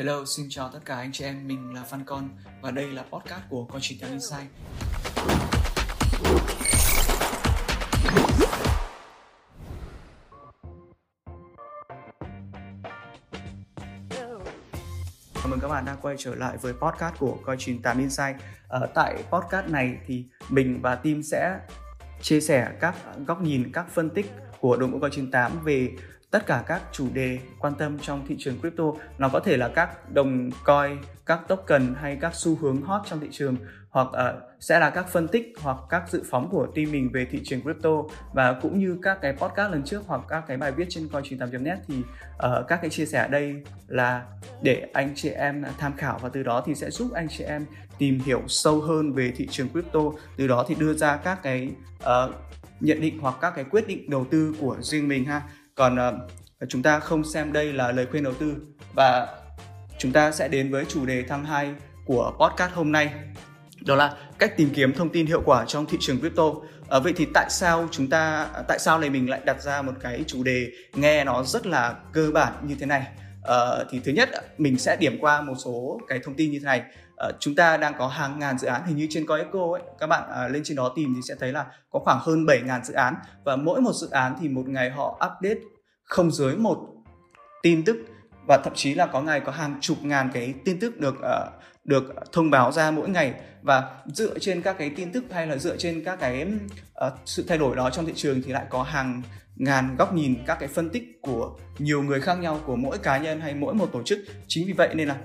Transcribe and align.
Hello, 0.00 0.24
xin 0.24 0.46
chào 0.50 0.70
tất 0.72 0.78
cả 0.84 0.96
anh 0.96 1.12
chị 1.12 1.24
em, 1.24 1.48
mình 1.48 1.74
là 1.74 1.82
Phan 1.82 2.04
Con 2.04 2.28
và 2.60 2.70
đây 2.70 2.86
là 2.86 3.02
podcast 3.02 3.42
của 3.50 3.64
Con 3.64 3.80
Chỉ 3.82 3.98
Theo 4.00 4.10
Insight. 4.10 4.46
Chào 15.34 15.48
mừng 15.48 15.60
các 15.60 15.68
bạn 15.68 15.84
đã 15.84 15.96
quay 16.02 16.14
trở 16.18 16.34
lại 16.34 16.56
với 16.56 16.72
podcast 16.72 17.14
của 17.18 17.38
Coi 17.44 17.56
98 17.58 17.98
Insight. 17.98 18.36
Ở 18.68 18.86
tại 18.94 19.24
podcast 19.30 19.68
này 19.68 19.98
thì 20.06 20.24
mình 20.48 20.80
và 20.82 20.94
team 20.94 21.22
sẽ 21.22 21.58
chia 22.22 22.40
sẻ 22.40 22.68
các 22.80 22.94
góc 23.26 23.42
nhìn, 23.42 23.72
các 23.72 23.86
phân 23.88 24.10
tích 24.10 24.26
của 24.60 24.76
đội 24.76 24.88
ngũ 24.88 24.98
Coi 25.00 25.10
98 25.10 25.64
về 25.64 25.88
tất 26.30 26.46
cả 26.46 26.64
các 26.66 26.82
chủ 26.92 27.08
đề 27.12 27.38
quan 27.58 27.74
tâm 27.74 27.98
trong 27.98 28.26
thị 28.26 28.36
trường 28.38 28.60
crypto. 28.60 28.84
Nó 29.18 29.28
có 29.28 29.40
thể 29.40 29.56
là 29.56 29.68
các 29.68 30.10
đồng 30.10 30.50
coin 30.64 30.98
các 31.26 31.40
token 31.48 31.94
hay 32.00 32.18
các 32.20 32.34
xu 32.34 32.56
hướng 32.56 32.82
hot 32.82 33.02
trong 33.06 33.20
thị 33.20 33.28
trường 33.30 33.56
hoặc 33.90 34.06
uh, 34.06 34.42
sẽ 34.60 34.80
là 34.80 34.90
các 34.90 35.08
phân 35.08 35.28
tích 35.28 35.52
hoặc 35.62 35.76
các 35.90 36.02
dự 36.10 36.22
phóng 36.30 36.48
của 36.50 36.66
team 36.74 36.92
mình 36.92 37.10
về 37.12 37.26
thị 37.30 37.40
trường 37.44 37.62
crypto. 37.62 37.90
Và 38.32 38.52
cũng 38.52 38.78
như 38.78 38.98
các 39.02 39.18
cái 39.22 39.32
podcast 39.32 39.72
lần 39.72 39.82
trước 39.84 40.02
hoặc 40.06 40.20
các 40.28 40.44
cái 40.48 40.56
bài 40.56 40.72
viết 40.72 40.86
trên 40.88 41.06
coin98.net 41.06 41.76
thì 41.88 41.98
uh, 41.98 42.68
các 42.68 42.78
cái 42.82 42.90
chia 42.90 43.06
sẻ 43.06 43.18
ở 43.18 43.28
đây 43.28 43.62
là 43.88 44.26
để 44.62 44.86
anh 44.92 45.12
chị 45.14 45.28
em 45.28 45.64
tham 45.78 45.92
khảo 45.96 46.18
và 46.22 46.28
từ 46.28 46.42
đó 46.42 46.62
thì 46.66 46.74
sẽ 46.74 46.90
giúp 46.90 47.12
anh 47.14 47.28
chị 47.28 47.44
em 47.44 47.66
tìm 47.98 48.18
hiểu 48.18 48.42
sâu 48.48 48.80
hơn 48.80 49.12
về 49.12 49.32
thị 49.36 49.48
trường 49.50 49.68
crypto. 49.68 50.00
Từ 50.36 50.46
đó 50.46 50.64
thì 50.68 50.74
đưa 50.74 50.94
ra 50.94 51.16
các 51.16 51.42
cái 51.42 51.72
uh, 52.02 52.34
nhận 52.80 53.00
định 53.00 53.18
hoặc 53.20 53.34
các 53.40 53.52
cái 53.56 53.64
quyết 53.64 53.86
định 53.88 54.10
đầu 54.10 54.26
tư 54.30 54.54
của 54.60 54.76
riêng 54.80 55.08
mình 55.08 55.24
ha 55.24 55.42
còn 55.80 55.96
uh, 55.96 56.68
chúng 56.68 56.82
ta 56.82 57.00
không 57.00 57.24
xem 57.24 57.52
đây 57.52 57.72
là 57.72 57.92
lời 57.92 58.06
khuyên 58.10 58.24
đầu 58.24 58.34
tư 58.34 58.56
và 58.94 59.28
chúng 59.98 60.12
ta 60.12 60.32
sẽ 60.32 60.48
đến 60.48 60.70
với 60.70 60.84
chủ 60.84 61.06
đề 61.06 61.24
tháng 61.28 61.44
2 61.44 61.74
của 62.06 62.32
podcast 62.40 62.72
hôm 62.72 62.92
nay. 62.92 63.10
Đó 63.86 63.96
là 63.96 64.16
cách 64.38 64.56
tìm 64.56 64.70
kiếm 64.74 64.92
thông 64.92 65.08
tin 65.08 65.26
hiệu 65.26 65.42
quả 65.44 65.64
trong 65.64 65.86
thị 65.86 65.98
trường 66.00 66.20
crypto. 66.20 66.44
À, 66.88 66.98
vậy 66.98 67.12
thì 67.16 67.26
tại 67.34 67.46
sao 67.50 67.88
chúng 67.90 68.10
ta 68.10 68.48
ờ, 68.52 68.64
tại 68.68 68.78
sao 68.78 68.98
này 68.98 69.10
mình 69.10 69.30
lại 69.30 69.40
đặt 69.44 69.62
ra 69.62 69.82
một 69.82 69.92
cái 70.00 70.24
chủ 70.26 70.42
đề 70.42 70.70
nghe 70.94 71.24
nó 71.24 71.42
rất 71.42 71.66
là 71.66 71.94
cơ 72.12 72.30
bản 72.34 72.52
như 72.62 72.74
thế 72.80 72.86
này? 72.86 73.06
À, 73.42 73.56
thì 73.90 74.00
thứ 74.04 74.12
nhất 74.12 74.28
mình 74.58 74.78
sẽ 74.78 74.96
điểm 75.00 75.18
qua 75.20 75.42
một 75.42 75.54
số 75.64 76.00
cái 76.08 76.20
thông 76.24 76.34
tin 76.34 76.50
như 76.50 76.58
thế 76.58 76.64
này. 76.64 76.82
Ờ, 77.20 77.32
chúng 77.40 77.54
ta 77.54 77.76
đang 77.76 77.94
có 77.98 78.06
hàng 78.08 78.38
ngàn 78.38 78.58
dự 78.58 78.66
án 78.66 78.86
hình 78.86 78.96
như 78.96 79.06
trên 79.10 79.26
Coeco 79.26 79.72
ấy 79.72 79.82
các 79.98 80.06
bạn 80.06 80.22
uh, 80.46 80.52
lên 80.52 80.62
trên 80.64 80.76
đó 80.76 80.92
tìm 80.96 81.12
thì 81.14 81.20
sẽ 81.28 81.34
thấy 81.40 81.52
là 81.52 81.66
có 81.90 81.98
khoảng 81.98 82.18
hơn 82.22 82.46
7 82.46 82.60
ngàn 82.60 82.84
dự 82.84 82.94
án. 82.94 83.14
Và 83.44 83.56
mỗi 83.56 83.80
một 83.80 83.92
dự 83.92 84.10
án 84.10 84.34
thì 84.40 84.48
một 84.48 84.68
ngày 84.68 84.90
họ 84.90 85.14
update 85.14 85.60
không 86.04 86.30
dưới 86.30 86.56
một 86.56 86.78
tin 87.62 87.84
tức 87.84 87.96
và 88.48 88.60
thậm 88.64 88.72
chí 88.74 88.94
là 88.94 89.06
có 89.06 89.20
ngày 89.20 89.40
có 89.40 89.52
hàng 89.52 89.78
chục 89.80 89.96
ngàn 90.02 90.30
cái 90.32 90.54
tin 90.64 90.80
tức 90.80 90.98
được 90.98 91.14
uh, 91.14 91.62
được 91.84 92.14
thông 92.32 92.50
báo 92.50 92.72
ra 92.72 92.90
mỗi 92.90 93.08
ngày. 93.08 93.34
Và 93.62 94.02
dựa 94.06 94.38
trên 94.38 94.62
các 94.62 94.78
cái 94.78 94.90
tin 94.90 95.12
tức 95.12 95.24
hay 95.30 95.46
là 95.46 95.56
dựa 95.56 95.76
trên 95.76 96.04
các 96.04 96.20
cái 96.20 96.46
uh, 97.06 97.12
sự 97.24 97.44
thay 97.48 97.58
đổi 97.58 97.76
đó 97.76 97.90
trong 97.90 98.06
thị 98.06 98.12
trường 98.16 98.42
thì 98.42 98.52
lại 98.52 98.66
có 98.70 98.82
hàng 98.82 99.22
ngàn 99.56 99.96
góc 99.96 100.14
nhìn 100.14 100.34
các 100.46 100.58
cái 100.60 100.68
phân 100.68 100.90
tích 100.90 101.18
của 101.22 101.58
nhiều 101.78 102.02
người 102.02 102.20
khác 102.20 102.38
nhau 102.40 102.60
của 102.66 102.76
mỗi 102.76 102.98
cá 102.98 103.18
nhân 103.18 103.40
hay 103.40 103.54
mỗi 103.54 103.74
một 103.74 103.90
tổ 103.92 104.02
chức. 104.02 104.18
Chính 104.48 104.66
vì 104.66 104.72
vậy 104.72 104.94
nên 104.94 105.08
là 105.08 105.16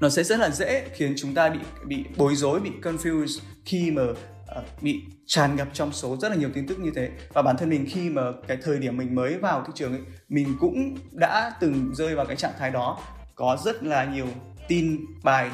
nó 0.00 0.08
sẽ 0.08 0.24
rất 0.24 0.38
là 0.38 0.50
dễ 0.50 0.88
khiến 0.94 1.14
chúng 1.16 1.34
ta 1.34 1.48
bị 1.48 1.58
bị 1.84 2.04
bối 2.16 2.36
rối 2.36 2.60
bị 2.60 2.70
confused 2.82 3.40
khi 3.64 3.90
mà 3.90 4.02
uh, 4.02 4.82
bị 4.82 5.02
tràn 5.26 5.56
ngập 5.56 5.68
trong 5.72 5.92
số 5.92 6.16
rất 6.16 6.28
là 6.28 6.36
nhiều 6.36 6.50
tin 6.54 6.66
tức 6.66 6.78
như 6.78 6.90
thế. 6.94 7.10
Và 7.32 7.42
bản 7.42 7.56
thân 7.56 7.70
mình 7.70 7.86
khi 7.90 8.10
mà 8.10 8.22
cái 8.48 8.56
thời 8.62 8.78
điểm 8.78 8.96
mình 8.96 9.14
mới 9.14 9.38
vào 9.38 9.64
thị 9.66 9.72
trường 9.74 9.92
ấy 9.92 10.00
mình 10.28 10.56
cũng 10.60 10.96
đã 11.12 11.52
từng 11.60 11.90
rơi 11.94 12.14
vào 12.14 12.26
cái 12.26 12.36
trạng 12.36 12.52
thái 12.58 12.70
đó. 12.70 12.98
Có 13.34 13.58
rất 13.64 13.84
là 13.84 14.04
nhiều 14.04 14.26
tin 14.68 15.00
bài 15.22 15.50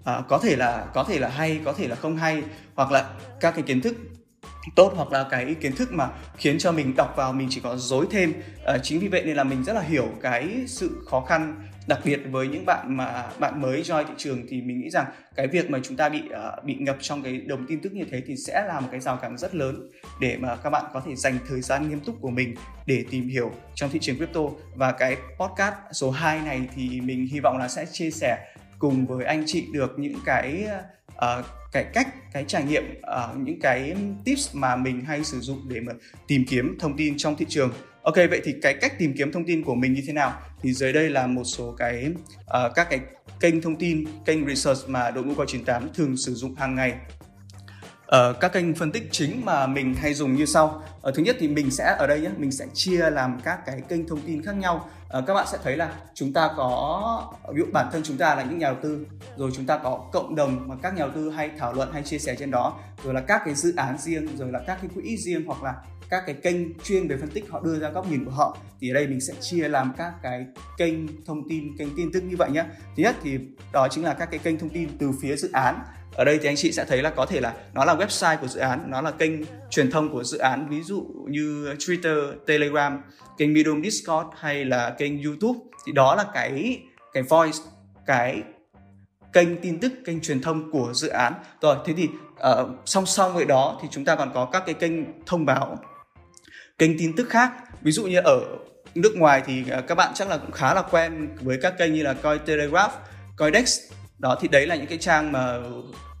uh, 0.00 0.28
có 0.28 0.38
thể 0.38 0.56
là 0.56 0.86
có 0.94 1.04
thể 1.04 1.18
là 1.18 1.28
hay 1.28 1.60
có 1.64 1.72
thể 1.72 1.88
là 1.88 1.96
không 1.96 2.16
hay 2.16 2.42
hoặc 2.74 2.92
là 2.92 3.10
các 3.40 3.50
cái 3.54 3.62
kiến 3.62 3.80
thức 3.80 3.96
tốt 4.76 4.92
hoặc 4.96 5.12
là 5.12 5.26
cái 5.30 5.54
kiến 5.54 5.72
thức 5.72 5.92
mà 5.92 6.08
khiến 6.36 6.58
cho 6.58 6.72
mình 6.72 6.94
đọc 6.96 7.14
vào 7.16 7.32
mình 7.32 7.48
chỉ 7.50 7.60
có 7.60 7.76
dối 7.76 8.06
thêm. 8.10 8.34
À, 8.66 8.78
chính 8.82 9.00
vì 9.00 9.08
vậy 9.08 9.22
nên 9.24 9.36
là 9.36 9.44
mình 9.44 9.64
rất 9.64 9.72
là 9.72 9.80
hiểu 9.80 10.08
cái 10.22 10.64
sự 10.66 11.06
khó 11.10 11.20
khăn 11.20 11.68
đặc 11.86 12.00
biệt 12.04 12.20
với 12.30 12.48
những 12.48 12.66
bạn 12.66 12.96
mà 12.96 13.26
bạn 13.38 13.60
mới 13.60 13.82
join 13.82 14.04
thị 14.04 14.14
trường 14.16 14.46
thì 14.48 14.62
mình 14.62 14.80
nghĩ 14.80 14.90
rằng 14.90 15.06
cái 15.34 15.46
việc 15.46 15.70
mà 15.70 15.78
chúng 15.82 15.96
ta 15.96 16.08
bị 16.08 16.22
uh, 16.24 16.64
bị 16.64 16.74
ngập 16.74 16.96
trong 17.00 17.22
cái 17.22 17.40
đồng 17.40 17.66
tin 17.66 17.80
tức 17.80 17.92
như 17.92 18.04
thế 18.10 18.22
thì 18.26 18.36
sẽ 18.36 18.64
là 18.68 18.80
một 18.80 18.88
cái 18.90 19.00
rào 19.00 19.16
cản 19.16 19.38
rất 19.38 19.54
lớn 19.54 19.90
để 20.20 20.36
mà 20.40 20.56
các 20.56 20.70
bạn 20.70 20.84
có 20.92 21.02
thể 21.06 21.16
dành 21.16 21.38
thời 21.48 21.60
gian 21.60 21.88
nghiêm 21.88 22.00
túc 22.00 22.20
của 22.20 22.30
mình 22.30 22.54
để 22.86 23.04
tìm 23.10 23.28
hiểu 23.28 23.52
trong 23.74 23.90
thị 23.90 23.98
trường 23.98 24.16
crypto. 24.16 24.40
Và 24.74 24.92
cái 24.92 25.16
podcast 25.38 25.74
số 25.92 26.10
2 26.10 26.40
này 26.40 26.68
thì 26.76 27.00
mình 27.00 27.26
hy 27.32 27.40
vọng 27.40 27.58
là 27.58 27.68
sẽ 27.68 27.86
chia 27.92 28.10
sẻ 28.10 28.54
cùng 28.78 29.06
với 29.06 29.24
anh 29.24 29.44
chị 29.46 29.66
được 29.72 29.98
những 29.98 30.18
cái 30.24 30.66
uh, 31.12 31.44
cái 31.72 31.84
cách 31.94 32.32
cái 32.32 32.44
trải 32.48 32.64
nghiệm 32.64 32.84
uh, 33.00 33.36
những 33.36 33.60
cái 33.60 33.96
tips 34.24 34.54
mà 34.54 34.76
mình 34.76 35.00
hay 35.00 35.24
sử 35.24 35.40
dụng 35.40 35.68
để 35.68 35.80
mà 35.80 35.92
tìm 36.26 36.44
kiếm 36.48 36.76
thông 36.80 36.96
tin 36.96 37.14
trong 37.16 37.36
thị 37.36 37.46
trường 37.48 37.72
ok 38.02 38.14
vậy 38.14 38.40
thì 38.44 38.54
cái 38.62 38.74
cách 38.74 38.98
tìm 38.98 39.14
kiếm 39.18 39.32
thông 39.32 39.44
tin 39.44 39.64
của 39.64 39.74
mình 39.74 39.92
như 39.92 40.02
thế 40.06 40.12
nào? 40.12 40.32
Thì 40.62 40.72
dưới 40.72 40.92
đây 40.92 41.10
là 41.10 41.26
một 41.26 41.44
số 41.44 41.74
cái 41.78 42.06
uh, 42.40 42.74
các 42.74 42.86
cái 42.90 43.00
kênh 43.40 43.60
thông 43.60 43.76
tin 43.76 44.04
kênh 44.26 44.46
research 44.46 44.88
mà 44.88 45.10
đội 45.10 45.24
ngũ 45.24 45.34
coi 45.34 45.46
98 45.46 45.88
thường 45.94 46.16
sử 46.16 46.34
dụng 46.34 46.54
hàng 46.54 46.74
ngày. 46.74 46.92
Uh, 48.02 48.40
các 48.40 48.52
kênh 48.52 48.74
phân 48.74 48.92
tích 48.92 49.08
chính 49.10 49.44
mà 49.44 49.66
mình 49.66 49.94
hay 49.94 50.14
dùng 50.14 50.36
như 50.36 50.46
sau. 50.46 50.82
Uh, 51.08 51.14
thứ 51.14 51.22
nhất 51.22 51.36
thì 51.38 51.48
mình 51.48 51.70
sẽ 51.70 51.96
ở 51.98 52.06
đây 52.06 52.20
nhé 52.20 52.30
mình 52.36 52.52
sẽ 52.52 52.66
chia 52.74 53.10
làm 53.10 53.40
các 53.44 53.58
cái 53.66 53.82
kênh 53.88 54.08
thông 54.08 54.20
tin 54.20 54.42
khác 54.42 54.56
nhau. 54.56 54.90
Uh, 55.18 55.24
các 55.26 55.34
bạn 55.34 55.46
sẽ 55.52 55.58
thấy 55.64 55.76
là 55.76 55.92
chúng 56.14 56.32
ta 56.32 56.50
có 56.56 57.32
ví 57.54 57.58
dụ 57.58 57.66
bản 57.72 57.86
thân 57.92 58.02
chúng 58.04 58.16
ta 58.16 58.34
là 58.34 58.42
những 58.42 58.58
nhà 58.58 58.66
đầu 58.66 58.76
tư 58.82 59.06
rồi 59.36 59.50
chúng 59.54 59.66
ta 59.66 59.78
có 59.78 60.08
cộng 60.12 60.34
đồng 60.34 60.68
mà 60.68 60.74
các 60.82 60.94
nhà 60.94 60.98
đầu 60.98 61.10
tư 61.14 61.30
hay 61.30 61.50
thảo 61.58 61.72
luận 61.72 61.92
hay 61.92 62.02
chia 62.02 62.18
sẻ 62.18 62.34
trên 62.38 62.50
đó 62.50 62.78
rồi 63.04 63.14
là 63.14 63.20
các 63.20 63.42
cái 63.44 63.54
dự 63.54 63.74
án 63.76 63.98
riêng 63.98 64.36
rồi 64.36 64.52
là 64.52 64.60
các 64.66 64.78
cái 64.82 64.90
quỹ 64.94 65.16
riêng 65.16 65.46
hoặc 65.46 65.62
là 65.62 65.74
các 66.12 66.22
cái 66.26 66.34
kênh 66.34 66.78
chuyên 66.78 67.08
về 67.08 67.16
phân 67.16 67.28
tích 67.28 67.44
họ 67.50 67.60
đưa 67.60 67.78
ra 67.78 67.88
góc 67.88 68.10
nhìn 68.10 68.24
của 68.24 68.30
họ 68.30 68.58
thì 68.80 68.90
ở 68.90 68.94
đây 68.94 69.06
mình 69.06 69.20
sẽ 69.20 69.34
chia 69.40 69.68
làm 69.68 69.92
các 69.96 70.12
cái 70.22 70.46
kênh 70.78 71.24
thông 71.26 71.48
tin 71.48 71.76
kênh 71.78 71.96
tin 71.96 72.12
tức 72.12 72.22
như 72.24 72.36
vậy 72.36 72.50
nhé 72.50 72.64
thứ 72.96 73.02
nhất 73.02 73.16
thì 73.22 73.38
đó 73.72 73.88
chính 73.90 74.04
là 74.04 74.14
các 74.14 74.30
cái 74.30 74.38
kênh 74.38 74.58
thông 74.58 74.68
tin 74.68 74.88
từ 74.98 75.10
phía 75.22 75.36
dự 75.36 75.50
án. 75.52 75.78
Ở 76.14 76.24
đây 76.24 76.38
thì 76.38 76.48
anh 76.48 76.56
chị 76.56 76.72
sẽ 76.72 76.84
thấy 76.84 77.02
là 77.02 77.10
có 77.10 77.26
thể 77.26 77.40
là 77.40 77.54
nó 77.74 77.84
là 77.84 77.94
website 77.94 78.36
của 78.36 78.46
dự 78.46 78.60
án 78.60 78.90
nó 78.90 79.00
là 79.00 79.10
kênh 79.10 79.32
truyền 79.70 79.90
thông 79.90 80.12
của 80.12 80.24
dự 80.24 80.38
án 80.38 80.68
ví 80.68 80.82
dụ 80.82 81.06
như 81.28 81.74
Twitter, 81.78 82.32
Telegram, 82.46 83.02
kênh 83.38 83.52
Medium, 83.52 83.82
Discord 83.82 84.28
hay 84.36 84.64
là 84.64 84.90
kênh 84.90 85.22
YouTube. 85.22 85.58
Thì 85.86 85.92
đó 85.92 86.14
là 86.14 86.24
cái 86.34 86.82
cái 87.12 87.22
voice 87.22 87.58
cái 88.06 88.42
kênh 89.32 89.60
tin 89.62 89.80
tức 89.80 89.92
kênh 90.04 90.20
truyền 90.20 90.40
thông 90.40 90.70
của 90.70 90.92
dự 90.94 91.08
án. 91.08 91.32
Rồi 91.60 91.76
thế 91.84 91.94
thì 91.96 92.08
uh, 92.34 92.68
song 92.84 93.06
song 93.06 93.34
với 93.34 93.44
đó 93.44 93.78
thì 93.82 93.88
chúng 93.90 94.04
ta 94.04 94.16
còn 94.16 94.30
có 94.34 94.44
các 94.44 94.62
cái 94.66 94.74
kênh 94.74 94.92
thông 95.26 95.46
báo 95.46 95.78
kênh 96.82 96.98
tin 96.98 97.16
tức 97.16 97.28
khác. 97.30 97.52
Ví 97.82 97.92
dụ 97.92 98.06
như 98.06 98.20
ở 98.24 98.40
nước 98.94 99.16
ngoài 99.16 99.42
thì 99.46 99.64
à, 99.70 99.80
các 99.80 99.94
bạn 99.94 100.12
chắc 100.14 100.28
là 100.28 100.36
cũng 100.36 100.50
khá 100.50 100.74
là 100.74 100.82
quen 100.90 101.28
với 101.40 101.58
các 101.62 101.74
kênh 101.78 101.94
như 101.94 102.02
là 102.02 102.14
Cointelegraph, 102.14 102.92
Coindex. 103.36 103.80
Đó 104.18 104.38
thì 104.40 104.48
đấy 104.48 104.66
là 104.66 104.74
những 104.74 104.86
cái 104.86 104.98
trang 104.98 105.32
mà 105.32 105.58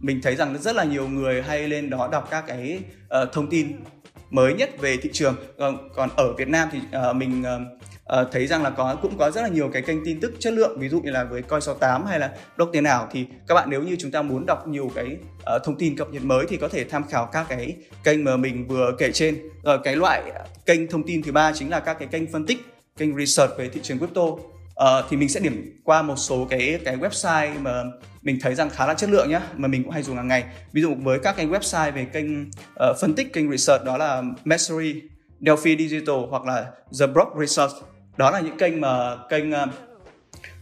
mình 0.00 0.20
thấy 0.22 0.36
rằng 0.36 0.58
rất 0.58 0.76
là 0.76 0.84
nhiều 0.84 1.08
người 1.08 1.42
hay 1.42 1.68
lên 1.68 1.90
đó 1.90 2.08
đọc 2.12 2.28
các 2.30 2.44
cái 2.46 2.80
uh, 3.22 3.32
thông 3.32 3.50
tin 3.50 3.84
mới 4.30 4.54
nhất 4.54 4.70
về 4.78 4.96
thị 4.96 5.10
trường. 5.12 5.36
Còn, 5.58 5.88
còn 5.94 6.08
ở 6.16 6.32
Việt 6.32 6.48
Nam 6.48 6.68
thì 6.72 6.78
uh, 6.78 7.16
mình 7.16 7.42
uh, 7.42 7.81
uh, 8.20 8.28
thấy 8.32 8.46
rằng 8.46 8.62
là 8.62 8.70
có 8.70 8.96
cũng 9.02 9.18
có 9.18 9.30
rất 9.30 9.42
là 9.42 9.48
nhiều 9.48 9.70
cái 9.72 9.82
kênh 9.82 10.04
tin 10.04 10.20
tức 10.20 10.32
chất 10.38 10.52
lượng 10.52 10.78
ví 10.78 10.88
dụ 10.88 11.00
như 11.00 11.10
là 11.10 11.24
với 11.24 11.42
coi 11.42 11.60
68 11.60 12.06
hay 12.06 12.18
là 12.18 12.30
đốc 12.56 12.68
tiền 12.72 12.84
ảo. 12.84 13.08
Thì 13.12 13.26
các 13.48 13.54
bạn 13.54 13.70
nếu 13.70 13.82
như 13.82 13.96
chúng 13.98 14.10
ta 14.10 14.22
muốn 14.22 14.46
đọc 14.46 14.68
nhiều 14.68 14.90
cái 14.94 15.16
uh, 15.56 15.64
thông 15.64 15.78
tin 15.78 15.96
cập 15.96 16.10
nhật 16.10 16.24
mới 16.24 16.46
thì 16.48 16.56
có 16.56 16.68
thể 16.68 16.84
tham 16.84 17.04
khảo 17.08 17.28
các 17.32 17.46
cái 17.48 17.76
kênh 18.04 18.24
mà 18.24 18.36
mình 18.36 18.66
vừa 18.68 18.92
kể 18.98 19.12
trên. 19.12 19.38
Rồi 19.64 19.78
cái 19.84 19.96
loại 19.96 20.22
kênh 20.66 20.86
thông 20.86 21.06
tin 21.06 21.22
thứ 21.22 21.32
ba 21.32 21.52
chính 21.54 21.70
là 21.70 21.80
các 21.80 21.98
cái 21.98 22.08
kênh 22.08 22.32
phân 22.32 22.46
tích 22.46 22.58
kênh 22.96 23.18
research 23.18 23.52
về 23.58 23.68
thị 23.68 23.80
trường 23.82 23.98
crypto. 23.98 24.22
Uh, 24.22 25.04
thì 25.10 25.16
mình 25.16 25.28
sẽ 25.28 25.40
điểm 25.40 25.80
qua 25.84 26.02
một 26.02 26.16
số 26.16 26.46
cái 26.50 26.80
cái 26.84 26.96
website 26.96 27.60
mà 27.60 27.82
mình 28.22 28.38
thấy 28.40 28.54
rằng 28.54 28.70
khá 28.70 28.86
là 28.86 28.94
chất 28.94 29.10
lượng 29.10 29.30
nhé 29.30 29.40
mà 29.56 29.68
mình 29.68 29.82
cũng 29.82 29.92
hay 29.92 30.02
dùng 30.02 30.16
hàng 30.16 30.28
ngày. 30.28 30.44
Ví 30.72 30.82
dụ 30.82 30.94
với 30.94 31.18
các 31.18 31.36
cái 31.36 31.46
website 31.46 31.92
về 31.92 32.04
kênh 32.04 32.42
uh, 32.42 32.96
phân 33.00 33.14
tích 33.14 33.32
kênh 33.32 33.50
research 33.50 33.84
đó 33.84 33.96
là 33.96 34.22
Mastery 34.44 35.02
Delphi 35.46 35.76
Digital 35.76 36.16
hoặc 36.30 36.44
là 36.44 36.70
The 37.00 37.06
Brock 37.06 37.36
Research. 37.40 37.72
Đó 38.16 38.30
là 38.30 38.40
những 38.40 38.56
kênh 38.56 38.80
mà 38.80 39.16
kênh 39.28 39.52
uh, 39.52 39.68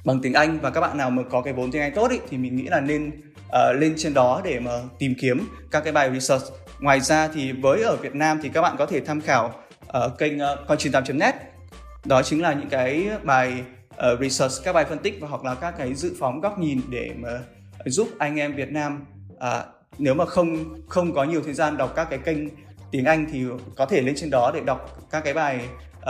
bằng 0.05 0.21
tiếng 0.23 0.35
Anh. 0.35 0.59
Và 0.61 0.71
các 0.71 0.81
bạn 0.81 0.97
nào 0.97 1.11
mà 1.11 1.23
có 1.31 1.43
cái 1.43 1.53
vốn 1.53 1.71
tiếng 1.71 1.83
Anh 1.83 1.93
tốt 1.95 2.11
ý, 2.11 2.19
thì 2.29 2.37
mình 2.37 2.57
nghĩ 2.57 2.65
là 2.65 2.81
nên 2.81 3.11
uh, 3.47 3.81
lên 3.81 3.95
trên 3.97 4.15
đó 4.15 4.41
để 4.45 4.61
mà 4.61 4.71
tìm 4.99 5.15
kiếm 5.21 5.49
các 5.71 5.85
cái 5.85 5.93
bài 5.93 6.11
research. 6.13 6.45
Ngoài 6.81 7.01
ra 7.01 7.29
thì 7.29 7.53
với 7.53 7.83
ở 7.83 7.97
Việt 7.97 8.15
Nam 8.15 8.39
thì 8.43 8.49
các 8.49 8.63
bạn 8.63 8.77
có 8.79 8.87
thể 8.87 9.01
tham 9.01 9.21
khảo 9.21 9.55
uh, 9.83 10.19
kênh 10.19 10.37
uh, 10.37 10.69
con98.net 10.69 11.33
đó 12.05 12.23
chính 12.23 12.43
là 12.43 12.53
những 12.53 12.69
cái 12.69 13.09
bài 13.23 13.65
uh, 13.95 14.21
research 14.21 14.53
các 14.65 14.73
bài 14.73 14.85
phân 14.85 14.99
tích 14.99 15.19
và 15.21 15.29
hoặc 15.29 15.45
là 15.45 15.55
các 15.55 15.75
cái 15.79 15.95
dự 15.95 16.15
phóng 16.19 16.41
góc 16.41 16.59
nhìn 16.59 16.81
để 16.91 17.11
mà 17.17 17.39
giúp 17.85 18.09
anh 18.19 18.37
em 18.37 18.55
Việt 18.55 18.71
Nam 18.71 19.05
uh, 19.35 19.41
nếu 19.99 20.15
mà 20.15 20.27
không 20.27 20.81
không 20.89 21.15
có 21.15 21.25
nhiều 21.25 21.43
thời 21.45 21.55
gian 21.55 21.77
đọc 21.77 21.93
các 21.97 22.11
cái 22.11 22.19
kênh 22.19 22.39
tiếng 22.91 23.05
Anh 23.05 23.27
thì 23.33 23.45
có 23.77 23.87
thể 23.87 24.01
lên 24.01 24.15
trên 24.17 24.31
đó 24.31 24.51
để 24.55 24.61
đọc 24.61 25.07
các 25.11 25.25
cái 25.25 25.35
bài 25.35 25.61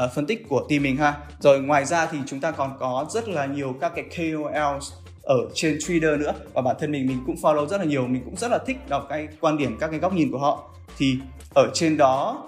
uh, 0.05 0.13
phân 0.15 0.27
tích 0.27 0.49
của 0.49 0.67
team 0.69 0.83
mình 0.83 0.97
ha. 0.97 1.15
Rồi 1.39 1.61
ngoài 1.61 1.85
ra 1.85 2.07
thì 2.07 2.19
chúng 2.27 2.41
ta 2.41 2.51
còn 2.51 2.77
có 2.79 3.07
rất 3.11 3.29
là 3.29 3.47
nhiều 3.47 3.75
các 3.81 3.93
cái 3.95 4.05
KOLs 4.05 4.93
ở 5.23 5.37
trên 5.55 5.79
Twitter 5.79 6.19
nữa. 6.19 6.33
Và 6.53 6.63
bản 6.63 6.77
thân 6.81 6.93
mình 6.93 7.07
mình 7.07 7.23
cũng 7.27 7.37
follow 7.37 7.67
rất 7.67 7.79
là 7.79 7.85
nhiều 7.85 8.07
mình 8.07 8.23
cũng 8.25 8.37
rất 8.37 8.51
là 8.51 8.59
thích 8.67 8.77
đọc 8.89 9.07
cái 9.09 9.29
quan 9.41 9.59
điểm 9.59 9.77
các 9.81 9.91
cái 9.91 10.01
góc 10.01 10.13
nhìn 10.13 10.31
của 10.31 10.39
họ. 10.39 10.71
Thì 10.99 11.19
ở 11.55 11.71
trên 11.75 11.97
đó 11.97 12.47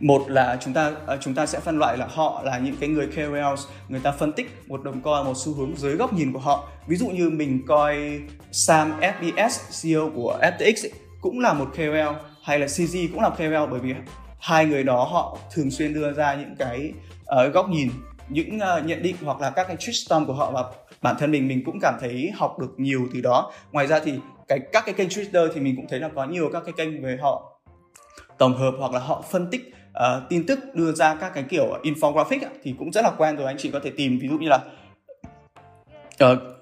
một 0.00 0.30
là 0.30 0.58
chúng 0.60 0.74
ta 0.74 0.92
ờ, 1.06 1.18
chúng 1.20 1.34
ta 1.34 1.46
sẽ 1.46 1.60
phân 1.60 1.78
loại 1.78 1.98
là 1.98 2.06
họ 2.10 2.42
là 2.44 2.58
những 2.58 2.76
cái 2.80 2.88
người 2.88 3.06
KOLs 3.06 3.66
người 3.88 4.00
ta 4.00 4.12
phân 4.12 4.32
tích 4.32 4.50
một 4.66 4.82
đồng 4.84 5.00
coin 5.00 5.24
một 5.24 5.32
xu 5.36 5.54
hướng 5.54 5.76
dưới 5.76 5.96
góc 5.96 6.12
nhìn 6.12 6.32
của 6.32 6.38
họ. 6.38 6.68
Ví 6.88 6.96
dụ 6.96 7.08
như 7.08 7.30
mình 7.30 7.62
coi 7.66 8.20
Sam 8.52 9.00
FBS 9.00 9.82
CEO 9.82 10.10
của 10.14 10.38
FTX 10.42 10.86
ấy, 10.86 10.92
cũng 11.20 11.40
là 11.40 11.52
một 11.52 11.68
KOL 11.76 12.14
hay 12.48 12.58
là 12.58 12.66
CG 12.66 12.96
cũng 13.12 13.22
là 13.22 13.30
KOL 13.30 13.70
bởi 13.70 13.80
vì 13.80 13.94
hai 14.38 14.66
người 14.66 14.84
đó 14.84 15.04
họ 15.04 15.38
thường 15.54 15.70
xuyên 15.70 15.94
đưa 15.94 16.12
ra 16.12 16.34
những 16.34 16.56
cái 16.58 16.92
uh, 17.20 17.54
góc 17.54 17.68
nhìn 17.68 17.90
những 18.28 18.56
uh, 18.56 18.86
nhận 18.86 19.02
định 19.02 19.16
hoặc 19.24 19.40
là 19.40 19.50
các 19.50 19.66
cái 19.66 19.76
twistom 19.76 20.26
của 20.26 20.32
họ 20.32 20.50
và 20.50 20.64
bản 21.02 21.16
thân 21.18 21.30
mình 21.30 21.48
mình 21.48 21.62
cũng 21.64 21.78
cảm 21.80 21.94
thấy 22.00 22.32
học 22.36 22.58
được 22.58 22.74
nhiều 22.76 23.08
từ 23.14 23.20
đó. 23.20 23.52
Ngoài 23.72 23.86
ra 23.86 24.00
thì 24.00 24.12
cái 24.48 24.58
các 24.72 24.82
cái 24.86 24.94
kênh 24.94 25.08
Twitter 25.08 25.48
thì 25.54 25.60
mình 25.60 25.76
cũng 25.76 25.86
thấy 25.88 26.00
là 26.00 26.08
có 26.14 26.24
nhiều 26.24 26.50
các 26.52 26.62
cái 26.64 26.72
kênh 26.76 27.02
về 27.02 27.18
họ 27.20 27.60
tổng 28.38 28.56
hợp 28.56 28.74
hoặc 28.78 28.92
là 28.92 29.00
họ 29.00 29.24
phân 29.30 29.50
tích 29.50 29.72
uh, 29.90 30.28
tin 30.28 30.46
tức 30.46 30.58
đưa 30.74 30.92
ra 30.92 31.14
các 31.14 31.32
cái 31.34 31.44
kiểu 31.48 31.66
infographic 31.82 32.40
thì 32.62 32.74
cũng 32.78 32.92
rất 32.92 33.04
là 33.04 33.10
quen 33.18 33.36
rồi. 33.36 33.46
Anh 33.46 33.56
chị 33.58 33.70
có 33.70 33.80
thể 33.84 33.90
tìm 33.96 34.18
ví 34.18 34.28
dụ 34.28 34.38
như 34.38 34.48
là 34.48 34.58
uh, 36.24 36.57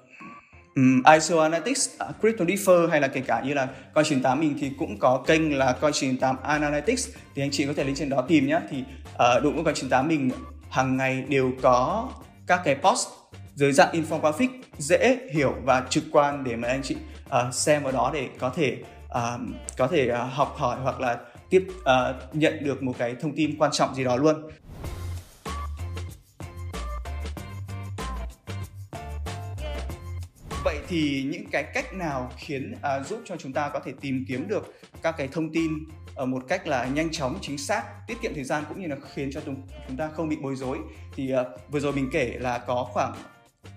um, 0.77 1.03
ISO 1.15 1.39
Analytics, 1.39 1.89
uh, 1.95 1.99
à, 1.99 2.11
Crypto 2.21 2.45
Differ 2.45 2.89
hay 2.89 3.01
là 3.01 3.07
kể 3.07 3.21
cả 3.21 3.41
như 3.41 3.53
là 3.53 3.67
Coin98 3.93 4.39
mình 4.39 4.57
thì 4.59 4.71
cũng 4.79 4.99
có 4.99 5.23
kênh 5.27 5.57
là 5.57 5.75
Coin98 5.81 6.35
Analytics. 6.43 7.09
Thì 7.35 7.41
anh 7.41 7.51
chị 7.51 7.65
có 7.65 7.73
thể 7.73 7.83
lên 7.83 7.95
trên 7.95 8.09
đó 8.09 8.21
tìm 8.21 8.47
nhé 8.47 8.59
thì 8.69 8.83
uh, 9.13 9.43
đội 9.43 9.53
ngũ 9.53 9.63
Coin98 9.63 10.07
mình 10.07 10.31
hàng 10.69 10.97
ngày 10.97 11.23
đều 11.29 11.51
có 11.61 12.09
các 12.47 12.61
cái 12.65 12.75
post 12.75 13.07
dưới 13.55 13.71
dạng 13.71 13.95
infographic 13.95 14.49
dễ 14.77 15.17
hiểu 15.31 15.53
và 15.63 15.83
trực 15.89 16.03
quan 16.11 16.43
để 16.43 16.55
mà 16.55 16.67
anh 16.67 16.81
chị 16.83 16.95
uh, 17.25 17.53
xem 17.53 17.83
vào 17.83 17.91
đó 17.91 18.11
để 18.13 18.29
có 18.39 18.49
thể 18.49 18.77
uh, 19.05 19.41
có 19.77 19.87
thể 19.87 20.11
uh, 20.11 20.33
học 20.33 20.55
hỏi 20.57 20.77
hoặc 20.83 20.99
là 20.99 21.17
tiếp 21.49 21.67
uh, 21.69 22.35
nhận 22.35 22.63
được 22.63 22.83
một 22.83 22.93
cái 22.97 23.15
thông 23.21 23.35
tin 23.35 23.57
quan 23.57 23.71
trọng 23.71 23.95
gì 23.95 24.03
đó 24.03 24.15
luôn. 24.15 24.49
Thì 30.87 31.27
những 31.31 31.45
cái 31.51 31.63
cách 31.73 31.93
nào 31.93 32.31
khiến 32.37 32.75
à, 32.81 33.03
giúp 33.03 33.21
cho 33.25 33.35
chúng 33.37 33.53
ta 33.53 33.69
có 33.69 33.79
thể 33.79 33.93
tìm 34.01 34.25
kiếm 34.27 34.47
được 34.47 34.73
các 35.01 35.15
cái 35.17 35.27
thông 35.31 35.53
tin 35.53 35.71
ở 36.15 36.25
một 36.25 36.43
cách 36.47 36.67
là 36.67 36.85
nhanh 36.85 37.11
chóng 37.11 37.37
chính 37.41 37.57
xác 37.57 37.83
tiết 38.07 38.21
kiệm 38.21 38.33
thời 38.33 38.43
gian 38.43 38.63
cũng 38.69 38.81
như 38.81 38.87
là 38.87 38.95
khiến 39.13 39.29
cho 39.33 39.41
chúng 39.45 39.97
ta 39.97 40.09
không 40.09 40.29
bị 40.29 40.37
bối 40.41 40.55
rối? 40.55 40.77
Thì 41.15 41.31
à, 41.31 41.43
vừa 41.69 41.79
rồi 41.79 41.93
mình 41.93 42.09
kể 42.13 42.37
là 42.39 42.57
có 42.57 42.87
khoảng 42.93 43.13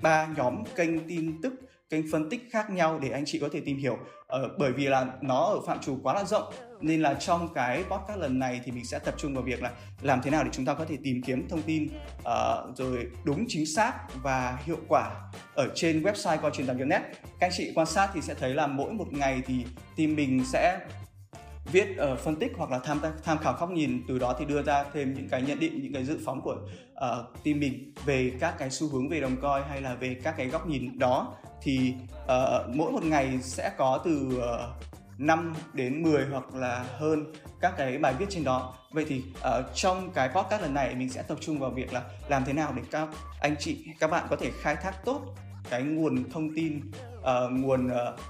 ba 0.03 0.29
nhóm 0.37 0.65
kênh 0.77 1.09
tin 1.09 1.43
tức 1.43 1.53
kênh 1.91 2.11
phân 2.13 2.31
tích 2.31 2.49
khác 2.51 2.71
nhau 2.71 2.99
để 3.03 3.11
anh 3.11 3.25
chị 3.27 3.39
có 3.39 3.49
thể 3.53 3.61
tìm 3.61 3.79
hiểu. 3.79 3.99
Ờ, 4.27 4.49
bởi 4.59 4.73
vì 4.73 4.87
là 4.87 5.07
nó 5.21 5.45
ở 5.45 5.61
phạm 5.67 5.81
trù 5.81 5.99
quá 6.03 6.15
là 6.15 6.25
rộng 6.25 6.53
nên 6.81 7.01
là 7.01 7.15
trong 7.15 7.55
cái 7.55 7.85
podcast 7.91 8.19
lần 8.19 8.39
này 8.39 8.61
thì 8.65 8.73
mình 8.73 8.85
sẽ 8.85 8.99
tập 8.99 9.15
trung 9.19 9.35
vào 9.35 9.43
việc 9.43 9.63
là 9.63 9.71
làm 10.03 10.23
thế 10.23 10.31
nào 10.31 10.45
để 10.45 10.51
chúng 10.53 10.65
ta 10.65 10.75
có 10.75 10.85
thể 10.85 10.97
tìm 11.05 11.23
kiếm 11.23 11.49
thông 11.49 11.63
tin 11.63 11.89
uh, 12.19 12.77
rồi 12.77 13.07
đúng 13.25 13.45
chính 13.49 13.67
xác 13.67 13.93
và 14.23 14.59
hiệu 14.65 14.79
quả 14.89 15.11
ở 15.55 15.69
trên 15.75 16.03
website 16.03 16.39
coi 16.39 16.51
truyền 16.51 16.89
net. 16.89 17.01
Các 17.41 17.47
anh 17.47 17.53
chị 17.57 17.73
quan 17.75 17.87
sát 17.87 18.11
thì 18.15 18.21
sẽ 18.21 18.35
thấy 18.35 18.55
là 18.55 18.67
mỗi 18.67 18.93
một 18.93 19.13
ngày 19.13 19.43
thì 19.47 19.65
team 19.97 20.17
mình 20.17 20.45
sẽ 20.45 20.81
viết 21.73 21.89
uh, 22.13 22.19
phân 22.19 22.37
tích 22.37 22.53
hoặc 22.57 22.71
là 22.71 22.79
tham 22.79 23.01
tham 23.25 23.39
khảo 23.39 23.57
góc 23.61 23.71
nhìn 23.71 24.03
từ 24.09 24.19
đó 24.19 24.37
thì 24.39 24.45
đưa 24.45 24.63
ra 24.63 24.85
thêm 24.95 25.15
những 25.15 25.29
cái 25.29 25.43
nhận 25.43 25.59
định 25.59 25.83
những 25.83 25.93
cái 25.93 26.05
dự 26.05 26.19
phóng 26.25 26.41
của 26.41 26.57
uh, 26.93 27.45
team 27.45 27.61
mình 27.61 27.93
về 28.05 28.33
các 28.41 28.55
cái 28.59 28.71
xu 28.71 28.89
hướng 28.89 29.09
về 29.09 29.21
đồng 29.21 29.37
coi 29.37 29.63
hay 29.63 29.81
là 29.81 29.95
về 29.95 30.17
các 30.23 30.35
cái 30.37 30.47
góc 30.47 30.67
nhìn 30.67 30.99
đó. 30.99 31.35
Thì 31.63 31.95
uh, 32.25 32.77
mỗi 32.77 32.93
một 32.93 33.05
ngày 33.05 33.39
sẽ 33.43 33.71
có 33.79 34.01
từ 34.05 34.29
uh, 34.39 34.90
5 35.21 35.55
đến 35.73 36.03
10 36.03 36.27
hoặc 36.27 36.55
là 36.55 36.85
hơn 36.99 37.33
các 37.61 37.75
cái 37.77 37.99
bài 37.99 38.15
viết 38.19 38.27
trên 38.31 38.45
đó. 38.45 38.75
Vậy 38.91 39.05
thì 39.09 39.23
uh, 39.39 39.75
trong 39.75 40.11
cái 40.13 40.29
podcast 40.29 40.63
lần 40.63 40.75
này 40.75 40.95
mình 40.95 41.11
sẽ 41.11 41.23
tập 41.23 41.39
trung 41.41 41.59
vào 41.59 41.71
việc 41.71 41.93
là 41.93 42.03
làm 42.29 42.45
thế 42.45 42.53
nào 42.53 42.73
để 42.77 42.83
các 42.91 43.09
anh 43.41 43.57
chị 43.59 43.85
các 44.01 44.11
bạn 44.11 44.27
có 44.31 44.37
thể 44.37 44.51
khai 44.61 44.77
thác 44.77 45.05
tốt 45.05 45.21
cái 45.71 45.83
nguồn 45.83 46.31
thông 46.31 46.55
tin 46.55 46.91
uh, 47.19 47.53
nguồn 47.53 47.87
uh, 47.87 48.21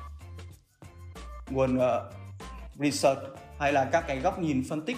nguồn 1.51 1.77
uh, 1.77 1.83
research 2.79 3.21
hay 3.59 3.73
là 3.73 3.85
các 3.93 4.05
cái 4.09 4.21
góc 4.21 4.39
nhìn 4.39 4.65
phân 4.69 4.81
tích 4.87 4.97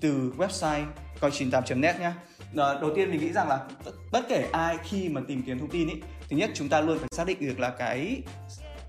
từ 0.00 0.32
website 0.38 0.84
coi 1.20 1.30
98.net 1.30 2.00
nhé. 2.00 2.12
Đầu 2.54 2.94
tiên 2.94 3.10
mình 3.10 3.20
nghĩ 3.20 3.32
rằng 3.32 3.48
là 3.48 3.60
bất 4.12 4.24
kể 4.28 4.48
ai 4.52 4.76
khi 4.84 5.08
mà 5.08 5.20
tìm 5.28 5.42
kiếm 5.42 5.58
thông 5.58 5.70
tin 5.70 5.88
ấy, 5.88 6.02
thứ 6.30 6.36
nhất 6.36 6.50
chúng 6.54 6.68
ta 6.68 6.80
luôn 6.80 6.98
phải 6.98 7.08
xác 7.12 7.26
định 7.26 7.38
được 7.40 7.60
là 7.60 7.70
cái 7.70 8.22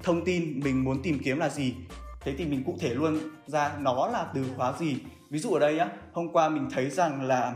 thông 0.04 0.26
tin 0.26 0.60
mình 0.64 0.84
muốn 0.84 1.02
tìm 1.04 1.20
kiếm 1.24 1.38
là 1.38 1.50
gì. 1.50 1.74
Thế 2.26 2.34
thì 2.38 2.46
mình 2.46 2.64
cụ 2.64 2.76
thể 2.80 2.94
luôn 2.94 3.20
ra 3.48 3.72
nó 3.80 4.08
là 4.08 4.26
từ 4.34 4.46
khóa 4.58 4.74
gì. 4.80 4.98
Ví 5.30 5.40
dụ 5.40 5.54
ở 5.54 5.60
đây 5.60 5.80
á, 5.80 5.90
hôm 6.14 6.30
qua 6.34 6.50
mình 6.50 6.68
thấy 6.72 6.90
rằng 6.90 7.22
là 7.22 7.54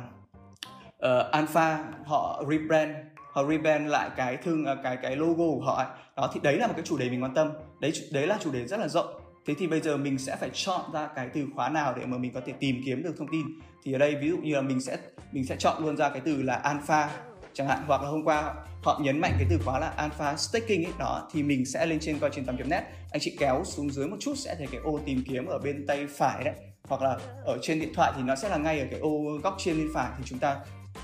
uh, 1.06 1.32
Alpha 1.32 1.86
họ 2.06 2.44
rebrand 2.50 2.92
họ 3.34 3.44
rebrand 3.44 3.88
lại 3.88 4.10
cái 4.16 4.38
thương 4.38 4.66
ờ, 4.66 4.76
cái 4.84 4.98
cái 5.02 5.16
logo 5.16 5.44
của 5.44 5.62
họ 5.66 5.86
đó 6.16 6.30
thì 6.34 6.40
đấy 6.44 6.58
là 6.58 6.68
một 6.68 6.74
cái 6.76 6.86
chủ 6.86 6.98
đề 6.98 7.10
mình 7.10 7.24
quan 7.24 7.34
tâm. 7.34 7.52
Đấy 7.80 7.92
đấy 8.12 8.28
là 8.28 8.38
chủ 8.42 8.52
đề 8.52 8.68
rất 8.68 8.80
là 8.80 8.88
rộng. 8.88 9.08
Thế 9.46 9.54
thì 9.60 9.68
bây 9.68 9.82
giờ 9.82 9.98
mình 9.98 10.18
sẽ 10.18 10.36
phải 10.36 10.50
chọn 10.54 10.82
ra 10.94 11.08
cái 11.16 11.30
từ 11.34 11.46
khóa 11.56 11.70
nào 11.70 11.94
để 11.98 12.06
mà 12.06 12.18
mình 12.18 12.34
có 12.34 12.42
thể 12.46 12.54
tìm 12.60 12.82
kiếm 12.86 13.04
được 13.04 13.14
thông 13.18 13.28
tin. 13.32 13.46
Thì 13.84 13.94
ở 13.94 13.98
đây 13.98 14.16
ví 14.16 14.30
dụ 14.30 14.38
như 14.38 14.56
là 14.56 14.62
mình 14.62 14.82
sẽ 14.82 14.98
mình 15.32 15.46
sẽ 15.46 15.56
chọn 15.56 15.84
luôn 15.84 15.98
ra 15.98 16.10
cái 16.10 16.22
từ 16.26 16.42
là 16.42 16.56
alpha 16.56 17.10
chẳng 17.54 17.68
hạn 17.68 17.80
hoặc 17.88 18.02
là 18.02 18.10
hôm 18.10 18.24
qua 18.24 18.54
họ 18.82 19.00
nhấn 19.04 19.20
mạnh 19.20 19.34
cái 19.38 19.48
từ 19.50 19.58
khóa 19.66 19.80
là 19.80 19.90
alpha 19.90 20.36
staking 20.36 20.84
ấy. 20.86 20.94
Đó 21.00 21.30
thì 21.32 21.44
mình 21.44 21.66
sẽ 21.66 21.86
lên 21.86 22.00
trên 22.00 22.20
coi 22.20 22.30
trên 22.34 22.46
8 22.46 22.70
net. 22.70 22.84
Anh 23.12 23.22
chị 23.22 23.36
kéo 23.40 23.64
xuống 23.66 23.90
dưới 23.90 24.08
một 24.08 24.18
chút 24.20 24.34
sẽ 24.38 24.56
thấy 24.56 24.68
cái 24.72 24.82
ô 24.84 25.00
tìm 25.06 25.24
kiếm 25.28 25.46
ở 25.46 25.60
bên 25.60 25.86
tay 25.88 26.08
phải 26.18 26.44
đấy. 26.44 26.56
Hoặc 26.84 27.02
là 27.02 27.18
ở 27.46 27.58
trên 27.62 27.80
điện 27.80 27.94
thoại 27.96 28.12
thì 28.16 28.24
nó 28.24 28.36
sẽ 28.36 28.50
là 28.50 28.58
ngay 28.58 28.80
ở 28.80 28.86
cái 28.92 29.00
ô 29.00 29.38
góc 29.44 29.56
trên 29.60 29.78
bên 29.78 29.88
phải. 29.94 30.12
Thì 30.18 30.24
chúng 30.28 30.40
ta 30.40 30.58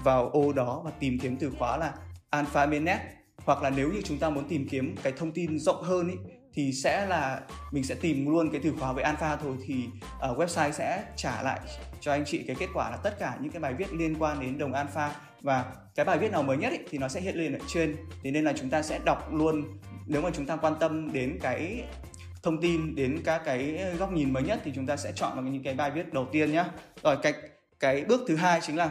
vào 0.04 0.30
ô 0.30 0.54
đó 0.54 0.82
và 0.86 0.92
tìm 1.00 1.20
kiếm 1.20 1.38
từ 1.38 1.52
khóa 1.60 1.78
là 1.78 1.94
alpha 2.30 2.66
mainnet 2.66 3.00
hoặc 3.46 3.64
là 3.64 3.70
nếu 3.70 3.92
như 3.92 4.02
chúng 4.02 4.18
ta 4.18 4.30
muốn 4.30 4.48
tìm 4.48 4.68
kiếm 4.70 4.96
cái 5.04 5.14
thông 5.18 5.32
tin 5.32 5.60
rộng 5.60 5.84
hơn 5.84 6.08
ý, 6.08 6.16
thì 6.54 6.74
sẽ 6.74 7.06
là 7.06 7.42
mình 7.72 7.84
sẽ 7.84 7.96
tìm 7.96 8.30
luôn 8.30 8.50
cái 8.52 8.62
từ 8.64 8.74
khóa 8.80 8.94
với 8.94 9.04
alpha 9.04 9.36
thôi. 9.36 9.58
Thì 9.66 9.86
uh, 10.32 10.38
website 10.38 10.72
sẽ 10.72 11.04
trả 11.16 11.42
lại 11.42 11.60
cho 12.02 12.12
anh 12.12 12.26
chị 12.26 12.44
cái 12.48 12.56
kết 12.60 12.68
quả 12.74 12.92
là 12.92 12.98
tất 12.98 13.20
cả 13.20 13.38
những 13.42 13.52
cái 13.52 13.60
bài 13.60 13.74
viết 13.74 13.94
liên 13.94 14.16
quan 14.20 14.40
đến 14.40 14.58
đồng 14.58 14.74
alpha 14.74 15.12
và 15.46 15.66
cái 15.96 16.06
bài 16.06 16.18
viết 16.18 16.32
nào 16.32 16.44
mới 16.44 16.58
nhất 16.58 16.72
ý, 16.72 16.80
thì 16.90 16.98
nó 16.98 17.08
sẽ 17.08 17.22
hiện 17.22 17.36
lên 17.36 17.54
ở 17.54 17.60
trên. 17.68 17.96
Thế 18.24 18.32
nên 18.32 18.44
là 18.44 18.54
chúng 18.54 18.70
ta 18.70 18.82
sẽ 18.82 19.00
đọc 19.06 19.34
luôn 19.34 19.64
nếu 20.06 20.22
mà 20.22 20.30
chúng 20.34 20.46
ta 20.46 20.56
quan 20.56 20.74
tâm 20.80 21.14
đến 21.14 21.40
cái 21.42 21.84
thông 22.44 22.62
tin 22.62 22.96
đến 22.96 23.22
các 23.26 23.42
cái 23.46 23.80
góc 24.00 24.12
nhìn 24.12 24.34
mới 24.34 24.44
nhất 24.44 24.60
thì 24.64 24.72
chúng 24.76 24.86
ta 24.86 24.98
sẽ 24.98 25.12
chọn 25.16 25.36
vào 25.36 25.44
những 25.44 25.64
cái 25.64 25.74
bài 25.74 25.92
viết 25.92 26.14
đầu 26.14 26.28
tiên 26.32 26.52
nhé 26.52 26.66
rồi 27.04 27.18
cái 27.24 27.34
cái 27.80 28.06
bước 28.08 28.22
thứ 28.28 28.36
hai 28.36 28.60
chính 28.62 28.76
là 28.76 28.90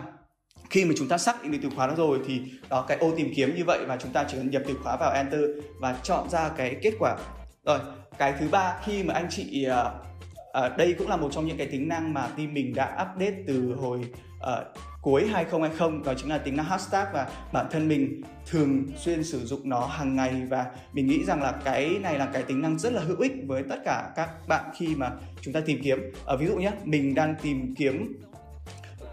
khi 0.71 0.85
mà 0.85 0.95
chúng 0.97 1.09
ta 1.09 1.19
xác 1.19 1.43
định 1.43 1.53
được 1.53 1.59
từ 1.63 1.71
khóa 1.77 1.87
đó 1.87 1.95
rồi 1.97 2.21
thì 2.27 2.43
đó 2.69 2.85
cái 2.89 2.99
ô 2.99 3.13
tìm 3.17 3.33
kiếm 3.37 3.55
như 3.57 3.65
vậy 3.67 3.85
và 3.89 3.97
chúng 3.97 4.13
ta 4.13 4.25
chỉ 4.29 4.37
cần 4.37 4.51
nhập 4.51 4.63
từ 4.67 4.75
khóa 4.83 4.97
vào 4.97 5.13
enter 5.13 5.41
và 5.81 5.99
chọn 6.03 6.31
ra 6.31 6.49
cái 6.57 6.77
kết 6.83 6.93
quả. 6.99 7.17
Rồi 7.65 7.79
cái 8.19 8.35
thứ 8.41 8.49
ba 8.49 8.81
khi 8.85 9.03
mà 9.03 9.15
anh 9.15 9.27
chị 9.31 9.67
uh, 9.71 10.67
uh, 10.67 10.77
đây 10.79 10.95
cũng 10.99 11.09
là 11.09 11.17
một 11.17 11.29
trong 11.33 11.47
những 11.47 11.57
cái 11.57 11.67
tính 11.67 11.89
năng 11.89 12.15
mà 12.15 12.27
team 12.27 12.55
mình 12.55 12.75
đã 12.75 13.07
update 13.11 13.37
từ 13.47 13.75
hồi 13.75 14.01
ở 14.45 14.65
cuối 15.03 15.27
2020 15.27 16.01
đó 16.05 16.15
chính 16.17 16.29
là 16.29 16.39
tính 16.39 16.57
năng 16.57 16.67
hashtag 16.67 17.07
và 17.13 17.29
bản 17.53 17.67
thân 17.71 17.89
mình 17.89 18.23
thường 18.47 18.87
xuyên 18.97 19.25
sử 19.25 19.47
dụng 19.47 19.69
nó 19.69 19.87
hàng 19.87 20.17
ngày 20.17 20.43
và 20.49 20.67
mình 20.93 21.07
nghĩ 21.07 21.25
rằng 21.25 21.43
là 21.43 21.53
cái 21.65 21.97
này 22.03 22.19
là 22.19 22.27
cái 22.33 22.43
tính 22.43 22.63
năng 22.63 22.79
rất 22.79 22.93
là 22.93 23.03
hữu 23.03 23.21
ích 23.21 23.33
với 23.47 23.63
tất 23.69 23.77
cả 23.85 24.11
các 24.17 24.29
bạn 24.49 24.65
khi 24.77 24.95
mà 24.97 25.11
chúng 25.41 25.55
ta 25.55 25.61
tìm 25.61 25.81
kiếm. 25.83 25.99
Ở 26.25 26.37
ví 26.37 26.47
dụ 26.47 26.57
nhé 26.57 26.71
mình 26.85 27.15
đang 27.15 27.35
tìm 27.43 27.75
kiếm 27.75 28.21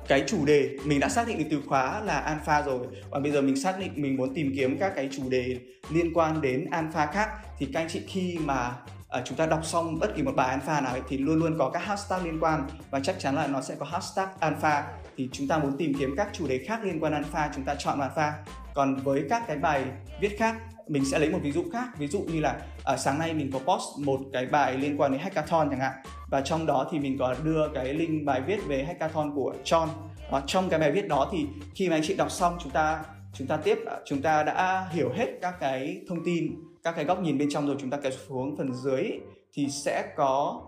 cái 0.07 0.23
chủ 0.27 0.45
đề 0.45 0.69
mình 0.85 0.99
đã 0.99 1.09
xác 1.09 1.27
định 1.27 1.37
được 1.37 1.45
từ 1.49 1.61
khóa 1.67 2.01
là 2.01 2.19
alpha 2.19 2.61
rồi. 2.61 2.87
Và 3.09 3.19
bây 3.19 3.31
giờ 3.31 3.41
mình 3.41 3.61
xác 3.61 3.79
định 3.79 3.91
mình 3.95 4.15
muốn 4.15 4.33
tìm 4.33 4.53
kiếm 4.55 4.77
các 4.79 4.93
cái 4.95 5.09
chủ 5.11 5.29
đề 5.29 5.57
liên 5.91 6.13
quan 6.13 6.41
đến 6.41 6.65
alpha 6.71 7.05
khác. 7.05 7.29
Thì 7.59 7.67
các 7.73 7.79
anh 7.79 7.87
chị 7.89 8.01
khi 8.07 8.37
mà 8.45 8.71
uh, 9.17 9.25
chúng 9.25 9.37
ta 9.37 9.45
đọc 9.45 9.65
xong 9.65 9.99
bất 9.99 10.15
kỳ 10.15 10.21
một 10.21 10.35
bài 10.35 10.49
alpha 10.49 10.81
nào 10.81 10.91
ấy, 10.91 11.01
thì 11.07 11.17
luôn 11.17 11.35
luôn 11.35 11.55
có 11.59 11.69
các 11.69 11.85
hashtag 11.85 12.23
liên 12.23 12.39
quan. 12.39 12.67
Và 12.91 12.99
chắc 12.99 13.19
chắn 13.19 13.35
là 13.35 13.47
nó 13.47 13.61
sẽ 13.61 13.75
có 13.75 13.85
hashtag 13.85 14.27
alpha. 14.39 14.87
Thì 15.17 15.29
chúng 15.31 15.47
ta 15.47 15.57
muốn 15.57 15.77
tìm 15.77 15.93
kiếm 15.99 16.13
các 16.17 16.27
chủ 16.33 16.47
đề 16.47 16.57
khác 16.67 16.79
liên 16.83 16.99
quan 16.99 17.13
alpha 17.13 17.51
chúng 17.55 17.63
ta 17.63 17.75
chọn 17.75 17.99
alpha. 17.99 18.33
Còn 18.73 18.95
với 18.95 19.23
các 19.29 19.43
cái 19.47 19.57
bài 19.57 19.85
viết 20.21 20.35
khác 20.39 20.55
mình 20.87 21.05
sẽ 21.05 21.19
lấy 21.19 21.29
một 21.29 21.39
ví 21.41 21.51
dụ 21.51 21.63
khác. 21.73 21.87
Ví 21.97 22.07
dụ 22.07 22.19
như 22.19 22.39
là 22.39 22.55
uh, 22.93 22.99
sáng 22.99 23.19
nay 23.19 23.33
mình 23.33 23.51
có 23.51 23.59
post 23.59 24.05
một 24.05 24.19
cái 24.33 24.45
bài 24.45 24.77
liên 24.77 25.01
quan 25.01 25.11
đến 25.11 25.21
hackathon 25.21 25.69
chẳng 25.69 25.79
hạn. 25.79 25.93
Và 26.29 26.41
trong 26.41 26.65
đó 26.65 26.87
thì 26.91 26.99
mình 26.99 27.17
có 27.17 27.35
đưa 27.43 27.69
cái 27.73 27.93
link 27.93 28.25
bài 28.25 28.41
viết 28.41 28.59
về 28.67 28.83
hackathon 28.83 29.35
của 29.35 29.53
John. 29.63 29.87
Và 30.31 30.41
trong 30.47 30.69
cái 30.69 30.79
bài 30.79 30.91
viết 30.91 31.07
đó 31.07 31.29
thì 31.31 31.47
khi 31.75 31.89
mà 31.89 31.95
anh 31.95 32.03
chị 32.03 32.15
đọc 32.15 32.31
xong 32.31 32.57
chúng 32.63 32.71
ta 32.71 33.03
chúng 33.33 33.47
ta 33.47 33.57
tiếp 33.57 33.77
ờ, 33.85 34.01
chúng 34.05 34.21
ta 34.21 34.43
đã 34.43 34.87
hiểu 34.91 35.09
hết 35.15 35.27
các 35.41 35.59
cái 35.59 36.01
thông 36.09 36.25
tin 36.25 36.70
các 36.83 36.91
cái 36.95 37.05
góc 37.05 37.21
nhìn 37.21 37.37
bên 37.37 37.49
trong 37.51 37.67
rồi 37.67 37.75
chúng 37.79 37.89
ta 37.89 37.97
kéo 37.97 38.11
xuống 38.11 38.57
phần 38.57 38.73
dưới 38.73 39.11
thì 39.53 39.67
sẽ 39.69 40.13
có 40.15 40.61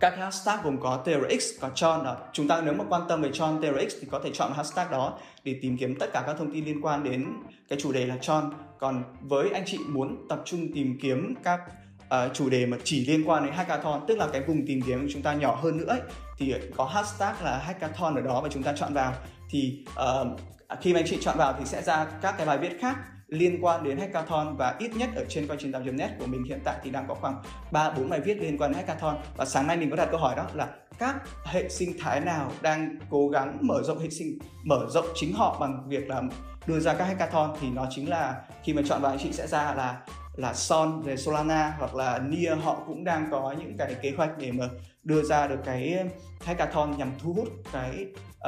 các 0.00 0.18
hashtag 0.18 0.58
gồm 0.64 0.80
có 0.80 1.04
TRX, 1.04 1.60
có 1.60 1.70
Tron 1.74 2.04
đó. 2.04 2.16
Chúng 2.32 2.48
ta 2.48 2.60
nếu 2.60 2.74
mà 2.74 2.84
quan 2.88 3.02
tâm 3.08 3.22
về 3.22 3.30
Tron 3.32 3.60
TRX 3.60 3.94
thì 4.00 4.06
có 4.10 4.20
thể 4.24 4.30
chọn 4.32 4.52
hashtag 4.56 4.90
đó 4.90 5.18
để 5.44 5.58
tìm 5.62 5.76
kiếm 5.76 5.98
tất 5.98 6.06
cả 6.12 6.22
các 6.26 6.36
thông 6.38 6.52
tin 6.52 6.64
liên 6.64 6.80
quan 6.82 7.04
đến 7.04 7.26
cái 7.68 7.78
chủ 7.82 7.92
đề 7.92 8.06
là 8.06 8.16
Tron. 8.16 8.52
Còn 8.78 9.02
với 9.20 9.50
anh 9.50 9.62
chị 9.66 9.78
muốn 9.88 10.26
tập 10.28 10.42
trung 10.44 10.72
tìm 10.74 10.98
kiếm 11.02 11.34
các 11.44 11.60
uh, 12.06 12.34
chủ 12.34 12.50
đề 12.50 12.66
mà 12.66 12.76
chỉ 12.84 13.06
liên 13.06 13.28
quan 13.28 13.44
đến 13.44 13.54
hackathon 13.54 14.00
tức 14.08 14.18
là 14.18 14.28
cái 14.32 14.42
vùng 14.42 14.66
tìm 14.66 14.82
kiếm 14.82 15.02
của 15.02 15.08
chúng 15.12 15.22
ta 15.22 15.34
nhỏ 15.34 15.54
hơn 15.62 15.76
nữa 15.76 15.88
ấy, 15.88 16.00
thì 16.38 16.54
có 16.76 16.84
hashtag 16.84 17.34
là 17.44 17.58
hackathon 17.58 18.14
ở 18.14 18.20
đó 18.20 18.40
và 18.40 18.48
chúng 18.48 18.62
ta 18.62 18.72
chọn 18.76 18.94
vào 18.94 19.12
thì 19.50 19.84
uh, 19.90 20.40
khi 20.80 20.92
mà 20.92 21.00
anh 21.00 21.06
chị 21.08 21.18
chọn 21.20 21.38
vào 21.38 21.54
thì 21.58 21.64
sẽ 21.64 21.82
ra 21.82 22.06
các 22.22 22.34
cái 22.38 22.46
bài 22.46 22.58
viết 22.58 22.78
khác 22.80 22.96
liên 23.28 23.58
quan 23.64 23.84
đến 23.84 23.98
hackathon 23.98 24.56
và 24.56 24.76
ít 24.78 24.96
nhất 24.96 25.08
ở 25.16 25.24
trên 25.28 25.46
coi 25.46 25.56
98 25.56 25.96
net 25.96 26.10
của 26.18 26.26
mình 26.26 26.44
hiện 26.44 26.60
tại 26.64 26.76
thì 26.82 26.90
đang 26.90 27.08
có 27.08 27.14
khoảng 27.14 27.42
3 27.70 27.90
4 27.90 28.08
bài 28.08 28.20
viết 28.20 28.38
liên 28.40 28.58
quan 28.58 28.72
đến 28.72 28.76
hackathon. 28.76 29.16
Và 29.36 29.44
sáng 29.44 29.66
nay 29.66 29.76
mình 29.76 29.90
có 29.90 29.96
đặt 29.96 30.08
câu 30.10 30.20
hỏi 30.20 30.36
đó 30.36 30.46
là 30.54 30.68
các 30.98 31.16
hệ 31.44 31.68
sinh 31.68 31.92
thái 32.00 32.20
nào 32.20 32.52
đang 32.62 32.98
cố 33.10 33.28
gắng 33.28 33.58
mở 33.60 33.82
rộng 33.82 33.98
hệ 33.98 34.10
sinh 34.10 34.38
mở 34.64 34.86
rộng 34.88 35.06
chính 35.14 35.32
họ 35.34 35.56
bằng 35.60 35.88
việc 35.88 36.08
là 36.08 36.22
đưa 36.66 36.80
ra 36.80 36.94
các 36.94 37.04
hackathon? 37.04 37.56
Thì 37.60 37.68
nó 37.70 37.86
chính 37.90 38.10
là 38.10 38.42
khi 38.62 38.72
mà 38.72 38.82
chọn 38.88 39.02
vào 39.02 39.12
anh 39.12 39.18
chị 39.18 39.32
sẽ 39.32 39.46
ra 39.46 39.74
là 39.74 40.02
là 40.36 40.54
Son 40.54 41.02
về 41.02 41.16
Solana 41.16 41.74
hoặc 41.78 41.94
là 41.94 42.18
Nia 42.18 42.54
họ 42.54 42.82
cũng 42.86 43.04
đang 43.04 43.28
có 43.30 43.54
những 43.58 43.76
cái 43.78 43.94
kế 44.02 44.12
hoạch 44.16 44.38
để 44.38 44.52
mà 44.52 44.68
đưa 45.04 45.22
ra 45.22 45.46
được 45.46 45.58
cái 45.64 45.98
hackathon 46.40 46.98
nhằm 46.98 47.12
thu 47.18 47.32
hút 47.32 47.48
cái 47.72 48.06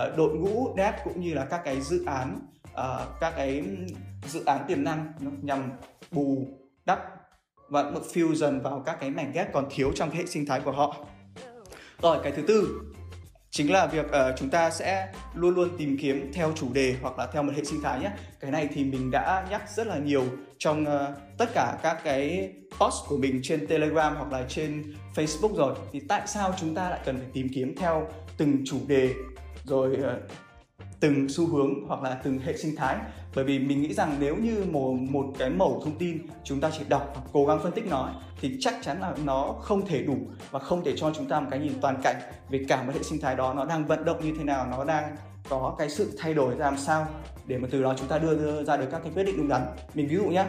uh, 0.08 0.16
đội 0.16 0.35
ngũ 0.35 0.75
dev 0.76 0.94
cũng 1.04 1.20
như 1.20 1.35
là 1.35 1.44
các 1.44 1.61
cái 1.64 1.80
dự 1.80 2.04
án 2.04 2.40
uh, 2.73 3.21
các 3.21 3.33
cái 3.37 3.65
dự 4.27 4.45
án 4.45 4.65
tiềm 4.69 4.85
năng 4.85 5.13
nhằm 5.43 5.71
bù 6.11 6.49
đắp 6.85 7.01
và 7.69 7.83
fusion 8.15 8.63
vào 8.63 8.83
các 8.87 8.97
cái 9.01 9.11
mảnh 9.11 9.33
ghép 9.35 9.53
còn 9.53 9.67
thiếu 9.71 9.93
trong 9.95 10.11
cái 10.11 10.19
hệ 10.19 10.27
sinh 10.27 10.47
thái 10.47 10.61
của 10.61 10.73
họ. 10.73 10.97
Rồi 12.03 12.19
cái 12.23 12.33
thứ 12.33 12.43
tư 12.43 12.81
chính 13.51 13.73
là 13.73 13.87
việc 13.87 14.07
uh, 14.07 14.39
chúng 14.39 14.51
ta 14.51 14.71
sẽ 14.71 15.13
luôn 15.35 15.55
luôn 15.55 15.69
tìm 15.79 15.97
kiếm 16.01 16.31
theo 16.35 16.53
chủ 16.55 16.73
đề 16.73 16.97
hoặc 17.03 17.19
là 17.19 17.27
theo 17.27 17.43
một 17.43 17.53
hệ 17.57 17.65
sinh 17.65 17.83
thái 17.83 18.01
nhé. 18.01 18.11
Cái 18.41 18.51
này 18.51 18.69
thì 18.75 18.85
mình 18.85 19.11
đã 19.11 19.47
nhắc 19.51 19.71
rất 19.71 19.87
là 19.87 19.99
nhiều 19.99 20.25
trong 20.59 20.83
uh, 20.83 21.19
tất 21.39 21.47
cả 21.55 21.79
các 21.83 22.01
cái 22.05 22.53
post 22.81 22.95
của 23.09 23.17
mình 23.17 23.41
trên 23.43 23.67
telegram 23.67 24.17
hoặc 24.17 24.33
là 24.33 24.45
trên 24.49 24.95
facebook 25.15 25.57
rồi. 25.57 25.75
Thì 25.93 26.01
tại 26.09 26.23
sao 26.27 26.55
chúng 26.61 26.75
ta 26.75 26.91
lại 26.91 27.01
cần 27.05 27.17
phải 27.17 27.29
tìm 27.33 27.49
kiếm 27.55 27.75
theo 27.77 28.09
từng 28.37 28.63
chủ 28.67 28.79
đề? 28.87 29.15
Rồi 29.65 29.93
uh, 29.93 30.31
từng 31.00 31.28
xu 31.28 31.47
hướng 31.47 31.75
hoặc 31.87 32.02
là 32.02 32.21
từng 32.25 32.38
hệ 32.38 32.57
sinh 32.57 32.76
thái. 32.76 32.97
Bởi 33.35 33.45
vì 33.45 33.59
mình 33.59 33.83
nghĩ 33.83 33.95
rằng 33.95 34.17
nếu 34.21 34.37
như 34.37 34.64
một 34.71 34.93
một 35.11 35.26
cái 35.38 35.50
mẫu 35.50 35.83
thông 35.85 35.99
tin 35.99 36.19
chúng 36.45 36.61
ta 36.61 36.71
chỉ 36.78 36.85
đọc 36.88 37.12
và 37.14 37.21
cố 37.33 37.47
gắng 37.47 37.61
phân 37.62 37.73
tích 37.73 37.87
nó 37.90 38.11
thì 38.40 38.57
chắc 38.61 38.75
chắn 38.83 39.00
là 39.00 39.14
nó 39.25 39.55
không 39.61 39.87
thể 39.87 40.02
đủ 40.02 40.17
và 40.50 40.59
không 40.59 40.85
thể 40.85 40.93
cho 40.97 41.12
chúng 41.14 41.26
ta 41.26 41.40
một 41.40 41.47
cái 41.50 41.61
nhìn 41.61 41.73
toàn 41.81 42.00
cảnh 42.02 42.17
về 42.50 42.64
cả 42.69 42.83
một 42.83 42.93
hệ 42.95 43.02
sinh 43.02 43.21
thái 43.21 43.37
đó 43.37 43.55
nó 43.55 43.64
đang 43.64 43.87
vận 43.87 44.05
động 44.05 44.25
như 44.25 44.35
thế 44.38 44.45
nào 44.45 44.67
nó 44.71 44.85
đang 44.85 45.17
có 45.49 45.75
cái 45.78 45.90
sự 45.90 46.12
thay 46.19 46.35
đổi 46.35 46.55
ra 46.55 46.64
làm 46.64 46.78
sao 46.78 47.07
để 47.47 47.59
mà 47.59 47.69
từ 47.71 47.83
đó 47.83 47.95
chúng 47.99 48.09
ta 48.09 48.19
đưa, 48.19 48.35
đưa 48.35 48.64
ra 48.64 48.76
được 48.76 48.87
các 48.90 49.00
cái 49.02 49.12
quyết 49.14 49.25
định 49.25 49.37
đúng 49.37 49.49
đắn. 49.49 49.62
Mình 49.95 50.09
ví 50.09 50.17
dụ 50.17 50.25
nhé 50.25 50.45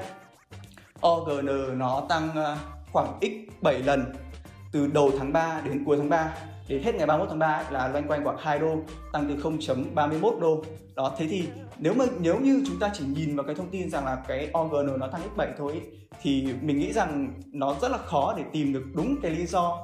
OGN 1.08 1.79
nó 1.79 2.06
tăng 2.10 2.36
à, 2.36 2.58
khoảng 2.91 3.20
x 3.22 3.62
7 3.62 3.79
lần 3.79 4.06
từ 4.72 4.88
đầu 4.88 5.12
tháng 5.20 5.34
3 5.34 5.62
đến 5.65 5.84
cuối 5.86 5.98
tháng 5.98 6.10
3 6.10 6.36
đến 6.70 6.84
hết 6.84 6.96
ngày 6.96 7.08
31 7.08 7.30
tháng 7.30 7.40
3 7.40 7.64
là 7.72 7.88
loanh 7.88 8.08
quanh 8.08 8.24
khoảng 8.24 8.38
2 8.40 8.60
đô 8.60 8.76
tăng 9.12 9.26
từ 9.30 9.52
0.31 9.52 10.40
đô. 10.40 10.64
Đó 10.96 11.16
thế 11.18 11.28
thì 11.30 11.48
nếu 11.78 11.94
mà 11.94 12.06
nếu 12.20 12.40
như 12.40 12.64
chúng 12.68 12.80
ta 12.80 12.92
chỉ 12.94 13.06
nhìn 13.06 13.36
vào 13.36 13.46
cái 13.46 13.56
thông 13.56 13.70
tin 13.70 13.90
rằng 13.90 14.06
là 14.06 14.18
cái 14.28 14.52
OGN 14.58 15.00
nó 15.00 15.08
tăng 15.08 15.22
x7 15.36 15.48
thôi 15.58 15.82
thì 16.22 16.48
mình 16.62 16.80
nghĩ 16.80 16.94
rằng 16.94 17.34
nó 17.54 17.76
rất 17.82 17.92
là 17.92 17.98
khó 17.98 18.34
để 18.38 18.44
tìm 18.54 18.74
được 18.74 18.84
đúng 18.94 19.22
cái 19.22 19.32
lý 19.32 19.46
do. 19.46 19.78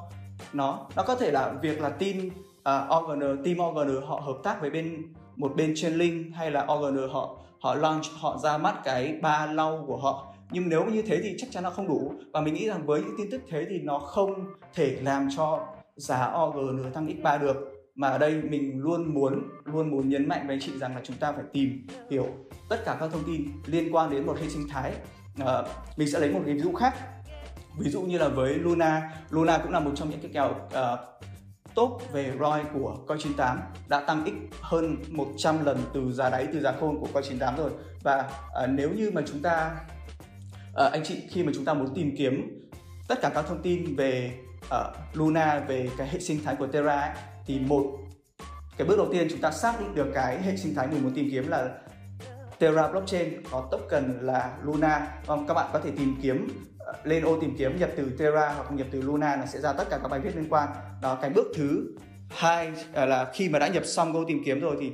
Nó 0.52 0.86
nó 0.96 1.02
có 1.02 1.16
thể 1.16 1.30
là 1.30 1.52
việc 1.62 1.80
là 1.80 1.88
team 1.88 2.14
à, 2.62 2.88
uh, 2.96 3.04
OGN 3.04 3.44
team 3.44 3.58
OGN 3.58 4.02
họ 4.06 4.20
hợp 4.20 4.36
tác 4.42 4.60
với 4.60 4.70
bên 4.70 5.14
một 5.36 5.52
bên 5.56 5.72
trên 5.76 5.94
link 5.94 6.34
hay 6.34 6.50
là 6.50 6.66
OGN 6.72 7.08
họ 7.10 7.36
họ 7.60 7.74
launch 7.74 8.04
họ 8.20 8.38
ra 8.38 8.58
mắt 8.58 8.74
cái 8.84 9.18
ba 9.22 9.46
lau 9.46 9.84
của 9.86 9.96
họ. 9.96 10.34
Nhưng 10.50 10.68
nếu 10.68 10.84
như 10.84 11.02
thế 11.02 11.20
thì 11.22 11.34
chắc 11.38 11.50
chắn 11.50 11.62
nó 11.62 11.70
không 11.70 11.88
đủ. 11.88 12.12
Và 12.32 12.40
mình 12.40 12.54
nghĩ 12.54 12.68
rằng 12.68 12.86
với 12.86 13.00
những 13.02 13.14
tin 13.18 13.30
tức 13.30 13.42
thế 13.50 13.66
thì 13.70 13.78
nó 13.78 13.98
không 13.98 14.34
thể 14.74 14.96
làm 15.02 15.28
cho 15.36 15.66
giá 15.96 16.32
OG 16.34 16.76
nửa 16.76 16.90
tăng 16.90 17.06
x3 17.06 17.40
được. 17.40 17.56
Mà 17.94 18.08
ở 18.08 18.18
đây 18.18 18.42
mình 18.42 18.80
luôn 18.82 19.14
muốn 19.14 19.48
luôn 19.64 19.90
muốn 19.90 20.08
nhấn 20.08 20.28
mạnh 20.28 20.46
với 20.46 20.54
anh 20.56 20.60
chị 20.60 20.78
rằng 20.78 20.94
là 20.94 21.00
chúng 21.04 21.16
ta 21.16 21.32
phải 21.32 21.44
tìm 21.52 21.86
hiểu 22.10 22.26
tất 22.68 22.84
cả 22.84 22.96
các 23.00 23.10
thông 23.12 23.24
tin 23.26 23.46
liên 23.66 23.94
quan 23.94 24.10
đến 24.10 24.26
một 24.26 24.38
hệ 24.40 24.48
sinh 24.48 24.68
thái. 24.68 24.92
À, 25.38 25.62
mình 25.96 26.10
sẽ 26.10 26.20
lấy 26.20 26.30
một 26.32 26.40
cái 26.46 26.54
ví 26.54 26.60
dụ 26.60 26.72
khác. 26.72 26.94
Ví 27.78 27.90
dụ 27.90 28.02
như 28.02 28.18
là 28.18 28.28
với 28.28 28.54
Luna. 28.54 29.10
Luna 29.30 29.58
cũng 29.58 29.72
là 29.72 29.80
một 29.80 29.90
trong 29.94 30.10
những 30.10 30.20
cái 30.20 30.30
kèo 30.34 30.54
ờ, 30.72 30.92
uh, 30.92 31.26
top 31.74 32.12
về 32.12 32.32
ROI 32.40 32.62
của 32.74 32.96
Coin 33.06 33.18
98 33.18 33.60
đã 33.88 34.00
tăng 34.00 34.26
x 34.26 34.54
hơn 34.60 34.96
100 35.08 35.64
lần 35.64 35.78
từ 35.94 36.12
giá 36.12 36.30
đáy 36.30 36.46
từ 36.52 36.60
giá 36.60 36.72
khôn 36.80 37.00
của 37.00 37.08
Coin 37.12 37.24
98 37.24 37.56
rồi. 37.56 37.70
Và 38.02 38.30
uh, 38.64 38.70
nếu 38.70 38.90
như 38.90 39.10
mà 39.14 39.22
chúng 39.26 39.42
ta 39.42 39.80
uh, 40.70 40.92
anh 40.92 41.04
chị 41.04 41.22
khi 41.30 41.42
mà 41.42 41.52
chúng 41.54 41.64
ta 41.64 41.74
muốn 41.74 41.94
tìm 41.94 42.14
kiếm 42.18 42.62
tất 43.08 43.18
cả 43.22 43.30
các 43.34 43.44
thông 43.48 43.62
tin 43.62 43.96
về 43.96 44.32
ở 44.70 44.92
Luna 45.12 45.58
về 45.68 45.88
cái 45.96 46.08
hệ 46.08 46.20
sinh 46.20 46.44
thái 46.44 46.56
của 46.56 46.66
Terra 46.66 47.00
ấy, 47.00 47.14
thì 47.46 47.58
một 47.58 47.84
cái 48.76 48.86
bước 48.86 48.96
đầu 48.96 49.08
tiên 49.12 49.26
chúng 49.30 49.40
ta 49.40 49.50
xác 49.50 49.80
định 49.80 49.94
được 49.94 50.06
cái 50.14 50.42
hệ 50.42 50.56
sinh 50.56 50.74
thái 50.74 50.86
mình 50.86 51.02
muốn 51.02 51.14
tìm 51.14 51.28
kiếm 51.30 51.48
là 51.48 51.68
Terra 52.58 52.88
blockchain 52.88 53.42
có 53.50 53.68
token 53.70 54.18
là 54.20 54.56
Luna. 54.64 55.08
Vâng, 55.26 55.44
các 55.48 55.54
bạn 55.54 55.70
có 55.72 55.80
thể 55.80 55.90
tìm 55.98 56.16
kiếm 56.22 56.48
ờ, 56.78 56.92
lên 57.04 57.24
ô 57.24 57.40
tìm 57.40 57.56
kiếm 57.58 57.78
nhập 57.78 57.90
từ 57.96 58.10
Terra 58.18 58.52
hoặc 58.56 58.72
nhập 58.72 58.86
từ 58.90 59.02
Luna 59.02 59.36
là 59.36 59.46
sẽ 59.46 59.60
ra 59.60 59.72
tất 59.72 59.84
cả 59.90 59.98
các 60.02 60.08
bài 60.08 60.20
viết 60.20 60.36
liên 60.36 60.46
quan. 60.48 60.68
Đó 61.02 61.18
cái 61.20 61.30
bước 61.30 61.46
thứ 61.56 61.96
hai 62.30 62.72
ờ, 62.92 63.06
là 63.06 63.30
khi 63.34 63.48
mà 63.48 63.58
đã 63.58 63.68
nhập 63.68 63.84
xong 63.86 64.12
ô 64.12 64.24
tìm 64.28 64.42
kiếm 64.44 64.60
rồi 64.60 64.76
thì 64.80 64.92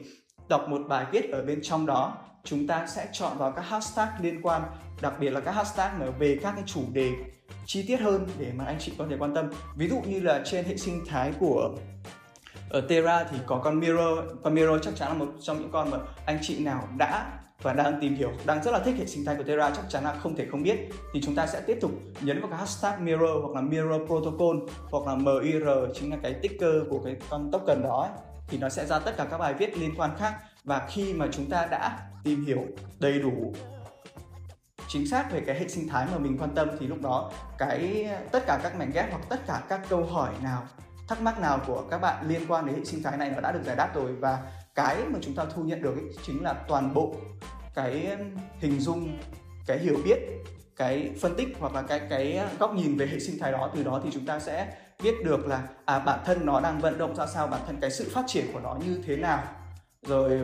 đọc 0.48 0.68
một 0.68 0.80
bài 0.88 1.06
viết 1.12 1.30
ở 1.30 1.42
bên 1.42 1.60
trong 1.62 1.86
đó 1.86 2.16
chúng 2.44 2.66
ta 2.66 2.86
sẽ 2.86 3.08
chọn 3.12 3.38
vào 3.38 3.52
các 3.52 3.62
hashtag 3.62 4.08
liên 4.20 4.42
quan 4.42 4.62
đặc 5.02 5.14
biệt 5.20 5.30
là 5.30 5.40
các 5.40 5.52
hashtag 5.52 6.12
về 6.18 6.38
các 6.42 6.52
cái 6.54 6.64
chủ 6.66 6.82
đề 6.92 7.10
chi 7.66 7.84
tiết 7.86 8.00
hơn 8.00 8.26
để 8.38 8.52
mà 8.54 8.64
anh 8.64 8.76
chị 8.80 8.92
có 8.98 9.06
thể 9.10 9.16
quan 9.18 9.34
tâm. 9.34 9.50
Ví 9.76 9.88
dụ 9.88 10.00
như 10.06 10.20
là 10.20 10.42
trên 10.44 10.64
hệ 10.64 10.76
sinh 10.76 11.04
thái 11.06 11.32
của 11.40 11.70
ở 12.70 12.80
Terra 12.80 13.24
thì 13.24 13.38
có 13.46 13.60
con 13.64 13.80
Mirror 13.80 14.18
con 14.42 14.54
Mirror 14.54 14.82
chắc 14.82 14.96
chắn 14.96 15.08
là 15.08 15.14
một 15.14 15.32
trong 15.40 15.60
những 15.60 15.70
con 15.72 15.90
mà 15.90 15.98
anh 16.26 16.38
chị 16.42 16.64
nào 16.64 16.88
đã 16.96 17.38
và 17.62 17.72
đang 17.72 18.00
tìm 18.00 18.14
hiểu, 18.14 18.32
đang 18.46 18.62
rất 18.62 18.70
là 18.70 18.78
thích 18.78 18.94
hệ 18.98 19.06
sinh 19.06 19.24
thái 19.24 19.36
của 19.36 19.42
Terra 19.42 19.70
chắc 19.70 19.84
chắn 19.88 20.04
là 20.04 20.14
không 20.14 20.36
thể 20.36 20.46
không 20.50 20.62
biết. 20.62 20.76
Thì 21.14 21.20
chúng 21.22 21.34
ta 21.34 21.46
sẽ 21.46 21.60
tiếp 21.66 21.78
tục 21.80 21.90
nhấn 22.20 22.40
vào 22.40 22.50
cái 22.50 22.58
hashtag 22.58 23.04
Mirror 23.04 23.30
hoặc 23.42 23.54
là 23.54 23.60
Mirror 23.60 24.06
Protocol 24.06 24.56
hoặc 24.90 25.06
là 25.06 25.14
MIR 25.14 25.68
chính 25.94 26.10
là 26.10 26.16
cái 26.22 26.34
ticker 26.34 26.74
của 26.90 26.98
cái 27.04 27.16
con 27.28 27.50
token 27.52 27.82
đó 27.82 28.00
ấy. 28.00 28.10
thì 28.48 28.58
nó 28.58 28.68
sẽ 28.68 28.86
ra 28.86 28.98
tất 28.98 29.16
cả 29.16 29.26
các 29.30 29.38
bài 29.38 29.54
viết 29.54 29.78
liên 29.78 29.94
quan 29.96 30.10
khác. 30.18 30.34
Và 30.64 30.86
khi 30.90 31.12
mà 31.12 31.28
chúng 31.32 31.50
ta 31.50 31.66
đã 31.66 31.98
tìm 32.24 32.44
hiểu 32.44 32.66
đầy 33.00 33.18
đủ 33.18 33.54
chính 34.88 35.08
xác 35.08 35.32
về 35.32 35.42
cái 35.46 35.60
hệ 35.60 35.68
sinh 35.68 35.88
thái 35.88 36.06
mà 36.12 36.18
mình 36.18 36.38
quan 36.38 36.54
tâm 36.54 36.68
thì 36.80 36.86
lúc 36.86 36.98
đó 37.02 37.32
cái, 37.58 38.08
tất 38.32 38.46
cả 38.46 38.60
các 38.62 38.76
mảnh 38.78 38.90
ghép 38.94 39.10
hoặc 39.10 39.22
tất 39.28 39.46
cả 39.46 39.62
các 39.68 39.80
câu 39.88 40.04
hỏi 40.04 40.30
nào, 40.42 40.62
thắc 41.08 41.22
mắc 41.22 41.40
nào 41.40 41.60
của 41.66 41.84
các 41.90 41.98
bạn 41.98 42.28
liên 42.28 42.42
quan 42.48 42.66
đến 42.66 42.76
hệ 42.76 42.84
sinh 42.84 43.02
thái 43.02 43.16
này 43.16 43.30
nó 43.30 43.40
đã 43.40 43.52
được 43.52 43.62
giải 43.64 43.76
đáp 43.76 43.94
rồi. 43.94 44.12
Và 44.12 44.38
cái 44.74 44.96
mà 45.10 45.18
chúng 45.22 45.34
ta 45.34 45.44
thu 45.54 45.62
nhận 45.62 45.82
được 45.82 45.94
ấy 45.94 46.04
chính 46.26 46.42
là 46.42 46.52
toàn 46.68 46.94
bộ 46.94 47.14
cái 47.74 48.16
hình 48.58 48.80
dung, 48.80 49.18
cái 49.66 49.78
hiểu 49.78 49.96
biết, 50.04 50.18
cái 50.76 51.10
phân 51.20 51.34
tích 51.36 51.48
hoặc 51.60 51.74
là 51.74 51.82
cái 51.82 52.00
cái 52.10 52.40
góc 52.58 52.74
nhìn 52.74 52.96
về 52.96 53.06
hệ 53.06 53.18
sinh 53.18 53.38
thái 53.38 53.52
đó. 53.52 53.70
Từ 53.74 53.82
đó 53.82 54.00
thì 54.04 54.10
chúng 54.12 54.26
ta 54.26 54.38
sẽ 54.38 54.76
biết 55.02 55.14
được 55.24 55.46
là 55.46 55.62
à 55.84 55.98
bản 55.98 56.20
thân 56.24 56.46
nó 56.46 56.60
đang 56.60 56.80
vận 56.80 56.98
động 56.98 57.16
ra 57.16 57.26
sao, 57.26 57.46
bản 57.46 57.60
thân 57.66 57.76
cái 57.80 57.90
sự 57.90 58.10
phát 58.14 58.24
triển 58.26 58.52
của 58.52 58.60
nó 58.60 58.76
như 58.86 59.02
thế 59.06 59.16
nào. 59.16 59.42
Rồi 60.06 60.40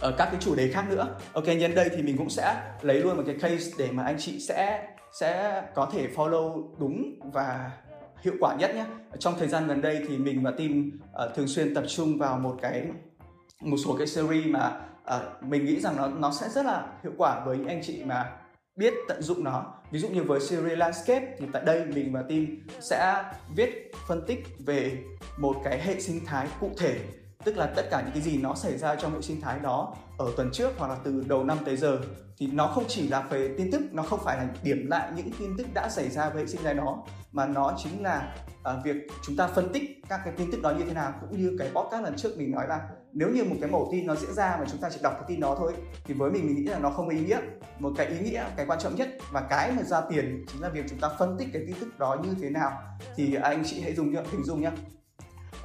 ở 0.00 0.14
các 0.18 0.28
cái 0.32 0.40
chủ 0.40 0.54
đề 0.54 0.70
khác 0.72 0.84
nữa. 0.90 1.16
Ok 1.32 1.46
nhân 1.46 1.74
đây 1.74 1.90
thì 1.96 2.02
mình 2.02 2.16
cũng 2.16 2.30
sẽ 2.30 2.62
lấy 2.82 3.00
luôn 3.00 3.16
một 3.16 3.22
cái 3.26 3.36
case 3.40 3.70
để 3.78 3.88
mà 3.92 4.02
anh 4.02 4.16
chị 4.18 4.40
sẽ 4.40 4.88
sẽ 5.20 5.62
có 5.74 5.90
thể 5.92 6.08
follow 6.14 6.74
đúng 6.78 7.20
và 7.32 7.70
hiệu 8.22 8.34
quả 8.40 8.54
nhất 8.54 8.74
nhé. 8.74 8.84
Trong 9.18 9.34
thời 9.38 9.48
gian 9.48 9.66
gần 9.66 9.80
đây 9.80 10.04
thì 10.08 10.18
mình 10.18 10.42
và 10.42 10.50
team 10.50 10.90
uh, 11.26 11.36
thường 11.36 11.48
xuyên 11.48 11.74
tập 11.74 11.84
trung 11.88 12.18
vào 12.18 12.38
một 12.38 12.56
cái 12.62 12.86
một 13.60 13.76
số 13.84 13.96
cái 13.98 14.06
series 14.06 14.46
mà 14.46 14.80
uh, 15.16 15.42
mình 15.42 15.64
nghĩ 15.64 15.80
rằng 15.80 15.96
nó 15.96 16.08
nó 16.08 16.32
sẽ 16.32 16.48
rất 16.48 16.64
là 16.64 16.86
hiệu 17.02 17.12
quả 17.16 17.44
với 17.44 17.58
những 17.58 17.68
anh 17.68 17.80
chị 17.82 18.04
mà 18.04 18.32
biết 18.76 18.94
tận 19.08 19.22
dụng 19.22 19.44
nó. 19.44 19.74
Ví 19.90 19.98
dụ 19.98 20.08
như 20.08 20.22
với 20.22 20.40
series 20.40 20.78
landscape 20.78 21.36
thì 21.38 21.46
tại 21.52 21.62
đây 21.66 21.84
mình 21.84 22.12
và 22.12 22.22
team 22.22 22.46
sẽ 22.80 23.22
viết 23.56 23.92
phân 24.08 24.26
tích 24.26 24.46
về 24.66 24.98
một 25.38 25.56
cái 25.64 25.82
hệ 25.82 26.00
sinh 26.00 26.20
thái 26.26 26.48
cụ 26.60 26.70
thể 26.78 26.96
tức 27.44 27.56
là 27.56 27.66
tất 27.66 27.82
cả 27.90 28.02
những 28.02 28.12
cái 28.12 28.22
gì 28.22 28.38
nó 28.38 28.54
xảy 28.54 28.78
ra 28.78 28.96
trong 28.96 29.14
hệ 29.14 29.20
sinh 29.20 29.40
thái 29.40 29.58
đó 29.58 29.94
ở 30.18 30.32
tuần 30.36 30.50
trước 30.52 30.70
hoặc 30.78 30.88
là 30.88 30.96
từ 31.04 31.24
đầu 31.28 31.44
năm 31.44 31.58
tới 31.64 31.76
giờ 31.76 31.98
thì 32.38 32.46
nó 32.46 32.66
không 32.66 32.84
chỉ 32.88 33.08
là 33.08 33.20
về 33.20 33.54
tin 33.58 33.70
tức 33.70 33.82
nó 33.92 34.02
không 34.02 34.20
phải 34.24 34.36
là 34.36 34.48
điểm 34.62 34.86
lại 34.86 35.12
những 35.16 35.30
tin 35.38 35.56
tức 35.56 35.66
đã 35.74 35.88
xảy 35.88 36.10
ra 36.10 36.30
với 36.30 36.42
hệ 36.42 36.46
sinh 36.46 36.60
thái 36.64 36.74
đó 36.74 37.04
mà 37.32 37.46
nó 37.46 37.74
chính 37.82 38.02
là 38.02 38.34
uh, 38.60 38.84
việc 38.84 38.96
chúng 39.22 39.36
ta 39.36 39.46
phân 39.46 39.72
tích 39.72 39.82
các 40.08 40.20
cái 40.24 40.34
tin 40.36 40.50
tức 40.50 40.62
đó 40.62 40.70
như 40.70 40.84
thế 40.84 40.94
nào 40.94 41.12
cũng 41.20 41.40
như 41.40 41.56
cái 41.58 41.70
podcast 41.74 42.04
lần 42.04 42.16
trước 42.16 42.38
mình 42.38 42.50
nói 42.50 42.66
là 42.68 42.88
nếu 43.14 43.28
như 43.28 43.44
một 43.44 43.56
cái 43.60 43.70
mẫu 43.70 43.88
tin 43.92 44.06
nó 44.06 44.14
diễn 44.14 44.34
ra 44.34 44.56
mà 44.60 44.64
chúng 44.70 44.80
ta 44.80 44.90
chỉ 44.90 44.98
đọc 45.02 45.12
cái 45.12 45.24
tin 45.28 45.40
đó 45.40 45.56
thôi 45.58 45.72
thì 46.04 46.14
với 46.14 46.30
mình 46.30 46.46
mình 46.46 46.56
nghĩ 46.56 46.64
là 46.64 46.78
nó 46.78 46.90
không 46.90 47.08
ý 47.08 47.20
nghĩa. 47.20 47.40
Một 47.78 47.92
cái 47.96 48.06
ý 48.06 48.18
nghĩa 48.18 48.44
cái 48.56 48.66
quan 48.66 48.78
trọng 48.78 48.96
nhất 48.96 49.08
và 49.32 49.40
cái 49.40 49.72
mà 49.72 49.82
ra 49.82 50.00
tiền 50.10 50.44
chính 50.52 50.62
là 50.62 50.68
việc 50.68 50.84
chúng 50.88 50.98
ta 50.98 51.08
phân 51.18 51.36
tích 51.38 51.48
cái 51.52 51.62
tin 51.66 51.76
tức 51.80 51.98
đó 51.98 52.16
như 52.24 52.34
thế 52.42 52.50
nào. 52.50 52.72
Thì 53.16 53.34
anh 53.34 53.62
chị 53.66 53.80
hãy 53.80 53.94
dùng 53.94 54.14
hình 54.32 54.44
dung 54.44 54.60
nhé 54.60 54.70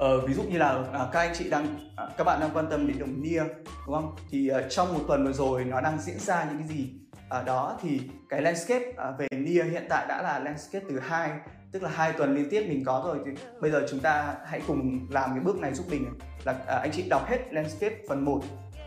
Ờ, 0.00 0.20
ví 0.26 0.34
dụ 0.34 0.42
như 0.42 0.58
là 0.58 0.84
à, 0.92 1.06
các 1.12 1.20
anh 1.20 1.34
chị 1.34 1.50
đang 1.50 1.66
à, 1.96 2.08
các 2.16 2.24
bạn 2.24 2.40
đang 2.40 2.50
quan 2.54 2.66
tâm 2.70 2.86
đến 2.86 2.98
đồng 2.98 3.22
nia 3.22 3.42
đúng 3.86 3.94
không? 3.94 4.16
Thì 4.30 4.48
à, 4.48 4.60
trong 4.70 4.92
một 4.92 5.00
tuần 5.08 5.24
vừa 5.24 5.32
rồi 5.32 5.64
nó 5.64 5.80
đang 5.80 6.00
diễn 6.00 6.18
ra 6.18 6.44
những 6.44 6.58
cái 6.58 6.68
gì? 6.68 6.92
Ở 7.28 7.44
đó 7.44 7.78
thì 7.82 8.00
cái 8.28 8.42
landscape 8.42 8.84
à, 8.96 9.10
về 9.18 9.26
nia 9.30 9.64
hiện 9.64 9.86
tại 9.88 10.06
đã 10.08 10.22
là 10.22 10.38
landscape 10.38 10.84
từ 10.88 10.98
hai 11.00 11.30
tức 11.72 11.82
là 11.82 11.90
hai 11.94 12.12
tuần 12.12 12.34
liên 12.34 12.50
tiếp 12.50 12.66
mình 12.68 12.84
có 12.84 13.02
rồi. 13.06 13.18
Thì 13.26 13.32
bây 13.60 13.70
giờ 13.70 13.86
chúng 13.90 14.00
ta 14.00 14.34
hãy 14.46 14.62
cùng 14.66 15.06
làm 15.10 15.30
cái 15.30 15.40
bước 15.40 15.58
này 15.58 15.74
giúp 15.74 15.86
mình 15.90 16.04
là 16.44 16.54
à, 16.66 16.76
anh 16.76 16.90
chị 16.92 17.08
đọc 17.10 17.26
hết 17.26 17.38
landscape 17.50 17.96
phần 18.08 18.24
1 18.24 18.40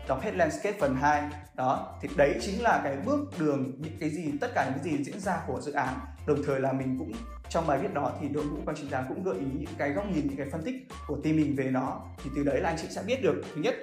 đọc 0.08 0.22
hết 0.22 0.36
landscape 0.36 0.76
phần 0.80 0.96
2 1.00 1.22
đó. 1.54 1.96
Thì 2.02 2.08
đấy 2.16 2.38
chính 2.40 2.62
là 2.62 2.80
cái 2.84 2.96
bước 3.06 3.20
đường 3.38 3.72
những 3.78 3.96
cái 4.00 4.10
gì 4.10 4.32
tất 4.40 4.48
cả 4.54 4.64
những 4.64 4.84
cái 4.84 4.92
gì 4.92 5.04
diễn 5.04 5.20
ra 5.20 5.40
của 5.46 5.60
dự 5.60 5.72
án. 5.72 5.94
Đồng 6.26 6.38
thời 6.46 6.60
là 6.60 6.72
mình 6.72 6.96
cũng 6.98 7.12
trong 7.54 7.66
bài 7.66 7.78
viết 7.78 7.94
đó 7.94 8.12
thì 8.20 8.28
đội 8.28 8.44
ngũ 8.44 8.56
quan 8.66 8.76
trình 8.76 8.90
tám 8.90 9.04
cũng 9.08 9.24
gợi 9.24 9.34
ý 9.34 9.46
những 9.54 9.74
cái 9.78 9.90
góc 9.90 10.04
nhìn 10.10 10.26
những 10.26 10.36
cái 10.36 10.46
phân 10.52 10.62
tích 10.62 10.74
của 11.06 11.16
team 11.24 11.36
mình 11.36 11.56
về 11.56 11.64
nó. 11.64 12.00
Thì 12.24 12.30
từ 12.36 12.44
đấy 12.44 12.60
là 12.60 12.68
anh 12.68 12.78
chị 12.82 12.88
sẽ 12.90 13.02
biết 13.02 13.22
được 13.22 13.42
thứ 13.54 13.62
nhất 13.62 13.74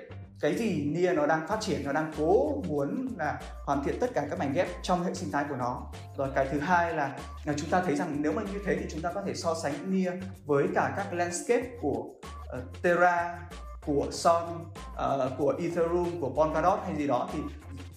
cái 0.41 0.55
gì 0.55 0.85
Nia 0.85 1.13
nó 1.13 1.25
đang 1.25 1.47
phát 1.47 1.61
triển 1.61 1.83
nó 1.83 1.93
đang 1.93 2.13
cố 2.17 2.61
muốn 2.67 3.07
là 3.17 3.39
hoàn 3.65 3.83
thiện 3.83 3.95
tất 3.99 4.07
cả 4.13 4.27
các 4.29 4.39
mảnh 4.39 4.53
ghép 4.53 4.67
trong 4.83 5.03
hệ 5.03 5.13
sinh 5.13 5.31
thái 5.31 5.45
của 5.49 5.55
nó. 5.55 5.91
Rồi 6.17 6.29
cái 6.35 6.47
thứ 6.51 6.59
hai 6.59 6.93
là, 6.93 7.17
là 7.45 7.53
chúng 7.57 7.69
ta 7.69 7.81
thấy 7.81 7.95
rằng 7.95 8.21
nếu 8.21 8.33
mà 8.33 8.41
như 8.41 8.59
thế 8.65 8.75
thì 8.79 8.85
chúng 8.89 9.01
ta 9.01 9.11
có 9.13 9.21
thể 9.25 9.33
so 9.33 9.55
sánh 9.63 9.73
Nia 9.91 10.11
với 10.45 10.67
cả 10.75 10.93
các 10.97 11.13
landscape 11.13 11.69
của 11.81 12.05
uh, 12.57 12.81
Terra 12.81 13.39
của 13.85 14.07
Son 14.11 14.65
uh, 14.71 14.95
ờ, 14.95 15.31
của 15.37 15.53
Ethereum 15.59 16.21
của 16.21 16.29
Polkadot 16.29 16.79
hay 16.85 16.95
gì 16.95 17.07
đó. 17.07 17.29
Thì 17.33 17.39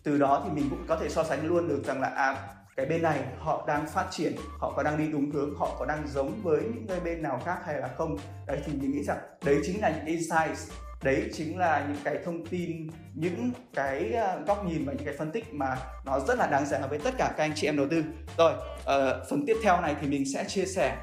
từ 0.03 0.19
đó 0.19 0.43
thì 0.45 0.51
mình 0.51 0.71
cũng 0.71 0.85
có 0.89 0.97
thể 0.97 1.09
so 1.09 1.25
sánh 1.25 1.47
luôn 1.47 1.69
được 1.69 1.83
rằng 1.85 2.01
là 2.01 2.09
à 2.09 2.55
cái 2.77 2.87
bên 2.87 3.03
này 3.03 3.21
họ 3.39 3.65
đang 3.69 3.87
phát 3.87 4.07
triển 4.11 4.33
họ 4.59 4.73
có 4.77 4.83
đang 4.83 4.99
đi 4.99 5.09
đúng 5.13 5.31
hướng 5.31 5.55
họ 5.55 5.77
có 5.79 5.87
đang 5.87 6.09
giống 6.09 6.43
với 6.43 6.61
những 6.75 6.87
cái 6.89 7.01
bên 7.01 7.23
nào 7.23 7.41
khác 7.45 7.59
hay 7.67 7.81
là 7.81 7.89
không? 7.89 8.17
Đấy 8.47 8.59
thì 8.67 8.73
mình 8.73 8.93
nghĩ 8.93 9.03
rằng 9.03 9.19
đấy 9.45 9.61
chính 9.67 9.81
là 9.81 9.91
những 9.97 10.07
insights 10.07 10.71
đấy 11.03 11.31
chính 11.33 11.59
là 11.59 11.87
những 11.89 11.99
cái 12.05 12.19
thông 12.25 12.47
tin 12.47 12.87
những 13.15 13.51
cái 13.75 14.13
ờ, 14.13 14.41
góc 14.47 14.67
nhìn 14.67 14.85
và 14.85 14.93
những 14.93 15.05
cái 15.05 15.15
phân 15.19 15.31
tích 15.31 15.55
mà 15.55 15.77
nó 16.07 16.21
rất 16.21 16.39
là 16.39 16.47
đáng 16.47 16.67
giá 16.67 16.87
với 16.87 16.99
tất 16.99 17.15
cả 17.19 17.35
các 17.37 17.45
anh 17.45 17.53
chị 17.55 17.67
em 17.67 17.77
đầu 17.77 17.87
tư. 17.91 18.05
Rồi 18.39 18.53
uh, 18.53 19.29
phần 19.31 19.45
tiếp 19.47 19.57
theo 19.63 19.81
này 19.81 19.97
thì 20.01 20.09
mình 20.09 20.25
sẽ 20.35 20.45
chia 20.49 20.65
sẻ 20.65 20.97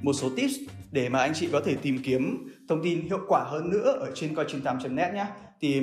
một 0.00 0.12
số 0.12 0.30
tips 0.36 0.54
để 0.90 1.08
mà 1.08 1.18
anh 1.18 1.34
chị 1.34 1.48
có 1.52 1.60
thể 1.64 1.76
tìm 1.82 1.98
kiếm 2.04 2.48
thông 2.68 2.82
tin 2.84 3.00
hiệu 3.00 3.20
quả 3.28 3.44
hơn 3.44 3.70
nữa 3.70 3.96
ở 4.00 4.10
trên 4.14 4.34
coi 4.34 4.44
98 4.48 4.96
net 4.96 5.14
nhé 5.14 5.26
thì 5.60 5.80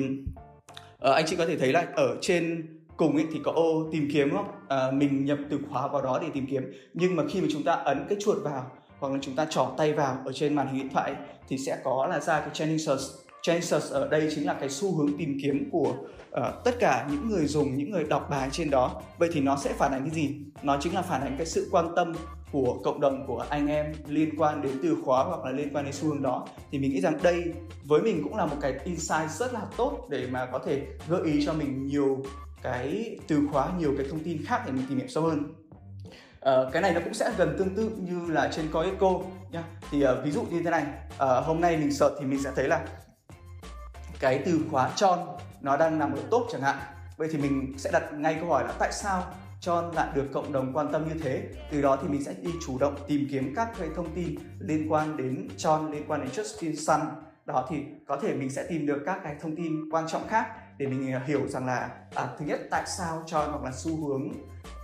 uh, 1.08 1.14
anh 1.14 1.24
chị 1.26 1.36
có 1.36 1.46
thể 1.46 1.58
thấy 1.58 1.72
là 1.72 1.86
ở 1.94 2.16
trên 2.20 2.66
cùng 2.96 3.16
ấy 3.16 3.26
thì 3.32 3.40
có 3.44 3.52
ô 3.52 3.88
tìm 3.92 4.08
kiếm 4.12 4.30
không? 4.30 4.48
À, 4.68 4.90
mình 4.90 5.24
nhập 5.24 5.38
từ 5.50 5.58
khóa 5.70 5.88
vào 5.88 6.02
đó 6.02 6.18
để 6.22 6.28
tìm 6.34 6.46
kiếm. 6.46 6.72
Nhưng 6.94 7.16
mà 7.16 7.22
khi 7.30 7.40
mà 7.40 7.46
chúng 7.52 7.62
ta 7.62 7.72
ấn 7.72 8.06
cái 8.08 8.18
chuột 8.20 8.36
vào 8.42 8.70
hoặc 8.98 9.12
là 9.12 9.18
chúng 9.22 9.34
ta 9.34 9.46
trỏ 9.50 9.70
tay 9.76 9.92
vào 9.92 10.16
ở 10.24 10.32
trên 10.32 10.54
màn 10.54 10.66
hình 10.66 10.82
điện 10.82 10.88
thoại 10.92 11.14
thì 11.48 11.58
sẽ 11.58 11.78
có 11.84 12.06
là 12.06 12.20
ra 12.20 12.40
cái 12.40 12.50
trending 12.52 12.78
search. 12.78 13.02
Trending 13.42 13.62
search 13.62 13.90
ở 13.90 14.08
đây 14.08 14.28
chính 14.34 14.46
là 14.46 14.54
cái 14.54 14.68
xu 14.68 14.96
hướng 14.96 15.18
tìm 15.18 15.38
kiếm 15.42 15.68
của 15.72 15.94
uh, 16.40 16.64
tất 16.64 16.78
cả 16.80 17.08
những 17.10 17.28
người 17.28 17.46
dùng 17.46 17.76
những 17.76 17.90
người 17.90 18.04
đọc 18.04 18.26
bài 18.30 18.48
trên 18.52 18.70
đó. 18.70 19.02
Vậy 19.18 19.28
thì 19.32 19.40
nó 19.40 19.56
sẽ 19.56 19.72
phản 19.72 19.92
ánh 19.92 20.02
cái 20.02 20.10
gì? 20.10 20.36
Nó 20.62 20.76
chính 20.80 20.94
là 20.94 21.02
phản 21.02 21.22
ánh 21.22 21.34
cái 21.36 21.46
sự 21.46 21.68
quan 21.70 21.94
tâm 21.96 22.12
của 22.52 22.80
cộng 22.84 23.00
đồng 23.00 23.26
của 23.26 23.44
anh 23.48 23.66
em 23.66 23.86
liên 24.08 24.34
quan 24.38 24.62
đến 24.62 24.72
từ 24.82 24.96
khóa 25.04 25.24
hoặc 25.24 25.44
là 25.44 25.50
liên 25.50 25.68
quan 25.72 25.84
đến 25.84 25.94
xu 25.94 26.08
hướng 26.08 26.22
đó. 26.22 26.46
Thì 26.70 26.78
mình 26.78 26.90
nghĩ 26.90 27.00
rằng 27.00 27.18
đây 27.22 27.42
với 27.84 28.02
mình 28.02 28.20
cũng 28.24 28.36
là 28.36 28.46
một 28.46 28.56
cái 28.60 28.74
insight 28.84 29.30
rất 29.30 29.54
là 29.54 29.60
tốt 29.76 30.06
để 30.10 30.26
mà 30.30 30.46
có 30.46 30.58
thể 30.58 30.82
gợi 31.08 31.22
ý 31.24 31.46
cho 31.46 31.52
mình 31.52 31.86
nhiều 31.86 32.22
cái 32.64 33.18
từ 33.28 33.40
khóa 33.52 33.68
nhiều 33.78 33.94
cái 33.98 34.06
thông 34.10 34.24
tin 34.24 34.44
khác 34.46 34.62
để 34.66 34.72
mình 34.72 34.86
tìm 34.88 34.98
hiểu 34.98 35.08
sâu 35.08 35.22
hơn. 35.24 35.54
Uh, 36.48 36.72
cái 36.72 36.82
này 36.82 36.94
nó 36.94 37.00
cũng 37.04 37.14
sẽ 37.14 37.32
gần 37.38 37.56
tương 37.58 37.74
tự 37.76 37.90
như 38.00 38.32
là 38.32 38.50
trên 38.52 38.68
Coeco 38.72 39.20
nhá. 39.50 39.62
Thì 39.90 40.04
uh, 40.04 40.24
ví 40.24 40.30
dụ 40.30 40.42
như 40.42 40.62
thế 40.62 40.70
này. 40.70 40.84
Uh, 41.12 41.44
hôm 41.46 41.60
nay 41.60 41.76
mình 41.76 41.92
search 41.92 42.14
thì 42.20 42.26
mình 42.26 42.42
sẽ 42.42 42.50
thấy 42.56 42.68
là 42.68 42.86
cái 44.20 44.42
từ 44.46 44.60
khóa 44.70 44.90
tròn 44.96 45.36
nó 45.60 45.76
đang 45.76 45.98
nằm 45.98 46.12
ở 46.12 46.20
top 46.30 46.42
chẳng 46.52 46.60
hạn. 46.60 46.76
Vậy 47.16 47.28
thì 47.32 47.38
mình 47.38 47.74
sẽ 47.78 47.90
đặt 47.92 48.12
ngay 48.12 48.36
câu 48.40 48.48
hỏi 48.48 48.64
là 48.64 48.72
tại 48.78 48.92
sao 48.92 49.22
tròn 49.60 49.90
lại 49.94 50.08
được 50.14 50.26
cộng 50.32 50.52
đồng 50.52 50.72
quan 50.72 50.92
tâm 50.92 51.08
như 51.08 51.20
thế? 51.20 51.42
Từ 51.70 51.82
đó 51.82 51.98
thì 52.02 52.08
mình 52.08 52.24
sẽ 52.24 52.34
đi 52.42 52.50
chủ 52.66 52.78
động 52.78 52.94
tìm 53.08 53.26
kiếm 53.30 53.52
các 53.56 53.68
cái 53.78 53.88
thông 53.96 54.14
tin 54.14 54.34
liên 54.58 54.92
quan 54.92 55.16
đến 55.16 55.48
tròn 55.56 55.92
liên 55.92 56.02
quan 56.08 56.20
đến 56.20 56.30
Justin 56.30 56.74
Sun. 56.74 57.08
Đó 57.46 57.66
thì 57.70 57.76
có 58.06 58.16
thể 58.16 58.34
mình 58.34 58.50
sẽ 58.50 58.66
tìm 58.68 58.86
được 58.86 59.02
các 59.06 59.20
cái 59.24 59.36
thông 59.40 59.56
tin 59.56 59.90
quan 59.90 60.08
trọng 60.08 60.28
khác 60.28 60.46
để 60.78 60.86
mình 60.86 61.20
hiểu 61.26 61.48
rằng 61.48 61.66
là 61.66 61.90
à, 62.14 62.28
thứ 62.38 62.44
nhất 62.44 62.60
tại 62.70 62.82
sao 62.86 63.22
cho 63.26 63.38
hoặc 63.38 63.62
là 63.62 63.70
xu 63.74 64.08
hướng 64.08 64.28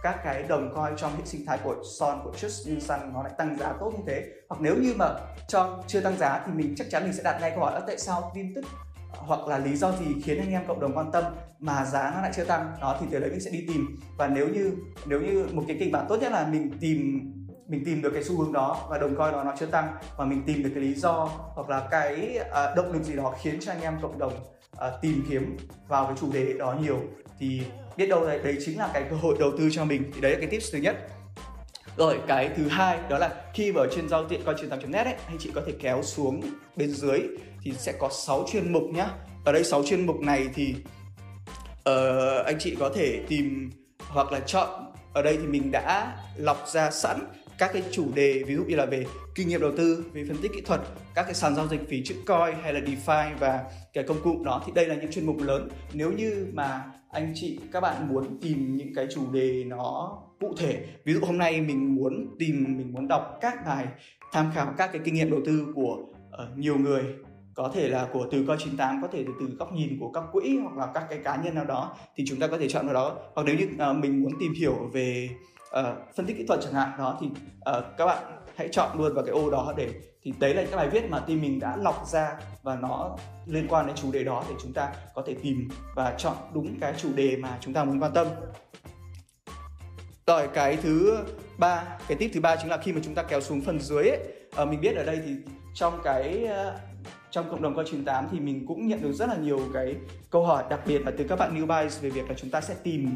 các 0.03 0.21
cái 0.25 0.43
đồng 0.43 0.75
coin 0.75 0.97
trong 0.97 1.13
hệ 1.17 1.23
sinh 1.25 1.47
thái 1.47 1.59
của 1.65 1.77
Son 1.99 2.21
của 2.25 2.31
Justin 2.31 2.81
Sun 2.81 3.13
nó 3.13 3.23
lại 3.23 3.33
tăng 3.39 3.59
giá 3.59 3.73
tốt 3.81 3.93
như 3.97 4.03
thế? 4.07 4.25
Hoặc 4.49 4.61
nếu 4.61 4.77
như 4.77 4.95
mà 4.97 5.15
cho 5.49 5.83
chưa 5.87 6.01
tăng 6.01 6.17
giá 6.19 6.43
thì 6.47 6.53
mình 6.53 6.75
chắc 6.77 6.87
chắn 6.91 7.05
mình 7.05 7.13
sẽ 7.13 7.23
đặt 7.23 7.39
ngay 7.41 7.51
câu 7.51 7.61
hỏi 7.61 7.73
là 7.75 7.81
tại 7.87 7.99
sao 7.99 8.33
tin 8.35 8.55
tức 8.55 8.65
hoặc 9.13 9.47
là 9.47 9.59
lý 9.59 9.77
do 9.77 9.93
gì 9.93 10.07
khiến 10.25 10.39
anh 10.39 10.51
em 10.51 10.63
cộng 10.69 10.81
đồng 10.81 10.97
quan 10.97 11.13
tâm 11.13 11.25
mà 11.59 11.85
giá 11.85 12.13
nó 12.15 12.21
lại 12.21 12.31
chưa 12.35 12.45
tăng? 12.45 12.73
Đó 12.81 12.97
thì 13.01 13.07
từ 13.11 13.21
đấy 13.21 13.31
mình 13.31 13.41
sẽ 13.41 13.51
đi 13.51 13.65
tìm. 13.69 13.99
Và 14.17 14.29
nếu 14.29 14.49
như 14.49 14.77
nếu 15.07 15.21
như 15.21 15.47
một 15.53 15.63
cái 15.69 15.77
kịch 15.81 15.93
bản 15.93 16.07
tốt 16.09 16.17
nhất 16.17 16.33
là 16.33 16.47
mình 16.47 16.79
tìm 16.81 17.31
mình 17.69 17.85
tìm 17.85 18.03
được 18.03 18.11
cái 18.15 18.25
xu 18.25 18.43
hướng 18.43 18.53
đó 18.53 18.87
và 18.91 18.99
đồng 18.99 19.17
coin 19.17 19.33
đó 19.33 19.45
nó 19.45 19.55
chưa 19.59 19.67
tăng 19.67 19.97
và 20.17 20.25
mình 20.25 20.43
tìm 20.47 20.63
được 20.63 20.71
cái 20.75 20.83
lý 20.83 20.95
do 20.95 21.31
hoặc 21.55 21.69
là 21.69 21.89
cái 21.91 22.39
uh, 22.41 22.77
động 22.77 22.93
lực 22.93 23.03
gì 23.03 23.17
đó 23.17 23.35
khiến 23.43 23.59
cho 23.61 23.73
anh 23.73 23.81
em 23.81 23.99
cộng 24.03 24.19
đồng 24.19 24.33
uh, 24.87 25.01
tìm 25.03 25.25
kiếm 25.31 25.57
vào 25.89 26.07
cái 26.07 26.17
chủ 26.21 26.33
đề 26.33 26.53
đó 26.59 26.77
nhiều 26.83 27.01
thì 27.39 27.63
biết 27.97 28.07
đâu 28.07 28.25
đấy 28.25 28.41
đấy 28.45 28.57
chính 28.65 28.79
là 28.79 28.91
cái 28.95 29.05
cơ 29.11 29.17
hội 29.17 29.37
đầu 29.41 29.53
tư 29.59 29.69
cho 29.73 29.85
mình. 29.85 30.11
Thì 30.15 30.21
đấy 30.21 30.33
là 30.33 30.39
cái 30.39 30.49
tips 30.49 30.73
thứ 30.73 30.79
nhất. 30.79 30.97
Rồi 31.97 32.21
cái 32.29 32.51
thứ 32.57 32.69
hai 32.69 32.99
đó 33.09 33.19
là 33.19 33.31
khi 33.55 33.71
vào 33.71 33.87
trên 33.95 34.09
giao 34.09 34.29
diện 34.29 34.41
coi 34.45 34.55
truyền 34.61 34.71
thống 34.71 34.91
net 34.91 35.05
ấy 35.05 35.15
anh 35.27 35.37
chị 35.39 35.51
có 35.55 35.63
thể 35.67 35.73
kéo 35.81 36.03
xuống 36.03 36.41
bên 36.77 36.91
dưới 36.91 37.21
thì 37.63 37.73
sẽ 37.73 37.93
có 37.93 38.09
6 38.13 38.47
chuyên 38.53 38.73
mục 38.73 38.83
nhá. 38.83 39.09
Ở 39.45 39.53
đây 39.53 39.65
6 39.65 39.85
chuyên 39.85 40.07
mục 40.07 40.21
này 40.21 40.49
thì 40.55 40.75
uh, 41.91 42.47
anh 42.47 42.57
chị 42.59 42.77
có 42.81 42.91
thể 42.95 43.23
tìm 43.29 43.71
hoặc 44.09 44.33
là 44.33 44.41
chọn. 44.41 44.93
Ở 45.13 45.23
đây 45.23 45.37
thì 45.41 45.47
mình 45.47 45.71
đã 45.71 46.17
lọc 46.37 46.69
ra 46.69 46.91
sẵn 46.91 47.19
các 47.61 47.71
cái 47.73 47.83
chủ 47.91 48.05
đề 48.15 48.43
ví 48.47 48.55
dụ 48.55 48.65
như 48.65 48.77
là 48.77 48.87
về 48.87 49.05
kinh 49.35 49.49
nghiệm 49.49 49.61
đầu 49.61 49.73
tư 49.77 50.05
về 50.13 50.25
phân 50.29 50.37
tích 50.43 50.53
kỹ 50.55 50.61
thuật 50.61 50.81
các 51.15 51.23
cái 51.23 51.35
sàn 51.35 51.55
giao 51.55 51.69
dịch 51.69 51.89
phí 51.89 52.03
chữ 52.05 52.15
coin 52.27 52.55
hay 52.63 52.73
là 52.73 52.81
DeFi 52.81 53.31
và 53.39 53.65
cái 53.93 54.05
công 54.05 54.21
cụ 54.23 54.43
đó 54.45 54.63
thì 54.67 54.73
đây 54.75 54.87
là 54.87 54.95
những 54.95 55.11
chuyên 55.11 55.27
mục 55.27 55.37
lớn. 55.41 55.69
Nếu 55.93 56.13
như 56.13 56.47
mà 56.53 56.85
anh 57.11 57.33
chị 57.35 57.61
các 57.73 57.81
bạn 57.81 58.09
muốn 58.09 58.41
tìm 58.41 58.77
những 58.77 58.95
cái 58.95 59.07
chủ 59.15 59.33
đề 59.33 59.65
nó 59.67 60.19
cụ 60.41 60.55
thể 60.59 60.87
ví 61.05 61.13
dụ 61.13 61.21
hôm 61.23 61.39
nay 61.39 61.61
mình 61.61 61.95
muốn 61.95 62.37
tìm 62.39 62.77
mình 62.79 62.93
muốn 62.93 63.09
đọc 63.09 63.39
các 63.41 63.55
bài 63.67 63.87
tham 64.33 64.51
khảo 64.55 64.75
các 64.79 64.91
cái 64.93 65.01
kinh 65.05 65.15
nghiệm 65.15 65.31
đầu 65.31 65.41
tư 65.47 65.67
của 65.75 65.95
uh, 65.95 66.59
nhiều 66.59 66.77
người 66.77 67.05
có 67.55 67.73
thể 67.75 67.89
là 67.89 68.09
của 68.13 68.27
từ 68.31 68.45
coi 68.47 68.57
98 68.59 69.03
có 69.03 69.09
thể 69.09 69.25
từ, 69.27 69.33
từ 69.41 69.57
góc 69.59 69.73
nhìn 69.73 69.99
của 70.01 70.13
các 70.13 70.25
quỹ 70.33 70.59
hoặc 70.63 70.77
là 70.77 70.93
các 70.95 71.07
cái 71.11 71.19
cá 71.25 71.37
nhân 71.37 71.55
nào 71.55 71.65
đó 71.65 71.97
thì 72.17 72.25
chúng 72.27 72.41
ta 72.41 72.47
có 72.47 72.59
thể 72.59 72.69
chọn 72.69 72.87
vào 72.87 72.95
đó. 72.95 73.17
Hoặc 73.35 73.43
nếu 73.47 73.57
như 73.57 73.65
uh, 73.65 73.97
mình 73.97 74.23
muốn 74.23 74.33
tìm 74.41 74.53
hiểu 74.53 74.91
về 74.93 75.29
uh, 75.79 76.15
phân 76.17 76.27
tích 76.27 76.37
kỹ 76.37 76.45
thuật 76.47 76.61
chẳng 76.63 76.73
hạn 76.73 76.93
đó 76.99 77.19
thì 77.21 77.27
uh, 77.27 77.85
các 77.99 78.07
bạn 78.07 78.41
hãy 78.57 78.69
chọn 78.73 78.99
luôn 78.99 79.15
vào 79.15 79.25
cái 79.25 79.33
ô 79.33 79.51
đó 79.51 79.75
để 79.77 79.91
thì 80.23 80.33
đấy 80.39 80.55
là 80.55 80.63
những 80.63 80.77
bài 80.77 80.89
viết 80.89 81.11
mà 81.11 81.19
team 81.19 81.41
mình 81.41 81.61
đã 81.61 81.77
lọc 81.77 82.07
ra 82.07 82.37
và 82.63 82.77
nó 82.77 83.17
liên 83.47 83.67
quan 83.69 83.87
đến 83.87 83.97
chủ 83.97 84.13
đề 84.13 84.25
đó 84.25 84.45
để 84.49 84.55
chúng 84.63 84.73
ta 84.73 84.93
có 85.15 85.23
thể 85.27 85.35
tìm 85.43 85.69
và 85.95 86.15
chọn 86.19 86.37
đúng 86.55 86.81
cái 86.81 86.95
chủ 86.97 87.13
đề 87.15 87.37
mà 87.37 87.59
chúng 87.61 87.75
ta 87.75 87.85
muốn 87.85 88.03
quan 88.03 88.13
tâm. 88.15 88.27
Rồi 90.27 90.49
cái 90.55 90.77
thứ 90.77 91.19
ba 91.59 91.85
cái 92.09 92.19
tip 92.19 92.31
thứ 92.35 92.41
ba 92.41 92.57
chính 92.57 92.71
là 92.71 92.77
khi 92.77 92.93
mà 92.93 93.01
chúng 93.05 93.15
ta 93.15 93.23
kéo 93.23 93.41
xuống 93.41 93.61
phần 93.61 93.81
dưới 93.81 94.09
ấy, 94.09 94.19
uh, 94.63 94.69
mình 94.69 94.81
biết 94.81 94.97
ở 94.97 95.05
đây 95.05 95.21
thì 95.25 95.35
trong 95.75 96.01
cái 96.05 96.45
uh, 96.45 96.75
trong 97.31 97.51
cộng 97.51 97.63
đồng 97.63 97.75
coi 97.75 97.85
98 97.85 98.29
thì 98.33 98.41
mình 98.41 98.67
cũng 98.67 98.89
nhận 98.89 99.03
được 99.03 99.13
rất 99.13 99.29
là 99.29 99.37
nhiều 99.37 99.61
cái 99.75 99.97
câu 100.31 100.45
hỏi 100.45 100.65
đặc 100.71 100.81
biệt 100.87 100.99
là 101.07 101.13
từ 101.19 101.25
các 101.29 101.39
bạn 101.39 101.55
newbies 101.55 102.03
về 102.03 102.11
việc 102.11 102.29
là 102.29 102.35
chúng 102.37 102.51
ta 102.51 102.61
sẽ 102.61 102.75
tìm 102.83 103.11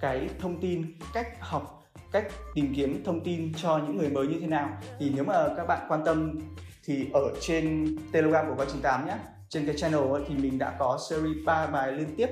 cái 0.00 0.28
thông 0.40 0.60
tin 0.60 0.94
cách 1.14 1.40
học 1.40 1.77
cách 2.12 2.26
tìm 2.54 2.72
kiếm 2.76 3.02
thông 3.04 3.24
tin 3.24 3.54
cho 3.54 3.78
những 3.78 3.96
người 3.96 4.10
mới 4.10 4.26
như 4.26 4.40
thế 4.40 4.46
nào. 4.46 4.68
Thì 4.98 5.12
nếu 5.14 5.24
mà 5.24 5.48
các 5.56 5.66
bạn 5.66 5.86
quan 5.88 6.04
tâm 6.04 6.38
thì 6.84 7.06
ở 7.12 7.32
trên 7.40 7.96
telegram 8.12 8.48
của 8.48 8.54
coi 8.54 8.66
98 8.66 9.06
nhé. 9.06 9.16
Trên 9.48 9.66
cái 9.66 9.76
channel 9.76 10.00
thì 10.28 10.34
mình 10.34 10.58
đã 10.58 10.76
có 10.78 10.98
series 11.10 11.36
3 11.44 11.66
bài 11.66 11.92
liên 11.92 12.14
tiếp 12.16 12.28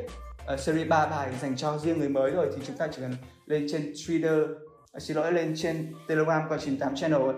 uh, 0.53 0.61
series 0.61 0.89
3 0.89 1.07
bài 1.07 1.29
dành 1.41 1.57
cho 1.57 1.79
riêng 1.79 1.99
người 1.99 2.09
mới 2.09 2.31
rồi. 2.31 2.51
Thì 2.57 2.63
chúng 2.67 2.77
ta 2.77 2.89
chỉ 2.93 3.01
cần 3.01 3.15
lên 3.47 3.67
trên 3.73 3.93
Twitter 3.93 4.45
uh, 4.45 5.03
xin 5.03 5.17
lỗi 5.17 5.33
lên 5.33 5.55
trên 5.57 5.95
telegram 6.09 6.49
của 6.49 6.57
98 6.59 6.97
channel 6.97 7.23
ấy, 7.23 7.35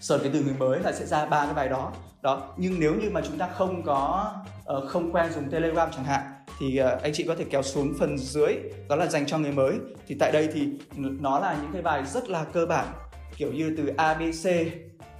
search 0.00 0.22
cái 0.22 0.32
từ 0.34 0.42
người 0.42 0.54
mới 0.58 0.80
là 0.80 0.92
sẽ 0.92 1.06
ra 1.06 1.26
ba 1.26 1.44
cái 1.44 1.54
bài 1.54 1.68
đó. 1.68 1.92
Đó 2.22 2.54
nhưng 2.56 2.80
nếu 2.80 2.94
như 2.94 3.10
mà 3.10 3.20
chúng 3.20 3.38
ta 3.38 3.48
không 3.48 3.82
có 3.82 4.32
uh, 4.76 4.88
không 4.88 5.12
quen 5.12 5.32
dùng 5.32 5.50
telegram 5.50 5.90
chẳng 5.92 6.04
hạn 6.04 6.37
thì 6.58 6.76
ờ, 6.76 7.00
anh 7.02 7.12
chị 7.12 7.24
có 7.24 7.34
thể 7.34 7.44
kéo 7.50 7.62
xuống 7.62 7.94
phần 7.98 8.18
dưới 8.18 8.54
đó 8.88 8.96
là 8.96 9.06
dành 9.06 9.26
cho 9.26 9.38
người 9.38 9.52
mới. 9.52 9.74
Thì 10.06 10.16
tại 10.20 10.32
đây 10.32 10.48
thì 10.52 10.68
nó 10.96 11.38
là 11.38 11.58
những 11.62 11.72
cái 11.72 11.82
bài 11.82 12.02
rất 12.06 12.28
là 12.28 12.44
cơ 12.44 12.66
bản 12.66 12.86
kiểu 13.36 13.52
như 13.52 13.74
từ 13.76 13.86
ABC 13.96 14.48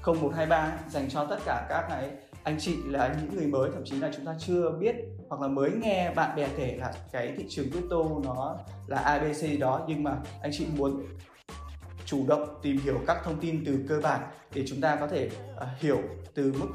0123 0.03 0.73
dành 0.89 1.09
cho 1.11 1.25
tất 1.25 1.39
cả 1.45 1.67
các 1.69 1.87
cái 1.91 2.09
anh 2.43 2.57
chị 2.61 2.77
là 2.87 3.17
những 3.21 3.37
người 3.37 3.47
mới 3.47 3.71
thậm 3.75 3.85
chí 3.85 3.97
là 3.97 4.11
chúng 4.17 4.25
ta 4.25 4.35
chưa 4.39 4.71
biết 4.81 4.95
hoặc 5.29 5.41
là 5.41 5.49
mới 5.49 5.71
nghe 5.71 6.13
bạn 6.15 6.37
bè 6.37 6.49
kể 6.57 6.77
là 6.81 6.93
cái 7.13 7.35
thị 7.37 7.45
trường 7.49 7.71
crypto 7.71 7.97
nó 8.25 8.57
là 8.87 8.99
ABC 8.99 9.61
đó. 9.61 9.85
Nhưng 9.89 10.03
mà 10.03 10.17
anh 10.43 10.53
chị 10.55 10.67
muốn 10.77 11.07
chủ 12.05 12.27
động 12.29 12.59
tìm 12.63 12.79
hiểu 12.79 13.01
các 13.07 13.19
thông 13.25 13.41
tin 13.41 13.65
từ 13.67 13.79
cơ 13.89 14.01
bản 14.03 14.21
để 14.55 14.65
chúng 14.69 14.81
ta 14.81 14.97
có 14.97 15.07
thể 15.07 15.31
uh, 15.57 15.63
hiểu 15.79 15.99
từ 16.35 16.53
mức 16.61 16.69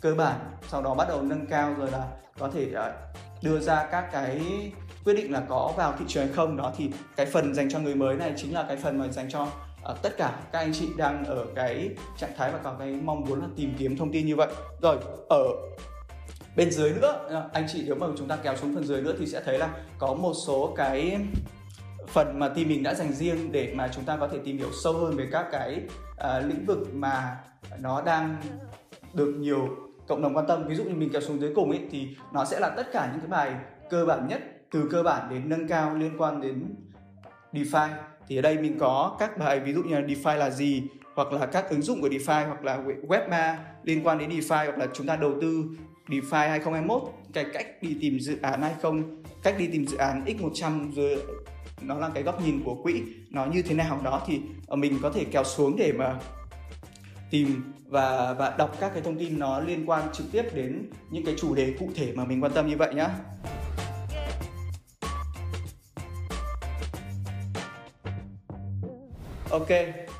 cơ 0.00 0.14
bản 0.14 0.40
sau 0.68 0.82
đó 0.82 0.94
bắt 0.94 1.08
đầu 1.08 1.22
nâng 1.22 1.46
cao 1.46 1.74
rồi 1.78 1.90
là 1.90 2.08
có 2.38 2.50
thể 2.50 2.70
uh, 2.72 3.27
đưa 3.42 3.60
ra 3.60 3.88
các 3.90 4.08
cái 4.12 4.40
quyết 5.04 5.14
định 5.14 5.32
là 5.32 5.42
có 5.48 5.72
vào 5.76 5.94
thị 5.98 6.04
trường 6.08 6.26
hay 6.26 6.36
không. 6.36 6.56
Đó 6.56 6.72
thì 6.76 6.90
cái 7.16 7.26
phần 7.26 7.54
dành 7.54 7.70
cho 7.70 7.78
người 7.78 7.94
mới 7.94 8.16
này 8.16 8.32
chính 8.36 8.54
là 8.54 8.64
cái 8.68 8.76
phần 8.76 8.98
mà 8.98 9.08
dành 9.08 9.30
cho 9.30 9.42
uh, 9.42 10.02
tất 10.02 10.16
cả 10.16 10.32
các 10.52 10.58
anh 10.58 10.72
chị 10.72 10.88
đang 10.96 11.24
ở 11.24 11.46
cái 11.54 11.90
trạng 12.18 12.32
thái 12.36 12.52
và 12.52 12.58
có 12.58 12.76
cái 12.78 12.92
mong 12.92 13.20
muốn 13.20 13.40
là 13.40 13.46
tìm 13.56 13.74
kiếm 13.78 13.96
thông 13.96 14.12
tin 14.12 14.26
như 14.26 14.36
vậy. 14.36 14.48
Rồi 14.82 14.96
ở 15.28 15.44
bên 16.56 16.70
dưới 16.70 16.92
nữa 16.92 17.48
anh 17.52 17.66
chị 17.72 17.82
nếu 17.86 17.94
mà 17.94 18.06
chúng 18.18 18.28
ta 18.28 18.36
kéo 18.36 18.56
xuống 18.56 18.74
phần 18.74 18.84
dưới 18.84 19.02
nữa 19.02 19.14
thì 19.18 19.26
sẽ 19.26 19.42
thấy 19.44 19.58
là 19.58 19.68
có 19.98 20.14
một 20.14 20.32
số 20.46 20.74
cái 20.76 21.18
phần 22.08 22.38
mà 22.38 22.48
team 22.48 22.68
mình 22.68 22.82
đã 22.82 22.94
dành 22.94 23.12
riêng 23.12 23.52
để 23.52 23.72
mà 23.74 23.88
chúng 23.94 24.04
ta 24.04 24.16
có 24.16 24.28
thể 24.28 24.38
tìm 24.44 24.58
hiểu 24.58 24.68
sâu 24.82 24.92
hơn 24.92 25.16
về 25.16 25.28
các 25.32 25.46
cái 25.52 25.80
uh, 26.12 26.46
lĩnh 26.46 26.66
vực 26.66 26.78
mà 26.94 27.36
nó 27.78 28.02
đang 28.02 28.36
được 29.14 29.34
nhiều 29.38 29.68
cộng 30.08 30.22
đồng 30.22 30.36
quan 30.36 30.46
tâm. 30.46 30.68
Ví 30.68 30.74
dụ 30.74 30.84
như 30.84 30.94
mình 30.94 31.10
kéo 31.12 31.20
xuống 31.20 31.40
dưới 31.40 31.52
cùng 31.54 31.70
ấy 31.70 31.80
thì 31.90 32.08
nó 32.32 32.44
sẽ 32.44 32.60
là 32.60 32.68
tất 32.68 32.92
cả 32.92 33.08
những 33.12 33.20
cái 33.20 33.28
bài 33.28 33.52
cơ 33.90 34.04
bản 34.04 34.28
nhất, 34.28 34.40
từ 34.70 34.88
cơ 34.90 35.02
bản 35.02 35.30
đến 35.30 35.48
nâng 35.48 35.68
cao 35.68 35.94
liên 35.94 36.12
quan 36.18 36.40
đến 36.40 36.74
DeFi. 37.52 37.88
Thì 38.28 38.36
ở 38.36 38.42
đây 38.42 38.58
mình 38.58 38.78
có 38.78 39.16
các 39.18 39.38
bài, 39.38 39.60
ví 39.60 39.72
dụ 39.72 39.82
như 39.82 39.94
là 39.94 40.00
DeFi 40.00 40.36
là 40.36 40.50
gì, 40.50 40.82
hoặc 41.14 41.32
là 41.32 41.46
các 41.46 41.70
ứng 41.70 41.82
dụng 41.82 42.00
của 42.00 42.08
DeFi, 42.08 42.46
hoặc 42.46 42.64
là 42.64 42.78
web 43.08 43.30
3 43.30 43.58
liên 43.82 44.06
quan 44.06 44.18
đến 44.18 44.30
DeFi, 44.30 44.64
hoặc 44.64 44.78
là 44.78 44.86
chúng 44.92 45.06
ta 45.06 45.16
đầu 45.16 45.34
tư 45.40 45.64
DeFi 46.08 46.48
2021 46.48 47.02
cái 47.32 47.46
cách 47.52 47.66
đi 47.82 47.96
tìm 48.00 48.20
dự 48.20 48.38
án 48.42 48.62
hay 48.62 48.74
không, 48.82 49.22
cách 49.42 49.54
đi 49.58 49.66
tìm 49.66 49.86
dự 49.86 49.96
án 49.96 50.24
x100 50.24 50.92
rồi 50.92 51.22
nó 51.82 51.94
là 51.94 52.10
cái 52.14 52.22
góc 52.22 52.42
nhìn 52.42 52.62
của 52.64 52.74
quỹ, 52.82 53.02
nó 53.30 53.46
như 53.46 53.62
thế 53.62 53.74
nào 53.74 54.00
đó. 54.04 54.22
Thì 54.26 54.40
ờ, 54.66 54.76
mình 54.76 54.98
có 55.02 55.10
thể 55.10 55.24
kéo 55.24 55.44
xuống 55.44 55.76
để 55.76 55.92
mà 55.92 56.16
tìm 57.30 57.62
và 57.88 58.34
và 58.38 58.54
đọc 58.58 58.76
các 58.80 58.90
cái 58.94 59.02
thông 59.02 59.18
tin 59.18 59.38
nó 59.38 59.60
liên 59.60 59.90
quan 59.90 60.12
trực 60.12 60.26
tiếp 60.32 60.44
đến 60.54 60.90
những 61.10 61.24
cái 61.24 61.34
chủ 61.38 61.54
đề 61.54 61.74
cụ 61.78 61.88
thể 61.94 62.12
mà 62.14 62.24
mình 62.24 62.42
quan 62.42 62.52
tâm 62.52 62.66
như 62.66 62.76
vậy 62.76 62.94
nhá. 62.94 63.08
Ok, 69.50 69.68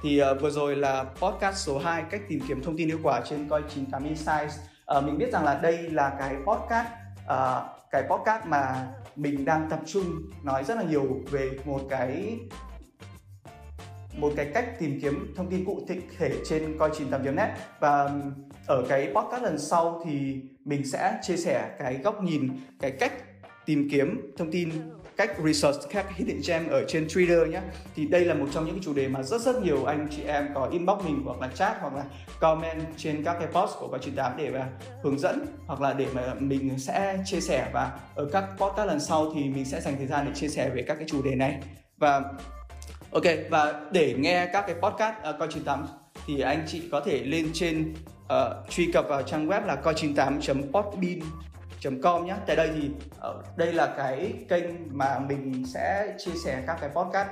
thì 0.02 0.22
uh, 0.22 0.40
vừa 0.40 0.50
rồi 0.50 0.76
là 0.76 1.04
podcast 1.04 1.56
số 1.56 1.78
2 1.78 2.04
cách 2.10 2.20
tìm 2.28 2.40
kiếm 2.48 2.62
thông 2.62 2.76
tin 2.76 2.88
hiệu 2.88 2.98
quả 3.02 3.20
trên 3.30 3.48
coi 3.48 3.62
98 3.62 4.04
Insights. 4.04 4.58
Uh, 4.98 5.04
mình 5.04 5.18
biết 5.18 5.32
rằng 5.32 5.44
là 5.44 5.54
đây 5.62 5.90
là 5.90 6.16
cái 6.18 6.34
podcast 6.46 6.88
uh, 7.24 7.78
cái 7.90 8.02
podcast 8.10 8.46
mà 8.46 8.86
mình 9.16 9.44
đang 9.44 9.70
tập 9.70 9.80
trung 9.86 10.04
nói 10.42 10.64
rất 10.64 10.74
là 10.74 10.82
nhiều 10.82 11.20
về 11.30 11.50
một 11.64 11.80
cái 11.90 12.38
một 14.16 14.32
cái 14.36 14.50
cách 14.54 14.78
tìm 14.78 15.00
kiếm 15.02 15.34
thông 15.36 15.50
tin 15.50 15.64
cụ 15.64 15.86
thể 16.18 16.32
trên 16.48 16.78
coi 16.78 16.90
98 16.98 17.36
net. 17.36 17.48
Và 17.80 18.10
ở 18.66 18.84
cái 18.88 19.12
podcast 19.14 19.42
lần 19.42 19.58
sau 19.58 20.02
thì 20.04 20.40
mình 20.64 20.86
sẽ 20.86 21.18
chia 21.22 21.36
sẻ 21.36 21.70
cái 21.78 21.96
góc 22.04 22.22
nhìn, 22.22 22.50
cái 22.80 22.90
cách 22.90 23.12
tìm 23.66 23.88
kiếm 23.90 24.32
thông 24.36 24.50
tin, 24.50 24.70
cách 25.16 25.30
research 25.44 25.78
các 25.90 26.16
hidden 26.16 26.40
gem 26.46 26.68
ở 26.68 26.84
trên 26.88 27.06
Twitter 27.06 27.46
nhé 27.46 27.60
thì 27.94 28.06
đây 28.06 28.24
là 28.24 28.34
một 28.34 28.46
trong 28.52 28.64
những 28.64 28.74
cái 28.74 28.82
chủ 28.84 28.94
đề 28.94 29.08
mà 29.08 29.22
rất 29.22 29.40
rất 29.40 29.62
nhiều 29.62 29.84
anh 29.84 30.08
chị 30.10 30.22
em 30.22 30.48
có 30.54 30.68
inbox 30.72 31.04
mình 31.04 31.22
hoặc 31.24 31.40
là 31.40 31.48
chat 31.48 31.76
hoặc 31.80 31.94
là 31.94 32.04
comment 32.40 32.82
trên 32.96 33.24
các 33.24 33.36
cái 33.38 33.48
post 33.52 33.72
của 33.78 33.98
chị 34.00 34.10
tám 34.16 34.32
để 34.36 34.50
mà 34.50 34.68
hướng 35.02 35.18
dẫn 35.18 35.46
hoặc 35.66 35.80
là 35.80 35.92
để 35.92 36.06
mà 36.14 36.34
mình 36.38 36.78
sẽ 36.78 37.18
chia 37.24 37.40
sẻ. 37.40 37.70
Và 37.72 37.98
ở 38.14 38.28
các 38.32 38.44
podcast 38.58 38.88
lần 38.88 39.00
sau 39.00 39.32
thì 39.34 39.48
mình 39.48 39.64
sẽ 39.64 39.80
dành 39.80 39.96
thời 39.96 40.06
gian 40.06 40.26
để 40.26 40.32
chia 40.34 40.48
sẻ 40.48 40.70
về 40.74 40.82
các 40.82 40.94
cái 40.94 41.08
chủ 41.08 41.22
đề 41.22 41.34
này. 41.34 41.58
Và 41.96 42.22
ok 43.12 43.22
và 43.50 43.80
để 43.90 44.14
nghe 44.18 44.46
các 44.52 44.64
cái 44.66 44.76
podcast 44.82 45.14
uh, 45.30 45.38
coi 45.38 45.48
98 45.48 45.86
thì 46.26 46.40
anh 46.40 46.64
chị 46.66 46.82
có 46.92 47.00
thể 47.00 47.22
lên 47.24 47.50
trên 47.54 47.94
uh, 48.24 48.70
truy 48.70 48.92
cập 48.92 49.08
vào 49.08 49.22
trang 49.22 49.48
web 49.48 49.66
là 49.66 49.76
coi 49.76 49.94
98 49.94 50.40
podbean 50.72 51.20
com 52.02 52.26
nhé. 52.26 52.34
Tại 52.46 52.56
đây 52.56 52.70
thì 52.74 52.90
uh, 53.28 53.56
đây 53.56 53.72
là 53.72 53.94
cái 53.96 54.32
kênh 54.48 54.64
mà 54.90 55.18
mình 55.18 55.64
sẽ 55.66 56.14
chia 56.18 56.32
sẻ 56.44 56.62
các 56.66 56.78
cái 56.80 56.90
podcast 56.94 57.28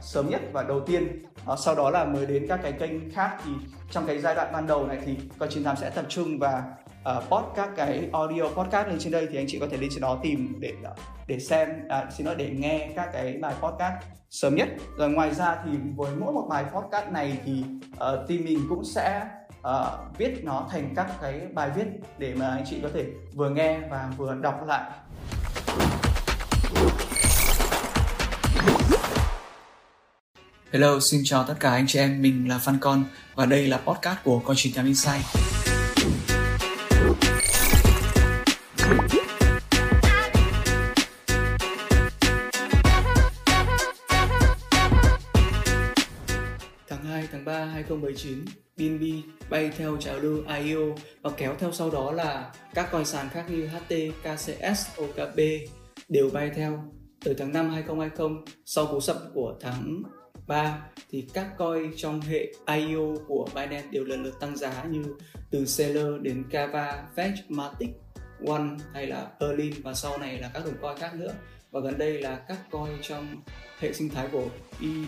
sớm 0.00 0.30
nhất 0.30 0.40
và 0.52 0.62
đầu 0.62 0.80
tiên 0.80 1.24
uh, 1.52 1.58
sau 1.58 1.74
đó 1.74 1.90
là 1.90 2.04
mới 2.04 2.26
đến 2.26 2.46
các 2.48 2.60
cái 2.62 2.72
kênh 2.72 3.10
khác 3.10 3.36
thì 3.44 3.50
trong 3.90 4.06
cái 4.06 4.18
giai 4.18 4.34
đoạn 4.34 4.52
ban 4.52 4.66
đầu 4.66 4.86
này 4.86 4.98
thì 5.04 5.16
coi 5.38 5.48
98 5.48 5.76
sẽ 5.76 5.90
tập 5.90 6.04
trung 6.08 6.38
và 6.38 6.62
Ờ, 7.06 7.16
uh, 7.18 7.30
post 7.30 7.46
các 7.56 7.68
cái 7.76 8.08
audio 8.12 8.42
podcast 8.42 8.88
lên 8.88 8.98
trên 8.98 9.12
đây 9.12 9.28
thì 9.30 9.38
anh 9.38 9.46
chị 9.48 9.58
có 9.58 9.66
thể 9.70 9.76
lên 9.76 9.90
trên 9.92 10.00
đó 10.00 10.18
tìm 10.22 10.54
để 10.60 10.72
ờ, 10.84 10.94
để 11.26 11.38
xem 11.38 11.68
à, 11.88 12.06
xin 12.16 12.26
lỗi 12.26 12.34
để 12.38 12.50
nghe 12.50 12.90
các 12.96 13.08
cái 13.12 13.36
bài 13.40 13.54
podcast 13.60 13.94
sớm 14.30 14.54
nhất. 14.54 14.68
Rồi 14.98 15.10
ngoài 15.10 15.34
ra 15.34 15.56
thì 15.64 15.70
với 15.96 16.16
mỗi 16.16 16.32
một 16.32 16.46
bài 16.50 16.64
podcast 16.74 17.12
này 17.12 17.38
thì 17.44 17.64
uh, 17.88 18.28
team 18.28 18.44
mình 18.44 18.66
cũng 18.68 18.84
sẽ 18.84 19.26
uh, 19.60 20.18
viết 20.18 20.44
nó 20.44 20.68
thành 20.70 20.92
các 20.96 21.06
cái 21.22 21.40
bài 21.54 21.70
viết 21.76 21.86
để 22.18 22.34
mà 22.34 22.48
anh 22.48 22.64
chị 22.70 22.76
có 22.82 22.88
thể 22.94 23.04
vừa 23.34 23.50
nghe 23.50 23.80
và 23.90 24.12
vừa 24.16 24.34
đọc 24.34 24.66
lại. 24.66 24.90
Hello, 30.72 31.00
xin 31.00 31.20
chào 31.24 31.44
tất 31.44 31.54
cả 31.60 31.70
anh 31.70 31.86
chị 31.86 31.98
em, 31.98 32.22
mình 32.22 32.48
là 32.48 32.58
Phan 32.58 32.78
Con 32.80 33.04
và 33.34 33.46
đây 33.46 33.66
là 33.66 33.76
podcast 33.76 34.18
của 34.24 34.38
Con 34.38 34.56
98 34.56 34.86
Insight. 34.86 35.65
2019 47.90 48.44
BNB 48.76 49.02
bay 49.50 49.70
theo 49.76 49.96
trào 49.96 50.18
lưu 50.18 50.42
IEO 50.58 50.94
và 51.22 51.30
kéo 51.36 51.54
theo 51.58 51.72
sau 51.72 51.90
đó 51.90 52.12
là 52.12 52.52
các 52.74 52.88
coi 52.90 53.04
sàn 53.04 53.28
khác 53.28 53.44
như 53.50 53.66
HT, 53.66 53.94
KCS, 54.22 54.98
OKB 54.98 55.40
đều 56.08 56.30
bay 56.30 56.50
theo. 56.54 56.84
Từ 57.24 57.34
tháng 57.34 57.52
5 57.52 57.70
2020 57.70 58.30
sau 58.64 58.86
cú 58.86 59.00
sập 59.00 59.16
của 59.34 59.54
tháng 59.60 60.02
3 60.46 60.88
thì 61.10 61.28
các 61.34 61.48
coi 61.58 61.90
trong 61.96 62.20
hệ 62.20 62.52
IEO 62.66 63.14
của 63.28 63.48
Binance 63.54 63.88
đều 63.90 64.04
lần 64.04 64.22
lượt 64.22 64.40
tăng 64.40 64.56
giá 64.56 64.84
như 64.84 65.04
từ 65.50 65.66
Seller 65.66 66.22
đến 66.22 66.44
Kava, 66.50 67.04
Fetch, 67.16 67.36
Matic, 67.48 67.90
One 68.46 68.68
hay 68.92 69.06
là 69.06 69.30
Erlin 69.40 69.74
và 69.82 69.94
sau 69.94 70.18
này 70.18 70.38
là 70.38 70.50
các 70.54 70.64
đồng 70.64 70.76
coin 70.82 70.98
khác 70.98 71.14
nữa 71.14 71.34
và 71.76 71.82
gần 71.82 71.98
đây 71.98 72.18
là 72.18 72.36
các 72.36 72.58
coin 72.70 72.96
trong 73.02 73.42
hệ 73.78 73.92
sinh 73.92 74.08
thái 74.08 74.28
của 74.32 74.44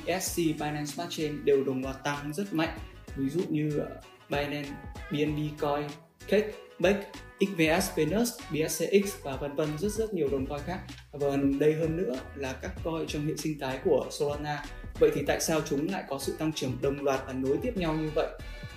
ESC 0.06 0.36
Binance 0.36 0.84
Smart 0.84 1.10
Chain 1.10 1.44
đều 1.44 1.64
đồng 1.64 1.82
loạt 1.82 2.04
tăng 2.04 2.32
rất 2.32 2.52
mạnh. 2.52 2.78
Ví 3.16 3.28
dụ 3.28 3.40
như 3.48 3.78
ờ, 3.78 4.00
Binance, 4.28 4.70
BNB 5.10 5.60
Coin, 5.60 5.86
Cake, 6.28 6.52
Bake, 6.78 7.10
XVS, 7.40 7.96
Venus, 7.96 8.30
BSCX 8.50 9.22
và 9.22 9.36
vân 9.36 9.56
vân 9.56 9.68
rất 9.78 9.92
rất 9.92 10.14
nhiều 10.14 10.28
đồng 10.32 10.46
coin 10.46 10.60
khác. 10.66 10.80
Và 11.12 11.28
gần 11.28 11.58
đây 11.58 11.74
hơn 11.74 11.96
nữa 11.96 12.14
là 12.36 12.52
các 12.52 12.72
coin 12.84 13.06
trong 13.06 13.26
hệ 13.26 13.36
sinh 13.36 13.58
thái 13.60 13.78
của 13.84 14.06
Solana. 14.10 14.64
Vậy 15.00 15.10
thì 15.14 15.22
tại 15.26 15.40
sao 15.40 15.60
chúng 15.70 15.88
lại 15.90 16.04
có 16.08 16.18
sự 16.18 16.36
tăng 16.38 16.52
trưởng 16.52 16.72
đồng 16.82 17.04
loạt 17.04 17.20
và 17.26 17.32
nối 17.32 17.58
tiếp 17.62 17.76
nhau 17.76 17.94
như 17.94 18.10
vậy? 18.14 18.28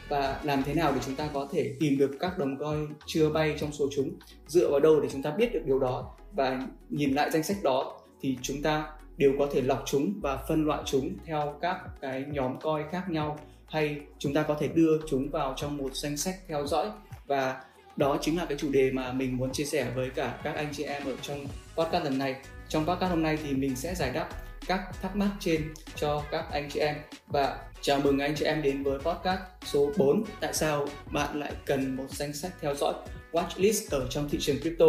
Và 0.09 0.41
làm 0.43 0.63
thế 0.63 0.73
nào 0.73 0.91
để 0.95 1.01
chúng 1.05 1.15
ta 1.15 1.29
có 1.33 1.49
thể 1.51 1.75
tìm 1.79 1.97
được 1.97 2.11
các 2.19 2.37
đồng 2.37 2.57
coin 2.57 2.87
chưa 3.05 3.29
bay 3.29 3.55
trong 3.59 3.71
số 3.71 3.89
chúng? 3.95 4.19
Dựa 4.47 4.69
vào 4.71 4.79
đâu 4.79 4.99
để 5.01 5.09
chúng 5.11 5.23
ta 5.23 5.31
biết 5.31 5.53
được 5.53 5.61
điều 5.65 5.79
đó? 5.79 6.15
Và 6.33 6.61
nhìn 6.89 7.13
lại 7.13 7.31
danh 7.31 7.43
sách 7.43 7.57
đó 7.63 7.99
thì 8.21 8.37
chúng 8.41 8.61
ta 8.61 8.87
đều 9.17 9.33
có 9.39 9.47
thể 9.53 9.61
lọc 9.61 9.83
chúng 9.85 10.13
và 10.21 10.37
phân 10.47 10.65
loại 10.65 10.81
chúng 10.85 11.17
theo 11.25 11.55
các 11.61 11.77
cái 12.01 12.25
nhóm 12.27 12.59
coi 12.59 12.83
khác 12.91 13.09
nhau. 13.09 13.39
Hay 13.67 13.99
chúng 14.19 14.33
ta 14.33 14.43
có 14.43 14.55
thể 14.59 14.67
đưa 14.67 14.99
chúng 15.09 15.29
vào 15.29 15.53
trong 15.57 15.77
một 15.77 15.95
danh 15.95 16.17
sách 16.17 16.35
theo 16.47 16.67
dõi. 16.67 16.91
Và 17.27 17.63
đó 17.95 18.17
chính 18.21 18.37
là 18.37 18.45
cái 18.45 18.57
chủ 18.57 18.71
đề 18.71 18.91
mà 18.91 19.11
mình 19.11 19.37
muốn 19.37 19.51
chia 19.51 19.65
sẻ 19.65 19.91
với 19.95 20.09
cả 20.09 20.39
các 20.43 20.55
anh 20.55 20.67
chị 20.71 20.83
em 20.83 21.05
ở 21.05 21.15
trong 21.21 21.47
podcast 21.75 22.03
lần 22.03 22.17
này. 22.17 22.35
Trong 22.67 22.85
podcast 22.85 23.09
hôm 23.09 23.23
nay 23.23 23.37
thì 23.43 23.53
mình 23.53 23.75
sẽ 23.75 23.95
giải 23.95 24.11
đáp 24.11 24.29
các 24.67 24.81
thắc 25.01 25.15
mắc 25.15 25.29
trên 25.39 25.73
cho 25.95 26.23
các 26.31 26.45
anh 26.51 26.69
chị 26.69 26.79
em. 26.79 26.95
Và 27.27 27.59
chào 27.81 27.99
mừng 27.99 28.19
anh 28.19 28.35
chị 28.35 28.45
em 28.45 28.61
đến 28.61 28.83
với 28.83 28.99
podcast 28.99 29.41
số 29.65 29.91
4 29.97 30.23
tại 30.39 30.53
sao 30.53 30.87
bạn 31.11 31.39
lại 31.39 31.51
cần 31.65 31.95
một 31.95 32.05
danh 32.09 32.33
sách 32.33 32.51
theo 32.61 32.75
dõi 32.75 32.93
watchlist 33.31 33.99
ở 33.99 34.07
trong 34.09 34.29
thị 34.29 34.37
trường 34.41 34.59
crypto? 34.61 34.85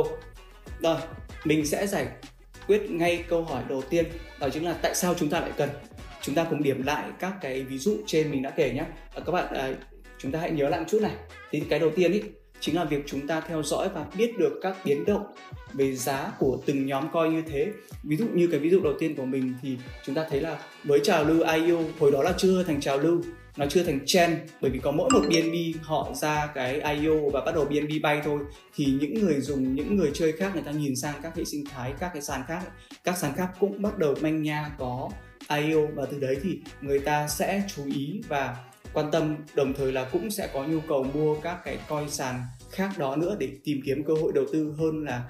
Rồi 0.83 0.97
mình 1.45 1.67
sẽ 1.67 1.87
giải 1.87 2.07
quyết 2.67 2.91
ngay 2.91 3.25
câu 3.29 3.45
hỏi 3.45 3.63
đầu 3.69 3.83
tiên 3.83 4.05
đó 4.41 4.49
chính 4.53 4.65
là 4.65 4.73
tại 4.83 4.95
sao 4.95 5.15
chúng 5.15 5.31
ta 5.31 5.41
lại 5.41 5.51
cần. 5.57 5.69
Chúng 6.23 6.35
ta 6.35 6.45
cùng 6.51 6.63
điểm 6.63 6.83
lại 6.83 7.09
các 7.19 7.33
cái 7.41 7.63
ví 7.63 7.79
dụ 7.79 7.97
trên 8.07 8.31
mình 8.31 8.43
đã 8.43 8.51
kể 8.51 8.73
nhé. 8.75 8.85
À, 9.15 9.23
các 9.27 9.33
bạn 9.33 9.55
à, 9.55 9.73
chúng 10.19 10.33
ta 10.33 10.39
hãy 10.39 10.51
nhớ 10.51 10.69
lại 10.69 10.81
một 10.81 10.87
chút 10.89 11.03
này. 11.03 11.13
Thì 11.51 11.61
cái 11.61 11.79
đầu 11.79 11.91
tiên 11.97 12.13
ý 12.13 12.23
chính 12.61 12.77
là 12.77 12.85
việc 12.85 13.03
chúng 13.07 13.27
ta 13.27 13.41
theo 13.41 13.63
dõi 13.63 13.89
và 13.95 14.07
biết 14.17 14.39
được 14.39 14.59
các 14.63 14.77
biến 14.85 15.05
động 15.05 15.27
về 15.73 15.95
giá 15.95 16.33
của 16.39 16.59
từng 16.67 16.87
nhóm 16.87 17.13
coin 17.13 17.33
như 17.33 17.43
thế. 17.43 17.69
Ví 18.03 18.17
dụ 18.17 18.27
như 18.35 18.47
cái 18.47 18.61
ví 18.61 18.71
dụ 18.71 18.81
đầu 18.81 18.93
tiên 18.99 19.17
của 19.17 19.25
mình 19.25 19.55
thì 19.63 19.77
chúng 20.05 20.15
ta 20.15 20.27
thấy 20.31 20.41
là 20.41 20.59
với 20.85 21.01
trào 21.03 21.25
lưu 21.25 21.43
IO 21.55 21.79
hồi 21.99 22.11
đó 22.11 22.23
là 22.23 22.35
chưa 22.37 22.63
thành 22.63 22.81
trào 22.81 22.99
lưu 22.99 23.23
nó 23.57 23.67
chưa 23.67 23.83
thành 23.83 24.01
trend 24.07 24.39
bởi 24.61 24.71
vì 24.71 24.79
có 24.79 24.91
mỗi 24.91 25.11
một 25.13 25.21
BNB 25.29 25.55
họ 25.83 26.13
ra 26.15 26.47
cái 26.55 26.81
IO 26.81 27.15
và 27.33 27.41
bắt 27.41 27.55
đầu 27.55 27.65
BNB 27.65 28.03
bay 28.03 28.21
thôi. 28.25 28.41
Thì 28.75 28.87
những 29.01 29.15
người 29.15 29.41
dùng 29.41 29.75
những 29.75 29.97
người 29.97 30.11
chơi 30.15 30.33
khác 30.33 30.51
người 30.55 30.63
ta 30.63 30.71
nhìn 30.71 30.97
sang 30.97 31.15
các 31.23 31.37
hệ 31.37 31.45
sinh 31.45 31.65
thái 31.65 31.93
các 31.99 32.11
cái 32.13 32.23
sàn 32.23 32.43
khác 32.49 32.63
các 33.05 33.19
sàn 33.19 33.33
khác 33.37 33.49
cũng 33.61 33.83
bắt 33.83 33.99
đầu 33.99 34.15
manh 34.21 34.43
nha 34.43 34.71
có 34.79 35.11
IO 35.49 35.87
và 35.95 36.07
từ 36.11 36.21
đấy 36.21 36.37
thì 36.43 36.61
người 36.81 36.99
ta 36.99 37.29
sẽ 37.29 37.63
chú 37.77 37.83
ý 37.95 38.21
và 38.29 38.57
quan 38.93 39.11
tâm 39.11 39.37
đồng 39.55 39.75
thời 39.75 39.93
là 39.93 40.09
cũng 40.13 40.31
sẽ 40.31 40.49
có 40.55 40.65
nhu 40.65 40.81
cầu 40.89 41.07
mua 41.15 41.35
các 41.41 41.59
cái 41.65 41.79
coin 41.89 42.11
sàn 42.11 42.41
khác 42.71 42.91
đó 42.99 43.17
nữa 43.17 43.37
để 43.39 43.49
tìm 43.65 43.81
kiếm 43.85 44.05
cơ 44.05 44.15
hội 44.15 44.33
đầu 44.35 44.45
tư 44.53 44.75
hơn 44.79 45.05
là 45.05 45.23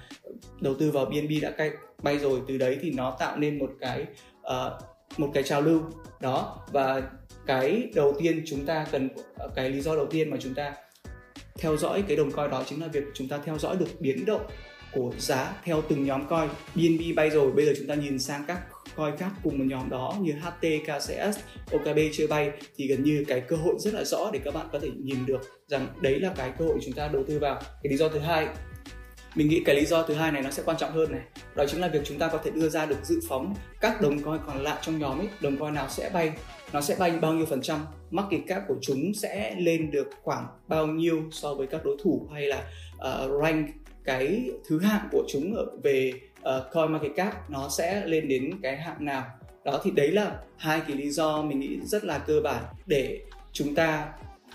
đầu 0.60 0.74
tư 0.74 0.90
vào 0.90 1.04
BNB 1.04 1.42
đã 1.42 1.50
cay 1.50 1.70
bay 2.02 2.18
rồi. 2.18 2.40
Từ 2.48 2.58
đấy 2.58 2.78
thì 2.82 2.90
nó 2.90 3.16
tạo 3.20 3.36
nên 3.36 3.58
một 3.58 3.70
cái 3.80 4.06
uh, 4.40 5.18
một 5.18 5.30
cái 5.34 5.42
trào 5.42 5.62
lưu. 5.62 5.80
Đó 6.20 6.66
và 6.72 7.02
cái 7.46 7.90
đầu 7.94 8.14
tiên 8.18 8.42
chúng 8.46 8.66
ta 8.66 8.86
cần 8.92 9.08
ờ, 9.38 9.50
cái 9.54 9.70
lý 9.70 9.80
do 9.80 9.96
đầu 9.96 10.06
tiên 10.06 10.30
mà 10.30 10.36
chúng 10.40 10.54
ta 10.54 10.74
theo 11.58 11.76
dõi 11.76 12.04
cái 12.08 12.16
đồng 12.16 12.30
coin 12.30 12.50
đó 12.50 12.64
chính 12.66 12.80
là 12.80 12.88
việc 12.88 13.04
chúng 13.14 13.28
ta 13.28 13.38
theo 13.44 13.58
dõi 13.58 13.76
được 13.76 14.00
biến 14.00 14.24
động 14.24 14.46
của 14.92 15.12
giá 15.18 15.54
theo 15.64 15.82
từng 15.88 16.04
nhóm 16.04 16.26
coin 16.28 16.48
BNB 16.74 17.16
bay 17.16 17.30
rồi 17.30 17.52
bây 17.52 17.66
giờ 17.66 17.72
chúng 17.78 17.86
ta 17.86 17.94
nhìn 17.94 18.18
sang 18.18 18.44
các 18.48 18.58
coin 18.96 19.16
khác 19.16 19.30
cùng 19.42 19.58
một 19.58 19.64
nhóm 19.68 19.90
đó 19.90 20.14
như 20.20 20.32
HT, 20.32 20.66
KCS, 20.84 21.38
OKB 21.72 21.98
chưa 22.12 22.26
bay 22.26 22.50
thì 22.76 22.86
gần 22.86 23.04
như 23.04 23.24
cái 23.28 23.40
cơ 23.40 23.56
hội 23.56 23.74
rất 23.78 23.94
là 23.94 24.04
rõ 24.04 24.30
để 24.32 24.40
các 24.44 24.54
bạn 24.54 24.66
có 24.72 24.78
thể 24.78 24.88
nhìn 25.02 25.26
được 25.26 25.40
rằng 25.68 25.86
đấy 26.00 26.20
là 26.20 26.32
cái 26.36 26.52
cơ 26.58 26.64
hội 26.64 26.78
chúng 26.84 26.94
ta 26.94 27.08
đầu 27.08 27.24
tư 27.28 27.38
vào. 27.38 27.54
Cái 27.54 27.90
lý 27.90 27.96
do 27.96 28.08
thứ 28.08 28.18
hai 28.18 28.48
mình 29.34 29.48
nghĩ 29.48 29.62
cái 29.64 29.76
lý 29.76 29.84
do 29.84 30.02
thứ 30.02 30.14
hai 30.14 30.32
này 30.32 30.42
nó 30.42 30.50
sẽ 30.50 30.62
quan 30.66 30.76
trọng 30.76 30.92
hơn 30.92 31.12
này. 31.12 31.20
Đó 31.56 31.64
chính 31.68 31.80
là 31.80 31.88
việc 31.88 32.00
chúng 32.04 32.18
ta 32.18 32.28
có 32.28 32.38
thể 32.38 32.50
đưa 32.50 32.68
ra 32.68 32.86
được 32.86 32.98
dự 33.04 33.20
phóng 33.28 33.54
các 33.80 34.00
đồng 34.00 34.22
coin 34.22 34.40
còn 34.46 34.62
lại 34.62 34.78
trong 34.82 34.98
nhóm 34.98 35.18
ấy 35.18 35.28
đồng 35.40 35.56
coin 35.56 35.74
nào 35.74 35.88
sẽ 35.88 36.10
bay 36.14 36.32
nó 36.72 36.80
sẽ 36.80 36.96
bay 36.98 37.10
bao 37.10 37.32
nhiêu 37.32 37.46
phần 37.46 37.62
trăm? 37.62 37.86
Market 38.10 38.40
cap 38.46 38.62
của 38.68 38.76
chúng 38.82 39.14
sẽ 39.14 39.54
lên 39.58 39.90
được 39.90 40.10
khoảng 40.22 40.46
bao 40.68 40.86
nhiêu 40.86 41.22
so 41.30 41.54
với 41.54 41.66
các 41.66 41.84
đối 41.84 41.96
thủ 42.02 42.28
hay 42.34 42.46
là 42.46 42.64
uh, 42.96 43.42
rank 43.42 43.66
cái 44.04 44.50
thứ 44.68 44.78
hạng 44.80 45.08
của 45.12 45.24
chúng 45.28 45.54
ở 45.54 45.66
về 45.82 46.12
uh, 46.40 46.72
coin 46.72 46.92
market 46.92 47.12
cap? 47.16 47.50
Nó 47.50 47.68
sẽ 47.68 48.06
lên 48.06 48.28
đến 48.28 48.50
cái 48.62 48.76
hạng 48.76 49.04
nào? 49.04 49.24
Đó 49.64 49.80
thì 49.84 49.90
đấy 49.90 50.10
là 50.10 50.38
hai 50.56 50.80
cái 50.88 50.96
lý 50.96 51.10
do 51.10 51.42
mình 51.42 51.60
nghĩ 51.60 51.78
rất 51.82 52.04
là 52.04 52.18
cơ 52.18 52.40
bản 52.44 52.64
để 52.86 53.20
chúng 53.52 53.74
ta 53.74 54.08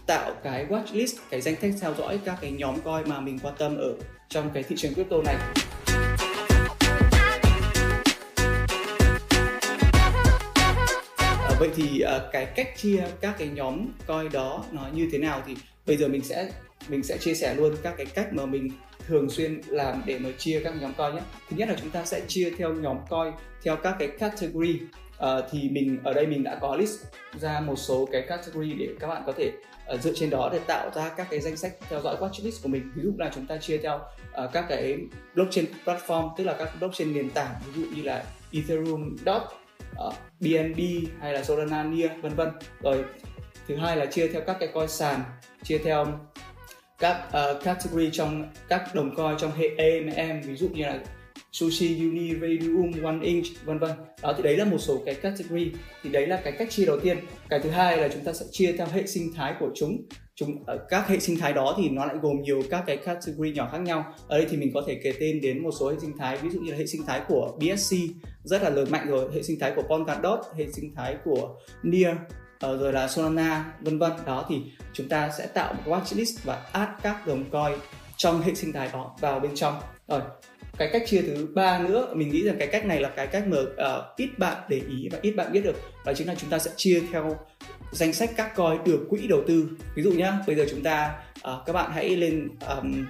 tạo 0.07 0.31
cái 0.43 0.65
watchlist 0.65 1.17
cái 1.29 1.41
danh 1.41 1.55
sách 1.61 1.73
theo 1.81 1.93
dõi 1.93 2.19
các 2.25 2.37
cái 2.41 2.51
nhóm 2.51 2.79
coin 2.79 3.09
mà 3.09 3.19
mình 3.19 3.39
quan 3.43 3.53
tâm 3.57 3.77
ở 3.77 3.93
trong 4.29 4.49
cái 4.53 4.63
thị 4.63 4.75
trường 4.79 4.93
crypto 4.93 5.17
này. 5.25 5.35
Vậy 11.59 11.69
thì 11.75 12.03
uh, 12.03 12.21
cái 12.31 12.45
cách 12.45 12.69
chia 12.77 13.03
các 13.21 13.35
cái 13.37 13.47
nhóm 13.47 13.87
coin 14.07 14.31
đó 14.31 14.65
nó 14.71 14.81
như 14.93 15.09
thế 15.11 15.17
nào 15.17 15.43
thì 15.47 15.55
bây 15.85 15.97
giờ 15.97 16.07
mình 16.07 16.23
sẽ 16.23 16.49
mình 16.89 17.03
sẽ 17.03 17.17
chia 17.17 17.33
sẻ 17.33 17.55
luôn 17.55 17.75
các 17.83 17.93
cái 17.97 18.05
cách 18.05 18.33
mà 18.33 18.45
mình 18.45 18.71
thường 19.07 19.29
xuyên 19.29 19.61
làm 19.67 20.01
để 20.05 20.19
mà 20.19 20.29
chia 20.37 20.61
các 20.63 20.73
nhóm 20.81 20.93
coin 20.93 21.15
nhé. 21.15 21.21
Thứ 21.49 21.57
nhất 21.57 21.69
là 21.69 21.75
chúng 21.81 21.89
ta 21.89 22.05
sẽ 22.05 22.21
chia 22.27 22.51
theo 22.57 22.73
nhóm 22.73 22.97
coin 23.09 23.33
theo 23.63 23.75
các 23.75 23.95
cái 23.99 24.07
category. 24.07 24.79
Uh, 25.17 25.45
thì 25.51 25.69
mình 25.69 25.99
ở 26.03 26.13
đây 26.13 26.27
mình 26.27 26.43
đã 26.43 26.57
có 26.61 26.75
list 26.75 27.01
ra 27.39 27.59
một 27.59 27.75
số 27.75 28.09
cái 28.11 28.21
category 28.21 28.73
để 28.73 28.87
các 28.99 29.07
bạn 29.07 29.23
có 29.25 29.31
thể 29.37 29.51
uh, 29.93 30.01
dựa 30.01 30.11
trên 30.15 30.29
đó 30.29 30.49
để 30.53 30.59
tạo 30.67 30.89
ra 30.95 31.09
các 31.09 31.27
cái 31.29 31.39
danh 31.39 31.57
sách 31.57 31.73
theo 31.89 32.01
dõi 32.01 32.15
watchlist 32.19 32.63
của 32.63 32.69
mình. 32.69 32.91
Ví 32.95 33.03
dụ 33.03 33.11
là 33.17 33.31
chúng 33.35 33.45
ta 33.45 33.57
chia 33.57 33.77
theo 33.77 33.95
uh, 33.95 34.51
các 34.53 34.65
cái 34.69 34.97
blockchain 35.35 35.65
platform 35.85 36.29
tức 36.37 36.43
là 36.43 36.53
các 36.53 36.69
blockchain 36.79 37.13
nền 37.13 37.29
tảng 37.29 37.55
ví 37.65 37.81
dụ 37.81 37.87
như 37.95 38.01
là 38.01 38.23
Ethereum, 38.51 39.15
Dot, 39.25 39.41
Ờ, 39.97 40.07
uh, 40.07 40.13
BNB 40.39 40.79
hay 41.21 41.33
là 41.33 41.43
Solana, 41.43 41.83
Nia 41.83 42.07
vân 42.21 42.35
vân. 42.35 42.49
Rồi 42.81 43.03
thứ 43.67 43.75
hai 43.75 43.97
là 43.97 44.05
chia 44.05 44.27
theo 44.27 44.41
các 44.47 44.57
cái 44.59 44.69
coin 44.73 44.87
sàn 44.87 45.21
chia 45.63 45.77
theo 45.77 46.05
các 46.99 47.27
uh, 47.27 47.63
category 47.63 48.09
trong 48.13 48.51
các 48.69 48.95
đồng 48.95 49.15
coin 49.15 49.37
trong 49.37 49.51
hệ 49.51 49.69
AMM 49.77 50.41
ví 50.41 50.55
dụ 50.55 50.69
như 50.73 50.83
là 50.83 50.99
sushi, 51.51 51.99
uni, 51.99 52.33
radium, 52.33 53.03
one 53.03 53.19
inch 53.21 53.45
vân 53.65 53.79
vân. 53.79 53.91
Đó 54.21 54.33
thì 54.37 54.43
đấy 54.43 54.57
là 54.57 54.65
một 54.65 54.77
số 54.77 55.01
cái 55.05 55.15
category. 55.15 55.71
Thì 56.03 56.09
đấy 56.09 56.27
là 56.27 56.41
cái 56.43 56.53
cách 56.59 56.69
chia 56.71 56.85
đầu 56.85 56.99
tiên. 56.99 57.17
Cái 57.49 57.59
thứ 57.59 57.69
hai 57.69 57.97
là 57.97 58.07
chúng 58.07 58.23
ta 58.23 58.33
sẽ 58.33 58.45
chia 58.51 58.71
theo 58.77 58.87
hệ 58.87 59.07
sinh 59.07 59.33
thái 59.35 59.55
của 59.59 59.69
chúng. 59.75 60.01
Chúng 60.35 60.63
ở 60.65 60.77
các 60.89 61.07
hệ 61.07 61.19
sinh 61.19 61.39
thái 61.39 61.53
đó 61.53 61.75
thì 61.77 61.89
nó 61.89 62.05
lại 62.05 62.15
gồm 62.21 62.41
nhiều 62.41 62.61
các 62.69 62.83
cái 62.87 62.97
category 62.97 63.51
nhỏ 63.51 63.69
khác 63.71 63.77
nhau. 63.77 64.13
Ở 64.27 64.37
đây 64.37 64.47
thì 64.49 64.57
mình 64.57 64.71
có 64.73 64.83
thể 64.87 64.99
kể 65.03 65.13
tên 65.19 65.41
đến 65.41 65.63
một 65.63 65.71
số 65.79 65.89
hệ 65.89 65.95
sinh 65.99 66.17
thái. 66.17 66.37
Ví 66.37 66.49
dụ 66.49 66.59
như 66.59 66.71
là 66.71 66.77
hệ 66.77 66.85
sinh 66.85 67.05
thái 67.07 67.21
của 67.27 67.57
BSC 67.57 67.95
rất 68.43 68.63
là 68.63 68.69
lớn 68.69 68.87
mạnh 68.91 69.07
rồi. 69.07 69.29
Hệ 69.33 69.43
sinh 69.43 69.59
thái 69.59 69.73
của 69.75 69.81
Polkadot 69.81 70.39
hệ 70.57 70.67
sinh 70.71 70.95
thái 70.95 71.15
của 71.25 71.55
Near 71.83 72.15
uh, 72.15 72.19
ờ, 72.59 72.77
rồi 72.77 72.93
là 72.93 73.07
Solana 73.07 73.73
vân 73.81 73.99
vân. 73.99 74.11
Đó 74.25 74.45
thì 74.49 74.61
chúng 74.93 75.09
ta 75.09 75.29
sẽ 75.37 75.47
tạo 75.47 75.73
một 75.73 75.81
watchlist 75.85 76.37
và 76.43 76.69
add 76.71 76.91
các 77.01 77.27
đồng 77.27 77.49
coin 77.49 77.79
trong 78.17 78.41
hệ 78.41 78.53
sinh 78.53 78.73
thái 78.73 78.89
đó 78.93 79.15
vào 79.19 79.39
bên 79.39 79.51
trong. 79.55 79.79
Rồi 80.07 80.21
cái 80.77 80.89
cách 80.93 81.03
chia 81.05 81.21
thứ 81.21 81.47
ba 81.53 81.79
nữa 81.79 82.13
mình 82.13 82.29
nghĩ 82.29 82.43
rằng 82.43 82.55
cái 82.59 82.67
cách 82.67 82.85
này 82.85 83.01
là 83.01 83.09
cái 83.09 83.27
cách 83.27 83.47
mà 83.47 83.57
uh, 83.59 84.17
ít 84.17 84.29
bạn 84.37 84.57
để 84.69 84.81
ý 84.89 85.09
và 85.11 85.19
ít 85.21 85.31
bạn 85.31 85.51
biết 85.51 85.61
được. 85.63 85.75
Đó 86.05 86.13
chính 86.13 86.27
là 86.27 86.35
chúng 86.35 86.49
ta 86.49 86.59
sẽ 86.59 86.71
chia 86.75 87.01
theo 87.11 87.37
danh 87.91 88.13
sách 88.13 88.29
các 88.37 88.55
coin 88.55 88.83
được 88.85 89.07
quỹ 89.09 89.27
đầu 89.27 89.43
tư. 89.47 89.69
Ví 89.95 90.03
dụ 90.03 90.11
nhá 90.11 90.33
bây 90.47 90.55
giờ 90.55 90.65
chúng 90.69 90.83
ta 90.83 91.15
uh, 91.37 91.65
các 91.65 91.73
bạn 91.73 91.91
hãy 91.93 92.09
lên 92.09 92.49
um, 92.77 93.05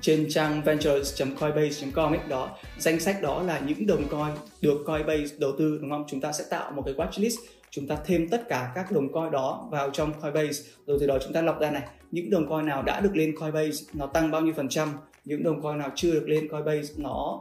trên 0.00 0.26
trang 0.30 0.62
ventures.coinbase.com 0.62 2.12
ấy. 2.12 2.20
Đó 2.28 2.56
danh 2.78 3.00
sách 3.00 3.22
đó 3.22 3.42
là 3.42 3.58
những 3.58 3.86
đồng 3.86 4.08
coin 4.08 4.34
được 4.60 4.84
Coinbase 4.86 5.36
đầu 5.38 5.52
tư 5.58 5.78
đúng 5.80 5.90
không? 5.90 6.04
Chúng 6.08 6.20
ta 6.20 6.32
sẽ 6.32 6.44
tạo 6.50 6.72
một 6.72 6.82
cái 6.86 6.94
watchlist 6.94 7.36
chúng 7.70 7.86
ta 7.86 7.96
thêm 8.06 8.28
tất 8.28 8.48
cả 8.48 8.72
các 8.74 8.92
đồng 8.92 9.12
coin 9.12 9.30
đó 9.30 9.68
vào 9.70 9.90
trong 9.90 10.20
Coinbase. 10.20 10.62
Rồi 10.86 10.96
từ 11.00 11.06
đó 11.06 11.18
chúng 11.24 11.32
ta 11.32 11.42
lọc 11.42 11.60
ra 11.60 11.70
này 11.70 11.82
những 12.10 12.30
đồng 12.30 12.48
coin 12.48 12.66
nào 12.66 12.82
đã 12.82 13.00
được 13.00 13.16
lên 13.16 13.36
Coinbase 13.36 13.84
nó 13.92 14.06
tăng 14.06 14.30
bao 14.30 14.40
nhiêu 14.40 14.54
phần 14.56 14.68
trăm? 14.68 14.88
Những 15.24 15.42
đồng 15.42 15.62
coin 15.62 15.78
nào 15.78 15.90
chưa 15.94 16.12
được 16.12 16.28
lên 16.28 16.48
Coinbase 16.48 16.94
nó 16.96 17.40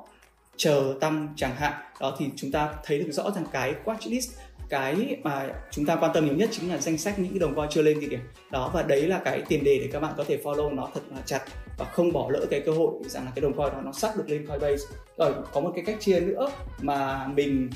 chờ 0.58 0.96
tăng 1.00 1.34
chẳng 1.36 1.56
hạn. 1.56 1.74
Đó 2.02 2.15
thì 2.19 2.26
chúng 2.36 2.52
ta 2.52 2.74
thấy 2.84 3.00
được 3.00 3.12
rõ 3.12 3.32
ràng 3.36 3.46
cái 3.52 3.74
watchlist 3.86 4.30
cái 4.69 5.17
mà 5.24 5.50
chúng 5.72 5.86
ta 5.86 5.96
quan 5.96 6.12
tâm 6.13 6.26
nhiều 6.26 6.36
nhất 6.36 6.50
chính 6.52 6.69
là 6.69 6.78
danh 6.78 6.98
sách 6.98 7.19
những 7.19 7.39
đồng 7.39 7.56
coin 7.56 7.69
chưa 7.69 7.82
lên 7.82 7.98
thì 8.02 8.08
điểm 8.08 8.19
đó 8.52 8.72
và 8.74 8.82
đấy 8.82 9.08
là 9.08 9.22
cái 9.26 9.41
tiền 9.48 9.63
đề 9.63 9.80
để 9.80 9.89
các 9.91 10.00
bạn 10.00 10.13
có 10.17 10.24
thể 10.24 10.39
follow 10.43 10.76
nó 10.76 10.89
thật 10.93 11.02
là 11.15 11.22
chặt 11.26 11.41
và 11.78 11.86
không 11.86 12.13
bỏ 12.13 12.30
lỡ 12.30 12.46
cái 12.50 12.62
cơ 12.65 12.72
hội 12.72 12.93
rằng 13.06 13.26
là 13.26 13.32
cái 13.36 13.41
đồng 13.41 13.54
coin 13.54 13.74
đó 13.74 13.82
nó 13.86 13.91
sắp 13.91 14.17
được 14.17 14.24
lên 14.28 14.48
Coinbase. 14.48 14.84
Rồi 15.17 15.34
có 15.54 15.62
một 15.62 15.72
cái 15.76 15.84
cách 15.86 15.98
chia 16.00 16.19
nữa 16.19 16.52
mà 16.82 17.28
mình 17.28 17.69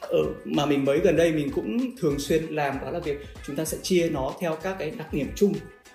ở 0.00 0.22
mà 0.44 0.66
mình 0.66 0.84
mới 0.84 0.98
gần 0.98 1.16
đây 1.16 1.32
mình 1.32 1.50
cũng 1.54 1.78
thường 2.00 2.18
xuyên 2.18 2.44
làm 2.44 2.78
đó 2.82 2.90
là 2.90 2.98
việc 2.98 3.18
chúng 3.46 3.56
ta 3.56 3.64
sẽ 3.64 3.78
chia 3.82 4.08
nó 4.10 4.32
theo 4.40 4.56
các 4.62 4.76
cái 4.78 4.90
đặc 4.90 5.14
điểm 5.14 5.32
chung. 5.36 5.52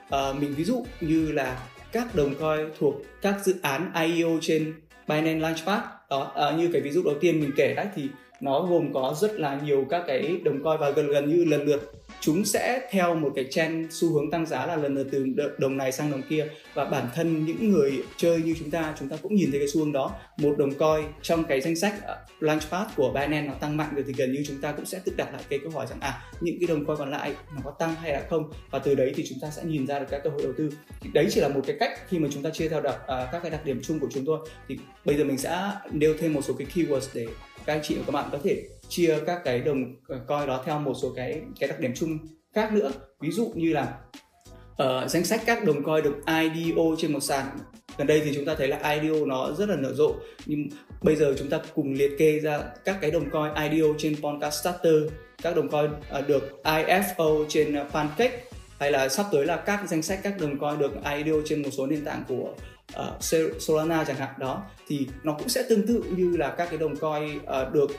À, 0.09 0.33
mình 0.39 0.53
ví 0.55 0.63
dụ 0.63 0.85
như 1.01 1.31
là 1.31 1.67
các 1.95 2.15
đồng 2.15 2.35
coin 2.35 2.69
thuộc 2.79 2.95
các 3.21 3.35
dự 3.45 3.55
án 3.61 3.91
IEO 4.03 4.37
trên 4.41 4.73
Binance 5.07 5.39
Launchpad. 5.39 5.79
Đó 6.09 6.31
à, 6.35 6.51
như 6.51 6.69
cái 6.73 6.81
ví 6.81 6.91
dụ 6.91 7.03
đầu 7.03 7.15
tiên 7.21 7.39
mình 7.39 7.51
kể 7.55 7.73
đấy 7.73 7.87
thì 7.95 8.09
nó 8.41 8.61
gồm 8.61 8.93
có 8.93 9.15
rất 9.21 9.39
là 9.39 9.59
nhiều 9.63 9.85
các 9.89 10.03
cái 10.07 10.37
đồng 10.43 10.63
coin 10.63 10.77
và 10.79 10.89
gần 10.89 11.07
gần 11.07 11.29
như 11.29 11.45
lần 11.45 11.61
lượt. 11.61 11.91
Chúng 12.19 12.45
sẽ 12.45 12.87
theo 12.91 13.15
một 13.15 13.31
cái 13.35 13.45
trend 13.49 13.93
xu 13.93 14.13
hướng 14.13 14.31
tăng 14.31 14.45
giá 14.45 14.65
là 14.65 14.75
lần 14.75 14.95
lượt 14.95 15.07
từ 15.11 15.25
đồng 15.57 15.77
này 15.77 15.91
sang 15.91 16.11
đồng 16.11 16.21
kia. 16.29 16.47
Và 16.73 16.85
bản 16.85 17.07
thân 17.15 17.45
những 17.45 17.71
người 17.71 18.03
chơi 18.17 18.41
như 18.41 18.55
chúng 18.59 18.71
ta 18.71 18.95
chúng 18.99 19.09
ta 19.09 19.17
cũng 19.21 19.35
nhìn 19.35 19.51
thấy 19.51 19.59
cái 19.59 19.67
xu 19.67 19.79
hướng 19.79 19.91
đó. 19.91 20.11
Một 20.37 20.57
đồng 20.57 20.73
coin 20.73 21.05
trong 21.21 21.43
cái 21.43 21.61
danh 21.61 21.75
sách 21.75 21.93
ờ, 22.03 22.17
Launchpad 22.39 22.87
của 22.95 23.11
Binance 23.13 23.47
nó 23.47 23.53
tăng 23.53 23.77
mạnh 23.77 23.89
rồi 23.95 24.03
thì 24.07 24.13
gần 24.17 24.33
như 24.33 24.43
chúng 24.47 24.61
ta 24.61 24.71
cũng 24.71 24.85
sẽ 24.85 24.99
tự 25.05 25.13
đặt 25.17 25.33
lại 25.33 25.41
cái 25.49 25.59
câu 25.59 25.71
hỏi 25.71 25.87
rằng 25.89 25.99
à 25.99 26.21
những 26.41 26.55
cái 26.59 26.67
đồng 26.67 26.85
coin 26.85 26.97
còn 26.97 27.11
lại 27.11 27.33
nó 27.55 27.61
có 27.63 27.71
tăng 27.71 27.95
hay 27.95 28.13
là 28.13 28.21
không? 28.29 28.51
Và 28.71 28.79
từ 28.79 28.95
đấy 28.95 29.13
thì 29.15 29.25
chúng 29.29 29.39
ta 29.41 29.49
sẽ 29.49 29.63
nhìn 29.63 29.87
ra 29.87 29.99
được 29.99 30.05
các 30.09 30.21
cơ 30.23 30.29
hội 30.29 30.41
đầu 30.43 30.53
tư. 30.57 30.69
Thì 31.01 31.09
đấy 31.13 31.27
chỉ 31.29 31.41
là 31.41 31.47
một 31.47 31.61
cái 31.67 31.75
cách 31.79 31.99
khi 32.09 32.19
mà 32.19 32.29
chúng 32.31 32.43
ta 32.43 32.49
chia 32.49 32.69
theo 32.69 32.81
đặc 32.81 32.95
uh, 32.95 33.07
các 33.31 33.39
cái 33.41 33.51
đặc 33.51 33.65
điểm 33.65 33.81
chung 33.83 33.99
của 33.99 34.07
chúng 34.13 34.25
tôi 34.25 34.39
thì 34.67 34.77
bây 35.05 35.17
giờ 35.17 35.23
mình 35.23 35.37
sẽ 35.37 35.71
nêu 35.91 36.15
thêm 36.19 36.33
một 36.33 36.41
số 36.41 36.53
cái 36.53 36.67
keywords 36.75 37.07
để 37.13 37.27
các 37.65 37.73
anh 37.73 37.81
chị 37.83 37.95
và 37.95 38.03
các 38.05 38.11
bạn 38.11 38.29
có 38.31 38.37
thể 38.43 38.63
chia 38.89 39.17
các 39.25 39.41
cái 39.43 39.59
đồng 39.59 39.95
coi 40.27 40.47
đó 40.47 40.63
theo 40.65 40.79
một 40.79 40.93
số 41.01 41.13
cái 41.15 41.41
cái 41.59 41.69
đặc 41.69 41.79
điểm 41.79 41.91
chung 41.95 42.17
khác 42.53 42.73
nữa. 42.73 42.91
Ví 43.19 43.31
dụ 43.31 43.51
như 43.55 43.73
là 43.73 43.93
ở 44.77 45.01
uh, 45.03 45.09
danh 45.09 45.25
sách 45.25 45.41
các 45.45 45.65
đồng 45.65 45.83
coi 45.83 46.01
được 46.01 46.15
IDO 46.27 46.83
trên 46.97 47.13
một 47.13 47.19
sàn. 47.19 47.45
Gần 47.97 48.07
đây 48.07 48.21
thì 48.25 48.31
chúng 48.35 48.45
ta 48.45 48.55
thấy 48.55 48.67
là 48.67 48.93
IDO 48.93 49.25
nó 49.25 49.51
rất 49.57 49.69
là 49.69 49.75
nở 49.75 49.93
rộ 49.93 50.15
nhưng 50.45 50.67
bây 51.01 51.15
giờ 51.15 51.33
chúng 51.37 51.49
ta 51.49 51.59
cùng 51.75 51.93
liệt 51.93 52.11
kê 52.17 52.39
ra 52.39 52.63
các 52.85 52.97
cái 53.01 53.11
đồng 53.11 53.29
coin 53.29 53.71
IDO 53.71 53.87
trên 53.97 54.15
Polkadot 54.15 54.53
Starter 54.53 55.11
các 55.43 55.55
đồng 55.55 55.69
coin 55.69 55.85
uh, 55.85 56.09
ờ, 56.09 56.21
được 56.21 56.61
IFO 56.63 57.45
trên 57.49 57.75
ờ, 57.75 57.87
Pancake 57.93 58.43
hay 58.79 58.91
là 58.91 59.09
sắp 59.09 59.25
tới 59.31 59.45
là 59.45 59.57
các 59.57 59.89
danh 59.89 60.01
sách 60.01 60.19
các 60.23 60.33
đồng 60.41 60.59
coin 60.59 60.79
được 60.79 60.91
IDO 61.17 61.35
trên 61.45 61.61
một 61.61 61.69
số 61.71 61.87
nền 61.87 62.05
tảng 62.05 62.23
của 62.27 62.53
uh, 62.93 63.61
Solana 63.61 64.03
chẳng 64.03 64.17
hạn 64.17 64.33
đó 64.39 64.63
thì 64.87 65.07
nó 65.23 65.33
cũng 65.33 65.49
sẽ 65.49 65.63
tương 65.69 65.87
tự 65.87 66.03
như 66.17 66.37
là 66.37 66.55
các 66.57 66.67
cái 66.69 66.77
đồng 66.77 66.95
coin 66.95 67.37
uh, 67.37 67.73
được 67.73 67.91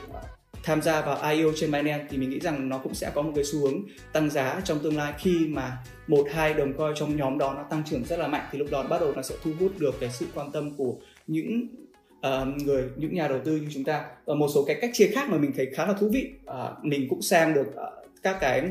tham 0.63 0.81
gia 0.81 1.01
vào 1.01 1.31
IO 1.31 1.51
trên 1.55 1.71
Binance. 1.71 2.05
Thì 2.09 2.17
mình 2.17 2.29
nghĩ 2.29 2.39
rằng 2.39 2.69
nó 2.69 2.77
cũng 2.77 2.93
sẽ 2.93 3.11
có 3.15 3.21
một 3.21 3.31
cái 3.35 3.43
xu 3.43 3.59
hướng 3.59 3.83
tăng 4.13 4.29
giá 4.29 4.61
trong 4.63 4.79
tương 4.79 4.97
lai 4.97 5.13
khi 5.17 5.47
mà 5.47 5.77
một 6.07 6.27
hai 6.31 6.53
đồng 6.53 6.73
coin 6.73 6.95
trong 6.95 7.17
nhóm 7.17 7.37
đó 7.37 7.53
nó 7.53 7.63
tăng 7.63 7.83
trưởng 7.85 8.03
rất 8.03 8.19
là 8.19 8.27
mạnh. 8.27 8.47
Thì 8.51 8.59
lúc 8.59 8.67
đó 8.71 8.83
bắt 8.83 9.01
đầu 9.01 9.13
nó 9.15 9.21
sẽ 9.21 9.35
thu 9.43 9.51
hút 9.59 9.71
được 9.79 9.95
cái 9.99 10.09
sự 10.09 10.25
quan 10.33 10.51
tâm 10.51 10.75
của 10.77 10.95
những 11.27 11.67
uh, 12.27 12.47
người 12.65 12.83
những 12.95 13.15
nhà 13.15 13.27
đầu 13.27 13.39
tư 13.45 13.57
như 13.57 13.67
chúng 13.73 13.83
ta. 13.83 14.05
Và 14.25 14.35
một 14.35 14.47
số 14.55 14.63
cái 14.67 14.77
cách 14.81 14.91
chia 14.93 15.07
khác 15.07 15.29
mà 15.29 15.37
mình 15.37 15.51
thấy 15.55 15.67
khá 15.75 15.85
là 15.85 15.93
thú 15.93 16.09
vị 16.13 16.31
uh, 16.45 16.85
mình 16.85 17.07
cũng 17.09 17.21
xem 17.21 17.53
được 17.53 17.67
uh, 17.67 18.07
các 18.23 18.37
cái 18.41 18.61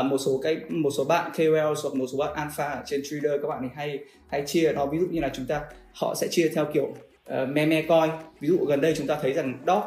uh, 0.00 0.06
một 0.06 0.18
số 0.18 0.40
cái 0.42 0.56
một 0.68 0.90
số 0.96 1.04
bạn 1.04 1.30
KOL 1.36 1.74
hoặc 1.82 1.94
một 1.94 2.06
số 2.12 2.18
bạn 2.18 2.34
alpha 2.34 2.82
trên 2.86 3.02
trader 3.04 3.32
các 3.42 3.48
bạn 3.48 3.60
ấy 3.60 3.70
hay 3.74 3.98
hay 4.28 4.42
chia 4.46 4.72
nó 4.72 4.86
ví 4.86 4.98
dụ 4.98 5.06
như 5.06 5.20
là 5.20 5.30
chúng 5.34 5.46
ta 5.46 5.60
họ 5.92 6.14
sẽ 6.14 6.28
chia 6.30 6.48
theo 6.54 6.64
kiểu 6.74 6.84
uh, 6.84 7.48
me 7.48 7.66
me 7.66 7.82
coin 7.82 8.10
ví 8.40 8.48
dụ 8.48 8.64
gần 8.64 8.80
đây 8.80 8.94
chúng 8.96 9.06
ta 9.06 9.18
thấy 9.22 9.32
rằng 9.32 9.58
dog 9.66 9.82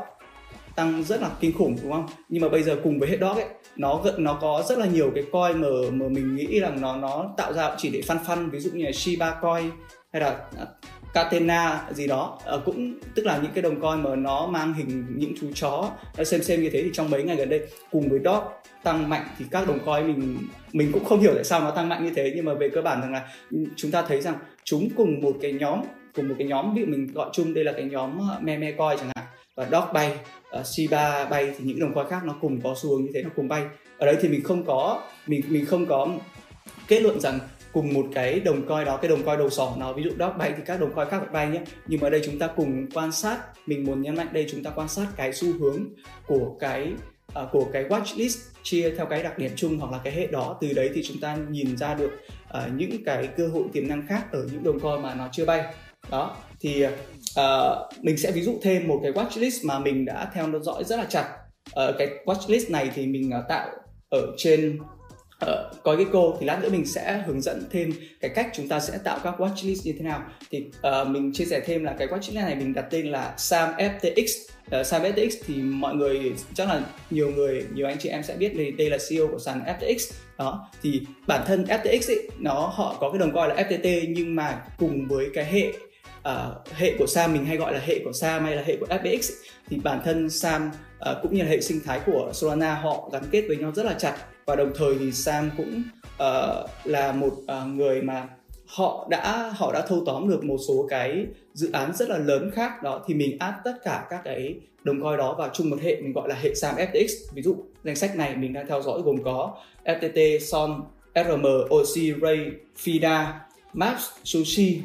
tăng 0.76 1.04
rất 1.04 1.22
là 1.22 1.30
kinh 1.40 1.58
khủng 1.58 1.76
đúng 1.84 1.92
không? 1.92 2.08
Nhưng 2.30 2.42
mà 2.42 2.50
bây 2.50 2.64
giờ 2.64 2.78
cùng 2.84 3.00
với 3.00 3.10
hết 3.10 3.18
dog 3.22 3.36
ấy 3.36 3.46
nó 3.76 4.04
nó 4.18 4.38
có 4.42 4.64
rất 4.70 4.78
là 4.78 4.86
nhiều 4.86 5.12
cái 5.16 5.24
coin 5.32 5.62
mà 5.62 5.68
mà 5.92 6.06
mình 6.10 6.36
nghĩ 6.36 6.60
rằng 6.60 6.82
nó 6.82 6.98
nó 6.98 7.34
tạo 7.38 7.54
ra 7.54 7.76
chỉ 7.78 7.90
để 7.90 8.02
phân 8.08 8.18
phân 8.28 8.50
ví 8.50 8.60
dụ 8.60 8.70
như 8.74 8.86
là 8.86 8.92
Shiba 8.94 9.40
coin 9.42 9.72
hay 10.14 10.22
là 10.22 10.30
à, 10.58 10.66
Catena 11.14 11.86
gì 11.92 12.08
đó. 12.08 12.40
À, 12.46 12.54
cũng 12.66 12.94
tức 13.16 13.26
là 13.26 13.38
những 13.38 13.52
cái 13.56 13.62
đồng 13.62 13.82
coin 13.82 14.04
mà 14.04 14.16
nó 14.16 14.48
mang 14.48 14.74
hình 14.74 15.06
những 15.16 15.34
chú 15.42 15.48
chó 15.56 15.92
xem 16.24 16.44
xem 16.44 16.62
như 16.62 16.70
thế 16.70 16.84
thì 16.84 16.90
trong 16.94 17.10
mấy 17.10 17.24
ngày 17.24 17.36
gần 17.36 17.50
đây 17.50 17.68
cùng 17.92 18.10
với 18.10 18.20
dog 18.26 18.44
tăng 18.84 19.10
mạnh 19.10 19.26
thì 19.40 19.46
các 19.52 19.68
đồng 19.68 19.80
coin 19.80 20.08
mình 20.08 20.38
mình 20.74 20.92
cũng 20.94 21.06
không 21.06 21.20
hiểu 21.20 21.32
tại 21.36 21.44
sao 21.44 21.60
nó 21.60 21.72
tăng 21.72 21.90
mạnh 21.90 22.06
như 22.06 22.12
thế. 22.16 22.32
Nhưng 22.36 22.46
mà 22.46 22.54
về 22.54 22.70
cơ 22.70 22.82
bản 22.82 23.02
rằng 23.02 23.14
là 23.14 23.28
chúng 23.76 23.92
ta 23.92 24.02
thấy 24.02 24.22
rằng 24.22 24.36
chúng 24.64 24.90
cùng 24.98 25.22
một 25.22 25.36
cái 25.42 25.54
nhóm 25.54 25.82
cùng 26.16 26.28
một 26.28 26.36
cái 26.38 26.48
nhóm 26.48 26.74
ví 26.74 26.82
dụ 26.82 26.88
mình 26.88 27.08
gọi 27.14 27.30
chung 27.34 27.54
đây 27.54 27.64
là 27.64 27.72
cái 27.72 27.84
nhóm 27.84 28.20
ờ, 28.30 28.40
meme 28.42 28.72
coin 28.72 28.98
chẳng 28.98 29.10
hạn 29.16 29.26
và 29.56 29.68
dog 29.72 29.94
bay 29.94 30.18
uh, 30.60 30.66
Shiba 30.66 31.26
bay 31.26 31.54
thì 31.58 31.66
những 31.66 31.80
đồng 31.80 31.94
coin 31.94 32.08
khác 32.10 32.26
nó 32.26 32.36
cùng 32.42 32.62
có 32.62 32.76
xu 32.78 32.90
hướng 32.90 33.06
như 33.06 33.12
thế 33.14 33.24
nó 33.24 33.30
cùng 33.36 33.48
bay. 33.48 33.64
Ở 33.98 34.06
đấy 34.06 34.18
thì 34.22 34.30
mình 34.30 34.44
không 34.44 34.66
có 34.66 35.02
mình 35.28 35.42
mình 35.50 35.66
không 35.66 35.86
có 35.86 36.08
kết 36.88 37.02
luận 37.02 37.20
rằng 37.20 37.40
cùng 37.74 37.94
một 37.94 38.06
cái 38.14 38.40
đồng 38.40 38.68
coi 38.68 38.86
đó 38.86 38.98
cái 38.98 39.10
đồng 39.10 39.24
coi 39.24 39.38
đầu 39.38 39.50
sỏ 39.50 39.76
nó. 39.78 39.94
Ví 39.94 40.04
dụ 40.04 40.10
dog 40.10 40.38
bay 40.38 40.54
thì 40.58 40.64
các 40.66 40.80
đồng 40.80 40.94
coi 40.96 41.06
khác 41.06 41.20
phải 41.20 41.30
bay 41.34 41.48
nhé. 41.50 41.62
Nhưng 41.88 42.00
mà 42.00 42.08
ở 42.08 42.10
đây 42.10 42.22
chúng 42.26 42.40
ta 42.40 42.48
cùng 42.48 42.88
quan 42.94 43.12
sát 43.12 43.38
mình 43.66 43.86
muốn 43.86 44.02
nhấn 44.02 44.16
mạnh 44.16 44.28
đây 44.32 44.48
chúng 44.52 44.64
ta 44.64 44.70
quan 44.70 44.88
sát 44.88 45.08
cái 45.16 45.34
xu 45.34 45.54
hướng 45.60 45.86
của 46.28 46.56
cái 46.60 46.92
uh, 47.44 47.50
của 47.52 47.66
cái 47.74 47.84
watch 47.84 48.18
list 48.18 48.38
chia 48.64 48.94
theo 48.98 49.06
cái 49.06 49.24
đặc 49.24 49.38
điểm 49.38 49.52
chung 49.56 49.78
hoặc 49.78 49.92
là 49.92 50.00
cái 50.04 50.14
hệ 50.14 50.28
đó. 50.28 50.58
Từ 50.62 50.74
đấy 50.74 50.90
thì 50.94 51.04
chúng 51.04 51.20
ta 51.20 51.38
nhìn 51.50 51.78
ra 51.78 51.94
được 51.94 52.12
uh, 52.58 52.74
những 52.76 53.04
cái 53.06 53.28
cơ 53.38 53.48
hội 53.48 53.64
tiềm 53.74 53.88
năng 53.88 54.08
khác 54.08 54.26
ở 54.32 54.48
những 54.52 54.64
đồng 54.64 54.80
coi 54.80 55.00
mà 55.00 55.16
nó 55.16 55.28
chưa 55.32 55.46
bay. 55.46 55.74
Đó 56.12 56.38
thì 56.60 56.86
uh, 56.86 56.92
mình 58.02 58.18
sẽ 58.18 58.32
ví 58.32 58.42
dụ 58.42 58.60
thêm 58.62 58.88
một 58.88 59.00
cái 59.04 59.12
watch 59.12 59.42
list 59.42 59.66
mà 59.66 59.80
mình 59.80 60.06
đã 60.06 60.32
theo 60.34 60.48
dõi 60.62 60.84
rất 60.84 60.96
là 60.96 61.06
chặt. 61.10 61.36
Uh, 61.70 61.96
cái 61.98 62.08
watch 62.26 62.52
list 62.52 62.70
này 62.70 62.92
thì 62.96 63.08
mình 63.08 63.32
uh, 63.40 63.50
tạo 63.50 63.70
ở 64.10 64.22
trên 64.38 64.80
Ờ, 65.40 65.72
uh, 65.72 65.84
có 65.84 65.96
cái 65.96 66.06
cô 66.12 66.38
thì 66.40 66.46
lát 66.46 66.60
nữa 66.62 66.70
mình 66.70 66.86
sẽ 66.86 67.24
hướng 67.28 67.42
dẫn 67.42 67.64
thêm 67.72 67.94
cái 68.22 68.32
cách 68.36 68.50
chúng 68.54 68.68
ta 68.68 68.80
sẽ 68.80 68.98
tạo 69.04 69.20
các 69.24 69.34
watchlist 69.38 69.82
như 69.84 69.94
thế 69.94 70.02
nào. 70.02 70.24
Thì 70.52 70.66
uh, 71.02 71.08
mình 71.08 71.34
chia 71.34 71.46
sẻ 71.46 71.62
thêm 71.66 71.84
là 71.84 71.96
cái 72.00 72.08
watchlist 72.08 72.34
này 72.34 72.56
mình 72.56 72.74
đặt 72.74 72.86
tên 72.90 73.08
là 73.08 73.34
Sam 73.38 73.74
FTX 73.78 74.26
uh, 74.70 74.72
ờ, 74.72 74.84
Sam 74.84 75.02
FTX 75.02 75.30
thì 75.46 75.56
mọi 75.56 75.96
người 75.96 76.34
chắc 76.54 76.68
là 76.68 76.82
nhiều 77.10 77.32
người 77.32 77.66
nhiều 77.74 77.88
anh 77.88 77.98
chị 78.00 78.10
em 78.10 78.24
sẽ 78.24 78.36
biết 78.36 78.58
đây 78.58 78.72
đây 78.72 78.90
là 78.90 78.98
CEO 79.10 79.28
của 79.28 79.40
sàn 79.40 79.62
FTX 79.80 80.14
đó 80.38 80.70
thì 80.82 81.02
bản 81.28 81.44
thân 81.48 81.64
FTX 81.64 82.12
ấy, 82.12 82.30
nó 82.40 82.54
họ 82.54 82.98
có 83.00 83.12
cái 83.12 83.20
đồng 83.20 83.34
coi 83.34 83.50
là 83.50 83.56
FTT 83.56 84.14
nhưng 84.16 84.36
mà 84.36 84.62
cùng 84.78 85.08
với 85.08 85.30
cái 85.34 85.46
hệ 85.46 85.68
uh, 86.20 86.76
hệ 86.76 86.94
của 87.00 87.08
Sam 87.08 87.34
mình 87.34 87.46
hay 87.46 87.58
gọi 87.58 87.74
là 87.74 87.80
hệ 87.80 88.00
của 88.04 88.14
Sam 88.14 88.44
hay 88.44 88.56
là 88.56 88.64
hệ 88.66 88.78
của 88.80 88.86
FTX 88.86 89.34
thì 89.70 89.78
bản 89.84 90.02
thân 90.06 90.30
Sam 90.30 90.72
uh, 91.12 91.18
cũng 91.22 91.34
như 91.34 91.44
là 91.44 91.50
hệ 91.50 91.62
sinh 91.62 91.80
thái 91.86 92.00
của 92.06 92.32
Solana 92.34 92.76
họ 92.76 93.10
gắn 93.14 93.24
kết 93.32 93.44
với 93.48 93.58
nhau 93.58 93.72
rất 93.76 93.86
là 93.86 93.94
chặt 93.94 94.18
và 94.50 94.56
đồng 94.56 94.72
thời 94.76 94.96
thì 95.00 95.12
Sam 95.12 95.52
cũng 95.58 95.84
uh, 96.14 96.70
là 96.84 97.12
một 97.12 97.34
uh, 97.34 97.68
người 97.68 98.02
mà 98.02 98.28
họ 98.66 99.08
đã 99.10 99.52
họ 99.56 99.72
đã 99.74 99.82
thâu 99.88 100.04
tóm 100.06 100.30
được 100.30 100.44
một 100.44 100.58
số 100.68 100.88
cái 100.90 101.26
dự 101.54 101.72
án 101.72 101.94
rất 101.96 102.10
là 102.10 102.18
lớn 102.18 102.52
khác. 102.54 102.84
Đó 102.84 103.04
thì 103.08 103.14
mình 103.14 103.38
áp 103.40 103.62
tất 103.64 103.74
cả 103.84 104.06
các 104.10 104.22
cái 104.24 104.56
đồng 104.84 105.02
coi 105.02 105.18
đó 105.18 105.36
vào 105.38 105.50
chung 105.54 105.70
một 105.70 105.78
hệ 105.82 106.02
mình 106.02 106.14
gọi 106.14 106.30
là 106.30 106.36
hệ 106.36 106.56
Sam 106.56 106.76
FTX 106.76 107.08
ví 107.34 107.42
dụ 107.42 107.56
danh 107.84 107.96
sách 107.96 108.16
này 108.16 108.36
mình 108.36 108.54
đang 108.54 108.68
theo 108.68 108.82
dõi 108.82 109.02
gồm 109.02 109.24
có 109.24 109.58
FTT, 109.86 110.40
Son, 110.40 110.82
RM, 111.16 111.46
OC, 111.70 112.22
Ray, 112.22 112.52
FIDA, 112.84 113.26
Maps, 113.74 114.04
Sushi, 114.24 114.82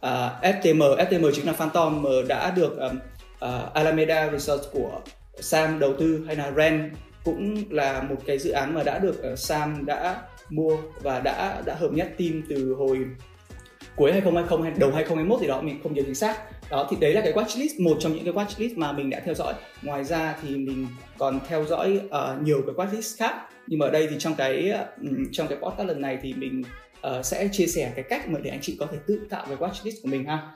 ờ, 0.00 0.30
uh, 0.38 0.44
FTM, 0.44 0.96
FTM 0.96 1.30
chính 1.34 1.46
là 1.46 1.52
Phantom 1.52 2.04
đã 2.28 2.50
được 2.50 2.78
um, 2.78 2.96
uh, 2.96 3.74
Alameda 3.74 4.30
Research 4.30 4.62
của 4.72 5.00
Sam 5.40 5.78
đầu 5.78 5.94
tư 5.98 6.24
hay 6.26 6.36
là 6.36 6.52
Ren 6.56 6.90
cũng 7.24 7.54
là 7.70 8.02
một 8.02 8.16
cái 8.26 8.38
dự 8.38 8.50
án 8.50 8.74
mà 8.74 8.82
đã 8.82 8.98
được 8.98 9.22
ờ, 9.22 9.36
Sam 9.36 9.86
đã 9.86 10.22
mua 10.50 10.76
và 11.02 11.20
đã 11.20 11.62
đã 11.66 11.74
hợp 11.74 11.92
nhất 11.92 12.14
team 12.18 12.42
từ 12.48 12.74
hồi 12.78 12.98
cuối 13.96 14.12
2020 14.12 14.70
hay 14.70 14.78
đầu 14.78 14.90
2021 14.90 15.40
thì 15.40 15.46
đó 15.46 15.60
mình 15.60 15.80
không 15.82 15.94
nhớ 15.94 16.02
chính 16.06 16.14
xác. 16.14 16.36
Đó 16.70 16.86
thì 16.90 16.96
đấy 17.00 17.14
là 17.14 17.20
cái 17.20 17.32
watchlist 17.32 17.84
một 17.84 17.96
trong 18.00 18.14
những 18.14 18.24
cái 18.24 18.34
watchlist 18.34 18.72
mà 18.76 18.92
mình 18.92 19.10
đã 19.10 19.20
theo 19.24 19.34
dõi. 19.34 19.54
Ngoài 19.82 20.04
ra 20.04 20.36
thì 20.42 20.56
mình 20.56 20.86
còn 21.18 21.40
theo 21.48 21.64
dõi 21.64 22.00
uh, 22.06 22.42
nhiều 22.42 22.62
cái 22.66 22.86
watchlist 22.86 23.16
khác. 23.18 23.34
Nhưng 23.66 23.78
mà 23.78 23.86
ở 23.86 23.90
đây 23.90 24.06
thì 24.10 24.16
trong 24.18 24.34
cái 24.34 24.70
ờ, 24.70 24.86
trong 25.32 25.48
cái 25.48 25.58
podcast 25.58 25.88
lần 25.88 26.00
này 26.00 26.18
thì 26.22 26.34
mình 26.34 26.62
uh, 27.06 27.24
sẽ 27.24 27.48
chia 27.52 27.66
sẻ 27.66 27.92
cái 27.94 28.04
cách 28.08 28.28
mà 28.28 28.38
để 28.42 28.50
anh 28.50 28.60
chị 28.62 28.76
có 28.80 28.86
thể 28.92 28.98
tự 29.06 29.20
tạo 29.30 29.46
cái 29.48 29.56
watchlist 29.56 30.02
của 30.02 30.08
mình 30.08 30.24
ha. 30.24 30.50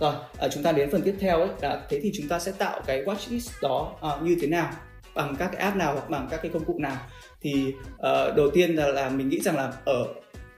Rồi, 0.00 0.14
à, 0.38 0.48
chúng 0.48 0.62
ta 0.62 0.72
đến 0.72 0.90
phần 0.90 1.02
tiếp 1.02 1.14
theo 1.20 1.40
ấy 1.40 1.48
là 1.60 1.80
thế 1.88 2.00
thì 2.02 2.12
chúng 2.14 2.28
ta 2.28 2.38
sẽ 2.38 2.52
tạo 2.58 2.80
cái 2.86 3.04
watchlist 3.04 3.50
đó 3.62 3.92
à, 4.02 4.10
như 4.22 4.36
thế 4.40 4.46
nào? 4.46 4.70
Bằng 5.14 5.36
các 5.38 5.48
cái 5.52 5.60
app 5.60 5.76
nào 5.76 5.92
hoặc 5.92 6.10
bằng 6.10 6.28
các 6.30 6.42
cái 6.42 6.50
công 6.54 6.64
cụ 6.64 6.74
nào? 6.78 6.96
Thì 7.40 7.74
uh, 7.94 8.36
đầu 8.36 8.50
tiên 8.54 8.74
là, 8.74 8.86
là 8.86 9.08
mình 9.08 9.28
nghĩ 9.28 9.40
rằng 9.40 9.56
là 9.56 9.72
ở 9.84 10.06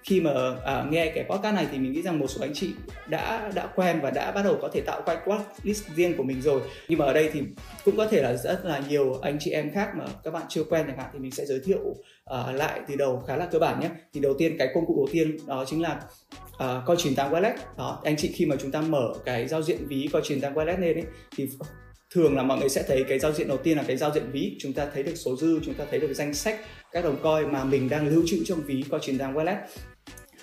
khi 0.03 0.21
mà 0.21 0.31
à, 0.65 0.87
nghe 0.91 1.13
cái 1.15 1.25
podcast 1.25 1.55
này 1.55 1.67
thì 1.73 1.79
mình 1.79 1.93
nghĩ 1.93 2.03
rằng 2.03 2.19
một 2.19 2.27
số 2.27 2.41
anh 2.41 2.55
chị 2.55 2.71
đã 3.09 3.51
đã 3.55 3.67
quen 3.67 4.01
và 4.03 4.11
đã 4.11 4.33
bắt 4.33 4.43
đầu 4.43 4.59
có 4.63 4.69
thể 4.73 4.81
tạo 4.81 5.03
quay 5.05 5.17
watch 5.25 5.41
list 5.63 5.85
riêng 5.97 6.17
của 6.17 6.23
mình 6.23 6.43
rồi. 6.43 6.61
Nhưng 6.89 6.99
mà 6.99 7.05
ở 7.05 7.13
đây 7.13 7.31
thì 7.33 7.41
cũng 7.85 7.97
có 7.97 8.07
thể 8.07 8.23
là 8.23 8.37
rất 8.37 8.65
là 8.65 8.83
nhiều 8.89 9.19
anh 9.23 9.37
chị 9.41 9.51
em 9.51 9.71
khác 9.75 9.89
mà 9.99 10.05
các 10.25 10.31
bạn 10.31 10.43
chưa 10.49 10.65
quen 10.65 10.85
chẳng 10.87 10.99
hạn 10.99 11.11
thì 11.13 11.19
mình 11.19 11.31
sẽ 11.31 11.47
giới 11.47 11.61
thiệu 11.65 11.81
uh, 11.81 12.55
lại 12.55 12.81
từ 12.89 12.97
đầu 12.97 13.23
khá 13.27 13.37
là 13.37 13.47
cơ 13.47 13.59
bản 13.59 13.81
nhé. 13.81 13.89
Thì 14.13 14.21
đầu 14.21 14.35
tiên 14.39 14.57
cái 14.59 14.69
công 14.75 14.87
cụ 14.87 14.95
đầu 14.97 15.09
tiên 15.13 15.37
đó 15.47 15.65
chính 15.67 15.83
là 15.83 16.01
uh, 16.53 16.87
coi 16.87 16.97
truyền 16.97 17.15
tăng 17.15 17.33
wallet. 17.33 17.55
Đó 17.77 18.01
anh 18.05 18.17
chị 18.17 18.33
khi 18.35 18.47
mà 18.47 18.57
chúng 18.57 18.71
ta 18.71 18.81
mở 18.81 19.15
cái 19.25 19.49
giao 19.49 19.63
diện 19.63 19.87
ví 19.89 20.09
coi 20.13 20.23
truyền 20.23 20.41
tăng 20.41 20.55
wallet 20.55 20.81
lên 20.81 20.95
ấy 20.95 21.05
thì 21.37 21.49
thường 22.15 22.37
là 22.37 22.43
mọi 22.43 22.59
người 22.59 22.69
sẽ 22.69 22.83
thấy 22.83 23.05
cái 23.09 23.19
giao 23.19 23.33
diện 23.33 23.49
đầu 23.49 23.57
tiên 23.57 23.77
là 23.77 23.85
cái 23.87 23.97
giao 23.97 24.11
diện 24.15 24.31
ví. 24.33 24.57
Chúng 24.61 24.73
ta 24.73 24.87
thấy 24.95 25.03
được 25.03 25.15
số 25.15 25.37
dư 25.37 25.61
chúng 25.65 25.75
ta 25.75 25.85
thấy 25.91 26.01
được 26.01 26.15
danh 26.15 26.35
sách 26.35 26.61
các 26.93 27.05
đồng 27.05 27.17
coin 27.23 27.53
mà 27.53 27.65
mình 27.65 27.89
đang 27.89 28.09
lưu 28.09 28.23
trữ 28.27 28.45
trong 28.45 28.61
ví 28.61 28.85
coi 28.91 29.01
truyền 29.01 29.19
tăng 29.19 29.35
wallet 29.35 29.57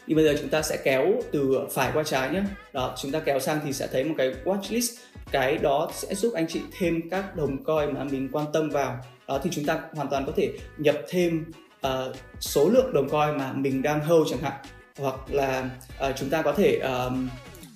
thì 0.07 0.15
bây 0.15 0.23
giờ 0.23 0.35
chúng 0.39 0.49
ta 0.49 0.61
sẽ 0.61 0.77
kéo 0.83 1.05
từ 1.31 1.59
phải 1.71 1.91
qua 1.93 2.03
trái 2.03 2.29
nhé 2.29 2.41
đó 2.73 2.95
chúng 3.01 3.11
ta 3.11 3.19
kéo 3.19 3.39
sang 3.39 3.59
thì 3.65 3.73
sẽ 3.73 3.87
thấy 3.91 4.03
một 4.03 4.15
cái 4.17 4.33
watch 4.45 4.73
list. 4.73 4.91
Cái 5.31 5.57
đó 5.57 5.89
sẽ 5.93 6.15
giúp 6.15 6.33
anh 6.33 6.47
chị 6.47 6.61
thêm 6.79 7.09
các 7.09 7.35
đồng 7.35 7.63
coin 7.63 7.93
mà 7.93 8.03
mình 8.03 8.29
quan 8.31 8.45
tâm 8.53 8.69
vào. 8.69 8.99
Đó 9.27 9.39
thì 9.43 9.49
chúng 9.53 9.65
ta 9.65 9.79
hoàn 9.93 10.09
toàn 10.09 10.25
có 10.25 10.31
thể 10.35 10.51
nhập 10.77 10.95
thêm 11.09 11.45
uh, 11.87 12.15
số 12.39 12.69
lượng 12.69 12.93
đồng 12.93 13.09
coin 13.09 13.37
mà 13.37 13.53
mình 13.53 13.81
đang 13.81 14.01
hold 14.01 14.31
chẳng 14.31 14.39
hạn. 14.41 14.53
Hoặc 14.97 15.15
là 15.27 15.69
uh, 16.09 16.15
chúng 16.15 16.29
ta 16.29 16.41
có 16.41 16.53
thể 16.53 16.79
uh, 16.79 17.13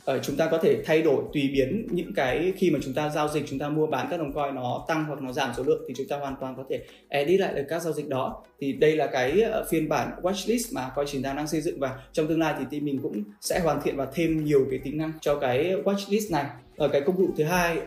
Ờ, 0.06 0.20
chúng 0.24 0.36
ta 0.36 0.48
có 0.52 0.58
thể 0.58 0.84
thay 0.86 1.02
đổi 1.02 1.24
tùy 1.34 1.50
biến 1.54 1.88
những 1.92 2.14
cái 2.14 2.54
khi 2.58 2.72
mà 2.72 2.80
chúng 2.84 2.94
ta 2.94 3.10
giao 3.10 3.28
dịch, 3.28 3.44
chúng 3.48 3.60
ta 3.60 3.70
mua 3.70 3.88
bán 3.88 4.08
các 4.10 4.18
đồng 4.18 4.34
coin 4.34 4.56
nó 4.56 4.86
tăng 4.88 5.06
hoặc 5.06 5.22
nó 5.22 5.32
giảm 5.32 5.52
số 5.58 5.64
lượng 5.64 5.84
thì 5.88 5.94
chúng 5.98 6.08
ta 6.08 6.18
hoàn 6.18 6.36
toàn 6.40 6.56
có 6.58 6.64
thể 6.70 6.80
edit 7.10 7.40
lại 7.40 7.54
được 7.56 7.66
các 7.70 7.82
giao 7.82 7.94
dịch 7.94 8.10
đó. 8.10 8.44
Thì 8.60 8.74
đây 8.74 8.96
là 8.96 9.08
cái 9.08 9.42
ờ, 9.42 9.66
phiên 9.70 9.90
bản 9.90 10.12
watchlist 10.22 10.76
mà 10.76 10.90
coi 10.96 11.06
chính 11.08 11.22
đang 11.22 11.48
xây 11.48 11.62
dựng 11.62 11.80
và 11.80 12.00
trong 12.12 12.28
tương 12.28 12.40
lai 12.40 12.56
thì 12.60 12.66
team 12.72 12.86
mình 12.86 13.00
cũng 13.04 13.24
sẽ 13.42 13.60
hoàn 13.60 13.82
thiện 13.82 13.96
và 13.98 14.08
thêm 14.14 14.44
nhiều 14.44 14.66
cái 14.70 14.80
tính 14.80 14.98
năng 14.98 15.12
cho 15.22 15.40
cái 15.40 15.76
watchlist 15.86 16.32
này. 16.32 16.46
Ở 16.78 16.88
cái 16.88 17.02
công 17.02 17.18
cụ 17.18 17.30
thứ 17.38 17.44
hai 17.44 17.78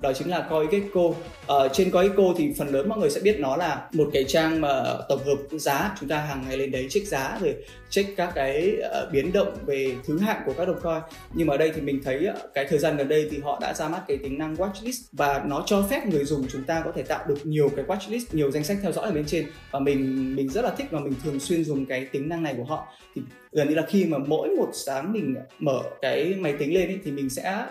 đó 0.00 0.12
chính 0.12 0.30
là 0.30 0.40
Coingetco. 0.50 1.00
Ở 1.46 1.58
ờ, 1.58 1.68
trên 1.72 1.90
Coingetco 1.90 2.22
thì 2.36 2.52
phần 2.58 2.68
lớn 2.68 2.88
mọi 2.88 2.98
người 2.98 3.10
sẽ 3.10 3.20
biết 3.20 3.40
nó 3.40 3.56
là 3.56 3.88
một 3.92 4.10
cái 4.12 4.24
trang 4.24 4.60
mà 4.60 4.84
tổng 5.08 5.24
hợp 5.24 5.58
giá 5.58 5.94
chúng 6.00 6.08
ta 6.08 6.18
hàng 6.18 6.44
ngày 6.48 6.56
lên 6.56 6.70
đấy 6.70 6.86
check 6.90 7.06
giá 7.06 7.38
rồi 7.40 7.54
check 7.90 8.16
các 8.16 8.32
cái 8.34 8.76
ờ, 8.82 9.08
biến 9.12 9.32
động 9.32 9.54
về 9.66 9.94
thứ 10.06 10.18
hạng 10.18 10.42
của 10.46 10.52
các 10.56 10.68
đồng 10.68 10.80
coin. 10.80 11.02
Nhưng 11.32 11.46
mà 11.46 11.54
ở 11.54 11.56
đây 11.56 11.72
thì 11.74 11.80
mình 11.80 12.00
thấy 12.04 12.26
ờ, 12.26 12.48
cái 12.54 12.66
thời 12.68 12.78
gian 12.78 12.96
gần 12.96 13.08
đây 13.08 13.28
thì 13.30 13.38
họ 13.38 13.58
đã 13.60 13.74
ra 13.74 13.88
mắt 13.88 14.02
cái 14.08 14.16
tính 14.16 14.38
năng 14.38 14.54
watchlist 14.54 15.02
và 15.12 15.42
nó 15.46 15.62
cho 15.66 15.82
phép 15.90 16.06
người 16.06 16.24
dùng 16.24 16.46
chúng 16.48 16.64
ta 16.64 16.82
có 16.84 16.92
thể 16.94 17.02
tạo 17.02 17.24
được 17.28 17.46
nhiều 17.46 17.70
cái 17.76 17.84
watchlist, 17.84 18.24
nhiều 18.32 18.50
danh 18.50 18.64
sách 18.64 18.78
theo 18.82 18.92
dõi 18.92 19.04
ở 19.04 19.12
bên 19.12 19.24
trên 19.26 19.46
và 19.70 19.78
mình 19.78 20.34
mình 20.36 20.48
rất 20.48 20.64
là 20.64 20.70
thích 20.70 20.86
và 20.90 21.00
mình 21.00 21.14
thường 21.24 21.40
xuyên 21.40 21.64
dùng 21.64 21.86
cái 21.86 22.04
tính 22.04 22.28
năng 22.28 22.42
này 22.42 22.54
của 22.56 22.64
họ. 22.64 22.86
Thì 23.14 23.22
gần 23.52 23.68
như 23.68 23.74
là 23.74 23.82
khi 23.88 24.04
mà 24.04 24.18
mỗi 24.18 24.48
một 24.48 24.70
sáng 24.72 25.12
mình 25.12 25.34
mở 25.58 25.82
cái 26.02 26.34
máy 26.38 26.54
tính 26.58 26.74
lên 26.74 26.88
ấy, 26.88 26.98
thì 27.04 27.10
mình 27.10 27.30
sẽ 27.30 27.64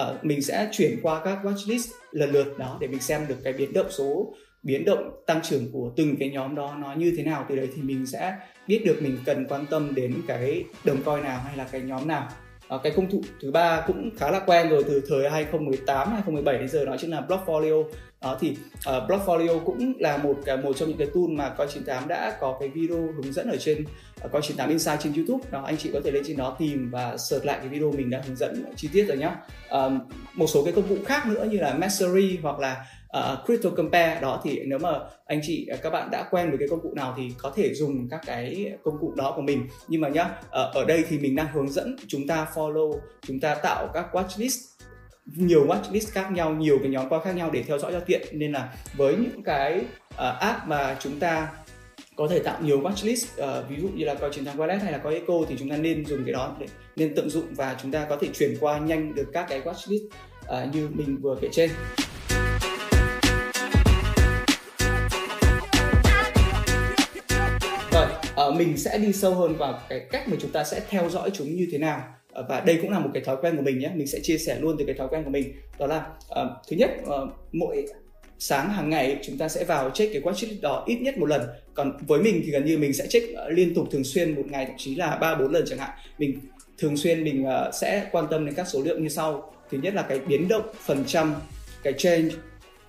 uh, 0.00 0.24
mình 0.24 0.42
sẽ 0.42 0.68
chuyển 0.72 0.98
qua 1.02 1.22
các 1.24 1.38
watchlist 1.42 1.92
lần 2.12 2.30
lượt 2.30 2.58
đó 2.58 2.78
để 2.80 2.86
mình 2.86 3.00
xem 3.00 3.26
được 3.28 3.36
cái 3.44 3.52
biến 3.52 3.72
động 3.72 3.90
số 3.90 4.34
biến 4.66 4.84
động 4.84 5.10
tăng 5.26 5.42
trưởng 5.42 5.72
của 5.72 5.90
từng 5.96 6.16
cái 6.16 6.30
nhóm 6.30 6.54
đó 6.54 6.76
nó 6.78 6.94
như 6.94 7.14
thế 7.16 7.22
nào. 7.22 7.46
Từ 7.48 7.56
đấy 7.56 7.68
thì 7.76 7.82
mình 7.82 8.06
sẽ 8.06 8.36
biết 8.66 8.82
được 8.84 9.02
mình 9.02 9.18
cần 9.24 9.46
quan 9.48 9.66
tâm 9.66 9.94
đến 9.94 10.14
cái 10.26 10.64
đồng 10.84 11.02
coi 11.02 11.20
nào 11.20 11.40
hay 11.44 11.56
là 11.56 11.66
cái 11.72 11.80
nhóm 11.80 12.08
nào. 12.08 12.28
À, 12.68 12.76
cái 12.82 12.92
công 12.96 13.10
cụ 13.10 13.20
thứ 13.42 13.50
ba 13.50 13.84
cũng 13.86 14.10
khá 14.16 14.30
là 14.30 14.40
quen 14.40 14.68
rồi 14.68 14.84
từ 14.84 15.02
thời 15.08 15.30
2018 15.30 16.08
2017 16.08 16.58
đến 16.58 16.68
giờ 16.68 16.84
đó 16.84 16.96
chính 16.98 17.10
là 17.10 17.26
Blockfolio 17.28 17.84
đó 18.26 18.38
thì 18.40 18.50
uh, 18.50 19.10
Blockfolio 19.10 19.60
cũng 19.64 19.92
là 19.98 20.16
một 20.16 20.36
một 20.62 20.72
trong 20.76 20.88
những 20.88 20.98
cái 20.98 21.08
tool 21.14 21.28
mà 21.28 21.48
coi 21.48 21.66
98 21.66 22.08
đã 22.08 22.36
có 22.40 22.56
cái 22.60 22.68
video 22.68 22.96
hướng 22.96 23.32
dẫn 23.32 23.50
ở 23.50 23.56
trên 23.56 23.84
ờ, 24.20 24.26
uh, 24.26 24.32
coi 24.32 24.42
98 24.42 24.68
Insight 24.68 25.00
trên 25.00 25.12
YouTube. 25.14 25.50
Đó 25.50 25.62
anh 25.66 25.76
chị 25.76 25.90
có 25.92 26.00
thể 26.04 26.10
lên 26.10 26.22
trên 26.26 26.36
đó 26.36 26.56
tìm 26.58 26.90
và 26.90 27.16
search 27.16 27.44
lại 27.44 27.58
cái 27.60 27.68
video 27.68 27.92
mình 27.92 28.10
đã 28.10 28.22
hướng 28.26 28.36
dẫn 28.36 28.64
chi 28.76 28.88
tiết 28.92 29.04
rồi 29.08 29.16
nhé 29.16 29.30
uh, 29.74 29.92
một 30.34 30.46
số 30.46 30.64
cái 30.64 30.72
công 30.72 30.88
cụ 30.88 30.96
khác 31.06 31.26
nữa 31.26 31.46
như 31.50 31.58
là 31.58 31.74
Mastery 31.74 32.38
hoặc 32.42 32.58
là 32.58 32.86
uh, 33.18 33.46
Crypto 33.46 33.70
Compare. 33.70 34.18
Đó 34.20 34.40
thì 34.44 34.60
nếu 34.66 34.78
mà 34.78 34.90
anh 35.26 35.40
chị 35.42 35.68
các 35.82 35.90
bạn 35.90 36.08
đã 36.10 36.28
quen 36.30 36.48
với 36.48 36.58
cái 36.58 36.68
công 36.68 36.80
cụ 36.82 36.92
nào 36.94 37.14
thì 37.16 37.32
có 37.38 37.52
thể 37.56 37.74
dùng 37.74 38.08
các 38.10 38.20
cái 38.26 38.72
công 38.84 38.98
cụ 39.00 39.12
đó 39.16 39.32
của 39.36 39.42
mình. 39.42 39.68
Nhưng 39.88 40.00
mà 40.00 40.08
nhá 40.08 40.24
uh, 40.24 40.50
ở 40.50 40.84
đây 40.88 41.04
thì 41.08 41.18
mình 41.18 41.36
đang 41.36 41.52
hướng 41.52 41.70
dẫn 41.70 41.96
chúng 42.06 42.26
ta 42.26 42.46
follow 42.54 42.98
chúng 43.26 43.40
ta 43.40 43.54
tạo 43.54 43.88
các 43.94 44.06
watchlist 44.12 44.76
nhiều 45.26 45.66
watchlist 45.66 46.12
khác 46.12 46.32
nhau 46.32 46.54
nhiều 46.54 46.78
cái 46.82 46.90
nhóm 46.90 47.08
qua 47.08 47.20
khác 47.24 47.36
nhau 47.36 47.50
để 47.50 47.62
theo 47.62 47.78
dõi 47.78 47.92
cho 47.92 48.00
tiện 48.00 48.26
nên 48.32 48.52
là 48.52 48.74
với 48.96 49.16
những 49.16 49.42
cái 49.42 49.80
uh, 50.14 50.38
app 50.40 50.66
mà 50.66 50.96
chúng 51.00 51.18
ta 51.20 51.48
có 52.16 52.28
thể 52.28 52.38
tạo 52.38 52.58
nhiều 52.62 52.80
watchlist 52.80 53.60
uh, 53.60 53.70
ví 53.70 53.76
dụ 53.82 53.88
như 53.88 54.04
là 54.04 54.14
coi 54.14 54.30
chiến 54.32 54.44
thắng 54.44 54.56
wallet 54.56 54.78
hay 54.78 54.92
là 54.92 54.98
coi 54.98 55.14
eco 55.14 55.34
thì 55.48 55.56
chúng 55.58 55.70
ta 55.70 55.76
nên 55.76 56.06
dùng 56.06 56.24
cái 56.24 56.32
đó 56.32 56.56
để 56.60 56.66
nên 56.96 57.14
tận 57.14 57.30
dụng 57.30 57.46
và 57.50 57.76
chúng 57.82 57.90
ta 57.90 58.06
có 58.08 58.16
thể 58.20 58.28
chuyển 58.34 58.56
qua 58.60 58.78
nhanh 58.78 59.14
được 59.14 59.26
các 59.32 59.46
cái 59.48 59.60
watchlist 59.60 60.06
uh, 60.06 60.74
như 60.74 60.88
mình 60.92 61.16
vừa 61.22 61.36
kể 61.40 61.48
trên. 61.52 61.70
Rồi 67.92 68.06
uh, 68.48 68.54
mình 68.54 68.76
sẽ 68.76 68.98
đi 68.98 69.12
sâu 69.12 69.34
hơn 69.34 69.56
vào 69.56 69.80
cái 69.88 70.06
cách 70.10 70.28
mà 70.28 70.36
chúng 70.40 70.50
ta 70.50 70.64
sẽ 70.64 70.80
theo 70.88 71.08
dõi 71.08 71.30
chúng 71.30 71.56
như 71.56 71.68
thế 71.72 71.78
nào 71.78 72.02
và 72.48 72.60
đây 72.60 72.78
cũng 72.82 72.90
là 72.90 72.98
một 72.98 73.10
cái 73.14 73.22
thói 73.22 73.36
quen 73.42 73.56
của 73.56 73.62
mình 73.62 73.78
nhé. 73.78 73.90
Mình 73.94 74.06
sẽ 74.06 74.20
chia 74.22 74.38
sẻ 74.38 74.58
luôn 74.60 74.76
từ 74.78 74.84
cái 74.84 74.94
thói 74.94 75.08
quen 75.08 75.24
của 75.24 75.30
mình. 75.30 75.52
Đó 75.78 75.86
là 75.86 76.06
uh, 76.30 76.48
thứ 76.68 76.76
nhất 76.76 76.90
uh, 77.02 77.30
mỗi 77.52 77.86
sáng 78.38 78.70
hàng 78.70 78.90
ngày 78.90 79.18
chúng 79.22 79.38
ta 79.38 79.48
sẽ 79.48 79.64
vào 79.64 79.90
check 79.90 80.12
cái 80.12 80.22
watchlist 80.22 80.60
đó 80.60 80.84
ít 80.86 80.96
nhất 80.96 81.18
một 81.18 81.26
lần. 81.26 81.42
Còn 81.74 81.96
với 82.06 82.22
mình 82.22 82.42
thì 82.44 82.50
gần 82.50 82.64
như 82.64 82.78
mình 82.78 82.92
sẽ 82.92 83.06
check 83.06 83.34
ờ, 83.34 83.50
liên 83.50 83.74
tục 83.74 83.86
thường 83.90 84.04
xuyên 84.04 84.34
một 84.34 84.42
ngày 84.50 84.66
thậm 84.66 84.74
chí 84.78 84.94
là 84.94 85.16
ba 85.16 85.34
bốn 85.34 85.52
lần 85.52 85.64
chẳng 85.66 85.78
hạn. 85.78 85.90
Mình 86.18 86.40
thường 86.78 86.96
xuyên 86.96 87.24
mình 87.24 87.44
uh, 87.44 87.74
sẽ 87.74 88.08
quan 88.12 88.26
tâm 88.30 88.46
đến 88.46 88.54
các 88.54 88.68
số 88.68 88.82
liệu 88.82 88.98
như 88.98 89.08
sau. 89.08 89.52
Thứ 89.70 89.78
nhất 89.78 89.94
là 89.94 90.02
cái 90.02 90.18
biến 90.18 90.48
động 90.48 90.66
phần 90.84 91.04
trăm 91.06 91.34
cái 91.82 91.92
change 91.92 92.34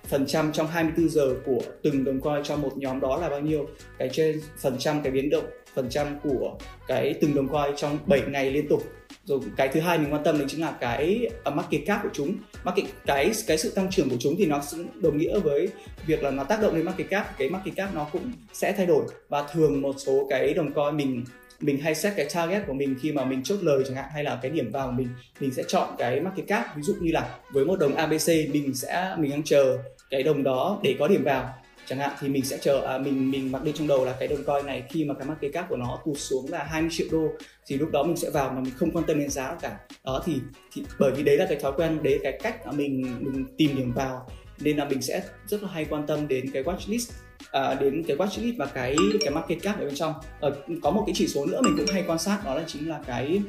phần 0.04 0.26
trăm 0.26 0.52
trong 0.52 0.66
24 0.66 1.08
giờ 1.08 1.34
của 1.46 1.60
từng 1.82 2.04
đồng 2.04 2.20
coin 2.20 2.42
cho 2.44 2.56
một 2.56 2.72
nhóm 2.76 3.00
đó 3.00 3.16
là 3.16 3.28
bao 3.28 3.40
nhiêu? 3.40 3.66
Cái 3.98 4.08
trên 4.12 4.40
phần 4.60 4.76
trăm 4.78 5.02
cái 5.02 5.12
biến 5.12 5.30
động 5.30 5.44
phần 5.74 5.88
trăm 5.90 6.06
của 6.22 6.58
cái 6.88 7.14
từng 7.20 7.34
đồng 7.34 7.48
coin 7.48 7.76
trong 7.76 7.98
7 8.06 8.20
ngày 8.28 8.50
liên 8.50 8.68
tục 8.68 8.82
rồi 9.28 9.40
cái 9.56 9.68
thứ 9.68 9.80
hai 9.80 9.98
mình 9.98 10.12
quan 10.12 10.24
tâm 10.24 10.38
đến 10.38 10.48
chính 10.48 10.60
là 10.60 10.72
cái 10.80 11.28
uh, 11.48 11.54
market 11.54 11.80
cap 11.86 12.00
của 12.02 12.08
chúng. 12.12 12.34
Market 12.64 12.86
cái 13.06 13.32
cái 13.46 13.58
sự 13.58 13.70
tăng 13.70 13.90
trưởng 13.90 14.10
của 14.10 14.16
chúng 14.20 14.34
thì 14.38 14.46
nó 14.46 14.62
đồng 15.02 15.18
nghĩa 15.18 15.38
với 15.38 15.68
việc 16.06 16.22
là 16.22 16.30
nó 16.30 16.44
tác 16.44 16.62
động 16.62 16.74
đến 16.74 16.84
market 16.84 17.10
cap. 17.10 17.38
Cái 17.38 17.50
market 17.50 17.76
cap 17.76 17.94
nó 17.94 18.06
cũng 18.12 18.32
sẽ 18.52 18.72
thay 18.72 18.86
đổi. 18.86 19.04
Và 19.28 19.46
thường 19.52 19.80
một 19.80 19.94
số 19.98 20.26
cái 20.30 20.54
đồng 20.54 20.72
coin 20.72 20.96
mình 20.96 21.24
mình 21.60 21.78
hay 21.80 21.94
set 21.94 22.16
cái 22.16 22.28
target 22.34 22.66
của 22.66 22.72
mình 22.72 22.96
khi 23.02 23.12
mà 23.12 23.24
mình 23.24 23.42
chốt 23.42 23.58
lời 23.62 23.82
chẳng 23.86 23.96
hạn 23.96 24.04
hay 24.12 24.24
là 24.24 24.38
cái 24.42 24.50
điểm 24.50 24.70
vào 24.72 24.86
của 24.86 24.92
mình 24.92 25.08
mình 25.40 25.54
sẽ 25.54 25.62
chọn 25.68 25.88
cái 25.98 26.20
market 26.20 26.46
cap. 26.46 26.76
Ví 26.76 26.82
dụ 26.82 26.94
như 27.00 27.12
là 27.12 27.38
với 27.52 27.64
một 27.64 27.78
đồng 27.78 27.94
ABC 27.94 28.28
mình 28.28 28.74
sẽ 28.74 29.14
mình 29.18 29.30
đang 29.30 29.42
chờ 29.42 29.78
cái 30.10 30.22
đồng 30.22 30.42
đó 30.42 30.80
để 30.82 30.96
có 30.98 31.08
điểm 31.08 31.24
vào 31.24 31.57
chẳng 31.88 31.98
hạn 31.98 32.10
thì 32.20 32.28
mình 32.28 32.44
sẽ 32.44 32.58
chờ 32.62 32.84
à, 32.86 32.98
mình 32.98 33.30
mình 33.30 33.52
mặc 33.52 33.64
định 33.64 33.74
trong 33.78 33.86
đầu 33.86 34.04
là 34.04 34.16
cái 34.18 34.28
đồng 34.28 34.44
coin 34.44 34.66
này 34.66 34.82
khi 34.90 35.04
mà 35.04 35.14
cái 35.14 35.28
market 35.28 35.52
cap 35.52 35.66
của 35.68 35.76
nó 35.76 35.98
tụt 36.04 36.18
xuống 36.18 36.46
là 36.50 36.64
20 36.64 36.90
triệu 36.92 37.06
đô 37.12 37.28
thì 37.66 37.76
lúc 37.76 37.90
đó 37.90 38.02
mình 38.02 38.16
sẽ 38.16 38.30
vào 38.30 38.50
mà 38.50 38.60
mình 38.60 38.72
không 38.76 38.90
quan 38.90 39.04
tâm 39.04 39.18
đến 39.18 39.30
giá 39.30 39.56
cả. 39.60 39.78
Đó 40.04 40.22
thì, 40.24 40.40
thì 40.72 40.82
bởi 40.98 41.12
vì 41.12 41.22
đấy 41.22 41.36
là 41.36 41.46
cái 41.48 41.58
thói 41.58 41.72
quen 41.76 42.02
đấy 42.02 42.20
cái 42.22 42.38
cách 42.42 42.66
mà 42.66 42.72
mình 42.72 43.16
mình 43.20 43.44
tìm 43.56 43.76
điểm 43.76 43.92
vào. 43.92 44.30
Nên 44.60 44.76
là 44.76 44.84
mình 44.84 45.02
sẽ 45.02 45.22
rất 45.46 45.62
là 45.62 45.68
hay 45.72 45.84
quan 45.84 46.06
tâm 46.06 46.28
đến 46.28 46.50
cái 46.50 46.62
watchlist 46.62 47.10
à, 47.52 47.74
đến 47.74 48.02
cái 48.08 48.16
watchlist 48.16 48.54
và 48.58 48.66
cái 48.66 48.96
cái 49.20 49.30
market 49.30 49.62
cap 49.62 49.80
ở 49.80 49.84
bên 49.84 49.94
trong. 49.94 50.12
À, 50.40 50.48
có 50.82 50.90
một 50.90 51.02
cái 51.06 51.14
chỉ 51.16 51.26
số 51.26 51.46
nữa 51.46 51.60
mình 51.64 51.74
cũng 51.76 51.86
hay 51.92 52.04
quan 52.06 52.18
sát 52.18 52.40
đó 52.44 52.54
là 52.54 52.64
chính 52.66 52.88
là 52.88 53.00
cái 53.06 53.42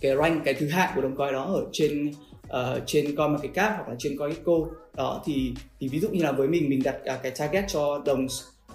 cái 0.00 0.16
rank 0.16 0.44
cái 0.44 0.54
thứ 0.54 0.68
hạng 0.68 0.92
của 0.94 1.02
đồng 1.02 1.16
coin 1.16 1.32
đó 1.32 1.44
ở 1.44 1.64
trên 1.72 2.12
uh, 2.60 2.82
trên 2.86 3.16
coin 3.16 3.36
cái 3.42 3.50
cap 3.54 3.72
hoặc 3.76 3.88
là 3.88 3.94
trên 3.98 4.18
coinco 4.18 4.52
đó 4.96 5.22
thì 5.26 5.52
thì 5.80 5.88
ví 5.88 6.00
dụ 6.00 6.08
như 6.08 6.22
là 6.22 6.32
với 6.32 6.48
mình 6.48 6.68
mình 6.68 6.82
đặt 6.84 6.96
uh, 7.14 7.22
cái 7.22 7.32
target 7.38 7.64
cho 7.68 8.02
đồng 8.06 8.26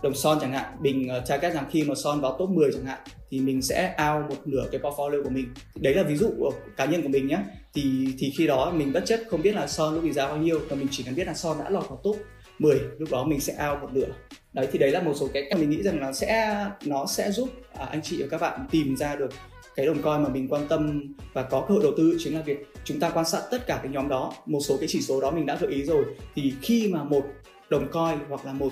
đồng 0.03 0.13
son 0.13 0.37
chẳng 0.41 0.51
hạn 0.51 0.77
mình 0.81 1.09
uh, 1.17 1.27
target 1.27 1.53
rằng 1.53 1.65
khi 1.71 1.83
mà 1.83 1.95
son 1.95 2.21
vào 2.21 2.35
top 2.39 2.49
10 2.49 2.71
chẳng 2.73 2.85
hạn 2.85 2.99
thì 3.29 3.39
mình 3.39 3.61
sẽ 3.61 3.95
out 4.09 4.29
một 4.29 4.37
nửa 4.45 4.65
cái 4.71 4.81
portfolio 4.81 5.23
của 5.23 5.29
mình. 5.29 5.45
Đấy 5.75 5.93
là 5.93 6.03
ví 6.03 6.15
dụ 6.15 6.29
của 6.39 6.51
cá 6.77 6.85
nhân 6.85 7.01
của 7.01 7.09
mình 7.09 7.27
nhé 7.27 7.37
thì 7.73 8.07
thì 8.17 8.33
khi 8.37 8.47
đó 8.47 8.71
mình 8.75 8.93
bất 8.93 9.03
chấp 9.05 9.19
không 9.29 9.41
biết 9.41 9.55
là 9.55 9.67
son 9.67 9.93
lúc 9.93 10.03
bị 10.03 10.11
giá 10.11 10.27
bao 10.27 10.37
nhiêu 10.37 10.59
và 10.69 10.75
mình 10.75 10.87
chỉ 10.91 11.03
cần 11.03 11.15
biết 11.15 11.27
là 11.27 11.33
son 11.33 11.57
đã 11.59 11.69
lọt 11.69 11.89
vào 11.89 11.99
top 12.03 12.17
10 12.59 12.79
lúc 12.97 13.11
đó 13.11 13.25
mình 13.25 13.39
sẽ 13.39 13.69
out 13.69 13.81
một 13.81 13.89
nửa. 13.93 14.07
Đấy 14.53 14.67
thì 14.71 14.79
đấy 14.79 14.91
là 14.91 15.01
một 15.01 15.13
số 15.19 15.29
cái 15.33 15.51
mình 15.57 15.69
nghĩ 15.69 15.83
rằng 15.83 15.99
là 15.99 16.13
sẽ 16.13 16.65
nó 16.85 17.05
sẽ 17.05 17.31
giúp 17.31 17.49
à, 17.77 17.85
anh 17.85 18.01
chị 18.03 18.21
và 18.21 18.27
các 18.31 18.41
bạn 18.41 18.67
tìm 18.71 18.95
ra 18.95 19.15
được 19.15 19.29
cái 19.75 19.85
đồng 19.85 20.01
coin 20.01 20.23
mà 20.23 20.29
mình 20.29 20.47
quan 20.47 20.67
tâm 20.67 21.13
và 21.33 21.43
có 21.43 21.65
cơ 21.67 21.73
hội 21.73 21.83
đầu 21.83 21.91
tư 21.97 22.15
chính 22.19 22.33
là 22.33 22.41
việc 22.41 22.57
chúng 22.89 22.99
ta 22.99 23.09
quan 23.09 23.25
sát 23.25 23.41
tất 23.51 23.67
cả 23.67 23.79
cái 23.83 23.91
nhóm 23.91 24.07
đó 24.09 24.33
một 24.45 24.59
số 24.59 24.77
cái 24.79 24.87
chỉ 24.91 25.01
số 25.01 25.21
đó 25.21 25.31
mình 25.31 25.45
đã 25.45 25.55
gợi 25.55 25.71
ý 25.71 25.83
rồi. 25.83 26.05
Thì 26.35 26.53
khi 26.61 26.89
mà 26.93 27.03
một 27.03 27.23
đồng 27.69 27.87
coi 27.91 28.17
hoặc 28.29 28.45
là 28.45 28.53
một 28.53 28.71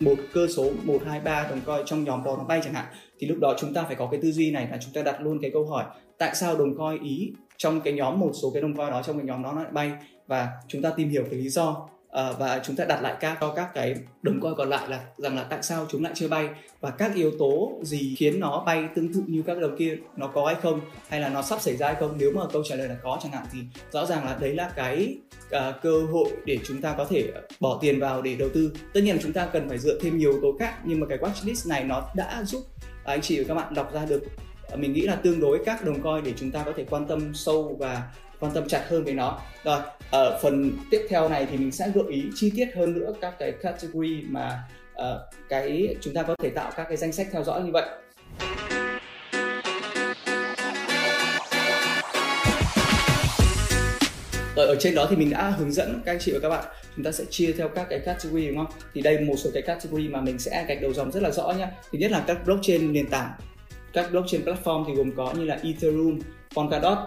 một 0.00 0.14
cơ 0.32 0.46
số 0.56 0.70
1, 0.84 0.98
2, 1.06 1.20
3 1.20 1.46
đồng 1.50 1.60
coi 1.66 1.82
trong 1.86 2.04
nhóm 2.04 2.24
đó 2.24 2.36
nó 2.38 2.44
bay 2.44 2.60
chẳng 2.64 2.74
hạn 2.74 2.86
thì 3.18 3.26
lúc 3.26 3.38
đó 3.40 3.54
chúng 3.58 3.74
ta 3.74 3.82
phải 3.82 3.94
có 3.94 4.08
cái 4.10 4.20
tư 4.22 4.32
duy 4.32 4.50
này 4.50 4.68
là 4.70 4.78
chúng 4.80 4.92
ta 4.92 5.02
đặt 5.02 5.20
luôn 5.20 5.38
cái 5.42 5.50
câu 5.54 5.66
hỏi 5.66 5.84
tại 6.18 6.34
sao 6.34 6.58
đồng 6.58 6.78
coi 6.78 6.98
ý 7.02 7.32
trong 7.56 7.80
cái 7.80 7.92
nhóm 7.92 8.20
một 8.20 8.30
số 8.42 8.50
cái 8.50 8.62
đồng 8.62 8.76
coi 8.76 8.90
đó 8.90 9.02
trong 9.02 9.16
cái 9.18 9.26
nhóm 9.26 9.42
đó 9.42 9.52
nó 9.52 9.62
lại 9.62 9.72
bay? 9.72 9.92
Và 10.26 10.48
chúng 10.68 10.82
ta 10.82 10.90
tìm 10.90 11.08
hiểu 11.08 11.24
cái 11.30 11.40
lý 11.40 11.48
do 11.48 11.88
à, 12.10 12.32
và 12.32 12.60
chúng 12.64 12.76
ta 12.76 12.84
đặt 12.84 13.02
lại 13.02 13.14
các 13.20 13.38
cho 13.40 13.52
các 13.56 13.68
cái 13.74 13.94
đồng 14.22 14.40
coin 14.40 14.54
còn 14.56 14.68
lại 14.68 14.88
là 14.88 15.00
rằng 15.16 15.36
là 15.36 15.42
tại 15.42 15.62
sao 15.62 15.86
chúng 15.90 16.04
lại 16.04 16.12
chưa 16.16 16.28
bay 16.28 16.48
và 16.80 16.90
các 16.90 17.14
yếu 17.14 17.32
tố 17.38 17.72
gì 17.82 18.14
khiến 18.18 18.40
nó 18.40 18.62
bay 18.66 18.84
tương 18.94 19.14
tự 19.14 19.22
như 19.26 19.42
các 19.46 19.58
đồng 19.58 19.76
kia 19.76 19.96
nó 20.16 20.26
có 20.26 20.46
hay 20.46 20.54
không 20.62 20.80
hay 21.08 21.20
là 21.20 21.28
nó 21.28 21.42
sắp 21.42 21.60
xảy 21.60 21.76
ra 21.76 21.86
hay 21.86 21.96
không? 22.00 22.14
Nếu 22.18 22.32
mà 22.34 22.42
câu 22.52 22.62
trả 22.68 22.76
lời 22.76 22.88
là 22.88 22.96
có 23.02 23.18
chẳng 23.22 23.32
hạn 23.32 23.46
thì 23.52 23.58
rõ 23.92 24.06
ràng 24.06 24.24
là 24.24 24.36
đấy 24.40 24.54
là 24.54 24.70
cái 24.76 25.18
uh, 25.46 25.74
cơ 25.82 26.02
hội 26.12 26.28
để 26.44 26.58
chúng 26.64 26.80
ta 26.80 26.94
có 26.98 27.04
thể 27.04 27.32
bỏ 27.60 27.78
tiền 27.80 28.00
vào 28.00 28.22
để 28.22 28.34
đầu 28.34 28.48
tư. 28.54 28.72
Tất 28.92 29.00
nhiên 29.00 29.16
là 29.16 29.22
chúng 29.22 29.32
ta 29.32 29.46
cần 29.46 29.68
phải 29.68 29.78
dựa 29.78 29.98
thêm 30.00 30.18
nhiều 30.18 30.30
yếu 30.30 30.40
tố 30.42 30.56
khác 30.58 30.74
nhưng 30.84 31.00
mà 31.00 31.06
cái 31.06 31.18
watchlist 31.18 31.68
này 31.68 31.84
nó 31.84 32.10
đã 32.16 32.42
giúp 32.46 32.62
anh 33.04 33.20
chị 33.20 33.38
và 33.38 33.44
các 33.48 33.54
bạn 33.54 33.74
đọc 33.74 33.92
ra 33.92 34.04
được 34.04 34.22
ờ, 34.70 34.76
mình 34.76 34.92
nghĩ 34.92 35.00
là 35.00 35.14
tương 35.14 35.40
đối 35.40 35.64
các 35.64 35.84
đồng 35.84 36.02
coin 36.02 36.24
để 36.24 36.32
chúng 36.36 36.50
ta 36.50 36.62
có 36.62 36.72
thể 36.76 36.84
quan 36.90 37.06
tâm 37.06 37.34
sâu 37.34 37.76
và 37.78 38.02
quan 38.40 38.52
tâm 38.52 38.68
chặt 38.68 38.84
hơn 38.88 39.04
về 39.04 39.12
nó. 39.12 39.38
Rồi 39.64 39.80
ở 40.10 40.38
phần 40.42 40.72
tiếp 40.90 41.06
theo 41.08 41.28
này 41.28 41.46
thì 41.50 41.56
mình 41.56 41.72
sẽ 41.72 41.90
gợi 41.94 42.04
ý 42.08 42.24
chi 42.34 42.52
tiết 42.56 42.68
hơn 42.76 42.94
nữa 42.94 43.12
các 43.20 43.34
cái 43.38 43.52
category 43.52 44.22
mà 44.28 44.62
uh, 44.92 45.04
cái 45.48 45.96
chúng 46.00 46.14
ta 46.14 46.22
có 46.22 46.36
thể 46.42 46.50
tạo 46.50 46.72
các 46.76 46.84
cái 46.88 46.96
danh 46.96 47.12
sách 47.12 47.26
theo 47.32 47.44
dõi 47.44 47.62
như 47.62 47.70
vậy 47.72 47.88
ở, 54.56 54.66
ở 54.66 54.76
trên 54.80 54.94
đó 54.94 55.06
thì 55.10 55.16
mình 55.16 55.30
đã 55.30 55.50
hướng 55.50 55.72
dẫn 55.72 56.00
các 56.04 56.12
anh 56.12 56.18
chị 56.20 56.32
và 56.32 56.38
các 56.42 56.48
bạn 56.48 56.64
chúng 56.96 57.04
ta 57.04 57.12
sẽ 57.12 57.24
chia 57.30 57.52
theo 57.52 57.68
các 57.68 57.86
cái 57.90 57.98
category 57.98 58.48
đúng 58.48 58.56
không? 58.56 58.72
Thì 58.94 59.02
đây 59.02 59.20
một 59.20 59.34
số 59.36 59.50
cái 59.54 59.62
category 59.62 60.08
mà 60.08 60.20
mình 60.20 60.38
sẽ 60.38 60.64
gạch 60.68 60.82
đầu 60.82 60.92
dòng 60.92 61.12
rất 61.12 61.22
là 61.22 61.30
rõ 61.30 61.52
nhá. 61.58 61.70
Thứ 61.92 61.98
nhất 61.98 62.10
là 62.10 62.24
các 62.26 62.44
blockchain 62.44 62.92
nền 62.92 63.06
tảng. 63.06 63.30
Các 63.92 64.10
blockchain 64.10 64.44
platform 64.44 64.84
thì 64.86 64.94
gồm 64.94 65.12
có 65.16 65.32
như 65.36 65.44
là 65.44 65.58
Ethereum, 65.62 66.18
Polkadot, 66.56 66.98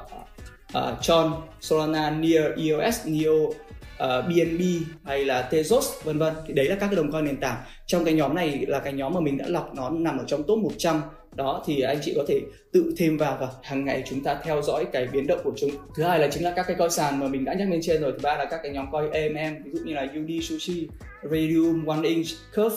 Ờ, 0.73 0.95
uh, 0.97 1.03
Tron, 1.03 1.33
Solana, 1.61 2.09
Near, 2.09 2.43
EOS, 2.57 2.99
Neo, 3.05 3.53
ờ, 3.97 4.19
uh, 4.19 4.25
BNB 4.25 4.61
hay 5.05 5.25
là 5.25 5.49
Tezos 5.51 6.03
vân 6.03 6.17
vân. 6.17 6.33
Thì 6.47 6.53
đấy 6.53 6.65
là 6.65 6.75
các 6.75 6.87
cái 6.87 6.95
đồng 6.95 7.11
coin 7.11 7.25
nền 7.25 7.37
tảng. 7.37 7.57
Trong 7.85 8.05
cái 8.05 8.13
nhóm 8.13 8.35
này 8.35 8.65
là 8.67 8.79
cái 8.79 8.93
nhóm 8.93 9.13
mà 9.13 9.19
mình 9.19 9.37
đã 9.37 9.45
lọc 9.47 9.75
nó 9.75 9.89
nằm 9.89 10.17
ở 10.17 10.23
trong 10.27 10.43
top 10.43 10.59
100 10.59 11.01
đó 11.35 11.63
thì 11.65 11.81
anh 11.81 11.97
chị 12.01 12.13
có 12.15 12.23
thể 12.27 12.41
tự 12.73 12.93
thêm 12.97 13.17
vào 13.17 13.37
và 13.41 13.47
hàng 13.63 13.85
ngày 13.85 14.03
chúng 14.09 14.23
ta 14.23 14.37
theo 14.43 14.61
dõi 14.61 14.85
cái 14.93 15.07
biến 15.11 15.27
động 15.27 15.39
của 15.43 15.53
chúng. 15.57 15.71
Thứ 15.95 16.03
hai 16.03 16.19
là 16.19 16.27
chính 16.27 16.43
là 16.43 16.53
các 16.55 16.67
cái 16.67 16.75
coi 16.75 16.89
sàn 16.89 17.19
mà 17.19 17.27
mình 17.27 17.45
đã 17.45 17.53
nhắc 17.53 17.69
lên 17.69 17.79
trên 17.83 18.01
rồi. 18.01 18.11
Thứ 18.11 18.19
ba 18.23 18.37
là 18.37 18.45
các 18.45 18.59
cái 18.63 18.71
nhóm 18.71 18.91
coi 18.91 19.09
AMM 19.09 19.63
ví 19.63 19.71
dụ 19.73 19.79
như 19.85 19.93
là 19.93 20.01
UD 20.03 20.43
Sushi, 20.43 20.87
Radium, 21.23 21.85
One 21.85 22.07
Inch, 22.07 22.27
Curve, 22.55 22.75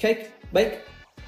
Cake, 0.00 0.28
Bake 0.52 0.78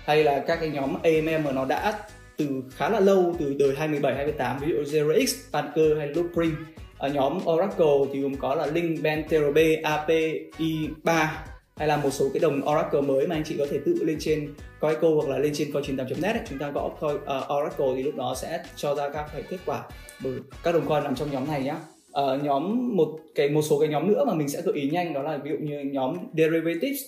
hay 0.05 0.25
là 0.25 0.45
các 0.47 0.59
cái 0.61 0.69
nhóm 0.69 0.95
AMM 1.03 1.45
mà 1.45 1.53
nó 1.53 1.64
đã 1.64 1.99
từ 2.37 2.47
khá 2.70 2.89
là 2.89 3.01
lâu 3.01 3.34
từ 3.39 3.55
đời 3.59 3.74
27 3.76 4.14
28 4.14 4.59
ví 4.61 4.68
dụ 4.68 4.82
0x, 4.82 5.26
Panker 5.53 5.99
hay 5.99 6.09
Loopring 6.09 6.55
ở 6.99 7.09
nhóm 7.09 7.39
Oracle 7.51 8.12
thì 8.12 8.20
gồm 8.20 8.34
có 8.34 8.55
là 8.55 8.66
Link, 8.66 9.03
Ben, 9.03 9.24
API 9.82 10.89
3 11.03 11.45
hay 11.76 11.89
là 11.89 11.97
một 11.97 12.11
số 12.11 12.28
cái 12.34 12.41
đồng 12.41 12.61
Oracle 12.68 13.01
mới 13.01 13.26
mà 13.26 13.37
anh 13.37 13.45
chị 13.45 13.57
có 13.59 13.66
thể 13.70 13.78
tự 13.87 14.05
lên 14.05 14.16
trên 14.20 14.55
Coinco 14.80 15.09
hoặc 15.14 15.28
là 15.28 15.39
lên 15.39 15.53
trên 15.55 15.70
coin98.net 15.70 16.37
chúng 16.49 16.59
ta 16.59 16.70
gõ 16.70 16.91
coi, 17.01 17.14
uh, 17.14 17.24
ờ, 17.24 17.47
Oracle 17.57 17.87
thì 17.97 18.03
lúc 18.03 18.16
đó 18.16 18.34
sẽ 18.37 18.62
cho 18.76 18.95
ra 18.95 19.09
các 19.09 19.26
cái 19.32 19.43
kết 19.51 19.59
quả 19.66 19.82
các 20.62 20.72
đồng 20.72 20.87
coin 20.87 21.05
nằm 21.05 21.14
trong 21.14 21.30
nhóm 21.30 21.47
này 21.47 21.62
nhé 21.62 21.74
uh, 21.74 21.78
ờ, 22.12 22.39
nhóm 22.43 22.97
một 22.97 23.18
cái 23.34 23.49
một 23.49 23.62
số 23.62 23.78
cái 23.80 23.89
nhóm 23.89 24.09
nữa 24.09 24.24
mà 24.26 24.34
mình 24.34 24.49
sẽ 24.49 24.62
gợi 24.62 24.74
ý 24.74 24.91
nhanh 24.91 25.12
đó 25.12 25.22
là 25.22 25.37
ví 25.37 25.51
dụ 25.51 25.57
như 25.61 25.80
nhóm 25.80 26.16
derivatives 26.37 27.01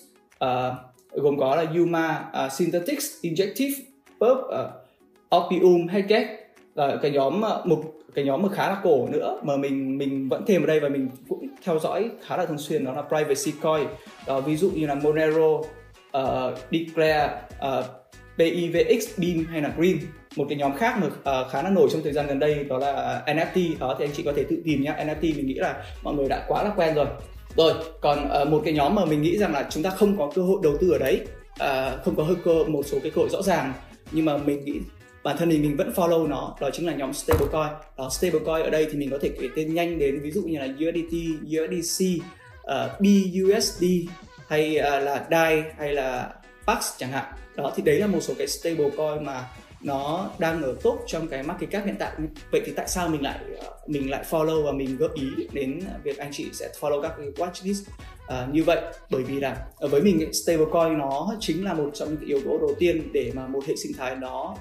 uh, 0.44 0.74
gồm 1.12 1.38
có 1.38 1.56
là 1.56 1.66
Yuma, 1.76 2.30
uh, 2.46 2.52
Synthetics, 2.52 3.06
Injective, 3.22 3.72
Perp 4.20 4.38
uh, 4.38 4.87
Opium, 5.36 5.86
Heket 5.88 6.26
là 6.74 6.96
cái 7.02 7.10
nhóm 7.10 7.40
ờ, 7.40 7.62
một 7.64 7.82
cái 8.14 8.24
nhóm 8.24 8.42
mà 8.42 8.48
khá 8.52 8.68
là 8.68 8.80
cổ 8.82 9.08
nữa 9.12 9.40
mà 9.42 9.56
mình 9.56 9.98
mình 9.98 10.28
vẫn 10.28 10.44
thêm 10.46 10.62
ở 10.62 10.66
đây 10.66 10.80
và 10.80 10.88
mình 10.88 11.08
cũng 11.28 11.46
theo 11.64 11.78
dõi 11.78 12.10
khá 12.26 12.36
là 12.36 12.46
thường 12.46 12.58
xuyên 12.58 12.84
đó 12.84 12.92
là 12.92 13.02
privacy 13.02 13.52
coin. 13.62 13.86
Đó 14.26 14.40
ví 14.40 14.56
dụ 14.56 14.70
như 14.74 14.86
là 14.86 14.94
Monero, 14.94 15.48
uh, 15.48 16.58
Declare, 16.70 17.40
ờ, 17.58 17.78
uh, 17.78 17.84
PIVX, 18.38 19.18
Beam 19.18 19.44
hay 19.50 19.60
là 19.60 19.72
Green. 19.76 19.98
Một 20.36 20.46
cái 20.48 20.58
nhóm 20.58 20.76
khác 20.76 20.94
mà 21.00 21.06
uh, 21.06 21.50
khá 21.50 21.62
là 21.62 21.70
nổi 21.70 21.88
trong 21.92 22.02
thời 22.02 22.12
gian 22.12 22.26
gần 22.26 22.38
đây 22.38 22.64
đó 22.64 22.78
là 22.78 23.22
NFT 23.26 23.78
đó 23.78 23.96
thì 23.98 24.04
anh 24.04 24.12
chị 24.12 24.22
có 24.22 24.32
thể 24.36 24.44
tự 24.50 24.62
tìm 24.64 24.82
nhá. 24.82 24.94
NFT 24.98 25.36
mình 25.36 25.46
nghĩ 25.46 25.54
là 25.54 25.84
mọi 26.02 26.14
người 26.14 26.28
đã 26.28 26.44
quá 26.48 26.62
là 26.62 26.70
quen 26.76 26.94
rồi. 26.94 27.06
Rồi 27.56 27.72
còn 28.00 28.28
uh, 28.42 28.48
một 28.48 28.62
cái 28.64 28.74
nhóm 28.74 28.94
mà 28.94 29.04
mình 29.04 29.22
nghĩ 29.22 29.38
rằng 29.38 29.52
là 29.52 29.66
chúng 29.70 29.82
ta 29.82 29.90
không 29.90 30.18
có 30.18 30.30
cơ 30.34 30.42
hội 30.42 30.58
đầu 30.62 30.76
tư 30.80 30.90
ở 30.90 30.98
đấy 30.98 31.20
uh, 31.52 32.04
không 32.04 32.16
có 32.16 32.22
hơi 32.22 32.36
cơ 32.44 32.64
một 32.68 32.82
số 32.86 32.98
cái 33.02 33.10
cơ 33.14 33.20
hội 33.20 33.28
rõ 33.30 33.42
ràng 33.42 33.72
nhưng 34.12 34.24
mà 34.24 34.36
mình 34.36 34.64
nghĩ 34.64 34.80
bản 35.24 35.36
thân 35.36 35.50
thì 35.50 35.58
mình 35.58 35.76
vẫn 35.76 35.92
follow 35.94 36.28
nó 36.28 36.56
đó 36.60 36.70
chính 36.72 36.86
là 36.86 36.94
nhóm 36.94 37.12
stablecoin. 37.12 37.72
Đó 37.96 38.08
stablecoin 38.10 38.62
ở 38.62 38.70
đây 38.70 38.88
thì 38.92 38.98
mình 38.98 39.10
có 39.10 39.18
thể 39.22 39.30
kể 39.40 39.48
tên 39.56 39.74
nhanh 39.74 39.98
đến 39.98 40.20
ví 40.20 40.30
dụ 40.30 40.42
như 40.42 40.58
là 40.58 40.66
USDT, 40.66 41.14
USDC, 41.44 42.04
uh, 42.04 42.24
ờ, 42.62 42.98
BUSD 43.00 43.84
hay 44.48 44.78
uh, 44.78 45.02
là 45.02 45.26
DAI 45.30 45.62
hay 45.78 45.92
là 45.92 46.32
PAX 46.66 46.92
chẳng 46.98 47.10
hạn. 47.10 47.24
Đó 47.56 47.72
thì 47.76 47.82
đấy 47.82 47.98
là 47.98 48.06
một 48.06 48.20
số 48.20 48.34
cái 48.38 48.46
stablecoin 48.46 49.24
mà 49.24 49.48
nó 49.80 50.30
đang 50.38 50.62
ở 50.62 50.76
top 50.82 51.04
trong 51.06 51.28
cái 51.28 51.42
market 51.42 51.70
cap 51.70 51.86
hiện 51.86 51.96
tại. 51.98 52.12
Vậy 52.52 52.62
thì 52.66 52.72
tại 52.76 52.88
sao 52.88 53.08
mình 53.08 53.22
lại 53.22 53.38
ờ, 53.60 53.76
mình 53.86 54.10
lại 54.10 54.24
follow 54.30 54.64
và 54.64 54.72
mình 54.72 54.96
gợi 54.96 55.08
ý 55.14 55.28
đến 55.52 55.80
việc 56.02 56.18
anh 56.18 56.30
chị 56.32 56.48
sẽ 56.52 56.68
follow 56.80 57.02
các 57.02 57.12
cái 57.18 57.26
watchlist 57.26 57.82
uh, 58.24 58.54
như 58.54 58.64
vậy? 58.64 58.80
Bởi 59.10 59.22
vì 59.22 59.40
là 59.40 59.66
với 59.80 60.02
mình 60.02 60.32
stablecoin 60.32 60.98
nó 60.98 61.34
chính 61.40 61.64
là 61.64 61.74
một 61.74 61.90
trong 61.94 62.08
những 62.08 62.28
yếu 62.28 62.40
tố 62.44 62.58
đầu 62.58 62.74
tiên 62.78 63.12
để 63.12 63.32
mà 63.34 63.46
một 63.46 63.64
hệ 63.66 63.76
sinh 63.76 63.92
thái 63.98 64.16
nó 64.16 64.56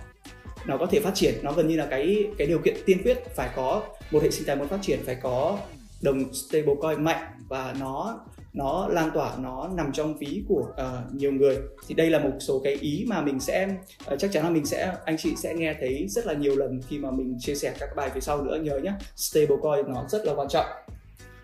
nó 0.68 0.78
có 0.78 0.86
thể 0.86 0.99
phát 0.99 1.15
triển. 1.15 1.34
Nó 1.43 1.51
gần 1.51 1.68
như 1.68 1.76
là 1.76 1.86
cái 1.86 2.28
cái 2.38 2.47
điều 2.47 2.59
kiện 2.59 2.76
tiên 2.86 3.03
quyết 3.03 3.18
phải 3.36 3.49
có 3.55 3.84
một 4.11 4.24
hệ 4.24 4.32
sinh 4.32 4.47
thái 4.47 4.55
muốn 4.55 4.68
phát 4.68 4.80
triển 4.82 4.99
phải 5.05 5.15
có 5.15 5.59
đồng 6.01 6.34
stablecoin 6.34 7.03
mạnh 7.03 7.26
và 7.49 7.76
nó 7.80 8.20
nó 8.53 8.88
lan 8.88 9.11
tỏa 9.13 9.32
nó 9.39 9.70
nằm 9.76 9.91
trong 9.93 10.18
ví 10.18 10.43
của 10.47 10.68
uh, 10.72 11.13
nhiều 11.13 11.32
người. 11.32 11.57
Thì 11.88 11.95
đây 11.95 12.09
là 12.09 12.20
một 12.20 12.32
số 12.39 12.61
cái 12.63 12.74
ý 12.74 13.05
mà 13.07 13.22
mình 13.22 13.39
sẽ 13.39 13.68
uh, 14.13 14.20
chắc 14.20 14.32
chắn 14.32 14.43
là 14.43 14.49
mình 14.49 14.65
sẽ 14.65 14.93
anh 15.05 15.18
chị 15.18 15.36
sẽ 15.38 15.53
nghe 15.53 15.76
thấy 15.80 16.05
rất 16.09 16.26
là 16.26 16.34
nhiều 16.34 16.55
lần 16.55 16.82
khi 16.88 16.97
mà 16.97 17.11
mình 17.11 17.38
chia 17.39 17.55
sẻ 17.55 17.74
các 17.80 17.89
bài 17.95 18.09
phía 18.13 18.22
sau 18.22 18.41
nữa. 18.41 18.59
Nhớ 18.61 18.80
nhé 18.80 18.93
stablecoin 19.15 19.93
nó 19.93 20.05
rất 20.09 20.26
là 20.26 20.34
quan 20.34 20.47
trọng 20.49 20.65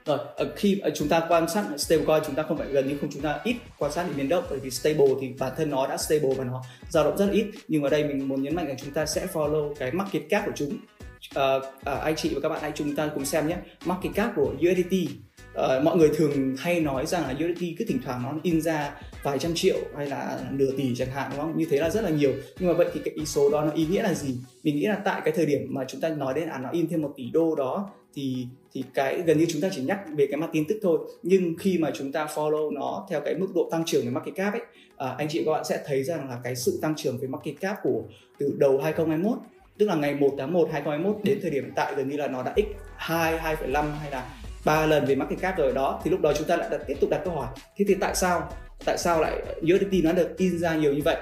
rồi 0.06 0.20
ờ, 0.36 0.54
khi 0.56 0.80
ờ, 0.80 0.89
chúng 0.95 1.08
ta 1.08 1.26
quan 1.30 1.49
sát 1.49 1.66
stablecoin 1.78 2.24
chúng 2.26 2.36
ta 2.36 2.43
không 2.43 2.58
phải 2.58 2.68
gần 2.68 2.88
như 2.88 2.97
không 3.01 3.10
chúng 3.14 3.22
ta 3.22 3.39
ít 3.43 3.56
quan 3.80 3.91
sát 3.91 4.04
đến 4.04 4.18
biến 4.18 4.30
động 4.30 4.43
bởi 4.49 4.60
vì 4.60 4.70
stable 4.70 5.08
thì 5.22 5.30
bản 5.39 5.51
thân 5.58 5.70
nó 5.70 5.88
đã 5.88 5.97
stable 5.97 6.34
và 6.38 6.43
nó 6.43 6.64
dao 6.89 7.04
động 7.04 7.18
rất 7.18 7.30
ít. 7.32 7.45
Nhưng 7.68 7.84
ở 7.84 7.89
đây 7.89 8.04
mình 8.04 8.28
muốn 8.28 8.43
nhấn 8.43 8.56
mạnh 8.56 8.68
là 8.68 8.76
chúng 8.84 8.93
ta 8.93 9.06
sẽ 9.06 9.28
follow 9.34 9.74
cái 9.74 9.91
market 9.91 10.24
cap 10.30 10.45
của 10.45 10.51
chúng. 10.56 10.78
Uh, 11.39 11.64
uh, 11.64 12.01
anh 12.04 12.16
chị 12.16 12.32
và 12.34 12.39
các 12.41 12.49
bạn 12.49 12.60
hãy 12.62 12.72
chúng 12.76 12.95
ta 12.95 13.10
cùng 13.14 13.26
xem 13.26 13.47
nhé. 13.47 13.58
Market 13.86 14.14
cap 14.16 14.32
của 14.36 14.54
USDT 14.58 14.93
uh, 15.54 15.84
mọi 15.84 15.97
người 15.97 16.10
thường 16.16 16.56
hay 16.60 16.80
nói 16.80 17.06
rằng 17.06 17.24
là 17.24 17.34
USDT 17.34 17.64
cứ 17.78 17.86
thỉnh 17.88 17.99
thoảng 18.06 18.24
nó 18.24 18.34
in 18.43 18.62
ra 18.62 18.95
vài 19.24 19.39
trăm 19.39 19.51
triệu 19.56 19.78
hay 19.97 20.08
là 20.08 20.39
nửa 20.51 20.72
tỷ 20.78 20.95
chẳng 20.95 21.12
hạn 21.12 21.32
đúng 21.32 21.39
không? 21.39 21.58
Như 21.58 21.66
thế 21.70 21.80
là 21.80 21.89
rất 21.89 22.01
là 22.01 22.10
nhiều. 22.10 22.34
Nhưng 22.60 22.70
mà 22.70 22.74
vậy 22.74 22.88
thì 22.93 23.01
cái 23.06 23.14
ý 23.14 23.26
số 23.26 23.49
đó 23.49 23.62
nó 23.62 23.72
ý 23.72 23.86
nghĩa 23.86 24.04
là 24.04 24.14
gì? 24.14 24.36
Mình 24.64 24.76
nghĩ 24.76 24.86
là 24.86 24.95
tại 25.06 25.22
cái 25.26 25.34
thời 25.38 25.45
điểm 25.45 25.60
mà 25.70 25.86
chúng 25.88 26.01
ta 26.01 26.10
nói 26.10 26.34
đến 26.34 26.47
là 26.47 26.58
nó 26.58 26.70
in 26.70 26.88
thêm 26.88 27.01
một 27.01 27.14
tỷ 27.18 27.30
đô 27.34 27.56
đó 27.56 27.89
thì 28.16 28.47
thì 28.74 28.84
cái 28.93 29.21
gần 29.21 29.38
như 29.38 29.45
chúng 29.49 29.61
ta 29.61 29.69
chỉ 29.76 29.82
nhắc 29.82 29.99
về 30.15 30.28
cái 30.28 30.38
mặt 30.38 30.49
tin 30.53 30.65
tức 30.69 30.80
thôi. 30.82 30.99
Nhưng 31.24 31.55
khi 31.59 31.78
mà 31.78 31.91
chúng 31.93 32.11
ta 32.11 32.26
follow 32.26 32.74
nó 32.74 33.07
theo 33.09 33.21
cái 33.21 33.36
mức 33.36 33.47
độ 33.55 33.69
tăng 33.71 33.86
trưởng 33.86 34.05
về 34.05 34.11
market 34.11 34.36
cap 34.36 34.53
ấy 34.53 34.61
à, 34.97 35.15
anh 35.17 35.28
chị 35.30 35.43
các 35.45 35.51
bạn 35.51 35.63
sẽ 35.63 35.84
thấy 35.86 36.03
rằng 36.03 36.30
là 36.30 36.39
cái 36.43 36.55
sự 36.55 36.80
tăng 36.82 36.95
trưởng 36.95 37.17
về 37.17 37.28
market 37.28 37.55
cap 37.61 37.78
của 37.84 38.03
từ 38.39 38.55
đầu 38.57 38.80
2021 38.84 39.38
tức 39.78 39.86
là 39.86 39.95
ngày 39.95 40.15
1 40.15 40.36
tháng 40.38 40.53
1 40.53 40.69
2021 40.71 41.24
đến 41.24 41.39
thời 41.41 41.51
điểm 41.51 41.63
hiện 41.63 41.74
tại 41.76 41.95
gần 41.95 42.09
như 42.09 42.17
là 42.17 42.28
nó 42.28 42.43
đã 42.43 42.53
x 42.55 42.59
2 42.95 43.55
2,5 43.55 43.91
hay 43.91 44.11
là 44.11 44.26
ba 44.65 44.86
lần 44.86 45.05
về 45.05 45.15
market 45.15 45.39
cap 45.39 45.57
rồi 45.57 45.74
đó 45.74 46.01
thì 46.03 46.11
lúc 46.11 46.21
đó 46.21 46.34
chúng 46.38 46.47
ta 46.47 46.57
lại 46.57 46.67
đặt, 46.71 46.82
tiếp 46.88 46.97
tục 47.01 47.09
đặt 47.09 47.21
câu 47.26 47.34
hỏi. 47.34 47.47
Thế 47.78 47.86
thì 47.88 47.95
tại 47.99 48.15
sao 48.15 48.49
tại 48.86 48.97
sao 48.97 49.21
lại 49.21 49.41
USDT 49.61 50.03
nó 50.03 50.11
được 50.11 50.38
in 50.38 50.57
ra 50.59 50.76
nhiều 50.76 50.93
như 50.93 51.01
vậy? 51.05 51.17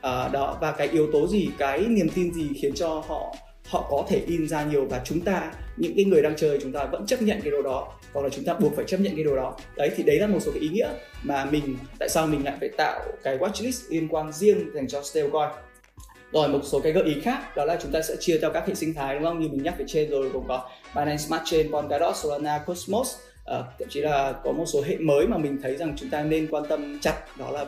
À, 0.00 0.28
đó 0.28 0.58
và 0.60 0.72
cái 0.72 0.88
yếu 0.88 1.12
tố 1.12 1.26
gì 1.26 1.48
cái 1.58 1.86
niềm 1.86 2.08
tin 2.14 2.34
gì 2.34 2.48
khiến 2.60 2.74
cho 2.74 3.04
họ 3.08 3.34
họ 3.70 3.86
có 3.90 4.06
thể 4.08 4.22
in 4.26 4.48
ra 4.48 4.64
nhiều 4.64 4.86
và 4.90 5.00
chúng 5.04 5.20
ta 5.20 5.52
những 5.76 5.92
cái 5.96 6.04
người 6.04 6.22
đang 6.22 6.36
chơi 6.36 6.58
chúng 6.62 6.72
ta 6.72 6.84
vẫn 6.84 7.06
chấp 7.06 7.22
nhận 7.22 7.40
cái 7.40 7.50
đồ 7.50 7.62
đó 7.62 7.92
hoặc 8.12 8.22
là 8.22 8.28
chúng 8.28 8.44
ta 8.44 8.54
buộc 8.54 8.76
phải 8.76 8.84
chấp 8.88 9.00
nhận 9.00 9.14
cái 9.14 9.24
đồ 9.24 9.36
đó. 9.36 9.56
Đấy 9.76 9.90
thì 9.96 10.02
đấy 10.02 10.18
là 10.18 10.26
một 10.26 10.38
số 10.40 10.52
cái 10.52 10.60
ý 10.60 10.68
nghĩa 10.68 10.88
mà 11.22 11.44
mình 11.44 11.76
tại 11.98 12.08
sao 12.08 12.26
mình 12.26 12.44
lại 12.44 12.56
phải 12.60 12.68
tạo 12.68 13.00
cái 13.22 13.38
watchlist 13.38 13.90
liên 13.90 14.08
quan 14.08 14.32
riêng 14.32 14.70
dành 14.74 14.88
cho 14.88 15.02
stablecoin? 15.02 15.48
Rồi 16.32 16.48
một 16.48 16.60
số 16.62 16.80
cái 16.80 16.92
gợi 16.92 17.04
ý 17.04 17.20
khác 17.20 17.56
đó 17.56 17.64
là 17.64 17.78
chúng 17.82 17.92
ta 17.92 18.02
sẽ 18.02 18.16
chia 18.20 18.38
theo 18.38 18.50
các 18.50 18.66
hệ 18.66 18.74
sinh 18.74 18.94
thái 18.94 19.14
đúng 19.14 19.24
không? 19.24 19.40
Như 19.40 19.48
mình 19.48 19.62
nhắc 19.62 19.74
về 19.78 19.84
trên 19.88 20.10
rồi 20.10 20.28
gồm 20.28 20.44
có 20.48 20.68
Binance 20.94 21.16
Smart 21.16 21.42
Chain, 21.44 21.72
Polkadot, 21.72 22.16
Solana, 22.16 22.58
Cosmos. 22.58 23.14
Uh, 23.58 23.66
thậm 23.78 23.88
chí 23.88 24.00
là 24.00 24.32
có 24.44 24.52
một 24.52 24.64
số 24.66 24.82
hệ 24.82 24.96
mới 24.96 25.26
mà 25.26 25.38
mình 25.38 25.58
thấy 25.62 25.76
rằng 25.76 25.94
chúng 25.96 26.10
ta 26.10 26.22
nên 26.22 26.48
quan 26.50 26.64
tâm 26.68 26.98
chặt 27.00 27.38
đó 27.38 27.50
là 27.50 27.62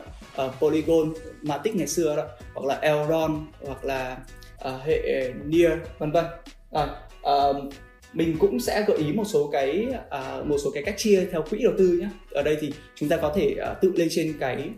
uh, 0.45 0.53
Polygon, 0.59 1.13
Matic 1.41 1.75
ngày 1.75 1.87
xưa 1.87 2.15
đó 2.15 2.23
hoặc 2.53 2.65
là 2.65 2.79
Elrond 2.81 3.37
hoặc 3.65 3.85
là 3.85 4.17
uh, 4.67 4.81
hệ 4.85 4.97
à, 4.97 5.33
Near 5.45 5.79
vân 5.99 6.11
vân. 6.11 6.25
À, 6.71 6.87
uh, 7.21 7.55
mình 8.13 8.37
cũng 8.39 8.59
sẽ 8.59 8.85
gợi 8.87 8.97
ý 8.97 9.11
một 9.13 9.23
số 9.25 9.49
cái 9.51 9.87
uh, 9.89 10.45
một 10.45 10.57
số 10.63 10.71
cái 10.73 10.83
cách 10.83 10.95
chia 10.97 11.25
theo 11.31 11.41
quỹ 11.49 11.63
đầu 11.63 11.73
tư 11.77 11.99
nhé 12.01 12.07
ở 12.31 12.43
đây 12.43 12.57
thì 12.61 12.73
chúng 12.95 13.09
ta 13.09 13.17
có 13.17 13.33
thể 13.35 13.55
uh, 13.71 13.81
tự 13.81 13.93
lên 13.95 14.07
trên 14.11 14.33
cái 14.39 14.69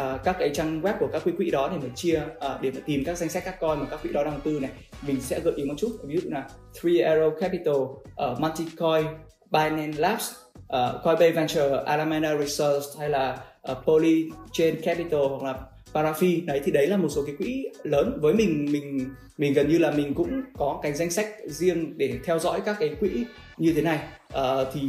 uh, 0.00 0.20
các 0.24 0.36
cái 0.38 0.50
trang 0.54 0.82
web 0.82 0.94
của 1.00 1.08
các 1.12 1.24
quỹ 1.24 1.32
quỹ 1.36 1.50
đó 1.50 1.68
để 1.72 1.88
mà 1.88 1.94
chia 1.94 2.20
uh, 2.20 2.60
để 2.60 2.70
mà 2.70 2.80
tìm 2.86 3.04
các 3.04 3.18
danh 3.18 3.28
sách 3.28 3.42
các 3.44 3.60
coin 3.60 3.78
mà 3.78 3.86
các 3.90 4.02
quỹ 4.02 4.12
đó 4.12 4.24
đang 4.24 4.40
tư 4.44 4.58
này. 4.60 4.70
Mình 5.06 5.20
sẽ 5.20 5.40
gợi 5.40 5.54
ý 5.56 5.64
một 5.64 5.74
chút. 5.76 5.90
Ví 6.04 6.16
dụ 6.16 6.30
là 6.30 6.48
Three 6.80 6.92
Arrow 6.92 7.30
Capital, 7.30 7.74
uh, 7.74 8.40
Multicoin, 8.40 9.06
Binance 9.50 9.98
Labs, 9.98 10.32
uh, 10.58 11.02
Coinbase 11.04 11.32
Venture, 11.32 11.82
Alameda 11.86 12.36
Research 12.36 12.84
hay 12.98 13.10
là 13.10 13.38
ờ, 13.62 13.72
uh, 13.72 13.84
Polychain 13.86 14.80
Capital 14.82 15.20
hoặc 15.20 15.42
là 15.42 15.58
Parafi 15.94 16.46
đấy 16.46 16.60
thì 16.64 16.72
đấy 16.72 16.86
là 16.86 16.96
một 16.96 17.08
số 17.08 17.22
cái 17.26 17.34
quỹ 17.38 17.66
lớn. 17.82 18.18
Với 18.22 18.34
mình 18.34 18.72
mình 18.72 19.10
mình 19.38 19.52
gần 19.52 19.68
như 19.68 19.78
là 19.78 19.90
mình 19.90 20.14
cũng 20.14 20.40
có 20.58 20.80
cái 20.82 20.92
danh 20.92 21.10
sách 21.10 21.26
riêng 21.46 21.98
để 21.98 22.18
theo 22.24 22.38
dõi 22.38 22.60
các 22.64 22.76
cái 22.80 22.94
quỹ 23.00 23.24
như 23.58 23.72
thế 23.72 23.82
này. 23.82 23.98
Uh, 24.34 24.68
thì 24.74 24.80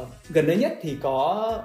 uh, 0.00 0.08
gần 0.28 0.46
đây 0.46 0.56
nhất 0.56 0.72
thì 0.82 0.96
có 1.02 1.58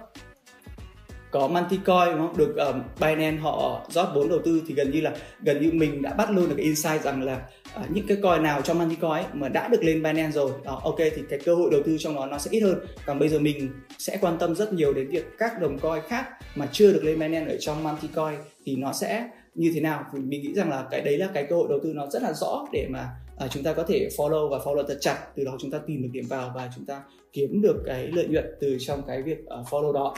có 1.40 1.48
Manticoin 1.48 2.12
đúng 2.12 2.28
không? 2.28 2.38
được 2.38 2.56
um, 2.56 2.82
Binance 3.02 3.38
họ 3.38 3.86
rót 3.90 4.08
vốn 4.16 4.30
đầu 4.30 4.40
tư 4.46 4.62
thì 4.68 4.74
gần 4.74 4.92
như 4.92 5.02
là 5.02 5.12
gần 5.42 5.62
như 5.62 5.72
mình 5.74 6.02
đã 6.02 6.14
bắt 6.14 6.32
luôn 6.32 6.50
được 6.50 6.56
cái 6.58 6.66
insight 6.66 7.04
rằng 7.04 7.24
là 7.24 7.42
uh, 7.80 7.92
những 7.92 8.08
cái 8.08 8.18
coin 8.24 8.44
nào 8.44 8.62
trong 8.62 8.80
Manticoin 8.80 9.12
ấy 9.12 9.26
mà 9.34 9.50
đã 9.50 9.68
được 9.68 9.84
lên 9.84 10.04
Binance 10.04 10.32
rồi 10.32 10.52
đó, 10.66 10.82
ok 10.84 10.98
thì 10.98 11.22
cái 11.30 11.40
cơ 11.46 11.56
hội 11.56 11.70
đầu 11.72 11.82
tư 11.86 11.98
trong 12.00 12.16
nó 12.16 12.26
nó 12.26 12.38
sẽ 12.38 12.52
ít 12.52 12.60
hơn. 12.60 12.80
Còn 13.06 13.20
bây 13.20 13.30
giờ 13.30 13.40
mình 13.40 13.70
sẽ 13.98 14.18
quan 14.22 14.38
tâm 14.40 14.56
rất 14.56 14.74
nhiều 14.74 14.94
đến 14.94 15.10
việc 15.10 15.26
các 15.38 15.62
đồng 15.62 15.80
coin 15.80 16.02
khác 16.08 16.26
mà 16.56 16.68
chưa 16.72 16.94
được 16.94 17.04
lên 17.04 17.20
Binance 17.20 17.52
ở 17.52 17.58
trong 17.60 17.84
Manticoin 17.84 18.40
thì 18.66 18.76
nó 18.76 18.94
sẽ 18.94 19.30
như 19.56 19.72
thế 19.76 19.82
nào? 19.82 20.06
Thì 20.14 20.20
mình 20.20 20.42
nghĩ 20.42 20.54
rằng 20.54 20.70
là 20.70 20.86
cái 20.92 21.02
đấy 21.02 21.18
là 21.18 21.28
cái 21.34 21.46
cơ 21.50 21.56
hội 21.56 21.68
đầu 21.70 21.80
tư 21.84 21.94
nó 21.94 22.08
rất 22.08 22.22
là 22.22 22.34
rõ 22.34 22.66
để 22.74 22.88
mà 22.90 23.10
à, 23.38 23.48
chúng 23.48 23.64
ta 23.64 23.74
có 23.74 23.84
thể 23.84 24.10
follow 24.18 24.50
và 24.50 24.58
follow 24.58 24.84
thật 24.88 24.98
chặt 25.02 25.18
từ 25.36 25.44
đó 25.44 25.56
chúng 25.60 25.72
ta 25.72 25.80
tìm 25.88 26.02
được 26.02 26.10
điểm 26.12 26.26
vào 26.30 26.52
và 26.56 26.70
chúng 26.76 26.86
ta 26.86 27.02
kiếm 27.34 27.62
được 27.62 27.84
cái 27.86 28.08
lợi 28.08 28.28
nhuận 28.28 28.46
từ 28.62 28.78
trong 28.80 29.02
cái 29.08 29.22
việc 29.22 29.38
uh, 29.60 29.68
follow 29.68 29.92
đó. 29.94 30.16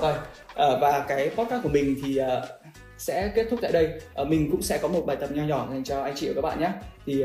Rồi, 0.00 0.12
à, 0.54 0.66
và 0.80 1.04
cái 1.08 1.30
podcast 1.36 1.62
của 1.62 1.68
mình 1.68 1.96
thì 2.02 2.16
à, 2.16 2.42
sẽ 2.98 3.32
kết 3.34 3.46
thúc 3.50 3.58
tại 3.62 3.72
đây. 3.72 4.00
À, 4.14 4.24
mình 4.24 4.48
cũng 4.50 4.62
sẽ 4.62 4.78
có 4.78 4.88
một 4.88 5.02
bài 5.06 5.16
tập 5.20 5.30
nho 5.32 5.42
nhỏ 5.42 5.68
dành 5.70 5.84
cho 5.84 6.02
anh 6.02 6.14
chị 6.16 6.28
và 6.28 6.34
các 6.34 6.40
bạn 6.40 6.60
nhé. 6.60 6.72
Thì 7.06 7.24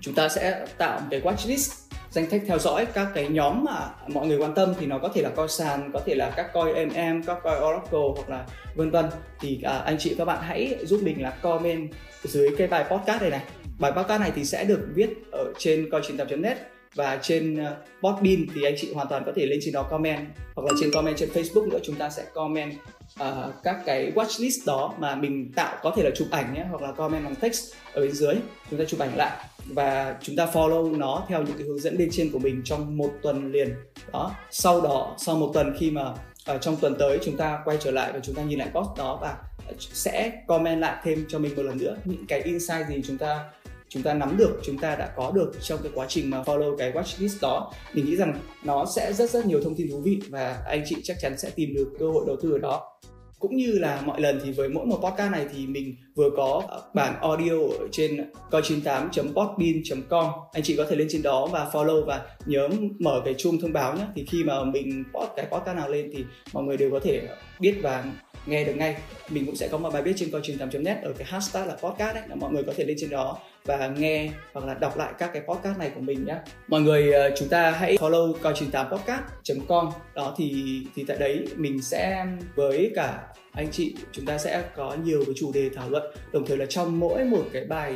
chúng 0.00 0.14
ta 0.14 0.28
sẽ 0.28 0.66
tạo 0.78 1.00
một 1.00 1.06
cái 1.10 1.20
watchlist 1.20 1.88
danh 2.10 2.30
sách 2.30 2.42
theo 2.46 2.58
dõi 2.58 2.86
các 2.86 3.08
cái 3.14 3.28
nhóm 3.28 3.64
mà 3.64 3.90
mọi 4.08 4.26
người 4.26 4.38
quan 4.38 4.54
tâm 4.54 4.74
thì 4.80 4.86
nó 4.86 4.98
có 4.98 5.08
thể 5.08 5.22
là 5.22 5.30
coi 5.30 5.48
sàn, 5.48 5.90
có 5.92 6.00
thể 6.06 6.14
là 6.14 6.30
các 6.30 6.52
coi 6.52 6.72
EM, 6.72 7.22
các 7.22 7.38
coi 7.42 7.60
Oracle 7.60 8.00
hoặc 8.16 8.28
là 8.28 8.46
vân 8.74 8.90
vân. 8.90 9.04
Thì 9.40 9.60
à, 9.62 9.78
anh 9.78 9.98
chị 9.98 10.10
và 10.10 10.16
các 10.18 10.24
bạn 10.24 10.38
hãy 10.42 10.76
giúp 10.82 11.00
mình 11.02 11.22
là 11.22 11.30
comment 11.30 11.90
dưới 12.22 12.54
cái 12.58 12.66
bài 12.66 12.84
podcast 12.90 13.20
này 13.20 13.30
này. 13.30 13.42
Bài 13.78 13.92
podcast 13.92 14.20
này 14.20 14.32
thì 14.34 14.44
sẽ 14.44 14.64
được 14.64 14.88
viết 14.94 15.10
ở 15.32 15.52
trên 15.58 15.90
coi 15.90 16.02
net 16.36 16.56
và 16.94 17.18
trên 17.22 17.54
uh, 17.54 17.68
Podbean 18.02 18.46
thì 18.54 18.62
anh 18.62 18.74
chị 18.76 18.92
hoàn 18.94 19.08
toàn 19.08 19.22
có 19.26 19.32
thể 19.36 19.46
lên 19.46 19.58
trên 19.62 19.74
đó 19.74 19.82
comment 19.82 20.26
hoặc 20.54 20.66
là 20.66 20.72
trên 20.80 20.90
comment 20.92 21.16
trên 21.16 21.28
Facebook 21.28 21.68
nữa 21.68 21.78
chúng 21.82 21.96
ta 21.96 22.10
sẽ 22.10 22.24
comment 22.34 22.72
uh, 23.20 23.54
các 23.62 23.76
cái 23.86 24.12
watchlist 24.14 24.66
đó 24.66 24.94
mà 24.98 25.14
mình 25.14 25.52
tạo 25.56 25.76
có 25.82 25.92
thể 25.96 26.02
là 26.02 26.10
chụp 26.16 26.28
ảnh 26.30 26.54
nhé 26.54 26.64
hoặc 26.70 26.82
là 26.82 26.92
comment 26.92 27.24
bằng 27.24 27.34
text 27.34 27.74
ở 27.92 28.00
bên 28.00 28.12
dưới 28.12 28.34
chúng 28.70 28.78
ta 28.78 28.84
chụp 28.84 29.00
ảnh 29.00 29.16
lại. 29.16 29.46
Và 29.66 30.16
chúng 30.22 30.36
ta 30.36 30.46
follow 30.46 30.98
nó 30.98 31.24
theo 31.28 31.42
những 31.42 31.58
cái 31.58 31.66
hướng 31.66 31.78
dẫn 31.78 31.98
bên 31.98 32.08
trên 32.12 32.30
của 32.32 32.38
mình 32.38 32.62
trong 32.64 32.96
một 32.96 33.10
tuần 33.22 33.52
liền. 33.52 33.74
Đó 34.12 34.34
sau 34.50 34.80
đó 34.80 35.14
sau 35.18 35.36
một 35.36 35.50
tuần 35.54 35.76
khi 35.78 35.90
mà 35.90 36.10
uh, 36.10 36.60
trong 36.60 36.76
tuần 36.76 36.96
tới 36.98 37.18
chúng 37.24 37.36
ta 37.36 37.58
quay 37.64 37.76
trở 37.80 37.90
lại 37.90 38.12
và 38.12 38.20
chúng 38.22 38.34
ta 38.34 38.42
nhìn 38.42 38.58
lại 38.58 38.68
post 38.74 38.98
đó 38.98 39.18
và 39.20 39.36
sẽ 39.78 40.32
comment 40.46 40.80
lại 40.80 40.96
thêm 41.04 41.24
cho 41.28 41.38
mình 41.38 41.56
một 41.56 41.62
lần 41.62 41.78
nữa. 41.78 41.96
Những 42.04 42.26
cái 42.26 42.40
insight 42.40 42.88
gì 42.88 43.02
chúng 43.06 43.18
ta 43.18 43.44
chúng 43.88 44.02
ta 44.02 44.14
nắm 44.14 44.36
được, 44.36 44.60
chúng 44.64 44.78
ta 44.78 44.96
đã 44.96 45.12
có 45.16 45.32
được 45.34 45.52
trong 45.60 45.78
cái 45.82 45.92
quá 45.94 46.06
trình 46.08 46.30
mà 46.30 46.42
follow 46.42 46.76
cái 46.76 46.92
watchlist 46.92 47.38
đó. 47.42 47.72
Mình 47.94 48.04
nghĩ 48.04 48.16
rằng 48.16 48.40
nó 48.64 48.86
sẽ 48.96 49.12
rất 49.12 49.30
rất 49.30 49.46
nhiều 49.46 49.60
thông 49.64 49.74
tin 49.74 49.90
thú 49.90 50.00
vị 50.00 50.20
và 50.28 50.62
anh 50.66 50.82
chị 50.86 50.96
chắc 51.02 51.16
chắn 51.20 51.38
sẽ 51.38 51.50
tìm 51.50 51.74
được 51.74 51.92
cơ 51.98 52.10
hội 52.10 52.24
đầu 52.26 52.36
tư 52.42 52.52
ở 52.52 52.58
đó. 52.58 52.98
Cũng 53.38 53.56
như 53.56 53.72
là 53.72 54.00
mọi 54.04 54.20
lần 54.20 54.40
thì 54.44 54.52
với 54.52 54.68
mỗi 54.68 54.86
một 54.86 54.96
podcast 54.96 55.32
này 55.32 55.46
thì 55.54 55.66
mình 55.66 55.96
vừa 56.14 56.30
có 56.36 56.62
ờ, 56.68 56.82
bản 56.94 57.20
audio 57.20 57.52
ở 57.80 57.88
trên 57.92 58.30
coi98.podbean.com 58.50 60.26
anh 60.52 60.62
chị 60.62 60.76
có 60.76 60.86
thể 60.90 60.96
lên 60.96 61.06
trên 61.10 61.22
đó 61.22 61.48
và 61.52 61.70
follow 61.72 62.04
và 62.04 62.26
nhớ 62.46 62.68
mở 62.98 63.22
cái 63.24 63.34
chuông 63.34 63.60
thông 63.60 63.72
báo 63.72 63.96
nhé. 63.96 64.04
Thì 64.14 64.24
khi 64.30 64.44
mà 64.44 64.64
mình 64.64 65.04
post 65.14 65.30
cái 65.36 65.46
podcast 65.50 65.76
nào 65.76 65.88
lên 65.88 66.10
thì 66.16 66.24
mọi 66.52 66.64
người 66.64 66.76
đều 66.76 66.90
có 66.90 67.00
thể 67.00 67.28
biết 67.60 67.74
và 67.82 68.04
nghe 68.46 68.64
được 68.64 68.74
ngay. 68.76 68.96
Mình 69.30 69.46
cũng 69.46 69.56
sẽ 69.56 69.68
có 69.68 69.78
một 69.78 69.92
bài 69.92 70.02
viết 70.02 70.12
trên 70.16 70.30
coi 70.30 70.40
truyền 70.40 70.58
8.net 70.58 71.02
ở 71.02 71.12
cái 71.12 71.28
hashtag 71.30 71.68
là 71.68 71.74
podcast 71.74 72.14
đấy 72.14 72.24
mọi 72.34 72.52
người 72.52 72.62
có 72.62 72.72
thể 72.76 72.84
lên 72.84 72.96
trên 73.00 73.10
đó 73.10 73.38
và 73.68 73.92
nghe 73.98 74.30
hoặc 74.52 74.66
là 74.66 74.74
đọc 74.74 74.98
lại 74.98 75.12
các 75.18 75.30
cái 75.32 75.42
podcast 75.48 75.78
này 75.78 75.90
của 75.94 76.00
mình 76.00 76.24
nhé 76.24 76.36
mọi 76.68 76.80
người 76.80 77.12
ờ, 77.12 77.30
chúng 77.36 77.48
ta 77.48 77.70
hãy 77.70 77.96
follow 77.96 78.32
coi 78.42 78.54
98 78.54 78.86
podcast 78.90 79.22
com. 79.68 79.88
Đó 80.14 80.34
thì 80.36 80.80
thì 80.94 81.04
tại 81.04 81.16
đấy 81.20 81.46
mình 81.56 81.82
sẽ 81.82 82.26
với 82.54 82.92
cả 82.94 83.26
anh 83.52 83.70
chị 83.70 83.94
chúng 84.12 84.24
ta 84.24 84.38
sẽ 84.38 84.62
có 84.76 84.96
nhiều 85.04 85.22
cái 85.26 85.34
chủ 85.36 85.52
đề 85.52 85.70
thảo 85.74 85.90
luận. 85.90 86.02
Đồng 86.32 86.46
thời 86.46 86.56
là 86.56 86.66
trong 86.66 87.00
mỗi 87.00 87.24
một 87.24 87.44
cái 87.52 87.64
bài 87.64 87.94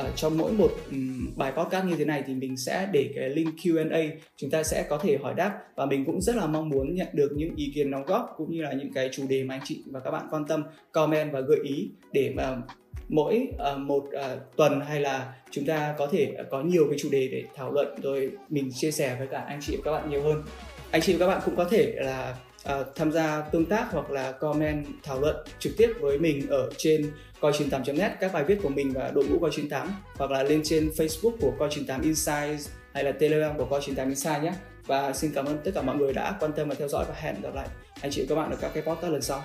uh, 0.00 0.16
trong 0.16 0.38
mỗi 0.38 0.52
một 0.52 0.70
um, 0.90 1.30
bài 1.36 1.52
podcast 1.56 1.86
như 1.86 1.94
thế 1.98 2.04
này 2.04 2.22
thì 2.26 2.34
mình 2.34 2.56
sẽ 2.56 2.88
để 2.92 3.10
cái 3.16 3.28
link 3.28 3.54
Q&A 3.56 4.16
chúng 4.36 4.50
ta 4.50 4.62
sẽ 4.62 4.86
có 4.88 4.98
thể 4.98 5.18
hỏi 5.22 5.34
đáp 5.34 5.58
và 5.76 5.86
mình 5.86 6.04
cũng 6.04 6.20
rất 6.20 6.36
là 6.36 6.46
mong 6.46 6.68
muốn 6.68 6.94
nhận 6.94 7.08
được 7.12 7.32
những 7.36 7.54
ý 7.56 7.72
kiến 7.74 7.90
đóng 7.90 8.04
góp 8.06 8.34
cũng 8.36 8.50
như 8.50 8.62
là 8.62 8.72
những 8.72 8.92
cái 8.92 9.08
chủ 9.12 9.22
đề 9.28 9.44
mà 9.44 9.54
anh 9.54 9.62
chị 9.64 9.82
và 9.86 10.00
các 10.00 10.10
bạn 10.10 10.26
quan 10.30 10.46
tâm 10.48 10.62
comment 10.92 11.32
và 11.32 11.40
gợi 11.40 11.60
ý 11.64 11.90
để 12.12 12.32
mà 12.36 12.56
mỗi 13.08 13.48
uh, 13.72 13.78
một 13.78 14.04
uh, 14.04 14.56
tuần 14.56 14.80
hay 14.80 15.00
là 15.00 15.32
chúng 15.50 15.66
ta 15.66 15.94
có 15.98 16.06
thể 16.06 16.34
có 16.50 16.62
nhiều 16.62 16.86
cái 16.90 16.98
chủ 16.98 17.08
đề 17.12 17.28
để 17.28 17.44
thảo 17.56 17.72
luận 17.72 17.94
rồi 18.02 18.30
mình 18.48 18.70
chia 18.72 18.90
sẻ 18.90 19.16
với 19.18 19.26
cả 19.26 19.44
anh 19.48 19.60
chị 19.62 19.76
và 19.76 19.82
các 19.84 19.92
bạn 19.92 20.10
nhiều 20.10 20.22
hơn. 20.22 20.42
Anh 20.90 21.02
chị 21.02 21.12
và 21.12 21.26
các 21.26 21.32
bạn 21.32 21.42
cũng 21.44 21.56
có 21.56 21.64
thể 21.64 21.92
là 21.96 22.36
uh, 22.64 22.86
tham 22.94 23.12
gia 23.12 23.40
tương 23.40 23.64
tác 23.64 23.86
hoặc 23.92 24.10
là 24.10 24.32
comment 24.32 24.86
thảo 25.02 25.20
luận 25.20 25.36
trực 25.58 25.72
tiếp 25.76 25.92
với 26.00 26.18
mình 26.18 26.46
ở 26.48 26.70
trên 26.76 27.10
coi 27.40 27.52
98.net 27.52 28.12
các 28.20 28.32
bài 28.32 28.44
viết 28.44 28.58
của 28.62 28.68
mình 28.68 28.92
và 28.92 29.10
đội 29.14 29.24
ngũ 29.24 29.38
coi 29.38 29.50
98 29.50 29.88
hoặc 30.16 30.30
là 30.30 30.42
lên 30.42 30.60
trên 30.64 30.88
Facebook 30.88 31.36
của 31.40 31.52
coi 31.58 31.68
98 31.70 32.02
Insights 32.02 32.68
hay 32.92 33.04
là 33.04 33.12
Telegram 33.12 33.58
của 33.58 33.64
coi 33.64 33.80
98 33.80 34.08
Insights 34.08 34.42
nhé. 34.42 34.52
Và 34.86 35.12
xin 35.12 35.30
cảm 35.34 35.44
ơn 35.44 35.58
tất 35.64 35.70
cả 35.74 35.82
mọi 35.82 35.96
người 35.96 36.12
đã 36.12 36.36
quan 36.40 36.52
tâm 36.52 36.68
và 36.68 36.74
theo 36.74 36.88
dõi 36.88 37.04
và 37.08 37.14
hẹn 37.14 37.34
gặp 37.42 37.54
lại 37.54 37.68
anh 38.00 38.10
chị 38.10 38.22
và 38.22 38.26
các 38.28 38.34
bạn 38.34 38.50
ở 38.50 38.56
các 38.60 38.70
cái 38.74 38.82
podcast 38.82 39.12
lần 39.12 39.22
sau. 39.22 39.42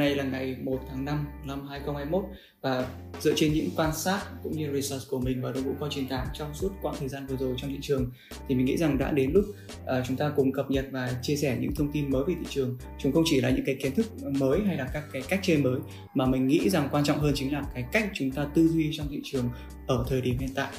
Nay 0.00 0.14
là 0.14 0.24
ngày 0.24 0.56
1 0.62 0.80
tháng 0.88 1.04
5 1.04 1.26
năm 1.44 1.66
2021 1.68 2.24
và 2.60 2.86
dựa 3.20 3.32
trên 3.36 3.52
những 3.52 3.68
quan 3.76 3.94
sát 3.94 4.20
cũng 4.42 4.52
như 4.52 4.72
research 4.74 5.10
của 5.10 5.20
mình 5.20 5.42
và 5.42 5.52
đội 5.52 5.62
ngũ 5.62 5.72
coi 5.80 5.90
98 5.90 6.26
trong 6.34 6.54
suốt 6.54 6.68
quãng 6.82 6.94
thời 6.98 7.08
gian 7.08 7.26
vừa 7.26 7.36
rồi 7.36 7.54
trong 7.58 7.70
thị 7.70 7.78
trường 7.80 8.10
thì 8.48 8.54
mình 8.54 8.66
nghĩ 8.66 8.76
rằng 8.76 8.98
đã 8.98 9.12
đến 9.12 9.30
lúc 9.34 9.44
uh, 9.82 10.06
chúng 10.08 10.16
ta 10.16 10.32
cùng 10.36 10.52
cập 10.52 10.70
nhật 10.70 10.86
và 10.90 11.14
chia 11.22 11.36
sẻ 11.36 11.56
những 11.60 11.74
thông 11.74 11.92
tin 11.92 12.10
mới 12.10 12.24
về 12.24 12.34
thị 12.40 12.46
trường. 12.48 12.78
Chúng 12.98 13.12
không 13.12 13.24
chỉ 13.26 13.40
là 13.40 13.50
những 13.50 13.64
cái 13.66 13.74
kiến 13.74 13.94
thức 13.94 14.06
mới 14.22 14.60
hay 14.66 14.76
là 14.76 14.88
các 14.92 15.04
cái 15.12 15.22
cách 15.28 15.40
chơi 15.42 15.56
mới 15.56 15.80
mà 16.14 16.26
mình 16.26 16.46
nghĩ 16.46 16.70
rằng 16.70 16.88
quan 16.92 17.04
trọng 17.04 17.18
hơn 17.18 17.32
chính 17.34 17.52
là 17.52 17.62
cái 17.74 17.84
cách 17.92 18.10
chúng 18.14 18.30
ta 18.30 18.46
tư 18.54 18.68
duy 18.68 18.90
trong 18.92 19.06
thị 19.10 19.20
trường 19.24 19.44
ở 19.86 20.04
thời 20.08 20.20
điểm 20.20 20.38
hiện 20.38 20.50
tại 20.54 20.72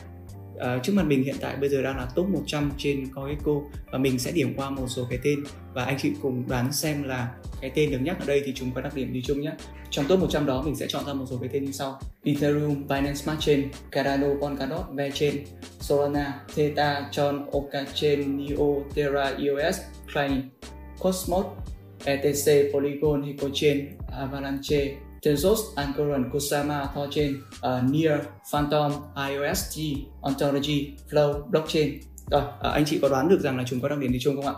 Uh, 0.55 0.83
trước 0.83 0.93
mặt 0.95 1.05
mình 1.07 1.23
hiện 1.23 1.35
tại 1.41 1.55
bây 1.55 1.69
giờ 1.69 1.81
đang 1.81 1.97
là 1.97 2.07
top 2.15 2.29
100 2.29 2.71
trên 2.77 3.07
CoinGecko 3.15 3.51
và 3.91 3.97
mình 3.97 4.19
sẽ 4.19 4.31
điểm 4.31 4.53
qua 4.55 4.69
một 4.69 4.87
số 4.87 5.07
cái 5.09 5.19
tên 5.23 5.43
và 5.73 5.85
anh 5.85 5.97
chị 5.99 6.11
cùng 6.21 6.47
đoán 6.47 6.73
xem 6.73 7.03
là 7.03 7.31
cái 7.61 7.71
tên 7.75 7.91
được 7.91 7.99
nhắc 8.01 8.19
ở 8.19 8.25
đây 8.25 8.41
thì 8.45 8.53
chúng 8.55 8.71
có 8.71 8.81
đặc 8.81 8.95
điểm 8.95 9.13
gì 9.13 9.21
chung 9.25 9.41
nhé. 9.41 9.51
Trong 9.89 10.05
top 10.07 10.19
100 10.19 10.45
đó 10.45 10.61
mình 10.61 10.75
sẽ 10.75 10.87
chọn 10.89 11.05
ra 11.05 11.13
một 11.13 11.25
số 11.29 11.37
cái 11.37 11.49
tên 11.53 11.65
như 11.65 11.71
sau. 11.71 11.99
Ethereum, 12.23 12.87
Binance 12.87 13.13
Smart 13.13 13.39
Chain, 13.39 13.69
Cardano, 13.91 14.27
Polkadot, 14.41 14.85
VeChain, 14.91 15.35
Solana, 15.79 16.33
Theta, 16.55 17.09
Tron, 17.11 17.45
Okachain, 17.51 18.37
Neo, 18.37 18.83
Terra, 18.95 19.23
EOS, 19.23 19.79
Clay, 20.13 20.31
Cosmos, 20.99 21.45
ETC, 22.05 22.73
Polygon, 22.73 23.23
HecoChain, 23.23 23.87
Avalanche, 24.19 24.97
Tezos, 25.21 25.59
Anchoran, 25.75 26.29
Kusama, 26.31 26.87
Thorchain, 26.95 27.33
uh, 27.63 27.91
Near, 27.91 28.19
Phantom, 28.51 28.91
IOST, 29.15 29.79
Ontology, 30.21 30.95
Flow, 31.09 31.49
Blockchain. 31.49 31.99
Rồi, 32.31 32.41
uh, 32.41 32.73
anh 32.73 32.85
chị 32.85 32.99
có 33.01 33.09
đoán 33.09 33.29
được 33.29 33.39
rằng 33.39 33.57
là 33.57 33.63
chúng 33.67 33.81
có 33.81 33.89
đặc 33.89 33.99
điểm 33.99 34.11
gì 34.11 34.19
chung 34.21 34.35
không 34.35 34.45
ạ? 34.45 34.53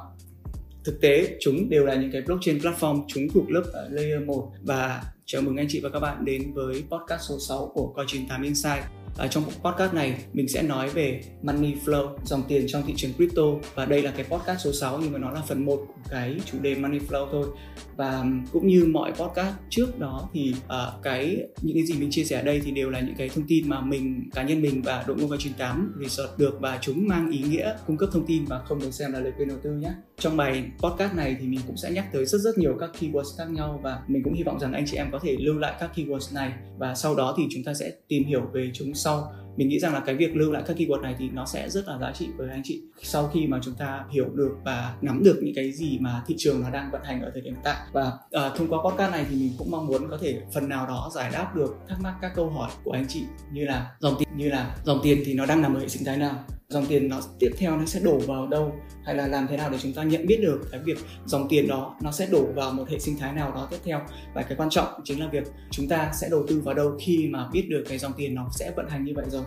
Thực 0.86 1.02
tế, 1.02 1.38
chúng 1.40 1.70
đều 1.70 1.86
là 1.86 1.96
những 1.96 2.12
cái 2.12 2.22
blockchain 2.22 2.58
platform, 2.58 3.06
chúng 3.08 3.30
thuộc 3.34 3.52
lớp 3.52 3.64
uh, 3.68 3.92
layer 3.92 4.22
1 4.26 4.52
và 4.62 5.04
chào 5.26 5.42
mừng 5.42 5.58
anh 5.58 5.68
chị 5.70 5.80
và 5.80 5.90
các 5.90 6.00
bạn 6.00 6.26
đến 6.26 6.54
với 6.54 6.84
podcast 6.90 7.22
số 7.30 7.40
6 7.40 7.72
của 7.74 7.94
Coin8 7.96 8.44
Insight. 8.44 8.84
À, 9.18 9.28
trong 9.28 9.44
podcast 9.44 9.94
này 9.94 10.26
mình 10.34 10.48
sẽ 10.48 10.62
nói 10.62 10.90
về 10.90 11.22
money 11.42 11.74
flow, 11.86 12.18
dòng 12.26 12.44
tiền 12.48 12.66
trong 12.68 12.84
thị 12.88 12.94
trường 12.98 13.14
crypto 13.14 13.44
và 13.76 13.86
đây 13.86 14.02
là 14.02 14.12
cái 14.12 14.26
podcast 14.30 14.62
số 14.62 14.72
6 14.72 15.00
nhưng 15.02 15.12
mà 15.12 15.20
nó 15.20 15.32
là 15.32 15.42
phần 15.42 15.66
1 15.66 15.76
của 15.76 15.94
cái 16.10 16.36
chủ 16.46 16.58
đề 16.62 16.76
money 16.76 17.00
flow 17.00 17.28
thôi. 17.32 17.48
Và 17.96 18.26
cũng 18.52 18.68
như 18.68 18.86
mọi 18.92 19.12
podcast 19.12 19.56
trước 19.70 20.00
đó 20.00 20.30
thì 20.34 20.56
uh, 20.66 21.04
cái 21.04 21.38
những 21.62 21.76
cái 21.76 21.86
gì 21.86 22.00
mình 22.00 22.12
chia 22.12 22.24
sẻ 22.24 22.36
ở 22.36 22.44
đây 22.44 22.62
thì 22.66 22.72
đều 22.72 22.90
là 22.90 23.00
những 23.00 23.16
cái 23.16 23.30
thông 23.30 23.46
tin 23.48 23.70
mà 23.70 23.82
mình 23.82 24.30
cá 24.34 24.44
nhân 24.44 24.62
mình 24.62 24.82
và 24.82 25.04
đội 25.08 25.18
ngũ 25.18 25.28
vào 25.28 25.40
98 25.40 25.96
research 26.02 26.38
được 26.38 26.58
và 26.60 26.80
chúng 26.82 27.08
mang 27.08 27.32
ý 27.32 27.40
nghĩa 27.40 27.76
cung 27.88 27.98
cấp 27.98 28.10
thông 28.14 28.26
tin 28.26 28.46
và 28.46 28.60
không 28.60 28.80
được 28.80 28.92
xem 28.92 29.12
là 29.12 29.20
lời 29.20 29.32
khuyên 29.36 29.48
đầu 29.48 29.58
tư 29.64 29.72
nhé. 29.72 29.92
Trong 30.20 30.38
bài 30.38 30.64
podcast 30.80 31.14
này 31.14 31.38
thì 31.40 31.48
mình 31.48 31.60
cũng 31.68 31.78
sẽ 31.78 31.92
nhắc 31.92 32.06
tới 32.14 32.26
rất 32.26 32.38
rất 32.38 32.58
nhiều 32.58 32.78
các 32.80 32.90
keywords 33.00 33.38
khác 33.38 33.50
nhau 33.50 33.80
và 33.84 34.04
mình 34.08 34.24
cũng 34.24 34.34
hy 34.34 34.44
vọng 34.44 34.60
rằng 34.60 34.74
anh 34.74 34.86
chị 34.88 34.98
em 34.98 35.12
có 35.12 35.20
thể 35.20 35.36
lưu 35.40 35.58
lại 35.58 35.74
các 35.80 35.92
keywords 35.96 36.36
này 36.36 36.54
và 36.78 36.96
sau 36.96 37.16
đó 37.16 37.34
thì 37.38 37.44
chúng 37.52 37.64
ta 37.64 37.74
sẽ 37.74 37.92
tìm 38.08 38.24
hiểu 38.24 38.42
về 38.54 38.72
chúng 38.74 38.94
sau. 38.94 39.34
Mình 39.58 39.70
nghĩ 39.70 39.80
rằng 39.80 39.94
là 39.94 40.00
cái 40.00 40.16
việc 40.16 40.36
lưu 40.36 40.52
lại 40.52 40.64
các 40.68 40.78
keyword 40.78 41.02
này 41.02 41.16
thì 41.20 41.30
nó 41.30 41.46
sẽ 41.46 41.70
rất 41.70 41.88
là 41.88 41.98
giá 41.98 42.12
trị 42.12 42.28
với 42.38 42.50
anh 42.50 42.62
chị. 42.64 42.82
Sau 43.02 43.28
khi 43.34 43.48
mà 43.48 43.60
chúng 43.64 43.74
ta 43.76 44.06
hiểu 44.12 44.30
được 44.34 44.56
và 44.64 44.96
nắm 45.02 45.24
được 45.24 45.40
những 45.44 45.56
cái 45.56 45.72
gì 45.72 45.98
mà 46.02 46.24
thị 46.28 46.36
trường 46.38 46.62
nó 46.62 46.70
đang 46.70 46.92
vận 46.92 47.02
hành 47.04 47.22
ở 47.22 47.32
thời 47.34 47.42
điểm 47.42 47.54
hiện 47.54 47.64
tại 47.64 47.76
và 47.92 48.08
uh, 48.08 48.58
thông 48.58 48.68
qua 48.68 48.80
podcast 48.84 49.12
này 49.12 49.26
thì 49.30 49.36
mình 49.36 49.52
cũng 49.58 49.72
mong 49.72 49.88
muốn 49.88 50.10
có 50.10 50.18
thể 50.22 50.42
phần 50.54 50.70
nào 50.70 50.88
đó 50.88 51.12
giải 51.16 51.30
đáp 51.34 51.56
được 51.56 51.76
thắc 51.88 52.02
mắc 52.02 52.16
các 52.22 52.32
câu 52.36 52.50
hỏi 52.50 52.72
của 52.84 52.92
anh 52.92 53.06
chị 53.08 53.24
như 53.52 53.66
là 53.66 53.96
dòng 54.00 54.16
tiền 54.20 54.28
như 54.38 54.50
là 54.50 54.76
dòng 54.86 55.00
tiền 55.04 55.24
thì 55.26 55.34
nó 55.34 55.46
đang 55.46 55.62
nằm 55.62 55.76
ở 55.76 55.80
hệ 55.80 55.88
sinh 55.88 56.06
thái 56.06 56.18
nào? 56.18 56.44
Dòng 56.74 56.86
tiền 56.86 57.10
nó 57.10 57.22
tiếp 57.40 57.52
theo 57.58 57.78
nó 57.78 57.86
sẽ 57.86 58.00
đổ 58.00 58.18
vào 58.18 58.48
đâu? 58.48 58.76
Hay 59.06 59.16
là 59.16 59.28
làm 59.28 59.48
thế 59.48 59.58
nào 59.58 59.70
để 59.70 59.78
chúng 59.82 59.94
ta 59.94 60.04
nhận 60.04 60.28
biết 60.28 60.40
được 60.42 60.62
cái 60.72 60.82
việc 60.86 60.98
dòng 61.26 61.48
tiền 61.50 61.68
đó 61.68 61.96
nó 62.02 62.12
sẽ 62.12 62.28
đổ 62.32 62.46
vào 62.56 62.74
một 62.74 62.90
hệ 62.90 63.00
sinh 63.00 63.18
thái 63.18 63.34
nào 63.34 63.52
đó 63.52 63.68
tiếp 63.72 63.78
theo? 63.84 64.02
Và 64.34 64.42
cái 64.42 64.58
quan 64.58 64.70
trọng 64.70 64.88
chính 65.04 65.20
là 65.20 65.28
việc 65.32 65.44
chúng 65.72 65.88
ta 65.88 66.12
sẽ 66.14 66.30
đầu 66.30 66.46
tư 66.48 66.62
vào 66.66 66.76
đâu 66.76 66.98
khi 67.00 67.28
mà 67.28 67.50
biết 67.52 67.66
được 67.70 67.84
cái 67.90 67.98
dòng 67.98 68.14
tiền 68.18 68.36
nó 68.36 68.50
sẽ 68.52 68.72
vận 68.76 68.90
hành 68.90 69.04
như 69.06 69.14
vậy 69.16 69.26
rồi. 69.30 69.44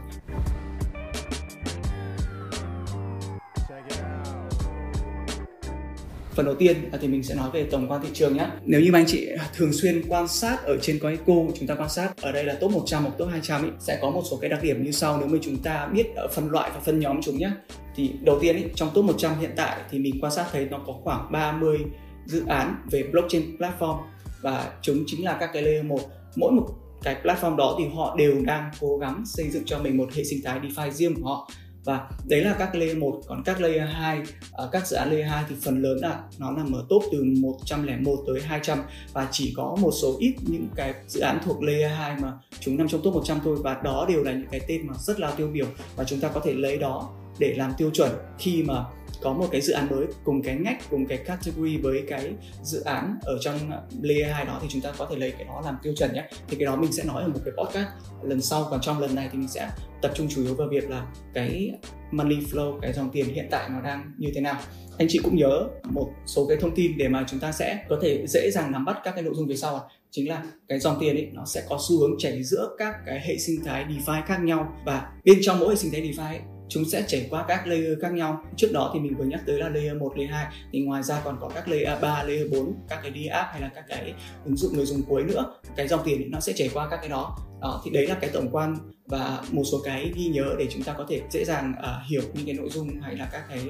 Phần 6.36 6.46
đầu 6.46 6.54
tiên 6.54 6.76
à, 6.92 6.98
thì 7.02 7.08
mình 7.08 7.22
sẽ 7.22 7.34
nói 7.34 7.50
về 7.52 7.64
tổng 7.70 7.90
quan 7.90 8.02
thị 8.02 8.08
trường 8.12 8.36
nhé. 8.36 8.46
Nếu 8.64 8.80
như 8.80 8.92
mà 8.92 8.98
anh 8.98 9.06
chị 9.06 9.28
thường 9.54 9.72
xuyên 9.72 10.02
quan 10.08 10.28
sát 10.28 10.64
ở 10.64 10.76
trên 10.82 10.98
Coinco, 10.98 11.34
chúng 11.58 11.66
ta 11.66 11.74
quan 11.74 11.88
sát 11.88 12.16
ở 12.22 12.32
đây 12.32 12.44
là 12.44 12.54
top 12.54 12.70
100 12.70 13.02
hoặc 13.02 13.14
top 13.18 13.28
200 13.28 13.64
ý, 13.64 13.70
sẽ 13.78 13.98
có 14.02 14.10
một 14.10 14.22
số 14.30 14.36
cái 14.36 14.50
đặc 14.50 14.62
điểm 14.62 14.84
như 14.84 14.90
sau 14.90 15.18
nếu 15.20 15.28
mà 15.28 15.38
chúng 15.42 15.56
ta 15.56 15.86
biết 15.86 16.06
phân 16.32 16.50
loại 16.50 16.70
và 16.74 16.80
phân 16.80 17.00
nhóm 17.00 17.22
chúng 17.22 17.38
nhé. 17.38 17.50
Thì 17.96 18.10
đầu 18.22 18.38
tiên 18.40 18.56
ý, 18.56 18.64
trong 18.74 18.90
top 18.94 19.04
100 19.04 19.40
hiện 19.40 19.50
tại 19.56 19.80
thì 19.90 19.98
mình 19.98 20.18
quan 20.20 20.32
sát 20.32 20.46
thấy 20.52 20.68
nó 20.70 20.78
có 20.86 20.92
khoảng 21.04 21.32
30 21.32 21.78
dự 22.26 22.42
án 22.46 22.76
về 22.90 23.02
blockchain 23.02 23.56
platform 23.58 23.98
và 24.42 24.72
chúng 24.82 25.04
chính 25.06 25.24
là 25.24 25.36
các 25.40 25.50
cái 25.52 25.62
layer 25.62 25.84
1 25.84 25.98
mỗi 26.36 26.52
một 26.52 26.66
cái 27.02 27.16
platform 27.22 27.56
đó 27.56 27.76
thì 27.78 27.84
họ 27.94 28.16
đều 28.18 28.34
đang 28.44 28.70
cố 28.80 28.98
gắng 28.98 29.22
xây 29.26 29.50
dựng 29.50 29.62
cho 29.66 29.78
mình 29.78 29.96
một 29.96 30.12
hệ 30.14 30.24
sinh 30.24 30.38
thái 30.44 30.60
DeFi 30.60 30.90
riêng 30.90 31.14
của 31.14 31.28
họ 31.28 31.50
và 31.86 32.08
đấy 32.24 32.40
là 32.40 32.54
các 32.58 32.74
layer 32.74 32.96
1 32.96 33.20
còn 33.26 33.42
các 33.44 33.60
layer 33.60 33.88
2 33.92 34.20
uh, 34.20 34.26
à, 34.52 34.64
các 34.72 34.86
dự 34.86 34.96
án 34.96 35.10
layer 35.10 35.30
2 35.30 35.44
thì 35.48 35.54
phần 35.62 35.82
lớn 35.82 35.98
là 36.02 36.22
nó 36.38 36.50
nằm 36.50 36.72
ở 36.72 36.84
top 36.88 37.02
từ 37.12 37.24
101 37.24 38.16
tới 38.26 38.40
200 38.40 38.78
và 39.12 39.28
chỉ 39.30 39.54
có 39.56 39.76
một 39.80 39.90
số 39.90 40.16
ít 40.18 40.34
những 40.46 40.68
cái 40.76 40.94
dự 41.08 41.20
án 41.20 41.38
thuộc 41.44 41.62
layer 41.62 41.92
2 41.92 42.16
mà 42.20 42.32
chúng 42.60 42.76
nằm 42.76 42.88
trong 42.88 43.02
top 43.02 43.14
100 43.14 43.38
thôi. 43.44 43.56
Và 43.62 43.80
đó 43.84 44.06
đều 44.08 44.22
là 44.22 44.32
những 44.32 44.48
cái 44.50 44.60
tên 44.68 44.86
mà 44.86 44.94
rất 44.98 45.20
là 45.20 45.30
tiêu 45.30 45.48
biểu 45.48 45.66
và 45.96 46.04
chúng 46.04 46.20
ta 46.20 46.28
có 46.28 46.40
thể 46.40 46.52
lấy 46.52 46.78
đó 46.78 47.10
để 47.38 47.54
làm 47.56 47.72
tiêu 47.76 47.90
chuẩn 47.90 48.10
khi 48.38 48.62
mà 48.62 48.84
có 49.22 49.32
một 49.32 49.48
cái 49.52 49.60
dự 49.60 49.72
án 49.72 49.88
mới 49.90 50.06
cùng 50.24 50.42
cái 50.42 50.56
ngách 50.56 50.90
cùng 50.90 51.06
cái 51.06 51.18
category 51.18 51.76
với 51.76 52.02
cái 52.08 52.32
dự 52.62 52.80
án 52.80 53.18
ở 53.22 53.38
trong 53.40 53.58
layer 54.02 54.32
2 54.32 54.44
đó 54.44 54.58
thì 54.62 54.68
chúng 54.70 54.80
ta 54.80 54.92
có 54.98 55.06
thể 55.10 55.16
lấy 55.16 55.30
cái 55.30 55.44
đó 55.44 55.62
làm 55.64 55.76
tiêu 55.82 55.94
chuẩn 55.96 56.12
nhé. 56.12 56.28
Thì 56.48 56.56
cái 56.56 56.66
đó 56.66 56.76
mình 56.76 56.92
sẽ 56.92 57.04
nói 57.04 57.22
ở 57.22 57.28
một 57.28 57.40
cái 57.44 57.54
podcast 57.58 57.88
lần 58.22 58.40
sau 58.40 58.66
còn 58.70 58.80
trong 58.80 58.98
lần 58.98 59.14
này 59.14 59.28
thì 59.32 59.38
mình 59.38 59.48
sẽ 59.48 59.70
tập 60.02 60.12
trung 60.14 60.28
chủ 60.28 60.42
yếu 60.42 60.54
vào 60.54 60.68
việc 60.68 60.90
là 60.90 61.06
cái 61.34 61.70
money 62.10 62.38
flow 62.38 62.80
cái 62.80 62.92
dòng 62.92 63.10
tiền 63.10 63.26
hiện 63.34 63.48
tại 63.50 63.68
nó 63.68 63.80
đang 63.80 64.12
như 64.18 64.28
thế 64.34 64.40
nào. 64.40 64.60
Anh 64.98 65.08
chị 65.10 65.20
cũng 65.24 65.36
nhớ 65.36 65.68
một 65.84 66.12
số 66.26 66.46
cái 66.46 66.56
thông 66.60 66.74
tin 66.74 66.98
để 66.98 67.08
mà 67.08 67.24
chúng 67.28 67.40
ta 67.40 67.52
sẽ 67.52 67.84
có 67.88 67.98
thể 68.02 68.26
dễ 68.26 68.50
dàng 68.50 68.72
nắm 68.72 68.84
bắt 68.84 68.96
các 69.04 69.14
cái 69.14 69.22
nội 69.22 69.34
dung 69.36 69.48
về 69.48 69.56
sau 69.56 69.88
chính 70.10 70.28
là 70.28 70.42
cái 70.68 70.78
dòng 70.78 70.96
tiền 71.00 71.16
ấy 71.16 71.28
nó 71.32 71.44
sẽ 71.46 71.62
có 71.68 71.78
xu 71.88 72.00
hướng 72.00 72.18
chảy 72.18 72.42
giữa 72.42 72.76
các 72.78 72.94
cái 73.06 73.20
hệ 73.20 73.38
sinh 73.38 73.64
thái 73.64 73.84
DeFi 73.84 74.22
khác 74.26 74.38
nhau 74.42 74.72
và 74.84 75.12
bên 75.24 75.38
trong 75.42 75.58
mỗi 75.58 75.68
hệ 75.68 75.76
sinh 75.76 75.92
thái 75.92 76.02
DeFi 76.02 76.26
ấy, 76.26 76.40
chúng 76.68 76.84
sẽ 76.84 77.04
chảy 77.08 77.26
qua 77.30 77.44
các 77.48 77.66
layer 77.66 77.98
khác 78.02 78.12
nhau. 78.12 78.42
Trước 78.56 78.68
đó 78.72 78.90
thì 78.94 79.00
mình 79.00 79.16
vừa 79.16 79.24
nhắc 79.24 79.40
tới 79.46 79.58
là 79.58 79.68
layer 79.68 79.96
1, 79.96 80.12
layer 80.16 80.32
2 80.32 80.46
thì 80.72 80.80
ngoài 80.80 81.02
ra 81.02 81.20
còn 81.24 81.38
có 81.40 81.48
các 81.54 81.68
layer 81.68 82.00
3, 82.00 82.22
layer 82.22 82.52
4 82.52 82.74
các 82.88 82.98
cái 83.02 83.10
đi 83.10 83.26
app 83.26 83.48
hay 83.52 83.60
là 83.60 83.70
các 83.74 83.84
cái 83.88 84.14
ứng 84.44 84.56
dụng 84.56 84.76
người 84.76 84.86
dùng 84.86 85.02
cuối 85.02 85.22
nữa. 85.22 85.54
Cái 85.76 85.88
dòng 85.88 86.00
tiền 86.04 86.30
nó 86.30 86.40
sẽ 86.40 86.52
chảy 86.52 86.70
qua 86.74 86.88
các 86.90 86.96
cái 86.96 87.08
đó. 87.08 87.38
Đó 87.60 87.82
thì 87.84 87.90
đấy 87.90 88.06
là 88.06 88.14
cái 88.14 88.30
tổng 88.32 88.48
quan 88.52 88.76
và 89.06 89.42
một 89.50 89.62
số 89.72 89.80
cái 89.84 90.12
ghi 90.14 90.26
nhớ 90.26 90.54
để 90.58 90.66
chúng 90.70 90.82
ta 90.82 90.92
có 90.92 91.06
thể 91.08 91.20
dễ 91.30 91.44
dàng 91.44 91.72
uh, 91.78 92.10
hiểu 92.10 92.22
những 92.34 92.46
cái 92.46 92.54
nội 92.54 92.68
dung 92.70 93.00
hay 93.00 93.16
là 93.16 93.28
các 93.32 93.44
cái 93.48 93.60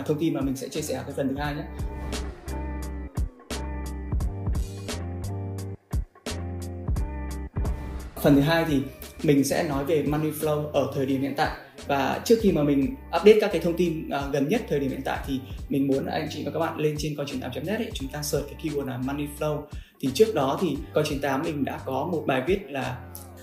uh, 0.00 0.06
thông 0.06 0.18
tin 0.18 0.34
mà 0.34 0.40
mình 0.40 0.56
sẽ 0.56 0.68
chia 0.68 0.82
sẻ 0.82 0.94
ở 0.94 1.02
cái 1.02 1.12
phần 1.16 1.28
thứ 1.28 1.34
hai 1.38 1.54
nhé. 1.54 1.62
Phần 8.22 8.34
thứ 8.34 8.40
hai 8.40 8.64
thì 8.64 8.80
mình 9.22 9.44
sẽ 9.44 9.68
nói 9.68 9.84
về 9.84 10.02
money 10.02 10.30
flow 10.30 10.70
ở 10.70 10.92
thời 10.94 11.06
điểm 11.06 11.22
hiện 11.22 11.34
tại 11.36 11.50
và 11.86 12.20
trước 12.24 12.36
khi 12.42 12.52
mà 12.52 12.62
mình 12.62 12.94
update 13.20 13.40
các 13.40 13.50
cái 13.52 13.60
thông 13.60 13.76
tin 13.76 14.08
uh, 14.08 14.32
gần 14.32 14.48
nhất 14.48 14.62
thời 14.68 14.80
điểm 14.80 14.90
hiện 14.90 15.02
tại 15.04 15.18
thì 15.26 15.40
mình 15.68 15.86
muốn 15.86 16.06
anh 16.06 16.28
chị 16.30 16.44
và 16.44 16.50
các 16.50 16.58
bạn 16.58 16.78
lên 16.78 16.94
trên 16.98 17.14
coi 17.16 17.26
98 17.26 17.66
net 17.66 17.76
ấy 17.76 17.90
chúng 17.94 18.08
ta 18.08 18.22
search 18.22 18.46
cái 18.46 18.56
keyword 18.62 18.86
là 18.86 18.98
money 18.98 19.26
flow. 19.38 19.62
Thì 20.00 20.08
trước 20.14 20.34
đó 20.34 20.58
thì 20.60 20.76
coi 20.94 21.04
98 21.04 21.42
mình 21.42 21.64
đã 21.64 21.80
có 21.84 22.08
một 22.12 22.24
bài 22.26 22.42
viết 22.46 22.58
là 22.70 22.98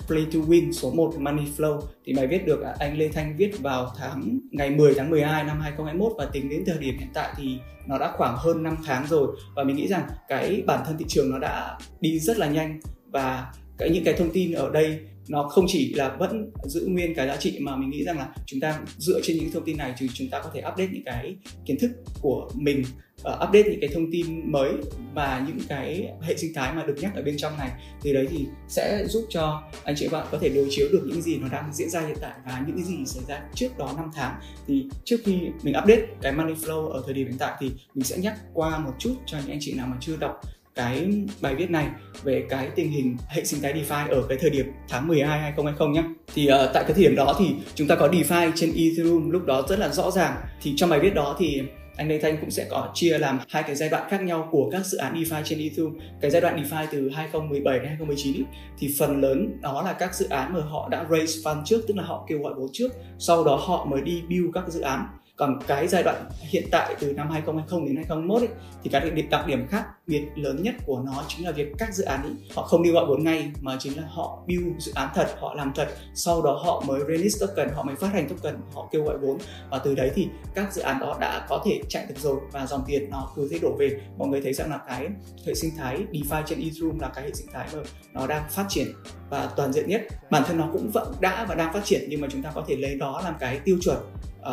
Play 0.08 0.26
to 0.34 0.39
Win 0.39 0.72
số 0.72 0.91
1 0.91 1.14
Money 1.20 1.46
Flow. 1.58 1.82
Thì 2.06 2.14
bài 2.14 2.28
viết 2.28 2.46
được 2.46 2.62
à, 2.62 2.76
anh 2.80 2.98
Lê 2.98 3.08
Thanh 3.08 3.38
viết 3.38 3.60
vào 3.60 3.91
tháng 3.98 4.39
ngày 4.52 4.70
10 4.70 4.94
tháng 4.94 5.10
12 5.10 5.44
năm 5.44 5.62
2021 5.62 6.12
và 6.18 6.26
tính 6.26 6.50
đến 6.50 6.64
thời 6.66 6.78
điểm 6.78 6.98
hiện 7.00 7.10
tại 7.14 7.34
thì 7.38 7.58
nó 7.88 7.98
đã 7.98 8.12
khoảng 8.18 8.36
hơn 8.38 8.64
5 8.64 8.78
tháng 8.86 9.08
rồi. 9.08 9.28
Và 9.56 9.64
mình 9.64 9.76
nghĩ 9.76 9.88
rằng 9.88 10.08
cái 10.28 10.64
bản 10.66 10.84
thân 10.86 10.98
thị 10.98 11.06
trường 11.08 11.32
nó 11.32 11.39
đã 11.39 11.78
đi 12.00 12.20
rất 12.20 12.38
là 12.38 12.48
nhanh. 12.48 12.80
Và 13.12 13.54
cái 13.78 13.89
những 13.89 14.04
cái 14.04 14.14
thông 14.14 14.30
tin 14.34 14.52
ở 14.52 14.70
đây 14.70 15.00
nó 15.28 15.43
không 15.43 15.65
chỉ 15.67 15.93
là 15.93 16.15
vẫn 16.19 16.51
giữ 16.63 16.86
nguyên 16.88 17.15
cái 17.15 17.28
giá 17.28 17.36
trị 17.38 17.59
mà 17.61 17.76
mình 17.76 17.89
nghĩ 17.89 18.03
rằng 18.03 18.17
là 18.17 18.30
chúng 18.45 18.59
ta 18.59 18.80
dựa 18.97 19.19
trên 19.24 19.38
những 19.38 19.51
thông 19.51 19.65
tin 19.65 19.78
này 19.78 19.93
thì 19.97 20.09
chúng 20.13 20.30
ta 20.30 20.41
có 20.43 20.49
thể 20.53 20.59
update 20.59 20.88
những 20.91 21.03
cái 21.05 21.36
kiến 21.65 21.78
thức 21.80 21.91
của 22.21 22.49
mình 22.55 22.84
uh, 23.21 23.34
update 23.34 23.63
những 23.63 23.80
cái 23.82 23.89
thông 23.93 24.11
tin 24.11 24.51
mới 24.51 24.71
và 25.13 25.45
những 25.47 25.57
cái 25.67 26.09
hệ 26.21 26.38
sinh 26.38 26.53
thái 26.53 26.74
mà 26.74 26.84
được 26.84 26.95
nhắc 27.01 27.15
ở 27.15 27.21
bên 27.21 27.38
trong 27.38 27.57
này. 27.57 27.71
Thì 28.01 28.13
đấy 28.13 28.28
thì 28.32 28.45
sẽ 28.67 29.05
giúp 29.07 29.26
cho 29.30 29.63
anh 29.84 29.95
chị 29.97 30.07
bạn 30.07 30.28
có 30.32 30.38
thể 30.38 30.49
đối 30.49 30.67
chiếu 30.69 30.88
được 30.91 31.03
những 31.05 31.21
gì 31.21 31.38
nó 31.38 31.47
đang 31.51 31.74
diễn 31.74 31.89
ra 31.89 32.01
hiện 32.01 32.17
tại 32.21 32.34
và 32.45 32.63
những 32.67 32.76
cái 32.76 32.86
gì 32.86 33.05
xảy 33.05 33.24
ra 33.28 33.43
trước 33.53 33.78
đó 33.78 33.93
5 33.97 34.11
tháng. 34.15 34.39
Thì 34.67 34.86
trước 35.03 35.17
khi 35.26 35.39
mình 35.63 35.76
update 35.84 36.01
cái 36.21 36.32
money 36.32 36.53
flow 36.53 36.88
ở 36.88 37.03
thời 37.05 37.13
điểm 37.13 37.28
hiện 37.28 37.38
tại 37.39 37.53
thì 37.59 37.71
mình 37.93 38.03
sẽ 38.03 38.17
nhắc 38.17 38.39
qua 38.53 38.80
một 38.80 38.93
chút 38.99 39.15
cho 39.26 39.38
những 39.38 39.51
anh 39.51 39.59
chị 39.61 39.74
nào 39.74 39.88
mà 39.88 39.97
chưa 39.99 40.17
đọc 40.17 40.41
cái 40.76 41.07
bài 41.41 41.55
viết 41.55 41.69
này 41.69 41.88
về 42.24 42.45
cái 42.49 42.69
tình 42.76 42.91
hình 42.91 43.17
hệ 43.28 43.45
sinh 43.45 43.61
thái 43.61 43.74
DeFi 43.74 44.09
ở 44.09 44.24
cái 44.30 44.38
thời 44.41 44.49
điểm 44.49 44.65
tháng 44.89 45.07
12 45.07 45.39
2020 45.39 45.95
nhé. 45.95 46.03
Thì 46.34 46.47
uh, 46.47 46.69
tại 46.74 46.84
cái 46.84 46.93
thời 46.93 47.03
điểm 47.03 47.15
đó 47.15 47.36
thì 47.39 47.45
chúng 47.76 47.88
ta 47.88 47.95
có 47.95 48.07
DeFi 48.07 48.51
trên 48.55 48.74
Ethereum 48.76 49.30
lúc 49.30 49.45
đó 49.45 49.63
rất 49.69 49.80
là 49.80 49.89
rõ 49.89 50.11
ràng. 50.11 50.36
Thì 50.61 50.74
trong 50.78 50.89
bài 50.89 50.99
viết 50.99 51.13
đó 51.13 51.36
thì 51.39 51.61
anh 51.95 52.09
Lê 52.09 52.19
Thanh 52.19 52.38
cũng 52.38 52.51
sẽ 52.51 52.67
có 52.69 52.91
chia 52.93 53.17
làm 53.17 53.39
hai 53.49 53.63
cái 53.63 53.76
giai 53.76 53.89
đoạn 53.89 54.09
khác 54.09 54.21
nhau 54.21 54.47
của 54.51 54.69
các 54.71 54.86
dự 54.86 54.97
án 54.97 55.15
DeFi 55.15 55.43
trên 55.43 55.59
Ethereum. 55.59 55.97
Cái 56.21 56.32
giai 56.32 56.41
đoạn 56.41 56.63
DeFi 56.63 56.88
từ 56.91 57.09
2017 57.09 57.80
đến 57.80 57.88
2019 57.88 58.34
ý, 58.34 58.43
thì 58.80 58.95
phần 58.99 59.21
lớn 59.21 59.57
đó 59.61 59.82
là 59.86 59.93
các 59.93 60.15
dự 60.15 60.28
án 60.30 60.53
mà 60.53 60.59
họ 60.61 60.89
đã 60.89 61.05
raise 61.09 61.39
fund 61.43 61.63
trước, 61.65 61.82
tức 61.88 61.97
là 61.97 62.03
họ 62.03 62.26
kêu 62.30 62.39
gọi 62.39 62.53
vốn 62.53 62.69
trước, 62.74 62.91
sau 63.19 63.43
đó 63.43 63.55
họ 63.55 63.86
mới 63.86 64.01
đi 64.01 64.21
build 64.30 64.49
các 64.53 64.63
dự 64.67 64.82
án 64.82 65.05
còn 65.36 65.59
cái 65.67 65.88
giai 65.88 66.03
đoạn 66.03 66.29
hiện 66.39 66.63
tại 66.71 66.95
từ 66.99 67.13
năm 67.13 67.29
2020 67.29 67.88
đến 67.88 67.95
2021 67.95 68.41
ấy, 68.41 68.49
thì 68.84 68.89
cái 68.89 69.11
điểm 69.11 69.29
đặc 69.29 69.47
điểm 69.47 69.67
khác 69.67 69.86
biệt 70.07 70.23
lớn 70.36 70.63
nhất 70.63 70.75
của 70.86 71.01
nó 71.05 71.23
chính 71.27 71.45
là 71.45 71.51
việc 71.51 71.67
các 71.77 71.93
dự 71.93 72.03
án 72.03 72.21
ấy, 72.21 72.31
họ 72.55 72.63
không 72.63 72.84
đi 72.84 72.91
gọi 72.91 73.05
vốn 73.05 73.23
ngay 73.23 73.51
mà 73.61 73.77
chính 73.79 73.97
là 73.97 74.03
họ 74.07 74.43
build 74.47 74.77
dự 74.79 74.91
án 74.95 75.09
thật 75.15 75.27
họ 75.39 75.53
làm 75.53 75.71
thật. 75.75 75.88
Sau 76.13 76.41
đó 76.41 76.61
họ 76.65 76.84
mới 76.88 77.01
release 77.07 77.38
token 77.39 77.69
họ 77.75 77.84
mới 77.84 77.95
phát 77.95 78.13
hành 78.13 78.29
token 78.29 78.55
họ 78.73 78.89
kêu 78.91 79.03
gọi 79.03 79.17
vốn. 79.17 79.38
Và 79.69 79.79
từ 79.79 79.95
đấy 79.95 80.11
thì 80.15 80.27
các 80.55 80.73
dự 80.73 80.81
án 80.81 80.99
đó 80.99 81.17
đã 81.19 81.45
có 81.49 81.61
thể 81.65 81.79
chạy 81.89 82.05
được 82.09 82.17
rồi 82.17 82.39
và 82.51 82.65
dòng 82.65 82.84
tiền 82.88 83.09
nó 83.09 83.31
cứ 83.36 83.47
thế 83.51 83.59
đổ 83.59 83.75
về. 83.79 83.89
Mọi 84.17 84.27
người 84.27 84.41
thấy 84.41 84.53
rằng 84.53 84.69
là 84.69 84.79
cái 84.88 85.07
hệ 85.45 85.53
sinh 85.53 85.71
thái 85.77 86.03
DeFi 86.11 86.43
trên 86.45 86.59
Ethereum 86.59 86.99
là 86.99 87.07
cái 87.07 87.23
hệ 87.23 87.31
sinh 87.34 87.47
thái 87.53 87.67
mà 87.73 87.79
nó 88.13 88.27
đang 88.27 88.43
phát 88.49 88.65
triển 88.69 88.88
và 89.29 89.49
toàn 89.55 89.73
diện 89.73 89.89
nhất. 89.89 90.01
Bản 90.31 90.43
thân 90.45 90.57
nó 90.57 90.69
cũng 90.73 90.89
vẫn 90.93 91.13
đã 91.19 91.45
và 91.49 91.55
đang 91.55 91.73
phát 91.73 91.86
triển 91.86 92.01
nhưng 92.09 92.21
mà 92.21 92.27
chúng 92.31 92.43
ta 92.43 92.51
có 92.55 92.63
thể 92.67 92.75
lấy 92.75 92.95
đó 92.95 93.21
làm 93.23 93.34
cái 93.39 93.59
tiêu 93.59 93.77
chuẩn 93.81 93.97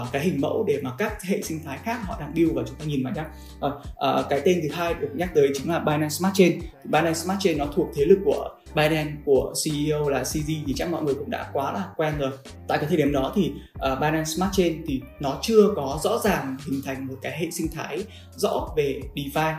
uh, 0.03 0.12
cái 0.12 0.22
hình 0.22 0.41
mẫu 0.41 0.64
để 0.68 0.80
mà 0.82 0.91
các 0.99 1.22
hệ 1.22 1.43
sinh 1.43 1.61
thái 1.64 1.78
khác 1.82 1.99
họ 2.05 2.16
đang 2.20 2.34
build 2.34 2.53
và 2.55 2.62
chúng 2.66 2.76
ta 2.76 2.84
nhìn 2.84 3.05
vào 3.05 3.12
nhá. 3.12 3.24
Uh, 3.66 3.72
uh, 3.74 4.26
cái 4.30 4.41
tên 4.45 4.61
thứ 4.62 4.68
hai 4.74 4.95
được 4.95 5.11
nhắc 5.14 5.30
tới 5.34 5.49
chính 5.55 5.70
là 5.70 5.78
Binance 5.78 6.09
Smart 6.09 6.34
Chain. 6.34 6.61
Binance 6.84 7.14
Smart 7.14 7.41
Chain 7.41 7.59
nó 7.59 7.66
thuộc 7.74 7.88
thế 7.95 8.05
lực 8.05 8.18
của 8.24 8.49
Binance 8.74 9.12
của 9.24 9.54
CEO 9.64 10.08
là 10.08 10.22
CZ 10.22 10.62
thì 10.66 10.72
chắc 10.76 10.90
mọi 10.90 11.02
người 11.02 11.14
cũng 11.14 11.30
đã 11.30 11.50
quá 11.52 11.72
là 11.72 11.88
quen 11.96 12.18
rồi. 12.18 12.30
Tại 12.68 12.78
cái 12.78 12.86
thời 12.88 12.96
điểm 12.96 13.12
đó 13.12 13.32
thì 13.34 13.52
ờ, 13.78 13.92
uh, 13.92 14.00
Binance 14.00 14.24
Smart 14.24 14.52
Chain 14.52 14.82
thì 14.86 15.00
nó 15.20 15.38
chưa 15.42 15.72
có 15.76 15.98
rõ 16.04 16.18
ràng 16.24 16.56
hình 16.66 16.80
thành 16.84 17.06
một 17.06 17.14
cái 17.22 17.38
hệ 17.38 17.50
sinh 17.50 17.66
thái 17.74 18.04
rõ 18.36 18.68
về 18.76 19.00
DeFi. 19.14 19.54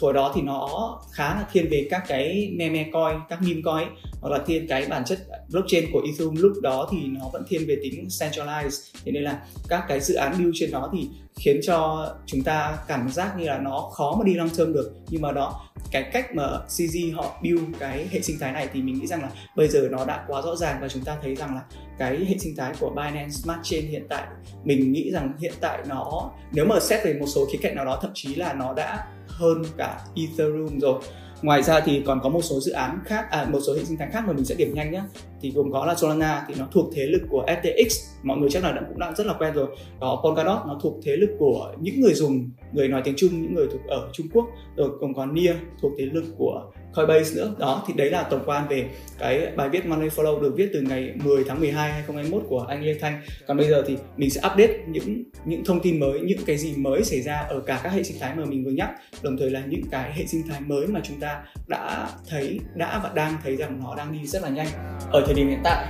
Thời 0.00 0.12
đó 0.12 0.32
thì 0.34 0.42
nó 0.42 0.68
khá 1.12 1.34
là 1.34 1.46
thiên 1.52 1.68
về 1.70 1.88
các 1.90 2.04
cái 2.08 2.50
meme 2.56 2.90
coin 2.92 3.16
các 3.28 3.42
meme 3.42 3.60
coin 3.64 3.88
hoặc 4.20 4.30
là 4.30 4.44
thiên 4.46 4.66
cái 4.68 4.86
bản 4.86 5.04
chất 5.04 5.18
blockchain 5.50 5.92
của 5.92 6.02
Ethereum. 6.06 6.34
Lúc 6.34 6.52
đó 6.62 6.88
thì 6.92 6.98
nó 7.06 7.28
vẫn 7.32 7.44
thiên 7.48 7.66
về 7.68 7.76
tính 7.82 8.06
centralized. 8.08 8.94
Thế 9.04 9.12
nên 9.12 9.22
là 9.22 9.42
các 9.68 9.84
cái 9.88 10.00
dự 10.00 10.14
án 10.14 10.38
build 10.38 10.54
trên 10.54 10.70
nó 10.70 10.90
thì 10.92 11.08
khiến 11.36 11.60
cho 11.62 12.08
chúng 12.26 12.42
ta 12.42 12.78
cảm 12.88 13.08
giác 13.08 13.34
như 13.38 13.44
là 13.44 13.58
nó 13.58 13.90
khó 13.92 14.14
mà 14.18 14.24
đi 14.24 14.34
long 14.34 14.48
term 14.48 14.72
được. 14.72 14.92
Nhưng 15.08 15.22
mà 15.22 15.32
đó, 15.32 15.60
cái 15.90 16.02
cách 16.12 16.34
mà 16.34 16.42
CZ 16.68 17.14
họ 17.14 17.40
build 17.42 17.62
cái 17.78 18.08
hệ 18.10 18.20
sinh 18.20 18.36
thái 18.40 18.52
này 18.52 18.68
thì 18.72 18.82
mình 18.82 19.00
nghĩ 19.00 19.06
rằng 19.06 19.22
là 19.22 19.28
bây 19.56 19.68
giờ 19.68 19.88
nó 19.90 20.04
đã 20.04 20.24
quá 20.28 20.42
rõ 20.42 20.56
ràng 20.56 20.78
và 20.80 20.88
chúng 20.88 21.04
ta 21.04 21.16
thấy 21.22 21.36
rằng 21.36 21.54
là 21.54 21.60
cái 21.98 22.24
hệ 22.28 22.38
sinh 22.38 22.56
thái 22.56 22.72
của 22.80 22.90
Binance 22.90 23.30
Smart 23.30 23.60
Chain 23.62 23.86
hiện 23.86 24.06
tại, 24.08 24.22
mình 24.64 24.92
nghĩ 24.92 25.10
rằng 25.10 25.32
hiện 25.40 25.52
tại 25.60 25.78
nó, 25.88 26.30
nếu 26.52 26.64
mà 26.64 26.80
xét 26.80 27.04
về 27.04 27.14
một 27.14 27.26
số 27.26 27.46
khía 27.52 27.58
cạnh 27.62 27.74
nào 27.74 27.84
đó, 27.84 27.98
thậm 28.02 28.10
chí 28.14 28.34
là 28.34 28.52
nó 28.52 28.72
đã 28.72 29.06
hơn 29.26 29.62
cả 29.76 30.00
Ethereum 30.16 30.78
rồi 30.78 31.00
ngoài 31.42 31.62
ra 31.62 31.80
thì 31.80 32.02
còn 32.06 32.20
có 32.22 32.28
một 32.28 32.42
số 32.42 32.60
dự 32.60 32.72
án 32.72 32.98
khác 33.04 33.30
à, 33.30 33.46
một 33.50 33.58
số 33.66 33.74
hệ 33.74 33.84
sinh 33.84 33.96
thái 33.98 34.08
khác 34.12 34.24
mà 34.26 34.32
mình 34.32 34.44
sẽ 34.44 34.54
điểm 34.54 34.74
nhanh 34.74 34.92
nhé 34.92 35.02
thì 35.40 35.50
gồm 35.50 35.72
có 35.72 35.86
là 35.86 35.94
Solana 35.94 36.44
thì 36.48 36.54
nó 36.58 36.66
thuộc 36.72 36.90
thế 36.94 37.02
lực 37.06 37.22
của 37.30 37.46
FTX 37.46 37.88
mọi 38.22 38.38
người 38.38 38.50
chắc 38.50 38.62
là 38.62 38.80
cũng 38.88 38.98
đã 38.98 39.12
rất 39.16 39.26
là 39.26 39.34
quen 39.38 39.54
rồi. 39.54 39.66
Có 40.00 40.20
Polkadot 40.24 40.66
nó 40.66 40.78
thuộc 40.82 40.94
thế 41.04 41.16
lực 41.16 41.30
của 41.38 41.74
những 41.80 42.00
người 42.00 42.14
dùng 42.14 42.50
người 42.74 42.88
nói 42.88 43.02
tiếng 43.04 43.14
Trung, 43.16 43.42
những 43.42 43.54
người 43.54 43.66
thuộc 43.72 43.80
ở 43.88 44.08
Trung 44.12 44.26
Quốc, 44.32 44.46
rồi 44.76 44.90
còn 45.00 45.14
có 45.14 45.26
Nia 45.26 45.54
thuộc 45.82 45.92
thế 45.98 46.04
lực 46.04 46.24
của 46.38 46.72
Coinbase 46.94 47.36
nữa. 47.36 47.54
Đó, 47.58 47.84
thì 47.86 47.94
đấy 47.96 48.10
là 48.10 48.22
tổng 48.22 48.42
quan 48.46 48.68
về 48.68 48.88
cái 49.18 49.52
bài 49.56 49.68
viết 49.68 49.86
Money 49.86 50.08
Follow 50.08 50.40
được 50.42 50.54
viết 50.56 50.70
từ 50.72 50.80
ngày 50.80 51.12
10 51.24 51.44
tháng 51.44 51.60
12 51.60 51.92
2021 51.92 52.42
của 52.48 52.60
anh 52.68 52.84
Lê 52.84 52.94
Thanh. 53.00 53.20
Còn 53.46 53.56
bây 53.56 53.68
giờ 53.68 53.84
thì 53.86 53.96
mình 54.16 54.30
sẽ 54.30 54.40
update 54.40 54.78
những 54.86 55.24
những 55.44 55.64
thông 55.64 55.80
tin 55.80 56.00
mới, 56.00 56.20
những 56.20 56.38
cái 56.46 56.56
gì 56.56 56.74
mới 56.76 57.04
xảy 57.04 57.20
ra 57.20 57.36
ở 57.36 57.60
cả 57.60 57.80
các 57.82 57.92
hệ 57.92 58.02
sinh 58.02 58.16
thái 58.20 58.34
mà 58.36 58.44
mình 58.44 58.64
vừa 58.64 58.70
nhắc, 58.70 58.90
đồng 59.22 59.36
thời 59.38 59.50
là 59.50 59.62
những 59.68 59.82
cái 59.90 60.12
hệ 60.12 60.26
sinh 60.26 60.42
thái 60.48 60.60
mới 60.60 60.86
mà 60.86 61.00
chúng 61.04 61.20
ta 61.20 61.42
đã 61.68 62.08
thấy, 62.30 62.60
đã 62.74 63.00
và 63.02 63.10
đang 63.14 63.36
thấy 63.44 63.56
rằng 63.56 63.80
nó 63.84 63.94
đang 63.94 64.12
đi 64.12 64.26
rất 64.26 64.42
là 64.42 64.48
nhanh. 64.48 64.68
Ở 65.12 65.22
thời 65.26 65.34
điểm 65.34 65.48
hiện 65.48 65.60
tại, 65.64 65.86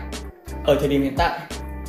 ở 0.65 0.77
thời 0.81 0.89
điểm 0.89 1.03
hiện 1.03 1.15
tại, 1.19 1.41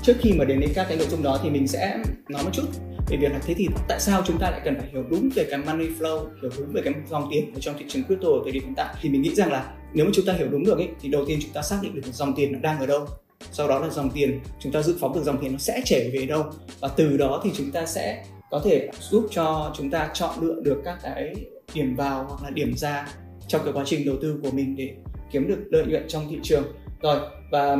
trước 0.01 0.13
khi 0.19 0.33
mà 0.33 0.45
đến 0.45 0.59
đến 0.59 0.69
các 0.75 0.85
cái 0.89 0.97
nội 0.97 1.07
dung 1.07 1.23
đó 1.23 1.39
thì 1.43 1.49
mình 1.49 1.67
sẽ 1.67 1.97
nói 2.29 2.43
một 2.43 2.49
chút 2.53 2.63
về 3.07 3.17
việc 3.17 3.31
là 3.31 3.39
thế 3.45 3.53
thì 3.53 3.67
tại 3.87 3.99
sao 3.99 4.23
chúng 4.25 4.37
ta 4.39 4.51
lại 4.51 4.61
cần 4.65 4.75
phải 4.79 4.89
hiểu 4.91 5.03
đúng 5.09 5.29
về 5.35 5.47
cái 5.49 5.59
money 5.59 5.87
flow 5.87 6.25
hiểu 6.41 6.51
đúng 6.57 6.71
về 6.73 6.81
cái 6.81 6.93
dòng 7.09 7.27
tiền 7.31 7.53
ở 7.53 7.59
trong 7.59 7.75
thị 7.79 7.85
trường 7.87 8.03
crypto 8.03 8.27
ở 8.27 8.39
thời 8.43 8.51
điểm 8.51 8.63
hiện 8.63 8.73
tại? 8.75 8.95
Thì 9.01 9.09
mình 9.09 9.21
nghĩ 9.21 9.35
rằng 9.35 9.51
là 9.51 9.73
nếu 9.93 10.05
mà 10.05 10.11
chúng 10.13 10.25
ta 10.25 10.33
hiểu 10.33 10.47
đúng 10.51 10.65
được 10.65 10.77
ấy, 10.77 10.89
thì 11.01 11.09
đầu 11.09 11.25
tiên 11.25 11.39
chúng 11.41 11.51
ta 11.51 11.61
xác 11.61 11.79
định 11.81 11.95
được 11.95 12.01
dòng 12.05 12.35
tiền 12.35 12.53
nó 12.53 12.59
đang 12.59 12.79
ở 12.79 12.85
đâu. 12.85 13.05
Sau 13.51 13.67
đó 13.67 13.79
là 13.79 13.89
dòng 13.89 14.09
tiền 14.09 14.39
chúng 14.59 14.71
ta 14.71 14.81
dự 14.81 14.95
phóng 14.99 15.15
được 15.15 15.23
dòng 15.23 15.37
tiền 15.41 15.51
nó 15.51 15.57
sẽ 15.57 15.81
chảy 15.85 16.11
về 16.13 16.25
đâu. 16.25 16.43
Và 16.79 16.87
từ 16.87 17.17
đó 17.17 17.41
thì 17.43 17.51
chúng 17.53 17.71
ta 17.71 17.85
sẽ 17.85 18.25
có 18.51 18.61
thể 18.65 18.89
giúp 18.99 19.27
cho 19.31 19.73
chúng 19.77 19.89
ta 19.89 20.09
chọn 20.13 20.39
lựa 20.41 20.61
được 20.63 20.81
các 20.85 20.97
cái 21.03 21.35
điểm 21.73 21.95
vào 21.95 22.25
hoặc 22.29 22.43
là 22.43 22.49
điểm 22.49 22.73
ra 22.77 23.07
trong 23.47 23.61
cái 23.63 23.73
quá 23.73 23.83
trình 23.85 24.05
đầu 24.05 24.15
tư 24.21 24.39
của 24.43 24.51
mình 24.51 24.75
để 24.75 24.89
kiếm 25.31 25.47
được 25.47 25.59
lợi 25.69 25.85
nhuận 25.85 26.07
trong 26.07 26.27
thị 26.29 26.39
trường. 26.43 26.63
Rồi 27.01 27.19
và 27.51 27.77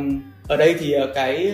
ở 0.47 0.57
đây 0.57 0.75
thì 0.79 0.91
ờ, 0.91 1.11
cái 1.15 1.53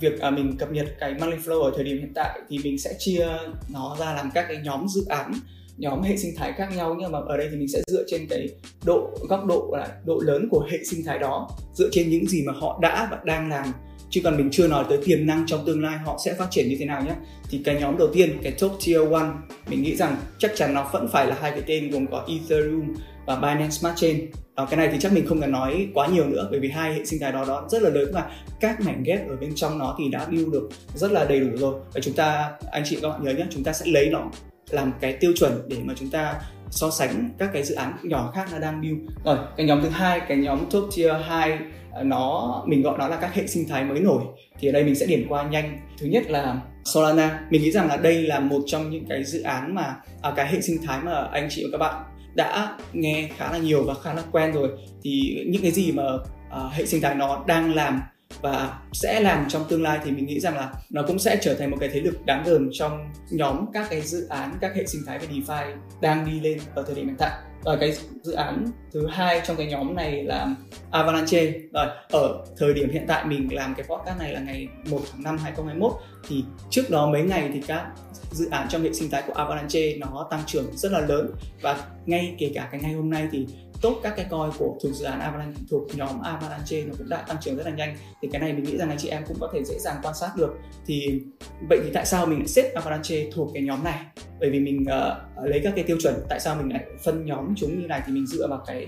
việc 0.00 0.20
à, 0.20 0.30
mình 0.30 0.56
cập 0.58 0.72
nhật 0.72 0.86
cái 1.00 1.14
money 1.14 1.38
flow 1.38 1.62
ở 1.62 1.72
thời 1.74 1.84
điểm 1.84 1.98
hiện 1.98 2.12
tại 2.14 2.40
thì 2.48 2.58
mình 2.64 2.78
sẽ 2.78 2.94
chia 2.98 3.26
nó 3.68 3.96
ra 4.00 4.14
làm 4.14 4.30
các 4.34 4.44
cái 4.48 4.56
nhóm 4.64 4.88
dự 4.88 5.04
án 5.08 5.32
nhóm 5.80 6.02
hệ 6.02 6.16
sinh 6.16 6.34
thái 6.36 6.52
khác 6.52 6.68
nhau. 6.76 6.96
Nhưng 6.98 7.12
mà 7.12 7.18
ở 7.26 7.36
đây 7.36 7.48
thì 7.50 7.56
mình 7.56 7.68
sẽ 7.68 7.82
dựa 7.86 8.04
trên 8.06 8.26
cái 8.30 8.48
độ 8.84 9.10
góc 9.28 9.46
độ 9.46 9.74
là 9.78 9.88
độ 10.06 10.20
lớn 10.24 10.48
của 10.50 10.66
hệ 10.70 10.78
sinh 10.84 11.04
thái 11.04 11.18
đó 11.18 11.50
dựa 11.74 11.88
trên 11.92 12.10
những 12.10 12.26
gì 12.26 12.42
mà 12.46 12.52
họ 12.52 12.78
đã 12.82 13.08
và 13.10 13.18
đang 13.24 13.48
làm. 13.48 13.66
Chứ 14.10 14.20
còn 14.24 14.36
mình 14.36 14.48
chưa 14.52 14.68
nói 14.68 14.84
tới 14.88 14.98
tiềm 15.04 15.26
năng 15.26 15.44
trong 15.46 15.66
tương 15.66 15.82
lai 15.82 15.98
họ 15.98 16.18
sẽ 16.24 16.34
phát 16.34 16.46
triển 16.50 16.68
như 16.68 16.76
thế 16.78 16.84
nào 16.84 17.02
nhé. 17.02 17.14
Thì 17.50 17.60
cái 17.64 17.80
nhóm 17.80 17.98
đầu 17.98 18.08
tiên 18.12 18.38
cái 18.42 18.52
top 18.52 18.72
tier 18.86 19.12
one 19.12 19.28
mình 19.68 19.82
nghĩ 19.82 19.96
rằng 19.96 20.16
chắc 20.38 20.52
chắn 20.56 20.74
nó 20.74 20.90
vẫn 20.92 21.08
phải 21.08 21.26
là 21.26 21.36
hai 21.40 21.50
cái 21.50 21.62
tên 21.66 21.90
gồm 21.90 22.06
có 22.06 22.26
Ethereum 22.28 22.94
và 23.26 23.36
Binance 23.36 23.70
Smart 23.70 23.96
Chain. 23.96 24.30
À, 24.54 24.66
cái 24.70 24.76
này 24.76 24.88
thì 24.92 24.98
chắc 25.00 25.12
mình 25.12 25.26
không 25.26 25.40
cần 25.40 25.52
nói 25.52 25.88
quá 25.94 26.06
nhiều 26.06 26.24
nữa 26.24 26.48
bởi 26.50 26.60
vì 26.60 26.70
hai 26.70 26.94
hệ 26.94 27.04
sinh 27.04 27.20
thái 27.20 27.32
đó 27.32 27.44
đó 27.48 27.66
rất 27.70 27.82
là 27.82 27.90
lớn 27.90 28.10
và 28.12 28.30
các 28.60 28.80
mảnh 28.80 29.02
ghép 29.02 29.28
ở 29.28 29.36
bên 29.36 29.52
trong 29.54 29.78
nó 29.78 29.96
thì 29.98 30.08
đã 30.08 30.24
build 30.24 30.52
được 30.52 30.68
rất 30.94 31.12
là 31.12 31.24
đầy 31.24 31.40
đủ 31.40 31.56
rồi. 31.56 31.74
Và 31.94 32.00
chúng 32.00 32.14
ta 32.14 32.52
anh 32.70 32.82
chị 32.86 32.98
các 33.02 33.08
bạn 33.08 33.24
nhớ 33.24 33.32
nhé 33.32 33.46
chúng 33.50 33.64
ta 33.64 33.72
sẽ 33.72 33.86
lấy 33.86 34.08
nó 34.10 34.24
làm 34.70 34.92
cái 35.00 35.12
tiêu 35.12 35.32
chuẩn 35.36 35.68
để 35.68 35.76
mà 35.84 35.94
chúng 35.96 36.10
ta 36.10 36.34
so 36.70 36.90
sánh 36.90 37.30
các 37.38 37.50
cái 37.52 37.62
dự 37.62 37.74
án 37.74 37.96
nhỏ 38.02 38.32
khác 38.34 38.48
đã 38.52 38.58
đang 38.58 38.80
build. 38.80 38.98
Rồi 39.24 39.38
cái 39.56 39.66
nhóm 39.66 39.82
thứ 39.82 39.88
hai 39.88 40.20
cái 40.28 40.36
nhóm 40.36 40.58
top 40.70 40.88
tier 40.96 41.12
2 41.24 41.58
à, 41.92 42.02
nó 42.02 42.62
mình 42.66 42.82
gọi 42.82 42.98
nó 42.98 43.08
là 43.08 43.16
các 43.16 43.34
hệ 43.34 43.46
sinh 43.46 43.68
thái 43.68 43.84
mới 43.84 44.00
nổi. 44.00 44.22
Thì 44.60 44.68
ở 44.68 44.72
đây 44.72 44.84
mình 44.84 44.94
sẽ 44.94 45.06
điểm 45.06 45.26
qua 45.28 45.42
nhanh. 45.42 45.78
Thứ 45.98 46.06
nhất 46.06 46.30
là 46.30 46.60
Solana. 46.84 47.40
Mình 47.50 47.62
nghĩ 47.62 47.70
rằng 47.70 47.88
là 47.88 47.96
đây 47.96 48.22
là 48.22 48.40
một 48.40 48.60
trong 48.66 48.90
những 48.90 49.04
cái 49.08 49.24
dự 49.24 49.42
án 49.42 49.74
mà 49.74 49.96
à, 50.22 50.32
cái 50.36 50.52
hệ 50.52 50.60
sinh 50.60 50.78
thái 50.86 51.00
mà 51.00 51.28
anh 51.32 51.48
chị 51.50 51.64
và 51.64 51.78
các 51.78 51.78
bạn 51.78 52.04
đã 52.34 52.78
nghe 52.92 53.30
khá 53.36 53.52
là 53.52 53.58
nhiều 53.58 53.84
và 53.84 53.94
khá 53.94 54.14
là 54.14 54.22
quen 54.32 54.52
rồi 54.52 54.68
thì 55.02 55.44
những 55.48 55.62
cái 55.62 55.70
gì 55.70 55.92
mà 55.92 56.04
uh, 56.14 56.72
hệ 56.72 56.86
sinh 56.86 57.00
thái 57.00 57.14
nó 57.14 57.44
đang 57.46 57.74
làm 57.74 58.00
và 58.40 58.78
sẽ 58.92 59.20
làm 59.20 59.48
trong 59.48 59.64
tương 59.68 59.82
lai 59.82 59.98
thì 60.04 60.10
mình 60.10 60.26
nghĩ 60.26 60.40
rằng 60.40 60.56
là 60.56 60.72
nó 60.90 61.02
cũng 61.02 61.18
sẽ 61.18 61.38
trở 61.42 61.54
thành 61.54 61.70
một 61.70 61.76
cái 61.80 61.88
thế 61.92 62.00
lực 62.00 62.26
đáng 62.26 62.42
gờm 62.46 62.68
trong 62.72 63.12
nhóm 63.30 63.66
các 63.72 63.86
cái 63.90 64.00
dự 64.00 64.26
án 64.28 64.58
các 64.60 64.74
hệ 64.74 64.86
sinh 64.86 65.02
thái 65.06 65.18
về 65.18 65.26
DeFi 65.26 65.76
đang 66.00 66.26
đi 66.26 66.40
lên 66.40 66.58
ở 66.74 66.82
thời 66.82 66.94
điểm 66.94 67.06
hiện 67.06 67.16
tại 67.18 67.30
và 67.64 67.76
cái 67.80 67.92
dự 68.22 68.32
án 68.32 68.66
thứ 68.92 69.06
hai 69.06 69.40
trong 69.44 69.56
cái 69.56 69.66
nhóm 69.66 69.94
này 69.94 70.24
là 70.24 70.54
Avalanche. 70.90 71.52
Rồi, 71.72 71.86
ở 72.12 72.44
thời 72.58 72.74
điểm 72.74 72.90
hiện 72.90 73.04
tại 73.08 73.24
mình 73.24 73.48
làm 73.52 73.74
cái 73.74 73.86
podcast 73.86 74.18
này 74.18 74.32
là 74.32 74.40
ngày 74.40 74.68
1 74.90 75.00
tháng 75.12 75.22
5 75.22 75.38
2021 75.38 75.92
thì 76.28 76.44
trước 76.70 76.90
đó 76.90 77.06
mấy 77.06 77.22
ngày 77.22 77.50
thì 77.54 77.60
các 77.66 77.86
dự 78.32 78.48
án 78.50 78.68
trong 78.68 78.82
hệ 78.82 78.92
sinh 78.92 79.10
thái 79.10 79.22
của 79.26 79.32
Avalanche 79.32 79.96
nó 79.96 80.26
tăng 80.30 80.42
trưởng 80.46 80.76
rất 80.76 80.92
là 80.92 81.00
lớn. 81.00 81.30
Và 81.62 81.84
ngay 82.06 82.34
kể 82.38 82.50
cả 82.54 82.68
cái 82.72 82.80
ngày 82.80 82.92
hôm 82.92 83.10
nay 83.10 83.28
thì 83.32 83.46
tốt 83.80 84.00
các 84.02 84.14
cái 84.16 84.26
coin 84.30 84.50
của 84.58 84.78
thuộc 84.82 84.92
dự 84.94 85.04
án 85.04 85.20
Avalanche 85.20 85.60
thuộc 85.70 85.96
nhóm 85.96 86.22
Avalanche 86.22 86.82
nó 86.84 86.94
cũng 86.98 87.08
đã 87.08 87.24
tăng 87.28 87.36
trưởng 87.40 87.56
rất 87.56 87.66
là 87.66 87.70
nhanh. 87.70 87.96
Thì 88.22 88.28
cái 88.32 88.40
này 88.40 88.52
mình 88.52 88.64
nghĩ 88.64 88.76
rằng 88.76 88.88
anh 88.88 88.98
chị 88.98 89.08
em 89.08 89.22
cũng 89.28 89.36
có 89.40 89.50
thể 89.52 89.64
dễ 89.64 89.78
dàng 89.78 89.96
quan 90.02 90.14
sát 90.14 90.30
được. 90.36 90.58
Thì 90.86 91.20
vậy 91.68 91.80
thì 91.84 91.90
tại 91.94 92.06
sao 92.06 92.26
mình 92.26 92.38
lại 92.38 92.48
xếp 92.48 92.72
Avalanche 92.74 93.30
thuộc 93.34 93.50
cái 93.54 93.62
nhóm 93.62 93.84
này? 93.84 93.98
Bởi 94.40 94.50
vì 94.50 94.60
mình 94.60 94.82
uh, 94.82 95.48
lấy 95.48 95.60
các 95.64 95.72
cái 95.76 95.84
tiêu 95.84 95.96
chuẩn 96.02 96.14
tại 96.28 96.40
sao 96.40 96.56
mình 96.56 96.72
lại 96.72 96.84
phân 97.04 97.26
nhóm 97.26 97.54
chúng 97.56 97.80
như 97.80 97.86
này 97.86 98.02
thì 98.06 98.12
mình 98.12 98.26
dựa 98.26 98.46
vào 98.48 98.64
cái 98.66 98.86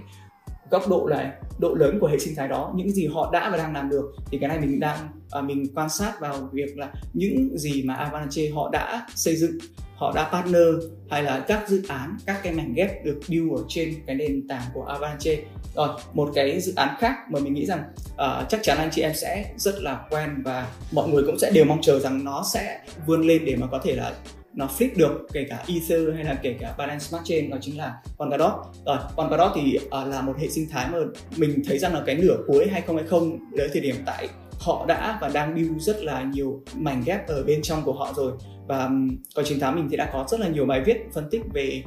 góc 0.72 0.88
độ 0.88 1.06
là 1.06 1.32
độ 1.58 1.74
lớn 1.74 1.98
của 2.00 2.06
hệ 2.06 2.18
sinh 2.18 2.34
thái 2.36 2.48
đó 2.48 2.72
những 2.76 2.90
gì 2.90 3.06
họ 3.06 3.30
đã 3.32 3.50
và 3.50 3.56
đang 3.56 3.74
làm 3.74 3.90
được 3.90 4.14
thì 4.30 4.38
cái 4.38 4.48
này 4.48 4.60
mình 4.60 4.80
đang 4.80 4.98
à, 5.30 5.40
mình 5.40 5.66
quan 5.74 5.90
sát 5.90 6.20
vào 6.20 6.48
việc 6.52 6.78
là 6.78 6.92
những 7.12 7.58
gì 7.58 7.82
mà 7.82 7.94
Avalanche 7.94 8.42
họ 8.54 8.70
đã 8.72 9.06
xây 9.14 9.36
dựng 9.36 9.58
họ 10.02 10.12
đã 10.14 10.28
partner 10.32 10.68
hay 11.10 11.22
là 11.22 11.44
các 11.48 11.68
dự 11.68 11.82
án 11.88 12.16
các 12.26 12.40
cái 12.42 12.52
mảnh 12.52 12.74
ghép 12.74 13.04
được 13.04 13.20
build 13.28 13.52
ở 13.52 13.64
trên 13.68 13.94
cái 14.06 14.16
nền 14.16 14.48
tảng 14.48 14.62
của 14.74 14.84
Avalanche. 14.84 15.36
Rồi 15.74 15.88
một 16.12 16.30
cái 16.34 16.60
dự 16.60 16.72
án 16.76 16.96
khác 16.98 17.14
mà 17.30 17.40
mình 17.40 17.54
nghĩ 17.54 17.66
rằng 17.66 17.82
uh, 18.12 18.48
chắc 18.48 18.60
chắn 18.62 18.78
anh 18.78 18.88
chị 18.92 19.02
em 19.02 19.14
sẽ 19.14 19.44
rất 19.56 19.82
là 19.82 20.06
quen 20.10 20.42
và 20.44 20.66
mọi 20.92 21.08
người 21.08 21.22
cũng 21.26 21.38
sẽ 21.38 21.50
đều 21.50 21.64
mong 21.64 21.82
chờ 21.82 21.98
rằng 21.98 22.24
nó 22.24 22.44
sẽ 22.52 22.80
vươn 23.06 23.26
lên 23.26 23.44
để 23.44 23.56
mà 23.56 23.66
có 23.66 23.80
thể 23.84 23.94
là 23.94 24.12
nó 24.54 24.68
flip 24.78 24.90
được 24.96 25.26
kể 25.32 25.46
cả 25.48 25.64
Ether 25.68 26.14
hay 26.14 26.24
là 26.24 26.34
kể 26.42 26.56
cả 26.60 26.74
Binance 26.78 26.98
Smart 26.98 27.24
Chain 27.24 27.50
đó 27.50 27.56
chính 27.60 27.78
là 27.78 28.02
Polkadot. 28.18 28.52
Rồi, 28.86 28.96
Polkadot 29.16 29.52
thì 29.54 29.78
uh, 29.86 29.92
là 29.92 30.22
một 30.22 30.38
hệ 30.38 30.48
sinh 30.48 30.68
thái 30.70 30.88
mà 30.92 30.98
mình 31.36 31.62
thấy 31.66 31.78
rằng 31.78 31.94
là 31.94 32.02
cái 32.06 32.16
nửa 32.16 32.36
cuối 32.46 32.68
2020 32.70 33.38
đến 33.52 33.70
thời 33.72 33.82
điểm 33.82 33.96
tại 34.06 34.28
họ 34.60 34.84
đã 34.88 35.18
và 35.20 35.28
đang 35.28 35.54
build 35.54 35.82
rất 35.82 36.02
là 36.02 36.22
nhiều 36.22 36.62
mảnh 36.76 37.02
ghép 37.06 37.28
ở 37.28 37.44
bên 37.44 37.62
trong 37.62 37.82
của 37.84 37.92
họ 37.92 38.12
rồi. 38.16 38.32
Và 38.68 38.90
còn 39.34 39.44
chính 39.44 39.60
tám 39.60 39.76
mình 39.76 39.88
thì 39.90 39.96
đã 39.96 40.10
có 40.12 40.24
rất 40.28 40.40
là 40.40 40.48
nhiều 40.48 40.66
bài 40.66 40.80
viết 40.80 40.96
phân 41.12 41.30
tích 41.30 41.42
về 41.52 41.82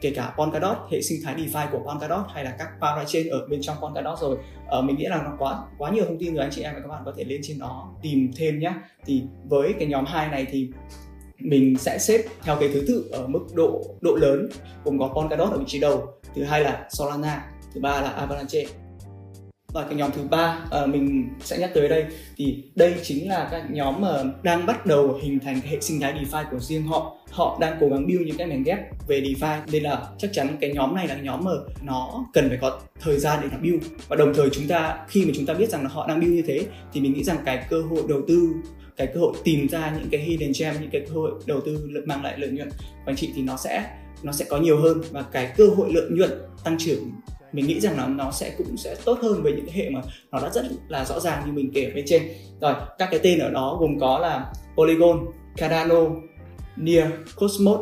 kể 0.00 0.12
cả 0.16 0.34
Polkadot 0.38 0.76
hệ 0.90 1.02
sinh 1.02 1.20
thái 1.24 1.34
DeFi 1.34 1.66
của 1.70 1.78
Polkadot 1.78 2.26
hay 2.34 2.44
là 2.44 2.56
các 2.58 2.68
parachain 2.80 3.28
ở 3.28 3.46
bên 3.48 3.60
trong 3.62 3.76
Polkadot 3.80 4.18
rồi. 4.18 4.36
Ờ, 4.66 4.82
mình 4.82 4.96
nghĩ 4.96 5.04
là 5.04 5.22
nó 5.22 5.30
quá 5.38 5.58
quá 5.78 5.90
nhiều 5.90 6.04
thông 6.04 6.18
tin 6.18 6.34
rồi 6.34 6.44
anh 6.44 6.50
chị 6.52 6.62
em 6.62 6.74
và 6.74 6.80
các 6.80 6.88
bạn 6.88 7.02
có 7.04 7.12
thể 7.16 7.24
lên 7.24 7.40
trên 7.42 7.58
đó 7.58 7.94
tìm 8.02 8.30
thêm 8.36 8.58
nhé 8.58 8.72
thì 9.06 9.22
với 9.48 9.74
cái 9.78 9.88
nhóm 9.88 10.04
hai 10.04 10.28
này 10.28 10.46
thì 10.50 10.68
mình 11.40 11.76
sẽ 11.78 11.98
xếp 11.98 12.24
theo 12.42 12.56
cái 12.60 12.70
thứ 12.74 12.84
tự 12.88 13.08
ở 13.12 13.26
mức 13.26 13.46
độ 13.54 13.82
độ 14.00 14.16
lớn 14.16 14.48
gồm 14.84 14.98
có 14.98 15.08
Polkadot 15.08 15.52
ở 15.52 15.58
vị 15.58 15.64
trí 15.66 15.80
đầu 15.80 16.06
thứ 16.34 16.44
hai 16.44 16.60
là 16.60 16.88
Solana 16.90 17.44
thứ 17.74 17.80
ba 17.80 18.00
là 18.00 18.08
Avalanche. 18.08 18.64
Và 19.72 19.84
cái 19.84 19.94
nhóm 19.94 20.10
thứ 20.16 20.22
ba 20.30 20.64
uh, 20.82 20.88
mình 20.88 21.28
sẽ 21.40 21.58
nhắc 21.58 21.70
tới 21.74 21.88
đây 21.88 22.04
thì 22.36 22.64
đây 22.74 22.94
chính 23.02 23.28
là 23.28 23.48
các 23.50 23.70
nhóm 23.70 24.00
mà 24.00 24.22
đang 24.42 24.66
bắt 24.66 24.86
đầu 24.86 25.18
hình 25.22 25.40
thành 25.40 25.60
cái 25.60 25.70
hệ 25.70 25.80
sinh 25.80 26.00
thái 26.00 26.14
DeFi 26.14 26.44
của 26.50 26.58
riêng 26.58 26.86
họ. 26.86 27.16
Họ 27.30 27.58
đang 27.60 27.76
cố 27.80 27.88
gắng 27.88 28.06
build 28.06 28.26
những 28.26 28.36
cái 28.36 28.46
mảnh 28.46 28.62
ghép 28.62 28.78
về 29.08 29.20
DeFi 29.20 29.60
nên 29.72 29.82
là 29.82 30.02
chắc 30.18 30.30
chắn 30.32 30.56
cái 30.60 30.72
nhóm 30.74 30.94
này 30.94 31.08
là 31.08 31.14
nhóm 31.14 31.44
mà 31.44 31.50
nó 31.82 32.24
cần 32.32 32.48
phải 32.48 32.58
có 32.60 32.80
thời 33.00 33.18
gian 33.18 33.38
để 33.42 33.48
nó 33.52 33.58
build. 33.62 33.84
Và 34.08 34.16
đồng 34.16 34.34
thời 34.34 34.50
chúng 34.50 34.68
ta 34.68 34.98
khi 35.08 35.24
mà 35.26 35.32
chúng 35.34 35.46
ta 35.46 35.54
biết 35.54 35.70
rằng 35.70 35.82
là 35.82 35.88
họ 35.88 36.06
đang 36.08 36.20
build 36.20 36.34
như 36.34 36.42
thế 36.46 36.64
thì 36.92 37.00
mình 37.00 37.12
nghĩ 37.12 37.24
rằng 37.24 37.36
cái 37.44 37.66
cơ 37.70 37.82
hội 37.82 38.02
đầu 38.08 38.20
tư 38.28 38.52
cái 39.00 39.14
cơ 39.14 39.20
hội 39.20 39.32
tìm 39.44 39.68
ra 39.68 39.96
những 39.98 40.10
cái 40.10 40.20
hidden 40.20 40.52
gem 40.58 40.74
những 40.80 40.90
cái 40.90 41.02
cơ 41.08 41.14
hội 41.14 41.30
đầu 41.46 41.60
tư 41.60 41.90
mang 42.04 42.24
lại 42.24 42.38
lợi 42.38 42.50
nhuận 42.50 42.70
của 42.70 43.06
anh 43.06 43.16
chị 43.16 43.30
thì 43.34 43.42
nó 43.42 43.56
sẽ 43.56 43.90
nó 44.22 44.32
sẽ 44.32 44.44
có 44.48 44.58
nhiều 44.58 44.80
hơn 44.80 45.00
và 45.10 45.22
cái 45.22 45.52
cơ 45.56 45.66
hội 45.76 45.92
lợi 45.92 46.06
nhuận 46.10 46.30
tăng 46.64 46.78
trưởng 46.78 47.10
mình 47.52 47.66
nghĩ 47.66 47.80
rằng 47.80 47.96
nó 47.96 48.06
nó 48.06 48.30
sẽ 48.30 48.54
cũng 48.58 48.76
sẽ 48.76 48.96
tốt 49.04 49.18
hơn 49.22 49.42
với 49.42 49.52
những 49.52 49.66
cái 49.66 49.74
hệ 49.74 49.90
mà 49.90 50.00
nó 50.32 50.40
đã 50.40 50.50
rất 50.54 50.64
là 50.88 51.04
rõ 51.04 51.20
ràng 51.20 51.42
như 51.46 51.52
mình 51.52 51.70
kể 51.74 51.84
ở 51.84 51.90
bên 51.94 52.04
trên. 52.08 52.22
Rồi 52.60 52.74
các 52.98 53.08
cái 53.10 53.20
tên 53.22 53.38
ở 53.38 53.50
đó 53.50 53.76
gồm 53.80 53.98
có 53.98 54.18
là 54.18 54.52
Polygon, 54.76 55.26
Cardano, 55.56 56.06
Near, 56.76 57.08
Cosmos, 57.36 57.80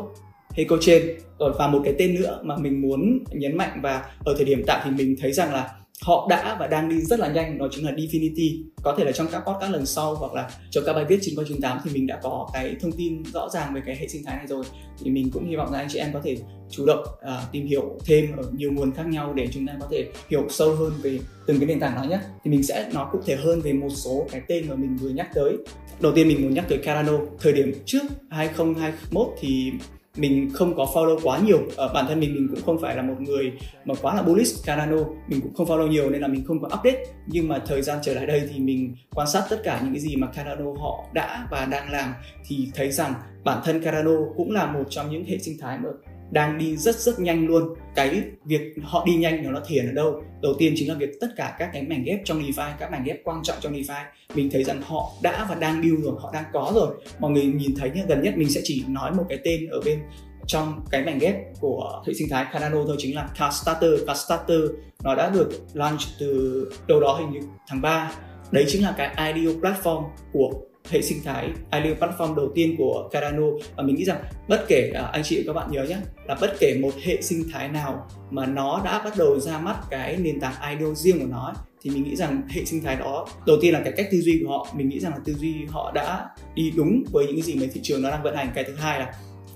Hecochain 0.53 1.03
rồi 1.39 1.53
và 1.57 1.67
một 1.67 1.81
cái 1.83 1.93
tên 1.97 2.15
nữa 2.15 2.39
mà 2.43 2.57
mình 2.57 2.81
muốn 2.81 3.19
nhấn 3.31 3.57
mạnh 3.57 3.79
và 3.83 4.11
ở 4.25 4.33
thời 4.35 4.45
điểm 4.45 4.63
tại 4.67 4.81
thì 4.85 4.91
mình 4.91 5.15
thấy 5.21 5.33
rằng 5.33 5.53
là 5.53 5.78
họ 6.01 6.27
đã 6.29 6.57
và 6.59 6.67
đang 6.67 6.89
đi 6.89 7.01
rất 7.01 7.19
là 7.19 7.27
nhanh 7.27 7.57
đó 7.57 7.67
chính 7.71 7.85
là 7.85 7.91
Definity 7.91 8.63
có 8.83 8.95
thể 8.97 9.05
là 9.05 9.11
trong 9.11 9.27
các 9.31 9.39
podcast 9.39 9.71
lần 9.71 9.85
sau 9.85 10.15
hoặc 10.15 10.33
là 10.33 10.49
trong 10.71 10.83
các 10.85 10.93
bài 10.93 11.05
viết 11.05 11.19
trên 11.21 11.35
coi 11.35 11.45
98 11.45 11.79
thì 11.83 11.91
mình 11.93 12.07
đã 12.07 12.19
có 12.23 12.49
cái 12.53 12.75
thông 12.81 12.91
tin 12.91 13.23
rõ 13.23 13.49
ràng 13.49 13.73
về 13.73 13.81
cái 13.85 13.95
hệ 13.95 14.07
sinh 14.07 14.23
thái 14.25 14.37
này 14.37 14.47
rồi. 14.47 14.63
Thì 15.03 15.11
mình 15.11 15.31
cũng 15.31 15.49
hy 15.49 15.55
vọng 15.55 15.71
rằng 15.71 15.81
anh 15.81 15.87
chị 15.89 15.99
em 15.99 16.13
có 16.13 16.19
thể 16.23 16.37
chủ 16.69 16.85
động 16.85 17.03
uh, 17.03 17.51
tìm 17.51 17.67
hiểu 17.67 17.97
thêm 18.05 18.37
ở 18.37 18.43
nhiều 18.51 18.71
nguồn 18.71 18.91
khác 18.91 19.07
nhau 19.07 19.33
để 19.33 19.47
chúng 19.53 19.67
ta 19.67 19.73
có 19.79 19.87
thể 19.91 20.05
hiểu 20.29 20.45
sâu 20.49 20.75
hơn 20.75 20.91
về 21.01 21.19
từng 21.45 21.59
cái 21.59 21.67
nền 21.67 21.79
tảng 21.79 21.95
đó 21.95 22.03
nhé. 22.03 22.19
Thì 22.43 22.51
mình 22.51 22.63
sẽ 22.63 22.89
nói 22.93 23.07
cụ 23.11 23.19
thể 23.25 23.35
hơn 23.35 23.61
về 23.61 23.73
một 23.73 23.89
số 23.89 24.27
cái 24.31 24.41
tên 24.47 24.69
mà 24.69 24.75
mình 24.75 24.97
vừa 24.97 25.09
nhắc 25.09 25.29
tới. 25.33 25.57
Đầu 25.99 26.11
tiên 26.15 26.27
mình 26.27 26.41
muốn 26.41 26.53
nhắc 26.53 26.65
tới 26.69 26.77
Cardano 26.77 27.19
thời 27.39 27.53
điểm 27.53 27.73
trước 27.85 28.03
2021 28.29 29.27
thì 29.39 29.71
mình 30.19 30.49
không 30.53 30.75
có 30.75 30.87
follow 30.93 31.19
quá 31.23 31.39
nhiều. 31.39 31.59
Ở 31.75 31.93
bản 31.93 32.05
thân 32.07 32.19
mình 32.19 32.33
mình 32.35 32.47
cũng 32.47 32.65
không 32.65 32.81
phải 32.81 32.95
là 32.95 33.01
một 33.01 33.15
người 33.19 33.51
mà 33.85 33.95
quá 34.01 34.15
là 34.15 34.21
bullish 34.21 34.65
Cardano 34.65 34.97
mình 35.27 35.41
cũng 35.41 35.53
không 35.53 35.67
follow 35.67 35.87
nhiều 35.87 36.09
nên 36.09 36.21
là 36.21 36.27
mình 36.27 36.43
không 36.47 36.61
có 36.61 36.67
update. 36.67 37.05
Nhưng 37.27 37.47
mà 37.47 37.59
thời 37.67 37.81
gian 37.81 37.99
trở 38.03 38.13
lại 38.13 38.25
đây 38.25 38.41
thì 38.53 38.59
mình 38.59 38.95
quan 39.15 39.27
sát 39.27 39.43
tất 39.49 39.61
cả 39.63 39.79
những 39.83 39.93
cái 39.93 40.01
gì 40.01 40.15
mà 40.15 40.27
Cardano 40.27 40.73
họ 40.79 41.05
đã 41.13 41.47
và 41.51 41.65
đang 41.65 41.91
làm 41.91 42.13
thì 42.47 42.67
thấy 42.75 42.91
rằng 42.91 43.13
bản 43.43 43.61
thân 43.65 43.83
Cardano 43.83 44.11
cũng 44.37 44.51
là 44.51 44.71
một 44.71 44.83
trong 44.89 45.11
những 45.11 45.25
hệ 45.25 45.37
sinh 45.37 45.57
thái 45.59 45.77
mà 45.77 45.89
đang 46.31 46.57
đi 46.57 46.77
rất 46.77 46.95
rất 46.95 47.19
nhanh 47.19 47.47
luôn. 47.47 47.73
Cái 47.95 48.21
việc 48.45 48.61
họ 48.83 49.03
đi 49.05 49.15
nhanh 49.15 49.43
nó 49.43 49.51
nó 49.51 49.61
thiền 49.67 49.85
ở 49.85 49.91
đâu? 49.91 50.23
Đầu 50.41 50.53
tiên 50.59 50.73
chính 50.75 50.89
là 50.89 50.95
việc 50.95 51.09
tất 51.21 51.27
cả 51.35 51.55
các 51.59 51.69
cái 51.73 51.83
mảnh 51.83 52.03
ghép 52.03 52.19
trong 52.25 52.41
DeFi 52.41 52.71
các 52.79 52.91
mảnh 52.91 53.03
ghép 53.03 53.17
quan 53.23 53.43
trọng 53.43 53.57
trong 53.61 53.73
DeFi 53.73 54.03
mình 54.35 54.49
thấy 54.51 54.63
rằng 54.63 54.81
họ 54.81 55.11
đã 55.23 55.45
và 55.49 55.55
đang 55.55 55.81
build 55.81 56.03
rồi, 56.03 56.15
họ 56.19 56.31
đang 56.33 56.43
có 56.53 56.71
rồi. 56.75 56.95
Mọi 57.19 57.31
người 57.31 57.45
nhìn 57.45 57.75
thấy 57.75 57.91
nhé 57.95 58.03
gần 58.07 58.21
nhất 58.21 58.37
mình 58.37 58.49
sẽ 58.49 58.61
chỉ 58.63 58.83
nói 58.87 59.11
một 59.11 59.25
cái 59.29 59.39
tên 59.43 59.67
ở 59.69 59.81
bên 59.85 59.99
trong 60.47 60.85
cái 60.91 61.05
mảnh 61.05 61.19
ghép 61.19 61.35
của 61.59 62.03
hệ 62.07 62.13
sinh 62.13 62.29
thái 62.29 62.45
Cardano 62.53 62.83
thôi, 62.87 62.95
chính 62.99 63.15
là 63.15 63.29
Kickstarter 63.33 63.91
Kickstarter 64.07 64.61
nó 65.03 65.15
đã 65.15 65.29
được 65.29 65.49
launch 65.73 66.01
từ 66.19 66.71
đâu 66.87 66.99
đó 66.99 67.17
hình 67.19 67.31
như 67.31 67.39
tháng 67.67 67.81
3 67.81 68.11
đấy 68.51 68.65
chính 68.67 68.83
là 68.83 68.95
cái 68.97 69.33
IDO 69.33 69.51
platform 69.51 70.03
của 70.33 70.51
hệ 70.89 71.01
sinh 71.01 71.17
thái. 71.23 71.49
Ideal 71.71 71.93
platform 71.93 72.35
đầu 72.35 72.51
tiên 72.55 72.75
của 72.77 73.09
Cardano 73.11 73.47
và 73.75 73.83
mình 73.83 73.95
nghĩ 73.95 74.05
rằng 74.05 74.23
bất 74.47 74.65
kể 74.67 74.91
à, 74.95 75.03
anh 75.03 75.23
chị 75.23 75.37
và 75.37 75.53
các 75.53 75.59
bạn 75.59 75.71
nhớ 75.71 75.83
nhé 75.83 75.97
là 76.27 76.35
bất 76.41 76.53
kể 76.59 76.77
một 76.81 76.91
hệ 77.03 77.21
sinh 77.21 77.43
thái 77.51 77.69
nào 77.69 78.07
mà 78.29 78.45
nó 78.45 78.81
đã 78.85 79.01
bắt 79.03 79.13
đầu 79.17 79.39
ra 79.39 79.59
mắt 79.59 79.75
cái 79.89 80.17
nền 80.17 80.39
tảng 80.39 80.53
ido 80.69 80.93
riêng 80.93 81.19
của 81.19 81.27
nó 81.29 81.45
ấy, 81.45 81.55
thì 81.81 81.89
mình 81.89 82.03
nghĩ 82.03 82.15
rằng 82.15 82.41
hệ 82.49 82.65
sinh 82.65 82.83
thái 82.83 82.95
đó 82.95 83.27
đầu 83.45 83.57
tiên 83.61 83.73
là 83.73 83.81
cái 83.83 83.93
cách 83.97 84.07
tư 84.11 84.21
duy 84.21 84.41
của 84.43 84.51
họ. 84.51 84.67
Mình 84.73 84.89
nghĩ 84.89 84.99
rằng 84.99 85.11
là 85.11 85.19
tư 85.25 85.33
duy 85.33 85.55
họ 85.69 85.91
đã 85.91 86.29
đi 86.55 86.71
đúng 86.75 87.03
với 87.11 87.27
những 87.27 87.41
gì 87.41 87.55
mà 87.55 87.65
thị 87.73 87.81
trường 87.83 88.01
nó 88.01 88.11
đang 88.11 88.23
vận 88.23 88.35
hành. 88.35 88.51
Cái 88.55 88.63
thứ 88.63 88.75
hai 88.75 88.99
là 88.99 89.13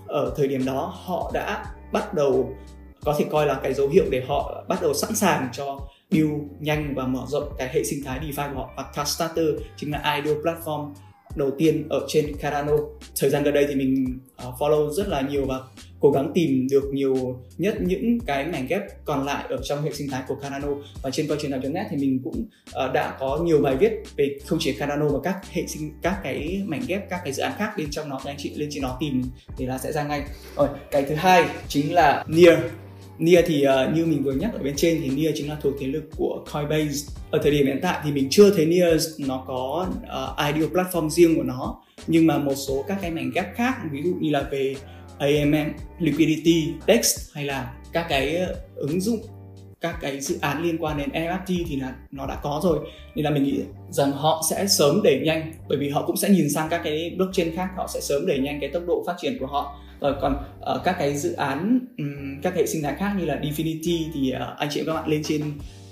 ở 0.08 0.34
thời 0.38 0.48
điểm 0.48 0.66
đó 0.66 0.94
họ 1.06 1.32
đã 1.34 1.66
bắt 1.92 2.14
đầu 2.14 2.56
có 3.06 3.16
thể 3.20 3.26
coi 3.32 3.46
là 3.46 3.60
cái 3.64 3.74
dấu 3.74 3.88
hiệu 3.88 4.06
để 4.10 4.24
họ 4.28 4.66
bắt 4.68 4.82
đầu 4.82 4.94
sẵn 4.94 5.16
sàng 5.16 5.50
cho 5.54 5.80
build 6.12 6.32
nhanh 6.60 6.96
và 6.96 7.08
mở 7.08 7.24
rộng 7.28 7.54
cái 7.58 7.70
hệ 7.74 7.84
sinh 7.84 8.04
thái 8.06 8.20
DeFi 8.20 8.54
của 8.54 8.60
họ. 8.60 8.70
Và 8.78 8.84
Kickstarter 8.84 9.46
chính 9.78 9.92
là 9.92 10.16
ido 10.16 10.32
platform 10.32 10.94
đầu 11.36 11.52
tiên 11.58 11.88
ở 11.90 12.06
trên 12.08 12.38
Cardano 12.38 12.74
thời 13.20 13.30
gian 13.30 13.44
gần 13.44 13.54
đây 13.54 13.66
thì 13.68 13.76
mình 13.76 14.20
uh, 14.48 14.54
follow 14.60 14.90
rất 14.90 15.08
là 15.08 15.22
nhiều 15.22 15.46
và 15.46 15.60
cố 16.00 16.12
gắng 16.12 16.32
tìm 16.34 16.68
được 16.72 16.84
nhiều 16.94 17.40
nhất 17.58 17.76
những 17.82 18.20
cái 18.20 18.46
mảnh 18.46 18.68
ghép 18.70 18.82
còn 19.06 19.26
lại 19.26 19.46
ở 19.50 19.58
trong 19.64 19.82
hệ 19.82 19.94
sinh 19.94 20.10
thái 20.10 20.24
của 20.28 20.36
Cardano 20.36 20.68
và 21.04 21.10
trên 21.10 21.28
coi 21.28 21.38
truyền 21.38 21.74
net 21.74 21.86
thì 21.90 21.98
mình 21.98 22.20
cũng 22.24 22.46
uh, 22.86 22.94
đã 22.94 23.18
có 23.20 23.40
nhiều 23.44 23.62
bài 23.62 23.76
viết 23.76 23.92
về 24.16 24.38
không 24.46 24.60
chỉ 24.62 24.74
Cardano 24.74 25.10
mà 25.10 25.20
các 25.24 25.52
hệ 25.52 25.68
sinh 25.68 25.92
các 26.02 26.20
cái 26.24 26.62
mảnh 26.66 26.82
ghép 26.88 27.10
các 27.10 27.22
cái 27.24 27.34
dự 27.34 27.44
án 27.44 27.54
khác 27.58 27.74
bên 27.78 27.88
trong 27.92 28.10
nó. 28.10 28.20
Thì 28.24 28.30
anh 28.30 28.38
chị 28.40 28.52
lên 28.56 28.70
trên 28.72 28.84
nó 28.84 28.98
tìm 29.00 29.24
thì 29.58 29.66
là 29.66 29.78
sẽ 29.78 29.92
ra 29.92 30.04
ngay. 30.04 30.24
Rồi 30.56 30.68
cái 30.92 31.04
thứ 31.04 31.16
hai 31.16 31.46
chính 31.68 31.94
là 31.94 32.26
Near. 32.28 32.60
Nia 33.18 33.42
thì 33.46 33.66
uh, 33.68 33.96
như 33.96 34.06
mình 34.06 34.24
vừa 34.24 34.32
nhắc 34.32 34.54
ở 34.54 34.60
bên 34.64 34.74
trên 34.76 35.02
thì 35.02 35.10
Nia 35.10 35.32
chính 35.36 35.50
là 35.50 35.58
thuộc 35.62 35.74
thế 35.80 35.88
lực 35.88 36.04
của 36.18 36.46
Coinbase. 36.54 37.14
Ở 37.32 37.40
thời 37.44 37.52
điểm 37.52 37.66
hiện 37.66 37.80
tại 37.82 38.00
thì 38.04 38.12
mình 38.12 38.28
chưa 38.30 38.52
thấy 38.56 38.66
Nia 38.66 38.88
nó 39.18 39.44
có 39.48 39.88
uh, 39.88 40.54
ideal 40.54 40.72
platform 40.74 41.10
riêng 41.10 41.36
của 41.36 41.44
nó. 41.44 41.82
Nhưng 42.08 42.28
mà 42.28 42.38
một 42.38 42.56
số 42.56 42.86
các 42.88 42.98
cái 43.02 43.12
mảnh 43.12 43.32
ghép 43.36 43.56
khác 43.56 43.78
ví 43.92 44.02
dụ 44.04 44.14
như 44.20 44.30
là 44.30 44.42
về 44.52 44.76
AMM, 45.18 45.74
Liquidity, 46.00 46.74
DEX 46.88 47.20
hay 47.34 47.46
là 47.46 47.74
các 47.94 48.06
cái 48.10 48.36
ờ, 48.36 48.56
ứng 48.76 49.02
dụng 49.02 49.20
các 49.82 49.98
cái 50.02 50.22
dự 50.22 50.38
án 50.42 50.64
liên 50.64 50.78
quan 50.78 50.98
đến 50.98 51.10
NFT 51.10 51.64
thì 51.68 51.76
là 51.76 51.96
nó 52.12 52.26
đã 52.26 52.36
có 52.44 52.62
rồi. 52.64 52.80
Nên 53.16 53.26
là 53.26 53.32
mình 53.32 53.44
nghĩ 53.44 53.60
rằng 53.90 54.12
họ 54.12 54.44
sẽ 54.50 54.68
sớm 54.68 55.02
đẩy 55.04 55.20
nhanh 55.26 55.54
bởi 55.70 55.78
vì 55.78 55.90
họ 55.90 56.04
cũng 56.08 56.18
sẽ 56.18 56.30
nhìn 56.30 56.50
sang 56.50 56.70
các 56.70 56.82
cái 56.84 57.16
blockchain 57.18 57.56
khác 57.56 57.70
họ 57.78 57.88
sẽ 57.94 58.02
sớm 58.02 58.28
đẩy 58.28 58.40
nhanh 58.40 58.60
cái 58.60 58.70
tốc 58.70 58.84
độ 58.88 59.04
phát 59.08 59.16
triển 59.22 59.38
của 59.40 59.46
họ 59.46 59.80
rồi 60.04 60.14
còn 60.22 60.36
uh, 60.76 60.82
các 60.84 60.96
cái 61.00 61.18
dự 61.18 61.34
án 61.34 61.80
um, 61.98 62.42
các 62.42 62.56
hệ 62.56 62.66
sinh 62.66 62.84
thái 62.84 62.96
khác 63.00 63.16
như 63.20 63.26
là 63.26 63.36
Definity 63.36 64.06
thì 64.14 64.34
uh, 64.36 64.58
anh 64.58 64.70
chị 64.72 64.84
các 64.86 64.94
bạn 64.94 65.10
lên 65.10 65.24
trên 65.24 65.42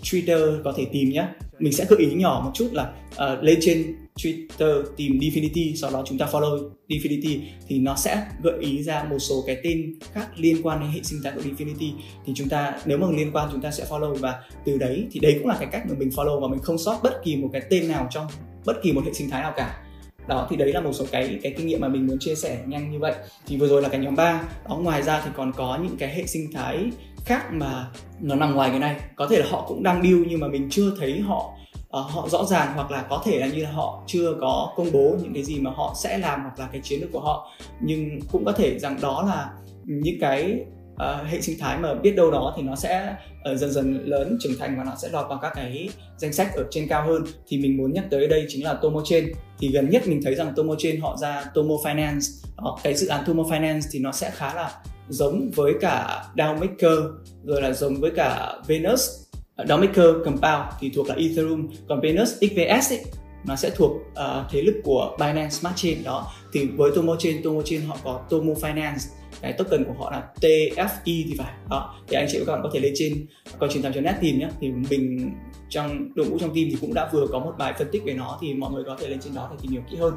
Twitter 0.03 0.63
có 0.63 0.73
thể 0.77 0.85
tìm 0.91 1.09
nhé. 1.09 1.27
Mình 1.59 1.73
sẽ 1.73 1.85
gợi 1.89 1.99
ý 1.99 2.13
nhỏ 2.13 2.41
một 2.45 2.51
chút 2.53 2.69
là 2.71 2.93
uh, 3.09 3.43
lên 3.43 3.59
trên 3.61 3.95
Twitter 4.15 4.83
tìm 4.97 5.19
Definity 5.19 5.75
sau 5.75 5.91
đó 5.91 6.03
chúng 6.05 6.17
ta 6.17 6.25
follow 6.25 6.69
Definity 6.89 7.39
thì 7.67 7.79
nó 7.79 7.95
sẽ 7.95 8.25
gợi 8.43 8.57
ý 8.59 8.83
ra 8.83 9.03
một 9.03 9.19
số 9.19 9.43
cái 9.47 9.57
tên 9.63 9.93
khác 10.13 10.27
liên 10.35 10.57
quan 10.63 10.79
đến 10.79 10.89
hệ 10.89 10.99
sinh 11.03 11.19
thái 11.23 11.33
của 11.35 11.41
Definity 11.41 11.91
thì 12.25 12.33
chúng 12.35 12.49
ta 12.49 12.73
nếu 12.85 12.97
mà 12.97 13.07
liên 13.17 13.31
quan 13.33 13.49
chúng 13.51 13.61
ta 13.61 13.71
sẽ 13.71 13.85
follow 13.89 14.15
và 14.15 14.43
từ 14.65 14.77
đấy 14.77 15.07
thì 15.11 15.19
đấy 15.19 15.35
cũng 15.39 15.47
là 15.47 15.57
cái 15.59 15.69
cách 15.71 15.83
mà 15.89 15.95
mình 15.99 16.09
follow 16.09 16.39
và 16.39 16.47
mình 16.47 16.59
không 16.59 16.77
sót 16.77 16.99
bất 17.03 17.21
kỳ 17.23 17.35
một 17.35 17.49
cái 17.53 17.61
tên 17.69 17.87
nào 17.87 18.07
trong 18.11 18.27
bất 18.65 18.83
kỳ 18.83 18.91
một 18.91 19.01
hệ 19.05 19.13
sinh 19.13 19.29
thái 19.29 19.41
nào 19.41 19.53
cả 19.57 19.83
đó 20.31 20.47
thì 20.49 20.57
đấy 20.57 20.73
là 20.73 20.81
một 20.81 20.93
số 20.93 21.05
cái 21.11 21.39
cái 21.43 21.53
kinh 21.57 21.67
nghiệm 21.67 21.81
mà 21.81 21.87
mình 21.87 22.07
muốn 22.07 22.17
chia 22.19 22.35
sẻ 22.35 22.57
nhanh 22.65 22.91
như 22.91 22.99
vậy. 22.99 23.13
Thì 23.47 23.57
vừa 23.57 23.67
rồi 23.67 23.81
là 23.81 23.89
cái 23.89 23.99
nhóm 23.99 24.15
3 24.15 24.43
đó 24.69 24.75
ngoài 24.75 25.01
ra 25.01 25.21
thì 25.25 25.31
còn 25.35 25.51
có 25.51 25.79
những 25.83 25.97
cái 25.97 26.09
hệ 26.09 26.25
sinh 26.27 26.51
thái 26.53 26.91
khác 27.25 27.53
mà 27.53 27.87
nó 28.19 28.35
nằm 28.35 28.55
ngoài 28.55 28.69
cái 28.69 28.79
này. 28.79 28.95
Có 29.15 29.27
thể 29.27 29.37
là 29.37 29.45
họ 29.49 29.65
cũng 29.67 29.83
đang 29.83 30.01
build 30.01 30.27
nhưng 30.29 30.39
mà 30.39 30.47
mình 30.47 30.67
chưa 30.71 30.91
thấy 30.99 31.19
họ 31.19 31.53
uh, 31.99 32.11
họ 32.11 32.27
rõ 32.29 32.45
ràng 32.45 32.71
hoặc 32.75 32.91
là 32.91 33.05
có 33.09 33.21
thể 33.25 33.39
là 33.39 33.47
như 33.47 33.63
là 33.63 33.71
họ 33.71 34.03
chưa 34.07 34.33
có 34.41 34.73
công 34.75 34.91
bố 34.93 35.15
những 35.23 35.33
cái 35.33 35.43
gì 35.43 35.59
mà 35.59 35.71
họ 35.75 35.95
sẽ 35.97 36.17
làm 36.17 36.41
hoặc 36.41 36.59
là 36.59 36.69
cái 36.71 36.81
chiến 36.83 37.01
lược 37.01 37.11
của 37.11 37.19
họ. 37.19 37.51
Nhưng 37.79 38.19
cũng 38.31 38.45
có 38.45 38.51
thể 38.51 38.79
rằng 38.79 38.97
đó 39.01 39.23
là 39.27 39.49
những 39.85 40.17
cái 40.21 40.65
uh, 41.01 41.27
hệ 41.27 41.41
sinh 41.41 41.59
thái 41.59 41.77
mà 41.77 41.93
biết 41.93 42.15
đâu 42.15 42.31
đó 42.31 42.53
thì 42.57 42.63
nó 42.63 42.75
sẽ 42.75 43.15
uh, 43.51 43.57
dần 43.57 43.71
dần 43.71 44.05
lớn 44.05 44.37
trưởng 44.39 44.59
thành 44.59 44.77
và 44.77 44.83
nó 44.83 44.95
sẽ 45.01 45.09
lọt 45.09 45.29
vào 45.29 45.39
các 45.41 45.51
cái 45.55 45.89
danh 46.17 46.33
sách 46.33 46.55
ở 46.55 46.63
trên 46.71 46.87
cao 46.87 47.07
hơn. 47.07 47.23
Thì 47.47 47.57
mình 47.57 47.77
muốn 47.77 47.93
nhắc 47.93 48.05
tới 48.11 48.27
đây 48.27 48.45
chính 48.49 48.63
là 48.63 48.73
Tomo 48.73 49.01
trên 49.05 49.31
thì 49.59 49.67
gần 49.67 49.89
nhất 49.89 50.07
mình 50.07 50.21
thấy 50.23 50.35
rằng 50.35 50.53
Tomo 50.55 50.75
trên 50.77 51.01
họ 51.01 51.17
ra 51.17 51.43
Tomo 51.53 51.75
Finance. 51.83 52.45
Đó, 52.57 52.79
cái 52.83 52.93
dự 52.93 53.07
án 53.07 53.23
Tomo 53.25 53.43
Finance 53.43 53.81
thì 53.91 53.99
nó 53.99 54.11
sẽ 54.11 54.31
khá 54.31 54.53
là 54.53 54.71
giống 55.09 55.51
với 55.55 55.73
cả 55.81 56.23
DAO 56.37 56.55
Maker 56.55 56.99
rồi 57.43 57.61
là 57.61 57.71
giống 57.71 57.95
với 57.95 58.11
cả 58.15 58.53
Venus. 58.67 59.09
Ờ, 59.55 59.65
DAO 59.65 59.77
Maker 59.77 60.05
Compound 60.25 60.63
thì 60.79 60.91
thuộc 60.95 61.07
là 61.07 61.15
Ethereum. 61.15 61.67
Còn 61.89 62.01
Venus 62.01 62.29
XVS 62.29 62.91
ấy, 62.91 63.01
nó 63.45 63.55
sẽ 63.55 63.69
thuộc 63.69 63.91
uh, 63.91 64.51
thế 64.51 64.61
lực 64.61 64.75
của 64.83 65.17
Binance 65.19 65.49
Smart 65.49 65.75
Chain 65.75 66.03
đó. 66.03 66.31
Thì 66.53 66.67
với 66.67 66.91
Tomo 66.95 67.15
Chain 67.15 67.43
Tomo 67.43 67.61
Chain 67.61 67.81
họ 67.81 67.97
có 68.03 68.21
Tomo 68.29 68.53
Finance 68.53 69.20
cái 69.41 69.53
token 69.53 69.83
của 69.83 69.93
họ 69.93 70.11
là 70.11 70.23
TFE 70.41 70.89
thì 71.05 71.35
phải. 71.37 71.53
Đó 71.69 71.95
thì 72.07 72.15
anh 72.15 72.27
chị 72.29 72.39
và 72.39 72.45
các 72.45 72.51
bạn 72.53 72.61
có 72.63 72.69
thể 72.73 72.79
lên 72.79 72.93
trên 72.95 73.25
coi 73.59 73.69
truyền 73.69 73.83
tham 73.83 74.03
net 74.03 74.15
tìm 74.21 74.39
nhé. 74.39 74.49
Thì 74.61 74.71
mình 74.89 75.31
trong 75.69 76.13
đội 76.15 76.27
ngũ 76.27 76.39
trong 76.39 76.55
team 76.55 76.67
thì 76.69 76.77
cũng 76.81 76.93
đã 76.93 77.09
vừa 77.13 77.27
có 77.31 77.39
một 77.39 77.53
bài 77.57 77.73
phân 77.77 77.87
tích 77.91 78.01
về 78.05 78.13
nó 78.13 78.37
thì 78.41 78.53
mọi 78.53 78.71
người 78.71 78.83
có 78.83 78.97
thể 78.99 79.07
lên 79.07 79.19
trên 79.19 79.33
đó 79.33 79.49
để 79.51 79.57
tìm 79.61 79.71
hiểu 79.71 79.81
kỹ 79.91 79.97
hơn. 79.97 80.13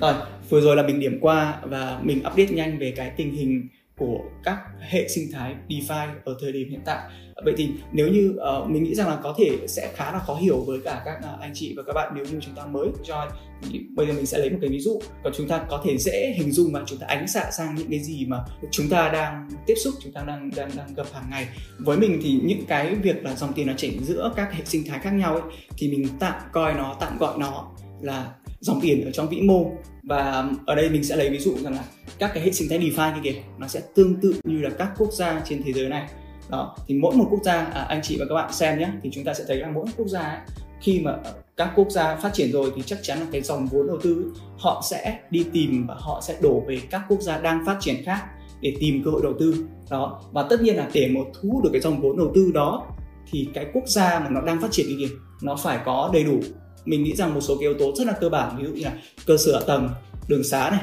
Rồi, 0.00 0.14
vừa 0.48 0.60
rồi 0.60 0.76
là 0.76 0.82
mình 0.82 1.00
điểm 1.00 1.18
qua 1.20 1.60
và 1.62 2.00
mình 2.02 2.18
update 2.18 2.46
nhanh 2.46 2.78
về 2.78 2.92
cái 2.96 3.12
tình 3.16 3.32
hình 3.32 3.68
của 3.98 4.18
các 4.44 4.58
hệ 4.80 5.08
sinh 5.08 5.32
thái 5.32 5.54
DeFi 5.68 6.08
ở 6.24 6.36
thời 6.40 6.52
điểm 6.52 6.70
hiện 6.70 6.80
tại. 6.84 7.10
Vậy 7.44 7.54
thì 7.56 7.68
nếu 7.92 8.08
như 8.08 8.36
uh, 8.62 8.70
mình 8.70 8.84
nghĩ 8.84 8.94
rằng 8.94 9.08
là 9.08 9.18
có 9.22 9.34
thể 9.38 9.58
sẽ 9.66 9.92
khá 9.94 10.12
là 10.12 10.18
khó 10.18 10.34
hiểu 10.34 10.64
với 10.66 10.78
cả 10.84 11.02
các 11.04 11.34
uh, 11.34 11.40
anh 11.40 11.50
chị 11.54 11.74
và 11.76 11.82
các 11.82 11.92
bạn 11.92 12.12
nếu 12.14 12.24
như 12.24 12.38
chúng 12.40 12.54
ta 12.54 12.66
mới 12.66 12.88
join 13.04 13.28
thì 13.62 13.80
bây 13.96 14.06
giờ 14.06 14.12
mình 14.12 14.26
sẽ 14.26 14.38
lấy 14.38 14.50
một 14.50 14.58
cái 14.60 14.70
ví 14.70 14.80
dụ. 14.80 15.00
Còn 15.24 15.32
chúng 15.36 15.48
ta 15.48 15.64
có 15.68 15.82
thể 15.84 15.98
dễ 15.98 16.34
hình 16.36 16.52
dung 16.52 16.72
mà 16.72 16.80
chúng 16.86 16.98
ta 16.98 17.06
ánh 17.06 17.28
xạ 17.28 17.50
sang 17.50 17.74
những 17.74 17.90
cái 17.90 17.98
gì 17.98 18.26
mà 18.26 18.38
chúng 18.70 18.88
ta 18.88 19.08
đang 19.08 19.48
tiếp 19.66 19.74
xúc 19.84 19.94
chúng 20.02 20.12
ta 20.12 20.22
đang 20.26 20.50
đang 20.56 20.70
đang 20.76 20.94
gặp 20.94 21.06
hàng 21.12 21.24
ngày. 21.30 21.48
Với 21.78 21.98
mình 21.98 22.20
thì 22.22 22.40
những 22.44 22.66
cái 22.68 22.94
việc 22.94 23.24
là 23.24 23.34
dòng 23.36 23.52
tiền 23.52 23.66
nó 23.66 23.72
chảy 23.76 23.98
giữa 24.02 24.32
các 24.36 24.52
hệ 24.52 24.64
sinh 24.64 24.84
thái 24.88 24.98
khác 24.98 25.10
nhau 25.10 25.32
ấy, 25.32 25.42
thì 25.78 25.88
mình 25.88 26.08
tạm 26.20 26.34
coi 26.52 26.74
nó 26.74 26.96
tạm 27.00 27.18
gọi 27.18 27.38
nó 27.38 27.70
là 28.00 28.32
dòng 28.60 28.80
tiền 28.82 29.04
ở 29.04 29.10
trong 29.10 29.28
vĩ 29.28 29.40
mô. 29.40 29.70
Và 30.02 30.48
ở 30.66 30.74
đây 30.74 30.90
mình 30.90 31.04
sẽ 31.04 31.16
lấy 31.16 31.30
ví 31.30 31.38
dụ 31.38 31.56
rằng 31.58 31.72
là 31.72 31.84
các 32.18 32.30
cái 32.34 32.42
hệ 32.42 32.52
sinh 32.52 32.68
thái 32.68 32.78
DeFi 32.78 33.14
kia 33.14 33.30
kìa 33.32 33.38
nó 33.58 33.66
sẽ 33.66 33.80
tương 33.94 34.20
tự 34.20 34.34
như 34.44 34.58
là 34.60 34.70
các 34.70 34.88
quốc 34.98 35.12
gia 35.12 35.40
trên 35.44 35.62
thế 35.62 35.72
giới 35.72 35.88
này. 35.88 36.08
Đó 36.50 36.76
thì 36.86 36.94
mỗi 36.94 37.16
một 37.16 37.26
quốc 37.30 37.40
gia 37.44 37.52
à, 37.52 37.86
anh 37.88 38.00
chị 38.02 38.16
và 38.20 38.26
các 38.28 38.34
bạn 38.34 38.52
xem 38.52 38.78
nhé 38.78 38.88
thì 39.02 39.10
chúng 39.12 39.24
ta 39.24 39.34
sẽ 39.34 39.44
thấy 39.48 39.56
là 39.56 39.70
mỗi 39.70 39.86
quốc 39.96 40.08
gia 40.08 40.20
ấy, 40.20 40.38
khi 40.80 41.00
mà 41.00 41.10
ờ, 41.24 41.34
các 41.56 41.72
quốc 41.76 41.90
gia 41.90 42.16
phát 42.16 42.34
triển 42.34 42.52
rồi 42.52 42.72
thì 42.76 42.82
chắc 42.86 42.98
chắn 43.02 43.20
là 43.20 43.26
cái 43.32 43.42
dòng 43.42 43.66
vốn 43.66 43.86
đầu 43.86 43.98
tư 44.02 44.32
họ 44.58 44.82
sẽ 44.90 45.18
đi 45.30 45.46
tìm 45.52 45.86
và 45.86 45.94
họ 45.98 46.20
sẽ 46.24 46.36
đổ 46.42 46.62
về 46.68 46.80
các 46.90 47.02
quốc 47.08 47.20
gia 47.20 47.38
đang 47.38 47.66
phát 47.66 47.76
triển 47.80 48.04
khác 48.04 48.24
để 48.60 48.76
tìm 48.80 49.02
cơ 49.04 49.10
hội 49.10 49.20
đầu 49.22 49.32
tư. 49.38 49.54
Đó 49.90 50.22
và 50.32 50.46
tất 50.50 50.62
nhiên 50.62 50.76
là 50.76 50.90
để 50.92 51.08
một 51.14 51.24
thu 51.34 51.48
hút 51.52 51.64
được 51.64 51.70
cái 51.72 51.80
dòng 51.80 52.00
vốn 52.00 52.16
đầu 52.16 52.32
tư 52.34 52.50
đó 52.54 52.86
thì 53.30 53.48
cái 53.54 53.66
quốc 53.72 53.88
gia 53.88 54.20
mà 54.20 54.28
nó 54.30 54.40
đang 54.40 54.60
phát 54.60 54.68
triển 54.70 54.86
kia 54.88 54.96
kìa 54.98 55.14
nó 55.42 55.56
phải 55.56 55.78
có 55.84 56.10
đầy 56.12 56.24
đủ. 56.24 56.40
Mình 56.84 57.04
nghĩ 57.04 57.14
rằng 57.14 57.34
một 57.34 57.40
số 57.40 57.54
cái 57.56 57.68
yếu 57.68 57.74
tố 57.78 57.92
rất 57.96 58.06
là 58.06 58.12
cơ 58.12 58.28
bản 58.28 58.56
ví 58.58 58.64
dụ 58.64 58.70
như 58.70 58.84
là 58.84 58.92
cơ 59.26 59.36
sở 59.36 59.58
hạ 59.58 59.60
tầng 59.66 59.88
đường 60.28 60.44
xá 60.44 60.70
này 60.70 60.80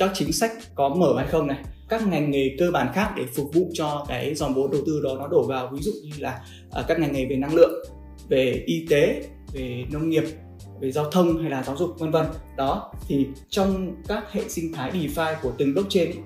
các 0.00 0.10
chính 0.14 0.32
sách 0.32 0.52
có 0.74 0.88
mở 0.88 1.14
hay 1.16 1.26
không 1.26 1.46
này 1.46 1.58
các 1.88 2.06
ngành 2.06 2.30
nghề 2.30 2.56
cơ 2.58 2.70
bản 2.70 2.92
khác 2.94 3.12
để 3.16 3.24
phục 3.34 3.50
vụ 3.54 3.70
cho 3.72 4.04
cái 4.08 4.34
dòng 4.34 4.54
vốn 4.54 4.70
đầu 4.70 4.80
tư 4.86 5.00
đó 5.04 5.16
nó 5.18 5.26
đổ 5.28 5.42
vào 5.42 5.70
ví 5.72 5.80
dụ 5.82 5.92
như 6.04 6.10
là 6.18 6.40
uh, 6.80 6.86
các 6.88 7.00
ngành 7.00 7.12
nghề 7.12 7.26
về 7.26 7.36
năng 7.36 7.54
lượng 7.54 7.84
về 8.28 8.62
y 8.66 8.86
tế 8.90 9.22
về 9.52 9.84
nông 9.92 10.08
nghiệp 10.08 10.24
về 10.80 10.92
giao 10.92 11.10
thông 11.10 11.42
hay 11.42 11.50
là 11.50 11.62
giáo 11.62 11.76
dục 11.76 11.90
vân 11.98 12.10
vân. 12.10 12.26
Đó 12.56 12.92
thì 13.08 13.26
trong 13.48 13.94
các 14.08 14.32
hệ 14.32 14.42
sinh 14.48 14.72
thái 14.72 14.92
DeFi 14.92 15.34
của 15.42 15.52
từng 15.58 15.74
blockchain 15.74 16.08
ấy, 16.08 16.18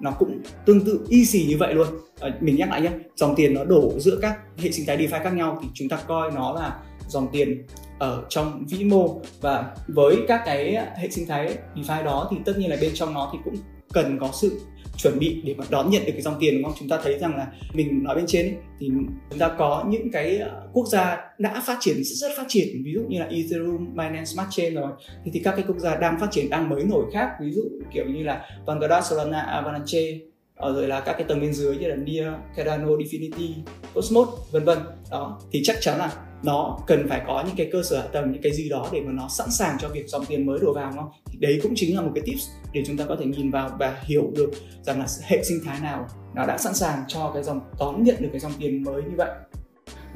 nó 0.00 0.10
cũng 0.10 0.40
tương 0.66 0.84
tự 0.84 1.06
y 1.08 1.24
xì 1.24 1.46
như 1.48 1.56
vậy 1.58 1.74
luôn. 1.74 1.86
À, 2.20 2.28
mình 2.40 2.56
nhắc 2.56 2.70
lại 2.70 2.80
nhé 2.80 2.90
dòng 3.16 3.34
tiền 3.36 3.54
nó 3.54 3.64
đổ 3.64 3.92
giữa 3.98 4.18
các 4.22 4.38
hệ 4.56 4.70
sinh 4.70 4.86
thái 4.86 4.96
DeFi 4.96 5.22
khác 5.22 5.34
nhau 5.34 5.58
thì 5.62 5.68
chúng 5.74 5.88
ta 5.88 5.96
coi 6.06 6.30
nó 6.30 6.52
là 6.52 6.78
dòng 7.08 7.28
tiền 7.32 7.66
ở 8.00 8.24
trong 8.28 8.64
vĩ 8.68 8.84
mô. 8.84 9.20
Và 9.40 9.74
với 9.88 10.16
các 10.28 10.42
cái 10.44 10.76
hệ 10.96 11.10
sinh 11.10 11.26
thái 11.26 11.54
DeFi 11.74 12.04
đó 12.04 12.28
thì 12.30 12.36
tất 12.44 12.52
nhiên 12.58 12.70
là 12.70 12.76
bên 12.80 12.90
trong 12.94 13.14
nó 13.14 13.30
thì 13.32 13.38
cũng 13.44 13.54
cần 13.92 14.18
có 14.20 14.30
sự 14.32 14.60
chuẩn 14.96 15.18
bị 15.18 15.42
để 15.44 15.54
mà 15.58 15.64
đón 15.70 15.90
nhận 15.90 16.04
được 16.04 16.12
cái 16.12 16.22
dòng 16.22 16.36
tiền. 16.40 16.54
Đúng 16.54 16.64
không? 16.64 16.74
Chúng 16.78 16.88
ta 16.88 16.98
thấy 17.02 17.18
rằng 17.18 17.36
là 17.36 17.46
mình 17.72 18.02
nói 18.02 18.16
bên 18.16 18.24
trên 18.26 18.46
ấy, 18.46 18.54
thì 18.78 18.90
chúng 19.30 19.38
ta 19.38 19.48
có 19.58 19.84
những 19.88 20.10
cái 20.12 20.38
ờ, 20.38 20.68
quốc 20.72 20.86
gia 20.88 21.16
đã 21.38 21.62
phát 21.66 21.76
triển 21.80 21.96
rất, 22.04 22.28
rất 22.28 22.34
phát 22.36 22.44
triển. 22.48 22.82
Ví 22.84 22.92
dụ 22.92 23.00
như 23.08 23.18
là 23.18 23.26
Ethereum, 23.26 23.86
Binance 23.90 24.24
Smart 24.24 24.48
Chain 24.50 24.74
rồi. 24.74 24.90
Thì, 25.24 25.30
thì 25.34 25.40
các 25.44 25.54
cái 25.56 25.64
quốc 25.68 25.78
gia 25.78 25.96
đang 25.96 26.20
phát 26.20 26.30
triển 26.30 26.50
đang 26.50 26.68
mới 26.68 26.84
nổi 26.84 27.04
khác. 27.12 27.30
Ví 27.40 27.52
dụ 27.52 27.62
kiểu 27.94 28.04
như 28.06 28.22
là 28.22 28.46
Vanguard, 28.66 29.06
Solana, 29.06 29.40
Avalanche 29.40 30.18
ờ, 30.56 30.72
rồi 30.72 30.88
là 30.88 31.00
các 31.00 31.12
cái 31.12 31.24
tầng 31.28 31.40
bên 31.40 31.52
dưới 31.52 31.76
như 31.76 31.88
là 31.88 31.96
Near, 31.96 32.34
Cardano, 32.56 32.88
Definity, 32.88 33.52
Cosmos 33.94 34.28
vân 34.50 34.64
vân. 34.64 34.78
Đó. 35.10 35.40
Thì 35.52 35.60
chắc 35.64 35.76
chắn 35.80 35.98
là 35.98 36.12
nó 36.42 36.78
cần 36.86 37.08
phải 37.08 37.22
có 37.26 37.44
những 37.46 37.56
cái 37.56 37.68
cơ 37.72 37.82
sở 37.82 38.00
hạ 38.00 38.06
tầng 38.12 38.32
những 38.32 38.42
cái 38.42 38.52
gì 38.52 38.68
đó 38.68 38.86
để 38.92 39.00
mà 39.00 39.12
nó 39.12 39.28
sẵn 39.28 39.50
sàng 39.50 39.76
cho 39.80 39.88
việc 39.88 40.08
dòng 40.08 40.24
tiền 40.26 40.46
mới 40.46 40.58
đổ 40.62 40.72
vào 40.74 40.92
không 40.96 41.08
thì 41.26 41.38
đấy 41.38 41.60
cũng 41.62 41.72
chính 41.76 41.96
là 41.96 42.02
một 42.02 42.10
cái 42.14 42.24
tips 42.26 42.48
để 42.72 42.82
chúng 42.86 42.96
ta 42.96 43.04
có 43.08 43.16
thể 43.16 43.24
nhìn 43.24 43.50
vào 43.50 43.70
và 43.78 43.98
hiểu 44.02 44.30
được 44.36 44.50
rằng 44.82 44.98
là 44.98 45.06
hệ 45.22 45.44
sinh 45.44 45.58
thái 45.64 45.80
nào 45.80 46.06
nó 46.34 46.46
đã 46.46 46.58
sẵn 46.58 46.74
sàng 46.74 47.04
cho 47.08 47.30
cái 47.34 47.42
dòng 47.42 47.60
đón 47.78 48.04
nhận 48.04 48.16
được 48.18 48.28
cái 48.32 48.40
dòng 48.40 48.52
tiền 48.58 48.84
mới 48.84 49.02
như 49.02 49.16
vậy 49.16 49.30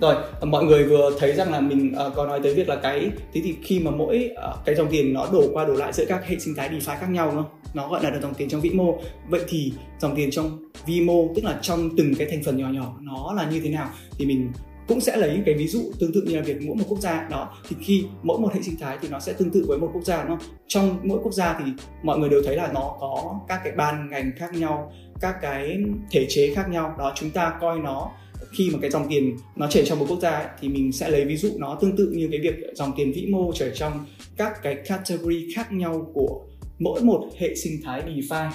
rồi 0.01 0.14
ờ, 0.41 0.47
mọi 0.47 0.64
người 0.64 0.85
vừa 0.85 1.11
thấy 1.18 1.33
rằng 1.33 1.53
là 1.53 1.61
mình 1.61 1.95
uh, 2.07 2.14
có 2.14 2.27
nói 2.27 2.41
tới 2.43 2.55
việc 2.55 2.68
là 2.68 2.77
cái 2.77 3.11
thế 3.33 3.41
thì 3.45 3.55
khi 3.62 3.81
mà 3.81 3.91
mỗi 3.91 4.31
uh, 4.51 4.64
cái 4.64 4.75
dòng 4.75 4.89
tiền 4.91 5.12
nó 5.12 5.29
đổ 5.33 5.45
qua 5.53 5.64
đổ 5.64 5.72
lại 5.72 5.93
giữa 5.93 6.05
các 6.09 6.27
hệ 6.27 6.39
sinh 6.39 6.55
thái 6.55 6.68
DeFi 6.68 6.99
khác 6.99 7.11
nhau 7.11 7.27
đúng 7.27 7.43
không? 7.43 7.53
Nó 7.75 7.89
gọi 7.89 8.03
là 8.03 8.20
dòng 8.22 8.35
tiền 8.35 8.49
trong 8.49 8.61
vĩ 8.61 8.70
mô. 8.70 8.99
Vậy 9.29 9.41
thì 9.49 9.72
dòng 9.99 10.16
tiền 10.16 10.31
trong 10.31 10.59
vi 10.87 11.01
mô 11.01 11.29
tức 11.35 11.45
là 11.45 11.59
trong 11.62 11.97
từng 11.97 12.14
cái 12.18 12.29
thành 12.31 12.43
phần 12.45 12.57
nhỏ 12.57 12.68
nhỏ 12.68 12.97
nó 13.01 13.33
là 13.37 13.51
như 13.51 13.61
thế 13.64 13.70
nào 13.70 13.89
thì 14.18 14.27
mình 14.27 14.53
cũng 14.89 15.01
sẽ 15.01 15.16
lấy 15.16 15.43
cái 15.47 15.55
ví 15.55 15.68
dụ 15.68 15.93
tương 15.99 16.12
tự 16.12 16.22
như 16.22 16.37
là 16.37 16.43
việc 16.43 16.62
mỗi 16.62 16.76
một 16.76 16.85
quốc 16.89 17.01
gia 17.01 17.28
đó 17.30 17.55
thì 17.68 17.76
khi 17.80 18.05
mỗi 18.22 18.39
một 18.39 18.55
hệ 18.55 18.62
sinh 18.62 18.76
thái 18.80 18.99
thì 19.03 19.09
nó 19.09 19.20
sẽ 19.20 19.32
tương 19.32 19.51
tự 19.51 19.64
với 19.68 19.78
một 19.78 19.91
quốc 19.93 20.05
gia 20.05 20.24
đúng 20.24 20.39
không? 20.39 20.49
Trong 20.66 20.99
mỗi 21.03 21.18
quốc 21.22 21.35
gia 21.35 21.59
thì 21.59 21.72
mọi 22.03 22.18
người 22.18 22.28
đều 22.28 22.43
thấy 22.47 22.57
là 22.57 22.70
nó 22.74 22.97
có 23.01 23.41
các 23.49 23.61
cái 23.64 23.72
ban 23.76 24.11
ngành 24.11 24.32
khác 24.37 24.55
nhau 24.55 24.93
các 25.20 25.37
cái 25.43 25.78
thể 26.11 26.26
chế 26.28 26.55
khác 26.55 26.68
nhau. 26.70 26.95
Đó 26.99 27.12
chúng 27.16 27.30
ta 27.30 27.59
coi 27.61 27.78
nó 27.78 28.11
khi 28.53 28.70
mà 28.72 28.78
cái 28.82 28.91
dòng 28.91 29.07
tiền 29.09 29.37
nó 29.57 29.66
chảy 29.66 29.85
trong 29.87 29.99
một 29.99 30.07
quốc 30.09 30.20
gia 30.20 30.30
ấy, 30.30 30.47
thì 30.61 30.68
mình 30.68 30.93
sẽ 30.93 31.09
lấy 31.09 31.24
ví 31.24 31.37
dụ 31.37 31.51
nó 31.59 31.78
tương 31.80 31.97
tự 31.97 32.12
như 32.16 32.28
cái 32.30 32.41
việc 32.41 32.55
dòng 32.74 32.93
tiền 32.97 33.12
vĩ 33.12 33.26
mô 33.30 33.53
chảy 33.53 33.70
trong 33.74 34.05
các 34.37 34.62
cái 34.62 34.74
category 34.74 35.53
khác 35.57 35.72
nhau 35.72 36.11
của 36.14 36.41
mỗi 36.79 37.01
một 37.01 37.29
hệ 37.39 37.55
sinh 37.55 37.81
thái 37.85 38.03
DeFi 38.03 38.51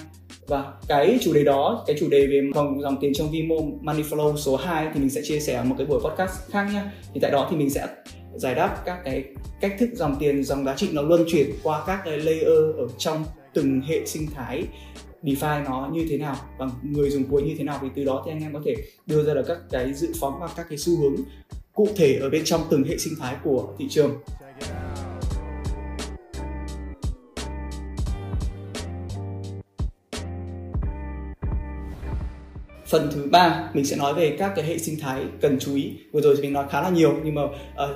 và 0.47 0.73
cái 0.87 1.17
chủ 1.21 1.33
đề 1.33 1.43
đó, 1.43 1.83
cái 1.87 1.95
chủ 1.99 2.09
đề 2.09 2.27
về 2.27 2.41
dòng 2.55 2.81
dòng 2.81 2.97
tiền 3.01 3.13
trong 3.13 3.31
Vimo 3.31 3.55
Money 3.81 4.03
Flow 4.03 4.37
số 4.37 4.55
2 4.55 4.87
thì 4.93 4.99
mình 4.99 5.09
sẽ 5.09 5.21
chia 5.23 5.39
sẻ 5.39 5.63
một 5.63 5.75
cái 5.77 5.87
buổi 5.87 5.99
podcast 5.99 6.49
khác 6.49 6.67
nhé. 6.73 6.81
Thì 7.13 7.19
tại 7.19 7.31
đó 7.31 7.47
thì 7.51 7.57
mình 7.57 7.69
sẽ 7.69 7.87
giải 8.35 8.55
đáp 8.55 8.77
các 8.85 9.01
cái 9.05 9.23
cách 9.61 9.75
thức 9.79 9.89
dòng 9.93 10.15
tiền, 10.19 10.43
dòng 10.43 10.65
giá 10.65 10.75
trị 10.75 10.89
nó 10.91 11.01
luân 11.01 11.23
chuyển 11.27 11.49
qua 11.63 11.83
các 11.87 12.01
cái 12.05 12.17
layer 12.17 12.75
ở 12.77 12.87
trong 12.97 13.25
từng 13.53 13.81
hệ 13.81 14.05
sinh 14.05 14.27
thái 14.35 14.63
DeFi 15.23 15.63
nó 15.63 15.89
như 15.93 16.05
thế 16.09 16.17
nào 16.17 16.35
và 16.57 16.67
người 16.83 17.09
dùng 17.09 17.23
cuối 17.23 17.41
như 17.41 17.55
thế 17.57 17.63
nào. 17.63 17.79
Thì 17.81 17.87
từ 17.95 18.03
đó 18.03 18.23
thì 18.25 18.31
anh 18.31 18.41
em 18.41 18.53
có 18.53 18.61
thể 18.65 18.75
đưa 19.05 19.23
ra 19.23 19.33
được 19.33 19.43
các 19.47 19.57
cái 19.71 19.93
dự 19.93 20.07
phóng 20.19 20.33
và 20.39 20.49
các 20.57 20.65
cái 20.69 20.77
xu 20.77 20.97
hướng 20.97 21.15
cụ 21.73 21.87
thể 21.95 22.19
ở 22.21 22.29
bên 22.29 22.41
trong 22.45 22.61
từng 22.69 22.83
hệ 22.83 22.97
sinh 22.97 23.13
thái 23.19 23.35
của 23.43 23.73
thị 23.79 23.85
trường. 23.89 24.11
Phần 32.89 33.09
thứ 33.13 33.27
ba 33.31 33.69
mình 33.73 33.85
sẽ 33.85 33.95
nói 33.95 34.13
về 34.13 34.35
các 34.39 34.51
cái 34.55 34.65
hệ 34.65 34.77
sinh 34.77 34.99
thái 34.99 35.23
cần 35.41 35.57
chú 35.59 35.75
ý. 35.75 35.91
Vừa 36.11 36.21
rồi 36.21 36.35
thì 36.35 36.41
mình 36.41 36.53
nói 36.53 36.65
khá 36.69 36.81
là 36.81 36.89
nhiều 36.89 37.13
nhưng 37.23 37.35
mà 37.35 37.43
uh, 37.43 37.53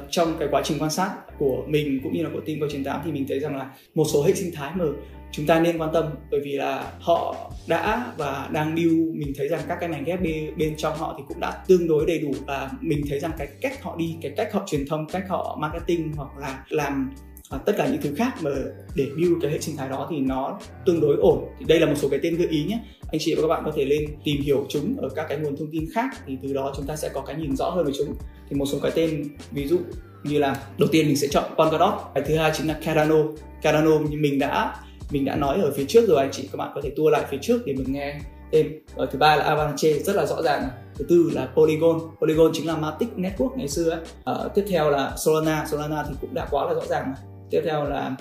trong 0.09 0.35
cái 0.39 0.47
quá 0.51 0.61
trình 0.63 0.77
quan 0.79 0.89
sát 0.89 1.11
của 1.37 1.63
mình 1.67 1.99
cũng 2.03 2.13
như 2.13 2.23
là 2.23 2.29
của 2.33 2.41
team 2.47 2.59
coi 2.59 2.69
98 2.69 3.01
thì 3.05 3.11
mình 3.11 3.25
thấy 3.29 3.39
rằng 3.39 3.57
là 3.57 3.71
một 3.95 4.05
số 4.13 4.23
hệ 4.23 4.33
sinh 4.33 4.51
thái 4.55 4.71
mà 4.75 4.85
chúng 5.31 5.45
ta 5.45 5.59
nên 5.59 5.77
quan 5.77 5.93
tâm 5.93 6.05
bởi 6.31 6.39
vì 6.43 6.51
là 6.51 6.91
họ 6.99 7.51
đã 7.67 8.13
và 8.17 8.49
đang 8.51 8.75
build 8.75 9.15
mình 9.15 9.33
thấy 9.37 9.47
rằng 9.47 9.61
các 9.67 9.77
cái 9.79 9.89
mảnh 9.89 10.03
ghép 10.03 10.21
bên, 10.21 10.57
bên 10.57 10.75
trong 10.77 10.97
họ 10.97 11.15
thì 11.17 11.23
cũng 11.27 11.39
đã 11.39 11.63
tương 11.67 11.87
đối 11.87 12.05
đầy 12.05 12.19
đủ 12.19 12.31
và 12.45 12.71
mình 12.81 13.01
thấy 13.09 13.19
rằng 13.19 13.31
cái 13.37 13.47
cách 13.61 13.83
họ 13.83 13.95
đi 13.97 14.15
cái 14.21 14.31
cách 14.37 14.53
họ 14.53 14.63
truyền 14.67 14.85
thông 14.87 15.07
cách 15.07 15.23
họ 15.29 15.57
marketing 15.61 16.13
hoặc 16.15 16.37
là 16.37 16.65
làm 16.69 17.13
à, 17.53 17.57
tất 17.65 17.73
cả 17.77 17.87
những 17.87 18.01
thứ 18.01 18.13
khác 18.15 18.33
mà 18.41 18.51
để 18.95 19.05
build 19.17 19.33
cái 19.41 19.51
hệ 19.51 19.59
sinh 19.59 19.77
thái 19.77 19.89
đó 19.89 20.07
thì 20.11 20.19
nó 20.19 20.59
tương 20.85 21.01
đối 21.01 21.17
ổn. 21.17 21.45
Thì 21.59 21.65
đây 21.65 21.79
là 21.79 21.85
một 21.85 21.95
số 21.95 22.09
cái 22.09 22.19
tên 22.23 22.37
gợi 22.37 22.47
ý 22.47 22.63
nhé. 22.63 22.79
Anh 23.11 23.19
chị 23.19 23.35
và 23.35 23.41
các 23.41 23.47
bạn 23.47 23.61
có 23.65 23.71
thể 23.75 23.85
lên 23.85 24.05
tìm 24.23 24.41
hiểu 24.41 24.65
chúng 24.69 24.97
ở 24.97 25.09
các 25.15 25.25
cái 25.29 25.37
nguồn 25.37 25.57
thông 25.57 25.71
tin 25.71 25.85
khác 25.93 26.09
thì 26.27 26.37
từ 26.43 26.53
đó 26.53 26.73
chúng 26.75 26.85
ta 26.85 26.95
sẽ 26.95 27.09
có 27.13 27.21
cái 27.21 27.35
nhìn 27.35 27.55
rõ 27.55 27.69
hơn 27.69 27.85
về 27.85 27.91
chúng. 27.97 28.15
Thì 28.49 28.55
một 28.55 28.65
số 28.65 28.77
cái 28.81 28.91
tên 28.95 29.23
ví 29.51 29.67
dụ 29.67 29.77
như 30.23 30.39
là 30.39 30.55
đầu 30.77 30.89
tiên 30.91 31.07
mình 31.07 31.17
sẽ 31.17 31.27
chọn 31.27 31.43
Polkadot 31.57 31.93
cái 32.15 32.23
thứ 32.27 32.35
hai 32.35 32.51
chính 32.57 32.67
là 32.67 32.79
Cardano. 32.85 33.15
Cardano 33.61 33.99
như 33.99 34.17
mình 34.19 34.39
đã 34.39 34.75
mình 35.11 35.25
đã 35.25 35.35
nói 35.35 35.61
ở 35.61 35.71
phía 35.75 35.85
trước 35.87 36.07
rồi 36.07 36.17
anh 36.17 36.31
chị 36.31 36.49
các 36.51 36.57
bạn 36.57 36.71
có 36.75 36.81
thể 36.81 36.89
tua 36.95 37.09
lại 37.09 37.25
phía 37.29 37.37
trước 37.41 37.65
để 37.65 37.73
mình 37.73 37.93
nghe 37.93 38.19
tên 38.51 38.79
ở 38.95 39.05
thứ 39.05 39.19
ba 39.19 39.35
là 39.35 39.43
Avalanche 39.43 39.93
rất 39.93 40.15
là 40.15 40.25
rõ 40.25 40.41
ràng 40.41 40.69
thứ 40.95 41.05
tư 41.09 41.31
là 41.33 41.45
Polygon. 41.55 41.99
Polygon 42.21 42.51
chính 42.53 42.67
là 42.67 42.75
Matic 42.75 43.09
Network 43.17 43.57
ngày 43.57 43.67
xưa 43.67 43.89
ấy. 43.89 43.99
À, 44.25 44.33
tiếp 44.55 44.63
theo 44.69 44.89
là 44.89 45.13
Solana. 45.17 45.65
Solana 45.71 46.03
thì 46.07 46.13
cũng 46.21 46.33
đã 46.33 46.47
quá 46.51 46.65
là 46.65 46.73
rõ 46.73 46.81
ràng 46.89 47.13
tiếp 47.53 47.61
theo 47.65 47.83
là 47.83 48.15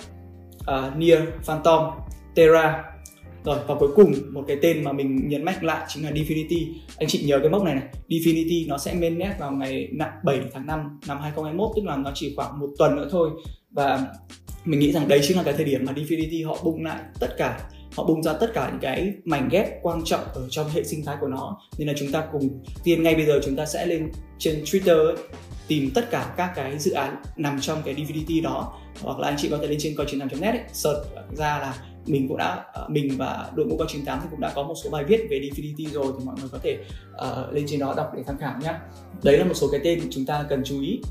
ờ, 0.65 0.87
uh, 0.87 0.97
Near 0.97 1.19
Phantom 1.43 1.85
Terra. 2.35 2.83
Rồi 3.45 3.57
và 3.67 3.75
cuối 3.79 3.89
cùng 3.95 4.13
một 4.31 4.43
cái 4.47 4.57
tên 4.61 4.83
mà 4.83 4.91
mình 4.91 5.29
nhấn 5.29 5.45
mạnh 5.45 5.55
lại 5.61 5.85
chính 5.87 6.03
là 6.03 6.11
Definity. 6.11 6.67
Anh 6.97 7.09
chị 7.09 7.23
nhớ 7.27 7.39
cái 7.39 7.49
mốc 7.49 7.63
này 7.63 7.75
này 7.75 7.83
Definity 8.09 8.67
nó 8.67 8.77
sẽ 8.77 8.93
mainnet 8.93 9.39
vào 9.39 9.51
ngày 9.51 9.89
7 10.23 10.41
tháng 10.53 10.67
5 10.67 10.99
năm 11.07 11.17
2021 11.21 11.71
tức 11.75 11.85
là 11.85 11.95
nó 11.95 12.11
chỉ 12.13 12.33
khoảng 12.35 12.59
một 12.59 12.69
tuần 12.77 12.95
nữa 12.95 13.07
thôi. 13.11 13.29
Và 13.71 14.07
mình 14.65 14.79
nghĩ 14.79 14.91
rằng 14.91 15.07
đấy 15.07 15.19
chính 15.23 15.37
là 15.37 15.43
cái 15.43 15.53
thời 15.53 15.65
điểm 15.65 15.85
mà 15.85 15.93
Definity 15.93 16.47
họ 16.47 16.57
bung 16.63 16.83
lại 16.83 16.99
tất 17.19 17.37
cả 17.37 17.59
họ 17.95 18.03
bung 18.03 18.23
ra 18.23 18.33
tất 18.33 18.51
cả 18.53 18.69
những 18.71 18.79
cái 18.79 19.13
mảnh 19.25 19.49
ghép 19.51 19.67
quan 19.81 20.01
trọng 20.05 20.23
ở 20.33 20.47
trong 20.49 20.69
hệ 20.69 20.83
sinh 20.83 21.05
thái 21.05 21.17
của 21.21 21.27
nó. 21.27 21.57
Nên 21.77 21.87
là 21.87 21.93
chúng 21.97 22.11
ta 22.11 22.23
cùng 22.31 22.63
tiên 22.83 23.03
ngay 23.03 23.15
bây 23.15 23.25
giờ 23.25 23.39
chúng 23.45 23.55
ta 23.55 23.65
sẽ 23.65 23.85
lên 23.85 24.11
trên 24.37 24.63
Twitter 24.63 25.05
ấy, 25.05 25.15
tìm 25.67 25.91
tất 25.95 26.11
cả 26.11 26.33
các 26.37 26.51
cái 26.55 26.79
dự 26.79 26.91
án 26.91 27.15
nằm 27.37 27.61
trong 27.61 27.81
cái 27.85 27.95
DVDT 27.95 28.43
đó. 28.43 28.79
Hoặc 29.01 29.19
là 29.19 29.27
anh 29.27 29.37
chị 29.37 29.49
có 29.49 29.57
thể 29.57 29.67
lên 29.67 29.79
trên 29.81 29.95
coi 29.95 30.05
98 30.09 30.41
net 30.41 30.51
ấy, 30.51 30.63
search 30.73 30.99
ra 31.37 31.59
là 31.59 31.75
mình 32.05 32.27
cũng 32.27 32.37
đã 32.37 32.63
à, 32.73 32.81
mình 32.87 33.17
và 33.17 33.49
đội 33.55 33.65
ngũ 33.65 33.77
coi 33.77 33.87
98 33.87 34.19
thì 34.21 34.27
cũng 34.31 34.39
đã 34.39 34.51
có 34.55 34.63
một 34.63 34.75
số 34.83 34.89
bài 34.89 35.03
viết 35.03 35.27
về 35.29 35.41
DVDT 35.49 35.93
rồi 35.93 36.13
thì 36.19 36.25
mọi 36.25 36.35
người 36.39 36.49
có 36.51 36.57
thể 36.63 36.77
uh, 37.13 37.53
lên 37.53 37.65
trên 37.67 37.79
đó 37.79 37.93
đọc 37.97 38.11
để 38.15 38.23
tham 38.27 38.37
khảo 38.37 38.53
nhé 38.61 38.73
đấy 39.23 39.37
là 39.37 39.45
một 39.45 39.53
số 39.53 39.67
cái 39.71 39.81
tên 39.83 40.01
chúng 40.09 40.25
ta 40.25 40.45
cần 40.49 40.61
chú 40.65 40.81
ý. 40.81 41.01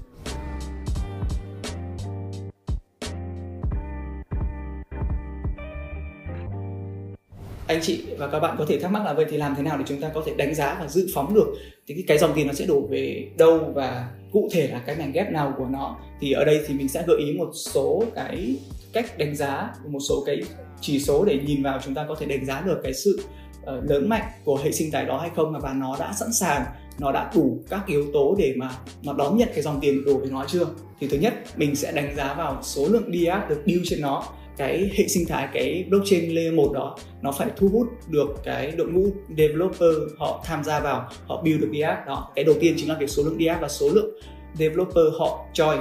Anh 7.73 7.83
chị 7.83 8.05
và 8.19 8.29
các 8.29 8.41
bạn 8.41 8.57
có 8.59 8.65
thể 8.69 8.79
thắc 8.79 8.91
mắc 8.91 9.05
là 9.05 9.13
vậy 9.13 9.27
thì 9.31 9.37
làm 9.37 9.55
thế 9.57 9.63
nào 9.63 9.79
để 9.79 9.85
chúng 9.87 10.01
ta 10.01 10.09
có 10.09 10.23
thể 10.27 10.35
đánh 10.35 10.55
giá 10.55 10.77
và 10.81 10.89
dự 10.89 11.07
phóng 11.15 11.35
được 11.35 11.55
thì 11.87 12.05
cái 12.07 12.19
dòng 12.19 12.33
tiền 12.35 12.47
nó 12.47 12.53
sẽ 12.53 12.67
đổ 12.67 12.81
về 12.91 13.29
đâu 13.39 13.73
và 13.75 14.09
cụ 14.33 14.49
thể 14.53 14.69
là 14.69 14.79
cái 14.87 14.97
mảnh 14.97 15.13
ghép 15.13 15.31
nào 15.31 15.55
của 15.59 15.67
nó? 15.71 15.97
Thì 16.21 16.33
ở 16.33 16.45
đây 16.45 16.61
thì 16.67 16.75
mình 16.75 16.89
sẽ 16.89 17.05
gợi 17.07 17.19
ý 17.19 17.33
một 17.33 17.51
số 17.55 18.05
cái 18.15 18.57
cách 18.93 19.19
đánh 19.19 19.37
giá 19.37 19.71
một 19.89 19.99
số 20.09 20.23
cái 20.27 20.43
chỉ 20.81 20.99
số 20.99 21.25
để 21.25 21.39
nhìn 21.47 21.63
vào 21.63 21.81
chúng 21.85 21.95
ta 21.95 22.05
có 22.09 22.15
thể 22.15 22.27
đánh 22.27 22.47
giá 22.47 22.63
được 22.67 22.81
cái 22.83 22.95
sự 22.95 23.25
uh, 23.63 23.91
lớn 23.91 24.09
mạnh 24.09 24.25
của 24.45 24.61
hệ 24.65 24.73
sinh 24.73 24.91
thái 24.91 25.05
đó 25.05 25.19
hay 25.19 25.31
không 25.37 25.61
và 25.61 25.73
nó 25.73 25.97
đã 26.01 26.13
sẵn 26.13 26.33
sàng 26.33 26.65
nó 26.99 27.13
đã 27.13 27.31
đủ 27.35 27.59
các 27.69 27.87
yếu 27.87 28.05
tố 28.13 28.35
để 28.39 28.55
mà 28.57 28.71
nó 29.03 29.13
đón 29.13 29.37
nhận 29.37 29.49
cái 29.55 29.63
dòng 29.63 29.79
tiền 29.81 30.05
đổ 30.05 30.19
về 30.19 30.29
nó 30.31 30.45
chưa? 30.49 30.67
Thì 31.01 31.09
thứ 31.09 31.19
nhất 31.19 31.35
mình 31.57 31.77
sẽ 31.77 31.93
đánh 31.93 32.17
giá 32.17 32.35
vào 32.35 32.59
số 32.63 32.89
lượng 32.89 33.13
DApp 33.15 33.51
được 33.51 33.63
build 33.67 33.83
trên 33.85 34.01
nó 34.01 34.25
cái 34.57 34.91
hệ 34.95 35.09
sinh 35.09 35.27
thái, 35.29 35.49
cái 35.53 35.85
blockchain 35.89 36.35
layer 36.35 36.55
1 36.55 36.73
đó, 36.73 36.97
nó 37.23 37.33
phải 37.33 37.49
thu 37.57 37.69
hút 37.69 37.87
được 38.09 38.29
cái 38.45 38.71
đội 38.71 38.89
ngũ 38.89 39.07
developer 39.37 39.97
họ 40.19 40.45
tham 40.45 40.65
gia 40.65 40.81
vào, 40.81 41.09
họ 41.27 41.43
build 41.43 41.61
được 41.61 41.71
DApp 41.81 42.07
đó. 42.07 42.33
Cái 42.35 42.45
đầu 42.45 42.55
tiên 42.61 42.75
chính 42.77 42.89
là 42.89 42.97
việc 42.99 43.11
số 43.11 43.23
lượng 43.23 43.39
DApp 43.47 43.61
và 43.63 43.69
số 43.69 43.89
lượng 43.89 44.11
developer 44.55 45.05
họ 45.19 45.47
join. 45.55 45.79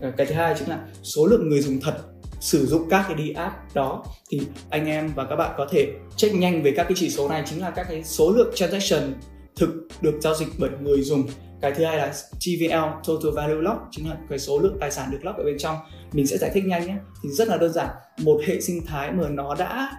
Ờ, 0.00 0.12
cái 0.16 0.26
thứ 0.26 0.34
hai 0.34 0.54
chính 0.58 0.68
là 0.68 0.86
số 1.02 1.26
lượng 1.26 1.48
người 1.48 1.60
dùng 1.60 1.80
thật 1.80 1.94
sử 2.40 2.66
dụng 2.66 2.88
các 2.90 3.04
cái 3.08 3.32
DApp 3.34 3.74
đó. 3.74 4.04
Thì 4.30 4.40
anh 4.70 4.86
em 4.86 5.12
và 5.14 5.24
các 5.24 5.36
bạn 5.36 5.54
có 5.58 5.66
thể 5.70 5.88
check 6.16 6.34
nhanh 6.34 6.62
về 6.62 6.72
các 6.76 6.82
cái 6.82 6.92
chỉ 6.96 7.10
số 7.10 7.28
này, 7.28 7.42
chính 7.46 7.60
là 7.60 7.70
các 7.70 7.86
cái 7.88 8.04
số 8.04 8.32
lượng 8.32 8.52
transaction 8.54 9.14
thực 9.56 9.88
được 10.00 10.14
giao 10.20 10.34
dịch 10.34 10.48
bởi 10.58 10.70
người 10.82 11.02
dùng. 11.02 11.26
Cái 11.60 11.72
thứ 11.72 11.84
hai 11.84 11.96
là 11.96 12.12
TVL 12.30 13.08
Total 13.08 13.32
Value 13.34 13.62
Lock, 13.62 13.80
chính 13.90 14.08
là 14.08 14.16
cái 14.28 14.38
số 14.38 14.58
lượng 14.58 14.76
tài 14.80 14.90
sản 14.90 15.10
được 15.10 15.18
lock 15.22 15.38
ở 15.38 15.44
bên 15.44 15.58
trong. 15.58 15.76
Mình 16.12 16.26
sẽ 16.26 16.38
giải 16.38 16.50
thích 16.54 16.64
nhanh 16.66 16.86
nhé. 16.86 16.96
Thì 17.22 17.28
rất 17.28 17.48
là 17.48 17.56
đơn 17.56 17.72
giản, 17.72 17.88
một 18.18 18.40
hệ 18.46 18.60
sinh 18.60 18.86
thái 18.86 19.12
mà 19.12 19.28
nó 19.28 19.54
đã 19.54 19.92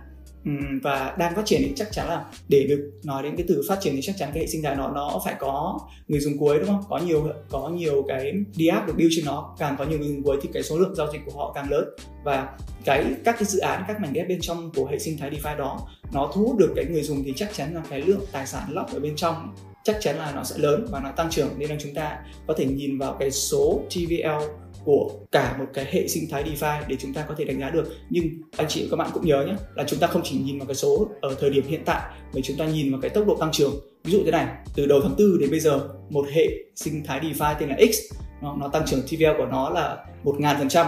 Ừ, 0.45 0.51
và 0.83 1.15
đang 1.17 1.35
phát 1.35 1.45
triển 1.45 1.61
thì 1.63 1.73
chắc 1.75 1.91
chắn 1.91 2.07
là 2.07 2.25
để 2.47 2.65
được 2.69 2.91
nói 3.03 3.23
đến 3.23 3.35
cái 3.37 3.45
từ 3.47 3.61
phát 3.69 3.77
triển 3.81 3.95
thì 3.95 4.01
chắc 4.01 4.15
chắn 4.17 4.29
cái 4.33 4.43
hệ 4.43 4.47
sinh 4.47 4.63
thái 4.63 4.75
nó 4.75 4.91
nó 4.91 5.21
phải 5.25 5.35
có 5.39 5.79
người 6.07 6.19
dùng 6.19 6.37
cuối, 6.37 6.59
đúng 6.59 6.67
không? 6.67 6.83
Có 6.89 6.97
nhiều 6.97 7.27
có 7.49 7.69
nhiều 7.69 8.05
cái 8.07 8.33
đi 8.55 8.67
app 8.67 8.87
được 8.87 8.93
build 8.97 9.11
trên 9.15 9.25
nó, 9.25 9.55
càng 9.59 9.75
có 9.77 9.85
nhiều 9.85 9.99
người 9.99 10.07
dùng 10.07 10.23
cuối 10.23 10.37
thì 10.41 10.49
cái 10.53 10.63
số 10.63 10.77
lượng 10.77 10.95
giao 10.95 11.11
dịch 11.11 11.21
của 11.25 11.31
họ 11.37 11.51
càng 11.55 11.71
lớn. 11.71 11.85
Và 12.23 12.57
cái, 12.85 13.05
các 13.23 13.35
cái 13.39 13.45
dự 13.45 13.59
án, 13.59 13.83
các 13.87 14.01
mảnh 14.01 14.13
ghép 14.13 14.27
bên 14.27 14.41
trong 14.41 14.71
của 14.75 14.85
hệ 14.85 14.99
sinh 14.99 15.17
thái 15.17 15.31
DeFi 15.31 15.57
đó, 15.57 15.87
nó 16.13 16.31
thu 16.33 16.45
hút 16.45 16.57
được 16.57 16.73
cái 16.75 16.85
người 16.85 17.03
dùng 17.03 17.23
thì 17.23 17.33
chắc 17.35 17.53
chắn 17.53 17.75
là 17.75 17.81
cái 17.89 18.01
lượng 18.01 18.25
tài 18.31 18.47
sản 18.47 18.63
lock 18.69 18.93
ở 18.93 18.99
bên 18.99 19.15
trong 19.15 19.55
chắc 19.83 19.97
chắn 20.01 20.17
là 20.17 20.31
nó 20.35 20.43
sẽ 20.43 20.57
lớn 20.57 20.87
và 20.91 20.99
nó 20.99 21.11
tăng 21.11 21.29
trưởng. 21.29 21.49
Nên 21.57 21.69
là 21.69 21.75
chúng 21.79 21.93
ta 21.93 22.19
có 22.47 22.53
thể 22.57 22.65
nhìn 22.65 22.97
vào 22.97 23.15
cái 23.19 23.31
số 23.31 23.81
TVL 23.89 24.64
của 24.85 25.11
cả 25.31 25.55
một 25.59 25.65
cái 25.73 25.85
hệ 25.91 26.07
sinh 26.07 26.23
thái 26.29 26.43
DeFi 26.43 26.81
để 26.87 26.95
chúng 26.99 27.13
ta 27.13 27.25
có 27.27 27.35
thể 27.37 27.45
đánh 27.45 27.59
giá 27.59 27.69
được. 27.69 27.93
Nhưng 28.09 28.25
anh 28.57 28.67
chị 28.69 28.83
và 28.83 28.87
các 28.91 28.97
bạn 28.97 29.09
cũng 29.13 29.25
nhớ 29.25 29.45
nhé 29.47 29.55
là 29.75 29.83
chúng 29.87 29.99
ta 29.99 30.07
không 30.07 30.21
chỉ 30.23 30.37
nhìn 30.37 30.59
vào 30.59 30.67
cái 30.67 30.75
số 30.75 31.07
ở 31.21 31.35
thời 31.39 31.49
điểm 31.49 31.63
hiện 31.67 31.81
tại 31.85 32.01
mà 32.33 32.41
chúng 32.43 32.57
ta 32.57 32.65
nhìn 32.65 32.91
vào 32.91 33.01
cái 33.01 33.09
tốc 33.09 33.27
độ 33.27 33.35
tăng 33.39 33.51
trưởng. 33.51 33.73
Ví 34.03 34.11
dụ 34.11 34.21
thế 34.25 34.31
này 34.31 34.47
từ 34.75 34.85
đầu 34.85 34.99
tháng 35.03 35.15
4 35.17 35.39
đến 35.39 35.51
bây 35.51 35.59
giờ 35.59 35.87
một 36.09 36.25
hệ 36.33 36.47
sinh 36.75 37.03
thái 37.05 37.19
DeFi 37.19 37.55
tên 37.59 37.69
là 37.69 37.75
X 37.93 38.13
nó, 38.41 38.55
nó 38.59 38.67
tăng 38.67 38.85
trưởng 38.85 39.01
TVL 39.01 39.37
của 39.37 39.45
nó 39.45 39.69
là 39.69 39.97
một 40.23 40.35
ngàn 40.39 40.55
phần 40.59 40.69
trăm. 40.69 40.87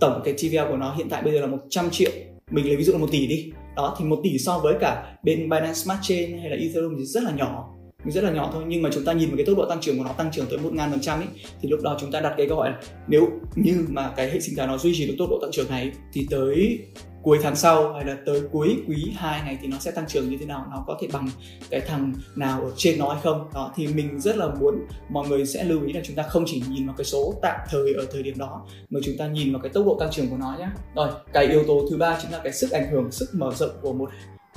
Tổng 0.00 0.22
cái 0.24 0.34
TVL 0.34 0.70
của 0.70 0.76
nó 0.76 0.94
hiện 0.94 1.08
tại 1.08 1.22
bây 1.22 1.32
giờ 1.32 1.40
là 1.40 1.46
100 1.46 1.90
triệu. 1.90 2.10
Mình 2.50 2.66
lấy 2.66 2.76
ví 2.76 2.84
dụ 2.84 2.92
là 2.92 2.98
một 2.98 3.08
tỷ 3.12 3.26
đi. 3.26 3.52
Đó 3.76 3.96
thì 3.98 4.04
một 4.04 4.20
tỷ 4.22 4.38
so 4.38 4.58
với 4.58 4.74
cả 4.80 5.16
bên 5.22 5.38
Binance 5.38 5.74
Smart 5.74 5.98
Chain 6.02 6.38
hay 6.38 6.50
là 6.50 6.56
Ethereum 6.56 6.94
thì 6.98 7.04
rất 7.04 7.22
là 7.22 7.30
nhỏ 7.30 7.75
rất 8.10 8.24
là 8.24 8.30
nhỏ 8.30 8.50
thôi, 8.52 8.64
nhưng 8.66 8.82
mà 8.82 8.90
chúng 8.92 9.04
ta 9.04 9.12
nhìn 9.12 9.28
vào 9.28 9.36
cái 9.36 9.46
tốc 9.46 9.56
độ 9.58 9.64
tăng 9.68 9.80
trưởng 9.80 9.98
của 9.98 10.04
nó, 10.04 10.12
tăng 10.12 10.30
trưởng 10.32 10.46
tới 10.50 10.58
một 10.58 10.72
ngàn 10.72 10.90
phần 10.90 11.00
trăm 11.00 11.20
ấy 11.20 11.28
thì 11.60 11.68
lúc 11.68 11.80
đó 11.82 11.96
chúng 12.00 12.12
ta 12.12 12.20
đặt 12.20 12.34
cái 12.36 12.48
câu 12.48 12.56
hỏi 12.56 12.70
là 12.70 12.80
nếu 13.08 13.28
như 13.54 13.86
mà 13.88 14.12
cái 14.16 14.30
hệ 14.30 14.40
sinh 14.40 14.56
thái 14.56 14.66
nó 14.66 14.78
duy 14.78 14.94
trì 14.94 15.06
được 15.06 15.14
tốc 15.18 15.30
độ 15.30 15.38
tăng 15.42 15.50
trưởng 15.52 15.70
này 15.70 15.92
thì 16.12 16.26
tới 16.30 16.78
cuối 17.22 17.38
tháng 17.42 17.56
sau 17.56 17.92
hay 17.92 18.04
là 18.04 18.16
tới 18.26 18.42
cuối 18.52 18.76
quý 18.88 19.12
2 19.16 19.42
này 19.42 19.58
thì 19.62 19.68
nó 19.68 19.78
sẽ 19.78 19.90
tăng 19.90 20.06
trưởng 20.08 20.30
như 20.30 20.36
thế 20.40 20.46
nào, 20.46 20.66
nó 20.70 20.84
có 20.86 20.98
thể 21.00 21.08
bằng 21.12 21.28
cái 21.70 21.80
thằng 21.80 22.12
nào 22.36 22.60
ở 22.60 22.70
trên 22.76 22.98
nó 22.98 23.08
hay 23.08 23.22
không? 23.22 23.48
Đó, 23.54 23.72
thì 23.76 23.86
mình 23.86 24.20
rất 24.20 24.36
là 24.36 24.48
muốn 24.60 24.74
mọi 25.08 25.28
người 25.28 25.46
sẽ 25.46 25.64
lưu 25.64 25.86
ý 25.86 25.92
là 25.92 26.00
chúng 26.04 26.16
ta 26.16 26.22
không 26.22 26.44
chỉ 26.46 26.62
nhìn 26.70 26.86
vào 26.86 26.94
cái 26.98 27.04
số 27.04 27.34
tạm 27.42 27.60
thời 27.70 27.94
ở 27.94 28.06
thời 28.12 28.22
điểm 28.22 28.38
đó, 28.38 28.66
mà 28.90 29.00
chúng 29.04 29.16
ta 29.18 29.26
nhìn 29.26 29.52
vào 29.52 29.62
cái 29.62 29.72
tốc 29.74 29.86
độ 29.86 29.96
tăng 30.00 30.10
trưởng 30.10 30.28
của 30.28 30.36
nó 30.36 30.56
nhé 30.58 30.68
rồi, 30.94 31.08
cái 31.32 31.46
yếu 31.46 31.64
tố 31.66 31.86
thứ 31.90 31.96
ba 31.96 32.18
chính 32.22 32.32
là 32.32 32.40
cái 32.44 32.52
sức 32.52 32.70
ảnh 32.70 32.90
hưởng, 32.90 33.10
sức 33.10 33.28
mở 33.32 33.54
rộng 33.54 33.70
của 33.82 33.92
một 33.92 34.10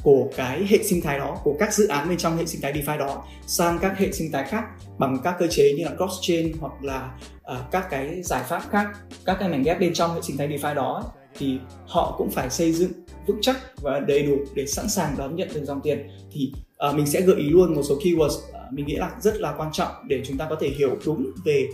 của 0.03 0.29
cái 0.35 0.65
hệ 0.69 0.83
sinh 0.83 1.01
thái 1.01 1.19
đó 1.19 1.37
của 1.43 1.55
các 1.59 1.73
dự 1.73 1.87
án 1.87 2.09
bên 2.09 2.17
trong 2.17 2.37
hệ 2.37 2.45
sinh 2.45 2.61
thái 2.61 2.73
DeFi 2.73 2.97
đó 2.97 3.25
sang 3.47 3.79
các 3.81 3.97
hệ 3.97 4.11
sinh 4.11 4.31
thái 4.31 4.43
khác 4.43 4.63
bằng 4.97 5.17
các 5.23 5.35
cơ 5.39 5.47
chế 5.47 5.73
như 5.77 5.85
là 5.85 5.91
cross-chain 5.97 6.53
hoặc 6.59 6.83
là 6.83 7.11
uh, 7.51 7.57
các 7.71 7.87
cái 7.89 8.23
giải 8.23 8.43
pháp 8.47 8.63
khác 8.69 8.87
các 9.25 9.37
cái 9.39 9.49
mảnh 9.49 9.63
ghép 9.63 9.79
bên 9.79 9.93
trong 9.93 10.15
hệ 10.15 10.21
sinh 10.21 10.37
thái 10.37 10.47
DeFi 10.47 10.73
đó 10.73 11.03
thì 11.37 11.59
họ 11.87 12.15
cũng 12.17 12.31
phải 12.31 12.49
xây 12.49 12.71
dựng 12.71 12.91
vững 13.27 13.41
chắc 13.41 13.57
và 13.81 13.99
đầy 13.99 14.23
đủ 14.23 14.37
để 14.55 14.65
sẵn 14.65 14.89
sàng 14.89 15.15
đón 15.17 15.35
nhận 15.35 15.49
được 15.53 15.65
dòng 15.65 15.81
tiền. 15.81 16.07
Thì 16.31 16.51
uh, 16.89 16.95
mình 16.95 17.05
sẽ 17.05 17.21
gợi 17.21 17.35
ý 17.35 17.49
luôn 17.49 17.75
một 17.75 17.81
số 17.83 17.99
keywords 17.99 18.25
uh, 18.27 18.73
mình 18.73 18.85
nghĩ 18.85 18.95
là 18.95 19.11
rất 19.19 19.41
là 19.41 19.53
quan 19.57 19.71
trọng 19.71 19.91
để 20.07 20.21
chúng 20.25 20.37
ta 20.37 20.47
có 20.49 20.55
thể 20.59 20.69
hiểu 20.69 20.97
đúng 21.05 21.31
về 21.45 21.67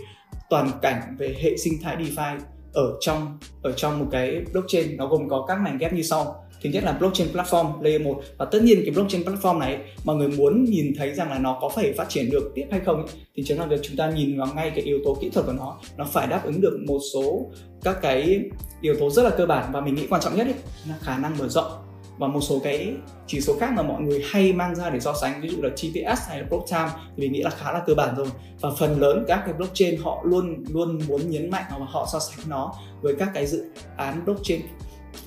toàn 0.50 0.70
cảnh 0.82 1.16
về 1.18 1.36
hệ 1.42 1.56
sinh 1.56 1.72
thái 1.82 1.96
DeFi 1.96 2.38
ở 2.72 2.96
trong 3.00 3.38
ở 3.62 3.72
trong 3.72 3.98
một 3.98 4.06
cái 4.12 4.44
blockchain. 4.52 4.96
Nó 4.96 5.06
gồm 5.06 5.28
có 5.28 5.44
các 5.48 5.60
mảnh 5.60 5.78
ghép 5.78 5.92
như 5.92 6.02
sau 6.02 6.45
thứ 6.62 6.70
nhất 6.70 6.84
là 6.84 6.92
blockchain 6.92 7.28
platform 7.32 7.82
layer 7.82 8.02
1 8.02 8.22
và 8.38 8.44
tất 8.44 8.62
nhiên 8.62 8.80
cái 8.84 8.90
blockchain 8.90 9.22
platform 9.22 9.58
này 9.58 9.78
mọi 10.04 10.16
người 10.16 10.28
muốn 10.28 10.64
nhìn 10.64 10.94
thấy 10.98 11.14
rằng 11.14 11.30
là 11.30 11.38
nó 11.38 11.58
có 11.60 11.68
phải 11.68 11.92
phát 11.92 12.08
triển 12.08 12.30
được 12.30 12.52
tiếp 12.54 12.66
hay 12.70 12.80
không 12.80 13.06
thì 13.36 13.42
chính 13.46 13.58
là 13.58 13.66
việc 13.66 13.80
chúng 13.82 13.96
ta 13.96 14.10
nhìn 14.10 14.38
vào 14.38 14.48
ngay 14.56 14.70
cái 14.70 14.84
yếu 14.84 14.98
tố 15.04 15.18
kỹ 15.20 15.30
thuật 15.30 15.46
của 15.46 15.52
nó. 15.52 15.78
Nó 15.96 16.04
phải 16.04 16.26
đáp 16.26 16.44
ứng 16.44 16.60
được 16.60 16.78
một 16.86 16.98
số 17.14 17.50
các 17.82 17.96
cái 18.02 18.40
yếu 18.80 18.94
tố 19.00 19.10
rất 19.10 19.22
là 19.22 19.30
cơ 19.30 19.46
bản 19.46 19.70
và 19.72 19.80
mình 19.80 19.94
nghĩ 19.94 20.06
quan 20.10 20.22
trọng 20.22 20.36
nhất 20.36 20.46
ấy, 20.46 20.54
là 20.88 20.94
khả 21.00 21.18
năng 21.18 21.38
mở 21.38 21.48
rộng. 21.48 21.72
Và 22.18 22.28
một 22.28 22.40
số 22.40 22.58
cái 22.64 22.94
chỉ 23.26 23.40
số 23.40 23.56
khác 23.60 23.70
mà 23.76 23.82
mọi 23.82 24.02
người 24.02 24.22
hay 24.30 24.52
mang 24.52 24.74
ra 24.74 24.90
để 24.90 25.00
so 25.00 25.14
sánh 25.20 25.40
ví 25.40 25.48
dụ 25.48 25.62
là 25.62 25.68
TPS 25.68 26.28
hay 26.28 26.40
là 26.40 26.46
block 26.50 26.70
time 26.70 26.88
thì 27.16 27.22
mình 27.22 27.32
nghĩ 27.32 27.42
là 27.42 27.50
khá 27.50 27.72
là 27.72 27.82
cơ 27.86 27.94
bản 27.94 28.16
rồi. 28.16 28.26
Và 28.60 28.70
phần 28.78 29.00
lớn 29.00 29.24
các 29.28 29.42
cái 29.44 29.54
blockchain 29.54 30.00
họ 30.02 30.22
luôn 30.24 30.64
luôn 30.72 30.98
muốn 31.08 31.30
nhấn 31.30 31.50
mạnh 31.50 31.64
và 31.70 31.86
họ 31.88 32.08
so 32.12 32.18
sánh 32.18 32.48
nó 32.48 32.74
với 33.00 33.14
các 33.18 33.30
cái 33.34 33.46
dự 33.46 33.64
án 33.96 34.24
blockchain 34.24 34.60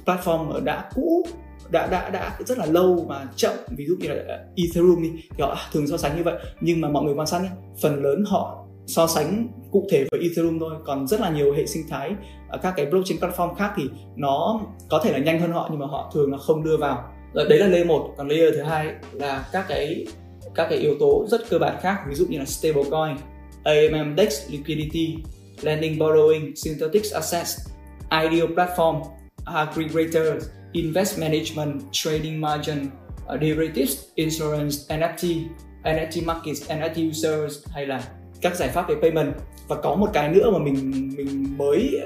platform 0.05 0.63
đã 0.63 0.89
cũ, 0.95 1.25
đã 1.69 1.87
đã 1.87 2.09
đã 2.09 2.37
rất 2.45 2.57
là 2.57 2.65
lâu 2.65 3.05
mà 3.09 3.27
chậm. 3.35 3.53
Ví 3.77 3.85
dụ 3.87 3.95
như 3.99 4.07
là 4.07 4.23
ờ, 4.27 4.37
Ethereum 4.55 5.03
đi, 5.03 5.09
thì 5.29 5.43
họ 5.43 5.57
thường 5.73 5.87
so 5.87 5.97
sánh 5.97 6.17
như 6.17 6.23
vậy. 6.23 6.35
Nhưng 6.61 6.81
mà 6.81 6.89
mọi 6.89 7.03
người 7.03 7.13
quan 7.15 7.27
sát 7.27 7.41
nhé, 7.41 7.49
phần 7.81 8.03
lớn 8.03 8.23
họ 8.27 8.65
so 8.87 9.07
sánh 9.07 9.47
cụ 9.71 9.87
thể 9.91 10.05
với 10.11 10.21
Ethereum 10.21 10.59
thôi. 10.59 10.75
Còn 10.85 11.07
rất 11.07 11.19
là 11.19 11.29
nhiều 11.29 11.53
hệ 11.53 11.65
sinh 11.65 11.83
thái 11.89 12.15
các 12.61 12.73
cái 12.77 12.85
blockchain 12.85 13.19
platform 13.19 13.53
khác 13.53 13.71
thì 13.77 13.83
nó 14.15 14.61
có 14.89 15.01
thể 15.03 15.11
là 15.11 15.19
nhanh 15.19 15.39
hơn 15.39 15.51
họ, 15.51 15.67
nhưng 15.71 15.79
mà 15.79 15.85
họ 15.85 16.11
thường 16.13 16.31
là 16.31 16.37
không 16.37 16.63
đưa 16.63 16.77
vào. 16.77 17.03
Dạ, 17.35 17.43
đấy 17.49 17.59
là 17.59 17.67
layer 17.67 17.87
một. 17.87 18.13
Còn 18.17 18.27
layer 18.27 18.53
thứ 18.53 18.61
hai 18.61 18.87
là 19.13 19.49
các 19.51 19.65
cái 19.67 20.05
các 20.55 20.67
cái 20.69 20.79
yếu 20.79 20.95
tố 20.99 21.25
rất 21.29 21.41
cơ 21.49 21.59
bản 21.59 21.77
khác. 21.81 21.97
Ví 22.09 22.15
dụ 22.15 22.25
như 22.29 22.39
là 22.39 22.45
stablecoin 22.45 23.17
AMM 23.63 24.17
DEX, 24.17 24.51
liquidity, 24.51 25.17
lending, 25.61 25.99
borrowing 25.99 26.55
synthetic 26.55 27.03
assets, 27.13 27.57
ideal 28.11 28.47
platform 28.55 29.03
aggregators 29.55 30.45
invest 30.71 31.19
management 31.19 31.81
trading 31.91 32.41
margin 32.41 32.89
uh, 33.27 33.41
derivatives 33.41 33.97
insurance 34.15 34.75
NFT 34.87 35.47
NFT 35.83 36.25
markets 36.25 36.71
NFT 36.71 37.09
users 37.09 37.67
hay 37.71 37.87
là 37.87 38.03
các 38.41 38.55
giải 38.55 38.69
pháp 38.69 38.89
về 38.89 38.95
payment. 39.01 39.33
Và 39.67 39.75
có 39.75 39.95
một 39.95 40.09
cái 40.13 40.29
nữa 40.29 40.51
mà 40.51 40.59
mình 40.59 41.11
mình 41.17 41.57
mới 41.57 41.99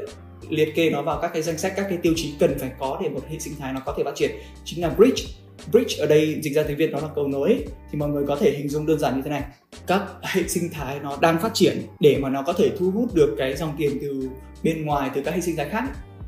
liệt 0.49 0.75
kê 0.75 0.89
nó 0.89 1.01
vào 1.01 1.19
các 1.21 1.31
cái 1.33 1.41
danh 1.41 1.57
sách 1.57 1.73
các 1.75 1.85
cái 1.89 1.97
tiêu 1.97 2.13
chí 2.15 2.33
cần 2.39 2.59
phải 2.59 2.71
có 2.79 2.99
để 3.03 3.09
một 3.09 3.21
hệ 3.29 3.39
sinh 3.39 3.53
thái 3.59 3.73
nó 3.73 3.79
có 3.85 3.93
thể 3.97 4.03
phát 4.03 4.15
triển 4.15 4.31
chính 4.65 4.81
là 4.81 4.89
bridge. 4.89 5.23
Bridge 5.71 5.97
ở 5.99 6.05
đây 6.05 6.39
dịch 6.41 6.53
ra 6.53 6.63
tiếng 6.63 6.77
việt 6.77 6.91
nó 6.91 6.99
là 6.99 7.07
cầu 7.15 7.27
nối 7.27 7.65
thì 7.91 7.99
mọi 7.99 8.09
người 8.09 8.23
có 8.27 8.35
thể 8.35 8.51
hình 8.51 8.69
dung 8.69 8.85
đơn 8.85 8.99
giản 8.99 9.15
như 9.15 9.21
thế 9.21 9.29
này. 9.29 9.43
Các 9.87 10.01
hệ 10.21 10.43
sinh 10.47 10.69
thái 10.69 10.99
nó 10.99 11.17
đang 11.21 11.41
phát 11.41 11.53
triển 11.53 11.77
để 11.99 12.17
mà 12.21 12.29
nó 12.29 12.41
có 12.41 12.53
thể 12.53 12.71
thu 12.79 12.91
hút 12.91 13.15
được 13.15 13.35
cái 13.37 13.55
dòng 13.55 13.75
tiền 13.77 13.97
từ 14.01 14.29
bên 14.63 14.85
ngoài 14.85 15.09
từ 15.15 15.21
các 15.21 15.35
hệ 15.35 15.41
sinh 15.41 15.55
thái 15.55 15.69
khác 15.69 15.83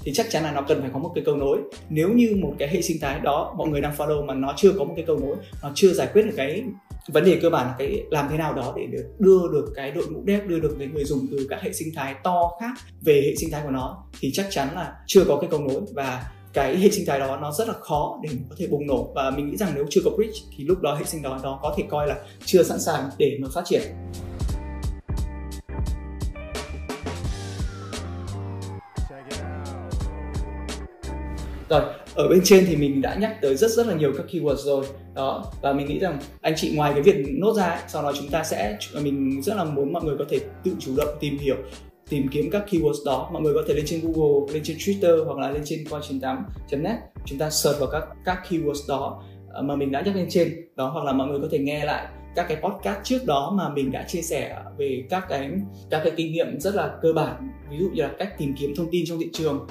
thì 0.05 0.13
chắc 0.13 0.29
chắn 0.29 0.43
là 0.43 0.51
nó 0.51 0.61
cần 0.61 0.81
phải 0.81 0.89
có 0.93 0.99
một 0.99 1.11
cái 1.15 1.23
cầu 1.23 1.35
nối. 1.35 1.59
Nếu 1.89 2.09
như 2.09 2.35
một 2.41 2.53
cái 2.59 2.69
hệ 2.69 2.81
sinh 2.81 2.97
thái 3.01 3.19
đó 3.19 3.53
mọi 3.57 3.67
người 3.67 3.81
đang 3.81 3.95
follow 3.97 4.25
mà 4.25 4.33
nó 4.33 4.53
chưa 4.57 4.71
có 4.71 4.83
một 4.83 4.93
cái 4.95 5.05
cầu 5.07 5.19
nối 5.19 5.35
nó 5.63 5.71
chưa 5.75 5.93
giải 5.93 6.07
quyết 6.13 6.23
được 6.25 6.33
cái 6.37 6.63
vấn 7.07 7.25
đề 7.25 7.39
cơ 7.41 7.49
bản 7.49 7.67
là 7.67 7.75
cái 7.77 8.03
làm 8.09 8.27
thế 8.31 8.37
nào 8.37 8.53
đó 8.53 8.73
để 8.77 8.85
được 8.85 9.05
đưa 9.19 9.39
được 9.53 9.71
cái 9.75 9.91
đội 9.91 10.07
ngũ 10.07 10.23
dev 10.27 10.47
đưa 10.47 10.59
được 10.59 10.75
cái 10.79 10.87
người 10.87 11.03
dùng 11.03 11.27
từ 11.31 11.47
các 11.49 11.61
hệ 11.61 11.73
sinh 11.73 11.93
thái 11.95 12.15
to 12.23 12.51
khác 12.61 12.73
về 13.01 13.21
hệ 13.25 13.35
sinh 13.35 13.51
thái 13.51 13.61
của 13.63 13.71
nó 13.71 14.03
thì 14.19 14.31
chắc 14.33 14.47
chắn 14.49 14.67
là 14.75 14.93
chưa 15.07 15.25
có 15.27 15.37
cái 15.41 15.49
cầu 15.51 15.59
nối 15.59 15.81
và 15.93 16.31
cái 16.53 16.77
hệ 16.77 16.89
sinh 16.89 17.05
thái 17.05 17.19
đó 17.19 17.37
nó 17.41 17.51
rất 17.51 17.67
là 17.67 17.73
khó 17.73 18.19
để 18.23 18.29
có 18.49 18.55
thể 18.59 18.67
bùng 18.67 18.87
nổ. 18.87 19.11
Và 19.15 19.29
mình 19.29 19.49
nghĩ 19.49 19.57
rằng 19.57 19.71
nếu 19.75 19.85
chưa 19.89 20.01
có 20.05 20.11
bridge 20.11 20.39
thì 20.57 20.63
lúc 20.63 20.81
đó 20.81 20.95
hệ 20.95 21.05
sinh 21.05 21.21
đó 21.21 21.39
đó 21.43 21.59
có 21.61 21.73
thể 21.77 21.83
coi 21.89 22.07
là 22.07 22.15
chưa 22.45 22.63
sẵn 22.63 22.79
sàng 22.79 23.09
để 23.17 23.37
mà 23.41 23.47
phát 23.53 23.61
triển 23.65 23.81
rồi 31.69 31.81
ở 32.15 32.27
bên 32.27 32.41
trên 32.43 32.65
thì 32.67 32.75
mình 32.75 33.01
đã 33.01 33.15
nhắc 33.15 33.41
tới 33.41 33.55
rất 33.55 33.71
rất 33.71 33.87
là 33.87 33.93
nhiều 33.93 34.13
các 34.17 34.25
keywords 34.31 34.55
rồi. 34.55 34.85
Đó 35.15 35.45
và 35.61 35.73
mình 35.73 35.87
nghĩ 35.87 35.99
rằng 35.99 36.19
anh 36.41 36.53
chị 36.57 36.75
ngoài 36.75 36.93
cái 36.93 37.01
việc 37.01 37.25
nốt 37.39 37.53
ra 37.53 37.63
ấy, 37.63 37.81
sau 37.87 38.03
đó 38.03 38.13
chúng 38.17 38.27
ta 38.27 38.43
sẽ 38.43 38.77
mình 39.01 39.41
rất 39.41 39.55
là 39.55 39.63
muốn 39.63 39.93
mọi 39.93 40.03
người 40.03 40.15
có 40.19 40.25
thể 40.29 40.39
tự 40.63 40.71
chủ 40.79 40.91
động 40.97 41.17
tìm 41.19 41.37
hiểu 41.37 41.55
tìm 42.09 42.27
kiếm 42.27 42.49
các 42.51 42.65
keywords 42.69 43.05
đó. 43.05 43.29
Mọi 43.33 43.41
người 43.41 43.53
có 43.53 43.63
thể 43.67 43.73
lên 43.73 43.85
trên 43.87 44.01
Google 44.03 44.53
lên 44.53 44.63
trên 44.63 44.77
Twitter 44.77 45.25
hoặc 45.25 45.37
là 45.37 45.51
lên 45.51 45.61
trên 45.65 45.79
coi 45.89 46.01
98 46.07 46.45
net. 46.83 46.97
Chúng 47.25 47.39
ta 47.39 47.49
search 47.49 47.79
vào 47.79 47.89
các 47.91 48.03
các 48.25 48.41
keywords 48.49 48.87
đó 48.87 49.23
ờ, 49.53 49.61
mà 49.61 49.75
mình 49.75 49.91
đã 49.91 50.01
nhắc 50.01 50.15
lên 50.15 50.27
trên. 50.29 50.53
Đó 50.75 50.89
hoặc 50.89 51.05
là 51.05 51.13
mọi 51.13 51.27
người 51.27 51.39
có 51.39 51.47
thể 51.51 51.59
nghe 51.59 51.85
lại 51.85 52.07
các 52.35 52.45
cái 52.49 52.57
podcast 52.57 52.99
trước 53.03 53.25
đó 53.25 53.53
mà 53.57 53.69
mình 53.69 53.91
đã 53.91 54.05
chia 54.07 54.21
sẻ 54.21 54.55
về 54.77 55.03
các 55.09 55.25
cái 55.29 55.51
các 55.89 56.01
cái 56.03 56.13
kinh 56.15 56.33
nghiệm 56.33 56.59
rất 56.59 56.75
là 56.75 56.97
cơ 57.01 57.13
bản. 57.13 57.49
Ví 57.71 57.77
dụ 57.79 57.89
như 57.93 58.01
là 58.01 58.11
cách 58.19 58.37
tìm 58.37 58.53
kiếm 58.59 58.73
thông 58.75 58.87
tin 58.91 59.05
trong 59.07 59.19
thị 59.19 59.29
trường 59.33 59.67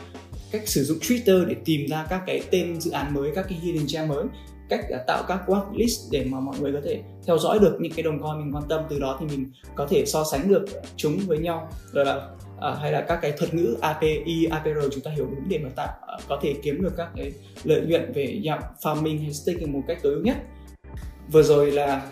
cách 0.58 0.68
sử 0.68 0.84
dụng 0.84 0.98
Twitter 0.98 1.44
để 1.44 1.56
tìm 1.64 1.86
ra 1.88 2.06
các 2.10 2.22
cái 2.26 2.42
tên 2.50 2.80
dự 2.80 2.90
án 2.90 3.14
mới, 3.14 3.30
các 3.34 3.46
cái 3.48 3.58
hidden 3.58 3.86
gem 3.92 4.08
mới 4.08 4.24
cách 4.68 4.80
tạo 5.06 5.24
các 5.28 5.40
watchlist 5.46 6.08
để 6.10 6.24
mà 6.24 6.40
mọi 6.40 6.58
người 6.60 6.72
có 6.72 6.80
thể 6.84 7.02
theo 7.26 7.38
dõi 7.38 7.58
được 7.58 7.76
những 7.80 7.92
cái 7.92 8.02
đồng 8.02 8.22
coin 8.22 8.38
mình 8.38 8.54
quan 8.54 8.64
tâm. 8.68 8.80
Từ 8.88 8.98
đó 8.98 9.16
thì 9.20 9.26
mình 9.26 9.50
có 9.74 9.86
thể 9.86 10.06
so 10.06 10.24
sánh 10.32 10.48
được 10.48 10.64
chúng 10.96 11.18
với 11.26 11.38
nhau. 11.38 11.68
Rồi 11.92 12.04
là 12.04 12.28
à, 12.60 12.74
hay 12.80 12.92
là 12.92 13.04
các 13.08 13.18
cái 13.22 13.32
thuật 13.32 13.54
ngữ 13.54 13.76
API, 13.80 14.46
APR 14.50 14.78
chúng 14.92 15.04
ta 15.04 15.10
hiểu 15.10 15.26
đúng 15.30 15.48
để 15.48 15.58
mà 15.58 15.68
tạo 15.76 15.88
à, 16.06 16.16
có 16.28 16.38
thể 16.42 16.54
kiếm 16.62 16.82
được 16.82 16.92
các 16.96 17.08
cái 17.16 17.32
lợi 17.64 17.80
nhuận 17.80 18.12
về 18.12 18.40
dạng 18.46 18.62
farming 18.82 19.22
hay 19.22 19.32
staking 19.32 19.72
một 19.72 19.80
cách 19.86 19.98
tối 20.02 20.12
ưu 20.14 20.22
nhất. 20.22 20.36
Vừa 21.32 21.42
rồi 21.42 21.70
là 21.70 22.02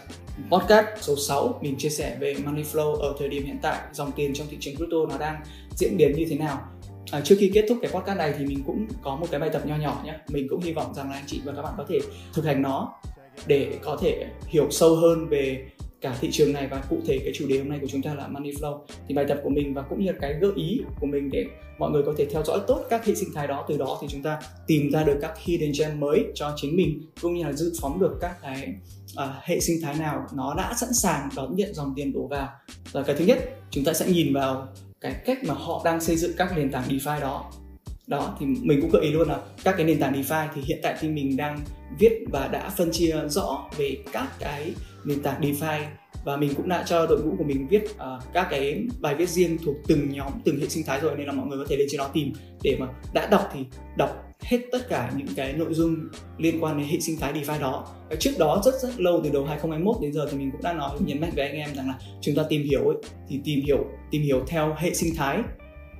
podcast 0.51 0.87
số 1.01 1.17
6 1.17 1.59
mình 1.63 1.77
chia 1.79 1.89
sẻ 1.89 2.17
về 2.21 2.35
money 2.45 2.65
flow 2.73 2.95
ở 2.95 3.15
thời 3.19 3.29
điểm 3.29 3.45
hiện 3.45 3.59
tại 3.63 3.81
dòng 3.93 4.13
tiền 4.17 4.35
trong 4.35 4.47
thị 4.51 4.57
trường 4.61 4.77
crypto 4.77 4.97
nó 5.09 5.19
đang 5.19 5.41
diễn 5.77 5.97
biến 5.97 6.13
như 6.13 6.27
thế 6.31 6.37
nào 6.37 6.69
à, 7.13 7.21
trước 7.21 7.37
khi 7.39 7.51
kết 7.55 7.65
thúc 7.69 7.79
cái 7.83 7.91
podcast 7.91 8.19
này 8.19 8.35
thì 8.39 8.47
mình 8.47 8.63
cũng 8.67 8.87
có 9.03 9.17
một 9.17 9.27
cái 9.31 9.41
bài 9.41 9.51
tập 9.53 9.63
nho 9.67 9.77
nhỏ 9.77 10.03
nhé. 10.05 10.15
Mình 10.29 10.47
cũng 10.51 10.61
hy 10.61 10.73
vọng 10.73 10.95
rằng 10.95 11.11
là 11.11 11.17
anh 11.17 11.25
chị 11.27 11.41
và 11.45 11.53
các 11.57 11.63
bạn 11.63 11.75
có 11.79 11.85
thể 11.89 11.99
thực 12.35 12.45
hành 12.45 12.63
nó 12.63 12.93
để 13.47 13.79
có 13.83 13.97
thể 14.01 14.27
hiểu 14.47 14.67
sâu 14.71 14.97
hơn 14.97 15.29
về 15.29 15.67
cả 16.01 16.17
thị 16.21 16.29
trường 16.33 16.53
này 16.53 16.67
và 16.71 16.83
cụ 16.91 16.99
thể 17.07 17.19
cái 17.25 17.33
chủ 17.35 17.47
đề 17.49 17.59
hôm 17.59 17.69
nay 17.69 17.79
của 17.81 17.87
chúng 17.91 18.03
ta 18.03 18.15
là 18.15 18.29
money 18.29 18.53
flow. 18.53 18.79
Thì 19.09 19.15
bài 19.15 19.25
tập 19.29 19.41
của 19.43 19.51
mình 19.51 19.75
và 19.75 19.83
cũng 19.83 20.05
như 20.05 20.13
là 20.13 20.19
cái 20.21 20.35
gợi 20.41 20.53
ý 20.57 20.81
của 21.01 21.07
mình 21.07 21.31
để 21.33 21.45
mọi 21.79 21.91
người 21.91 22.03
có 22.07 22.15
thể 22.19 22.27
theo 22.31 22.43
dõi 22.45 22.61
tốt 22.67 22.85
các 22.91 23.07
hệ 23.07 23.15
sinh 23.15 23.29
thái 23.35 23.47
đó 23.47 23.65
từ 23.69 23.77
đó 23.77 23.99
thì 24.01 24.09
chúng 24.11 24.23
ta 24.23 24.39
tìm 24.67 24.91
ra 24.91 25.05
được 25.05 25.19
các 25.21 25.39
hidden 25.39 25.73
gem 25.79 26.01
mới 26.01 26.25
cho 26.35 26.53
chính 26.57 26.77
mình 26.77 27.01
cũng 27.21 27.35
như 27.35 27.45
là 27.45 27.53
dự 27.53 27.73
phóng 27.81 28.01
được 28.01 28.19
các 28.21 28.37
cái 28.43 28.75
uh, 29.13 29.29
hệ 29.43 29.61
sinh 29.61 29.81
thái 29.83 29.95
nào 29.95 30.27
nó 30.35 30.55
đã 30.55 30.75
sẵn 30.77 30.93
sàng 30.93 31.29
đón 31.37 31.57
nhận 31.57 31.75
dòng 31.75 31.93
tiền 31.97 32.13
đổ 32.13 32.27
vào. 32.27 32.49
Và 32.93 33.03
cái 33.03 33.17
thứ 33.17 33.25
nhất 33.25 33.39
chúng 33.71 33.85
ta 33.85 33.93
sẽ 33.93 34.07
nhìn 34.07 34.35
vào 34.35 34.69
cái 35.03 35.13
cách 35.25 35.45
mà 35.45 35.55
họ 35.55 35.83
đang 35.85 36.01
xây 36.01 36.17
dựng 36.17 36.33
các 36.37 36.57
nền 36.57 36.71
tảng 36.71 36.89
DeFi 36.89 37.21
đó. 37.21 37.53
Đó 38.07 38.37
thì 38.41 38.47
mình 38.47 38.81
cũng 38.81 38.91
gợi 38.91 39.03
ý 39.03 39.11
luôn 39.11 39.29
là 39.29 39.39
các 39.65 39.75
cái 39.77 39.87
nền 39.87 40.01
tảng 40.01 40.13
DeFi 40.13 40.49
thì 40.55 40.63
hiện 40.63 40.79
tại 40.83 40.97
thì 41.01 41.09
mình 41.09 41.37
đang 41.37 41.61
viết 41.99 42.25
và 42.33 42.49
đã 42.49 42.69
phân 42.69 42.91
chia 42.93 43.17
rõ 43.29 43.65
về 43.77 43.97
các 44.13 44.29
cái 44.39 44.73
nền 45.05 45.23
tảng 45.23 45.41
DeFi 45.41 45.81
và 46.25 46.37
mình 46.37 46.55
cũng 46.57 46.69
đã 46.69 46.85
cho 46.87 47.07
đội 47.07 47.23
ngũ 47.23 47.35
của 47.39 47.45
mình 47.45 47.69
viết 47.69 47.85
uh, 47.85 48.23
các 48.33 48.47
cái 48.51 48.83
bài 49.01 49.15
viết 49.15 49.29
riêng 49.29 49.59
thuộc 49.65 49.77
từng 49.87 50.11
nhóm 50.11 50.33
từng 50.45 50.61
hệ 50.61 50.69
sinh 50.69 50.85
thái 50.87 51.01
rồi 51.01 51.17
nên 51.17 51.27
là 51.27 51.33
mọi 51.33 51.47
người 51.47 51.59
có 51.59 51.65
thể 51.69 51.77
lên 51.77 51.87
trên 51.91 51.99
đó 51.99 52.11
tìm. 52.13 52.33
Để 52.63 52.77
mà 52.81 52.87
đã 53.15 53.27
đọc 53.27 53.51
thì 53.55 53.61
đọc 53.97 54.32
hết 54.43 54.59
tất 54.73 54.89
cả 54.89 55.13
những 55.17 55.27
cái 55.37 55.53
nội 55.53 55.75
dung 55.75 55.97
liên 56.39 56.65
quan 56.65 56.79
đến 56.79 56.87
hệ 56.89 57.01
sinh 57.01 57.17
thái 57.21 57.33
DeFi 57.33 57.61
đó. 57.61 57.87
Và 58.11 58.17
trước 58.17 58.31
đó 58.39 58.63
rất 58.65 58.75
rất 58.83 59.01
lâu 59.01 59.21
từ 59.25 59.31
đầu 59.31 59.45
2021 59.45 59.97
đến 60.03 60.13
giờ 60.13 60.27
thì 60.31 60.39
mình 60.39 60.51
cũng 60.53 60.63
đã 60.63 60.73
nói 60.73 60.91
nhấn 61.01 61.21
mạnh 61.21 61.31
với 61.35 61.47
anh 61.49 61.57
em 61.57 61.75
rằng 61.75 61.89
là 61.89 61.95
chúng 62.21 62.35
ta 62.35 62.43
tìm 62.49 62.63
hiểu 62.63 62.89
ấy, 62.89 62.97
thì 63.29 63.41
tìm 63.45 63.61
hiểu 63.67 63.87
tìm 64.11 64.23
hiểu 64.23 64.45
theo 64.47 64.75
hệ 64.79 64.95
sinh 64.95 65.15
thái, 65.17 65.39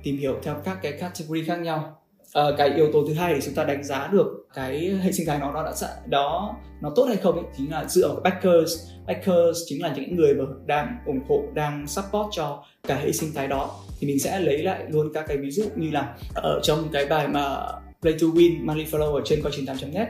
tìm 0.03 0.17
hiểu 0.17 0.35
theo 0.43 0.55
các 0.63 0.79
cái 0.81 0.91
category 0.91 1.43
khác 1.43 1.55
nhau. 1.55 1.99
À, 2.33 2.43
cái 2.57 2.69
yếu 2.75 2.91
tố 2.93 3.03
thứ 3.07 3.13
hai 3.13 3.33
để 3.33 3.41
chúng 3.41 3.53
ta 3.53 3.63
đánh 3.63 3.83
giá 3.83 4.07
được 4.11 4.47
cái 4.53 4.97
hệ 5.01 5.11
sinh 5.11 5.27
thái 5.27 5.39
nó 5.39 5.51
nó 5.51 5.63
đã 5.63 5.71
đó 6.05 6.55
nó 6.81 6.91
tốt 6.95 7.05
hay 7.07 7.17
không 7.17 7.35
ấy 7.35 7.45
chính 7.57 7.71
là 7.71 7.85
dựa 7.85 8.07
vào 8.07 8.19
backers 8.23 8.71
backers 9.07 9.59
chính 9.65 9.81
là 9.81 9.93
những 9.95 10.15
người 10.15 10.35
mà 10.35 10.43
đang 10.65 10.97
ủng 11.05 11.19
hộ 11.29 11.43
đang 11.53 11.87
support 11.87 12.27
cho 12.31 12.63
cả 12.87 12.95
hệ 12.95 13.11
sinh 13.11 13.29
thái 13.35 13.47
đó 13.47 13.79
thì 13.99 14.07
mình 14.07 14.19
sẽ 14.19 14.39
lấy 14.39 14.57
lại 14.57 14.83
luôn 14.89 15.11
các 15.13 15.25
cái 15.27 15.37
ví 15.37 15.51
dụ 15.51 15.63
như 15.75 15.91
là 15.91 16.15
ở 16.35 16.59
trong 16.63 16.79
cái 16.93 17.05
bài 17.05 17.27
mà 17.27 17.57
play 18.03 18.13
to 18.21 18.27
win 18.27 18.65
money 18.65 18.85
flow 18.85 19.13
ở 19.15 19.21
trên 19.25 19.41
coi98.net 19.41 20.07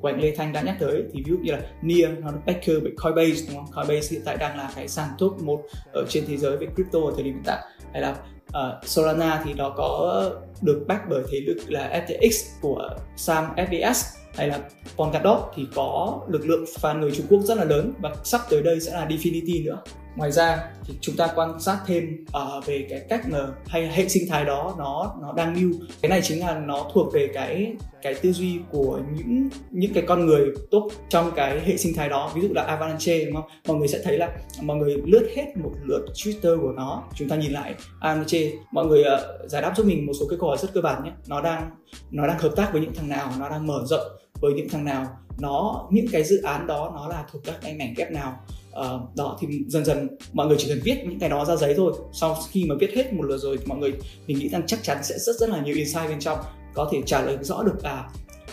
của 0.00 0.08
anh 0.08 0.20
Lê 0.20 0.34
Thanh 0.36 0.52
đã 0.52 0.62
nhắc 0.62 0.76
tới 0.80 1.02
thì 1.12 1.22
ví 1.22 1.30
dụ 1.30 1.36
như 1.42 1.52
là 1.52 1.60
Nia 1.82 2.08
nó 2.20 2.30
được 2.30 2.38
backer 2.46 2.76
bởi 2.82 2.92
Coinbase 2.96 3.46
đúng 3.48 3.56
không? 3.56 3.72
Coinbase 3.74 4.08
hiện 4.10 4.22
tại 4.24 4.36
đang 4.36 4.56
là 4.56 4.72
cái 4.76 4.88
sàn 4.88 5.08
top 5.18 5.42
một 5.42 5.62
ở 5.92 6.04
trên 6.08 6.24
thế 6.26 6.36
giới 6.36 6.56
về 6.56 6.66
crypto 6.74 6.98
ở 6.98 7.12
thời 7.14 7.24
điểm 7.24 7.34
hiện 7.34 7.42
tại. 7.46 7.58
Hay 7.92 8.02
là 8.02 8.16
uh, 8.48 8.84
Solana 8.84 9.42
thì 9.44 9.54
nó 9.54 9.70
có 9.70 10.30
được 10.62 10.84
back 10.88 11.02
bởi 11.10 11.22
thế 11.30 11.40
lực 11.40 11.58
là 11.68 12.04
FTX 12.06 12.30
của 12.60 12.90
Sam 13.16 13.44
FBS 13.56 14.16
hay 14.34 14.48
là 14.48 14.60
Polkadot 14.96 15.38
thì 15.56 15.66
có 15.74 16.20
lực 16.28 16.46
lượng 16.46 16.64
fan 16.64 16.98
người 16.98 17.10
Trung 17.10 17.26
Quốc 17.28 17.40
rất 17.40 17.58
là 17.58 17.64
lớn 17.64 17.92
và 18.00 18.14
sắp 18.24 18.40
tới 18.50 18.62
đây 18.62 18.80
sẽ 18.80 18.92
là 18.92 19.06
Definity 19.06 19.64
nữa 19.64 19.78
ngoài 20.16 20.32
ra 20.32 20.68
thì 20.84 20.94
chúng 21.00 21.16
ta 21.16 21.28
quan 21.34 21.60
sát 21.60 21.78
thêm 21.86 22.24
uh, 22.28 22.66
về 22.66 22.86
cái 22.90 23.00
cách 23.08 23.28
mà 23.28 23.38
hay 23.66 23.88
hệ 23.88 24.08
sinh 24.08 24.28
thái 24.28 24.44
đó 24.44 24.74
nó 24.78 25.14
nó 25.22 25.32
đang 25.32 25.54
lưu. 25.60 25.72
Cái 26.02 26.08
này 26.08 26.20
chính 26.22 26.40
là 26.40 26.58
nó 26.58 26.90
thuộc 26.92 27.12
về 27.12 27.28
cái 27.34 27.74
cái 28.02 28.14
tư 28.14 28.32
duy 28.32 28.58
của 28.70 29.00
những 29.16 29.48
những 29.70 29.92
cái 29.92 30.04
con 30.06 30.26
người 30.26 30.50
tốt 30.70 30.90
trong 31.08 31.30
cái 31.36 31.60
hệ 31.60 31.76
sinh 31.76 31.94
thái 31.96 32.08
đó. 32.08 32.30
Ví 32.34 32.42
dụ 32.42 32.48
là 32.54 32.62
Avalanche 32.62 33.24
đúng 33.24 33.34
không? 33.34 33.50
Mọi 33.68 33.76
người 33.76 33.88
sẽ 33.88 34.00
thấy 34.04 34.18
là 34.18 34.30
mọi 34.62 34.76
người 34.76 34.96
lướt 35.04 35.28
hết 35.36 35.56
một 35.56 35.72
lượt 35.84 36.04
Twitter 36.14 36.60
của 36.60 36.72
nó. 36.72 37.02
Chúng 37.14 37.28
ta 37.28 37.36
nhìn 37.36 37.52
lại 37.52 37.74
Avalanche 38.00 38.50
mọi 38.72 38.86
người 38.86 39.00
uh, 39.00 39.50
giải 39.50 39.62
đáp 39.62 39.72
giúp 39.76 39.86
mình 39.86 40.06
một 40.06 40.12
số 40.20 40.26
cái 40.30 40.38
câu 40.40 40.48
hỏi 40.48 40.58
rất 40.60 40.68
cơ 40.74 40.80
bản 40.80 41.04
nhé. 41.04 41.12
Nó 41.28 41.40
đang 41.40 41.70
nó 42.10 42.26
đang 42.26 42.38
hợp 42.38 42.52
tác 42.56 42.72
với 42.72 42.80
những 42.80 42.94
thằng 42.94 43.08
nào 43.08 43.32
nó 43.38 43.48
đang 43.48 43.66
mở 43.66 43.82
rộng 43.84 44.06
với 44.40 44.52
những 44.52 44.68
thằng 44.68 44.84
nào. 44.84 45.06
Nó 45.38 45.86
những 45.90 46.06
cái 46.12 46.24
dự 46.24 46.42
án 46.42 46.66
đó 46.66 46.92
nó 46.94 47.08
là 47.08 47.24
thuộc 47.32 47.42
các 47.44 47.54
cái 47.62 47.76
mảnh 47.78 47.94
ghép 47.96 48.12
nào? 48.12 48.40
Uh, 48.80 49.16
đó 49.16 49.38
thì 49.40 49.48
dần 49.66 49.84
dần 49.84 50.08
mọi 50.32 50.46
người 50.46 50.56
chỉ 50.60 50.68
cần 50.68 50.80
viết 50.84 50.96
những 51.04 51.18
cái 51.18 51.28
đó 51.28 51.44
ra 51.44 51.56
giấy 51.56 51.74
thôi. 51.76 51.92
Sau 52.12 52.36
khi 52.50 52.64
mà 52.64 52.74
viết 52.80 52.90
hết 52.94 53.12
một 53.12 53.22
lượt 53.22 53.38
rồi 53.38 53.58
thì 53.58 53.64
mọi 53.66 53.78
người 53.78 53.92
mình 54.26 54.38
nghĩ 54.38 54.48
rằng 54.48 54.62
chắc 54.66 54.82
chắn 54.82 54.98
sẽ 55.02 55.18
rất 55.18 55.36
rất 55.36 55.48
là 55.48 55.60
nhiều 55.60 55.74
insight 55.74 56.08
bên 56.08 56.20
trong. 56.20 56.38
Có 56.74 56.88
thể 56.92 57.02
trả 57.06 57.22
lời 57.22 57.38
rõ 57.40 57.62
được 57.62 57.82
à 57.82 58.08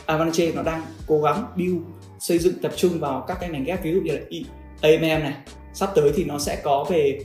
Avalanche 0.05 0.51
nó 0.51 0.63
đang 0.63 0.81
cố 1.07 1.21
gắng 1.21 1.45
build 1.57 1.77
xây 2.19 2.39
dựng 2.39 2.53
tập 2.61 2.71
trung 2.75 2.99
vào 2.99 3.25
các 3.27 3.37
cái 3.41 3.49
ngành 3.49 3.63
ghép 3.63 3.83
ví 3.83 3.93
dụ 3.93 4.01
như 4.01 4.11
là 4.11 4.21
e, 4.29 4.91
AMM 4.91 5.23
này. 5.23 5.33
Sắp 5.73 5.89
tới 5.95 6.11
thì 6.15 6.23
nó 6.23 6.39
sẽ 6.39 6.61
có 6.63 6.85
về 6.89 7.19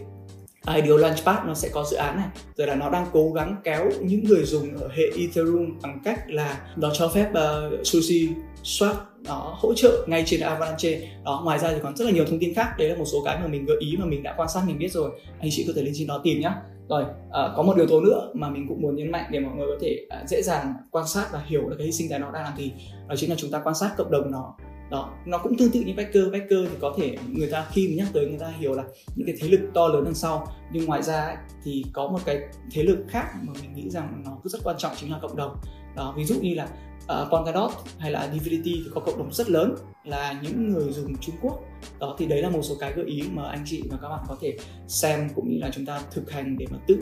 Ideal 0.76 1.00
Launchpad 1.00 1.36
nó 1.46 1.54
sẽ 1.54 1.68
có 1.68 1.84
dự 1.84 1.96
án 1.96 2.16
này. 2.16 2.28
Rồi 2.56 2.66
là 2.66 2.74
nó 2.74 2.90
đang 2.90 3.06
cố 3.12 3.32
gắng 3.32 3.56
kéo 3.64 3.90
những 4.00 4.24
người 4.24 4.44
dùng 4.44 4.76
ở 4.76 4.88
hệ 4.88 5.04
Ethereum 5.18 5.78
bằng 5.82 6.00
cách 6.04 6.30
là 6.30 6.60
nó 6.76 6.90
cho 6.94 7.08
phép 7.08 7.28
uh, 7.30 7.86
Sushi 7.86 8.28
Swap 8.62 8.94
nó 9.24 9.56
hỗ 9.58 9.74
trợ 9.74 10.06
ngay 10.08 10.24
trên 10.26 10.40
Avalanche. 10.40 11.00
Đó 11.24 11.40
ngoài 11.44 11.58
ra 11.58 11.70
thì 11.72 11.78
còn 11.82 11.96
rất 11.96 12.04
là 12.04 12.10
nhiều 12.10 12.24
thông 12.24 12.38
tin 12.38 12.54
khác. 12.54 12.74
Đấy 12.78 12.88
là 12.88 12.96
một 12.96 13.04
số 13.04 13.22
cái 13.24 13.38
mà 13.40 13.46
mình 13.46 13.66
gợi 13.66 13.76
ý 13.80 13.96
mà 13.96 14.06
mình 14.06 14.22
đã 14.22 14.34
quan 14.36 14.48
sát 14.48 14.62
mình 14.66 14.78
biết 14.78 14.92
rồi. 14.92 15.10
Anh 15.40 15.50
chị 15.52 15.64
có 15.66 15.72
thể 15.76 15.82
lên 15.82 15.92
trên 15.96 16.06
đó 16.06 16.20
tìm 16.24 16.40
nhá. 16.40 16.54
Rồi 16.88 17.04
à, 17.30 17.52
có 17.56 17.62
một 17.62 17.76
yếu 17.76 17.86
tố 17.86 18.00
nữa 18.00 18.30
mà 18.34 18.50
mình 18.50 18.66
cũng 18.68 18.82
muốn 18.82 18.96
nhấn 18.96 19.12
mạnh 19.12 19.24
để 19.30 19.40
mọi 19.40 19.56
người 19.56 19.66
có 19.66 19.76
thể 19.80 20.06
à, 20.08 20.24
dễ 20.28 20.42
dàng 20.42 20.74
quan 20.90 21.06
sát 21.06 21.28
và 21.32 21.42
hiểu 21.46 21.68
được 21.68 21.76
cái 21.78 21.92
sinh 21.92 22.10
thái 22.10 22.18
nó 22.18 22.30
đang 22.30 22.44
làm 22.44 22.56
gì. 22.56 22.72
Đó 23.08 23.14
chính 23.16 23.30
là 23.30 23.36
chúng 23.38 23.50
ta 23.50 23.60
quan 23.64 23.74
sát 23.74 23.90
cộng 23.96 24.10
đồng 24.10 24.30
nó. 24.30 24.54
Đó 24.90 25.14
nó 25.26 25.38
cũng 25.38 25.56
tương 25.56 25.70
tự 25.70 25.80
như 25.80 25.92
backer 25.96 26.32
backer 26.32 26.58
thì 26.70 26.76
có 26.80 26.94
thể 26.98 27.16
người 27.28 27.48
ta 27.50 27.66
khi 27.72 27.88
mà 27.88 27.94
nhắc 27.96 28.06
tới 28.12 28.26
người 28.26 28.38
ta 28.38 28.52
hiểu 28.58 28.74
là 28.74 28.84
những 29.16 29.26
cái 29.26 29.36
thế 29.40 29.48
lực 29.48 29.60
to 29.74 29.88
lớn 29.88 30.04
đằng 30.04 30.14
sau. 30.14 30.46
Nhưng 30.72 30.84
ngoài 30.84 31.02
ra 31.02 31.36
thì 31.64 31.84
có 31.92 32.08
một 32.08 32.18
cái 32.24 32.40
thế 32.72 32.82
lực 32.82 32.98
khác 33.08 33.24
mà 33.42 33.52
mình 33.62 33.74
nghĩ 33.74 33.90
rằng 33.90 34.22
nó 34.26 34.38
rất 34.44 34.58
quan 34.64 34.76
trọng 34.78 34.92
chính 34.96 35.12
là 35.12 35.18
cộng 35.22 35.36
đồng. 35.36 35.56
Đó 35.96 36.14
ví 36.16 36.24
dụ 36.24 36.34
như 36.40 36.54
là 36.54 36.68
Ờ, 37.09 37.22
uh, 37.22 37.32
Polkadot 37.32 37.70
hay 37.98 38.10
là 38.10 38.28
Divinity 38.32 38.82
thì 38.85 38.90
có 38.94 39.01
cộng 39.01 39.18
đồng 39.18 39.32
rất 39.32 39.51
lớn 39.51 39.74
là 40.05 40.40
những 40.43 40.72
người 40.72 40.93
dùng 40.93 41.16
Trung 41.20 41.35
Quốc. 41.43 41.60
Đó 41.98 42.16
thì 42.18 42.26
đấy 42.26 42.43
là 42.43 42.51
một 42.51 42.62
số 42.62 42.74
cái 42.80 42.93
gợi 42.93 43.06
ý 43.06 43.22
mà 43.32 43.48
anh 43.48 43.62
chị 43.66 43.82
và 43.90 43.98
các 44.02 44.09
bạn 44.09 44.24
có 44.28 44.36
thể 44.40 44.56
xem 44.86 45.28
cũng 45.35 45.48
như 45.51 45.59
là 45.60 45.70
chúng 45.72 45.86
ta 45.86 46.01
thực 46.10 46.30
hành 46.30 46.59
để 46.59 46.66
mà 46.70 46.78
tự 46.86 46.98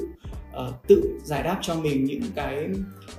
uh, 0.57 0.75
tự 0.89 1.19
giải 1.25 1.43
đáp 1.43 1.59
cho 1.63 1.75
mình 1.75 2.05
những 2.05 2.23
cái 2.35 2.69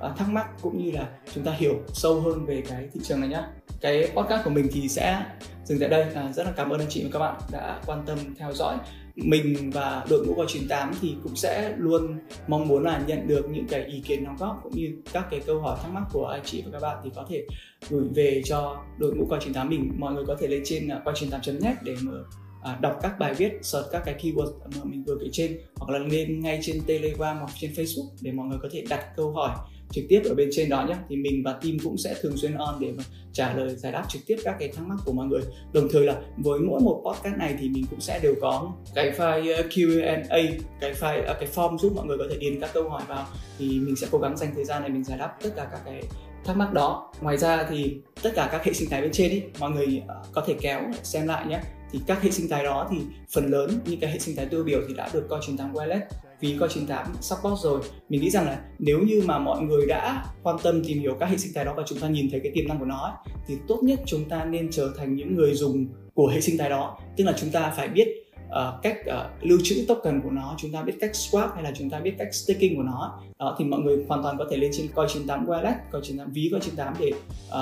uh, 0.06 0.18
thắc 0.18 0.30
mắc 0.30 0.48
cũng 0.62 0.84
như 0.84 0.92
là 0.92 1.10
chúng 1.34 1.44
ta 1.44 1.52
hiểu 1.52 1.74
sâu 1.88 2.22
hơn 2.22 2.46
về 2.46 2.64
cái 2.70 2.90
thị 2.94 3.00
trường 3.04 3.20
này 3.20 3.30
nhá. 3.30 3.48
Cái 3.82 4.12
podcast 4.16 4.44
của 4.44 4.50
mình 4.50 4.68
thì 4.72 4.90
sẽ 4.90 5.26
dừng 5.66 5.80
tại 5.80 5.90
đây. 5.90 6.06
À, 6.14 6.32
rất 6.32 6.44
là 6.44 6.52
cảm 6.52 6.70
ơn 6.70 6.80
anh 6.80 6.90
chị 6.90 7.04
và 7.04 7.10
các 7.14 7.20
bạn 7.20 7.42
đã 7.52 7.82
quan 7.86 8.04
tâm 8.06 8.18
theo 8.38 8.54
dõi 8.54 8.78
mình 9.18 9.72
và 9.74 10.06
đội 10.10 10.26
ngũ 10.26 10.34
coi 10.34 10.46
98 10.50 10.94
thì 11.02 11.16
cũng 11.24 11.36
sẽ 11.36 11.74
luôn 11.78 12.20
mong 12.48 12.68
muốn 12.68 12.84
là 12.84 13.04
nhận 13.08 13.28
được 13.28 13.50
những 13.50 13.68
cái 13.68 13.86
ý 13.86 14.00
kiến 14.00 14.26
đóng 14.26 14.36
góp 14.40 14.60
cũng 14.64 14.76
như 14.76 14.98
các 15.14 15.28
cái 15.32 15.40
câu 15.46 15.60
hỏi 15.60 15.78
thắc 15.82 15.92
mắc 15.92 16.04
của 16.12 16.26
anh 16.26 16.42
chị 16.46 16.64
và 16.66 16.72
các 16.72 16.80
bạn 16.82 16.98
thì 17.04 17.10
có 17.16 17.26
thể 17.30 17.46
gửi 17.90 18.08
về 18.16 18.42
cho 18.46 18.84
đội 18.98 19.16
ngũ 19.16 19.26
coi 19.30 19.40
98 19.40 19.70
mình. 19.70 19.92
Mọi 19.98 20.14
người 20.14 20.26
có 20.28 20.36
thể 20.40 20.48
lên 20.48 20.62
trên 20.66 20.88
à, 20.88 21.02
coi 21.06 21.14
98.net 21.14 21.74
để 21.84 21.96
mở 22.02 22.24
à, 22.64 22.78
đọc 22.82 23.00
các 23.02 23.20
bài 23.20 23.34
viết 23.34 23.52
search 23.62 23.88
các 23.92 24.02
cái 24.06 24.16
keyword 24.22 24.52
mà 24.76 24.84
mình 24.84 25.04
vừa 25.04 25.18
kể 25.22 25.28
trên 25.32 25.60
hoặc 25.76 25.92
là 25.92 26.00
lên 26.00 26.40
ngay 26.40 26.60
trên 26.62 26.82
telegram 26.88 27.38
hoặc 27.38 27.52
trên 27.60 27.72
facebook 27.72 28.10
để 28.22 28.32
mọi 28.32 28.48
người 28.48 28.58
có 28.62 28.70
thể 28.72 28.84
đặt 28.90 29.06
câu 29.16 29.32
hỏi 29.32 29.56
trực 29.92 30.06
tiếp 30.10 30.22
ở 30.26 30.36
bên 30.36 30.50
trên 30.52 30.70
đó 30.70 30.86
nhé. 30.88 30.96
Thì 31.10 31.16
mình 31.16 31.44
và 31.46 31.54
team 31.54 31.78
cũng 31.84 31.98
sẽ 31.98 32.16
thường 32.22 32.38
xuyên 32.38 32.56
on 32.56 32.76
để 32.80 32.92
mà 32.98 33.04
trả 33.34 33.54
lời, 33.54 33.76
giải 33.76 33.92
đáp 33.92 34.06
trực 34.10 34.22
tiếp 34.28 34.38
các 34.44 34.56
cái 34.60 34.68
thắc 34.68 34.88
mắc 34.88 34.96
của 35.06 35.14
mọi 35.14 35.28
người. 35.28 35.42
Đồng 35.74 35.88
thời 35.92 36.06
là 36.06 36.16
với 36.38 36.60
mỗi 36.60 36.80
một 36.80 37.04
podcast 37.06 37.38
này 37.38 37.56
thì 37.60 37.70
mình 37.70 37.86
cũng 37.90 38.02
sẽ 38.02 38.20
đều 38.24 38.36
có 38.42 38.74
cái 38.96 39.12
file 39.18 39.60
uh, 39.60 39.72
Q&A 39.72 40.44
cái 40.82 40.94
file 40.94 41.32
uh, 41.32 41.38
cái 41.40 41.50
form 41.56 41.78
giúp 41.78 41.94
mọi 41.96 42.06
người 42.06 42.18
có 42.18 42.26
thể 42.30 42.38
điền 42.40 42.60
các 42.60 42.70
câu 42.74 42.90
hỏi 42.90 43.02
vào. 43.08 43.26
Thì 43.58 43.80
mình 43.80 43.96
sẽ 43.96 44.08
cố 44.12 44.18
gắng 44.18 44.38
dành 44.38 44.52
thời 44.56 44.66
gian 44.66 44.82
này 44.82 44.90
mình 44.90 45.04
giải 45.04 45.18
đáp 45.18 45.34
tất 45.42 45.50
cả 45.56 45.68
các 45.72 45.82
cái 45.86 46.04
thắc 46.44 46.58
mắc 46.58 46.74
đó. 46.74 47.14
Ngoài 47.22 47.38
ra 47.38 47.68
thì 47.70 47.98
tất 48.24 48.32
cả 48.36 48.50
các 48.52 48.64
hệ 48.64 48.74
sinh 48.74 48.90
thái 48.90 49.02
bên 49.02 49.12
trên 49.12 49.32
ấy, 49.32 49.44
mọi 49.60 49.72
người 49.72 50.02
uh, 50.04 50.34
có 50.34 50.44
thể 50.48 50.56
kéo 50.62 50.82
xem 51.04 51.28
lại 51.28 51.46
nhé. 51.46 51.60
Thì 51.92 52.00
các 52.08 52.22
hệ 52.22 52.32
sinh 52.32 52.50
thái 52.50 52.64
đó 52.64 52.88
thì 52.92 52.98
phần 53.34 53.52
lớn 53.52 53.80
như 53.86 53.98
cái 54.02 54.12
hệ 54.12 54.20
sinh 54.20 54.36
thái 54.36 54.46
tiêu 54.46 54.64
biểu 54.64 54.80
thì 54.88 54.94
đã 54.94 55.10
được 55.14 55.28
coi 55.30 55.40
truyền 55.46 55.58
thắng 55.58 55.74
wallet 55.74 56.02
vì 56.40 56.58
coi 56.60 56.70
98 56.70 57.14
support 57.22 57.64
rồi. 57.64 57.82
Mình 58.10 58.22
nghĩ 58.22 58.30
rằng 58.30 58.46
là 58.46 58.62
nếu 58.80 59.00
như 59.00 59.24
mà 59.26 59.40
mọi 59.40 59.62
người 59.62 59.86
đã 59.86 60.26
quan 60.44 60.58
tâm 60.64 60.84
tìm 60.84 61.00
hiểu 61.00 61.16
các 61.20 61.30
hệ 61.30 61.38
sinh 61.38 61.52
thái 61.56 61.66
đó 61.66 61.74
và 61.78 61.84
chúng 61.88 62.00
ta 62.00 62.08
nhìn 62.08 62.30
thấy 62.32 62.40
cái 62.44 62.52
tiềm 62.56 62.68
năng 62.68 62.80
của 62.80 62.86
nó 62.86 62.98
ấy, 62.98 63.34
thì 63.48 63.56
tốt 63.68 63.80
nhất 63.84 64.00
chúng 64.06 64.26
ta 64.30 64.46
nên 64.46 64.72
trở 64.72 64.94
thành 64.98 65.16
những 65.16 65.36
người 65.36 65.54
dùng 65.54 65.88
của 66.14 66.28
hệ 66.28 66.42
sinh 66.42 66.58
thái 66.58 66.70
đó. 66.70 67.00
Tức 67.18 67.24
là 67.24 67.34
chúng 67.42 67.50
ta 67.50 67.74
phải 67.78 67.88
biết 67.88 68.27
uh, 68.48 68.82
cách 68.84 68.98
uh, 69.08 69.44
lưu 69.44 69.60
trữ 69.64 69.86
token 69.88 70.22
của 70.22 70.30
nó 70.30 70.56
chúng 70.58 70.72
ta 70.72 70.82
biết 70.82 70.94
cách 71.00 71.12
swap 71.14 71.48
hay 71.54 71.64
là 71.64 71.72
chúng 71.76 71.90
ta 71.90 72.00
biết 72.00 72.14
cách 72.20 72.34
staking 72.34 72.76
của 72.76 72.84
nó. 72.84 73.20
Đó 73.40 73.56
thì 73.60 73.66
mọi 73.66 73.80
người 73.80 74.06
hoàn 74.08 74.24
toàn 74.24 74.38
có 74.38 74.46
thể 74.52 74.58
lên 74.58 74.72
trên 74.74 74.88
coi 74.96 75.08
98 75.10 75.46
wallet 75.46 75.76
coi 75.92 76.02
98 76.02 76.32
ví 76.34 76.50
coi 76.52 76.60
98 76.60 76.94
để 77.00 77.12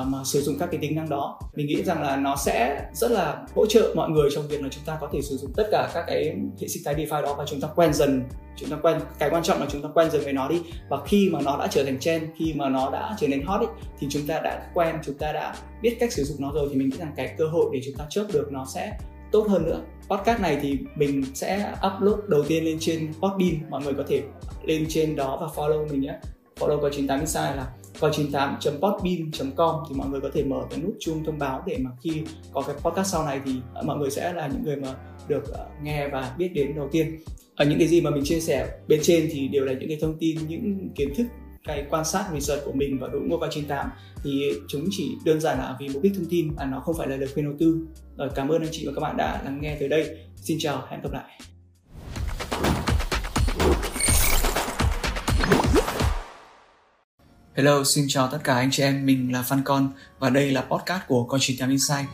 uh, 0.02 0.08
mà 0.08 0.24
sử 0.24 0.42
dụng 0.42 0.56
các 0.60 0.70
cái 0.72 0.80
tính 0.82 0.96
năng 0.96 1.10
đó. 1.10 1.40
Mình 1.56 1.68
nghĩ 1.68 1.84
rằng 1.84 2.02
là 2.02 2.16
nó 2.16 2.36
sẽ 2.36 2.86
rất 2.94 3.12
là 3.12 3.46
hỗ 3.56 3.66
trợ 3.66 3.94
mọi 3.96 4.10
người 4.10 4.30
trong 4.36 4.48
việc 4.48 4.62
là 4.62 4.70
chúng 4.72 4.84
ta 4.86 4.98
có 5.02 5.10
thể 5.14 5.22
sử 5.22 5.38
dụng 5.38 5.52
tất 5.56 5.68
cả 5.72 5.92
các 5.94 6.04
cái 6.08 6.36
hệ 6.62 6.68
sinh 6.68 6.84
thái 6.86 6.96
DeFi 6.96 7.22
đó 7.22 7.36
và 7.38 7.46
chúng 7.48 7.62
ta 7.62 7.68
quen 7.76 7.94
dần 7.94 8.24
chúng 8.58 8.70
ta 8.70 8.78
quen 8.82 9.00
cái 9.20 9.30
quan 9.30 9.44
trọng 9.44 9.60
là 9.60 9.68
chúng 9.72 9.82
ta 9.82 9.90
quen 9.94 10.12
dần 10.12 10.22
với 10.24 10.34
nó 10.34 10.48
đi. 10.48 10.62
Và 10.90 10.98
khi 11.06 11.30
mà 11.32 11.40
nó 11.42 11.58
đã 11.58 11.68
trở 11.68 11.84
thành 11.84 12.00
trend 12.00 12.24
khi 12.38 12.54
mà 12.54 12.70
nó 12.70 12.90
đã 12.92 13.16
trở 13.20 13.28
nên 13.28 13.42
hot 13.42 13.62
ấy, 13.62 13.68
thì 14.00 14.08
chúng 14.10 14.28
ta 14.28 14.40
đã 14.40 14.68
quen 14.74 14.96
chúng 15.06 15.16
ta 15.16 15.32
đã 15.32 15.56
biết 15.82 15.98
cách 16.00 16.12
sử 16.12 16.24
dụng 16.24 16.38
nó 16.42 16.52
rồi 16.56 16.68
thì 16.72 16.76
mình 16.76 16.90
nghĩ 16.90 16.98
rằng 16.98 17.14
cái 17.16 17.36
cơ 17.38 17.48
hội 17.48 17.70
để 17.74 17.82
chúng 17.86 17.96
ta 17.96 18.06
chớp 18.10 18.26
được 18.34 18.52
nó 18.52 18.66
sẽ 18.74 18.98
tốt 19.32 19.48
hơn 19.50 19.66
nữa 19.66 19.82
podcast 20.10 20.42
này 20.42 20.58
thì 20.62 20.78
mình 20.96 21.24
sẽ 21.34 21.74
upload 21.88 22.20
đầu 22.28 22.44
tiên 22.48 22.66
lên 22.66 22.78
trên 22.80 23.14
Podbean. 23.14 23.70
Mọi 23.70 23.84
người 23.84 23.94
có 23.94 24.04
thể 24.08 24.24
lên 24.64 24.86
trên 24.90 25.16
đó 25.16 25.38
và 25.42 25.48
follow 25.48 25.90
mình 25.90 26.02
nhé. 26.02 26.20
Follow 26.60 26.82
coi 26.82 26.92
98 26.92 27.20
insight 27.20 27.56
là 27.56 27.68
coi 28.00 28.12
98.podbean.com 28.12 29.76
thì 29.90 29.96
mọi 29.96 30.10
người 30.10 30.22
có 30.22 30.30
thể 30.34 30.44
mở 30.44 30.64
cái 30.70 30.80
nút 30.80 30.96
chuông 31.00 31.24
thông 31.26 31.40
báo 31.40 31.64
để 31.66 31.78
mà 31.80 31.92
khi 32.04 32.22
có 32.54 32.62
cái 32.62 32.76
podcast 32.76 33.12
sau 33.12 33.26
này 33.26 33.42
thì 33.46 33.52
mọi 33.86 33.98
người 33.98 34.12
sẽ 34.12 34.34
là 34.34 34.48
những 34.48 34.64
người 34.64 34.76
mà 34.76 34.96
được 35.28 35.54
ờ, 35.54 35.68
nghe 35.84 36.08
và 36.08 36.36
biết 36.38 36.50
đến 36.54 36.76
đầu 36.76 36.90
tiên. 36.92 37.20
Ở 37.56 37.66
những 37.66 37.80
cái 37.80 37.88
gì 37.88 38.02
mà 38.02 38.10
mình 38.10 38.24
chia 38.24 38.40
sẻ 38.40 38.68
bên 38.88 39.00
trên 39.04 39.30
thì 39.32 39.48
đều 39.48 39.66
là 39.66 39.74
những 39.74 39.90
cái 39.90 39.98
thông 40.02 40.18
tin, 40.20 40.38
những 40.48 40.90
kiến 40.96 41.14
thức 41.16 41.26
cái 41.66 41.86
quan 41.90 42.06
sát 42.06 42.26
research 42.34 42.66
của 42.66 42.72
mình 42.72 43.00
và 43.00 43.08
đội 43.08 43.22
ngũ 43.22 43.38
vào 43.38 43.50
98 43.52 43.90
thì 44.24 44.52
chúng 44.68 44.86
chỉ 44.92 45.12
đơn 45.26 45.42
giản 45.42 45.58
là 45.58 45.76
vì 45.80 45.90
mục 45.90 46.04
đích 46.04 46.14
thông 46.16 46.26
tin 46.30 46.56
và 46.56 46.66
nó 46.66 46.80
không 46.80 46.96
phải 46.98 47.08
là 47.08 47.16
lời 47.16 47.30
khuyên 47.34 47.46
đầu 47.46 47.56
tư. 47.60 47.88
Rồi 48.18 48.30
cảm 48.36 48.50
ơn 48.50 48.62
anh 48.62 48.70
chị 48.72 48.88
và 48.88 48.94
các 48.96 49.02
bạn 49.02 49.18
đã 49.18 49.42
lắng 49.44 49.60
nghe 49.62 49.78
tới 49.80 49.90
đây. 49.90 50.18
Xin 50.36 50.58
chào, 50.60 50.88
hẹn 50.90 51.02
gặp 51.02 51.10
lại. 51.14 51.40
Hello, 57.54 57.84
xin 57.84 58.06
chào 58.08 58.28
tất 58.32 58.40
cả 58.44 58.56
anh 58.56 58.72
chị 58.72 58.84
em, 58.84 59.06
mình 59.06 59.34
là 59.34 59.42
Phan 59.42 59.62
Con 59.64 59.90
và 60.20 60.30
đây 60.30 60.52
là 60.52 60.62
podcast 60.62 61.02
của 61.08 61.24
Con 61.24 61.40
98 61.40 61.70
Insight. 61.70 62.08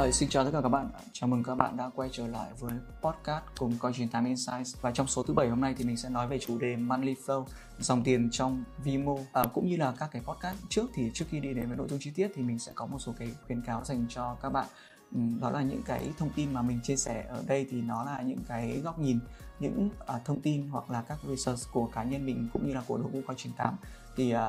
Rồi, 0.00 0.12
xin 0.12 0.28
chào 0.28 0.44
tất 0.44 0.50
cả 0.52 0.60
các 0.62 0.68
bạn. 0.68 0.90
Chào 1.12 1.28
mừng 1.28 1.42
các 1.42 1.54
bạn 1.54 1.76
đã 1.76 1.90
quay 1.94 2.08
trở 2.12 2.26
lại 2.26 2.50
với 2.58 2.72
podcast 3.02 3.44
cùng 3.58 3.78
Coin 3.78 4.08
Time 4.08 4.28
Insights. 4.28 4.76
Và 4.80 4.90
trong 4.90 5.06
số 5.06 5.22
thứ 5.22 5.34
bảy 5.34 5.48
hôm 5.48 5.60
nay 5.60 5.74
thì 5.78 5.84
mình 5.84 5.96
sẽ 5.96 6.08
nói 6.08 6.28
về 6.28 6.38
chủ 6.38 6.58
đề 6.58 6.76
Monthly 6.76 7.14
Flow, 7.26 7.44
dòng 7.78 8.02
tiền 8.04 8.28
trong 8.32 8.64
Vimo. 8.84 9.16
À, 9.32 9.44
cũng 9.54 9.68
như 9.68 9.76
là 9.76 9.94
các 9.98 10.08
cái 10.12 10.22
podcast 10.22 10.56
trước 10.68 10.90
thì 10.94 11.10
trước 11.14 11.24
khi 11.30 11.40
đi 11.40 11.54
đến 11.54 11.68
với 11.68 11.76
nội 11.76 11.88
dung 11.88 11.98
chi 12.02 12.10
tiết 12.14 12.28
thì 12.34 12.42
mình 12.42 12.58
sẽ 12.58 12.72
có 12.74 12.86
một 12.86 12.98
số 12.98 13.14
cái 13.18 13.28
khuyến 13.46 13.62
cáo 13.62 13.84
dành 13.84 14.06
cho 14.08 14.36
các 14.42 14.50
bạn. 14.50 14.66
Ừ, 15.14 15.20
đó 15.40 15.50
là 15.50 15.62
những 15.62 15.82
cái 15.82 16.10
thông 16.18 16.30
tin 16.36 16.52
mà 16.52 16.62
mình 16.62 16.80
chia 16.82 16.96
sẻ 16.96 17.24
ở 17.28 17.42
đây 17.46 17.66
thì 17.70 17.82
nó 17.82 18.04
là 18.04 18.22
những 18.22 18.44
cái 18.48 18.80
góc 18.84 18.98
nhìn, 18.98 19.18
những 19.60 19.90
uh, 20.16 20.24
thông 20.24 20.40
tin 20.40 20.68
hoặc 20.68 20.90
là 20.90 21.02
các 21.02 21.18
research 21.28 21.72
của 21.72 21.86
cá 21.86 22.04
nhân 22.04 22.26
mình 22.26 22.48
cũng 22.52 22.66
như 22.66 22.74
là 22.74 22.82
của 22.86 22.98
đội 22.98 23.10
ngũ 23.12 23.20
coi 23.26 23.36
98 23.36 23.76
thì 24.16 24.34
uh, 24.34 24.40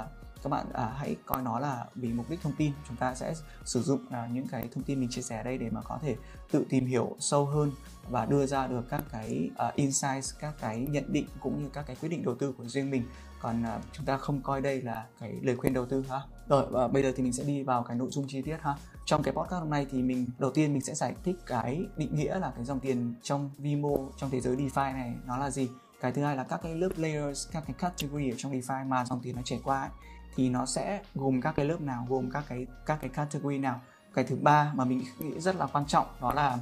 các 0.44 0.50
bạn 0.50 0.66
à, 0.74 0.94
hãy 0.98 1.16
coi 1.26 1.42
nó 1.42 1.60
là 1.60 1.86
vì 1.96 2.14
mục 2.14 2.30
đích 2.30 2.42
thông 2.42 2.54
tin. 2.58 2.72
Chúng 2.88 2.98
ta 2.98 3.16
sẽ 3.16 3.34
sử 3.66 3.82
dụng 3.82 4.06
à, 4.10 4.30
những 4.34 4.48
cái 4.48 4.70
thông 4.74 4.84
tin 4.84 5.00
mình 5.00 5.10
chia 5.10 5.22
sẻ 5.22 5.38
ở 5.38 5.44
đây 5.44 5.58
để 5.58 5.70
mà 5.70 5.82
có 5.82 6.00
thể 6.02 6.16
tự 6.52 6.66
tìm 6.70 6.86
hiểu 6.86 7.16
sâu 7.20 7.46
hơn 7.46 7.72
và 8.10 8.26
đưa 8.26 8.46
ra 8.46 8.68
được 8.68 8.84
các 8.90 9.02
cái 9.12 9.50
uh, 9.68 9.76
insights 9.76 10.34
các 10.40 10.54
cái 10.62 10.88
nhận 10.90 11.14
định 11.14 11.26
cũng 11.40 11.64
như 11.64 11.70
các 11.74 11.84
cái 11.88 11.96
quyết 11.96 12.10
định 12.10 12.26
đầu 12.26 12.36
tư 12.36 12.54
của 12.58 12.66
riêng 12.66 12.92
mình. 12.92 13.04
Còn 13.42 13.64
uh, 13.64 13.84
chúng 13.92 14.06
ta 14.06 14.18
không 14.18 14.42
coi 14.42 14.62
đây 14.62 14.82
là 14.82 15.06
cái 15.20 15.34
lời 15.42 15.56
khuyên 15.56 15.74
đầu 15.74 15.86
tư 15.86 16.06
ha. 16.10 16.22
Rồi 16.48 16.66
và 16.70 16.88
bây 16.88 17.04
giờ 17.04 17.14
thì 17.16 17.24
mình 17.24 17.34
sẽ 17.34 17.44
đi 17.44 17.64
vào 17.64 17.84
cái 17.84 17.98
nội 17.98 18.10
dung 18.12 18.28
chi 18.28 18.42
tiết 18.42 18.58
ha. 18.62 18.76
Trong 19.06 19.24
cái 19.24 19.34
podcast 19.34 19.62
hôm 19.62 19.70
nay 19.70 19.88
thì 19.92 20.02
mình 20.02 20.28
đầu 20.40 20.52
tiên 20.52 20.74
mình 20.74 20.82
sẽ 20.82 20.94
giải 20.96 21.16
thích 21.24 21.36
cái 21.46 21.86
định 21.98 22.16
nghĩa 22.16 22.40
là 22.40 22.52
cái 22.56 22.66
dòng 22.66 22.80
tiền 22.80 23.14
trong 23.24 23.50
Vimo 23.58 23.90
trong 24.18 24.30
thế 24.30 24.42
giới 24.42 24.56
DeFi 24.56 24.94
này 24.94 25.14
nó 25.26 25.38
là 25.38 25.50
gì 25.50 25.70
cái 26.02 26.12
thứ 26.12 26.24
hai 26.24 26.36
là 26.36 26.44
các 26.44 26.60
cái 26.64 26.76
lớp 26.76 26.90
layers 26.96 27.50
các 27.52 27.64
cái 27.68 27.76
category 27.80 28.30
ở 28.30 28.36
trong 28.38 28.52
DeFi 28.52 28.88
mà 28.88 29.06
dòng 29.06 29.20
tiền 29.24 29.36
nó 29.36 29.42
trải 29.46 29.62
qua 29.64 29.82
ấy, 29.82 29.90
thì 30.36 30.50
nó 30.50 30.66
sẽ 30.66 31.02
gồm 31.16 31.42
các 31.42 31.56
cái 31.56 31.66
lớp 31.66 31.82
nào 31.82 32.06
gồm 32.10 32.30
các 32.32 32.44
cái 32.48 32.68
các 32.86 32.98
cái 33.02 33.10
category 33.10 33.58
nào. 33.58 33.82
Cái 34.14 34.24
thứ 34.24 34.36
ba 34.42 34.72
mà 34.76 34.86
mình 34.86 35.04
nghĩ 35.20 35.40
rất 35.40 35.56
là 35.56 35.66
quan 35.66 35.86
trọng 35.86 36.06
đó 36.22 36.34
là 36.34 36.58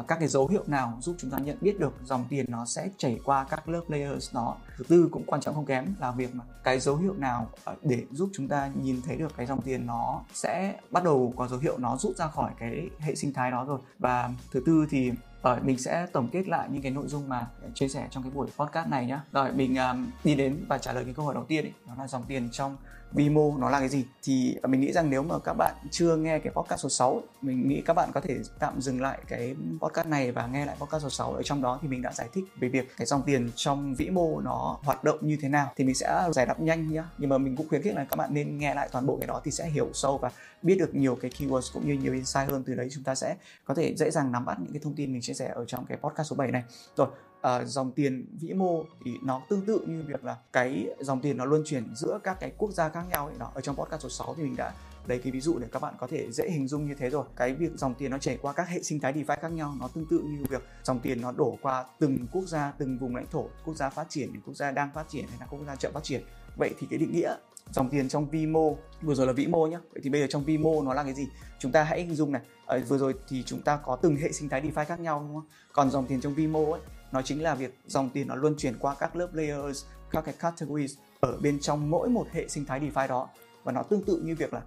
uh, 0.00 0.08
các 0.08 0.18
cái 0.18 0.28
dấu 0.28 0.48
hiệu 0.48 0.64
nào 0.66 0.98
giúp 1.00 1.16
chúng 1.18 1.30
ta 1.30 1.38
nhận 1.38 1.56
biết 1.60 1.80
được 1.80 1.92
dòng 2.04 2.24
tiền 2.28 2.46
nó 2.48 2.66
sẽ 2.66 2.88
chảy 2.98 3.20
qua 3.24 3.44
các 3.44 3.68
lớp 3.68 3.82
layers 3.88 4.34
đó. 4.34 4.56
Thứ 4.76 4.84
tư 4.88 5.08
cũng 5.12 5.24
quan 5.26 5.40
trọng 5.40 5.54
không 5.54 5.66
kém 5.66 5.94
là 6.00 6.10
việc 6.10 6.34
mà 6.34 6.44
cái 6.64 6.80
dấu 6.80 6.96
hiệu 6.96 7.14
nào 7.14 7.50
à, 7.64 7.74
để 7.82 8.04
giúp 8.10 8.30
chúng 8.32 8.48
ta 8.48 8.70
nhìn 8.82 9.02
thấy 9.06 9.16
được 9.16 9.32
cái 9.36 9.46
dòng 9.46 9.62
tiền 9.62 9.86
nó 9.86 10.20
sẽ 10.34 10.74
bắt 10.90 11.04
đầu 11.04 11.34
có 11.36 11.48
dấu 11.48 11.58
hiệu 11.58 11.78
nó 11.78 11.96
rút 11.96 12.16
ra 12.16 12.26
khỏi 12.28 12.52
cái 12.58 12.90
hệ 12.98 13.14
sinh 13.14 13.32
thái 13.32 13.50
đó 13.50 13.64
rồi. 13.64 13.78
Và 13.98 14.30
thứ 14.52 14.62
tư 14.66 14.86
thì 14.90 15.12
rồi 15.42 15.60
mình 15.62 15.78
sẽ 15.78 16.06
tổng 16.12 16.28
kết 16.32 16.48
lại 16.48 16.68
những 16.72 16.82
cái 16.82 16.92
nội 16.92 17.04
dung 17.08 17.28
mà 17.28 17.46
chia 17.74 17.88
sẻ 17.88 18.08
trong 18.10 18.22
cái 18.22 18.32
buổi 18.34 18.48
podcast 18.56 18.88
này 18.88 19.06
nhé. 19.06 19.18
Rồi 19.32 19.52
mình 19.52 19.76
um, 19.76 20.10
đi 20.24 20.34
đến 20.34 20.64
và 20.68 20.78
trả 20.78 20.92
lời 20.92 21.04
cái 21.04 21.14
câu 21.14 21.24
hỏi 21.24 21.34
đầu 21.34 21.44
tiên 21.44 21.64
ấy, 21.64 21.72
đó 21.86 21.94
là 21.98 22.08
dòng 22.08 22.24
tiền 22.28 22.48
trong 22.52 22.76
Vimo 23.12 23.42
nó 23.58 23.70
là 23.70 23.78
cái 23.78 23.88
gì? 23.88 24.04
Thì 24.22 24.56
mình 24.68 24.80
nghĩ 24.80 24.92
rằng 24.92 25.10
nếu 25.10 25.22
mà 25.22 25.38
các 25.38 25.54
bạn 25.58 25.74
chưa 25.90 26.16
nghe 26.16 26.38
cái 26.38 26.52
podcast 26.52 26.80
số 26.80 26.88
6 26.88 27.22
mình 27.42 27.68
nghĩ 27.68 27.82
các 27.86 27.94
bạn 27.94 28.10
có 28.14 28.20
thể 28.20 28.36
tạm 28.58 28.80
dừng 28.80 29.00
lại 29.00 29.18
cái 29.28 29.54
podcast 29.80 30.06
này 30.06 30.32
và 30.32 30.46
nghe 30.46 30.66
lại 30.66 30.76
podcast 30.80 31.02
số 31.02 31.10
6 31.10 31.32
ở 31.32 31.42
trong 31.42 31.62
đó 31.62 31.78
thì 31.82 31.88
mình 31.88 32.02
đã 32.02 32.12
giải 32.12 32.28
thích 32.32 32.44
về 32.60 32.68
việc 32.68 32.88
cái 32.96 33.06
dòng 33.06 33.22
tiền 33.26 33.50
trong 33.56 33.94
vĩ 33.94 34.10
mô 34.10 34.40
nó 34.40 34.78
hoạt 34.82 35.04
động 35.04 35.18
như 35.20 35.38
thế 35.40 35.48
nào. 35.48 35.72
Thì 35.76 35.84
mình 35.84 35.94
sẽ 35.94 36.28
giải 36.32 36.46
đáp 36.46 36.60
nhanh 36.60 36.92
nhá. 36.92 37.04
Nhưng 37.18 37.30
mà 37.30 37.38
mình 37.38 37.56
cũng 37.56 37.68
khuyến 37.68 37.82
khích 37.82 37.94
là 37.94 38.04
các 38.04 38.16
bạn 38.16 38.34
nên 38.34 38.58
nghe 38.58 38.74
lại 38.74 38.88
toàn 38.92 39.06
bộ 39.06 39.16
cái 39.20 39.26
đó 39.26 39.40
thì 39.44 39.50
sẽ 39.50 39.66
hiểu 39.66 39.88
sâu 39.92 40.18
và 40.18 40.30
biết 40.62 40.74
được 40.78 40.94
nhiều 40.94 41.18
cái 41.20 41.30
keywords 41.30 41.70
cũng 41.72 41.88
như 41.88 41.94
nhiều 41.94 42.12
insight 42.12 42.50
hơn. 42.50 42.64
Từ 42.66 42.74
đấy 42.74 42.88
chúng 42.92 43.04
ta 43.04 43.14
sẽ 43.14 43.36
có 43.64 43.74
thể 43.74 43.94
dễ 43.96 44.10
dàng 44.10 44.32
nắm 44.32 44.44
bắt 44.44 44.60
những 44.60 44.72
cái 44.72 44.80
thông 44.84 44.94
tin 44.94 45.12
mình 45.12 45.22
chia 45.22 45.34
sẻ 45.34 45.52
ở 45.54 45.64
trong 45.64 45.86
cái 45.86 45.98
podcast 45.98 46.30
số 46.30 46.36
7 46.36 46.50
này. 46.50 46.62
Rồi 46.96 47.08
uh, 47.46 47.66
dòng 47.66 47.92
tiền 47.92 48.26
vĩ 48.40 48.52
mô 48.52 48.84
thì 49.04 49.16
nó 49.22 49.42
tương 49.48 49.66
tự 49.66 49.84
như 49.86 50.02
việc 50.06 50.24
là 50.24 50.36
cái 50.52 50.86
dòng 51.00 51.20
tiền 51.20 51.36
nó 51.36 51.44
luân 51.44 51.62
chuyển 51.66 51.94
giữa 51.94 52.18
các 52.24 52.36
cái 52.40 52.52
quốc 52.58 52.72
gia 52.72 52.88
khác 52.88 53.04
nhau 53.10 53.26
ấy. 53.26 53.34
Đó 53.38 53.52
ở 53.54 53.60
trong 53.60 53.76
podcast 53.76 54.02
số 54.02 54.08
6 54.08 54.34
thì 54.36 54.42
mình 54.42 54.56
đã 54.56 54.72
lấy 55.06 55.18
cái 55.18 55.32
ví 55.32 55.40
dụ 55.40 55.58
để 55.58 55.68
các 55.72 55.82
bạn 55.82 55.94
có 55.98 56.06
thể 56.06 56.32
dễ 56.32 56.50
hình 56.50 56.68
dung 56.68 56.86
như 56.86 56.94
thế 56.94 57.10
rồi. 57.10 57.24
Cái 57.36 57.54
việc 57.54 57.70
dòng 57.76 57.94
tiền 57.94 58.10
nó 58.10 58.18
chảy 58.18 58.38
qua 58.42 58.52
các 58.52 58.68
hệ 58.68 58.82
sinh 58.82 59.00
thái 59.00 59.12
DeFi 59.12 59.36
khác 59.40 59.52
nhau 59.52 59.74
nó 59.80 59.88
tương 59.88 60.06
tự 60.10 60.18
như 60.18 60.44
việc 60.50 60.62
dòng 60.84 61.00
tiền 61.00 61.20
nó 61.20 61.32
đổ 61.32 61.58
qua 61.62 61.84
từng 61.98 62.18
quốc 62.32 62.44
gia 62.46 62.72
từng 62.78 62.98
vùng 62.98 63.16
lãnh 63.16 63.26
thổ 63.26 63.48
quốc 63.64 63.76
gia 63.76 63.90
phát 63.90 64.06
triển 64.08 64.40
quốc 64.46 64.54
gia 64.54 64.70
đang 64.70 64.90
phát 64.94 65.08
triển 65.08 65.24
hay 65.28 65.38
là 65.40 65.46
quốc 65.46 65.60
gia 65.66 65.76
chậm 65.76 65.92
phát 65.92 66.04
triển. 66.04 66.22
Vậy 66.56 66.74
thì 66.78 66.86
cái 66.90 66.98
định 66.98 67.12
nghĩa 67.12 67.34
dòng 67.72 67.90
tiền 67.90 68.08
trong 68.08 68.30
vi 68.30 68.46
mô 68.46 68.76
vừa 69.02 69.14
rồi 69.14 69.26
là 69.26 69.32
vĩ 69.32 69.46
mô 69.46 69.66
nhé 69.66 69.78
vậy 69.92 70.00
thì 70.04 70.10
bây 70.10 70.20
giờ 70.20 70.26
trong 70.30 70.44
vi 70.44 70.58
mô 70.58 70.82
nó 70.82 70.94
là 70.94 71.04
cái 71.04 71.14
gì? 71.14 71.28
Chúng 71.58 71.72
ta 71.72 71.82
hãy 71.82 72.02
hình 72.02 72.14
dung 72.14 72.32
này. 72.32 72.42
À, 72.66 72.78
vừa 72.88 72.98
rồi 72.98 73.14
thì 73.28 73.42
chúng 73.46 73.62
ta 73.62 73.76
có 73.76 73.96
từng 73.96 74.16
hệ 74.16 74.32
sinh 74.32 74.48
thái 74.48 74.62
DeFi 74.62 74.84
khác 74.84 75.00
nhau 75.00 75.24
đúng 75.28 75.34
không? 75.34 75.48
Còn 75.72 75.90
dòng 75.90 76.06
tiền 76.06 76.20
trong 76.20 76.34
vi 76.34 76.46
mô 76.46 76.72
ấy 76.72 76.80
nó 77.12 77.22
chính 77.22 77.42
là 77.42 77.54
việc 77.54 77.78
dòng 77.86 78.10
tiền 78.10 78.28
nó 78.28 78.34
luân 78.34 78.54
chuyển 78.58 78.74
qua 78.78 78.94
các 78.94 79.16
lớp 79.16 79.34
layers 79.34 79.84
các 80.10 80.24
cái 80.24 80.34
categories 80.38 80.98
ở 81.20 81.38
bên 81.42 81.60
trong 81.60 81.90
mỗi 81.90 82.08
một 82.08 82.26
hệ 82.32 82.48
sinh 82.48 82.64
thái 82.64 82.80
DeFi 82.80 83.08
đó. 83.08 83.28
Và 83.64 83.72
nó 83.72 83.82
tương 83.82 84.04
tự 84.04 84.22
như 84.24 84.34
việc 84.34 84.52
là 84.52 84.60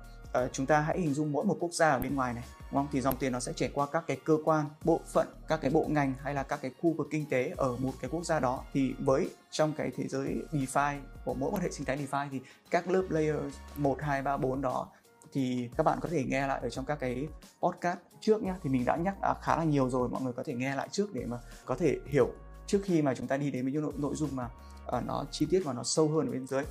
uh, 0.44 0.53
chúng 0.53 0.65
ta 0.65 0.80
hãy 0.80 0.99
hình 0.99 1.14
dung 1.14 1.32
mỗi 1.32 1.45
một 1.45 1.57
quốc 1.60 1.74
gia 1.74 1.91
ở 1.91 1.99
bên 1.99 2.15
ngoài 2.15 2.34
này 2.34 2.44
đúng 2.60 2.80
không? 2.80 2.88
Thì 2.91 3.02
dòng 3.02 3.18
tiền 3.18 3.32
nó 3.32 3.40
sẽ 3.40 3.53
chảy 3.53 3.70
qua 3.74 3.86
các 3.86 4.03
cái 4.07 4.18
cơ 4.24 4.38
quan 4.45 4.65
bộ 4.84 4.99
phận 5.14 5.28
các 5.48 5.61
cái 5.61 5.72
bộ 5.72 5.86
ngành 5.90 6.14
hay 6.24 6.34
là 6.34 6.44
các 6.44 6.60
cái 6.61 6.72
khu 6.82 6.94
vực 6.94 7.07
kinh 7.11 7.26
tế 7.30 7.53
ở 7.57 7.76
một 7.78 7.91
cái 8.02 8.10
quốc 8.10 8.26
gia 8.26 8.40
đó. 8.40 8.64
Thì 8.74 8.94
với 8.99 9.30
trong 9.52 9.74
cái 9.74 9.91
thế 9.98 10.07
giới 10.07 10.36
DeFi 10.52 10.99
của 11.26 11.34
mỗi 11.34 11.52
một 11.52 11.61
hệ 11.61 11.72
sinh 11.72 11.86
thái 11.86 11.98
DeFi 11.98 12.28
thì 12.32 12.41
các 12.70 12.90
lớp 12.90 13.03
layer 13.10 13.36
1, 13.76 13.98
2, 14.02 14.22
3, 14.22 14.38
4 14.38 14.61
đó 14.61 14.88
thì 15.34 15.69
các 15.77 15.84
bạn 15.84 15.99
có 16.01 16.10
thể 16.11 16.23
nghe 16.23 16.47
lại 16.47 16.60
ở 16.61 16.69
trong 16.69 16.85
các 16.85 16.99
cái 16.99 17.27
podcast 17.61 17.97
trước 18.19 18.43
nhé 18.43 18.53
thì 18.64 18.69
mình 18.69 18.85
đã 18.85 18.95
nhắc 18.95 19.15
à, 19.22 19.34
khá 19.41 19.57
là 19.57 19.64
nhiều 19.64 19.89
rồi 19.89 20.10
mọi 20.10 20.22
người 20.22 20.34
có 20.34 20.43
thể 20.43 20.53
nghe 20.53 20.76
lại 20.76 20.88
trước 20.91 21.14
để 21.14 21.26
mà 21.26 21.38
có 21.65 21.76
thể 21.76 21.97
hiểu 22.05 22.34
trước 22.68 22.80
khi 22.84 23.01
mà 23.01 23.15
chúng 23.15 23.27
ta 23.27 23.38
đi 23.38 23.51
đến 23.51 23.64
với 23.64 23.73
những 23.73 23.81
nội, 23.81 23.93
nội 23.97 24.15
dung 24.15 24.30
mà 24.35 24.49
à, 24.88 25.01
nó 25.01 25.26
chi 25.31 25.47
tiết 25.49 25.61
và 25.65 25.73
nó 25.73 25.84
sâu 25.84 26.10
hơn 26.10 26.26
ở 26.26 26.31
bên 26.31 26.47
dưới. 26.47 26.64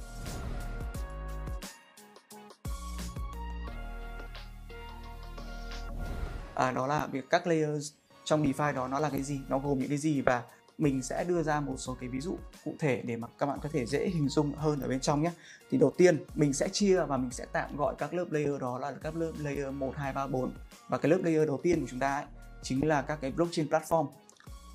À, 6.55 6.71
đó 6.71 6.87
là 6.87 7.07
việc 7.07 7.31
các 7.31 7.47
layers 7.47 7.93
trong 8.25 8.45
DeFi 8.45 8.73
đó 8.75 8.89
nó 8.89 8.99
là 8.99 9.11
cái 9.11 9.23
gì 9.23 9.41
nó 9.49 9.59
gồm 9.59 9.79
những 9.79 9.89
cái 9.89 9.99
gì 9.99 10.21
và 10.21 10.43
mình 10.83 11.03
sẽ 11.03 11.25
đưa 11.25 11.43
ra 11.43 11.61
một 11.61 11.75
số 11.79 11.97
cái 12.01 12.09
ví 12.09 12.21
dụ 12.21 12.37
cụ 12.65 12.75
thể 12.79 13.03
để 13.05 13.17
mà 13.17 13.29
các 13.39 13.47
bạn 13.47 13.59
có 13.63 13.69
thể 13.73 13.87
dễ 13.87 14.09
hình 14.09 14.29
dung 14.29 14.55
hơn 14.55 14.81
ở 14.81 14.89
bên 14.89 15.01
trong 15.01 15.23
nhé. 15.23 15.33
Thì 15.71 15.79
đầu 15.79 15.93
tiên 15.97 16.25
mình 16.35 16.53
sẽ 16.53 16.69
chia 16.69 17.03
và 17.03 17.17
mình 17.17 17.31
sẽ 17.31 17.47
tạm 17.53 17.77
gọi 17.77 17.95
các 17.99 18.15
lớp 18.15 18.27
layer 18.31 18.61
đó 18.61 18.79
là 18.79 18.93
các 19.03 19.17
lớp 19.17 19.33
layer 19.39 19.67
1, 19.75 19.93
2, 19.97 20.13
3, 20.13 20.27
4. 20.27 20.53
Và 20.89 20.99
cái 20.99 21.11
lớp 21.11 21.19
layer 21.25 21.47
đầu 21.47 21.61
tiên 21.63 21.81
của 21.81 21.87
chúng 21.91 21.99
ta 21.99 22.17
ấy, 22.17 22.25
chính 22.63 22.89
là 22.89 23.03
các 23.03 23.19
cái 23.21 23.31
blockchain 23.31 23.69
platform. 23.69 24.07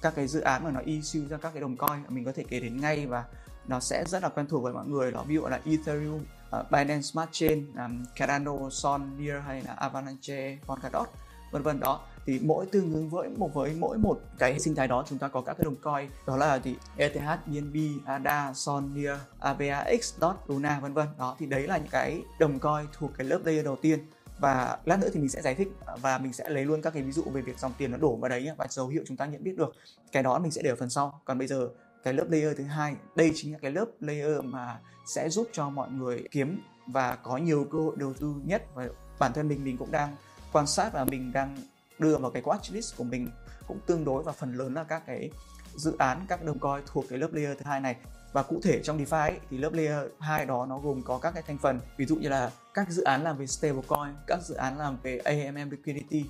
Các 0.01 0.13
cái 0.15 0.27
dự 0.27 0.39
án 0.39 0.63
mà 0.63 0.71
nó 0.71 0.79
issue 0.85 1.27
ra 1.29 1.37
các 1.37 1.51
cái 1.53 1.61
đồng 1.61 1.77
coin 1.77 1.99
mình 2.09 2.25
có 2.25 2.31
thể 2.31 2.43
kể 2.49 2.59
đến 2.59 2.81
ngay 2.81 3.05
và 3.05 3.25
nó 3.67 3.79
sẽ 3.79 4.03
rất 4.07 4.23
là 4.23 4.29
quen 4.29 4.47
thuộc 4.47 4.63
với 4.63 4.73
mọi 4.73 4.87
người 4.87 5.11
đó 5.11 5.23
ví 5.27 5.35
dụ 5.35 5.41
là 5.47 5.59
Ethereum, 5.65 6.19
uh, 6.59 6.71
Binance 6.71 7.01
Smart 7.01 7.29
Chain, 7.31 7.71
um, 7.75 8.05
Cardano, 8.15 8.69
Son, 8.71 9.11
Near 9.19 9.43
hay 9.43 9.61
là 9.61 9.73
Avalanche, 9.73 10.57
Polkadot 10.65 11.07
vân 11.51 11.63
vân 11.63 11.79
đó 11.79 12.01
thì 12.27 12.39
mỗi 12.43 12.65
tương 12.65 12.93
ứng 12.93 13.09
với 13.09 13.29
một 13.29 13.53
với 13.53 13.75
mỗi 13.79 13.97
một 13.97 14.19
cái 14.37 14.59
sinh 14.59 14.75
thái 14.75 14.87
đó 14.87 15.03
chúng 15.09 15.19
ta 15.19 15.27
có 15.27 15.41
các 15.41 15.53
cái 15.57 15.65
đồng 15.65 15.75
coin 15.75 16.09
đó 16.27 16.37
là 16.37 16.59
thì 16.59 16.75
ETH, 16.97 17.47
BNB, 17.47 17.75
ADA, 18.05 18.53
Sonia, 18.53 19.13
AVAX, 19.39 20.13
DOT, 20.21 20.35
Luna 20.47 20.79
vân 20.79 20.93
vân. 20.93 21.07
Đó 21.17 21.35
thì 21.39 21.45
đấy 21.45 21.67
là 21.67 21.77
những 21.77 21.87
cái 21.91 22.21
đồng 22.39 22.59
coin 22.59 22.85
thuộc 22.93 23.11
cái 23.17 23.27
lớp 23.27 23.39
layer 23.45 23.65
đầu 23.65 23.75
tiên. 23.81 23.99
Và 24.39 24.77
lát 24.85 24.99
nữa 24.99 25.09
thì 25.13 25.19
mình 25.19 25.29
sẽ 25.29 25.41
giải 25.41 25.55
thích 25.55 25.67
và 26.01 26.17
mình 26.17 26.33
sẽ 26.33 26.49
lấy 26.49 26.65
luôn 26.65 26.81
các 26.81 26.93
cái 26.93 27.03
ví 27.03 27.11
dụ 27.11 27.23
về 27.23 27.41
việc 27.41 27.59
dòng 27.59 27.73
tiền 27.77 27.91
nó 27.91 27.97
đổ 27.97 28.15
vào 28.15 28.29
đấy 28.29 28.49
và 28.57 28.67
dấu 28.69 28.87
hiệu 28.87 29.03
chúng 29.07 29.17
ta 29.17 29.25
nhận 29.25 29.43
biết 29.43 29.57
được. 29.57 29.75
Cái 30.11 30.23
đó 30.23 30.39
mình 30.39 30.51
sẽ 30.51 30.61
để 30.61 30.69
ở 30.69 30.75
phần 30.75 30.89
sau. 30.89 31.21
Còn 31.25 31.37
bây 31.37 31.47
giờ 31.47 31.69
cái 32.03 32.13
lớp 32.13 32.25
layer 32.29 32.57
thứ 32.57 32.63
hai 32.63 32.95
đây 33.15 33.31
chính 33.35 33.53
là 33.53 33.59
cái 33.61 33.71
lớp 33.71 33.85
layer 33.99 34.43
mà 34.43 34.79
sẽ 35.05 35.29
giúp 35.29 35.47
cho 35.53 35.69
mọi 35.69 35.91
người 35.91 36.23
kiếm 36.31 36.61
và 36.87 37.15
có 37.15 37.37
nhiều 37.37 37.67
cơ 37.71 37.77
hội 37.77 37.95
đầu 37.99 38.13
tư 38.13 38.33
nhất. 38.45 38.63
Và 38.73 38.87
bản 39.19 39.33
thân 39.33 39.47
mình 39.47 39.63
mình 39.63 39.77
cũng 39.77 39.91
đang 39.91 40.15
quan 40.51 40.67
sát 40.67 40.93
và 40.93 41.05
mình 41.05 41.31
đang 41.33 41.57
đưa 41.99 42.17
vào 42.17 42.31
cái 42.31 42.43
watchlist 42.43 42.97
của 42.97 43.03
mình 43.03 43.29
cũng 43.67 43.79
tương 43.85 44.05
đối 44.05 44.23
và 44.23 44.31
phần 44.31 44.53
lớn 44.53 44.73
là 44.73 44.83
các 44.83 45.03
cái 45.07 45.29
dự 45.75 45.95
án 45.97 46.25
các 46.27 46.43
đồng 46.43 46.59
coin 46.59 46.83
thuộc 46.85 47.05
cái 47.09 47.19
lớp 47.19 47.33
layer 47.33 47.57
thứ 47.57 47.65
hai 47.65 47.79
này. 47.79 47.95
Và 48.33 48.43
cụ 48.43 48.59
thể 48.63 48.81
trong 48.83 48.97
DeFi 48.97 49.21
ấy, 49.21 49.39
thì 49.49 49.57
lớp 49.57 49.73
layer 49.73 50.11
2 50.19 50.45
đó 50.45 50.65
nó 50.65 50.79
gồm 50.79 51.01
có 51.01 51.17
các 51.17 51.31
cái 51.33 51.43
thành 51.47 51.57
phần 51.57 51.79
ví 51.97 52.05
dụ 52.05 52.15
như 52.15 52.29
là 52.29 52.51
các 52.73 52.89
dự 52.89 53.03
án 53.03 53.23
làm 53.23 53.37
về 53.37 53.47
stablecoin, 53.47 54.13
các 54.27 54.39
dự 54.43 54.55
án 54.55 54.77
làm 54.77 54.97
về 55.03 55.17
AMM 55.17 55.69
liquidity, 55.69 56.25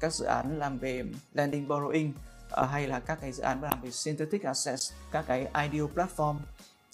các 0.00 0.12
dự 0.12 0.24
án 0.24 0.58
làm 0.58 0.78
về 0.78 1.04
lending 1.34 1.68
borrowing 1.68 2.12
ờ, 2.50 2.66
hay 2.66 2.86
là 2.86 3.00
các 3.00 3.18
cái 3.20 3.32
dự 3.32 3.42
án 3.42 3.62
làm 3.62 3.80
về 3.82 3.90
synthetic 3.90 4.42
assets, 4.42 4.92
các 5.12 5.24
cái 5.26 5.40
ideal 5.40 5.86
platform, 5.94 6.36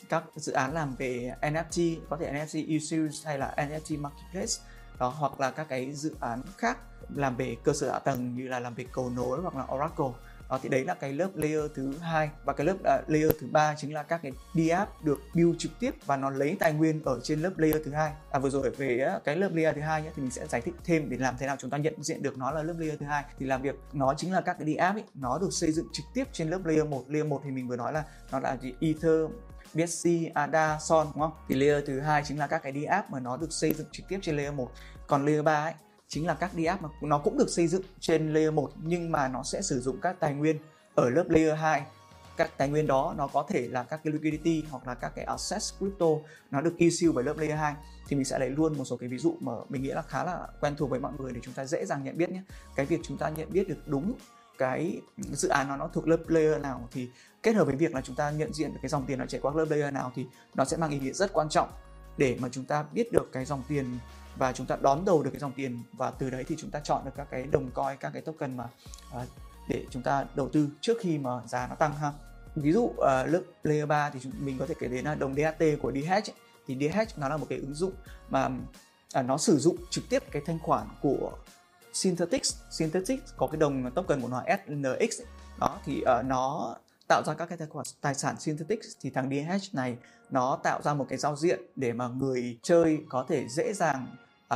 các 0.09 0.24
dự 0.36 0.52
án 0.52 0.74
làm 0.74 0.94
về 0.94 1.34
NFT, 1.40 1.96
có 2.10 2.16
thể 2.16 2.32
NFT 2.32 2.66
issues 2.68 3.26
hay 3.26 3.38
là 3.38 3.55
NFT 3.56 4.01
marketplace 4.01 4.52
đó 4.98 5.08
hoặc 5.08 5.40
là 5.40 5.50
các 5.50 5.68
cái 5.68 5.92
dự 5.92 6.14
án 6.20 6.42
khác 6.58 6.78
làm 7.14 7.36
về 7.36 7.56
cơ 7.64 7.72
sở 7.72 7.92
hạ 7.92 7.98
tầng 7.98 8.34
như 8.34 8.48
là 8.48 8.60
làm 8.60 8.74
về 8.74 8.84
cầu 8.92 9.10
nối 9.10 9.40
hoặc 9.42 9.56
là 9.56 9.66
Oracle. 9.74 10.20
Đó 10.50 10.58
thì 10.62 10.68
đấy 10.68 10.84
là 10.84 10.94
cái 10.94 11.12
lớp 11.12 11.28
layer 11.34 11.64
thứ 11.74 11.92
hai. 11.98 12.30
Và 12.44 12.52
cái 12.52 12.66
lớp 12.66 12.72
uh, 12.74 13.10
layer 13.10 13.30
thứ 13.40 13.46
ba 13.50 13.74
chính 13.76 13.94
là 13.94 14.02
các 14.02 14.20
cái 14.22 14.32
DApp 14.54 15.04
được 15.04 15.20
build 15.34 15.58
trực 15.58 15.72
tiếp 15.80 15.94
và 16.06 16.16
nó 16.16 16.30
lấy 16.30 16.56
tài 16.60 16.72
nguyên 16.72 17.02
ở 17.04 17.20
trên 17.22 17.40
lớp 17.40 17.58
layer 17.58 17.76
thứ 17.84 17.90
hai. 17.90 18.12
À 18.30 18.38
vừa 18.38 18.50
rồi 18.50 18.70
về 18.70 19.12
uh, 19.16 19.24
cái 19.24 19.36
lớp 19.36 19.50
layer 19.54 19.74
thứ 19.74 19.80
hai 19.80 20.02
nhé 20.02 20.10
thì 20.16 20.22
mình 20.22 20.30
sẽ 20.30 20.46
giải 20.46 20.60
thích 20.60 20.74
thêm 20.84 21.10
để 21.10 21.16
làm 21.16 21.34
thế 21.38 21.46
nào 21.46 21.56
chúng 21.58 21.70
ta 21.70 21.78
nhận 21.78 22.02
diện 22.02 22.22
được 22.22 22.38
nó 22.38 22.50
là 22.50 22.62
lớp 22.62 22.74
layer 22.78 22.98
thứ 23.00 23.06
hai. 23.06 23.24
Thì 23.38 23.46
làm 23.46 23.62
việc 23.62 23.74
nó 23.92 24.14
chính 24.16 24.32
là 24.32 24.40
các 24.40 24.56
cái 24.58 24.76
DApp 24.78 24.96
ấy 24.96 25.04
nó 25.14 25.38
được 25.38 25.50
xây 25.50 25.72
dựng 25.72 25.86
trực 25.92 26.06
tiếp 26.14 26.24
trên 26.32 26.50
lớp 26.50 26.64
layer 26.64 26.86
1 26.86 27.04
layer 27.08 27.26
1 27.26 27.40
thì 27.44 27.50
mình 27.50 27.68
vừa 27.68 27.76
nói 27.76 27.92
là 27.92 28.04
nó 28.32 28.40
là 28.40 28.56
gì 28.56 28.74
Ether 28.80 29.30
BSC, 29.74 30.09
ADA, 30.34 30.78
Son 30.80 31.06
đúng 31.14 31.22
không? 31.22 31.32
Thì 31.48 31.55
layer 31.55 31.84
thứ 31.86 32.01
hai 32.01 32.22
chính 32.26 32.38
là 32.38 32.46
các 32.46 32.62
cái 32.62 32.72
DApp 32.72 33.10
mà 33.10 33.20
nó 33.20 33.36
được 33.36 33.52
xây 33.52 33.72
dựng 33.72 33.86
trực 33.92 34.09
tiếp 34.09 34.18
trên 34.22 34.36
layer 34.36 34.55
1. 34.55 34.70
Còn 35.06 35.26
layer 35.26 35.44
3 35.44 35.64
ấy 35.64 35.74
chính 36.09 36.26
là 36.26 36.34
các 36.34 36.51
DApp 36.64 36.82
mà 36.82 36.88
nó 37.02 37.18
cũng 37.18 37.38
được 37.38 37.48
xây 37.48 37.68
dựng 37.68 37.82
trên 38.01 38.32
layer 38.32 38.52
1 38.52 38.72
nhưng 38.82 39.12
mà 39.12 39.28
nó 39.28 39.42
sẽ 39.42 39.62
sử 39.62 39.80
dụng 39.80 40.01
các 40.01 40.16
tài 40.20 40.34
nguyên 40.34 40.59
ở 40.94 41.10
lớp 41.10 41.24
layer 41.28 41.59
2 41.59 41.82
các 42.36 42.51
tài 42.56 42.68
nguyên 42.68 42.86
đó 42.86 43.14
nó 43.18 43.26
có 43.26 43.44
thể 43.48 43.68
là 43.68 43.82
các 43.82 44.01
cái 44.05 44.12
liquidity 44.12 44.64
hoặc 44.70 44.86
là 44.86 44.94
các 44.94 45.12
cái 45.16 45.24
assets 45.24 45.72
crypto 45.78 46.06
nó 46.51 46.60
được 46.60 46.76
issue 46.76 47.12
bởi 47.14 47.24
lớp 47.24 47.38
layer 47.38 47.59
2 47.59 47.74
thì 48.09 48.16
mình 48.16 48.24
sẽ 48.24 48.38
lấy 48.38 48.51
luôn 48.51 48.78
một 48.78 48.84
số 48.84 48.96
cái 48.96 49.09
ví 49.09 49.18
dụ 49.18 49.34
mà 49.40 49.52
mình 49.68 49.82
nghĩ 49.82 49.88
là 49.88 50.02
khá 50.02 50.24
là 50.24 50.46
quen 50.60 50.74
thuộc 50.76 50.90
với 50.90 51.01
mọi 51.01 51.12
người 51.18 51.32
để 51.32 51.40
chúng 51.44 51.55
ta 51.55 51.64
dễ 51.64 51.84
dàng 51.86 52.05
nhận 52.05 52.18
biết 52.18 52.30
nhé 52.30 52.42
cái 52.76 52.86
việc 52.86 53.01
chúng 53.02 53.16
ta 53.16 53.28
nhận 53.28 53.52
biết 53.52 53.68
được 53.68 53.78
đúng 53.86 54.14
cái 54.59 55.01
dự 55.16 55.48
án 55.48 55.68
nó 55.68 55.76
nó 55.76 55.89
thuộc 55.89 56.09
lớp 56.09 56.28
layer 56.28 56.60
nào 56.60 56.89
thì 56.93 57.09
kết 57.43 57.55
hợp 57.55 57.64
với 57.64 57.76
việc 57.76 57.94
là 57.94 58.01
chúng 58.01 58.16
ta 58.16 58.31
nhận 58.31 58.52
diện 58.52 58.72
được 58.72 58.78
cái 58.82 58.89
dòng 58.89 59.06
tiền 59.06 59.18
nó 59.18 59.26
chảy 59.26 59.40
qua 59.40 59.52
lớp 59.55 59.66
layer 59.70 59.93
nào 59.93 60.12
thì 60.14 60.26
nó 60.55 60.64
sẽ 60.64 60.76
mang 60.76 60.90
ý 60.90 60.98
nghĩa 60.98 61.12
rất 61.12 61.32
quan 61.32 61.48
trọng 61.48 61.68
để 62.16 62.36
mà 62.40 62.48
chúng 62.52 62.64
ta 62.64 62.85
biết 62.93 63.12
được 63.12 63.32
cái 63.32 63.44
dòng 63.44 63.62
tiền 63.68 63.98
và 64.36 64.52
chúng 64.52 64.66
ta 64.66 64.76
đón 64.81 65.05
đầu 65.05 65.22
được 65.22 65.31
cái 65.31 65.40
dòng 65.40 65.52
tiền 65.56 65.82
và 65.93 66.10
từ 66.10 66.31
đấy 66.31 66.44
thì 66.48 66.56
chúng 66.59 66.70
ta 66.70 66.81
chọn 66.81 67.05
được 67.05 67.10
các 67.16 67.26
cái 67.31 67.47
đồng 67.52 67.70
coin 67.70 67.97
các 68.01 68.10
cái 68.12 68.22
token 68.22 68.56
mà 68.56 68.64
uh, 69.16 69.28
để 69.68 69.86
chúng 69.90 70.02
ta 70.02 70.26
đầu 70.35 70.48
tư 70.48 70.68
trước 70.81 70.97
khi 71.01 71.18
mà 71.18 71.31
giá 71.47 71.66
nó 71.66 71.74
tăng 71.74 71.94
ha. 71.94 72.12
Ví 72.56 72.72
dụ 72.72 72.82
uh, 72.82 72.97
lớp 73.05 73.43
layer 73.62 73.89
3 73.89 74.10
thì 74.10 74.20
chúng 74.22 74.32
mình 74.39 74.59
có 74.59 74.66
thể 74.66 74.74
kể 74.81 74.89
đến 74.89 75.05
là 75.05 75.14
đồng 75.14 75.35
DHT 75.35 75.64
của 75.82 75.93
DH 75.93 76.31
thì 76.66 76.76
DH 76.81 77.18
nó 77.18 77.28
là 77.28 77.36
một 77.36 77.47
cái 77.48 77.59
ứng 77.59 77.74
dụng 77.74 77.93
mà 78.31 78.47
uh, 78.47 79.24
nó 79.24 79.39
sử 79.39 79.59
dụng 79.59 79.76
trực 79.90 80.05
tiếp 80.09 80.22
cái 80.31 80.43
thanh 80.47 80.59
khoản 80.59 80.86
của 81.02 81.32
Synthetix 81.94 82.54
Synthetix 82.70 83.18
có 83.36 83.46
cái 83.46 83.58
đồng 83.58 83.90
token 83.90 84.20
của 84.20 84.28
nó 84.28 84.42
SNX 84.66 85.20
đó 85.60 85.78
thì 85.84 86.02
uh, 86.02 86.24
nó 86.24 86.74
tạo 87.08 87.22
ra 87.26 87.34
các 87.34 87.48
cái 87.48 87.58
tài 87.58 87.68
khoản 87.68 87.86
tài 88.00 88.14
sản 88.14 88.40
Synthetix 88.40 88.78
thì 89.00 89.10
thằng 89.10 89.30
DH 89.30 89.74
này 89.74 89.96
nó 90.30 90.58
tạo 90.62 90.82
ra 90.82 90.94
một 90.94 91.06
cái 91.08 91.18
giao 91.18 91.36
diện 91.36 91.60
để 91.76 91.92
mà 91.92 92.08
người 92.08 92.58
chơi 92.62 92.98
có 93.08 93.24
thể 93.28 93.48
dễ 93.48 93.72
dàng 93.72 94.06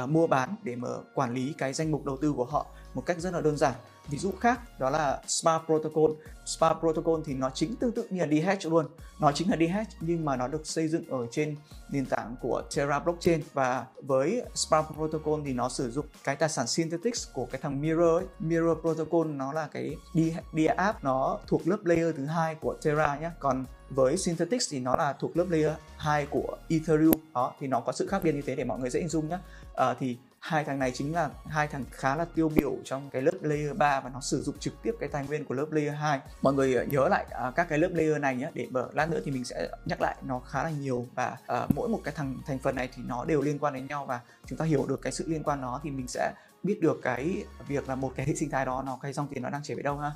uh, 0.02 0.10
mua 0.10 0.27
bán 0.27 0.55
để 0.62 0.77
mà 0.77 0.89
quản 1.15 1.35
lý 1.35 1.55
cái 1.59 1.73
danh 1.73 1.90
mục 1.90 2.05
đầu 2.05 2.16
tư 2.16 2.32
của 2.36 2.44
họ 2.44 2.66
một 2.94 3.06
cách 3.06 3.20
rất 3.20 3.35
là 3.35 3.40
đơn 3.40 3.56
giản 3.56 3.74
ví 4.09 4.18
dụ 4.18 4.30
khác 4.40 4.60
đó 4.78 4.90
là 4.90 5.20
Spa 5.26 5.59
Protocol. 5.59 6.10
Spa 6.47 6.72
Protocol 6.72 7.20
thì 7.24 7.35
nó 7.35 7.51
chính 7.55 7.76
tương 7.76 7.93
tự 7.93 8.06
như 8.10 8.24
là 8.24 8.56
DH 8.56 8.68
luôn. 8.68 8.86
Nó 9.20 9.32
chính 9.32 9.51
là 9.51 9.56
DH 9.56 9.97
nhưng 10.01 10.24
mà 10.24 10.36
nó 10.36 10.48
được 10.48 10.66
xây 10.66 10.89
dựng 10.89 11.09
ở 11.09 11.26
trên 11.30 11.56
nền 11.90 12.06
tảng 12.06 12.36
của 12.40 12.62
Terra 12.76 12.98
Blockchain 12.98 13.43
và 13.52 13.86
với 14.02 14.43
Spa 14.55 14.82
Protocol 14.82 15.40
thì 15.44 15.52
nó 15.52 15.68
sử 15.68 15.90
dụng 15.90 16.06
cái 16.24 16.36
tài 16.36 16.48
sản 16.48 16.66
Synthetics 16.66 17.28
của 17.32 17.47
cái 17.47 17.60
thằng 17.62 17.80
Mirror 17.80 18.22
ấy. 18.22 18.26
Mirror 18.39 18.78
Protocol 18.80 19.26
nó 19.26 19.52
là 19.52 19.68
cái 19.72 19.97
DApp 20.14 20.76
app 20.76 21.05
nó 21.05 21.39
thuộc 21.47 21.68
lớp 21.68 21.85
layer 21.85 22.16
thứ 22.16 22.26
hai 22.26 22.55
của 22.55 22.74
Terra 22.82 23.18
nhé. 23.18 23.30
Còn 23.39 23.64
với 23.90 24.16
Synthetics 24.16 24.70
thì 24.70 24.80
nó 24.80 24.97
là 24.97 25.12
thuộc 25.12 25.36
lớp 25.36 25.47
layer 25.51 25.72
2 25.97 26.26
của 26.26 26.56
Ethereum 26.68 27.14
đó 27.35 27.55
thì 27.60 27.66
nó 27.66 27.80
có 27.80 27.93
sự 27.93 28.06
khác 28.06 28.22
biệt 28.22 28.35
như 28.35 28.43
thế 28.47 28.56
để 28.56 28.64
mọi 28.64 28.78
người 28.78 28.90
dễ 28.90 29.01
hình 29.01 29.09
dung 29.09 29.28
nhé 29.28 29.39
à, 29.76 29.94
thì 30.01 30.16
hai 30.40 30.65
thằng 30.65 30.78
này 30.78 30.90
chính 30.94 31.15
là 31.15 31.31
hai 31.47 31.69
thằng 31.69 31.85
khá 31.90 32.16
là 32.16 32.24
tiêu 32.35 32.48
biểu 32.48 32.77
trong 32.85 33.10
cái 33.10 33.23
lớp 33.23 33.32
layer 33.43 33.77
3 33.77 34.01
và 34.01 34.10
nó 34.10 34.20
sử 34.20 34.43
dụng 34.43 34.59
trực 34.59 34.82
tiếp 34.82 34.93
cái 35.01 35.09
tài 35.09 35.27
nguyên 35.27 35.44
của 35.44 35.55
lớp 35.55 35.66
layer 35.70 35.94
2 35.94 36.20
mọi 36.43 36.55
người 36.55 36.74
ờ, 36.74 36.85
nhớ 36.85 37.09
lại 37.09 37.27
uh, 37.48 37.55
các 37.55 37.69
cái 37.69 37.78
lớp 37.78 37.90
layer 37.94 38.19
này 38.19 38.36
nhé 38.36 38.51
để 38.55 38.66
mở 38.70 38.89
lát 38.93 39.10
nữa 39.10 39.20
thì 39.24 39.31
mình 39.31 39.44
sẽ 39.44 39.69
nhắc 39.85 40.01
lại 40.01 40.16
nó 40.23 40.39
khá 40.39 40.62
là 40.62 40.70
nhiều 40.70 41.06
và 41.15 41.36
uh, 41.52 41.70
mỗi 41.74 41.89
một 41.89 42.01
cái 42.05 42.15
thằng 42.16 42.36
thành 42.47 42.59
phần 42.59 42.77
này 42.77 42.89
thì 42.97 43.02
nó 43.06 43.24
đều 43.24 43.43
liên 43.43 43.59
quan 43.59 43.74
đến 43.74 43.86
nhau 43.86 44.06
và 44.06 44.20
chúng 44.47 44.59
ta 44.59 44.65
hiểu 44.65 44.86
được 44.86 45.02
cái 45.02 45.12
sự 45.12 45.24
liên 45.28 45.43
quan 45.43 45.60
nó 45.60 45.81
thì 45.82 45.90
mình 45.90 46.09
sẽ 46.09 46.32
biết 46.62 46.78
được 46.81 47.01
cái 47.02 47.44
việc 47.69 47.89
là 47.89 47.94
một 47.94 48.12
cái 48.16 48.27
hệ 48.27 48.35
sinh 48.35 48.51
thái 48.51 48.66
đó 48.66 48.82
nó 48.86 48.98
cái 49.02 49.12
dòng 49.12 49.28
tiền 49.28 49.43
nó 49.43 49.51
đang 49.51 49.62
chảy 49.62 49.77
về 49.77 49.82
đâu 49.82 49.97
ha. 49.97 50.12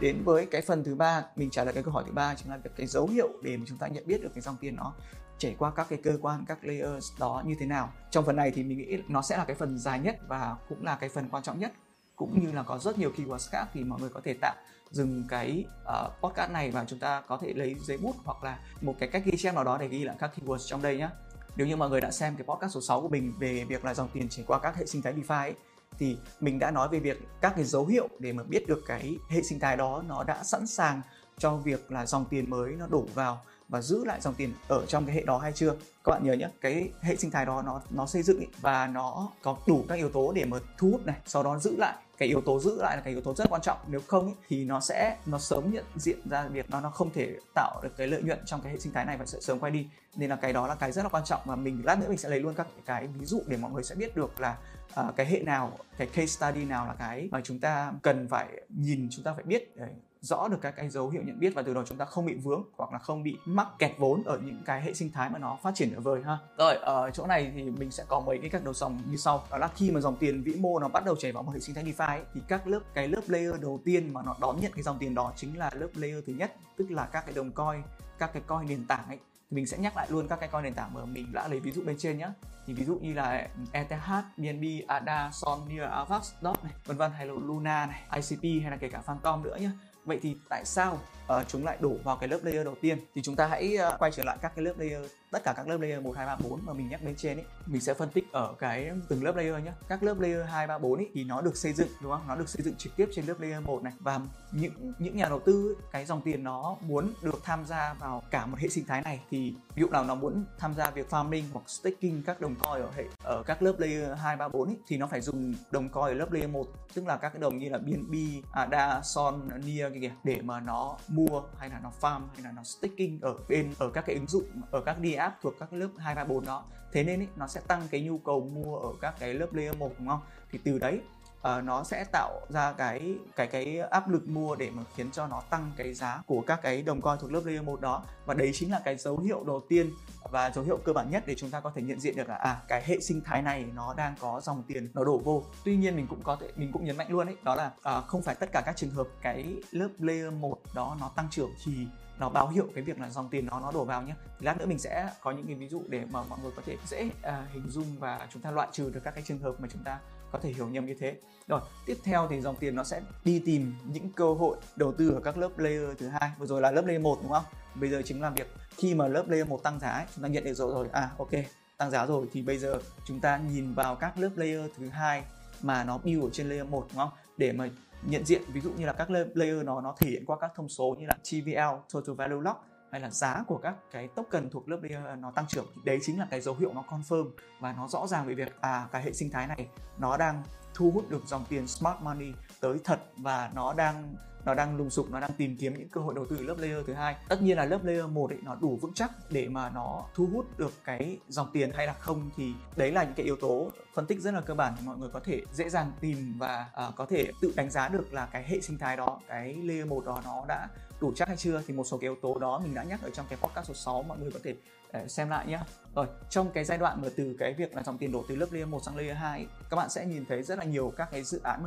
Đến 0.00 0.22
với 0.24 0.46
cái 0.46 0.62
phần 0.62 0.84
thứ 0.84 0.94
ba 0.94 1.24
mình 1.36 1.50
trả 1.50 1.64
lời 1.64 1.74
cái 1.74 1.82
câu 1.82 1.92
hỏi 1.92 2.04
thứ 2.06 2.12
ba 2.12 2.34
chính 2.34 2.50
là 2.50 2.56
việc 2.56 2.70
cái 2.76 2.86
dấu 2.86 3.06
hiệu 3.06 3.28
để 3.42 3.56
mà 3.56 3.64
chúng 3.68 3.78
ta 3.78 3.86
nhận 3.86 4.06
biết 4.06 4.22
được 4.22 4.30
cái 4.34 4.42
dòng 4.42 4.56
tiền 4.60 4.76
nó 4.76 4.94
chảy 5.38 5.54
qua 5.58 5.70
các 5.70 5.86
cái 5.90 5.98
cơ 6.02 6.18
quan 6.22 6.44
các 6.48 6.58
layers 6.64 7.12
đó 7.18 7.42
như 7.46 7.54
thế 7.60 7.66
nào. 7.66 7.92
Trong 8.10 8.24
phần 8.24 8.36
này 8.36 8.50
thì 8.54 8.62
mình 8.62 8.78
nghĩ 8.78 8.98
nó 9.08 9.22
sẽ 9.22 9.36
là 9.36 9.44
cái 9.44 9.56
phần 9.56 9.78
dài 9.78 10.00
nhất 10.00 10.16
và 10.28 10.56
cũng 10.68 10.84
là 10.84 10.96
cái 10.96 11.08
phần 11.08 11.28
quan 11.30 11.42
trọng 11.42 11.58
nhất. 11.58 11.72
Cũng 12.16 12.44
như 12.44 12.52
là 12.52 12.62
có 12.62 12.78
rất 12.78 12.98
nhiều 12.98 13.12
keywords 13.16 13.50
khác 13.50 13.64
thì 13.74 13.84
mọi 13.84 14.00
người 14.00 14.10
có 14.10 14.20
thể 14.24 14.34
tạm 14.40 14.56
dừng 14.90 15.24
cái 15.28 15.64
uh, 15.82 16.12
podcast 16.22 16.50
này 16.50 16.70
và 16.70 16.84
chúng 16.84 16.98
ta 16.98 17.20
có 17.20 17.38
thể 17.42 17.52
lấy 17.54 17.76
giấy 17.86 17.98
bút 17.98 18.16
hoặc 18.24 18.44
là 18.44 18.58
một 18.80 18.94
cái 18.98 19.08
cách 19.08 19.22
ghi 19.24 19.32
chép 19.38 19.54
nào 19.54 19.64
đó 19.64 19.78
để 19.78 19.88
ghi 19.88 20.04
lại 20.04 20.16
các 20.18 20.30
keywords 20.36 20.66
trong 20.66 20.82
đây 20.82 20.96
nhé 20.96 21.08
nếu 21.56 21.66
như 21.66 21.76
mọi 21.76 21.90
người 21.90 22.00
đã 22.00 22.10
xem 22.10 22.36
cái 22.36 22.44
podcast 22.46 22.74
số 22.74 22.80
6 22.80 23.00
của 23.00 23.08
mình 23.08 23.32
về 23.38 23.64
việc 23.64 23.84
là 23.84 23.94
dòng 23.94 24.08
tiền 24.12 24.28
chảy 24.28 24.44
qua 24.48 24.58
các 24.58 24.76
hệ 24.76 24.86
sinh 24.86 25.02
thái 25.02 25.12
DeFi 25.12 25.42
ấy, 25.42 25.54
thì 25.98 26.16
mình 26.40 26.58
đã 26.58 26.70
nói 26.70 26.88
về 26.88 26.98
việc 26.98 27.28
các 27.40 27.52
cái 27.56 27.64
dấu 27.64 27.86
hiệu 27.86 28.08
để 28.18 28.32
mà 28.32 28.42
biết 28.42 28.66
được 28.66 28.82
cái 28.86 29.16
hệ 29.28 29.42
sinh 29.42 29.60
thái 29.60 29.76
đó 29.76 30.02
nó 30.08 30.24
đã 30.24 30.44
sẵn 30.44 30.66
sàng 30.66 31.00
cho 31.38 31.56
việc 31.56 31.92
là 31.92 32.06
dòng 32.06 32.24
tiền 32.30 32.50
mới 32.50 32.72
nó 32.72 32.86
đổ 32.86 33.06
vào 33.14 33.40
và 33.68 33.80
giữ 33.80 34.04
lại 34.04 34.20
dòng 34.20 34.34
tiền 34.34 34.52
ở 34.68 34.86
trong 34.86 35.06
cái 35.06 35.14
hệ 35.14 35.22
đó 35.22 35.38
hay 35.38 35.52
chưa? 35.52 35.74
Các 36.04 36.12
bạn 36.12 36.24
nhớ 36.24 36.32
nhé 36.32 36.48
cái 36.60 36.90
hệ 37.00 37.16
sinh 37.16 37.30
thái 37.30 37.46
đó 37.46 37.62
nó 37.62 37.80
nó 37.90 38.06
xây 38.06 38.22
dựng 38.22 38.40
ý, 38.40 38.46
và 38.60 38.86
nó 38.86 39.30
có 39.42 39.56
đủ 39.66 39.84
các 39.88 39.94
yếu 39.94 40.10
tố 40.10 40.32
để 40.32 40.44
mà 40.44 40.58
thu 40.78 40.90
hút 40.90 41.06
này 41.06 41.16
sau 41.26 41.42
đó 41.42 41.58
giữ 41.58 41.76
lại. 41.76 41.96
Cái 42.18 42.28
yếu 42.28 42.40
tố 42.40 42.60
giữ 42.60 42.82
lại 42.82 42.96
là 42.96 43.02
cái 43.02 43.12
yếu 43.12 43.22
tố 43.22 43.34
rất 43.34 43.50
quan 43.50 43.62
trọng. 43.62 43.78
Nếu 43.86 44.00
không 44.06 44.26
ý, 44.26 44.34
thì 44.48 44.64
nó 44.64 44.80
sẽ 44.80 45.16
nó 45.26 45.38
sớm 45.38 45.72
nhận 45.72 45.84
diện 45.96 46.18
ra 46.30 46.48
việc 46.48 46.70
nó 46.70 46.80
nó 46.80 46.90
không 46.90 47.10
thể 47.12 47.36
tạo 47.54 47.80
được 47.82 47.96
cái 47.96 48.06
lợi 48.06 48.22
nhuận 48.22 48.38
trong 48.44 48.60
cái 48.60 48.72
hệ 48.72 48.78
sinh 48.78 48.92
thái 48.92 49.04
này 49.04 49.16
và 49.16 49.26
sẽ 49.26 49.40
sớm 49.40 49.58
quay 49.58 49.72
đi. 49.72 49.86
Nên 50.16 50.30
là 50.30 50.36
cái 50.36 50.52
đó 50.52 50.66
là 50.66 50.74
cái 50.74 50.92
rất 50.92 51.02
là 51.02 51.08
quan 51.08 51.24
trọng 51.24 51.40
và 51.44 51.56
mình 51.56 51.82
lát 51.84 51.98
nữa 51.98 52.06
mình 52.08 52.18
sẽ 52.18 52.28
lấy 52.28 52.40
luôn 52.40 52.54
các 52.54 52.66
cái 52.86 53.06
ví 53.06 53.26
dụ 53.26 53.42
để 53.46 53.56
mọi 53.56 53.70
người 53.70 53.84
sẽ 53.84 53.94
biết 53.94 54.16
được 54.16 54.40
là 54.40 54.56
Ờ, 54.98 55.12
cái 55.16 55.26
hệ 55.26 55.42
nào 55.42 55.78
cái 55.98 56.06
case 56.06 56.26
study 56.26 56.64
nào 56.64 56.86
là 56.86 56.94
cái 56.98 57.28
mà 57.32 57.40
chúng 57.44 57.58
ta 57.58 57.92
cần 58.02 58.28
phải 58.28 58.48
nhìn 58.68 59.08
chúng 59.10 59.24
ta 59.24 59.32
phải 59.34 59.44
biết 59.44 59.76
để 59.76 59.86
rõ 60.20 60.48
được 60.48 60.58
các 60.62 60.70
cái 60.76 60.88
dấu 60.88 61.08
hiệu 61.08 61.22
nhận 61.24 61.40
biết 61.40 61.54
và 61.54 61.62
từ 61.62 61.74
đó 61.74 61.82
chúng 61.86 61.98
ta 61.98 62.04
không 62.04 62.26
bị 62.26 62.34
vướng 62.34 62.62
hoặc 62.76 62.92
là 62.92 62.98
không 62.98 63.22
bị 63.22 63.36
mắc 63.44 63.68
kẹt 63.78 63.92
vốn 63.98 64.22
ở 64.24 64.38
những 64.38 64.62
cái 64.64 64.82
hệ 64.82 64.94
sinh 64.94 65.12
thái 65.12 65.30
mà 65.30 65.38
nó 65.38 65.58
phát 65.62 65.74
triển 65.74 65.94
ở 65.94 66.00
vời 66.00 66.22
ha. 66.22 66.38
Rồi 66.58 66.76
ở 66.76 67.10
chỗ 67.10 67.26
này 67.26 67.52
thì 67.54 67.62
mình 67.62 67.90
sẽ 67.90 68.04
có 68.08 68.20
mấy 68.20 68.38
cái 68.38 68.50
các 68.50 68.64
đầu 68.64 68.74
dòng 68.74 68.98
như 69.10 69.16
sau. 69.16 69.44
Đó 69.50 69.58
là 69.58 69.68
khi 69.76 69.90
mà 69.90 70.00
dòng 70.00 70.16
tiền 70.16 70.42
vĩ 70.42 70.54
mô 70.54 70.78
nó 70.78 70.88
bắt 70.88 71.04
đầu 71.04 71.16
chảy 71.16 71.32
vào 71.32 71.42
một 71.42 71.52
hệ 71.52 71.60
sinh 71.60 71.74
thái 71.74 71.84
DeFi 71.84 72.06
ấy, 72.06 72.22
thì 72.34 72.40
các 72.48 72.66
lớp 72.66 72.80
cái 72.94 73.08
lớp 73.08 73.22
layer 73.26 73.60
đầu 73.60 73.80
tiên 73.84 74.12
mà 74.12 74.22
nó 74.22 74.36
đón 74.40 74.60
nhận 74.60 74.72
cái 74.72 74.82
dòng 74.82 74.98
tiền 74.98 75.14
đó 75.14 75.32
chính 75.36 75.58
là 75.58 75.70
lớp 75.74 75.88
layer 75.94 76.24
thứ 76.26 76.32
nhất, 76.32 76.54
tức 76.76 76.90
là 76.90 77.08
các 77.12 77.26
cái 77.26 77.34
đồng 77.34 77.52
coin, 77.52 77.82
các 78.18 78.30
cái 78.32 78.42
coin 78.46 78.68
nền 78.68 78.84
tảng 78.86 79.06
ấy 79.08 79.18
thì 79.50 79.54
mình 79.54 79.66
sẽ 79.66 79.78
nhắc 79.78 79.96
lại 79.96 80.06
luôn 80.10 80.28
các 80.28 80.40
cái 80.40 80.48
coin 80.48 80.64
nền 80.64 80.74
tảng 80.74 80.94
mà 80.94 81.04
mình 81.04 81.32
đã 81.32 81.48
lấy 81.48 81.60
ví 81.60 81.72
dụ 81.72 81.82
bên 81.86 81.98
trên 81.98 82.18
nhé 82.18 82.28
thì 82.68 82.74
ví 82.74 82.84
dụ 82.84 82.98
như 83.02 83.14
là 83.14 83.48
ETH, 83.72 84.10
BNB, 84.36 84.64
ADA, 84.86 85.30
Son, 85.32 85.68
Near, 85.68 85.90
Avax, 85.90 86.32
DOT 86.40 86.64
này, 86.64 86.72
vân 86.86 86.96
vân 86.96 87.12
hay 87.12 87.26
là 87.26 87.32
Luna 87.32 87.86
này, 87.86 88.02
ICP 88.14 88.62
hay 88.62 88.70
là 88.70 88.76
kể 88.76 88.88
cả 88.88 89.00
Phantom 89.00 89.42
nữa 89.42 89.56
nhé 89.60 89.70
vậy 90.04 90.18
thì 90.22 90.36
tại 90.48 90.64
sao 90.64 90.98
Ờ, 91.28 91.38
uh, 91.40 91.48
chúng 91.48 91.64
lại 91.64 91.76
đổ 91.80 91.96
vào 92.04 92.16
cái 92.16 92.28
lớp 92.28 92.38
layer 92.42 92.64
đầu 92.64 92.74
tiên. 92.80 92.98
Thì 93.14 93.22
chúng 93.22 93.36
ta 93.36 93.46
hãy 93.46 93.76
uh, 93.88 93.98
quay 93.98 94.10
trở 94.12 94.24
lại 94.24 94.38
các 94.42 94.52
cái 94.56 94.64
lớp 94.64 94.74
layer 94.78 95.02
tất 95.30 95.44
cả 95.44 95.52
các 95.56 95.68
lớp 95.68 95.80
layer 95.80 96.02
1, 96.02 96.16
2, 96.16 96.26
3, 96.26 96.36
4 96.36 96.60
mà 96.66 96.72
mình 96.72 96.88
nhắc 96.88 97.02
đến 97.02 97.14
trên 97.16 97.38
ấy 97.38 97.44
mình 97.66 97.80
sẽ 97.80 97.94
phân 97.94 98.08
tích 98.10 98.32
ở 98.32 98.54
cái 98.58 98.90
từng 99.08 99.24
lớp 99.24 99.36
layer 99.36 99.64
nhé 99.64 99.72
các 99.88 100.02
lớp 100.02 100.20
layer 100.20 100.46
2, 100.48 100.66
3, 100.66 100.78
4 100.78 100.98
ấy 100.98 101.10
thì 101.14 101.24
nó 101.24 101.40
được 101.40 101.56
xây 101.56 101.72
dựng 101.72 101.88
đúng 102.02 102.12
không? 102.12 102.28
Nó 102.28 102.36
được 102.36 102.48
xây 102.48 102.64
dựng 102.64 102.74
trực 102.74 102.96
tiếp 102.96 103.08
trên 103.14 103.26
lớp 103.26 103.40
layer 103.40 103.62
1 103.62 103.82
này. 103.82 103.92
Và 104.00 104.20
những 104.52 104.92
những 104.98 105.16
nhà 105.16 105.28
đầu 105.28 105.40
tư 105.40 105.68
ấy, 105.68 105.74
cái 105.92 106.06
dòng 106.06 106.20
tiền 106.22 106.44
nó 106.44 106.76
muốn 106.80 107.12
được 107.22 107.40
tham 107.44 107.64
gia 107.66 107.94
vào 107.94 108.22
cả 108.30 108.46
một 108.46 108.58
hệ 108.58 108.68
sinh 108.68 108.84
thái 108.86 109.02
này 109.02 109.20
thì 109.30 109.54
ví 109.74 109.80
dụ 109.80 109.88
nào 109.88 110.04
nó 110.04 110.14
muốn 110.14 110.44
tham 110.58 110.74
gia 110.74 110.90
việc 110.90 111.06
farming 111.10 111.44
hoặc 111.52 111.70
staking 111.70 112.22
các 112.26 112.40
đồng 112.40 112.54
coin 112.54 112.82
ở 112.82 112.90
hệ 112.96 113.04
ở 113.22 113.42
các 113.46 113.62
lớp 113.62 113.74
layer 113.78 114.18
2, 114.18 114.36
3, 114.36 114.48
4 114.48 114.68
ấy, 114.68 114.76
thì 114.86 114.96
nó 114.96 115.06
phải 115.06 115.20
dùng 115.20 115.54
đồng 115.70 115.88
coin 115.88 116.06
ở 116.06 116.14
lớp 116.14 116.32
layer 116.32 116.50
1 116.50 116.66
tức 116.94 117.06
là 117.06 117.16
các 117.16 117.28
cái 117.28 117.40
đồng 117.40 117.58
như 117.58 117.68
là 117.68 117.78
BNB, 117.78 118.14
ADA, 118.52 119.00
Son, 119.02 119.48
Nia 119.64 119.90
kìa 120.00 120.10
để 120.24 120.40
mà 120.42 120.60
nó 120.60 120.96
mua 121.18 121.42
hay 121.58 121.70
là 121.70 121.80
nó 121.82 121.92
farm 122.00 122.20
hay 122.34 122.42
là 122.42 122.52
nó 122.52 122.62
staking 122.62 123.20
ở 123.20 123.34
bên 123.48 123.74
ở 123.78 123.90
các 123.94 124.06
cái 124.06 124.14
ứng 124.16 124.26
dụng 124.26 124.44
ở 124.70 124.80
các 124.80 125.00
đi 125.00 125.14
app 125.14 125.36
thuộc 125.42 125.54
các 125.60 125.72
lớp 125.72 125.88
2, 125.98 126.14
3, 126.14 126.24
4 126.24 126.44
đó 126.44 126.64
thế 126.92 127.04
nên 127.04 127.20
ý, 127.20 127.26
nó 127.36 127.46
sẽ 127.46 127.60
tăng 127.68 127.82
cái 127.90 128.00
nhu 128.00 128.18
cầu 128.18 128.50
mua 128.54 128.76
ở 128.76 128.92
các 129.00 129.14
cái 129.18 129.34
lớp 129.34 129.54
layer 129.54 129.76
1 129.76 129.92
đúng 129.98 130.08
không? 130.08 130.20
Thì 130.50 130.58
từ 130.64 130.78
đấy 130.78 131.00
uh, 131.40 131.64
nó 131.64 131.84
sẽ 131.84 132.04
tạo 132.12 132.40
ra 132.48 132.72
cái 132.72 133.14
cái 133.36 133.46
cái 133.46 133.78
áp 133.78 134.08
lực 134.08 134.28
mua 134.28 134.56
để 134.56 134.70
mà 134.70 134.82
khiến 134.96 135.10
cho 135.10 135.26
nó 135.26 135.40
tăng 135.50 135.72
cái 135.76 135.94
giá 135.94 136.22
của 136.26 136.40
các 136.46 136.60
cái 136.62 136.82
đồng 136.82 137.00
coin 137.00 137.18
thuộc 137.20 137.32
lớp 137.32 137.42
layer 137.44 137.62
1 137.62 137.80
đó. 137.80 138.02
Và 138.26 138.34
đấy 138.34 138.50
chính 138.54 138.70
là 138.70 138.80
cái 138.84 138.96
dấu 138.96 139.18
hiệu 139.18 139.44
đầu 139.44 139.62
tiên 139.68 139.90
và 140.30 140.50
dấu 140.50 140.64
hiệu 140.64 140.76
cơ 140.84 140.92
bản 140.92 141.10
nhất 141.10 141.22
để 141.26 141.34
chúng 141.34 141.50
ta 141.50 141.60
có 141.60 141.72
thể 141.74 141.82
nhận 141.82 142.00
diện 142.00 142.16
được 142.16 142.28
là 142.28 142.34
à 142.34 142.60
cái 142.68 142.82
hệ 142.84 143.00
sinh 143.00 143.20
thái 143.24 143.42
này 143.42 143.64
nó 143.74 143.94
đang 143.94 144.14
có 144.20 144.40
dòng 144.40 144.62
tiền 144.68 144.88
nó 144.94 145.04
đổ 145.04 145.18
vô. 145.18 145.44
Tuy 145.64 145.76
nhiên 145.76 145.96
mình 145.96 146.06
cũng 146.06 146.22
có 146.22 146.36
thể 146.40 146.48
mình 146.56 146.72
cũng 146.72 146.84
nhấn 146.84 146.96
mạnh 146.96 147.10
luôn 147.10 147.26
ấy 147.26 147.36
đó 147.42 147.54
là 147.54 147.70
uh, 147.98 148.04
không 148.06 148.22
phải 148.22 148.34
tất 148.34 148.52
cả 148.52 148.62
các 148.66 148.76
trường 148.76 148.90
hợp 148.90 149.08
cái 149.22 149.56
lớp 149.70 149.88
layer 149.98 150.32
1 150.32 150.58
đó 150.74 150.96
nó 151.00 151.10
tăng 151.16 151.28
trưởng 151.30 151.50
thì 151.64 151.72
nó 152.18 152.28
báo 152.28 152.48
hiệu 152.48 152.68
cái 152.74 152.84
việc 152.84 153.00
là 153.00 153.10
dòng 153.10 153.28
tiền 153.28 153.46
nó 153.46 153.60
nó 153.60 153.72
đổ 153.72 153.84
vào 153.84 154.02
nhé 154.02 154.14
lát 154.40 154.58
nữa 154.58 154.66
mình 154.66 154.78
sẽ 154.78 155.10
có 155.20 155.30
những 155.30 155.46
cái 155.46 155.54
ví 155.54 155.68
dụ 155.68 155.82
để 155.88 156.04
mà 156.10 156.22
mọi 156.22 156.38
người 156.42 156.52
có 156.56 156.62
thể 156.66 156.76
dễ 156.86 157.10
à, 157.22 157.46
hình 157.52 157.68
dung 157.68 157.96
và 157.98 158.28
chúng 158.32 158.42
ta 158.42 158.50
loại 158.50 158.68
trừ 158.72 158.90
được 158.90 159.00
các 159.04 159.14
cái 159.14 159.24
trường 159.26 159.38
hợp 159.38 159.60
mà 159.60 159.68
chúng 159.72 159.84
ta 159.84 159.98
có 160.32 160.38
thể 160.38 160.50
hiểu 160.50 160.68
nhầm 160.68 160.86
như 160.86 160.94
thế. 161.00 161.16
Rồi 161.48 161.60
tiếp 161.86 161.96
theo 162.04 162.26
thì 162.30 162.40
dòng 162.40 162.56
tiền 162.56 162.76
nó 162.76 162.84
sẽ 162.84 163.00
đi 163.24 163.42
tìm 163.46 163.74
những 163.84 164.12
cơ 164.12 164.34
hội 164.34 164.56
đầu 164.76 164.92
tư 164.92 165.10
ở 165.10 165.20
các 165.20 165.38
lớp 165.38 165.58
layer 165.58 165.98
thứ 165.98 166.08
hai. 166.08 166.30
Vừa 166.38 166.46
rồi 166.46 166.60
là 166.60 166.70
lớp 166.70 166.86
layer 166.86 167.02
1 167.02 167.18
đúng 167.22 167.32
không? 167.32 167.44
Bây 167.74 167.90
giờ 167.90 168.02
chính 168.04 168.22
là 168.22 168.30
việc 168.30 168.54
khi 168.76 168.94
mà 168.94 169.08
lớp 169.08 169.24
layer 169.28 169.48
1 169.48 169.62
tăng 169.62 169.80
giá 169.80 169.90
ấy, 169.90 170.06
chúng 170.14 170.22
ta 170.22 170.28
nhận 170.28 170.44
được 170.44 170.54
rồi 170.54 170.72
rồi. 170.72 170.88
À 170.92 171.10
ok 171.18 171.30
tăng 171.76 171.90
giá 171.90 172.06
rồi. 172.06 172.26
Thì 172.32 172.42
bây 172.42 172.58
giờ 172.58 172.78
chúng 173.06 173.20
ta 173.20 173.38
nhìn 173.38 173.74
vào 173.74 173.96
các 173.96 174.18
lớp 174.18 174.30
layer 174.36 174.70
thứ 174.76 174.88
hai 174.88 175.22
mà 175.62 175.84
nó 175.84 175.98
build 175.98 176.22
ở 176.22 176.30
trên 176.32 176.48
layer 176.48 176.66
1 176.66 176.86
đúng 176.90 176.98
không? 176.98 177.10
Để 177.36 177.52
mà 177.52 177.68
nhận 178.02 178.24
diện, 178.24 178.42
ví 178.52 178.60
dụ 178.60 178.72
như 178.72 178.86
là 178.86 178.92
các 178.92 179.10
layer 179.10 179.64
nó 179.64 179.80
nó 179.80 179.94
thể 179.98 180.10
hiện 180.10 180.26
qua 180.26 180.36
các 180.40 180.52
thông 180.54 180.68
số 180.68 180.96
như 180.98 181.06
là 181.06 181.14
TVL 181.30 181.92
total 181.94 182.14
value 182.14 182.42
lock 182.42 182.60
hay 182.92 183.00
là 183.00 183.10
giá 183.10 183.44
của 183.46 183.58
các 183.58 183.74
cái 183.90 184.08
token 184.08 184.50
thuộc 184.50 184.68
lớp 184.68 184.78
layer 184.82 185.18
nó 185.18 185.30
tăng 185.30 185.46
trưởng. 185.48 185.66
Thì 185.74 185.80
đấy 185.84 185.98
chính 186.02 186.18
là 186.18 186.26
cái 186.30 186.40
dấu 186.40 186.54
hiệu 186.54 186.72
nó 186.74 186.84
confirm 186.88 187.30
và 187.60 187.72
nó 187.72 187.88
rõ 187.88 188.06
ràng 188.06 188.26
về 188.26 188.34
việc 188.34 188.60
à 188.60 188.88
cái 188.92 189.02
hệ 189.02 189.12
sinh 189.12 189.30
thái 189.30 189.46
này 189.46 189.68
nó 189.98 190.16
đang 190.16 190.42
thu 190.74 190.90
hút 190.90 191.10
được 191.10 191.22
dòng 191.26 191.44
tiền 191.48 191.66
smart 191.66 192.00
money 192.00 192.32
tới 192.60 192.78
thật 192.84 193.00
và 193.16 193.50
nó 193.54 193.74
đang 193.74 194.14
nó 194.48 194.54
đang 194.54 194.76
lùng 194.76 194.90
sục 194.90 195.10
nó 195.10 195.20
đang 195.20 195.30
tìm 195.32 195.56
kiếm 195.56 195.74
những 195.78 195.88
cơ 195.88 196.00
hội 196.00 196.14
đầu 196.14 196.26
tư 196.26 196.42
lớp 196.42 196.54
layer 196.58 196.86
thứ 196.86 196.92
hai. 196.92 197.16
Tất 197.28 197.42
nhiên 197.42 197.56
là 197.56 197.64
lớp 197.64 197.84
layer 197.84 198.04
một 198.04 198.30
nó 198.42 198.54
đủ 198.54 198.78
vững 198.80 198.94
chắc 198.94 199.10
để 199.30 199.48
mà 199.48 199.70
nó 199.70 200.04
thu 200.14 200.28
hút 200.32 200.58
được 200.58 200.72
cái 200.84 201.18
dòng 201.28 201.50
tiền 201.52 201.70
hay 201.74 201.86
là 201.86 201.92
không 201.92 202.30
thì 202.36 202.52
đấy 202.76 202.92
là 202.92 203.04
những 203.04 203.14
cái 203.16 203.26
yếu 203.26 203.36
tố 203.36 203.70
phân 203.94 204.06
tích 204.06 204.20
rất 204.20 204.34
là 204.34 204.40
cơ 204.40 204.54
bản 204.54 204.72
để 204.76 204.82
mọi 204.86 204.96
người 204.96 205.08
có 205.12 205.20
thể 205.20 205.42
dễ 205.52 205.68
dàng 205.68 205.92
tìm 206.00 206.34
và 206.38 206.66
uh, 206.88 206.96
có 206.96 207.06
thể 207.06 207.30
tự 207.40 207.52
đánh 207.56 207.70
giá 207.70 207.88
được 207.88 208.12
là 208.12 208.26
cái 208.26 208.44
hệ 208.44 208.60
sinh 208.60 208.78
thái 208.78 208.96
đó 208.96 209.20
cái 209.28 209.56
layer 209.64 209.86
một 209.86 210.04
đó 210.06 210.22
nó 210.24 210.44
đã 210.48 210.68
đủ 211.00 211.12
chắc 211.16 211.28
hay 211.28 211.36
chưa. 211.36 211.62
Thì 211.66 211.74
một 211.74 211.84
số 211.84 211.98
cái 211.98 212.10
yếu 212.10 212.16
tố 212.22 212.38
đó 212.38 212.60
mình 212.64 212.74
đã 212.74 212.82
nhắc 212.82 213.02
ở 213.02 213.10
trong 213.10 213.26
cái 213.28 213.38
podcast 213.42 213.68
số 213.68 213.74
6 213.74 214.02
mọi 214.02 214.18
người 214.18 214.30
có 214.30 214.38
thể 214.44 214.54
à, 214.92 215.08
xem 215.08 215.28
lại 215.28 215.46
nhé 215.46 215.60
rồi 215.94 216.06
trong 216.30 216.50
cái 216.50 216.64
giai 216.64 216.78
đoạn 216.78 217.02
mà 217.02 217.08
từ 217.16 217.36
cái 217.38 217.54
việc 217.54 217.76
là 217.76 217.82
dòng 217.82 217.98
tiền 217.98 218.12
đổ 218.12 218.24
từ 218.28 218.36
lớp 218.36 218.46
layer 218.52 218.68
1 218.68 218.82
sang 218.84 218.96
layer 218.96 219.16
2 219.16 219.46
các 219.70 219.76
bạn 219.76 219.90
sẽ 219.90 220.06
nhìn 220.06 220.24
thấy 220.28 220.42
rất 220.42 220.58
là 220.58 220.64
nhiều 220.64 220.92
các 220.96 221.08
cái 221.10 221.22
dự 221.22 221.40
án 221.42 221.64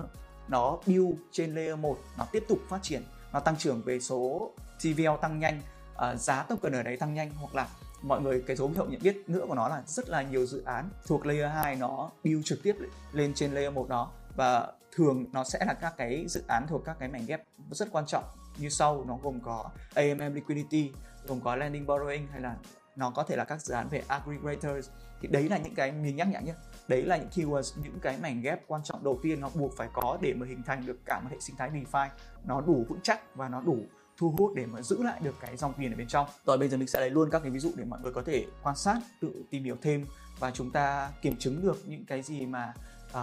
nó 0.51 0.77
build 0.87 1.15
trên 1.31 1.55
layer 1.55 1.79
1 1.79 1.97
nó 2.17 2.25
tiếp 2.31 2.43
tục 2.47 2.59
phát 2.69 2.79
triển 2.81 3.03
nó 3.33 3.39
tăng 3.39 3.57
trưởng 3.57 3.81
về 3.81 3.99
số 3.99 4.51
TVL 4.79 5.09
tăng 5.21 5.39
nhanh 5.39 5.61
uh, 5.95 6.19
giá 6.19 6.43
token 6.43 6.73
ở 6.73 6.83
đấy 6.83 6.97
tăng 6.97 7.13
nhanh 7.13 7.31
hoặc 7.35 7.55
là 7.55 7.67
mọi 8.01 8.21
người 8.21 8.43
cái 8.47 8.55
dấu 8.55 8.67
hiệu 8.67 8.85
nhận 8.89 9.01
biết 9.03 9.23
nữa 9.27 9.45
của 9.47 9.55
nó 9.55 9.67
là 9.67 9.83
rất 9.85 10.09
là 10.09 10.21
nhiều 10.21 10.45
dự 10.45 10.63
án 10.65 10.89
thuộc 11.07 11.25
layer 11.25 11.51
2 11.51 11.75
nó 11.75 12.09
build 12.23 12.45
trực 12.45 12.63
tiếp 12.63 12.75
lên 13.11 13.33
trên 13.33 13.51
layer 13.51 13.73
1 13.73 13.89
đó. 13.89 14.11
Và 14.35 14.67
thường 14.91 15.25
nó 15.31 15.43
sẽ 15.43 15.65
là 15.65 15.73
các 15.73 15.93
cái 15.97 16.25
dự 16.27 16.43
án 16.47 16.67
thuộc 16.67 16.81
các 16.85 16.95
cái 16.99 17.09
mảnh 17.09 17.25
ghép 17.25 17.43
rất 17.71 17.87
quan 17.91 18.05
trọng. 18.05 18.23
Như 18.57 18.69
sau 18.69 19.05
nó 19.07 19.17
gồm 19.23 19.39
có 19.39 19.69
AMM 19.93 20.33
liquidity 20.33 20.91
gồm 21.27 21.41
có 21.41 21.55
lending 21.55 21.85
borrowing 21.85 22.27
hay 22.31 22.41
là 22.41 22.55
nó 22.95 23.09
có 23.09 23.23
thể 23.23 23.35
là 23.35 23.43
các 23.43 23.61
dự 23.61 23.73
án 23.73 23.89
về 23.89 24.03
aggregators 24.07 24.89
thì 25.21 25.27
đấy 25.27 25.49
là 25.49 25.57
những 25.57 25.75
cái 25.75 25.91
mình 25.91 26.15
nhắc 26.15 26.27
nhở 26.27 26.39
nhé 26.39 26.53
đấy 26.91 27.01
là 27.01 27.17
những 27.17 27.29
keywords 27.29 27.81
những 27.83 27.99
cái 28.01 28.17
mảnh 28.21 28.41
ghép 28.41 28.67
quan 28.67 28.83
trọng 28.83 29.03
đầu 29.03 29.19
tiên 29.23 29.41
nó 29.41 29.49
buộc 29.55 29.77
phải 29.77 29.89
có 29.93 30.17
để 30.21 30.33
mà 30.33 30.47
hình 30.47 30.63
thành 30.65 30.85
được 30.85 30.97
cả 31.05 31.19
một 31.19 31.29
hệ 31.31 31.37
sinh 31.39 31.55
thái 31.55 31.69
DeFi 31.69 32.09
nó 32.45 32.61
đủ 32.61 32.85
vững 32.89 32.99
chắc 33.03 33.35
và 33.35 33.49
nó 33.49 33.61
đủ 33.61 33.77
thu 34.17 34.35
hút 34.37 34.51
để 34.55 34.65
mà 34.65 34.81
giữ 34.81 35.03
lại 35.03 35.19
được 35.23 35.35
cái 35.41 35.57
dòng 35.57 35.73
tiền 35.77 35.93
ở 35.93 35.97
bên 35.97 36.07
trong. 36.07 36.27
Rồi 36.45 36.57
bây 36.57 36.69
giờ 36.69 36.77
mình 36.77 36.87
sẽ 36.87 36.99
lấy 36.99 37.09
luôn 37.09 37.29
các 37.31 37.39
cái 37.39 37.51
ví 37.51 37.59
dụ 37.59 37.71
để 37.75 37.85
mọi 37.85 37.99
người 38.03 38.13
có 38.13 38.21
thể 38.21 38.45
quan 38.63 38.75
sát, 38.75 38.99
tự 39.21 39.43
tìm 39.49 39.63
hiểu 39.63 39.75
thêm 39.81 40.05
và 40.39 40.51
chúng 40.51 40.71
ta 40.71 41.09
kiểm 41.21 41.35
chứng 41.37 41.61
được 41.61 41.77
những 41.85 42.05
cái 42.05 42.21
gì 42.21 42.45
mà 42.45 42.73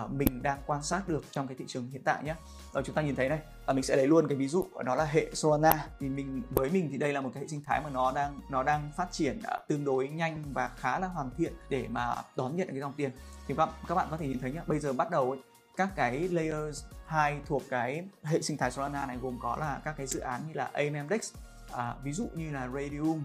uh, 0.05 0.13
mình 0.13 0.43
đang 0.43 0.59
quan 0.67 0.83
sát 0.83 1.09
được 1.09 1.25
trong 1.31 1.49
cái 1.49 1.57
thị 1.57 1.65
trường 1.69 1.91
hiện 1.91 2.03
tại 2.05 2.25
nhé. 2.25 2.35
Rồi 2.75 2.83
chúng 2.87 2.95
ta 2.95 3.03
nhìn 3.03 3.17
thấy 3.17 3.29
đây, 3.29 3.39
uh, 3.39 3.67
à, 3.67 3.73
mình 3.73 3.85
sẽ 3.85 3.97
lấy 3.97 4.07
luôn 4.07 4.29
cái 4.29 4.37
ví 4.37 4.49
dụ 4.49 4.67
đó 4.85 4.95
là 4.95 5.05
hệ 5.05 5.31
Solana. 5.35 5.89
Thì 6.01 6.09
mình 6.09 6.43
với 6.51 6.71
mình 6.71 6.89
thì 6.93 6.99
đây 6.99 7.13
là 7.13 7.21
một 7.21 7.31
cái 7.35 7.43
hệ 7.43 7.49
sinh 7.49 7.63
thái 7.65 7.81
mà 7.85 7.91
nó 7.91 8.13
đang 8.13 8.41
nó 8.51 8.63
đang 8.63 8.91
phát 8.97 9.13
triển 9.13 9.39
uh, 9.39 9.69
tương 9.69 9.85
đối 9.85 10.09
nhanh 10.09 10.45
và 10.53 10.69
khá 10.69 10.99
là 10.99 11.07
hoàn 11.07 11.31
thiện 11.37 11.53
để 11.69 11.87
mà 11.89 12.15
đón 12.37 12.57
nhận 12.57 12.69
cái 12.69 12.81
dòng 12.81 12.93
tiền. 12.97 13.11
Thì 13.49 13.55
các 13.55 13.67
bạn 13.67 13.75
các 13.89 13.95
bạn 13.95 14.07
có 14.11 14.17
thể 14.17 14.29
nhìn 14.29 14.39
thấy 14.41 14.53
nhé, 14.53 14.61
bây 14.67 14.79
giờ 14.79 14.93
bắt 14.93 15.11
đầu 15.11 15.31
ấy, 15.31 15.41
các 15.77 15.89
cái 15.97 16.29
layers 16.29 16.85
2 17.07 17.41
thuộc 17.47 17.63
cái 17.71 18.05
hệ 18.23 18.43
sinh 18.43 18.57
thái 18.57 18.71
Solana 18.71 19.07
này 19.07 19.17
gồm 19.23 19.39
có 19.43 19.57
là 19.61 19.81
các 19.85 19.95
cái 19.97 20.07
dự 20.07 20.21
án 20.21 20.41
như 20.49 20.55
là 20.55 20.71
AMMDEX, 20.73 21.33
à, 21.73 21.95
ví 22.03 22.13
dụ 22.13 22.29
như 22.35 22.51
là 22.53 22.69
Radium, 22.69 23.23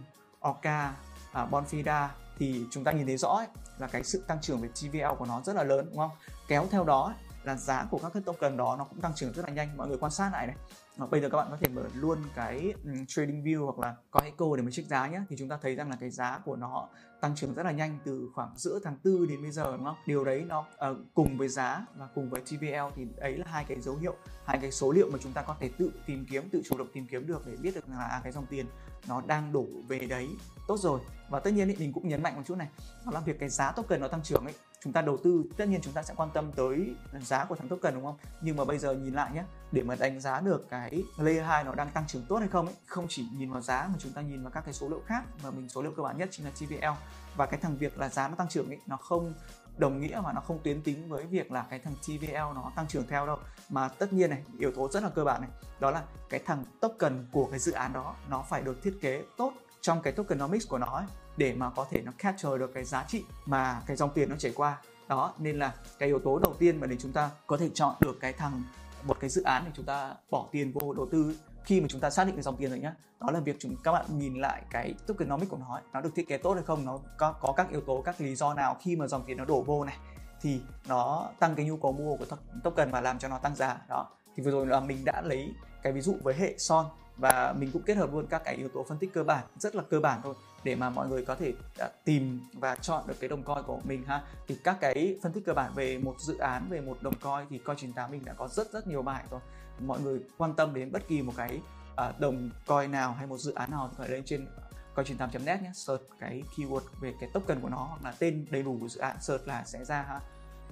Orca, 0.49 0.93
à, 1.33 1.47
Bonfida. 1.51 2.07
Thì 2.39 2.65
chúng 2.71 2.83
ta 2.83 2.91
nhìn 2.91 3.07
thấy 3.07 3.17
rõ 3.17 3.27
ấy, 3.27 3.47
là 3.79 3.87
cái 3.87 4.03
sự 4.03 4.23
tăng 4.27 4.41
trưởng 4.41 4.61
về 4.61 4.69
TVL 4.69 5.15
của 5.17 5.25
nó 5.25 5.41
rất 5.41 5.55
là 5.55 5.63
lớn 5.63 5.85
đúng 5.89 5.97
không? 5.97 6.11
Kéo 6.47 6.67
theo 6.71 6.83
đó 6.83 7.13
là 7.43 7.55
giá 7.55 7.87
của 7.91 7.97
các 7.97 8.13
cái 8.13 8.23
token 8.25 8.57
đó 8.57 8.75
nó 8.79 8.83
cũng 8.83 9.01
tăng 9.01 9.13
trưởng 9.15 9.33
rất 9.33 9.45
là 9.45 9.53
nhanh. 9.53 9.77
Mọi 9.77 9.87
người 9.87 9.97
quan 9.97 10.11
sát 10.11 10.29
lại 10.33 10.47
này. 10.47 10.55
Và 10.97 11.05
bây 11.05 11.21
giờ 11.21 11.29
các 11.29 11.37
bạn 11.37 11.47
có 11.49 11.57
thể 11.61 11.67
mở 11.67 11.83
luôn 11.95 12.17
cái 12.35 12.73
um, 12.83 13.05
trading 13.07 13.43
view 13.43 13.65
hoặc 13.65 13.79
là 13.79 13.95
có 14.11 14.19
echo 14.23 14.45
để 14.55 14.63
mà 14.63 14.71
check 14.71 14.89
giá 14.89 15.07
nhé 15.07 15.21
thì 15.29 15.35
chúng 15.39 15.49
ta 15.49 15.57
thấy 15.61 15.75
rằng 15.75 15.89
là 15.89 15.97
cái 15.99 16.09
giá 16.09 16.39
của 16.45 16.55
nó 16.55 16.87
tăng 17.23 17.35
trưởng 17.35 17.53
rất 17.53 17.63
là 17.63 17.71
nhanh 17.71 17.99
từ 18.05 18.29
khoảng 18.33 18.49
giữa 18.55 18.79
tháng 18.83 18.97
4 19.03 19.27
đến 19.27 19.41
bây 19.41 19.51
giờ 19.51 19.71
đúng 19.77 19.85
không? 19.85 19.95
Điều 20.05 20.23
đấy 20.23 20.45
nó 20.47 20.59
uh, 20.59 20.97
cùng 21.13 21.37
với 21.37 21.47
giá 21.47 21.85
và 21.95 22.07
cùng 22.15 22.29
với 22.29 22.41
TVL 22.41 22.93
thì 22.95 23.05
đấy 23.17 23.37
là 23.37 23.45
hai 23.47 23.65
cái 23.67 23.81
dấu 23.81 23.95
hiệu 23.95 24.15
hai 24.45 24.57
cái 24.61 24.71
số 24.71 24.91
liệu 24.91 25.09
mà 25.11 25.17
chúng 25.21 25.31
ta 25.31 25.41
có 25.41 25.55
thể 25.59 25.69
tự 25.77 25.91
tìm 26.05 26.25
kiếm 26.31 26.49
tự 26.49 26.61
chủ 26.65 26.77
động 26.77 26.87
tìm 26.93 27.07
kiếm 27.07 27.27
được 27.27 27.47
để 27.47 27.55
biết 27.61 27.75
được 27.75 27.89
là 27.89 28.05
à, 28.05 28.21
cái 28.23 28.31
dòng 28.31 28.45
tiền 28.45 28.65
nó 29.07 29.21
đang 29.27 29.53
đổ 29.53 29.65
về 29.87 29.99
đấy 29.99 30.29
tốt 30.67 30.79
rồi. 30.79 30.99
Và 31.29 31.39
tất 31.39 31.51
nhiên 31.53 31.67
ý, 31.67 31.75
mình 31.79 31.93
cũng 31.93 32.07
nhấn 32.07 32.23
mạnh 32.23 32.35
một 32.35 32.41
chút 32.45 32.57
này 32.57 32.67
đó 33.05 33.11
là 33.11 33.19
việc 33.19 33.39
cái 33.39 33.49
giá 33.49 33.71
token 33.71 34.01
nó 34.01 34.07
tăng 34.07 34.23
trưởng 34.23 34.45
ấy 34.45 34.53
chúng 34.83 34.93
ta 34.93 35.01
đầu 35.01 35.17
tư 35.17 35.43
tất 35.57 35.67
nhiên 35.67 35.81
chúng 35.83 35.93
ta 35.93 36.03
sẽ 36.03 36.13
quan 36.17 36.29
tâm 36.33 36.51
tới 36.51 36.95
giá 37.21 37.45
của 37.45 37.55
thằng 37.55 37.67
token 37.67 37.93
đúng 37.93 38.05
không? 38.05 38.17
Nhưng 38.41 38.55
mà 38.55 38.65
bây 38.65 38.77
giờ 38.77 38.93
nhìn 38.93 39.13
lại 39.13 39.31
nhé 39.33 39.43
để 39.71 39.81
mà 39.81 39.95
đánh 39.95 40.19
giá 40.19 40.39
được 40.39 40.69
cái 40.69 41.03
layer 41.17 41.45
2 41.45 41.63
nó 41.63 41.75
đang 41.75 41.89
tăng 41.89 42.07
trưởng 42.07 42.25
tốt 42.29 42.37
hay 42.37 42.47
không 42.47 42.65
ấy 42.65 42.75
không 42.85 43.05
chỉ 43.09 43.27
nhìn 43.37 43.51
vào 43.51 43.61
giá 43.61 43.87
mà 43.87 43.95
chúng 43.99 44.11
ta 44.11 44.21
nhìn 44.21 44.43
vào 44.43 44.51
các 44.51 44.65
cái 44.65 44.73
số 44.73 44.89
liệu 44.89 45.01
khác 45.05 45.23
mà 45.43 45.51
mình 45.51 45.69
số 45.69 45.81
liệu 45.81 45.91
cơ 45.97 46.03
bản 46.03 46.17
nhất 46.17 46.29
chính 46.31 46.45
là 46.45 46.51
TVL 46.51 47.03
và 47.35 47.45
cái 47.45 47.59
thằng 47.59 47.77
việc 47.77 47.97
là 47.97 48.09
giá 48.09 48.27
nó 48.27 48.35
tăng 48.35 48.49
trưởng 48.49 48.67
ấy 48.67 48.79
nó 48.87 48.97
không 48.97 49.33
đồng 49.77 50.01
nghĩa 50.01 50.21
và 50.21 50.33
nó 50.33 50.41
không 50.41 50.59
tuyến 50.63 50.81
tính 50.81 51.09
với 51.09 51.25
việc 51.25 51.51
là 51.51 51.65
cái 51.69 51.79
thằng 51.79 51.95
TVL 52.01 52.55
nó 52.55 52.71
tăng 52.75 52.87
trưởng 52.87 53.07
theo 53.07 53.25
đâu. 53.25 53.37
Mà 53.69 53.87
tất 53.87 54.13
nhiên 54.13 54.29
này 54.29 54.43
yếu 54.59 54.71
tố 54.71 54.89
rất 54.89 55.03
là 55.03 55.09
cơ 55.09 55.23
bản 55.23 55.41
này 55.41 55.49
đó 55.79 55.91
là 55.91 56.03
cái 56.29 56.39
thằng 56.45 56.65
token 56.79 57.25
của 57.31 57.47
cái 57.51 57.59
dự 57.59 57.71
án 57.71 57.93
đó 57.93 58.15
nó 58.29 58.41
phải 58.49 58.61
được 58.61 58.83
thiết 58.83 58.97
kế 59.01 59.23
tốt 59.37 59.53
trong 59.81 60.01
cái 60.01 60.13
tokenomics 60.13 60.67
của 60.67 60.77
nó 60.77 60.87
ấy, 60.87 61.05
để 61.37 61.53
mà 61.53 61.69
có 61.69 61.85
thể 61.89 62.01
nó 62.01 62.11
capture 62.17 62.57
được 62.57 62.73
cái 62.73 62.83
giá 62.83 63.05
trị 63.07 63.23
mà 63.45 63.81
cái 63.85 63.97
dòng 63.97 64.09
tiền 64.13 64.29
nó 64.29 64.35
chảy 64.35 64.51
qua. 64.55 64.77
Đó 65.07 65.33
nên 65.37 65.59
là 65.59 65.73
cái 65.99 66.07
yếu 66.07 66.19
tố 66.19 66.39
đầu 66.39 66.53
tiên 66.59 66.79
mà 66.79 66.87
để 66.87 66.95
chúng 66.99 67.11
ta 67.11 67.31
có 67.47 67.57
thể 67.57 67.69
chọn 67.73 67.95
được 67.99 68.17
cái 68.19 68.33
thằng 68.33 68.63
một 69.03 69.19
cái 69.19 69.29
dự 69.29 69.43
án 69.43 69.63
để 69.65 69.71
chúng 69.73 69.85
ta 69.85 70.13
bỏ 70.29 70.47
tiền 70.51 70.71
vô 70.71 70.93
đầu 70.93 71.07
tư 71.11 71.35
khi 71.63 71.81
mà 71.81 71.87
chúng 71.89 72.01
ta 72.01 72.09
xác 72.09 72.23
định 72.23 72.35
cái 72.35 72.43
dòng 72.43 72.57
tiền 72.57 72.69
rồi 72.69 72.79
nhá. 72.79 72.95
Đó 73.19 73.31
là 73.31 73.39
việc 73.39 73.55
chúng 73.59 73.75
các 73.83 73.91
bạn 73.91 74.05
nhìn 74.17 74.41
lại 74.41 74.63
cái 74.69 74.93
tokenomics 75.07 75.49
của 75.49 75.57
nó 75.57 75.73
ấy, 75.73 75.83
nó 75.93 76.01
được 76.01 76.09
thiết 76.15 76.27
kế 76.27 76.37
tốt 76.37 76.53
hay 76.53 76.63
không 76.63 76.85
nó 76.85 76.99
có 77.17 77.31
có 77.31 77.53
các 77.57 77.69
yếu 77.71 77.81
tố 77.81 78.01
các 78.01 78.21
lý 78.21 78.35
do 78.35 78.53
nào 78.53 78.77
khi 78.81 78.95
mà 78.95 79.07
dòng 79.07 79.23
tiền 79.25 79.37
nó 79.37 79.45
đổ 79.45 79.61
vô 79.61 79.85
này 79.85 79.97
thì 80.41 80.61
nó 80.87 81.29
tăng 81.39 81.55
cái 81.55 81.65
nhu 81.65 81.77
cầu 81.77 81.91
mua 81.91 82.17
của 82.17 82.25
token 82.63 82.91
và 82.91 83.01
làm 83.01 83.19
cho 83.19 83.27
nó 83.27 83.37
tăng 83.37 83.55
giá. 83.55 83.77
Đó 83.89 84.09
thì 84.35 84.43
vừa 84.43 84.51
rồi 84.51 84.67
là 84.67 84.79
mình 84.79 85.05
đã 85.05 85.21
lấy 85.25 85.53
cái 85.83 85.93
ví 85.93 86.01
dụ 86.01 86.15
với 86.23 86.33
hệ 86.33 86.55
son 86.57 86.85
và 87.23 87.53
mình 87.57 87.69
cũng 87.73 87.81
kết 87.81 87.97
hợp 87.97 88.13
luôn 88.13 88.27
các 88.29 88.41
cái 88.45 88.55
yếu 88.55 88.69
tố 88.69 88.85
phân 88.89 88.97
tích 88.97 89.13
cơ 89.13 89.23
bản, 89.23 89.43
rất 89.57 89.75
là 89.75 89.83
cơ 89.89 89.99
bản 89.99 90.19
thôi, 90.23 90.33
để 90.63 90.75
mà 90.75 90.89
mọi 90.89 91.07
người 91.07 91.25
có 91.25 91.35
thể 91.35 91.53
à, 91.79 91.89
tìm 92.05 92.41
và 92.53 92.75
chọn 92.75 93.03
được 93.07 93.13
cái 93.19 93.29
đồng 93.29 93.43
coin 93.43 93.63
của 93.65 93.79
mình 93.83 94.03
ha. 94.03 94.23
Thì 94.47 94.57
các 94.63 94.77
cái 94.81 95.19
phân 95.21 95.31
tích 95.31 95.45
cơ 95.45 95.53
bản 95.53 95.71
về 95.75 95.97
một 95.97 96.15
dự 96.19 96.37
án, 96.37 96.67
về 96.69 96.81
một 96.81 96.97
đồng 97.01 97.13
coin 97.15 97.47
thì 97.49 97.57
coin 97.57 97.77
98 97.77 98.11
mình 98.11 98.25
đã 98.25 98.33
có 98.33 98.47
rất 98.47 98.71
rất 98.71 98.87
nhiều 98.87 99.01
bài 99.01 99.23
rồi. 99.31 99.39
Mọi 99.79 99.99
người 99.99 100.19
quan 100.37 100.53
tâm 100.53 100.73
đến 100.73 100.91
bất 100.91 101.07
kỳ 101.07 101.21
một 101.21 101.33
cái 101.37 101.61
à, 101.95 102.13
đồng 102.19 102.49
coin 102.67 102.91
nào 102.91 103.13
hay 103.13 103.27
một 103.27 103.37
dự 103.37 103.53
án 103.53 103.71
nào 103.71 103.89
thì 103.91 103.95
phải 103.97 104.09
lên 104.09 104.23
trên 104.25 104.47
coin98.net 104.95 105.61
nhé. 105.61 105.71
Search 105.73 106.03
cái 106.19 106.43
keyword 106.55 106.81
về 107.01 107.13
cái 107.19 107.29
token 107.33 107.59
của 107.61 107.69
nó 107.69 107.87
hoặc 107.89 108.03
là 108.03 108.13
tên 108.19 108.45
đầy 108.49 108.63
đủ 108.63 108.77
của 108.81 108.87
dự 108.87 108.99
án, 108.99 109.15
search 109.21 109.47
là 109.47 109.63
sẽ 109.65 109.85
ra 109.85 110.01
ha 110.01 110.19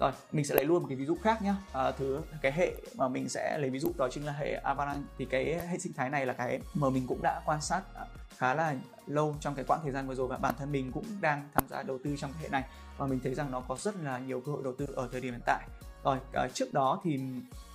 rồi 0.02 0.12
mình 0.32 0.46
sẽ 0.46 0.56
lấy 0.56 0.66
luôn 0.66 0.82
một 0.82 0.88
cái 0.90 0.98
ví 0.98 1.06
dụ 1.06 1.16
khác 1.22 1.42
nhá. 1.42 1.56
À, 1.74 1.92
thứ 1.92 2.22
cái 2.42 2.52
hệ 2.52 2.74
mà 2.96 3.08
mình 3.08 3.30
sẽ 3.30 3.58
lấy 3.58 3.70
ví 3.70 3.80
dụ 3.80 3.92
đó 3.98 4.08
chính 4.12 4.26
là 4.26 4.34
hệ 4.34 4.54
Avalanche. 4.54 5.02
Thì 5.18 5.26
cái 5.26 5.68
hệ 5.68 5.78
sinh 5.78 5.94
thái 5.94 6.10
này 6.10 6.26
là 6.26 6.34
cái 6.34 6.60
mà 6.74 6.90
mình 6.90 7.08
cũng 7.08 7.20
đã 7.24 7.42
quan 7.46 7.62
sát 7.62 7.82
à, 7.96 8.06
khá 8.38 8.54
là 8.54 8.76
lâu 9.08 9.36
trong 9.40 9.56
cái 9.56 9.66
quãng 9.68 9.80
thời 9.84 9.92
gian 9.92 10.08
vừa 10.08 10.16
rồi 10.16 10.28
và 10.28 10.38
bản 10.38 10.56
thân 10.58 10.72
mình 10.72 10.92
cũng 10.92 11.06
đang 11.22 11.50
tham 11.54 11.64
gia 11.70 11.84
đầu 11.84 11.98
tư 12.04 12.16
trong 12.18 12.32
cái 12.34 12.44
hệ 12.44 12.50
này. 12.50 12.64
Và 12.98 13.08
mình 13.08 13.20
thấy 13.24 13.36
rằng 13.36 13.52
nó 13.52 13.62
có 13.68 13.76
rất 13.76 13.96
là 14.04 14.20
nhiều 14.20 14.42
cơ 14.46 14.52
hội 14.52 14.62
đầu 14.64 14.74
tư 14.78 14.88
ở 14.96 15.10
thời 15.12 15.22
điểm 15.22 15.34
hiện 15.34 15.42
tại. 15.46 15.68
Rồi 16.04 16.18
à, 16.34 16.48
trước 16.54 16.74
đó 16.74 17.02
thì 17.04 17.20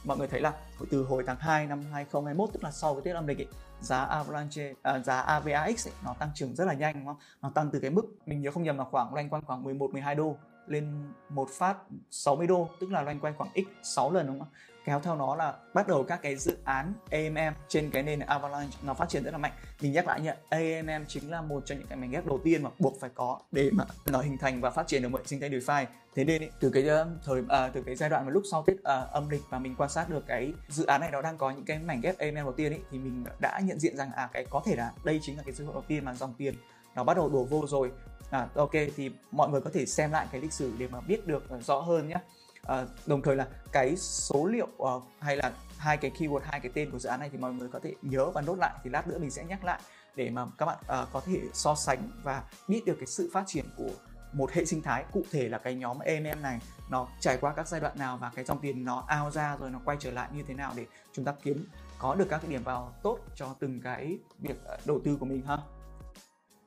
mọi 0.05 0.19
người 0.19 0.29
thấy 0.29 0.41
là 0.41 0.53
từ 0.91 1.05
hồi 1.05 1.25
tháng 1.27 1.37
2 1.39 1.67
năm 1.67 1.83
2021 1.93 2.49
tức 2.53 2.65
là 2.65 2.71
sau 2.71 2.95
cái 2.95 3.03
Tết 3.05 3.15
âm 3.15 3.27
lịch 3.27 3.39
ấy, 3.39 3.49
giá 3.81 4.05
Avalanche 4.05 4.73
à, 4.83 4.99
giá 4.99 5.21
AVAX 5.21 5.89
ấy, 5.89 5.93
nó 6.05 6.15
tăng 6.19 6.31
trưởng 6.35 6.55
rất 6.55 6.65
là 6.65 6.75
nhanh 6.75 6.95
đúng 6.95 7.07
không? 7.07 7.17
Nó 7.43 7.51
tăng 7.55 7.71
từ 7.71 7.81
cái 7.81 7.91
mức 7.91 8.07
mình 8.27 8.43
nhớ 8.43 8.51
không 8.51 8.63
nhầm 8.63 8.79
là 8.79 8.85
khoảng 8.85 9.15
loanh 9.15 9.29
quanh 9.29 9.43
khoảng 9.45 9.63
11 9.63 9.91
12 9.93 10.15
đô 10.15 10.37
lên 10.67 11.13
một 11.29 11.49
phát 11.51 11.77
60 12.11 12.47
đô 12.47 12.69
tức 12.81 12.91
là 12.91 13.03
loanh 13.03 13.21
quanh 13.21 13.35
khoảng 13.39 13.51
x 13.55 13.69
6 13.83 14.13
lần 14.13 14.27
đúng 14.27 14.39
không 14.39 14.49
kéo 14.87 15.01
theo 15.01 15.17
nó 15.17 15.37
là 15.37 15.55
bắt 15.75 15.89
đầu 15.89 16.05
các 16.05 16.23
cái 16.23 16.37
dự 16.37 16.57
án 16.65 16.93
AMM 17.11 17.55
trên 17.69 17.91
cái 17.91 18.03
nền 18.03 18.21
Avalanche 18.21 18.79
nó 18.83 18.95
phát 18.95 19.09
triển 19.09 19.23
rất 19.23 19.31
là 19.31 19.39
mạnh. 19.39 19.53
Mình 19.81 19.93
nhắc 19.93 20.07
lại 20.07 20.21
nhé 20.21 20.35
AMM 20.49 21.05
chính 21.09 21.31
là 21.31 21.43
một 21.43 21.63
trong 21.67 21.79
những 21.79 21.87
cái 21.87 21.99
mảnh 21.99 22.11
ghép 22.11 22.27
đầu 22.27 22.41
tiên 22.45 22.63
mà 22.63 22.71
buộc 22.79 23.01
phải 23.01 23.11
có 23.15 23.39
để 23.53 23.71
mà 23.73 23.85
nó 24.07 24.21
hình 24.21 24.39
thành 24.39 24.61
và 24.61 24.71
phát 24.71 24.87
triển 24.87 25.03
được 25.03 25.09
một 25.09 25.23
sinh 25.27 25.41
thái 25.41 25.51
DeFi. 25.51 25.85
Thế 26.15 26.25
nên 26.25 26.43
ý, 26.43 26.49
từ 26.61 26.71
cái 26.71 26.83
uh, 26.83 27.09
thời 27.25 27.43
à, 27.49 27.69
từ 27.69 27.83
cái 27.83 27.97
giai 27.97 28.11
đoạn 28.11 28.25
mà 28.27 28.31
lúc 28.31 28.43
sau 28.51 28.65
tết 28.67 28.77
à, 28.85 28.95
âm 28.95 29.29
lịch 29.29 29.43
và 29.51 29.59
mình 29.59 29.75
quan 29.79 29.91
sát 29.91 30.11
được 30.11 30.27
cái 30.27 30.53
dự 30.69 30.87
án 30.87 31.01
này 31.01 31.11
nó 31.11 31.23
đang 31.23 31.39
có 31.39 31.51
những 31.51 31.65
cái 31.65 31.79
mảnh 31.79 32.01
ghép 32.01 32.19
AMM 32.19 32.35
đầu 32.35 32.53
tiên 32.53 32.73
ý, 32.73 32.79
thì 32.91 32.99
mình 32.99 33.25
đã 33.41 33.61
nhận 33.61 33.79
diện 33.79 33.97
rằng 33.97 34.11
à 34.13 34.29
cái 34.33 34.47
có 34.51 34.63
thể 34.67 34.77
là 34.77 34.93
đây 35.05 35.21
chính 35.23 35.37
là 35.37 35.43
cái 35.43 35.55
dữ 35.55 35.65
hội 35.65 35.75
đầu 35.75 35.85
tiên 35.89 36.05
mà 36.05 36.15
dòng 36.15 36.35
tiền 36.39 36.55
nó 36.95 37.05
bắt 37.05 37.17
đầu 37.17 37.29
đổ 37.29 37.45
vô 37.45 37.65
rồi 37.69 37.91
à, 38.31 38.49
ok 38.55 38.73
thì 38.97 39.11
mọi 39.31 39.49
người 39.49 39.61
có 39.61 39.71
thể 39.75 39.87
xem 39.87 40.11
lại 40.11 40.27
cái 40.33 40.41
lịch 40.41 40.53
sử 40.53 40.73
để 40.79 40.89
mà 40.89 41.01
biết 41.01 41.27
được 41.27 41.49
ờ, 41.49 41.61
rõ 41.61 41.81
hơn 41.81 42.09
nhé. 42.09 42.19
À, 42.63 42.87
đồng 43.07 43.23
thời 43.23 43.37
là 43.37 43.47
cái 43.73 43.97
số 43.97 44.47
liệu 44.47 44.69
uh, 44.83 45.03
hay 45.21 45.37
là 45.37 45.53
hai 45.79 45.97
cái 45.97 46.11
keyword 46.19 46.41
hai 46.43 46.61
cái 46.61 46.73
tên 46.75 46.91
của 46.91 46.99
dự 46.99 47.09
án 47.09 47.21
này 47.21 47.29
thì 47.33 47.39
mọi 47.39 47.53
người 47.53 47.69
có 47.69 47.79
thể 47.83 47.95
nhớ 48.03 48.31
và 48.31 48.41
nốt 48.41 48.59
lại 48.59 48.73
thì 48.85 48.91
lát 48.91 49.09
nữa 49.09 49.19
mình 49.19 49.31
sẽ 49.31 49.45
nhắc 49.45 49.65
lại 49.65 49.81
để 50.17 50.31
mà 50.31 50.47
các 50.59 50.67
bạn 50.67 50.79
uh, 50.81 51.09
có 51.13 51.21
thể 51.21 51.41
so 51.53 51.75
sánh 51.75 52.11
và 52.23 52.43
biết 52.69 52.83
được 52.87 52.97
cái 52.99 53.07
sự 53.07 53.31
phát 53.33 53.45
triển 53.47 53.65
của 53.77 53.91
một 54.33 54.53
hệ 54.53 54.65
sinh 54.65 54.83
thái 54.83 55.05
cụ 55.13 55.25
thể 55.31 55.49
là 55.49 55.59
cái 55.59 55.75
nhóm 55.75 55.99
EM 55.99 56.43
này 56.43 56.61
nó 56.91 57.07
trải 57.21 57.39
qua 57.41 57.53
các 57.53 57.69
giai 57.69 57.81
đoạn 57.81 57.99
nào 57.99 58.17
và 58.17 58.31
cái 58.35 58.45
dòng 58.45 58.59
tiền 58.61 58.85
nó 58.85 59.05
ao 59.07 59.31
ra 59.31 59.57
rồi 59.57 59.71
nó 59.71 59.81
quay 59.85 59.97
trở 60.01 60.11
lại 60.11 60.29
như 60.33 60.43
thế 60.49 60.55
nào 60.55 60.73
để 60.77 60.87
chúng 61.13 61.25
ta 61.25 61.33
kiếm 61.43 61.69
có 61.99 62.15
được 62.15 62.27
các 62.31 62.39
cái 62.39 62.51
điểm 62.51 62.63
vào 62.63 62.95
tốt 63.03 63.19
cho 63.35 63.55
từng 63.59 63.81
cái 63.81 64.19
việc 64.39 64.57
đầu 64.87 65.01
tư 65.05 65.17
của 65.21 65.27
mình 65.27 65.43
ha 65.47 65.59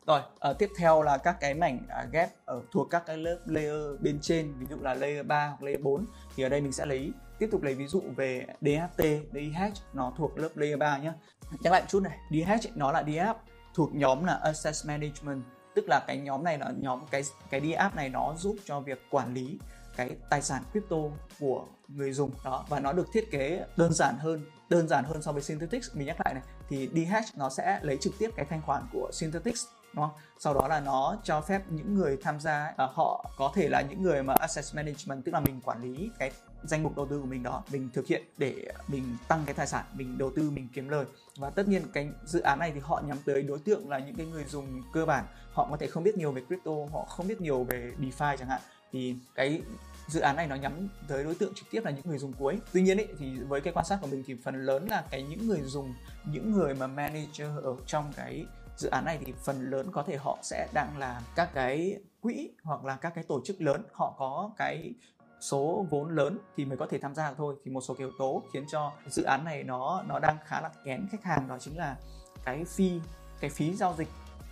rồi, 0.10 0.22
uh, 0.52 0.58
tiếp 0.58 0.70
theo 0.78 1.02
là 1.02 1.18
các 1.18 1.38
cái 1.40 1.54
mảnh 1.54 1.80
uh, 1.86 2.12
ghép 2.12 2.30
ở 2.46 2.62
thuộc 2.72 2.90
các 2.90 3.04
cái 3.06 3.18
lớp 3.18 3.40
layer 3.46 4.00
bên 4.00 4.20
trên, 4.22 4.54
ví 4.60 4.66
dụ 4.70 4.76
là 4.82 4.94
layer 4.94 5.26
3 5.26 5.48
hoặc 5.48 5.64
layer 5.64 5.82
4 5.82 6.06
thì 6.36 6.44
ở 6.44 6.50
đây 6.50 6.62
mình 6.62 6.72
sẽ 6.72 6.86
lấy 6.86 7.12
tiếp 7.40 7.50
tục 7.52 7.64
lấy 7.64 7.76
ví 7.76 7.88
dụ 7.88 8.02
về 8.16 8.46
DHT, 8.62 9.04
DH 9.34 9.62
nó 9.94 10.14
thuộc 10.18 10.38
lớp 10.38 10.50
layer 10.56 10.80
3 10.80 10.98
nhé. 10.98 11.12
Nhắc 11.60 11.74
lại 11.74 11.82
một 11.82 11.88
chút 11.90 12.04
này, 12.04 12.18
DH 12.30 12.68
nó 12.76 12.92
là 12.92 13.04
DApp 13.04 13.40
thuộc 13.74 13.96
nhóm 13.96 14.26
là 14.26 14.40
Asset 14.44 14.76
Management, 14.86 15.44
tức 15.76 15.86
là 15.88 16.04
cái 16.08 16.18
nhóm 16.18 16.44
này 16.44 16.58
là 16.58 16.72
nhóm 16.78 17.00
cái 17.12 17.22
cái 17.50 17.62
DApp 17.62 17.96
này 17.96 18.10
nó 18.10 18.36
giúp 18.38 18.56
cho 18.66 18.80
việc 18.80 19.02
quản 19.10 19.34
lý 19.34 19.60
cái 19.96 20.16
tài 20.30 20.42
sản 20.42 20.64
crypto 20.72 20.98
của 21.40 21.66
người 21.88 22.12
dùng 22.12 22.32
đó 22.46 22.66
và 22.70 22.80
nó 22.80 22.94
được 22.94 23.08
thiết 23.14 23.32
kế 23.32 23.66
đơn 23.78 23.94
giản 23.94 24.16
hơn 24.20 24.46
đơn 24.70 24.88
giản 24.88 25.04
hơn 25.04 25.22
so 25.22 25.32
với 25.32 25.42
Synthetix 25.42 25.96
mình 25.96 26.08
nhắc 26.08 26.18
lại 26.26 26.34
này 26.34 26.44
thì 26.70 26.90
DH 26.94 27.38
nó 27.38 27.50
sẽ 27.50 27.80
lấy 27.82 27.98
trực 28.02 28.14
tiếp 28.20 28.30
cái 28.36 28.46
thanh 28.50 28.62
khoản 28.62 28.84
của 28.94 29.10
Synthetix 29.14 29.66
đúng 29.94 30.06
không? 30.06 30.16
Sau 30.40 30.54
đó 30.54 30.68
là 30.68 30.80
nó 30.80 31.18
cho 31.24 31.42
phép 31.42 31.62
những 31.70 31.96
người 31.96 32.18
tham 32.22 32.40
gia 32.40 32.70
uh, 32.70 32.92
họ 32.94 33.32
có 33.38 33.52
thể 33.56 33.70
là 33.70 33.82
những 33.82 34.02
người 34.02 34.24
mà 34.24 34.34
asset 34.34 34.66
management 34.74 35.26
tức 35.26 35.32
là 35.32 35.40
mình 35.40 35.62
quản 35.62 35.82
lý 35.82 36.10
cái 36.20 36.32
danh 36.64 36.84
mục 36.84 36.96
đầu 36.96 37.08
tư 37.10 37.20
của 37.20 37.26
mình 37.26 37.44
đó 37.44 37.64
mình 37.72 37.90
thực 37.94 38.08
hiện 38.08 38.24
để 38.38 38.72
mình 38.88 39.18
tăng 39.28 39.44
cái 39.46 39.54
tài 39.54 39.68
sản 39.68 39.86
mình 39.94 40.18
đầu 40.18 40.32
tư 40.36 40.52
mình 40.52 40.68
kiếm 40.74 40.90
lời. 40.90 41.06
Và 41.38 41.50
tất 41.50 41.68
nhiên 41.68 41.84
cái 41.94 42.10
dự 42.26 42.40
án 42.40 42.60
này 42.60 42.72
thì 42.72 42.80
họ 42.80 43.02
nhắm 43.08 43.18
tới 43.26 43.44
đối 43.44 43.60
tượng 43.60 43.90
là 43.90 44.00
những 44.00 44.16
cái 44.16 44.26
người 44.26 44.44
dùng 44.44 44.82
cơ 44.94 45.06
bản. 45.06 45.26
Họ 45.54 45.68
có 45.72 45.78
thể 45.78 45.88
không 45.88 46.04
biết 46.04 46.18
nhiều 46.18 46.32
về 46.32 46.42
crypto 46.48 46.72
họ 46.94 47.06
không 47.06 47.28
biết 47.28 47.42
nhiều 47.42 47.64
về 47.64 47.92
DeFi 48.00 48.38
chẳng 48.38 48.48
hạn. 48.48 48.62
Thì 48.92 49.16
cái 49.36 49.62
dự 50.08 50.20
án 50.20 50.36
này 50.36 50.48
nó 50.48 50.56
nhắm 50.56 50.88
tới 51.08 51.24
đối 51.24 51.36
tượng 51.36 51.54
trực 51.56 51.66
tiếp 51.72 51.82
là 51.86 51.92
những 51.92 52.06
người 52.06 52.18
dùng 52.18 52.34
cuối. 52.34 52.60
Tuy 52.74 52.82
nhiên 52.82 52.98
ý, 52.98 53.06
thì 53.20 53.38
với 53.38 53.62
cái 53.62 53.74
quan 53.74 53.86
sát 53.86 53.98
của 54.02 54.08
mình 54.08 54.24
thì 54.28 54.36
phần 54.44 54.66
lớn 54.66 54.88
là 54.90 55.04
cái 55.12 55.24
những 55.24 55.48
người 55.48 55.62
dùng 55.62 55.94
những 56.26 56.52
người 56.52 56.74
mà 56.74 56.88
manager 56.88 57.48
ở 57.64 57.76
trong 57.86 58.14
cái 58.16 58.46
dự 58.80 58.90
án 58.90 59.06
này 59.06 59.20
thì 59.26 59.34
phần 59.44 59.70
lớn 59.70 59.92
có 59.92 60.04
thể 60.04 60.18
họ 60.18 60.38
sẽ 60.42 60.68
đang 60.74 60.98
là 60.98 61.22
các 61.36 61.50
cái 61.54 62.00
quỹ 62.22 62.50
hoặc 62.64 62.86
là 62.86 62.96
các 62.96 63.14
cái 63.16 63.24
tổ 63.24 63.42
chức 63.46 63.62
lớn. 63.62 63.84
Họ 63.94 64.16
có 64.18 64.52
cái 64.58 64.94
số 65.42 65.86
vốn 65.90 66.16
lớn 66.16 66.38
thì 66.58 66.66
mới 66.66 66.78
có 66.78 66.88
thể 66.90 66.98
tham 66.98 67.16
gia 67.16 67.30
được 67.30 67.36
thôi. 67.38 67.56
Thì 67.66 67.72
một 67.72 67.82
số 67.82 67.96
yếu 67.98 68.12
tố 68.20 68.44
khiến 68.54 68.66
cho 68.72 68.92
dự 69.08 69.24
án 69.24 69.44
này 69.44 69.64
nó 69.64 70.04
nó 70.08 70.20
đang 70.20 70.38
khá 70.46 70.62
là 70.62 70.70
kén 70.86 71.08
khách 71.12 71.24
hàng 71.24 71.48
đó 71.48 71.58
chính 71.60 71.78
là 71.78 71.98
cái 72.44 72.66
phi 72.66 73.00
cái 73.40 73.50
phí 73.50 73.76
giao 73.76 73.96
dịch 73.98 74.08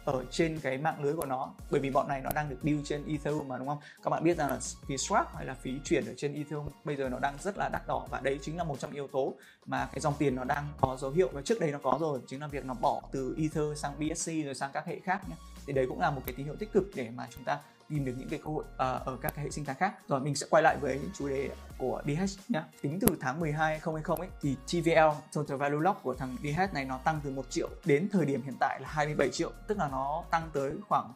ở 0.08 0.26
trên 0.32 0.60
cái 0.60 0.78
mạng 0.78 1.04
lưới 1.04 1.14
của 1.14 1.26
nó. 1.26 1.54
Bởi 1.72 1.82
vì 1.82 1.90
bọn 1.90 2.08
này 2.08 2.22
nó 2.22 2.30
đang 2.36 2.50
được 2.50 2.58
build 2.64 2.88
trên 2.88 3.08
Ethereum 3.08 3.48
mà, 3.48 3.58
đúng 3.58 3.68
không? 3.68 3.78
Các 4.04 4.10
bạn 4.10 4.24
biết 4.24 4.38
rằng 4.38 4.50
là 4.50 4.60
phí 4.88 4.96
swap 4.96 5.26
hay 5.36 5.46
là 5.46 5.54
phí 5.54 5.80
chuyển 5.84 6.06
ở 6.06 6.14
trên 6.18 6.34
Ethereum 6.34 6.68
bây 6.84 6.96
giờ 6.96 7.10
nó 7.10 7.20
đang 7.20 7.38
rất 7.40 7.58
là 7.58 7.70
đắt 7.70 7.88
đỏ 7.88 8.08
và 8.10 8.20
đấy 8.24 8.40
chính 8.42 8.58
là 8.58 8.64
một 8.64 8.80
trong 8.80 8.92
yếu 8.92 9.08
tố 9.08 9.34
mà 9.66 9.90
cái 9.94 10.00
dòng 10.00 10.14
tiền 10.20 10.36
nó 10.36 10.44
đang 10.44 10.68
có 10.82 10.98
dấu 11.02 11.12
hiệu 11.12 11.30
và 11.34 11.42
trước 11.42 11.60
đây 11.60 11.72
nó 11.72 11.80
có 11.84 11.98
rồi, 12.00 12.20
chính 12.28 12.42
là 12.42 12.48
việc 12.48 12.66
nó 12.66 12.74
bỏ 12.74 13.02
từ 13.12 13.36
Ether 13.38 13.80
sang 13.80 13.94
BSC 14.00 14.32
rồi 14.46 14.56
sang 14.56 14.72
các 14.74 14.86
hệ 14.86 15.00
khác 15.00 15.30
nhé. 15.30 15.36
Thì 15.68 15.74
đấy 15.74 15.86
cũng 15.90 16.00
là 16.00 16.12
một 16.12 16.22
cái 16.26 16.36
tín 16.38 16.46
hiệu 16.46 16.56
tích 16.56 16.72
cực 16.74 16.84
để 16.96 17.10
mà 17.16 17.28
chúng 17.36 17.44
ta 17.44 17.60
tìm 17.90 18.06
được 18.06 18.14
những 18.18 18.30
cái 18.30 18.40
cơ 18.44 18.52
hội 18.52 18.64
uh, 18.64 18.78
ở 18.80 19.18
các 19.22 19.36
cái 19.36 19.46
hệ 19.46 19.52
sinh 19.52 19.66
thái 19.66 19.76
khác 19.76 19.94
rồi 20.08 20.20
mình 20.20 20.36
sẽ 20.36 20.48
quay 20.50 20.64
lại 20.64 20.78
với 20.82 21.00
những 21.00 21.12
chủ 21.18 21.28
đề 21.28 21.50
của 21.78 22.02
DH 22.06 22.40
nhá 22.50 22.64
tính 22.82 23.00
từ 23.02 23.08
tháng 23.22 23.40
12 23.40 23.70
2020 23.70 24.28
ấy 24.28 24.30
thì 24.42 24.56
TVL 24.68 25.22
Total 25.34 25.58
Value 25.58 25.80
Lock 25.82 26.04
của 26.04 26.14
thằng 26.14 26.36
DH 26.44 26.74
này 26.74 26.86
nó 26.86 26.98
tăng 26.98 27.20
từ 27.24 27.30
1 27.30 27.50
triệu 27.50 27.70
đến 27.86 28.10
thời 28.12 28.26
điểm 28.26 28.42
hiện 28.42 28.56
tại 28.60 28.80
là 28.82 28.88
27 28.92 29.30
triệu 29.32 29.52
tức 29.68 29.78
là 29.78 29.88
nó 29.88 30.24
tăng 30.32 30.50
tới 30.54 30.72
khoảng 30.90 31.14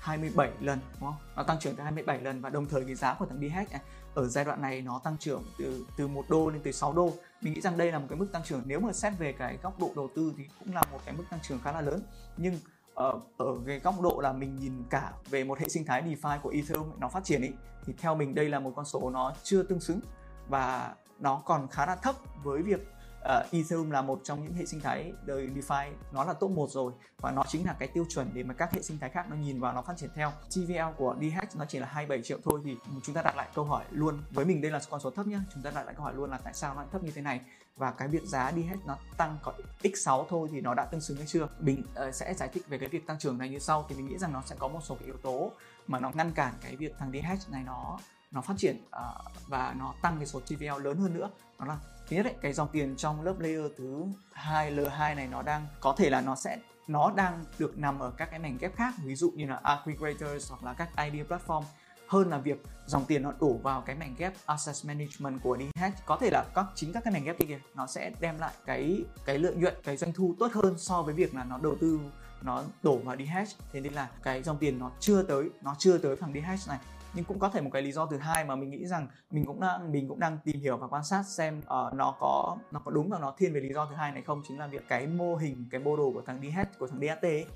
27 0.00 0.50
lần 0.60 0.78
đúng 1.00 1.10
không? 1.10 1.20
Nó 1.36 1.42
tăng 1.42 1.58
trưởng 1.60 1.76
tới 1.76 1.84
27 1.84 2.20
lần 2.20 2.40
và 2.40 2.50
đồng 2.50 2.66
thời 2.66 2.84
cái 2.84 2.94
giá 2.94 3.14
của 3.14 3.26
thằng 3.26 3.38
DH 3.38 3.72
này, 3.72 3.80
ở 4.14 4.26
giai 4.26 4.44
đoạn 4.44 4.62
này 4.62 4.82
nó 4.82 5.00
tăng 5.04 5.16
trưởng 5.18 5.44
từ 5.58 5.86
từ 5.96 6.08
1 6.08 6.24
đô 6.28 6.50
lên 6.50 6.62
tới 6.62 6.72
6 6.72 6.92
đô. 6.92 7.12
Mình 7.40 7.54
nghĩ 7.54 7.60
rằng 7.60 7.78
đây 7.78 7.92
là 7.92 7.98
một 7.98 8.06
cái 8.10 8.18
mức 8.18 8.26
tăng 8.32 8.42
trưởng 8.44 8.62
nếu 8.66 8.80
mà 8.80 8.92
xét 8.92 9.12
về 9.18 9.32
cái 9.32 9.58
góc 9.62 9.80
độ 9.80 9.92
đầu 9.96 10.10
tư 10.16 10.32
thì 10.36 10.44
cũng 10.58 10.74
là 10.74 10.82
một 10.92 11.00
cái 11.04 11.14
mức 11.14 11.24
tăng 11.30 11.40
trưởng 11.42 11.58
khá 11.64 11.72
là 11.72 11.80
lớn. 11.80 12.02
Nhưng 12.36 12.58
ở, 13.00 13.20
ở 13.36 13.58
cái 13.66 13.78
góc 13.78 14.00
độ 14.00 14.20
là 14.22 14.32
mình 14.32 14.56
nhìn 14.56 14.72
cả 14.90 15.12
về 15.30 15.44
một 15.44 15.58
hệ 15.58 15.68
sinh 15.68 15.84
thái 15.84 16.02
DeFi 16.02 16.38
của 16.38 16.50
Ethereum 16.50 16.90
nó 16.98 17.08
phát 17.08 17.24
triển 17.24 17.42
ý 17.42 17.50
thì 17.86 17.92
theo 17.98 18.14
mình 18.14 18.34
đây 18.34 18.48
là 18.48 18.60
một 18.60 18.72
con 18.76 18.84
số 18.84 19.10
nó 19.10 19.32
chưa 19.42 19.62
tương 19.62 19.80
xứng 19.80 20.00
và 20.48 20.94
nó 21.18 21.42
còn 21.46 21.68
khá 21.68 21.86
là 21.86 21.96
thấp 21.96 22.14
với 22.42 22.62
việc 22.62 22.80
uh, 23.20 23.52
Ethereum 23.52 23.90
là 23.90 24.02
một 24.02 24.20
trong 24.24 24.44
những 24.44 24.54
hệ 24.54 24.66
sinh 24.66 24.80
thái 24.80 25.12
đời 25.26 25.48
DeFi 25.54 25.90
nó 26.12 26.24
là 26.24 26.32
top 26.32 26.50
1 26.50 26.70
rồi 26.70 26.92
và 27.18 27.30
nó 27.30 27.44
chính 27.48 27.66
là 27.66 27.76
cái 27.78 27.88
tiêu 27.88 28.04
chuẩn 28.08 28.30
để 28.34 28.42
mà 28.42 28.54
các 28.54 28.72
hệ 28.72 28.82
sinh 28.82 28.98
thái 28.98 29.10
khác 29.10 29.26
nó 29.30 29.36
nhìn 29.36 29.60
vào 29.60 29.72
nó 29.72 29.82
phát 29.82 29.96
triển 29.96 30.10
theo. 30.14 30.32
TVL 30.50 30.96
của 30.96 31.16
DH 31.20 31.58
nó 31.58 31.64
chỉ 31.68 31.78
là 31.78 31.86
27 31.86 32.22
triệu 32.22 32.38
thôi 32.44 32.60
thì 32.64 32.76
chúng 33.02 33.14
ta 33.14 33.22
đặt 33.22 33.36
lại 33.36 33.48
câu 33.54 33.64
hỏi 33.64 33.84
luôn. 33.90 34.18
Với 34.30 34.44
mình 34.44 34.60
đây 34.60 34.70
là 34.70 34.80
con 34.90 35.00
số 35.00 35.10
thấp 35.10 35.26
nhá 35.26 35.40
chúng 35.54 35.62
ta 35.62 35.70
đặt 35.70 35.86
lại 35.86 35.94
câu 35.94 36.04
hỏi 36.04 36.14
luôn 36.14 36.30
là 36.30 36.38
tại 36.44 36.54
sao 36.54 36.74
nó 36.74 36.80
lại 36.80 36.88
thấp 36.92 37.02
như 37.02 37.10
thế 37.10 37.22
này? 37.22 37.40
Và 37.80 37.90
cái 37.90 38.08
việc 38.08 38.24
giá 38.24 38.50
đi 38.50 38.62
hết 38.62 38.76
nó 38.86 38.96
tăng 39.16 39.38
có 39.42 39.52
x6 39.82 40.24
thôi 40.28 40.48
thì 40.52 40.60
nó 40.60 40.74
đã 40.74 40.84
tương 40.84 41.00
xứng 41.00 41.16
hay 41.16 41.26
chưa? 41.26 41.48
Mình 41.60 41.82
uh, 42.08 42.14
sẽ 42.14 42.34
giải 42.34 42.48
thích 42.48 42.68
về 42.68 42.78
cái 42.78 42.88
việc 42.88 43.06
tăng 43.06 43.18
trưởng 43.18 43.38
này 43.38 43.48
như 43.48 43.58
sau. 43.58 43.86
Thì 43.88 43.94
mình 43.94 44.08
nghĩ 44.08 44.18
rằng 44.18 44.32
nó 44.32 44.42
sẽ 44.46 44.56
có 44.58 44.68
một 44.68 44.80
số 44.84 44.94
cái 44.94 45.06
yếu 45.06 45.16
tố 45.22 45.52
mà 45.86 46.00
nó 46.00 46.10
ngăn 46.14 46.32
cản 46.32 46.54
cái 46.60 46.76
việc 46.76 46.94
thằng 46.98 47.12
hết 47.12 47.36
này 47.50 47.62
nó 47.66 47.98
nó 48.30 48.40
phát 48.40 48.54
triển 48.56 48.76
uh, 48.86 49.48
và 49.48 49.74
nó 49.78 49.94
tăng 50.02 50.16
cái 50.16 50.26
số 50.26 50.40
TVL 50.40 50.82
lớn 50.84 50.98
hơn 50.98 51.14
nữa. 51.14 51.30
Đó 51.58 51.66
là 51.66 51.78
thứ 52.08 52.16
nhất 52.16 52.26
ấy, 52.26 52.34
cái 52.42 52.52
dòng 52.52 52.68
tiền 52.72 52.96
trong 52.96 53.22
lớp 53.22 53.34
layer 53.38 53.72
thứ 53.78 54.04
hai 54.32 54.72
L2 54.72 55.16
này 55.16 55.28
nó 55.28 55.42
đang 55.42 55.66
có 55.80 55.94
thể 55.98 56.10
là 56.10 56.20
nó 56.20 56.36
sẽ 56.36 56.58
nó 56.88 57.12
đang 57.16 57.44
được 57.58 57.78
nằm 57.78 57.98
ở 57.98 58.10
các 58.16 58.30
cái 58.30 58.38
mảnh 58.38 58.58
ghép 58.60 58.76
khác. 58.76 58.94
Ví 59.04 59.14
dụ 59.14 59.30
như 59.30 59.46
là 59.46 59.60
aggregators 59.62 60.50
hoặc 60.50 60.64
là 60.64 60.74
các 60.74 60.88
idea 60.96 61.24
platform 61.24 61.62
hơn 62.10 62.30
là 62.30 62.38
việc 62.38 62.62
dòng 62.86 63.04
tiền 63.04 63.22
nó 63.22 63.32
đổ 63.40 63.52
vào 63.52 63.80
cái 63.80 63.96
mảnh 63.96 64.14
ghép 64.18 64.32
asset 64.46 64.76
management 64.86 65.42
của 65.42 65.58
DH 65.58 65.84
có 66.06 66.16
thể 66.20 66.30
là 66.32 66.44
các 66.54 66.66
chính 66.74 66.92
các 66.92 67.04
cái 67.04 67.12
mảnh 67.12 67.24
ghép 67.24 67.38
kia 67.38 67.58
nó 67.74 67.86
sẽ 67.86 68.12
đem 68.20 68.38
lại 68.38 68.52
cái 68.66 69.04
cái 69.24 69.38
lợi 69.38 69.54
nhuận 69.54 69.74
cái 69.84 69.96
doanh 69.96 70.12
thu 70.12 70.34
tốt 70.38 70.52
hơn 70.52 70.78
so 70.78 71.02
với 71.02 71.14
việc 71.14 71.34
là 71.34 71.44
nó 71.44 71.58
đầu 71.62 71.76
tư 71.80 72.00
nó 72.42 72.62
đổ 72.82 72.96
vào 72.96 73.16
DH 73.16 73.54
thế 73.72 73.80
nên 73.80 73.92
là 73.92 74.08
cái 74.22 74.42
dòng 74.42 74.58
tiền 74.58 74.78
nó 74.78 74.90
chưa 75.00 75.22
tới 75.22 75.50
nó 75.62 75.74
chưa 75.78 75.98
tới 75.98 76.16
thằng 76.16 76.32
DH 76.32 76.68
này. 76.68 76.78
Nhưng 77.14 77.24
cũng 77.24 77.38
có 77.38 77.48
thể 77.48 77.60
một 77.60 77.70
cái 77.72 77.82
lý 77.82 77.92
do 77.92 78.06
thứ 78.06 78.18
hai 78.18 78.44
mà 78.44 78.56
mình 78.56 78.70
nghĩ 78.70 78.86
rằng 78.86 79.08
mình 79.30 79.44
cũng 79.44 79.60
đang 79.60 79.92
mình 79.92 80.08
cũng 80.08 80.20
đang 80.20 80.38
tìm 80.44 80.60
hiểu 80.60 80.76
và 80.76 80.86
quan 80.86 81.04
sát 81.04 81.22
xem 81.22 81.58
uh, 81.58 81.94
nó 81.94 82.16
có 82.20 82.56
nó 82.70 82.80
có 82.84 82.90
đúng 82.90 83.08
và 83.08 83.18
nó 83.18 83.34
thiên 83.38 83.52
về 83.52 83.60
lý 83.60 83.72
do 83.72 83.86
thứ 83.86 83.94
hai 83.94 84.12
này 84.12 84.22
không 84.22 84.42
chính 84.48 84.58
là 84.58 84.66
việc 84.66 84.88
cái 84.88 85.06
mô 85.06 85.36
hình 85.36 85.68
cái 85.70 85.80
mô 85.80 85.96
đồ 85.96 86.10
của 86.14 86.22
thằng 86.26 86.40
DH 86.42 86.78
của 86.78 86.86
thằng 86.86 87.00
DAT 87.00 87.22
ấy, 87.22 87.46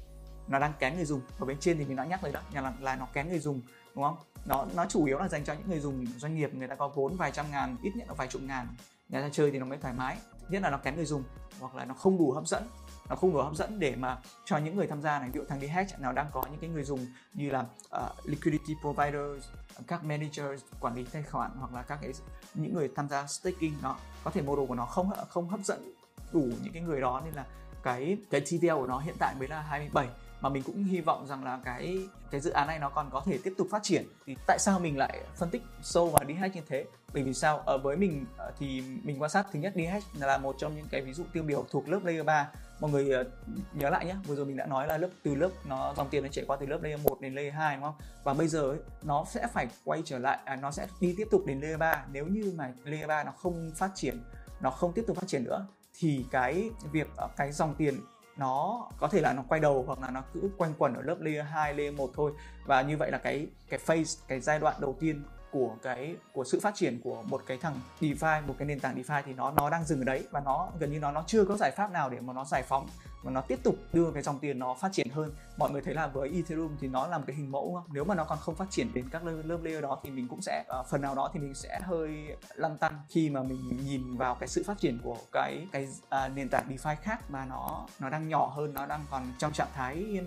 nó 0.49 0.59
đang 0.59 0.73
kén 0.79 0.97
người 0.97 1.05
dùng. 1.05 1.21
Ở 1.39 1.47
bên 1.47 1.57
trên 1.61 1.79
thì 1.79 1.85
mình 1.85 1.97
đã 1.97 2.05
nhắc 2.05 2.23
rồi 2.23 2.33
đó 2.33 2.41
là, 2.53 2.73
là 2.81 2.97
nó 2.97 3.07
kén 3.13 3.29
người 3.29 3.39
dùng 3.39 3.61
đúng 3.95 4.05
không? 4.05 4.17
Nó 4.47 4.67
nó 4.75 4.87
chủ 4.87 5.05
yếu 5.05 5.19
là 5.19 5.29
dành 5.29 5.45
cho 5.45 5.53
những 5.53 5.69
người 5.69 5.81
dùng 5.81 6.07
doanh 6.17 6.35
nghiệp 6.35 6.55
người 6.55 6.69
ta 6.69 6.75
có 6.75 6.89
vốn 6.89 7.17
vài 7.17 7.33
trăm 7.33 7.51
ngàn 7.51 7.77
ít 7.83 7.93
nhất 7.97 8.09
là 8.09 8.15
vài 8.15 8.29
chục 8.29 8.43
ngàn. 8.43 8.67
Người 9.09 9.23
ta 9.23 9.29
chơi 9.33 9.51
thì 9.51 9.59
nó 9.59 9.67
mới 9.67 9.79
thoải 9.79 9.95
mái. 9.95 10.17
Nhất 10.49 10.63
là 10.63 10.71
nó 10.71 10.79
kén 10.79 10.97
người 10.97 11.05
dùng 11.05 11.23
hoặc 11.61 11.75
là 11.75 11.85
nó 11.85 11.95
không 11.95 12.19
đủ 12.19 12.33
hấp 12.33 12.47
dẫn. 12.47 12.65
Nó 13.09 13.17
không 13.17 13.33
đủ 13.33 13.43
hấp 13.43 13.55
dẫn 13.55 13.79
để 13.79 13.97
mà 13.97 14.19
cho 14.45 14.59
những 14.59 14.77
người 14.77 14.87
tham 14.87 15.03
gia 15.03 15.19
này 15.19 15.31
ví 15.33 15.41
dụ 15.41 15.45
thằng 15.49 15.61
đi 15.61 15.67
hack 15.67 16.01
nào 16.01 16.13
đang 16.13 16.27
có 16.33 16.43
những 16.51 16.61
cái 16.61 16.71
người 16.71 16.85
dùng 16.85 17.07
như 17.35 17.51
là 17.51 17.61
uh, 17.97 18.27
liquidity 18.27 18.75
providers 18.81 19.47
các 19.87 20.05
manager 20.05 20.61
quản 20.81 20.95
lý 20.95 21.05
tài 21.13 21.23
khoản 21.23 21.51
hoặc 21.59 21.75
là 21.75 21.83
các 21.83 21.99
cái 22.03 22.13
những 22.55 22.75
người 22.75 22.91
tham 22.97 23.09
gia 23.09 23.27
staking 23.27 23.75
nó 23.83 23.97
có 24.25 24.31
thể 24.31 24.43
model 24.43 24.67
của 24.67 24.75
nó 24.75 24.87
không 24.87 25.11
không 25.29 25.49
hấp 25.49 25.61
dẫn 25.61 25.95
đủ 26.33 26.49
những 26.63 26.73
cái 26.73 26.83
người 26.83 27.01
đó 27.01 27.23
nên 27.25 27.35
là 27.35 27.47
cái 27.83 28.17
cái 28.31 28.41
TVL 28.41 28.75
của 28.75 28.87
nó 28.87 28.99
hiện 28.99 29.15
tại 29.19 29.35
mới 29.39 29.49
là 29.49 29.61
27 29.61 30.09
mà 30.41 30.49
mình 30.49 30.63
cũng 30.63 30.85
hy 30.85 31.01
vọng 31.01 31.27
rằng 31.27 31.45
là 31.45 31.61
cái 31.65 31.99
cái 32.31 32.41
dự 32.41 32.51
án 32.51 32.67
này 32.67 32.79
nó 32.79 32.89
còn 32.89 33.11
có 33.11 33.23
thể 33.27 33.39
tiếp 33.45 33.55
tục 33.59 33.67
phát 33.71 33.83
triển. 33.83 34.05
Thì 34.27 34.37
tại 34.47 34.59
sao 34.59 34.79
mình 34.81 34.99
lại 34.99 35.21
phân 35.37 35.51
tích 35.51 35.63
sâu 35.83 36.09
vào 36.09 36.25
DH 36.25 36.55
như 36.55 36.61
thế? 36.69 36.85
Bởi 37.15 37.23
vì 37.23 37.35
sao? 37.35 37.59
Ở 37.67 37.79
với 37.79 37.97
mình 37.97 38.27
ờ, 38.37 38.53
thì 38.59 38.83
mình 39.03 39.23
quan 39.23 39.31
sát 39.31 39.47
thứ 39.53 39.59
nhất 39.59 39.73
DH 39.77 40.21
là 40.21 40.39
một 40.39 40.57
trong 40.59 40.77
những 40.77 40.87
cái 40.91 41.01
ví 41.01 41.13
dụ 41.13 41.25
tiêu 41.33 41.43
biểu 41.43 41.65
thuộc 41.71 41.89
lớp 41.89 42.01
layer 42.05 42.25
3 42.25 42.49
mọi 42.81 42.91
người 42.91 43.11
ờ, 43.11 43.25
nhớ 43.73 43.91
lại 43.91 44.07
nhé 44.07 44.17
vừa 44.27 44.35
rồi 44.37 44.47
mình 44.47 44.57
đã 44.57 44.67
nói 44.67 44.87
là 44.87 44.99
lớp 44.99 45.09
từ 45.23 45.35
lớp 45.35 45.51
nó 45.65 45.95
dòng 45.97 46.09
tiền 46.11 46.23
nó 46.23 46.29
chạy 46.33 46.45
qua 46.49 46.57
từ 46.61 46.67
lớp 46.67 46.83
layer 46.83 47.01
1 47.01 47.21
đến 47.21 47.35
layer 47.35 47.55
2 47.55 47.77
đúng 47.77 47.85
không? 47.85 47.95
Và 48.25 48.35
bây 48.35 48.49
giờ 48.49 48.63
ấy, 48.63 48.79
nó 49.03 49.25
sẽ 49.31 49.47
phải 49.53 49.69
quay 49.85 50.03
trở 50.05 50.19
lại 50.19 50.39
à, 50.45 50.57
nó 50.57 50.71
sẽ 50.71 50.87
đi 51.01 51.15
tiếp 51.17 51.29
tục 51.31 51.47
đến 51.47 51.61
layer 51.61 51.79
3 51.79 52.05
nếu 52.13 52.27
như 52.27 52.53
mà 52.57 52.73
layer 52.85 53.09
3 53.09 53.25
nó 53.25 53.33
không 53.33 53.71
phát 53.77 53.91
triển 53.95 54.23
nó 54.61 54.71
không 54.71 54.93
tiếp 54.93 55.05
tục 55.07 55.17
phát 55.17 55.29
triển 55.29 55.45
nữa 55.45 55.67
thì 55.99 56.25
cái 56.31 56.71
việc 56.93 57.09
cái 57.37 57.53
dòng 57.53 57.75
tiền 57.75 58.01
nó 58.37 58.87
có 58.99 59.09
thể 59.09 59.21
là 59.21 59.33
nó 59.33 59.43
quay 59.49 59.61
đầu 59.61 59.85
hoặc 59.87 59.99
là 60.01 60.11
nó 60.11 60.23
cứ 60.35 60.51
quanh 60.57 60.75
quẩn 60.79 60.95
ở 60.95 61.03
lớp 61.03 61.17
layer 61.21 61.47
2, 61.47 61.75
layer 61.75 61.95
1 61.95 62.11
thôi. 62.15 62.33
Và 62.67 62.83
như 62.83 62.97
vậy 62.97 63.11
là 63.11 63.19
cái 63.19 63.47
cái 63.69 63.79
phase 63.79 64.25
cái 64.29 64.41
giai 64.41 64.59
đoạn 64.59 64.75
đầu 64.81 64.97
tiên 65.01 65.23
của 65.51 65.77
cái 65.83 66.17
của 66.33 66.45
sự 66.45 66.61
phát 66.61 66.75
triển 66.75 67.01
của 67.05 67.23
một 67.23 67.43
cái 67.47 67.59
thằng 67.59 67.81
DeFi 68.01 68.47
một 68.47 68.55
cái 68.59 68.67
nền 68.67 68.81
tảng 68.81 69.03
DeFi 69.03 69.23
thì 69.27 69.33
nó 69.33 69.51
nó 69.51 69.71
đang 69.71 69.85
dừng 69.85 70.01
ở 70.01 70.05
đấy 70.05 70.27
và 70.31 70.41
nó 70.41 70.69
gần 70.79 70.93
như 70.93 70.99
nó 70.99 71.13
nó 71.13 71.25
chưa 71.27 71.45
có 71.45 71.57
giải 71.57 71.71
pháp 71.71 71.91
nào 71.91 72.11
để 72.11 72.21
mà 72.21 72.33
nó 72.33 72.45
giải 72.45 72.63
phóng 72.63 72.87
và 73.25 73.31
nó 73.31 73.41
tiếp 73.41 73.59
tục 73.63 73.77
đưa 73.93 74.11
cái 74.11 74.23
dòng 74.23 74.39
tiền 74.39 74.59
nó 74.59 74.75
phát 74.75 74.93
triển 74.93 75.09
hơn 75.09 75.33
mọi 75.57 75.71
người 75.71 75.83
thấy 75.83 75.95
là 75.95 76.07
với 76.07 76.31
Ethereum 76.35 76.77
thì 76.81 76.89
nó 76.89 77.07
là 77.07 77.19
một 77.19 77.25
cái 77.27 77.37
hình 77.37 77.53
mẫu 77.53 77.75
không? 77.75 77.95
nếu 77.95 78.05
mà 78.05 78.15
nó 78.15 78.25
còn 78.25 78.39
không 78.39 78.55
phát 78.55 78.71
triển 78.71 78.95
đến 78.95 79.05
các 79.11 79.25
lớp, 79.25 79.43
lớp 79.45 79.59
layer 79.63 79.83
đó 79.83 80.01
thì 80.03 80.11
mình 80.11 80.29
cũng 80.29 80.43
sẽ 80.43 80.65
uh, 80.81 80.87
phần 80.87 81.01
nào 81.01 81.15
đó 81.15 81.31
thì 81.35 81.41
mình 81.41 81.55
sẽ 81.55 81.81
hơi 81.83 82.37
lăn 82.55 82.79
tăn 82.79 82.95
khi 83.09 83.31
mà 83.31 83.43
mình 83.43 83.81
nhìn 83.85 84.17
vào 84.17 84.35
cái 84.35 84.49
sự 84.49 84.63
phát 84.67 84.79
triển 84.79 84.99
của 85.03 85.17
cái 85.33 85.67
cái 85.73 85.89
uh, 86.03 86.37
nền 86.37 86.49
tảng 86.49 86.69
DeFi 86.69 86.97
khác 87.03 87.31
mà 87.31 87.45
nó 87.45 87.87
nó 88.01 88.11
đang 88.11 88.29
nhỏ 88.29 88.47
hơn 88.47 88.75
nó 88.75 88.87
đang 88.87 89.05
còn 89.11 89.33
trong 89.39 89.53
trạng 89.53 89.71
thái 89.75 90.21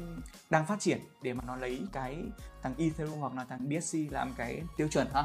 đang 0.50 0.66
phát 0.66 0.80
triển 0.80 1.00
để 1.22 1.34
mà 1.34 1.44
nó 1.48 1.56
lấy 1.56 1.82
cái 1.94 2.24
thằng 2.62 2.74
Ethereum 2.78 3.20
hoặc 3.20 3.34
là 3.34 3.46
thằng 3.50 3.70
BSC 3.70 3.98
làm 4.12 4.34
cái 4.38 4.62
tiêu 4.78 4.88
chuẩn 4.92 5.08
ha 5.14 5.24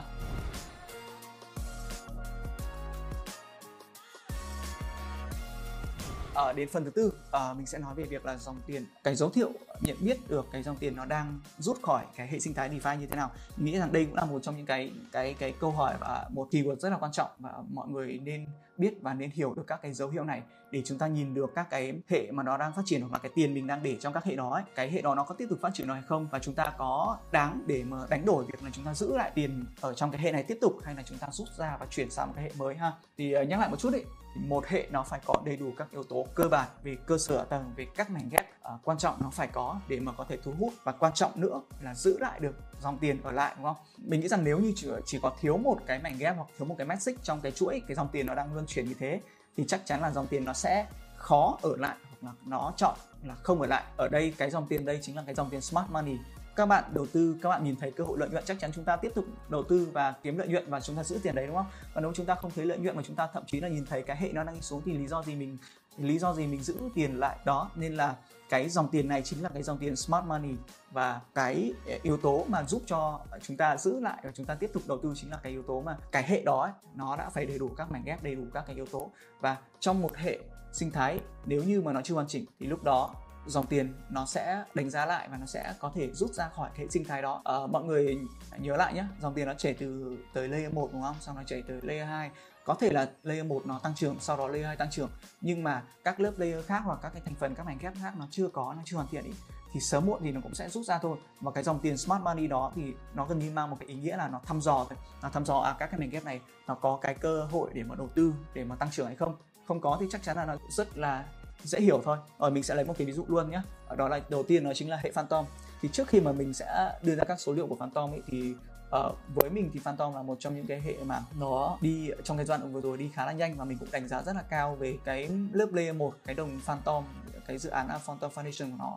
à, 6.34 6.52
đến 6.52 6.68
phần 6.68 6.84
thứ 6.84 6.90
tư 6.90 7.12
à, 7.30 7.54
mình 7.54 7.66
sẽ 7.66 7.78
nói 7.78 7.94
về 7.94 8.04
việc 8.04 8.26
là 8.26 8.36
dòng 8.36 8.56
tiền 8.66 8.84
cái 9.04 9.14
dấu 9.14 9.30
hiệu 9.34 9.52
nhận 9.80 9.96
biết 10.00 10.28
được 10.28 10.46
cái 10.52 10.62
dòng 10.62 10.76
tiền 10.76 10.96
nó 10.96 11.04
đang 11.04 11.40
rút 11.58 11.82
khỏi 11.82 12.04
cái 12.16 12.28
hệ 12.28 12.40
sinh 12.40 12.54
thái 12.54 12.70
DeFi 12.70 12.98
như 12.98 13.06
thế 13.06 13.16
nào. 13.16 13.30
Mình 13.56 13.66
nghĩ 13.66 13.78
rằng 13.78 13.92
đây 13.92 14.04
cũng 14.04 14.14
là 14.14 14.24
một 14.24 14.42
trong 14.42 14.56
những 14.56 14.66
cái 14.66 14.92
cái 15.12 15.34
cái 15.34 15.54
câu 15.60 15.70
hỏi 15.70 15.94
và 16.00 16.28
một 16.34 16.48
keyword 16.50 16.76
rất 16.76 16.90
là 16.90 16.98
quan 16.98 17.12
trọng 17.12 17.30
và 17.38 17.52
mọi 17.70 17.88
người 17.88 18.20
nên 18.24 18.46
biết 18.78 18.94
và 19.02 19.14
nên 19.14 19.30
hiểu 19.30 19.54
được 19.54 19.64
các 19.66 19.82
cái 19.82 19.92
dấu 19.92 20.08
hiệu 20.08 20.24
này 20.24 20.42
để 20.72 20.82
chúng 20.84 20.98
ta 20.98 21.06
nhìn 21.06 21.34
được 21.34 21.50
các 21.54 21.70
cái 21.70 21.94
hệ 22.08 22.30
mà 22.30 22.42
nó 22.42 22.56
đang 22.56 22.72
phát 22.72 22.82
triển 22.84 23.00
hoặc 23.00 23.12
là 23.12 23.18
cái 23.18 23.32
tiền 23.34 23.54
mình 23.54 23.66
đang 23.66 23.82
để 23.82 23.96
trong 24.00 24.12
các 24.12 24.24
hệ 24.24 24.36
đó 24.36 24.50
ấy, 24.50 24.62
cái 24.74 24.90
hệ 24.90 25.02
đó 25.02 25.14
nó 25.14 25.24
có 25.24 25.34
tiếp 25.34 25.46
tục 25.50 25.58
phát 25.62 25.70
triển 25.74 25.88
hay 25.88 26.02
không 26.02 26.28
và 26.30 26.38
chúng 26.38 26.54
ta 26.54 26.72
có 26.78 27.18
đáng 27.32 27.62
để 27.66 27.84
mà 27.84 27.96
đánh 28.10 28.24
đổi 28.24 28.44
việc 28.44 28.62
là 28.62 28.70
chúng 28.72 28.84
ta 28.84 28.94
giữ 28.94 29.16
lại 29.16 29.30
tiền 29.34 29.64
ở 29.80 29.94
trong 29.94 30.10
cái 30.10 30.20
hệ 30.20 30.32
này 30.32 30.42
tiếp 30.42 30.58
tục 30.60 30.72
hay 30.84 30.94
là 30.94 31.02
chúng 31.02 31.18
ta 31.18 31.28
rút 31.30 31.48
ra 31.58 31.76
và 31.80 31.86
chuyển 31.90 32.10
sang 32.10 32.28
một 32.28 32.32
cái 32.36 32.44
hệ 32.44 32.50
mới 32.58 32.74
ha? 32.74 32.92
Thì 33.18 33.32
ờ, 33.32 33.42
nhắc 33.42 33.60
lại 33.60 33.70
một 33.70 33.76
chút 33.78 33.90
đấy 33.92 34.04
một 34.34 34.66
hệ 34.66 34.86
nó 34.90 35.02
phải 35.02 35.20
có 35.24 35.34
đầy 35.44 35.56
đủ 35.56 35.72
các 35.76 35.90
yếu 35.90 36.02
tố 36.02 36.26
cơ 36.34 36.48
bản 36.48 36.68
về 36.82 36.96
cơ 37.06 37.18
sở 37.18 37.44
tầng 37.44 37.72
về 37.76 37.86
các 37.96 38.10
mảnh 38.10 38.28
ghép 38.30 38.62
à, 38.62 38.72
quan 38.84 38.98
trọng 38.98 39.16
nó 39.20 39.30
phải 39.30 39.48
có 39.48 39.80
để 39.88 40.00
mà 40.00 40.12
có 40.12 40.24
thể 40.28 40.36
thu 40.44 40.52
hút 40.58 40.72
và 40.84 40.92
quan 40.92 41.12
trọng 41.12 41.40
nữa 41.40 41.62
là 41.82 41.94
giữ 41.94 42.18
lại 42.18 42.40
được 42.40 42.54
dòng 42.80 42.98
tiền 42.98 43.22
ở 43.22 43.32
lại 43.32 43.54
đúng 43.56 43.64
không? 43.64 43.76
Mình 43.98 44.20
nghĩ 44.20 44.28
rằng 44.28 44.44
nếu 44.44 44.58
như 44.58 44.72
chỉ, 44.76 44.88
chỉ 45.06 45.18
có 45.22 45.32
thiếu 45.40 45.56
một 45.56 45.78
cái 45.86 45.98
mảnh 45.98 46.18
ghép 46.18 46.36
hoặc 46.36 46.48
thiếu 46.58 46.66
một 46.66 46.74
cái 46.78 46.86
message 46.86 47.18
trong 47.22 47.40
cái 47.40 47.52
chuỗi 47.52 47.82
cái 47.88 47.94
dòng 47.94 48.08
tiền 48.12 48.26
nó 48.26 48.34
đang 48.34 48.54
luân 48.54 48.66
chuyển 48.66 48.88
như 48.88 48.94
thế 48.98 49.20
thì 49.56 49.64
chắc 49.68 49.86
chắn 49.86 50.00
là 50.00 50.10
dòng 50.10 50.26
tiền 50.26 50.44
nó 50.44 50.52
sẽ 50.52 50.86
khó 51.16 51.58
ở 51.62 51.76
lại 51.76 51.96
hoặc 52.10 52.18
là 52.22 52.32
nó 52.46 52.72
chọn 52.76 52.96
là 53.24 53.34
không 53.34 53.60
ở 53.60 53.66
lại. 53.66 53.82
Ở 53.96 54.08
đây, 54.08 54.34
cái 54.38 54.50
dòng 54.50 54.66
tiền 54.66 54.84
đây 54.84 54.98
chính 55.02 55.16
là 55.16 55.22
cái 55.26 55.34
dòng 55.34 55.50
tiền 55.50 55.60
smart 55.60 55.90
money. 55.90 56.16
Các 56.56 56.66
bạn 56.66 56.84
đầu 56.94 57.06
tư, 57.12 57.36
các 57.42 57.48
bạn 57.48 57.64
nhìn 57.64 57.76
thấy 57.76 57.90
cơ 57.90 58.04
hội 58.04 58.18
lợi 58.18 58.28
nhuận, 58.28 58.44
chắc 58.44 58.58
chắn 58.60 58.70
chúng 58.74 58.84
ta 58.84 58.96
tiếp 58.96 59.12
tục 59.14 59.24
đầu 59.48 59.62
tư 59.62 59.88
và 59.92 60.14
kiếm 60.22 60.38
lợi 60.38 60.48
nhuận 60.48 60.70
và 60.70 60.80
chúng 60.80 60.96
ta 60.96 61.04
giữ 61.04 61.20
tiền 61.22 61.34
đấy, 61.34 61.46
đúng 61.46 61.56
không? 61.56 61.66
Và 61.94 62.00
nếu 62.00 62.12
chúng 62.14 62.26
ta 62.26 62.34
không 62.34 62.50
thấy 62.54 62.66
lợi 62.66 62.78
nhuận 62.78 62.96
mà 62.96 63.02
chúng 63.06 63.16
ta 63.16 63.28
thậm 63.32 63.42
chí 63.46 63.60
là 63.60 63.68
nhìn 63.68 63.86
thấy 63.86 64.02
cái 64.02 64.16
hệ 64.16 64.28
nó 64.32 64.44
đang 64.44 64.54
đi 64.54 64.60
xuống 64.60 64.82
thì 64.84 64.92
lý 64.92 65.06
do 65.06 65.22
gì 65.22 65.34
mình, 65.34 65.58
lý 65.98 66.18
do 66.18 66.34
gì 66.34 66.46
mình 66.46 66.62
giữ 66.62 66.76
tiền 66.94 67.20
lại 67.20 67.36
đó? 67.44 67.70
Nên 67.74 67.94
là 67.94 68.14
cái 68.52 68.68
dòng 68.68 68.88
tiền 68.88 69.08
này 69.08 69.22
chính 69.22 69.42
là 69.42 69.48
cái 69.48 69.62
dòng 69.62 69.78
tiền 69.78 69.96
smart 69.96 70.24
money. 70.24 70.54
Và 70.90 71.20
cái 71.34 71.72
ờ, 71.86 71.98
yếu 72.02 72.16
tố 72.16 72.44
mà 72.48 72.64
giúp 72.64 72.82
cho 72.86 73.20
chúng 73.42 73.56
ta 73.56 73.76
giữ 73.76 74.00
lại 74.00 74.20
và 74.24 74.30
chúng 74.34 74.46
ta 74.46 74.54
tiếp 74.54 74.70
tục 74.72 74.82
đầu 74.86 74.98
tư 75.02 75.12
chính 75.16 75.30
là 75.30 75.38
cái 75.42 75.52
yếu 75.52 75.62
tố 75.62 75.80
mà 75.80 75.96
cái 76.12 76.22
hệ 76.22 76.42
đó 76.42 76.62
ấy, 76.62 76.72
nó 76.94 77.16
đã 77.16 77.30
phải 77.30 77.46
đầy 77.46 77.58
đủ 77.58 77.68
các 77.76 77.90
mảnh 77.90 78.02
ghép 78.04 78.22
đầy 78.22 78.34
đủ 78.34 78.42
các 78.54 78.64
cái 78.66 78.76
yếu 78.76 78.86
tố. 78.86 79.10
Và 79.40 79.56
trong 79.80 80.02
một 80.02 80.16
hệ 80.16 80.38
sinh 80.72 80.90
thái 80.90 81.20
nếu 81.44 81.62
như 81.62 81.80
mà 81.80 81.92
nó 81.92 82.00
chưa 82.04 82.14
hoàn 82.14 82.26
chỉnh 82.26 82.44
thì 82.60 82.66
lúc 82.66 82.82
đó 82.82 83.14
dòng 83.46 83.66
tiền 83.66 83.94
nó 84.10 84.26
sẽ 84.26 84.64
đánh 84.74 84.90
giá 84.90 85.06
lại 85.06 85.28
và 85.30 85.36
nó 85.36 85.46
sẽ 85.46 85.74
có 85.78 85.92
thể 85.94 86.10
rút 86.12 86.32
ra 86.32 86.48
khỏi 86.48 86.70
hệ 86.74 86.88
sinh 86.88 87.04
thái 87.04 87.22
đó. 87.22 87.42
À, 87.44 87.54
mọi 87.70 87.84
người 87.84 88.18
nhớ 88.58 88.76
lại 88.76 88.94
nhé 88.94 89.04
dòng 89.20 89.34
tiền 89.34 89.46
nó 89.46 89.54
chảy 89.54 89.74
từ 89.74 90.16
tới 90.34 90.48
layer 90.48 90.72
1 90.72 90.88
đúng 90.92 91.02
không? 91.02 91.16
Xong 91.20 91.36
nó 91.36 91.42
chảy 91.46 91.62
tới 91.68 91.80
layer 91.82 92.08
2 92.08 92.30
có 92.64 92.74
thể 92.74 92.90
là 92.90 93.10
layer 93.22 93.46
1 93.46 93.66
nó 93.66 93.78
tăng 93.78 93.94
trưởng, 93.94 94.16
sau 94.20 94.36
đó 94.36 94.48
layer 94.48 94.66
2 94.66 94.76
tăng 94.76 94.90
trưởng. 94.90 95.10
Nhưng 95.40 95.62
mà 95.62 95.82
các 96.04 96.20
lớp 96.20 96.32
layer 96.36 96.66
khác 96.66 96.82
hoặc 96.84 96.98
các 97.02 97.12
cái 97.12 97.22
thành 97.24 97.34
phần, 97.34 97.54
các 97.54 97.66
mảnh 97.66 97.78
ghép 97.80 97.92
khác 98.00 98.14
nó 98.18 98.26
chưa 98.30 98.48
có, 98.48 98.74
nó 98.76 98.82
chưa 98.84 98.96
hoàn 98.96 99.08
thiện 99.08 99.24
ý, 99.24 99.32
thì 99.72 99.80
sớm 99.80 100.06
muộn 100.06 100.20
thì 100.22 100.32
nó 100.32 100.40
cũng 100.40 100.54
sẽ 100.54 100.68
rút 100.68 100.86
ra 100.86 100.98
thôi. 100.98 101.18
Và 101.40 101.50
cái 101.50 101.64
dòng 101.64 101.78
tiền 101.78 101.96
smart 101.96 102.22
money 102.22 102.46
đó 102.46 102.72
thì 102.74 102.82
nó 103.14 103.26
gần 103.26 103.38
như 103.38 103.50
mang 103.50 103.70
một 103.70 103.76
cái 103.80 103.88
ý 103.88 103.94
nghĩa 103.94 104.16
là 104.16 104.28
nó 104.28 104.40
thăm 104.44 104.60
dò 104.60 104.86
thôi. 104.88 104.98
Nó 105.22 105.28
thăm 105.28 105.44
dò 105.44 105.58
à 105.58 105.76
các 105.78 105.86
cái 105.90 106.00
mảnh 106.00 106.10
ghép 106.10 106.24
này 106.24 106.40
nó 106.66 106.74
có 106.74 106.98
cái 107.02 107.14
cơ 107.14 107.44
hội 107.44 107.70
để 107.74 107.82
mà 107.82 107.94
đầu 107.94 108.08
tư, 108.14 108.32
để 108.54 108.64
mà 108.64 108.76
tăng 108.76 108.90
trưởng 108.90 109.06
hay 109.06 109.16
không. 109.16 109.36
Không 109.68 109.80
có 109.80 109.96
thì 110.00 110.06
chắc 110.10 110.22
chắn 110.22 110.36
là 110.36 110.44
nó 110.44 110.56
rất 110.70 110.98
là 110.98 111.24
dễ 111.62 111.80
hiểu 111.80 112.00
thôi. 112.04 112.18
Rồi 112.38 112.50
mình 112.50 112.62
sẽ 112.62 112.74
lấy 112.74 112.84
một 112.84 112.94
cái 112.98 113.06
ví 113.06 113.12
dụ 113.12 113.24
luôn 113.28 113.50
nhé 113.50 113.62
đó 113.96 114.08
là 114.08 114.20
đầu 114.28 114.42
tiên 114.42 114.64
nó 114.64 114.74
chính 114.74 114.90
là 114.90 114.96
hệ 114.96 115.12
phantom 115.12 115.44
thì 115.80 115.88
trước 115.92 116.08
khi 116.08 116.20
mà 116.20 116.32
mình 116.32 116.54
sẽ 116.54 116.98
đưa 117.02 117.14
ra 117.14 117.24
các 117.24 117.40
số 117.40 117.52
liệu 117.52 117.66
của 117.66 117.76
phantom 117.76 118.10
ấy 118.10 118.22
thì 118.26 118.54
uh, 118.96 119.16
với 119.34 119.50
mình 119.50 119.70
thì 119.72 119.80
phantom 119.80 120.14
là 120.14 120.22
một 120.22 120.36
trong 120.40 120.54
những 120.54 120.66
cái 120.66 120.80
hệ 120.80 120.94
mà 121.04 121.20
nó 121.38 121.78
đi 121.80 122.10
trong 122.24 122.36
cái 122.36 122.46
giai 122.46 122.58
đoạn 122.58 122.72
vừa 122.72 122.80
rồi 122.80 122.96
đi 122.96 123.10
khá 123.14 123.26
là 123.26 123.32
nhanh 123.32 123.56
và 123.56 123.64
mình 123.64 123.78
cũng 123.78 123.88
đánh 123.92 124.08
giá 124.08 124.22
rất 124.22 124.36
là 124.36 124.42
cao 124.42 124.74
về 124.74 124.98
cái 125.04 125.28
lớp 125.52 125.72
layer 125.72 125.96
một 125.96 126.14
cái 126.24 126.34
đồng 126.34 126.60
phantom 126.60 127.04
cái 127.46 127.58
dự 127.58 127.70
án 127.70 127.88
à, 127.88 127.98
phantom 127.98 128.30
foundation 128.30 128.70
của 128.70 128.76
nó 128.78 128.96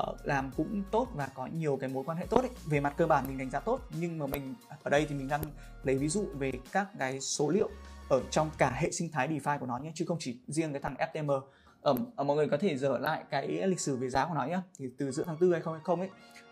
uh, 0.00 0.26
làm 0.26 0.50
cũng 0.56 0.82
tốt 0.90 1.08
và 1.14 1.28
có 1.34 1.46
nhiều 1.46 1.76
cái 1.80 1.90
mối 1.90 2.04
quan 2.04 2.18
hệ 2.18 2.26
tốt 2.26 2.40
ấy. 2.40 2.50
về 2.66 2.80
mặt 2.80 2.94
cơ 2.96 3.06
bản 3.06 3.24
mình 3.28 3.38
đánh 3.38 3.50
giá 3.50 3.60
tốt 3.60 3.80
nhưng 4.00 4.18
mà 4.18 4.26
mình 4.26 4.54
ở 4.82 4.90
đây 4.90 5.06
thì 5.08 5.14
mình 5.14 5.28
đang 5.28 5.40
lấy 5.82 5.98
ví 5.98 6.08
dụ 6.08 6.26
về 6.38 6.52
các 6.72 6.86
cái 6.98 7.20
số 7.20 7.50
liệu 7.50 7.70
ở 8.08 8.22
trong 8.30 8.50
cả 8.58 8.70
hệ 8.70 8.90
sinh 8.90 9.10
thái 9.12 9.28
DeFi 9.28 9.58
của 9.58 9.66
nó 9.66 9.78
nhé 9.78 9.92
chứ 9.94 10.04
không 10.08 10.18
chỉ 10.20 10.38
riêng 10.48 10.72
cái 10.72 10.82
thằng 10.82 10.94
FTM 10.94 11.30
ở, 11.30 11.40
ở 11.82 11.94
ờ, 12.16 12.24
mọi 12.24 12.36
người 12.36 12.48
có 12.48 12.56
thể 12.56 12.76
dở 12.76 12.98
lại 12.98 13.24
cái 13.30 13.48
lịch 13.66 13.80
sử 13.80 13.96
về 13.96 14.10
giá 14.10 14.26
của 14.26 14.34
nó 14.34 14.44
nhé 14.44 14.60
thì 14.78 14.86
từ 14.98 15.10
giữa 15.10 15.24
tháng 15.26 15.36
tư 15.36 15.52
hay 15.52 15.60
không 15.60 15.74
hay 15.74 15.82
không 15.84 16.00
ấy 16.00 16.10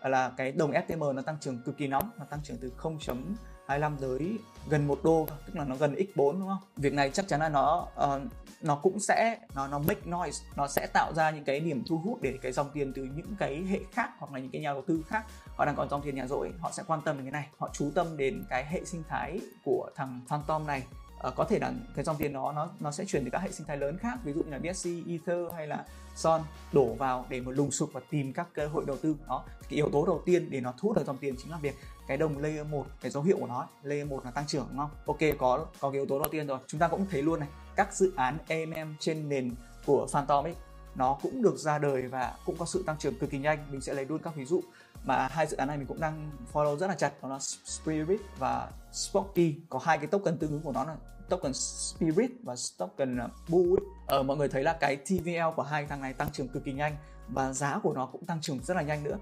là 0.09 0.31
cái 0.37 0.51
đồng 0.51 0.71
FTM 0.71 1.13
nó 1.13 1.21
tăng 1.21 1.37
trưởng 1.39 1.63
cực 1.63 1.77
kỳ 1.77 1.87
nóng 1.87 2.09
nó 2.19 2.25
tăng 2.25 2.39
trưởng 2.43 2.57
từ 2.61 2.71
0.25 2.77 3.97
tới 3.97 4.37
gần 4.69 4.87
1 4.87 4.99
đô 5.03 5.27
tức 5.45 5.55
là 5.55 5.65
nó 5.65 5.75
gần 5.75 5.95
x4 5.95 6.31
đúng 6.39 6.47
không? 6.47 6.57
Việc 6.77 6.93
này 6.93 7.09
chắc 7.09 7.27
chắn 7.27 7.39
là 7.39 7.49
nó 7.49 7.87
uh, 8.03 8.21
nó 8.63 8.75
cũng 8.75 8.99
sẽ 8.99 9.37
nó 9.55 9.67
nó 9.67 9.79
make 9.79 10.01
noise 10.05 10.45
nó 10.55 10.67
sẽ 10.67 10.87
tạo 10.93 11.13
ra 11.13 11.31
những 11.31 11.43
cái 11.43 11.59
điểm 11.59 11.83
thu 11.89 11.97
hút 11.97 12.21
để 12.21 12.37
cái 12.41 12.51
dòng 12.51 12.69
tiền 12.73 12.93
từ 12.95 13.03
những 13.15 13.35
cái 13.39 13.63
hệ 13.63 13.79
khác 13.91 14.09
hoặc 14.19 14.33
là 14.33 14.39
những 14.39 14.51
cái 14.51 14.61
nhà 14.61 14.73
đầu 14.73 14.83
tư 14.87 15.03
khác 15.07 15.25
họ 15.57 15.65
đang 15.65 15.75
còn 15.75 15.89
dòng 15.89 16.01
tiền 16.01 16.15
nhà 16.15 16.27
rỗi 16.27 16.51
họ 16.59 16.71
sẽ 16.71 16.83
quan 16.87 17.01
tâm 17.01 17.17
đến 17.17 17.25
cái 17.25 17.31
này. 17.31 17.47
Họ 17.57 17.69
chú 17.73 17.91
tâm 17.95 18.17
đến 18.17 18.43
cái 18.49 18.65
hệ 18.65 18.85
sinh 18.85 19.03
thái 19.09 19.39
của 19.65 19.89
thằng 19.95 20.21
Phantom 20.27 20.67
này 20.67 20.83
uh, 21.27 21.35
có 21.35 21.43
thể 21.43 21.59
là 21.59 21.73
cái 21.95 22.05
dòng 22.05 22.15
tiền 22.19 22.33
nó 22.33 22.51
nó 22.51 22.69
nó 22.79 22.91
sẽ 22.91 23.05
chuyển 23.05 23.23
từ 23.23 23.29
các 23.29 23.41
hệ 23.41 23.51
sinh 23.51 23.67
thái 23.67 23.77
lớn 23.77 23.97
khác 23.97 24.19
ví 24.23 24.33
dụ 24.33 24.43
như 24.43 24.51
là 24.51 24.59
BSC, 24.59 24.89
Ether 25.07 25.53
hay 25.55 25.67
là 25.67 25.85
Son 26.15 26.41
đổ 26.73 26.93
vào 26.93 27.25
để 27.29 27.41
mà 27.41 27.51
lùng 27.51 27.71
sục 27.71 27.89
và 27.93 28.01
tìm 28.09 28.33
các 28.33 28.47
cơ 28.53 28.67
hội 28.67 28.83
đầu 28.87 28.97
tư. 28.97 29.15
Đó 29.27 29.43
cái 29.47 29.75
yếu 29.75 29.89
tố 29.89 30.05
đầu 30.05 30.21
tiên 30.25 30.47
để 30.49 30.61
nó 30.61 30.73
thu 30.77 30.87
hút 30.87 30.97
được 30.97 31.05
dòng 31.07 31.17
tiền 31.17 31.35
chính 31.37 31.51
là 31.51 31.57
việc 31.57 31.75
cái 32.07 32.17
đồng 32.17 32.37
layer 32.37 32.67
1 32.67 32.85
cái 33.01 33.11
dấu 33.11 33.23
hiệu 33.23 33.37
của 33.39 33.47
nó 33.47 33.67
layer 33.83 34.07
1 34.07 34.25
là 34.25 34.31
tăng 34.31 34.47
trưởng 34.47 34.67
đúng 34.69 34.77
không? 34.77 34.89
Ok 35.05 35.37
có 35.39 35.65
có 35.79 35.89
cái 35.89 35.99
yếu 35.99 36.05
tố 36.05 36.19
đầu 36.19 36.27
tiên 36.31 36.47
rồi. 36.47 36.59
Chúng 36.67 36.79
ta 36.79 36.87
cũng 36.87 37.05
thấy 37.11 37.21
luôn 37.21 37.39
này 37.39 37.49
các 37.75 37.93
dự 37.93 38.13
án 38.15 38.37
AMM 38.47 38.95
trên 38.99 39.29
nền 39.29 39.55
của 39.85 40.07
Phantom 40.11 40.45
ấy 40.45 40.55
nó 40.95 41.17
cũng 41.21 41.41
được 41.41 41.57
ra 41.57 41.77
đời 41.77 42.07
và 42.07 42.33
cũng 42.45 42.57
có 42.57 42.65
sự 42.65 42.83
tăng 42.85 42.97
trưởng 42.97 43.19
cực 43.19 43.29
kỳ 43.29 43.37
nhanh. 43.39 43.59
Mình 43.71 43.81
sẽ 43.81 43.93
lấy 43.93 44.05
luôn 44.05 44.19
các 44.19 44.35
ví 44.35 44.45
dụ 44.45 44.61
mà 45.05 45.27
hai 45.31 45.47
dự 45.47 45.57
án 45.57 45.67
này 45.67 45.77
mình 45.77 45.87
cũng 45.87 45.99
đang 45.99 46.31
follow 46.53 46.77
rất 46.77 46.87
là 46.87 46.95
chặt 46.95 47.13
đó 47.21 47.29
là 47.29 47.39
Spirit 47.65 48.21
và 48.39 48.71
Spocky. 48.91 49.55
Có 49.69 49.79
hai 49.83 49.97
cái 49.97 50.07
token 50.07 50.37
tương 50.37 50.51
ứng 50.51 50.61
của 50.61 50.71
nó 50.71 50.83
là 50.83 50.95
token 51.29 51.53
Spirit 51.53 52.31
và 52.43 52.55
token 52.77 53.17
ờ, 53.17 53.29
Bull 53.49 53.83
ở 54.07 54.17
ờ, 54.17 54.23
mọi 54.23 54.37
người 54.37 54.49
thấy 54.49 54.63
là 54.63 54.73
cái 54.73 54.95
TVL 54.95 55.55
của 55.55 55.63
hai 55.63 55.85
thằng 55.85 56.01
này 56.01 56.13
tăng 56.13 56.31
trưởng 56.31 56.47
cực 56.47 56.63
kỳ 56.63 56.73
nhanh 56.73 56.95
và 57.27 57.53
giá 57.53 57.79
của 57.83 57.93
nó 57.93 58.05
cũng 58.05 58.25
tăng 58.25 58.41
trưởng 58.41 58.59
rất 58.63 58.77
là 58.77 58.83
nhanh 58.83 59.03
nữa 59.03 59.17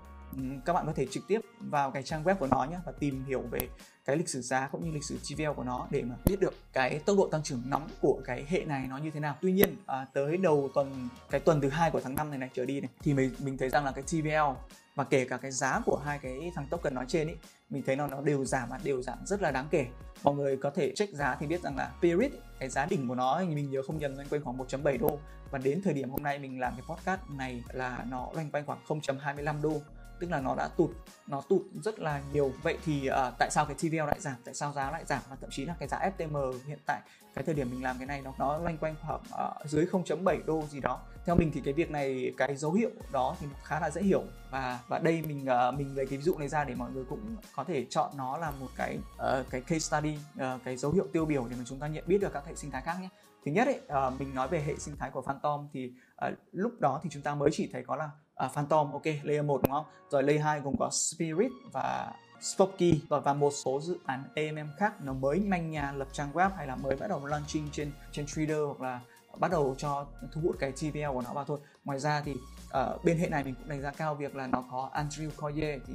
các 0.66 0.74
bạn 0.74 0.86
có 0.86 0.94
thể 0.94 1.06
trực 1.12 1.28
tiếp 1.28 1.42
vào 1.60 1.92
cái 1.92 2.04
trang 2.04 2.24
web 2.24 2.36
của 2.36 2.48
nó 2.48 2.64
nhé 2.72 2.78
và 2.86 2.92
tìm 3.00 3.24
hiểu 3.28 3.42
về 3.52 3.60
cái 4.06 4.18
lịch 4.18 4.30
sử 4.30 4.42
giá 4.42 4.68
cũng 4.72 4.86
như 4.86 4.92
lịch 4.92 5.04
sử 5.04 5.18
TVL 5.18 5.52
của 5.56 5.64
nó 5.64 5.88
để 5.90 6.04
mà 6.04 6.16
biết 6.26 6.40
được 6.40 6.54
cái 6.74 7.00
tốc 7.00 7.18
độ 7.18 7.28
tăng 7.28 7.44
trưởng 7.44 7.62
nóng 7.66 7.88
của 8.02 8.22
cái 8.26 8.46
hệ 8.48 8.66
này 8.66 8.88
nó 8.88 8.98
như 8.98 9.12
thế 9.12 9.20
nào. 9.20 9.36
Tuy 9.42 9.52
nhiên 9.52 9.76
à, 9.86 10.06
tới 10.14 10.38
đầu 10.38 10.70
tuần 10.74 11.10
cái 11.30 11.42
tuần 11.42 11.62
thứ 11.62 11.70
hai 11.70 11.92
của 11.92 12.02
tháng 12.02 12.16
5 12.16 12.30
này 12.30 12.40
này 12.40 12.50
trở 12.54 12.66
đi 12.66 12.82
này 12.82 12.90
thì 13.02 13.14
mình 13.14 13.32
mình 13.40 13.58
thấy 13.58 13.70
rằng 13.70 13.86
là 13.86 13.92
cái 13.92 14.04
TVL 14.04 14.72
và 14.96 15.04
kể 15.04 15.26
cả 15.26 15.38
cái 15.38 15.52
giá 15.52 15.82
của 15.86 16.02
hai 16.06 16.20
cái 16.20 16.52
thằng 16.56 16.68
token 16.70 16.96
nói 16.96 17.06
trên 17.08 17.28
ý 17.28 17.34
mình 17.72 17.84
thấy 17.86 17.96
nó 17.96 18.08
nó 18.08 18.22
đều 18.22 18.46
giảm 18.46 18.70
và 18.70 18.80
đều 18.84 19.02
giảm 19.02 19.18
rất 19.26 19.42
là 19.42 19.52
đáng 19.52 19.68
kể. 19.72 19.86
Mọi 20.24 20.36
người 20.36 20.58
có 20.58 20.70
thể 20.70 20.94
check 20.96 21.14
giá 21.14 21.36
thì 21.40 21.48
biết 21.48 21.62
rằng 21.62 21.78
là 21.78 21.92
Spirit 22.00 22.32
cái 22.60 22.70
giá 22.70 22.86
đỉnh 22.86 23.08
của 23.08 23.16
nó 23.16 23.40
mình 23.40 23.72
nhớ 23.72 23.82
không 23.88 23.98
nhầm 23.98 24.16
loanh 24.16 24.28
quanh 24.30 24.44
khoảng 24.44 24.58
1.7 24.58 24.98
đô. 25.00 25.20
Và 25.52 25.58
đến 25.58 25.82
thời 25.84 25.94
điểm 25.94 26.10
hôm 26.10 26.24
nay 26.24 26.40
mình 26.40 26.60
làm 26.60 26.74
cái 26.78 26.86
podcast 26.88 27.22
này 27.30 27.64
là 27.74 28.06
nó 28.10 28.30
loanh 28.34 28.52
quanh 28.52 28.66
khoảng 28.66 28.80
0.25 28.88 29.62
đô. 29.62 29.82
Tức 30.20 30.32
là 30.32 30.42
nó 30.42 30.56
đã 30.56 30.70
tụt 30.78 30.90
nó 31.28 31.42
tụt 31.50 31.62
rất 31.84 32.00
là 32.00 32.22
nhiều. 32.34 32.52
Vậy 32.64 32.78
thì 32.86 33.10
uh, 33.10 33.34
tại 33.40 33.50
sao 33.52 33.66
cái 33.66 33.76
TVL 33.76 34.08
lại 34.08 34.20
giảm 34.20 34.36
tại 34.46 34.54
sao 34.54 34.74
giá 34.74 34.92
lại 34.92 35.04
giảm? 35.06 35.22
Và 35.30 35.36
thậm 35.42 35.50
chí 35.50 35.66
là 35.66 35.76
cái 35.80 35.88
giá 35.88 36.12
FTM 36.18 36.54
hiện 36.68 36.80
tại 36.86 37.02
cái 37.36 37.44
thời 37.44 37.56
điểm 37.56 37.70
mình 37.72 37.84
làm 37.84 37.98
cái 37.98 38.08
này 38.08 38.22
nó 38.22 38.34
nó 38.40 38.58
loanh 38.58 38.78
quanh 38.78 38.96
khoảng 39.02 39.22
uh, 39.22 39.70
dưới 39.70 39.86
0.7 39.86 40.46
đô 40.46 40.64
gì 40.70 40.80
đó 40.80 41.00
theo 41.26 41.36
mình 41.36 41.52
thì 41.54 41.62
cái 41.66 41.74
việc 41.74 41.92
này 41.92 42.34
cái 42.38 42.56
dấu 42.56 42.72
hiệu 42.72 42.90
đó 43.12 43.36
thì 43.40 43.48
khá 43.64 43.80
là 43.80 43.90
dễ 43.90 44.02
hiểu. 44.02 44.24
Và 44.52 44.80
và 44.88 45.00
đây 45.00 45.24
mình 45.28 45.46
uh, 45.70 45.74
mình 45.80 45.96
lấy 45.96 46.06
cái 46.06 46.18
ví 46.18 46.24
dụ 46.24 46.38
này 46.38 46.48
ra 46.48 46.64
để 46.64 46.76
mọi 46.76 46.92
người 46.92 47.04
cũng 47.10 47.36
có 47.56 47.64
thể 47.64 47.86
chọn 47.90 48.12
nó 48.18 48.38
là 48.38 48.52
một 48.52 48.68
cái 48.76 48.98
uh, 49.16 49.50
cái 49.50 49.62
case 49.62 49.80
study 49.80 50.18
uh, 50.36 50.62
cái 50.64 50.78
dấu 50.78 50.92
hiệu 50.92 51.08
tiêu 51.14 51.26
biểu 51.26 51.48
để 51.50 51.56
mà 51.58 51.64
chúng 51.68 51.80
ta 51.80 51.88
nhận 51.88 52.04
biết 52.08 52.22
được 52.22 52.34
các 52.34 52.46
hệ 52.46 52.56
sinh 52.56 52.72
thái 52.72 52.82
khác 52.82 52.98
nhé. 53.02 53.10
Thứ 53.46 53.52
nhất 53.52 53.68
ấy, 53.68 54.08
uh, 54.08 54.20
mình 54.20 54.36
nói 54.36 54.48
về 54.48 54.62
hệ 54.62 54.76
sinh 54.76 54.98
thái 54.98 55.12
của 55.12 55.22
Phantom 55.22 55.68
thì 55.74 55.92
uh, 56.28 56.34
lúc 56.52 56.72
đó 56.80 57.00
thì 57.04 57.10
chúng 57.14 57.24
ta 57.24 57.36
mới 57.36 57.50
chỉ 57.54 57.70
thấy 57.74 57.84
có 57.88 57.96
là 57.96 58.10
uh, 58.46 58.52
Phantom 58.52 58.92
ok 58.92 59.06
layer 59.24 59.46
1 59.46 59.62
đúng 59.64 59.72
không? 59.72 59.86
Rồi 60.10 60.24
layer 60.24 60.44
2 60.44 60.60
gồm 60.60 60.76
có 60.80 60.90
Spirit 60.90 61.52
và 61.72 62.14
spooky. 62.42 63.02
Rồi 63.10 63.22
và 63.22 63.34
một 63.34 63.52
số 63.52 63.82
dự 63.82 63.98
án 64.06 64.24
AMM 64.36 64.70
khác 64.78 64.94
nó 65.04 65.14
mới 65.14 65.40
manh 65.40 65.72
nhà 65.72 65.92
lập 65.92 66.08
trang 66.14 66.32
web 66.34 66.50
hay 66.58 66.68
là 66.68 66.76
mới 66.76 66.96
bắt 66.96 67.08
đầu 67.08 67.26
launching 67.26 67.70
trên 67.72 67.92
trên 68.12 68.26
Trader 68.26 68.58
hoặc 68.68 68.82
là 68.82 69.00
bắt 69.38 69.52
đầu 69.52 69.76
cho 69.78 70.06
thu 70.32 70.42
hút 70.42 70.56
cái 70.60 70.72
TVL 70.72 71.14
của 71.14 71.22
nó 71.22 71.34
vào 71.34 71.46
thôi. 71.46 71.60
Ngoài 71.86 72.00
ra 72.00 72.22
thì 72.26 72.32
uh, 72.32 73.04
bên 73.04 73.18
hệ 73.18 73.30
này 73.30 73.44
mình 73.44 73.56
cũng 73.56 73.70
đánh 73.70 73.82
giá 73.82 73.92
cao 73.92 74.16
việc 74.16 74.36
là 74.36 74.48
nó 74.48 74.64
có 74.72 74.90
Andrew 74.94 75.30
Coye 75.38 75.80
thì 75.88 75.94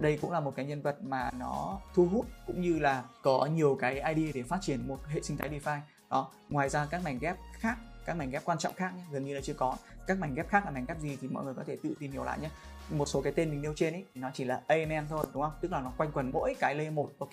đây 0.00 0.18
cũng 0.22 0.30
là 0.30 0.40
một 0.40 0.52
cái 0.56 0.66
nhân 0.66 0.82
vật 0.82 1.02
mà 1.02 1.30
nó 1.38 1.80
thu 1.94 2.08
hút 2.12 2.26
cũng 2.46 2.60
như 2.60 2.78
là 2.78 3.04
có 3.22 3.46
nhiều 3.46 3.76
cái 3.80 3.94
idea 3.94 4.32
để 4.34 4.42
phát 4.42 4.58
triển 4.60 4.88
một 4.88 4.98
hệ 5.06 5.22
sinh 5.22 5.36
thái 5.36 5.48
DeFi. 5.48 5.78
Đó 6.10 6.30
ngoài 6.48 6.68
ra 6.68 6.86
các 6.90 7.04
mảnh 7.04 7.18
ghép 7.18 7.36
khác 7.58 7.78
các 8.04 8.16
mảnh 8.16 8.30
ghép 8.30 8.44
quan 8.44 8.58
trọng 8.58 8.74
khác 8.74 8.94
nhé 8.96 9.02
gần 9.12 9.24
như 9.24 9.34
là 9.34 9.40
chưa 9.40 9.54
có. 9.54 9.76
Các 10.06 10.18
mảnh 10.18 10.34
ghép 10.34 10.48
khác 10.48 10.64
là 10.64 10.70
mảnh 10.70 10.84
ghép 10.88 11.00
gì 11.00 11.18
thì 11.20 11.28
mọi 11.28 11.44
người 11.44 11.54
có 11.54 11.62
thể 11.66 11.76
tự 11.82 11.94
tìm 12.00 12.12
hiểu 12.12 12.24
lại 12.24 12.38
nhé 12.40 12.50
một 12.90 13.06
số 13.06 13.22
cái 13.22 13.32
tên 13.36 13.50
mình 13.50 13.62
nêu 13.62 13.72
trên 13.76 13.94
ấy 13.94 14.04
nó 14.14 14.30
chỉ 14.34 14.44
là 14.44 14.60
AMM 14.66 15.06
thôi 15.08 15.26
đúng 15.34 15.42
không? 15.42 15.52
Tức 15.60 15.72
là 15.72 15.80
nó 15.80 15.92
quanh 15.96 16.12
quẩn 16.12 16.30
mỗi 16.32 16.54
cái 16.60 16.74
layer 16.74 16.92
1 16.92 17.10
ok. 17.18 17.30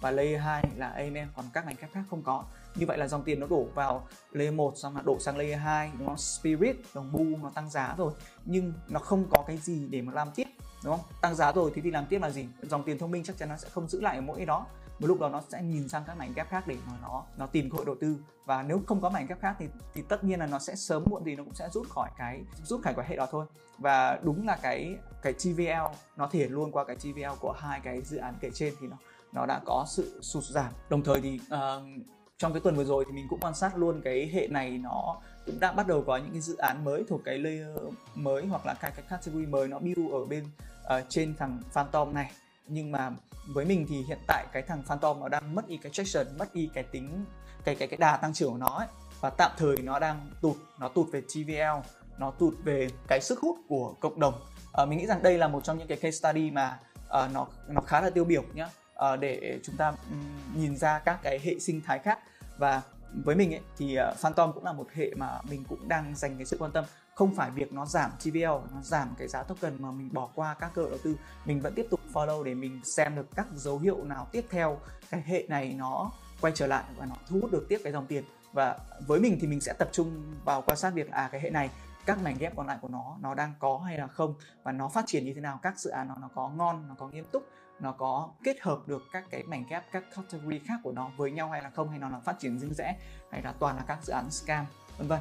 Và 0.00 0.10
layer 0.10 0.40
2 0.40 0.64
là 0.76 0.88
AMM 0.88 1.28
còn 1.36 1.44
các 1.52 1.66
mảnh 1.66 1.74
ghép 1.80 1.92
khác 1.92 2.02
không 2.10 2.22
có 2.22 2.44
như 2.74 2.86
vậy 2.86 2.98
là 2.98 3.08
dòng 3.08 3.22
tiền 3.22 3.40
nó 3.40 3.46
đổ 3.46 3.66
vào 3.74 4.06
layer 4.32 4.54
1 4.54 4.72
xong 4.76 4.96
là 4.96 5.02
đổ 5.02 5.18
sang 5.18 5.36
layer 5.36 5.58
2 5.58 5.90
đúng 5.98 6.06
không? 6.08 6.16
Spirit 6.16 6.76
đồng 6.94 7.12
bu 7.12 7.24
nó 7.42 7.50
tăng 7.54 7.70
giá 7.70 7.94
rồi. 7.98 8.12
Nhưng 8.44 8.72
nó 8.88 9.00
không 9.00 9.24
có 9.30 9.44
cái 9.46 9.56
gì 9.56 9.86
để 9.90 10.02
mà 10.02 10.12
làm 10.12 10.30
tiếp 10.34 10.46
đúng 10.84 10.96
không? 10.96 11.06
Tăng 11.20 11.34
giá 11.34 11.52
rồi 11.52 11.72
thì 11.74 11.82
đi 11.82 11.90
làm 11.90 12.06
tiếp 12.06 12.18
là 12.22 12.30
gì? 12.30 12.46
Dòng 12.62 12.82
tiền 12.82 12.98
thông 12.98 13.10
minh 13.10 13.24
chắc 13.24 13.38
chắn 13.38 13.48
nó 13.48 13.56
sẽ 13.56 13.68
không 13.68 13.88
giữ 13.88 14.00
lại 14.00 14.16
ở 14.16 14.22
mỗi 14.22 14.44
đó. 14.44 14.66
Một 14.98 15.06
lúc 15.06 15.20
đó 15.20 15.28
nó 15.28 15.42
sẽ 15.48 15.62
nhìn 15.62 15.88
sang 15.88 16.02
các 16.06 16.18
mảnh 16.18 16.32
ghép 16.36 16.48
khác 16.48 16.66
để 16.66 16.76
mà 16.86 16.92
nó 17.02 17.24
nó 17.36 17.46
tìm 17.46 17.70
cơ 17.70 17.76
hội 17.76 17.86
đầu 17.86 17.96
tư. 18.00 18.16
Và 18.44 18.62
nếu 18.62 18.80
không 18.86 19.00
có 19.00 19.10
mảnh 19.10 19.26
ghép 19.26 19.40
khác 19.40 19.56
thì 19.58 19.68
thì 19.94 20.02
tất 20.08 20.24
nhiên 20.24 20.40
là 20.40 20.46
nó 20.46 20.58
sẽ 20.58 20.74
sớm 20.74 21.04
muộn 21.10 21.24
gì 21.24 21.36
nó 21.36 21.44
cũng 21.44 21.54
sẽ 21.54 21.68
rút 21.72 21.90
khỏi 21.90 22.10
cái 22.18 22.42
rút 22.64 22.82
khỏi 22.82 22.94
cái 22.96 23.06
hệ 23.08 23.16
đó 23.16 23.26
thôi. 23.30 23.46
Và 23.78 24.18
đúng 24.22 24.46
là 24.46 24.58
cái 24.62 24.96
cái 25.22 25.32
TVL 25.32 25.96
nó 26.16 26.28
thể 26.32 26.48
luôn 26.48 26.72
qua 26.72 26.84
cái 26.84 26.96
TVL 26.96 27.38
của 27.40 27.52
hai 27.52 27.80
cái 27.80 28.02
dự 28.02 28.16
án 28.16 28.34
kể 28.40 28.50
trên 28.54 28.74
thì 28.80 28.86
nó 28.86 28.96
nó 29.32 29.46
đã 29.46 29.60
có 29.64 29.84
sự 29.88 30.20
sụt 30.22 30.44
giảm. 30.44 30.72
Đồng 30.88 31.02
thời 31.02 31.20
thì 31.20 31.40
uh, 31.54 32.06
trong 32.38 32.52
cái 32.52 32.60
tuần 32.60 32.76
vừa 32.76 32.84
rồi 32.84 33.04
thì 33.06 33.12
mình 33.12 33.26
cũng 33.30 33.40
quan 33.40 33.54
sát 33.54 33.76
luôn 33.76 34.00
cái 34.04 34.30
hệ 34.34 34.46
này 34.50 34.70
nó 34.70 35.16
cũng 35.46 35.60
đã 35.60 35.72
bắt 35.72 35.86
đầu 35.86 36.04
có 36.06 36.16
những 36.16 36.32
cái 36.32 36.40
dự 36.40 36.56
án 36.56 36.84
mới 36.84 37.04
thuộc 37.08 37.20
cái 37.24 37.38
layer 37.38 37.78
mới 38.14 38.46
hoặc 38.46 38.66
là 38.66 38.74
cái 38.74 38.92
cái 38.96 39.04
category 39.08 39.46
mới 39.46 39.68
nó 39.68 39.78
build 39.78 40.12
ở 40.12 40.24
bên 40.24 40.44
uh, 40.84 41.04
trên 41.08 41.34
thằng 41.36 41.58
Phantom 41.72 42.14
này. 42.14 42.30
Nhưng 42.68 42.92
mà 42.92 43.10
với 43.46 43.64
mình 43.64 43.86
thì 43.88 44.02
hiện 44.02 44.18
tại 44.26 44.46
cái 44.52 44.62
thằng 44.62 44.82
Phantom 44.82 45.20
nó 45.20 45.28
đang 45.28 45.54
mất 45.54 45.68
đi 45.68 45.76
cái 45.76 45.92
traction 45.92 46.26
mất 46.38 46.54
đi 46.54 46.70
cái 46.74 46.84
tính 46.84 47.24
cái 47.64 47.74
cái 47.74 47.88
cái 47.88 47.96
đà 47.96 48.16
tăng 48.16 48.32
trưởng 48.32 48.52
của 48.52 48.58
nó 48.58 48.76
ấy. 48.78 48.86
và 49.20 49.30
tạm 49.30 49.50
thời 49.56 49.76
nó 49.76 49.98
đang 49.98 50.30
tụt 50.40 50.56
nó 50.78 50.88
tụt 50.88 51.06
về 51.12 51.20
TVL 51.20 51.88
nó 52.18 52.30
tụt 52.30 52.54
về 52.64 52.88
cái 53.08 53.20
sức 53.20 53.40
hút 53.40 53.58
của 53.68 53.94
cộng 54.00 54.20
đồng. 54.20 54.34
À, 54.72 54.84
mình 54.84 54.98
nghĩ 54.98 55.06
rằng 55.06 55.22
đây 55.22 55.38
là 55.38 55.48
một 55.48 55.64
trong 55.64 55.78
những 55.78 55.88
cái 55.88 55.96
case 55.96 56.10
study 56.10 56.50
mà 56.50 56.78
uh, 56.98 57.32
nó 57.32 57.46
nó 57.68 57.80
khá 57.80 58.00
là 58.00 58.10
tiêu 58.10 58.24
biểu 58.24 58.42
nhá 58.54 58.68
uh, 58.94 59.20
để 59.20 59.60
chúng 59.62 59.76
ta 59.76 59.88
um, 59.88 60.60
nhìn 60.60 60.76
ra 60.76 60.98
các 60.98 61.18
cái 61.22 61.38
hệ 61.42 61.58
sinh 61.58 61.80
thái 61.80 61.98
khác. 61.98 62.18
Và 62.58 62.82
với 63.24 63.36
mình 63.36 63.54
ấy, 63.54 63.60
thì 63.76 63.98
uh, 64.10 64.16
Phantom 64.16 64.52
cũng 64.52 64.64
là 64.64 64.72
một 64.72 64.86
hệ 64.94 65.10
mà 65.16 65.38
mình 65.50 65.64
cũng 65.68 65.88
đang 65.88 66.14
dành 66.16 66.36
cái 66.36 66.44
sự 66.44 66.56
quan 66.60 66.72
tâm. 66.72 66.84
Không 67.14 67.34
phải 67.34 67.50
việc 67.50 67.72
nó 67.72 67.86
giảm 67.86 68.10
TVL 68.24 68.44
nó 68.44 68.82
giảm 68.82 69.14
cái 69.18 69.28
giá 69.28 69.42
token 69.42 69.82
mà 69.82 69.90
mình 69.90 70.08
bỏ 70.12 70.28
qua 70.34 70.54
các 70.54 70.70
cơ 70.74 70.82
hội 70.82 70.90
đầu 70.90 71.00
tư. 71.04 71.16
Mình 71.44 71.60
vẫn 71.60 71.74
tiếp 71.74 71.86
tục 71.90 72.00
follow 72.12 72.42
để 72.42 72.54
mình 72.54 72.80
xem 72.84 73.16
được 73.16 73.26
các 73.34 73.46
dấu 73.54 73.78
hiệu 73.78 74.04
nào 74.04 74.26
tiếp 74.32 74.46
theo 74.50 74.78
cái 75.10 75.22
hệ 75.26 75.46
này 75.48 75.74
nó 75.78 76.10
quay 76.40 76.52
trở 76.56 76.66
lại 76.66 76.84
và 76.96 77.06
nó 77.06 77.14
thu 77.28 77.38
hút 77.40 77.52
được 77.52 77.66
tiếp 77.68 77.80
cái 77.84 77.92
dòng 77.92 78.06
tiền. 78.06 78.24
Và 78.52 78.78
với 79.06 79.20
mình 79.20 79.38
thì 79.40 79.46
mình 79.46 79.60
sẽ 79.60 79.72
tập 79.78 79.88
trung 79.92 80.34
vào 80.44 80.62
quan 80.66 80.78
sát 80.78 80.94
việc 80.94 81.10
à 81.10 81.28
cái 81.32 81.40
hệ 81.40 81.50
này 81.50 81.70
các 82.06 82.22
mảnh 82.22 82.36
ghép 82.38 82.56
còn 82.56 82.66
lại 82.66 82.78
của 82.80 82.88
nó 82.88 83.16
nó 83.20 83.34
đang 83.34 83.52
có 83.58 83.78
hay 83.78 83.98
là 83.98 84.06
không 84.06 84.34
và 84.62 84.72
nó 84.72 84.88
phát 84.88 85.04
triển 85.06 85.24
như 85.24 85.34
thế 85.34 85.40
nào 85.40 85.58
các 85.62 85.78
dự 85.78 85.90
án 85.90 86.08
nó 86.08 86.14
nó 86.20 86.28
có 86.34 86.48
ngon 86.48 86.88
nó 86.88 86.94
có 86.98 87.08
nghiêm 87.08 87.24
túc 87.32 87.42
nó 87.80 87.92
có 87.92 88.28
kết 88.44 88.56
hợp 88.60 88.78
được 88.86 89.02
các 89.12 89.24
cái 89.30 89.42
mảnh 89.42 89.64
ghép 89.68 89.92
các 89.92 90.04
category 90.16 90.58
khác 90.58 90.80
của 90.82 90.92
nó 90.92 91.10
với 91.16 91.30
nhau 91.30 91.50
hay 91.50 91.62
là 91.62 91.70
không 91.70 91.90
hay 91.90 91.98
nó 91.98 92.08
là 92.08 92.20
phát 92.20 92.38
triển 92.38 92.58
riêng 92.58 92.74
rẽ 92.74 92.96
hay 93.32 93.42
là 93.42 93.52
toàn 93.58 93.76
là 93.76 93.84
các 93.86 94.04
dự 94.04 94.12
án 94.12 94.30
scam 94.30 94.66
vân 94.98 95.08
vân. 95.08 95.20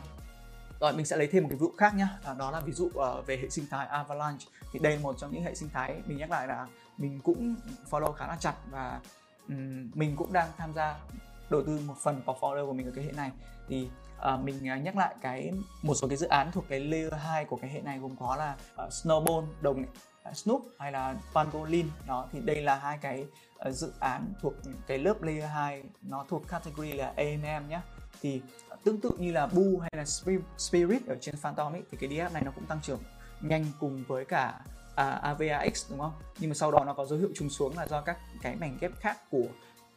Rồi 0.79 0.93
mình 0.93 1.05
sẽ 1.05 1.17
lấy 1.17 1.27
thêm 1.27 1.43
một 1.43 1.49
cái 1.49 1.57
ví 1.57 1.65
dụ 1.65 1.71
khác 1.77 1.95
nhá. 1.95 2.09
À, 2.23 2.33
đó 2.33 2.51
là 2.51 2.59
ví 2.59 2.71
dụ 2.71 2.89
ờ, 2.95 3.21
về 3.21 3.37
hệ 3.37 3.49
sinh 3.49 3.65
thái 3.69 3.87
Avalanche. 3.87 4.45
Thì 4.71 4.79
đây 4.79 4.95
là 4.95 5.01
một 5.01 5.17
trong 5.17 5.31
những 5.31 5.43
hệ 5.43 5.55
sinh 5.55 5.69
thái 5.69 6.01
mình 6.05 6.17
nhắc 6.17 6.31
lại 6.31 6.47
là 6.47 6.67
mình 6.97 7.19
cũng 7.23 7.55
follow 7.89 8.11
khá 8.11 8.27
là 8.27 8.35
chặt 8.39 8.55
và 8.71 8.99
mình 9.93 10.15
cũng 10.15 10.33
đang 10.33 10.47
tham 10.57 10.73
gia 10.73 10.99
đầu 11.49 11.63
tư 11.63 11.79
một 11.87 11.97
phần 11.97 12.21
portfolio 12.25 12.65
của 12.65 12.73
mình 12.73 12.85
ở 12.85 12.91
cái 12.95 13.05
hệ 13.05 13.11
này. 13.11 13.31
Thì 13.67 13.89
uh, 14.33 14.43
mình 14.43 14.69
ờ, 14.69 14.75
nhắc 14.75 14.97
lại 14.97 15.15
cái 15.21 15.51
một 15.81 15.93
số 15.93 16.07
cái 16.07 16.17
dự 16.17 16.27
án 16.27 16.51
thuộc 16.51 16.65
cái 16.69 16.79
layer 16.79 17.13
2 17.13 17.45
của 17.45 17.55
cái 17.55 17.69
hệ 17.69 17.81
này 17.81 17.99
gồm 17.99 18.15
có 18.19 18.35
là 18.35 18.55
uh, 18.85 18.89
Snowball 18.89 19.45
đồng 19.61 19.85
À, 20.23 20.33
Snoop 20.33 20.61
hay 20.79 20.91
là 20.91 21.15
Pangolin 21.33 21.87
đó 22.07 22.27
thì 22.31 22.39
đây 22.39 22.61
là 22.61 22.75
hai 22.75 22.97
cái 22.97 23.25
ờ, 23.57 23.71
dự 23.71 23.91
án 23.99 24.33
thuộc 24.41 24.53
cái 24.87 24.97
lớp 24.97 25.21
layer 25.21 25.49
2 25.49 25.83
nó 26.01 26.25
thuộc 26.29 26.47
category 26.47 26.93
là 26.93 27.13
AMM 27.17 27.69
nhé 27.69 27.79
thì 28.21 28.41
ờ, 28.69 28.77
tương 28.83 29.01
tự 29.01 29.09
như 29.17 29.31
là 29.31 29.47
Bu 29.47 29.79
hay 29.81 29.91
là 29.95 30.05
Spirit 30.57 31.07
ở 31.07 31.15
trên 31.21 31.35
Phantom 31.35 31.73
ấy, 31.73 31.83
thì 31.91 31.97
cái 31.97 32.09
DF 32.09 32.31
này 32.31 32.41
nó 32.45 32.51
cũng 32.51 32.65
tăng 32.65 32.79
trưởng 32.81 32.99
nhanh 33.41 33.65
cùng 33.79 34.03
với 34.07 34.25
cả 34.25 34.59
à, 34.95 35.09
AVAX 35.09 35.89
đúng 35.89 35.99
không? 35.99 36.13
Nhưng 36.39 36.49
mà 36.49 36.53
sau 36.53 36.71
đó 36.71 36.83
nó 36.85 36.93
có 36.93 37.05
dấu 37.05 37.19
hiệu 37.19 37.29
trùng 37.35 37.49
xuống 37.49 37.77
là 37.77 37.87
do 37.87 38.01
các 38.01 38.17
cái 38.41 38.55
mảnh 38.55 38.77
ghép 38.81 38.91
khác 38.99 39.17
của 39.29 39.47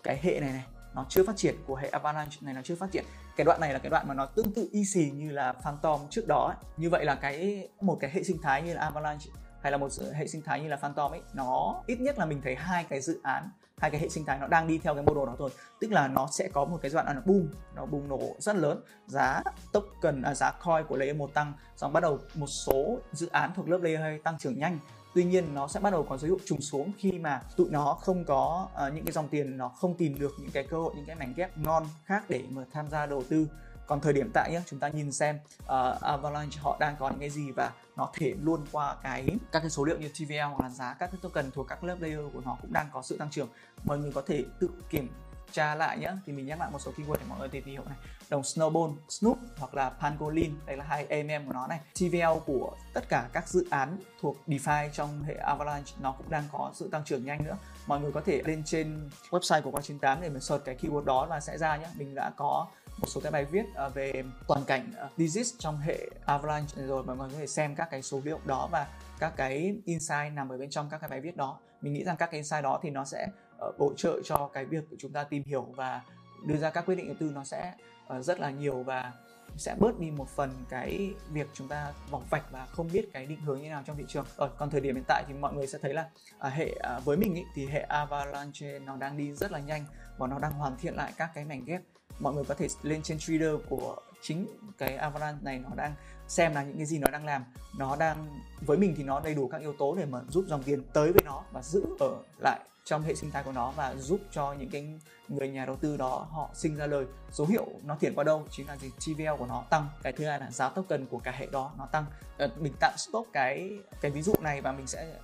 cái 0.02 0.20
hệ 0.22 0.40
này 0.40 0.52
này 0.52 0.64
nó 0.94 1.06
chưa 1.08 1.24
phát 1.26 1.36
triển 1.36 1.56
của 1.66 1.74
hệ 1.74 1.88
Avalanche 1.88 2.36
này 2.40 2.54
nó 2.54 2.60
chưa 2.64 2.74
phát 2.74 2.92
triển 2.92 3.04
cái 3.36 3.44
đoạn 3.44 3.60
này 3.60 3.72
là 3.72 3.78
cái 3.78 3.90
đoạn 3.90 4.08
mà 4.08 4.14
nó 4.14 4.26
tương 4.26 4.52
tự 4.52 4.68
y 4.72 4.84
xì 4.84 5.10
như 5.10 5.30
là 5.30 5.52
Phantom 5.52 6.00
trước 6.10 6.26
đó 6.28 6.46
ấy. 6.46 6.72
như 6.76 6.90
vậy 6.90 7.04
là 7.04 7.14
cái 7.14 7.68
một 7.80 7.98
cái 8.00 8.10
hệ 8.10 8.22
sinh 8.22 8.42
thái 8.42 8.62
như 8.62 8.74
là 8.74 8.80
Avalanche 8.80 9.26
hay 9.62 9.72
là 9.72 9.78
một 9.78 9.88
hệ 10.14 10.26
sinh 10.26 10.42
thái 10.42 10.60
như 10.60 10.68
là 10.68 10.76
Phantom 10.76 11.12
ấy 11.12 11.20
nó 11.34 11.82
ít 11.86 12.00
nhất 12.00 12.18
là 12.18 12.26
mình 12.26 12.40
thấy 12.44 12.54
hai 12.54 12.84
cái 12.84 13.00
dự 13.00 13.20
án 13.22 13.50
hai 13.80 13.90
cái 13.90 14.00
hệ 14.00 14.08
sinh 14.08 14.24
thái 14.24 14.38
nó 14.38 14.46
đang 14.46 14.66
đi 14.66 14.78
theo 14.78 14.94
cái 14.94 15.02
mô 15.02 15.14
đồ 15.14 15.26
đó 15.26 15.34
thôi. 15.38 15.50
tức 15.80 15.92
là 15.92 16.08
nó 16.08 16.28
sẽ 16.32 16.48
có 16.48 16.64
một 16.64 16.78
cái 16.82 16.90
đoạn 16.94 17.06
là 17.06 17.22
boom 17.24 17.48
nó 17.74 17.86
bùng 17.86 18.08
nổ 18.08 18.20
rất 18.38 18.56
lớn 18.56 18.80
giá 19.06 19.42
token 19.72 20.22
à, 20.22 20.34
giá 20.34 20.50
coin 20.50 20.86
của 20.86 20.96
layer 20.96 21.16
1 21.16 21.34
tăng 21.34 21.52
xong 21.76 21.92
bắt 21.92 22.00
đầu 22.00 22.18
một 22.34 22.46
số 22.46 22.98
dự 23.12 23.28
án 23.32 23.50
thuộc 23.56 23.68
lớp 23.68 23.78
layer 23.82 24.00
2 24.00 24.18
tăng 24.18 24.38
trưởng 24.38 24.58
nhanh 24.58 24.78
tuy 25.14 25.24
nhiên 25.24 25.54
nó 25.54 25.68
sẽ 25.68 25.80
bắt 25.80 25.90
đầu 25.90 26.02
có 26.02 26.16
dấu 26.16 26.28
hiệu 26.28 26.38
trùng 26.46 26.60
xuống 26.60 26.92
khi 26.98 27.12
mà 27.12 27.42
tụi 27.56 27.70
nó 27.70 27.94
không 28.00 28.24
có 28.24 28.68
uh, 28.86 28.94
những 28.94 29.04
cái 29.04 29.12
dòng 29.12 29.28
tiền 29.28 29.58
nó 29.58 29.68
không 29.68 29.94
tìm 29.96 30.18
được 30.18 30.32
những 30.40 30.50
cái 30.50 30.66
cơ 30.70 30.76
hội 30.76 30.94
những 30.96 31.06
cái 31.06 31.16
mảnh 31.16 31.32
ghép 31.36 31.58
ngon 31.58 31.86
khác 32.04 32.24
để 32.28 32.42
mà 32.50 32.62
tham 32.72 32.88
gia 32.88 33.06
đầu 33.06 33.22
tư 33.28 33.48
còn 33.86 34.00
thời 34.00 34.12
điểm 34.12 34.30
tại 34.34 34.52
nhé 34.52 34.62
chúng 34.66 34.80
ta 34.80 34.88
nhìn 34.88 35.12
xem 35.12 35.38
uh, 35.62 36.00
Avalanche 36.00 36.58
họ 36.60 36.76
đang 36.80 36.96
có 36.98 37.10
những 37.10 37.20
cái 37.20 37.30
gì 37.30 37.50
và 37.50 37.72
nó 37.96 38.10
thể 38.14 38.34
luôn 38.42 38.66
qua 38.72 38.96
cái 39.02 39.26
các 39.52 39.60
cái 39.60 39.70
số 39.70 39.84
liệu 39.84 39.98
như 39.98 40.08
TVL 40.08 40.40
hoặc 40.40 40.60
là 40.60 40.70
giá 40.70 40.94
các 40.98 41.10
cái 41.10 41.20
token 41.22 41.50
thuộc 41.50 41.68
các 41.68 41.84
lớp 41.84 41.96
layer 42.00 42.20
của 42.32 42.40
nó 42.44 42.56
cũng 42.60 42.72
đang 42.72 42.86
có 42.92 43.02
sự 43.02 43.16
tăng 43.18 43.30
trưởng. 43.30 43.48
Mọi 43.84 43.98
người 43.98 44.12
có 44.12 44.22
thể 44.26 44.44
tự 44.60 44.70
kiểm 44.90 45.08
tra 45.52 45.74
lại 45.74 45.98
nhé 45.98 46.12
thì 46.26 46.32
mình 46.32 46.46
nhắc 46.46 46.60
lại 46.60 46.70
một 46.70 46.78
số 46.78 46.92
keyword 46.96 47.16
để 47.16 47.24
mọi 47.28 47.38
người 47.38 47.48
tìm 47.48 47.64
hiểu 47.64 47.82
này. 47.84 47.96
Đồng 48.30 48.42
Snowball, 48.42 48.94
Snoop 49.08 49.38
hoặc 49.58 49.74
là 49.74 49.90
Pangolin 49.90 50.54
đây 50.66 50.76
là 50.76 50.84
hai 50.84 51.06
AMM 51.06 51.46
của 51.46 51.52
nó 51.52 51.66
này. 51.66 51.80
TVL 51.94 52.38
của 52.46 52.76
tất 52.94 53.08
cả 53.08 53.28
các 53.32 53.48
dự 53.48 53.66
án 53.70 53.98
thuộc 54.20 54.36
DeFi 54.46 54.88
trong 54.92 55.22
hệ 55.22 55.34
Avalanche 55.34 55.92
nó 56.00 56.12
cũng 56.12 56.30
đang 56.30 56.44
có 56.52 56.70
sự 56.74 56.88
tăng 56.88 57.04
trưởng 57.04 57.24
nhanh 57.24 57.44
nữa. 57.44 57.56
Mọi 57.86 58.00
người 58.00 58.12
có 58.12 58.20
thể 58.20 58.42
lên 58.44 58.62
trên 58.64 59.10
website 59.30 59.62
của 59.62 59.70
Qua98 59.70 60.20
để 60.20 60.28
mình 60.28 60.40
search 60.40 60.64
cái 60.64 60.76
keyword 60.80 61.04
đó 61.04 61.26
và 61.30 61.40
sẽ 61.40 61.58
ra 61.58 61.76
nhé 61.76 61.88
mình 61.96 62.14
đã 62.14 62.30
có 62.36 62.66
một 62.98 63.06
số 63.06 63.20
cái 63.20 63.32
bài 63.32 63.44
viết 63.44 63.64
ờ, 63.74 63.88
về 63.88 64.24
toàn 64.48 64.64
cảnh 64.64 64.92
ờ, 64.96 65.08
disease 65.16 65.56
trong 65.58 65.78
hệ 65.78 65.98
Avalanche 66.24 66.82
rồi 66.82 67.04
mọi 67.04 67.16
người 67.16 67.28
có 67.28 67.38
thể 67.38 67.46
xem 67.46 67.74
các 67.74 67.88
cái 67.90 68.02
số 68.02 68.20
liệu 68.24 68.40
đó 68.44 68.68
và 68.72 68.86
các 69.18 69.32
cái 69.36 69.76
insight 69.84 70.32
nằm 70.34 70.48
ở 70.48 70.58
bên 70.58 70.70
trong 70.70 70.88
các 70.90 70.98
cái 71.00 71.10
bài 71.10 71.20
viết 71.20 71.36
đó 71.36 71.58
mình 71.80 71.92
nghĩ 71.92 72.04
rằng 72.04 72.16
các 72.16 72.26
cái 72.26 72.38
insight 72.38 72.62
đó 72.62 72.80
thì 72.82 72.90
nó 72.90 73.04
sẽ 73.04 73.28
ờ, 73.58 73.72
hỗ 73.78 73.94
trợ 73.96 74.20
cho 74.24 74.50
cái 74.52 74.64
việc 74.64 74.84
chúng 74.98 75.12
ta 75.12 75.24
tìm 75.24 75.42
hiểu 75.46 75.62
và 75.62 76.02
đưa 76.46 76.56
ra 76.56 76.70
các 76.70 76.86
quyết 76.86 76.94
định 76.94 77.06
đầu 77.06 77.16
tư 77.20 77.30
nó 77.34 77.44
sẽ 77.44 77.72
rất 78.20 78.40
là 78.40 78.50
nhiều 78.50 78.82
và 78.82 79.12
sẽ 79.56 79.74
bớt 79.78 79.98
đi 79.98 80.10
một 80.10 80.28
phần 80.28 80.50
cái 80.68 81.14
việc 81.32 81.46
chúng 81.54 81.68
ta 81.68 81.92
vòng 82.10 82.24
vạch 82.30 82.50
và 82.50 82.66
không 82.66 82.88
biết 82.92 83.08
cái 83.12 83.26
định 83.26 83.40
hướng 83.40 83.62
như 83.62 83.68
nào 83.68 83.82
trong 83.86 83.96
thị 83.96 84.04
trường. 84.08 84.26
ở 84.36 84.48
còn 84.58 84.70
thời 84.70 84.80
điểm 84.80 84.94
hiện 84.94 85.04
tại 85.08 85.24
thì 85.28 85.34
mọi 85.34 85.54
người 85.54 85.66
sẽ 85.66 85.78
thấy 85.82 85.94
là 85.94 86.10
à, 86.38 86.48
hệ 86.48 86.74
à, 86.82 87.00
với 87.04 87.16
mình 87.16 87.34
ý, 87.34 87.44
thì 87.54 87.66
hệ 87.66 87.80
Avalanche 87.80 88.78
nó 88.78 88.96
đang 88.96 89.16
đi 89.16 89.32
rất 89.32 89.52
là 89.52 89.58
nhanh 89.58 89.84
và 90.18 90.26
nó 90.26 90.38
đang 90.38 90.52
hoàn 90.52 90.76
thiện 90.78 90.94
lại 90.94 91.12
các 91.16 91.30
cái 91.34 91.44
mảnh 91.44 91.64
ghép. 91.64 91.82
Mọi 92.18 92.34
người 92.34 92.44
có 92.44 92.54
thể 92.54 92.68
lên 92.82 93.02
trên 93.02 93.18
trader 93.18 93.54
của 93.68 93.96
chính 94.22 94.46
cái 94.78 94.96
Avalanche 94.96 95.44
này 95.44 95.58
nó 95.58 95.68
đang 95.76 95.94
xem 96.28 96.54
là 96.54 96.62
những 96.62 96.76
cái 96.76 96.86
gì 96.86 96.98
nó 96.98 97.10
đang 97.10 97.24
làm. 97.24 97.44
Nó 97.78 97.96
đang 97.96 98.40
với 98.60 98.78
mình 98.78 98.94
thì 98.96 99.02
nó 99.02 99.20
đầy 99.20 99.34
đủ 99.34 99.48
các 99.48 99.60
yếu 99.60 99.72
tố 99.72 99.94
để 99.98 100.04
mà 100.04 100.20
giúp 100.28 100.44
dòng 100.48 100.62
tiền 100.62 100.82
tới 100.92 101.12
với 101.12 101.22
nó 101.24 101.42
và 101.52 101.62
giữ 101.62 101.84
ở 102.00 102.16
lại 102.38 102.60
trong 102.84 103.02
hệ 103.02 103.14
sinh 103.14 103.30
thái 103.30 103.42
của 103.42 103.52
nó 103.52 103.70
và 103.70 103.94
giúp 103.94 104.20
cho 104.30 104.52
những 104.52 104.70
cái 104.70 104.86
người 105.28 105.48
nhà 105.48 105.66
đầu 105.66 105.76
tư 105.76 105.96
đó 105.96 106.26
họ 106.30 106.50
sinh 106.54 106.76
ra 106.76 106.86
lời. 106.86 107.04
Dấu 107.32 107.46
hiệu 107.46 107.66
nó 107.84 107.96
thiện 108.00 108.14
qua 108.14 108.24
đâu 108.24 108.44
chính 108.50 108.68
là 108.68 108.76
gì 108.76 108.90
TVL 108.90 109.36
của 109.38 109.46
nó 109.46 109.64
tăng. 109.70 109.88
Cái 110.02 110.12
thứ 110.12 110.24
hai 110.26 110.40
là 110.40 110.50
giá 110.50 110.68
token 110.68 111.06
của 111.06 111.18
cả 111.18 111.30
hệ 111.30 111.46
đó 111.46 111.72
nó 111.78 111.86
tăng. 111.86 112.04
Ờ, 112.38 112.48
mình 112.58 112.72
tạm 112.80 112.94
stop 112.96 113.26
cái 113.32 113.78
cái 114.00 114.10
ví 114.10 114.22
dụ 114.22 114.34
này 114.40 114.60
và 114.60 114.72
mình 114.72 114.86
sẽ 114.86 115.14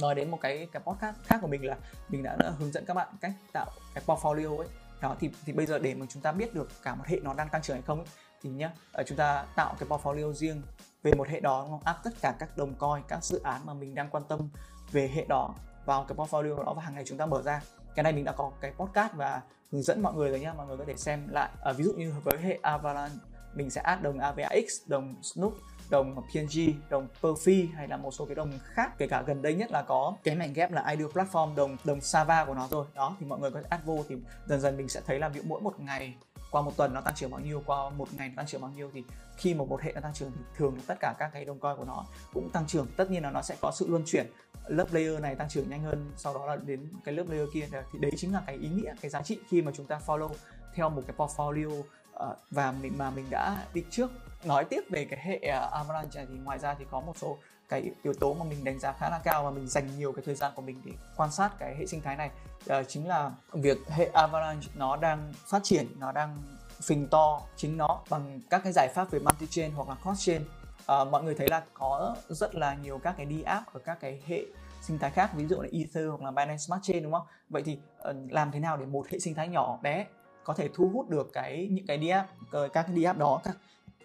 nói 0.00 0.14
đến 0.14 0.30
một 0.30 0.38
cái 0.40 0.68
cái 0.72 0.82
podcast 0.82 1.16
khác 1.24 1.38
của 1.40 1.48
mình 1.48 1.64
là 1.64 1.76
mình 2.08 2.22
đã, 2.22 2.36
đã 2.38 2.50
hướng 2.58 2.72
dẫn 2.72 2.84
các 2.84 2.94
bạn 2.94 3.08
cách 3.20 3.32
tạo 3.52 3.70
cái 3.94 4.04
portfolio 4.06 4.58
ấy 4.58 4.68
đó 5.02 5.16
thì 5.20 5.30
thì 5.44 5.52
bây 5.52 5.66
giờ 5.66 5.78
để 5.78 5.94
mà 5.94 6.06
chúng 6.08 6.22
ta 6.22 6.32
biết 6.32 6.54
được 6.54 6.68
cả 6.82 6.94
một 6.94 7.04
hệ 7.06 7.18
nó 7.22 7.34
đang 7.34 7.48
tăng 7.48 7.62
trưởng 7.62 7.76
hay 7.76 7.82
không 7.82 7.98
ấy, 7.98 8.06
thì 8.42 8.50
nhá 8.50 8.70
ờ, 8.92 9.02
chúng 9.06 9.18
ta 9.18 9.44
tạo 9.56 9.74
cái 9.78 9.88
portfolio 9.88 10.32
riêng 10.32 10.62
về 11.02 11.12
một 11.12 11.28
hệ 11.28 11.40
đó 11.40 11.62
đúng 11.62 11.70
không? 11.70 11.82
áp 11.84 11.96
tất 12.04 12.10
cả 12.20 12.34
các 12.38 12.56
đồng 12.56 12.74
coin 12.74 13.02
các 13.08 13.24
dự 13.24 13.40
án 13.42 13.60
mà 13.64 13.74
mình 13.74 13.94
đang 13.94 14.10
quan 14.10 14.22
tâm 14.28 14.48
về 14.92 15.10
hệ 15.14 15.24
đó 15.28 15.54
vào 15.84 16.04
cái 16.08 16.16
portfolio 16.16 16.64
đó 16.64 16.74
và 16.76 16.82
hàng 16.82 16.94
ngày 16.94 17.04
chúng 17.06 17.18
ta 17.18 17.26
mở 17.26 17.42
ra 17.42 17.60
cái 17.94 18.02
này 18.02 18.12
mình 18.12 18.24
đã 18.24 18.32
có 18.32 18.52
cái 18.60 18.72
podcast 18.78 19.12
và 19.14 19.42
hướng 19.72 19.82
dẫn 19.82 20.02
mọi 20.02 20.14
người 20.14 20.30
rồi 20.30 20.40
nhá 20.40 20.52
mọi 20.52 20.66
người 20.66 20.76
có 20.76 20.84
thể 20.84 20.96
xem 20.96 21.28
lại 21.28 21.50
à, 21.62 21.72
ví 21.72 21.84
dụ 21.84 21.92
như 21.92 22.14
với 22.24 22.38
hệ 22.38 22.58
Avalanche 22.62 23.16
mình 23.54 23.70
sẽ 23.70 23.80
add 23.80 24.02
đồng 24.02 24.18
AVAX 24.18 24.64
đồng 24.86 25.14
Snoop 25.22 25.54
đồng 25.90 26.16
PNG, 26.16 26.72
đồng 26.90 27.08
Perfi 27.22 27.66
hay 27.74 27.88
là 27.88 27.96
một 27.96 28.10
số 28.10 28.24
cái 28.26 28.34
đồng 28.34 28.52
khác 28.64 28.98
kể 28.98 29.06
cả 29.06 29.22
gần 29.22 29.42
đây 29.42 29.54
nhất 29.54 29.70
là 29.70 29.82
có 29.82 30.14
cái 30.24 30.34
mảnh 30.34 30.52
ghép 30.52 30.72
là 30.72 30.90
Ideal 30.90 31.10
Platform 31.10 31.54
đồng 31.54 31.76
đồng 31.84 32.00
Sava 32.00 32.44
của 32.44 32.54
nó 32.54 32.68
rồi. 32.70 32.86
Đó 32.94 33.16
thì 33.20 33.26
mọi 33.26 33.38
người 33.38 33.50
có 33.50 33.60
thể 33.62 33.66
add 33.70 33.84
vô 33.84 34.04
thì 34.08 34.16
dần 34.46 34.60
dần 34.60 34.76
mình 34.76 34.88
sẽ 34.88 35.00
thấy 35.06 35.18
là 35.18 35.30
mỗi 35.44 35.60
một 35.60 35.80
ngày 35.80 36.14
qua 36.50 36.62
một 36.62 36.76
tuần 36.76 36.94
nó 36.94 37.00
tăng 37.00 37.14
trưởng 37.14 37.30
bao 37.30 37.40
nhiêu 37.40 37.62
qua 37.66 37.90
một 37.90 38.08
ngày 38.16 38.28
nó 38.28 38.34
tăng 38.36 38.46
trưởng 38.46 38.60
bao 38.60 38.70
nhiêu 38.70 38.90
thì 38.94 39.04
khi 39.36 39.54
mà 39.54 39.64
một 39.64 39.80
hệ 39.82 39.92
nó 39.92 40.00
tăng 40.00 40.14
trưởng 40.14 40.32
thì 40.34 40.40
thường 40.56 40.76
tất 40.86 40.94
cả 41.00 41.14
các 41.18 41.30
cái 41.32 41.44
đồng 41.44 41.58
coin 41.58 41.76
của 41.76 41.84
nó 41.84 42.04
cũng 42.32 42.50
tăng 42.50 42.66
trưởng. 42.66 42.86
Tất 42.96 43.10
nhiên 43.10 43.22
là 43.22 43.30
nó 43.30 43.42
sẽ 43.42 43.56
có 43.60 43.72
sự 43.74 43.86
luân 43.88 44.02
chuyển. 44.06 44.26
Lớp 44.66 44.86
layer 44.92 45.20
này 45.20 45.34
tăng 45.34 45.48
trưởng 45.48 45.70
nhanh 45.70 45.82
hơn 45.82 46.10
sau 46.16 46.34
đó 46.34 46.46
là 46.46 46.56
đến 46.56 46.88
cái 47.04 47.14
lớp 47.14 47.24
layer 47.28 47.48
kia. 47.54 47.68
Thì 47.92 47.98
đấy 47.98 48.10
chính 48.16 48.32
là 48.32 48.42
cái 48.46 48.56
ý 48.56 48.68
nghĩa 48.68 48.94
cái 49.00 49.10
giá 49.10 49.22
trị 49.22 49.38
khi 49.48 49.62
mà 49.62 49.72
chúng 49.74 49.86
ta 49.86 50.00
follow 50.06 50.30
theo 50.74 50.90
một 50.90 51.02
cái 51.06 51.16
portfolio 51.16 51.82
ờ, 52.12 52.36
và 52.50 52.72
mình 52.72 52.92
mà 52.98 53.10
mình 53.10 53.26
đã 53.30 53.66
đi 53.74 53.84
trước 53.90 54.10
nói 54.44 54.64
tiếp 54.64 54.80
về 54.90 55.04
cái 55.04 55.20
hệ 55.22 55.38
à, 55.38 55.66
uh, 55.66 55.72
Avalanche 55.72 56.26
thì 56.28 56.34
ngoài 56.44 56.58
ra 56.58 56.74
thì 56.78 56.84
có 56.90 57.00
một 57.00 57.16
số 57.16 57.38
cái 57.68 57.90
yếu 58.02 58.14
tố 58.14 58.34
mà 58.34 58.44
mình 58.44 58.64
đánh 58.64 58.78
giá 58.78 58.92
khá 58.92 59.10
là 59.10 59.20
cao 59.24 59.44
và 59.44 59.50
mình 59.50 59.66
dành 59.66 59.98
nhiều 59.98 60.12
cái 60.12 60.22
thời 60.26 60.34
gian 60.34 60.52
của 60.56 60.62
mình 60.62 60.80
để 60.84 60.92
quan 61.16 61.30
sát 61.30 61.50
cái 61.58 61.76
hệ 61.76 61.86
sinh 61.86 62.00
thái 62.00 62.16
này 62.16 62.30
uh, 62.78 62.88
chính 62.88 63.08
là 63.08 63.30
việc 63.52 63.78
hệ 63.88 64.04
Avalanche 64.04 64.68
nó 64.74 64.96
đang 64.96 65.32
phát 65.46 65.60
triển 65.62 65.86
nó 65.98 66.12
đang 66.12 66.38
phình 66.82 67.08
to 67.08 67.40
chính 67.56 67.76
nó 67.76 68.00
bằng 68.10 68.40
các 68.50 68.60
cái 68.64 68.72
giải 68.72 68.88
pháp 68.94 69.10
về 69.10 69.18
multi 69.18 69.46
chain 69.46 69.70
hoặc 69.70 69.88
là 69.88 69.94
cross 70.02 70.26
chain 70.26 70.42
uh, 70.42 70.48
ờ, 70.86 71.04
mọi 71.04 71.22
người 71.22 71.34
thấy 71.34 71.48
là 71.48 71.62
có 71.74 72.16
rất 72.28 72.54
là 72.54 72.74
nhiều 72.74 72.98
các 72.98 73.14
cái 73.16 73.26
đi 73.26 73.42
app 73.42 73.74
ở 73.74 73.80
các 73.84 73.98
cái 74.00 74.22
hệ 74.26 74.44
sinh 74.82 74.98
thái 74.98 75.10
khác 75.10 75.30
ví 75.34 75.46
dụ 75.46 75.60
là 75.60 75.68
Ether 75.72 76.08
hoặc 76.08 76.22
là 76.22 76.30
Binance 76.30 76.58
Smart 76.58 76.82
Chain 76.82 77.02
đúng 77.02 77.12
không? 77.12 77.26
Vậy 77.48 77.62
thì 77.62 77.78
uh, 78.08 78.16
làm 78.30 78.50
thế 78.52 78.58
nào 78.58 78.76
để 78.76 78.86
một 78.86 79.08
hệ 79.08 79.18
sinh 79.18 79.34
thái 79.34 79.48
nhỏ 79.48 79.78
bé 79.82 80.06
có 80.44 80.54
thể 80.54 80.68
thu 80.74 80.90
hút 80.94 81.08
được 81.08 81.30
cái 81.32 81.68
những 81.70 81.86
cái 81.86 81.98
đi 81.98 82.08
app 82.08 82.30
các 82.52 82.68
cái 82.72 82.94
đi 82.94 83.02
app 83.02 83.18
đó 83.18 83.40
các 83.44 83.56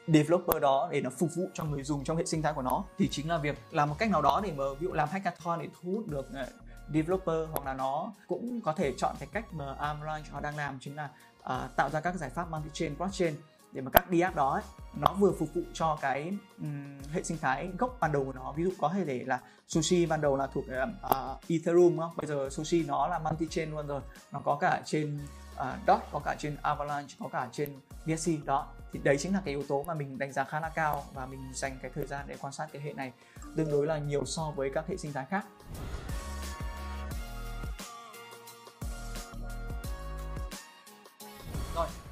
developer 0.07 0.61
đó 0.61 0.89
để 0.91 1.01
nó 1.01 1.09
phục 1.09 1.29
vụ 1.35 1.43
cho 1.53 1.63
người 1.63 1.83
dùng 1.83 2.03
trong 2.03 2.17
hệ 2.17 2.25
sinh 2.25 2.41
thái 2.41 2.53
của 2.53 2.61
nó 2.61 2.83
thì 2.97 3.07
chính 3.07 3.29
là 3.29 3.37
việc 3.37 3.57
làm 3.71 3.89
một 3.89 3.95
cách 3.99 4.11
nào 4.11 4.21
đó 4.21 4.41
để 4.43 4.51
mà 4.57 4.63
ví 4.79 4.87
dụ 4.87 4.93
làm 4.93 5.09
hackathon 5.09 5.59
để 5.59 5.67
thu 5.73 5.91
hút 5.91 6.07
được 6.07 6.33
ờ, 6.33 6.47
developer 6.93 7.49
hoặc 7.51 7.65
là 7.65 7.73
nó 7.73 8.11
cũng 8.27 8.61
có 8.61 8.73
thể 8.73 8.93
chọn 8.97 9.15
cái 9.19 9.29
cách 9.31 9.53
mà 9.53 9.73
Avalanche 9.73 10.29
họ 10.31 10.39
đang 10.39 10.57
làm 10.57 10.77
chính 10.81 10.95
là 10.95 11.09
uh, 11.39 11.75
tạo 11.75 11.89
ra 11.89 11.99
các 11.99 12.15
giải 12.15 12.29
pháp 12.29 12.51
multi 12.51 12.69
chain 12.73 12.95
cross 12.95 13.19
chain 13.19 13.33
để 13.71 13.81
mà 13.81 13.91
các 13.91 14.05
DApp 14.11 14.35
đó 14.35 14.53
ấy, 14.53 14.63
nó 14.99 15.13
vừa 15.13 15.31
phục 15.39 15.53
vụ 15.53 15.61
cho 15.73 15.97
cái 16.01 16.33
um, 16.61 16.97
hệ 17.13 17.23
sinh 17.23 17.37
thái 17.41 17.69
gốc 17.77 17.97
ban 17.99 18.11
đầu 18.11 18.25
của 18.25 18.33
nó. 18.33 18.51
Ví 18.51 18.63
dụ 18.63 18.71
có 18.77 18.89
thể 18.93 19.05
để 19.05 19.23
là 19.25 19.39
sushi 19.67 20.05
ban 20.05 20.21
đầu 20.21 20.37
là 20.37 20.47
thuộc 20.47 20.65
uh, 20.65 21.49
Ethereum 21.49 21.97
không? 21.97 22.13
bây 22.17 22.27
giờ 22.27 22.49
sushi 22.51 22.83
nó 22.83 23.07
là 23.07 23.19
multi 23.19 23.47
chain 23.49 23.71
luôn 23.71 23.87
rồi. 23.87 24.01
Nó 24.31 24.41
có 24.45 24.57
cả 24.61 24.81
trên 24.85 25.19
Dot 25.87 25.99
có 26.11 26.19
cả 26.25 26.35
trên 26.39 26.57
Avalanche 26.61 27.15
có 27.19 27.29
cả 27.31 27.49
trên 27.51 27.69
BSC 28.05 28.31
đó 28.45 28.67
thì 28.97 29.03
đấy 29.03 29.17
chính 29.17 29.33
là 29.33 29.41
cái 29.45 29.53
yếu 29.53 29.63
tố 29.67 29.83
mà 29.83 29.93
mình 29.93 30.17
đánh 30.17 30.31
giá 30.31 30.43
khá 30.43 30.59
là 30.59 30.69
cao 30.69 31.03
và 31.13 31.25
mình 31.25 31.39
dành 31.53 31.79
cái 31.81 31.91
thời 31.95 32.05
gian 32.05 32.25
để 32.27 32.35
quan 32.41 32.53
sát 32.53 32.67
cái 32.73 32.81
hệ 32.81 32.93
này 32.93 33.11
tương 33.55 33.71
đối 33.71 33.87
là 33.87 33.97
nhiều 33.97 34.25
so 34.25 34.53
với 34.55 34.71
các 34.73 34.87
hệ 34.87 34.97
sinh 34.97 35.13
thái 35.13 35.25
khác. 35.29 35.45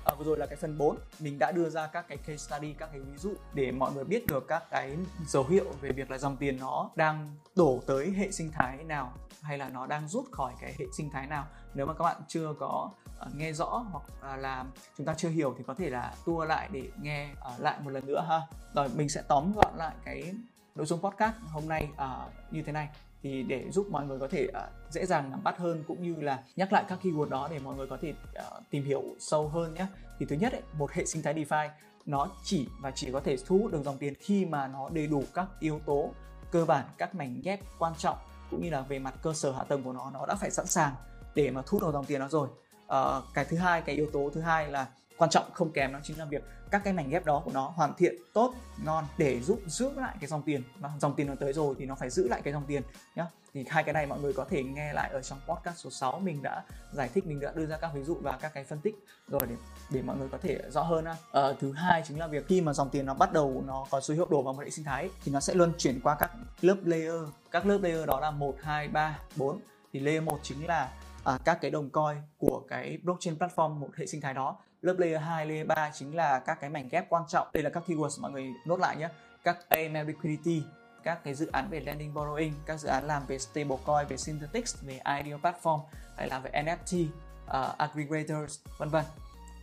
À, 0.05 0.13
vừa 0.17 0.25
rồi 0.25 0.37
là 0.37 0.45
cái 0.45 0.55
phần 0.55 0.77
4 0.77 0.97
mình 1.19 1.39
đã 1.39 1.51
đưa 1.51 1.69
ra 1.69 1.87
các 1.87 2.05
cái 2.07 2.17
case 2.17 2.37
study 2.37 2.73
các 2.73 2.89
cái 2.91 3.01
ví 3.01 3.17
dụ 3.17 3.33
để 3.53 3.71
mọi 3.71 3.93
người 3.93 4.03
biết 4.03 4.27
được 4.27 4.47
các 4.47 4.63
cái 4.71 4.97
dấu 5.27 5.45
hiệu 5.45 5.65
về 5.81 5.91
việc 5.91 6.11
là 6.11 6.17
dòng 6.17 6.37
tiền 6.37 6.57
nó 6.59 6.89
đang 6.95 7.35
đổ 7.55 7.81
tới 7.87 8.11
hệ 8.11 8.31
sinh 8.31 8.51
thái 8.51 8.83
nào 8.83 9.13
hay 9.41 9.57
là 9.57 9.69
nó 9.69 9.87
đang 9.87 10.07
rút 10.07 10.25
khỏi 10.31 10.53
cái 10.61 10.75
hệ 10.79 10.85
sinh 10.97 11.09
thái 11.09 11.27
nào. 11.27 11.47
Nếu 11.73 11.85
mà 11.85 11.93
các 11.93 12.03
bạn 12.03 12.21
chưa 12.27 12.53
có 12.59 12.89
uh, 13.27 13.35
nghe 13.35 13.53
rõ 13.53 13.85
hoặc 13.91 14.03
uh, 14.33 14.39
là 14.39 14.65
chúng 14.97 15.05
ta 15.05 15.13
chưa 15.13 15.29
hiểu 15.29 15.55
thì 15.57 15.63
có 15.67 15.73
thể 15.73 15.89
là 15.89 16.13
tua 16.25 16.45
lại 16.45 16.69
để 16.71 16.89
nghe 17.01 17.29
uh, 17.31 17.61
lại 17.61 17.79
một 17.81 17.89
lần 17.89 18.05
nữa 18.05 18.25
ha. 18.29 18.41
Rồi 18.73 18.89
mình 18.95 19.09
sẽ 19.09 19.21
tóm 19.27 19.53
gọn 19.55 19.73
lại 19.77 19.95
cái 20.05 20.33
nội 20.75 20.85
dung 20.85 21.01
podcast 21.01 21.35
hôm 21.51 21.67
nay 21.67 21.89
uh, 21.93 22.53
như 22.53 22.61
thế 22.61 22.71
này 22.71 22.89
thì 23.25 23.43
để 23.43 23.71
giúp 23.71 23.87
mọi 23.91 24.05
người 24.05 24.19
có 24.19 24.27
thể 24.27 24.47
uh, 24.47 24.91
dễ 24.91 25.05
dàng 25.05 25.31
nắm 25.31 25.43
bắt 25.43 25.57
hơn 25.57 25.83
cũng 25.87 26.03
như 26.03 26.21
là 26.21 26.43
nhắc 26.55 26.73
lại 26.73 26.83
các 26.87 26.99
keyword 27.03 27.29
đó 27.29 27.47
để 27.51 27.59
mọi 27.59 27.75
người 27.75 27.87
có 27.87 27.97
thể 28.01 28.09
uh, 28.09 28.63
tìm 28.69 28.83
hiểu 28.83 29.03
sâu 29.19 29.47
hơn 29.47 29.73
nhé. 29.73 29.85
Thì 30.19 30.25
thứ 30.25 30.35
nhất 30.35 30.51
ấy, 30.51 30.61
một 30.77 30.91
hệ 30.91 31.05
sinh 31.05 31.21
thái 31.21 31.33
DeFi 31.33 31.69
nó 32.05 32.27
chỉ 32.43 32.67
và 32.81 32.91
chỉ 32.91 33.11
có 33.11 33.19
thể 33.19 33.37
thu 33.45 33.57
hút 33.57 33.71
được 33.71 33.83
dòng 33.83 33.97
tiền 33.97 34.13
khi 34.19 34.45
mà 34.45 34.67
nó 34.67 34.89
đầy 34.93 35.07
đủ 35.07 35.23
các 35.33 35.47
yếu 35.59 35.79
tố 35.85 36.09
cơ 36.51 36.65
bản 36.65 36.85
các 36.97 37.15
mảnh 37.15 37.41
ghép 37.43 37.59
quan 37.79 37.93
trọng 37.97 38.17
cũng 38.51 38.63
như 38.63 38.69
là 38.69 38.81
về 38.81 38.99
mặt 38.99 39.13
cơ 39.21 39.33
sở 39.33 39.51
hạ 39.51 39.63
tầng 39.63 39.83
của 39.83 39.93
nó 39.93 40.11
nó 40.13 40.25
đã 40.25 40.35
phải 40.35 40.51
sẵn 40.51 40.65
sàng 40.65 40.93
để 41.35 41.51
mà 41.51 41.61
thu 41.65 41.77
hút 41.77 41.87
được 41.87 41.93
dòng 41.93 42.05
tiền 42.05 42.19
đó 42.19 42.27
rồi. 42.29 42.47
Uh, 42.85 43.23
cái 43.33 43.45
thứ 43.45 43.57
hai 43.57 43.81
cái 43.81 43.95
yếu 43.95 44.09
tố 44.13 44.29
thứ 44.33 44.41
hai 44.41 44.67
là 44.67 44.87
quan 45.17 45.29
trọng 45.29 45.43
không 45.53 45.71
kém 45.71 45.93
đó 45.93 45.99
chính 46.03 46.19
là 46.19 46.25
việc 46.25 46.43
các 46.75 46.83
cái 46.83 46.93
mảnh 46.93 47.09
ghép 47.09 47.25
đó 47.25 47.41
của 47.45 47.51
nó 47.53 47.73
hoàn 47.75 47.93
thiện 47.97 48.15
tốt 48.33 48.53
ngon 48.85 49.05
để 49.17 49.39
giúp 49.41 49.59
giữ 49.67 49.89
lại 49.95 50.15
cái 50.19 50.27
dòng 50.27 50.41
tiền. 50.41 50.63
Và 50.79 50.91
dòng 50.99 51.15
tiền 51.15 51.27
nó 51.27 51.35
tới 51.39 51.53
rồi 51.53 51.75
thì 51.79 51.85
nó 51.85 51.95
phải 51.95 52.09
giữ 52.09 52.27
lại 52.27 52.41
cái 52.43 52.53
dòng 52.53 52.63
tiền 52.67 52.81
nhá. 53.15 53.27
Thì 53.53 53.65
hai 53.69 53.83
cái 53.83 53.93
này 53.93 54.05
mọi 54.05 54.19
người 54.19 54.33
có 54.33 54.45
thể 54.49 54.63
nghe 54.63 54.93
lại 54.93 55.09
ở 55.13 55.21
trong 55.21 55.39
podcast 55.47 55.77
số 55.77 55.89
6 55.89 56.19
mình 56.19 56.41
đã 56.43 56.63
giải 56.91 57.09
thích 57.13 57.25
mình 57.25 57.39
đã 57.39 57.51
đưa 57.55 57.65
ra 57.65 57.77
các 57.77 57.91
ví 57.93 58.03
dụ 58.03 58.17
và 58.21 58.37
các 58.41 58.53
cái 58.53 58.63
phân 58.63 58.79
tích 58.79 58.95
rồi 59.27 59.41
để 59.49 59.55
để 59.89 60.01
mọi 60.01 60.17
người 60.17 60.27
có 60.31 60.37
thể 60.37 60.59
rõ 60.69 60.81
hơn 60.81 61.05
ha. 61.05 61.11
À, 61.11 61.17
ờ, 61.31 61.55
thứ 61.59 61.71
hai 61.71 62.03
chính 62.07 62.19
là 62.19 62.27
việc 62.27 62.47
khi 62.47 62.61
mà 62.61 62.73
dòng 62.73 62.89
tiền 62.89 63.05
nó 63.05 63.13
bắt 63.13 63.33
đầu 63.33 63.63
nó 63.67 63.85
có 63.89 64.01
dấu 64.01 64.15
hiệu 64.15 64.27
đổ 64.29 64.41
vào 64.41 64.53
một 64.53 64.63
hệ 64.63 64.69
sinh 64.69 64.85
thái 64.85 65.09
thì 65.23 65.31
nó 65.31 65.39
sẽ 65.39 65.53
luôn 65.53 65.73
chuyển 65.77 65.99
qua 66.03 66.15
các 66.19 66.31
lớp 66.61 66.77
layer. 66.85 67.21
Các 67.51 67.65
lớp 67.65 67.79
layer 67.81 68.05
đó 68.05 68.19
là 68.19 68.31
1, 68.31 68.55
2, 68.61 68.87
3, 68.87 69.19
4 69.35 69.59
thì 69.93 69.99
layer 69.99 70.23
1 70.23 70.39
chính 70.43 70.67
là 70.67 70.91
à, 71.23 71.39
các 71.45 71.57
cái 71.61 71.71
đồng 71.71 71.89
coin 71.89 72.17
của 72.37 72.63
cái 72.67 72.97
blockchain 73.03 73.37
platform 73.37 73.69
một 73.69 73.89
hệ 73.95 74.05
sinh 74.05 74.21
thái 74.21 74.33
đó 74.33 74.57
lớp 74.85 74.95
layer 74.97 75.21
2, 75.21 75.45
layer 75.45 75.67
3 75.67 75.91
chính 75.93 76.15
là 76.15 76.39
các 76.39 76.57
cái 76.61 76.69
mảnh 76.69 76.89
ghép 76.91 77.09
quan 77.09 77.23
trọng. 77.27 77.47
Đây 77.53 77.63
là 77.63 77.69
các 77.69 77.83
keywords 77.87 78.21
mọi 78.21 78.31
người 78.31 78.53
nốt 78.65 78.79
lại 78.79 78.97
nhé. 78.97 79.09
Các 79.43 79.57
AML 79.69 80.07
liquidity 80.07 80.63
các 81.03 81.23
cái 81.23 81.33
dự 81.33 81.49
án 81.51 81.69
về 81.69 81.79
lending 81.79 82.13
borrowing 82.13 82.51
các 82.65 82.79
dự 82.79 82.87
án 82.87 83.07
làm 83.07 83.25
về 83.27 83.39
stablecoin 83.39 84.07
về 84.07 84.17
synthetics 84.17 84.75
về 84.81 84.93
ideal 84.93 85.39
platform 85.41 85.79
hay 86.17 86.29
làm 86.29 86.43
về 86.43 86.51
NFT 86.51 87.03
uh, 87.03 87.09
ờ, 87.47 87.75
aggregators 87.77 88.59
vân 88.77 88.89
vân. 88.89 89.05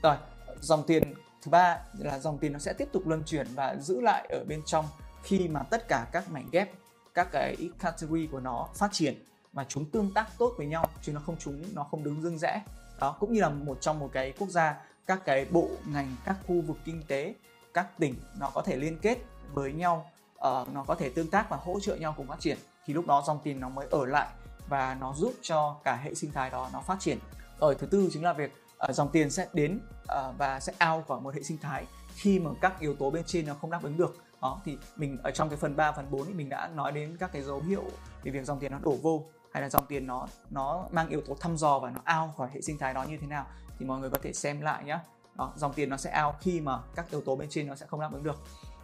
Rồi 0.03 0.17
dòng 0.61 0.83
tiền 0.87 1.15
thứ 1.43 1.51
ba 1.51 1.79
là 1.99 2.19
dòng 2.19 2.39
tiền 2.39 2.53
nó 2.53 2.59
sẽ 2.59 2.73
tiếp 2.73 2.89
tục 2.93 3.07
luân 3.07 3.23
chuyển 3.27 3.47
và 3.55 3.77
giữ 3.77 4.01
lại 4.01 4.29
ở 4.31 4.45
bên 4.49 4.63
trong 4.67 4.85
khi 5.23 5.49
mà 5.49 5.63
tất 5.63 5.89
cả 5.89 6.07
các 6.13 6.31
mảnh 6.31 6.49
ghép 6.53 6.71
các 7.15 7.29
cái 7.33 7.57
category 7.79 8.27
của 8.27 8.41
nó 8.41 8.69
phát 8.75 8.93
triển 8.93 9.25
và 9.53 9.65
chúng 9.69 9.91
tương 9.91 10.15
tác 10.15 10.27
tốt 10.39 10.55
với 10.57 10.67
nhau 10.67 10.89
chứ 11.03 11.13
nó 11.13 11.21
không 11.27 11.37
chúng 11.39 11.63
nó 11.75 11.85
không 11.85 12.05
đứng 12.05 12.23
dưng 12.23 12.39
rẽ 12.39 12.63
đó 13.01 13.17
cũng 13.21 13.33
như 13.33 13.41
là 13.41 13.49
một 13.49 13.79
trong 13.81 13.99
một 13.99 14.11
cái 14.13 14.33
quốc 14.39 14.49
gia 14.49 14.77
các 15.07 15.25
cái 15.25 15.47
bộ 15.51 15.69
ngành 15.87 16.17
các 16.25 16.37
khu 16.47 16.61
vực 16.61 16.77
kinh 16.85 17.03
tế 17.09 17.35
các 17.75 17.99
tỉnh 17.99 18.15
nó 18.39 18.51
có 18.55 18.63
thể 18.63 18.77
liên 18.77 18.99
kết 18.99 19.19
với 19.53 19.73
nhau 19.73 20.11
uh, 20.35 20.75
nó 20.75 20.85
có 20.87 20.95
thể 20.95 21.11
tương 21.11 21.31
tác 21.31 21.51
và 21.51 21.57
hỗ 21.57 21.81
trợ 21.81 21.97
nhau 21.97 22.15
cùng 22.17 22.27
phát 22.27 22.41
triển 22.41 22.59
thì 22.87 22.95
lúc 22.95 23.07
đó 23.07 23.23
dòng 23.27 23.39
tiền 23.45 23.61
nó 23.61 23.69
mới 23.69 23.87
ở 23.91 24.07
lại 24.07 24.29
và 24.69 24.97
nó 25.01 25.15
giúp 25.15 25.35
cho 25.43 25.77
cả 25.85 25.97
hệ 25.97 26.15
sinh 26.15 26.33
thái 26.33 26.51
đó 26.51 26.71
nó 26.73 26.81
phát 26.81 26.97
triển. 27.01 27.19
Rồi 27.61 27.75
thứ 27.75 27.87
tư 27.87 28.09
chính 28.13 28.25
là 28.25 28.33
việc 28.33 28.53
uh, 28.89 28.95
dòng 28.95 29.09
tiền 29.13 29.31
sẽ 29.31 29.49
đến 29.53 29.81
uh, 30.03 30.39
và 30.39 30.61
sẽ 30.61 30.73
out 30.93 31.07
khỏi 31.09 31.21
một 31.21 31.35
hệ 31.35 31.43
sinh 31.43 31.59
thái 31.59 31.87
khi 32.15 32.39
mà 32.39 32.51
các 32.61 32.81
yếu 32.81 32.95
tố 32.95 33.11
bên 33.11 33.25
trên 33.27 33.47
nó 33.47 33.55
không 33.55 33.71
đáp 33.71 33.83
ứng 33.83 33.97
được. 33.97 34.17
Đó 34.43 34.61
thì 34.65 34.79
mình 34.97 35.19
ở 35.23 35.31
trong 35.31 35.49
cái 35.49 35.59
phần 35.59 35.77
3 35.77 35.93
phần 35.93 36.11
4 36.11 36.27
thì 36.27 36.33
mình 36.33 36.49
đã 36.49 36.69
nói 36.69 36.93
đến 36.93 37.17
các 37.21 37.33
cái 37.33 37.43
dấu 37.43 37.61
hiệu 37.61 37.85
về 38.23 38.33
việc 38.33 38.45
dòng 38.45 38.59
tiền 38.61 38.73
nó 38.73 38.79
đổ 38.83 38.97
vô 39.03 39.25
hay 39.53 39.63
là 39.63 39.69
dòng 39.69 39.87
tiền 39.87 40.07
nó 40.07 40.27
nó 40.51 40.85
mang 40.91 41.09
yếu 41.09 41.21
tố 41.21 41.35
thăm 41.41 41.57
dò 41.57 41.79
và 41.79 41.91
nó 41.91 42.23
out 42.23 42.37
khỏi 42.37 42.49
hệ 42.55 42.61
sinh 42.61 42.79
thái 42.79 42.95
đó 42.95 43.05
như 43.05 43.19
thế 43.21 43.27
nào 43.27 43.47
thì 43.79 43.87
mọi 43.87 44.01
người 44.01 44.11
có 44.11 44.19
thể 44.23 44.33
xem 44.33 44.61
lại 44.61 44.85
nhé 44.85 44.99
đó, 45.37 45.53
dòng 45.57 45.73
tiền 45.73 45.89
nó 45.89 45.97
sẽ 45.97 46.23
out 46.27 46.35
khi 46.41 46.61
mà 46.61 46.79
các 46.95 47.11
yếu 47.11 47.21
tố 47.21 47.37
bên 47.37 47.49
trên 47.51 47.67
nó 47.67 47.75
sẽ 47.75 47.87
không 47.87 48.01
đáp 48.01 48.13
ứng 48.13 48.23
được. 48.23 48.37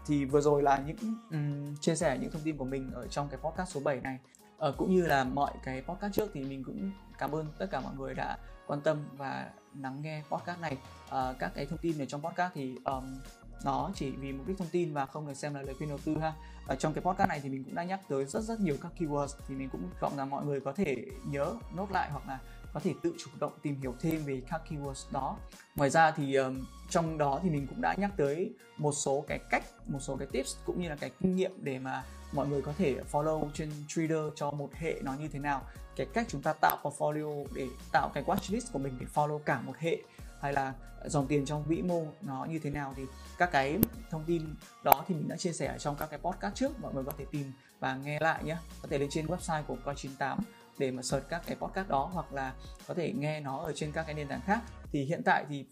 Thì 0.06 0.24
vừa 0.24 0.40
rồi 0.40 0.62
là 0.62 0.78
những 0.86 0.96
um, 1.30 1.76
chia 1.80 1.96
sẻ 1.96 2.18
những 2.20 2.30
thông 2.30 2.42
tin 2.42 2.56
của 2.56 2.64
mình 2.64 2.90
ở 2.94 3.06
trong 3.06 3.28
cái 3.28 3.40
podcast 3.42 3.70
số 3.72 3.80
7 3.80 4.00
này. 4.00 4.18
Ờ, 4.58 4.74
cũng 4.76 4.94
như 4.94 5.06
là 5.06 5.24
mọi 5.24 5.52
cái 5.64 5.82
podcast 5.82 6.14
trước 6.14 6.30
thì 6.34 6.44
mình 6.44 6.64
cũng 6.64 6.90
cảm 7.18 7.34
ơn 7.34 7.46
tất 7.58 7.66
cả 7.70 7.80
mọi 7.80 7.94
người 7.98 8.14
đã 8.14 8.38
quan 8.66 8.80
tâm 8.80 9.04
và 9.16 9.50
lắng 9.80 10.02
nghe 10.02 10.22
podcast 10.30 10.60
này. 10.60 10.76
À, 11.10 11.34
các 11.38 11.52
cái 11.54 11.66
thông 11.66 11.78
tin 11.78 11.98
ở 11.98 12.04
trong 12.04 12.22
podcast 12.22 12.52
thì 12.54 12.76
um, 12.84 13.18
nó 13.64 13.90
chỉ 13.94 14.10
vì 14.10 14.32
mục 14.32 14.46
đích 14.46 14.58
thông 14.58 14.68
tin 14.72 14.94
và 14.94 15.06
không 15.06 15.26
được 15.26 15.34
xem 15.34 15.54
là 15.54 15.62
lời 15.62 15.74
khuyên 15.74 15.88
đầu 15.88 15.98
tư 16.04 16.16
ha. 16.18 16.32
Ở 16.66 16.76
trong 16.76 16.92
cái 16.92 17.04
podcast 17.04 17.28
này 17.28 17.40
thì 17.42 17.48
mình 17.48 17.64
cũng 17.64 17.74
đã 17.74 17.84
nhắc 17.84 18.00
tới 18.08 18.24
rất 18.24 18.40
rất 18.40 18.60
nhiều 18.60 18.76
các 18.82 18.92
keywords 18.98 19.36
thì 19.48 19.54
mình 19.54 19.68
cũng 19.72 19.90
vọng 20.00 20.16
rằng 20.16 20.30
mọi 20.30 20.44
người 20.44 20.60
có 20.60 20.72
thể 20.72 21.06
nhớ 21.24 21.54
nốt 21.76 21.90
lại 21.90 22.10
hoặc 22.10 22.28
là 22.28 22.38
có 22.78 22.84
thể 22.84 22.94
tự 23.02 23.14
chủ 23.18 23.30
động 23.40 23.52
tìm 23.62 23.80
hiểu 23.80 23.94
thêm 24.00 24.24
về 24.24 24.42
các 24.50 24.62
keywords 24.70 25.12
đó. 25.12 25.36
Ngoài 25.76 25.90
ra 25.90 26.10
thì 26.10 26.34
um, 26.34 26.64
trong 26.90 27.18
đó 27.18 27.40
thì 27.42 27.50
mình 27.50 27.66
cũng 27.66 27.80
đã 27.80 27.94
nhắc 27.98 28.10
tới 28.16 28.50
một 28.76 28.92
số 28.92 29.24
cái 29.28 29.38
cách 29.50 29.64
một 29.86 29.98
số 30.00 30.16
cái 30.16 30.28
tips 30.32 30.56
cũng 30.64 30.82
như 30.82 30.88
là 30.88 30.96
cái 30.96 31.10
kinh 31.20 31.36
nghiệm 31.36 31.52
để 31.62 31.78
mà 31.78 32.04
mọi 32.32 32.48
người 32.48 32.62
có 32.62 32.72
thể 32.78 32.96
follow 33.12 33.50
trên 33.54 33.70
trader 33.88 34.32
cho 34.34 34.50
một 34.50 34.70
hệ 34.74 35.00
nó 35.02 35.14
như 35.14 35.28
thế 35.28 35.38
nào. 35.38 35.62
Cái 35.96 36.06
cách 36.14 36.26
chúng 36.28 36.42
ta 36.42 36.52
tạo 36.52 36.78
portfolio 36.82 37.46
để 37.54 37.68
tạo 37.92 38.10
cái 38.14 38.24
watchlist 38.24 38.72
của 38.72 38.78
mình 38.78 38.96
để 39.00 39.06
follow 39.14 39.38
cả 39.38 39.60
một 39.60 39.76
hệ 39.78 39.96
hay 40.40 40.52
là 40.52 40.74
dòng 41.04 41.26
tiền 41.26 41.44
trong 41.44 41.64
vĩ 41.64 41.82
mô 41.82 42.04
nó 42.22 42.44
như 42.44 42.58
thế 42.58 42.70
nào. 42.70 42.94
Thì 42.96 43.02
các 43.38 43.50
cái 43.52 43.78
thông 44.10 44.24
tin 44.24 44.42
đó 44.84 45.04
thì 45.08 45.14
mình 45.14 45.28
đã 45.28 45.36
chia 45.36 45.52
sẻ 45.52 45.66
ở 45.66 45.78
trong 45.78 45.96
các 45.98 46.10
cái 46.10 46.18
podcast 46.18 46.54
trước 46.54 46.80
mọi 46.80 46.94
người 46.94 47.04
có 47.04 47.12
thể 47.18 47.24
tìm 47.30 47.52
và 47.80 47.96
nghe 47.96 48.20
lại 48.20 48.44
nhé. 48.44 48.56
Có 48.82 48.88
thể 48.90 48.98
lên 48.98 49.08
trên 49.10 49.26
website 49.26 49.62
của 49.62 49.76
coi 49.84 49.94
98 49.94 50.38
để 50.78 50.90
mà 50.90 51.02
search 51.02 51.28
các 51.28 51.42
cái 51.46 51.56
podcast 51.56 51.88
đó 51.88 52.10
hoặc 52.12 52.32
là 52.32 52.54
có 52.86 52.94
thể 52.94 53.12
nghe 53.12 53.40
nó 53.40 53.58
ở 53.58 53.72
trên 53.74 53.92
các 53.92 54.02
cái 54.02 54.14
nền 54.14 54.28
tảng 54.28 54.40
khác. 54.40 54.60
Thì 54.92 55.04
hiện 55.04 55.22
tại 55.24 55.44
thì 55.48 55.66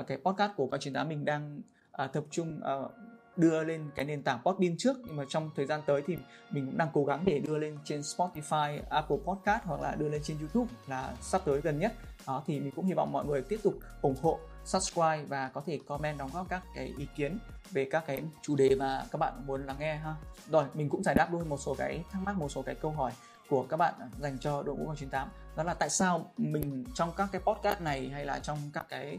uh, 0.00 0.06
cái 0.06 0.18
podcast 0.24 0.52
của 0.56 0.68
các 0.70 0.80
chuyên 0.80 0.94
tá 0.94 1.04
mình 1.04 1.24
đang 1.24 1.60
uh, 2.04 2.12
tập 2.12 2.24
trung 2.30 2.60
uh, 2.84 2.92
đưa 3.36 3.64
lên 3.64 3.90
cái 3.94 4.04
nền 4.04 4.22
tảng 4.22 4.38
Podbean 4.44 4.76
trước. 4.78 4.96
Nhưng 5.04 5.16
mà 5.16 5.24
trong 5.28 5.50
thời 5.56 5.66
gian 5.66 5.80
tới 5.86 6.02
thì 6.06 6.16
mình 6.50 6.66
cũng 6.66 6.78
đang 6.78 6.88
cố 6.92 7.04
gắng 7.04 7.22
để 7.24 7.38
đưa 7.38 7.58
lên 7.58 7.78
trên 7.84 8.00
Spotify, 8.00 8.80
Apple 8.90 9.16
Podcast 9.24 9.62
hoặc 9.64 9.80
là 9.80 9.94
đưa 9.94 10.08
lên 10.08 10.22
trên 10.22 10.38
YouTube 10.38 10.72
là 10.86 11.14
sắp 11.20 11.42
tới 11.44 11.60
gần 11.60 11.78
nhất. 11.78 11.92
Đó 12.26 12.42
thì 12.46 12.60
mình 12.60 12.72
cũng 12.76 12.86
hy 12.86 12.92
vọng 12.92 13.12
mọi 13.12 13.24
người 13.24 13.42
tiếp 13.42 13.60
tục 13.62 13.74
ủng 14.02 14.16
hộ 14.22 14.38
subscribe 14.64 15.24
và 15.28 15.48
có 15.48 15.62
thể 15.66 15.78
comment 15.86 16.18
đóng 16.18 16.30
góp 16.34 16.48
các 16.48 16.62
cái 16.74 16.92
ý 16.98 17.06
kiến 17.16 17.38
về 17.70 17.88
các 17.90 18.04
cái 18.06 18.22
chủ 18.42 18.56
đề 18.56 18.74
mà 18.74 19.04
các 19.12 19.18
bạn 19.18 19.46
muốn 19.46 19.66
lắng 19.66 19.76
nghe 19.80 19.96
ha. 19.96 20.14
Rồi 20.50 20.64
mình 20.74 20.88
cũng 20.88 21.02
giải 21.02 21.14
đáp 21.14 21.32
luôn 21.32 21.48
một 21.48 21.60
số 21.60 21.74
cái 21.74 22.04
thắc 22.10 22.22
mắc 22.22 22.36
một 22.36 22.48
số 22.48 22.62
cái 22.62 22.74
câu 22.74 22.90
hỏi 22.90 23.12
của 23.48 23.66
các 23.68 23.76
bạn 23.76 23.94
dành 24.20 24.38
cho 24.38 24.62
đội 24.62 24.76
ngũ 24.76 24.84
98 24.84 25.28
đó 25.56 25.62
là 25.62 25.74
tại 25.74 25.90
sao 25.90 26.32
mình 26.36 26.84
trong 26.94 27.12
các 27.16 27.28
cái 27.32 27.40
podcast 27.40 27.80
này 27.80 28.08
hay 28.08 28.24
là 28.24 28.38
trong 28.38 28.58
các 28.72 28.86
cái 28.88 29.18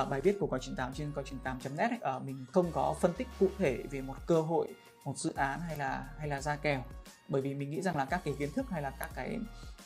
uh, 0.00 0.08
bài 0.08 0.20
viết 0.20 0.36
của 0.40 0.46
coi 0.46 0.60
98 0.60 0.94
trên 0.94 1.12
coi 1.12 1.24
98.net 1.24 1.90
ấy, 1.90 2.16
uh, 2.16 2.22
mình 2.22 2.44
không 2.52 2.72
có 2.72 2.94
phân 3.00 3.12
tích 3.12 3.28
cụ 3.40 3.48
thể 3.58 3.82
về 3.90 4.00
một 4.00 4.14
cơ 4.26 4.40
hội 4.40 4.68
một 5.04 5.18
dự 5.18 5.32
án 5.36 5.60
hay 5.60 5.76
là 5.76 6.08
hay 6.18 6.28
là 6.28 6.40
ra 6.40 6.56
kèo. 6.56 6.84
Bởi 7.28 7.42
vì 7.42 7.54
mình 7.54 7.70
nghĩ 7.70 7.82
rằng 7.82 7.96
là 7.96 8.04
các 8.04 8.20
cái 8.24 8.34
kiến 8.38 8.52
thức 8.52 8.66
hay 8.70 8.82
là 8.82 8.90
các 8.90 9.10
cái 9.14 9.38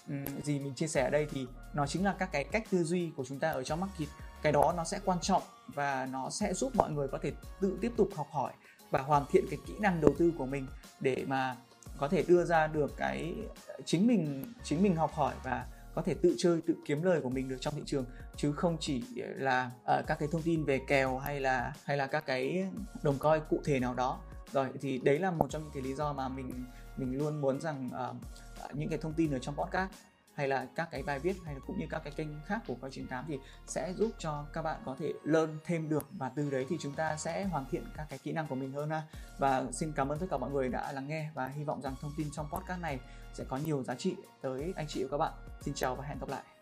um, 0.08 0.24
gì 0.42 0.58
mình 0.58 0.74
chia 0.74 0.86
sẻ 0.86 1.04
ở 1.04 1.10
đây 1.10 1.26
thì 1.30 1.46
nó 1.74 1.86
chính 1.86 2.04
là 2.04 2.14
các 2.18 2.28
cái 2.32 2.44
cách 2.44 2.64
tư 2.70 2.84
duy 2.84 3.10
của 3.16 3.24
chúng 3.24 3.38
ta 3.38 3.50
ở 3.50 3.64
trong 3.64 3.80
market 3.80 4.08
cái 4.42 4.52
đó 4.52 4.74
nó 4.76 4.84
sẽ 4.84 5.00
quan 5.04 5.18
trọng 5.20 5.42
và 5.66 6.08
nó 6.12 6.30
sẽ 6.30 6.54
giúp 6.54 6.76
mọi 6.76 6.90
người 6.90 7.08
có 7.08 7.18
thể 7.22 7.32
tự 7.60 7.78
tiếp 7.80 7.92
tục 7.96 8.08
học 8.16 8.26
hỏi 8.30 8.52
và 8.90 9.02
hoàn 9.02 9.24
thiện 9.30 9.44
cái 9.50 9.58
kỹ 9.66 9.72
năng 9.78 10.00
đầu 10.00 10.14
tư 10.18 10.32
của 10.38 10.46
mình 10.46 10.66
để 11.00 11.24
mà 11.28 11.56
có 11.98 12.08
thể 12.08 12.24
đưa 12.28 12.44
ra 12.44 12.66
được 12.66 12.94
cái 12.96 13.34
chính 13.84 14.06
mình 14.06 14.44
chính 14.62 14.82
mình 14.82 14.96
học 14.96 15.12
hỏi 15.14 15.34
và 15.44 15.66
có 15.94 16.02
thể 16.02 16.14
tự 16.14 16.34
chơi 16.38 16.60
tự 16.66 16.74
kiếm 16.86 17.02
lời 17.02 17.20
của 17.20 17.30
mình 17.30 17.48
được 17.48 17.56
trong 17.60 17.74
thị 17.74 17.82
trường 17.86 18.04
chứ 18.36 18.52
không 18.52 18.76
chỉ 18.80 19.02
là 19.18 19.70
uh, 19.82 20.06
các 20.06 20.18
cái 20.18 20.28
thông 20.32 20.42
tin 20.42 20.64
về 20.64 20.80
kèo 20.88 21.18
hay 21.18 21.40
là 21.40 21.72
hay 21.84 21.96
là 21.96 22.06
các 22.06 22.26
cái 22.26 22.66
đồng 23.02 23.18
coi 23.18 23.40
cụ 23.40 23.60
thể 23.64 23.80
nào 23.80 23.94
đó. 23.94 24.18
Rồi 24.52 24.68
thì 24.80 24.98
đấy 24.98 25.18
là 25.18 25.30
một 25.30 25.50
trong 25.50 25.62
những 25.62 25.70
cái 25.74 25.82
lý 25.82 25.94
do 25.94 26.12
mà 26.12 26.28
mình 26.28 26.64
mình 26.96 27.18
luôn 27.18 27.40
muốn 27.40 27.60
rằng 27.60 27.90
uh, 28.10 28.16
những 28.76 28.88
cái 28.88 28.98
thông 28.98 29.12
tin 29.12 29.32
ở 29.32 29.38
trong 29.38 29.56
podcast 29.56 29.90
hay 30.34 30.48
là 30.48 30.66
các 30.74 30.88
cái 30.90 31.02
bài 31.02 31.18
viết 31.18 31.36
hay 31.44 31.54
là 31.54 31.60
cũng 31.66 31.78
như 31.78 31.86
các 31.90 31.98
cái 32.04 32.12
kênh 32.16 32.28
khác 32.46 32.60
của 32.66 32.74
coi 32.74 32.90
98 32.90 33.24
thì 33.28 33.38
sẽ 33.66 33.92
giúp 33.92 34.10
cho 34.18 34.46
các 34.52 34.62
bạn 34.62 34.80
có 34.84 34.96
thể 34.98 35.12
learn 35.24 35.58
thêm 35.64 35.88
được. 35.88 36.06
Và 36.10 36.28
từ 36.36 36.50
đấy 36.50 36.66
thì 36.68 36.76
chúng 36.80 36.94
ta 36.94 37.16
sẽ 37.16 37.44
hoàn 37.44 37.64
thiện 37.70 37.84
các 37.96 38.06
cái 38.10 38.18
kỹ 38.18 38.32
năng 38.32 38.46
của 38.46 38.54
mình 38.54 38.72
hơn 38.72 38.90
ha. 38.90 39.02
Và 39.38 39.64
xin 39.72 39.92
cảm 39.96 40.08
ơn 40.08 40.18
tất 40.18 40.26
cả 40.30 40.36
mọi 40.36 40.50
người 40.50 40.68
đã 40.68 40.92
lắng 40.92 41.08
nghe 41.08 41.30
và 41.34 41.46
hy 41.46 41.64
vọng 41.64 41.82
rằng 41.82 41.94
thông 42.00 42.12
tin 42.16 42.30
trong 42.32 42.46
podcast 42.52 42.80
này 42.80 43.00
sẽ 43.34 43.44
có 43.48 43.56
nhiều 43.56 43.82
giá 43.82 43.94
trị 43.94 44.16
tới 44.40 44.72
anh 44.76 44.86
chị 44.88 45.04
và 45.04 45.08
các 45.10 45.18
bạn. 45.18 45.32
Xin 45.60 45.74
chào 45.74 45.96
và 45.96 46.04
hẹn 46.04 46.18
gặp 46.18 46.28
lại. 46.28 46.53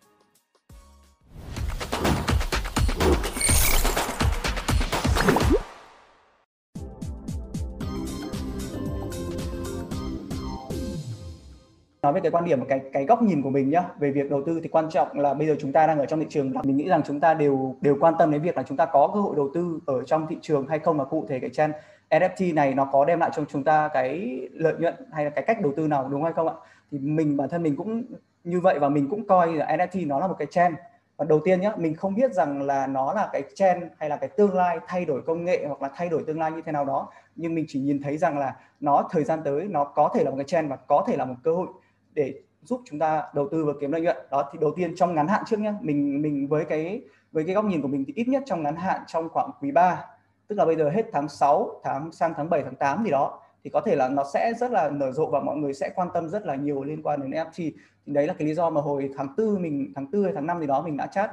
Nói 12.02 12.12
về 12.12 12.20
cái 12.20 12.30
quan 12.30 12.44
điểm 12.44 12.60
và 12.60 12.66
cái 12.68 12.80
cái 12.92 13.04
góc 13.04 13.22
nhìn 13.22 13.42
của 13.42 13.50
mình 13.50 13.70
nhá, 13.70 13.84
về 13.98 14.10
việc 14.10 14.30
đầu 14.30 14.42
tư 14.46 14.60
thì 14.62 14.68
quan 14.68 14.90
trọng 14.90 15.18
là 15.18 15.34
bây 15.34 15.46
giờ 15.46 15.56
chúng 15.60 15.72
ta 15.72 15.86
đang 15.86 15.98
ở 15.98 16.06
trong 16.06 16.20
thị 16.20 16.26
trường 16.28 16.52
mình 16.64 16.76
nghĩ 16.76 16.88
rằng 16.88 17.02
chúng 17.06 17.20
ta 17.20 17.34
đều 17.34 17.76
đều 17.80 17.96
quan 18.00 18.14
tâm 18.18 18.30
đến 18.30 18.42
việc 18.42 18.56
là 18.56 18.62
chúng 18.62 18.76
ta 18.76 18.86
có 18.86 19.10
cơ 19.14 19.20
hội 19.20 19.36
đầu 19.36 19.50
tư 19.54 19.80
ở 19.86 20.02
trong 20.02 20.26
thị 20.26 20.36
trường 20.42 20.66
hay 20.66 20.78
không. 20.78 20.98
Và 20.98 21.04
cụ 21.04 21.26
thể 21.28 21.40
cái 21.40 21.50
trend 21.50 21.74
NFT 22.10 22.54
này 22.54 22.74
nó 22.74 22.84
có 22.92 23.04
đem 23.04 23.20
lại 23.20 23.30
cho 23.34 23.44
chúng 23.48 23.64
ta 23.64 23.88
cái 23.88 24.40
lợi 24.52 24.74
nhuận 24.78 24.94
hay 25.12 25.24
là 25.24 25.30
cái 25.30 25.44
cách 25.46 25.60
đầu 25.60 25.72
tư 25.76 25.86
nào, 25.86 26.08
đúng 26.08 26.24
hay 26.24 26.32
không 26.32 26.48
ạ? 26.48 26.54
Thì 26.90 26.98
mình, 26.98 27.36
bản 27.36 27.48
thân 27.48 27.62
mình 27.62 27.76
cũng 27.76 28.04
như 28.44 28.60
vậy 28.60 28.78
và 28.78 28.88
mình 28.88 29.08
cũng 29.10 29.26
coi 29.26 29.52
là 29.52 29.66
NFT 29.66 30.06
nó 30.06 30.18
là 30.18 30.26
một 30.26 30.36
cái 30.38 30.46
trend. 30.50 30.74
Và 31.16 31.24
đầu 31.24 31.40
tiên 31.44 31.60
nhé 31.60 31.72
mình 31.76 31.94
không 31.94 32.14
biết 32.14 32.32
rằng 32.32 32.62
là 32.62 32.86
nó 32.86 33.12
là 33.12 33.28
cái 33.32 33.42
trend 33.54 33.84
hay 33.98 34.08
là 34.08 34.16
cái 34.16 34.28
tương 34.28 34.54
lai 34.54 34.78
thay 34.86 35.04
đổi 35.04 35.22
công 35.22 35.44
nghệ 35.44 35.64
hoặc 35.66 35.82
là 35.82 35.90
thay 35.94 36.08
đổi 36.08 36.24
tương 36.26 36.38
lai 36.38 36.52
như 36.52 36.62
thế 36.66 36.72
nào 36.72 36.84
đó. 36.84 37.08
Nhưng 37.36 37.54
mình 37.54 37.64
chỉ 37.68 37.80
nhìn 37.80 38.02
thấy 38.02 38.16
rằng 38.16 38.38
là 38.38 38.56
nó 38.80 39.08
thời 39.10 39.24
gian 39.24 39.40
tới 39.44 39.68
nó 39.70 39.84
có 39.84 40.10
thể 40.14 40.24
là 40.24 40.30
một 40.30 40.36
cái 40.36 40.44
trend 40.44 40.70
và 40.70 40.76
có 40.76 41.04
thể 41.06 41.16
là 41.16 41.24
một 41.24 41.34
cơ 41.42 41.54
hội 41.54 41.66
để 42.14 42.34
giúp 42.62 42.80
chúng 42.84 42.98
ta 42.98 43.22
đầu 43.34 43.48
tư 43.52 43.64
và 43.64 43.72
kiếm 43.80 43.92
lợi 43.92 44.00
nhuận. 44.00 44.16
Đó 44.30 44.50
thì 44.52 44.58
đầu 44.62 44.72
tiên 44.76 44.92
trong 44.96 45.14
ngắn 45.14 45.28
hạn 45.28 45.42
trước 45.46 45.60
nhé 45.60 45.72
mình 45.80 46.22
mình 46.22 46.48
với 46.48 46.64
cái 46.64 47.02
với 47.32 47.44
cái 47.44 47.54
góc 47.54 47.64
nhìn 47.64 47.82
của 47.82 47.88
mình 47.88 48.04
thì 48.06 48.12
ít 48.16 48.28
nhất 48.28 48.42
trong 48.46 48.62
ngắn 48.62 48.76
hạn 48.76 49.00
trong 49.06 49.28
khoảng 49.28 49.50
quý 49.60 49.70
3 49.70 50.04
tức 50.48 50.56
là 50.58 50.64
bây 50.64 50.76
giờ 50.76 50.90
hết 50.90 51.06
tháng 51.12 51.28
6 51.28 51.80
tháng 51.84 52.12
sang 52.12 52.32
tháng 52.36 52.50
7 52.50 52.62
tháng 52.62 52.74
8 52.74 53.04
gì 53.04 53.10
đó 53.10 53.40
thì 53.64 53.70
có 53.70 53.80
thể 53.80 53.96
là 53.96 54.08
nó 54.08 54.24
sẽ 54.34 54.52
rất 54.60 54.70
là 54.70 54.90
nở 54.90 55.12
rộ 55.12 55.26
và 55.26 55.40
mọi 55.40 55.56
người 55.56 55.74
sẽ 55.74 55.90
quan 55.94 56.08
tâm 56.14 56.28
rất 56.28 56.46
là 56.46 56.54
nhiều 56.54 56.84
liên 56.84 57.02
quan 57.02 57.20
đến 57.20 57.30
NFT 57.30 57.50
thì 57.54 57.74
đấy 58.06 58.26
là 58.26 58.34
cái 58.34 58.48
lý 58.48 58.54
do 58.54 58.70
mà 58.70 58.80
hồi 58.80 59.10
tháng 59.16 59.28
tư 59.36 59.58
mình 59.58 59.92
tháng 59.94 60.10
tư 60.10 60.24
hay 60.24 60.32
tháng 60.34 60.46
năm 60.46 60.60
gì 60.60 60.66
đó 60.66 60.82
mình 60.82 60.96
đã 60.96 61.06
chat 61.06 61.30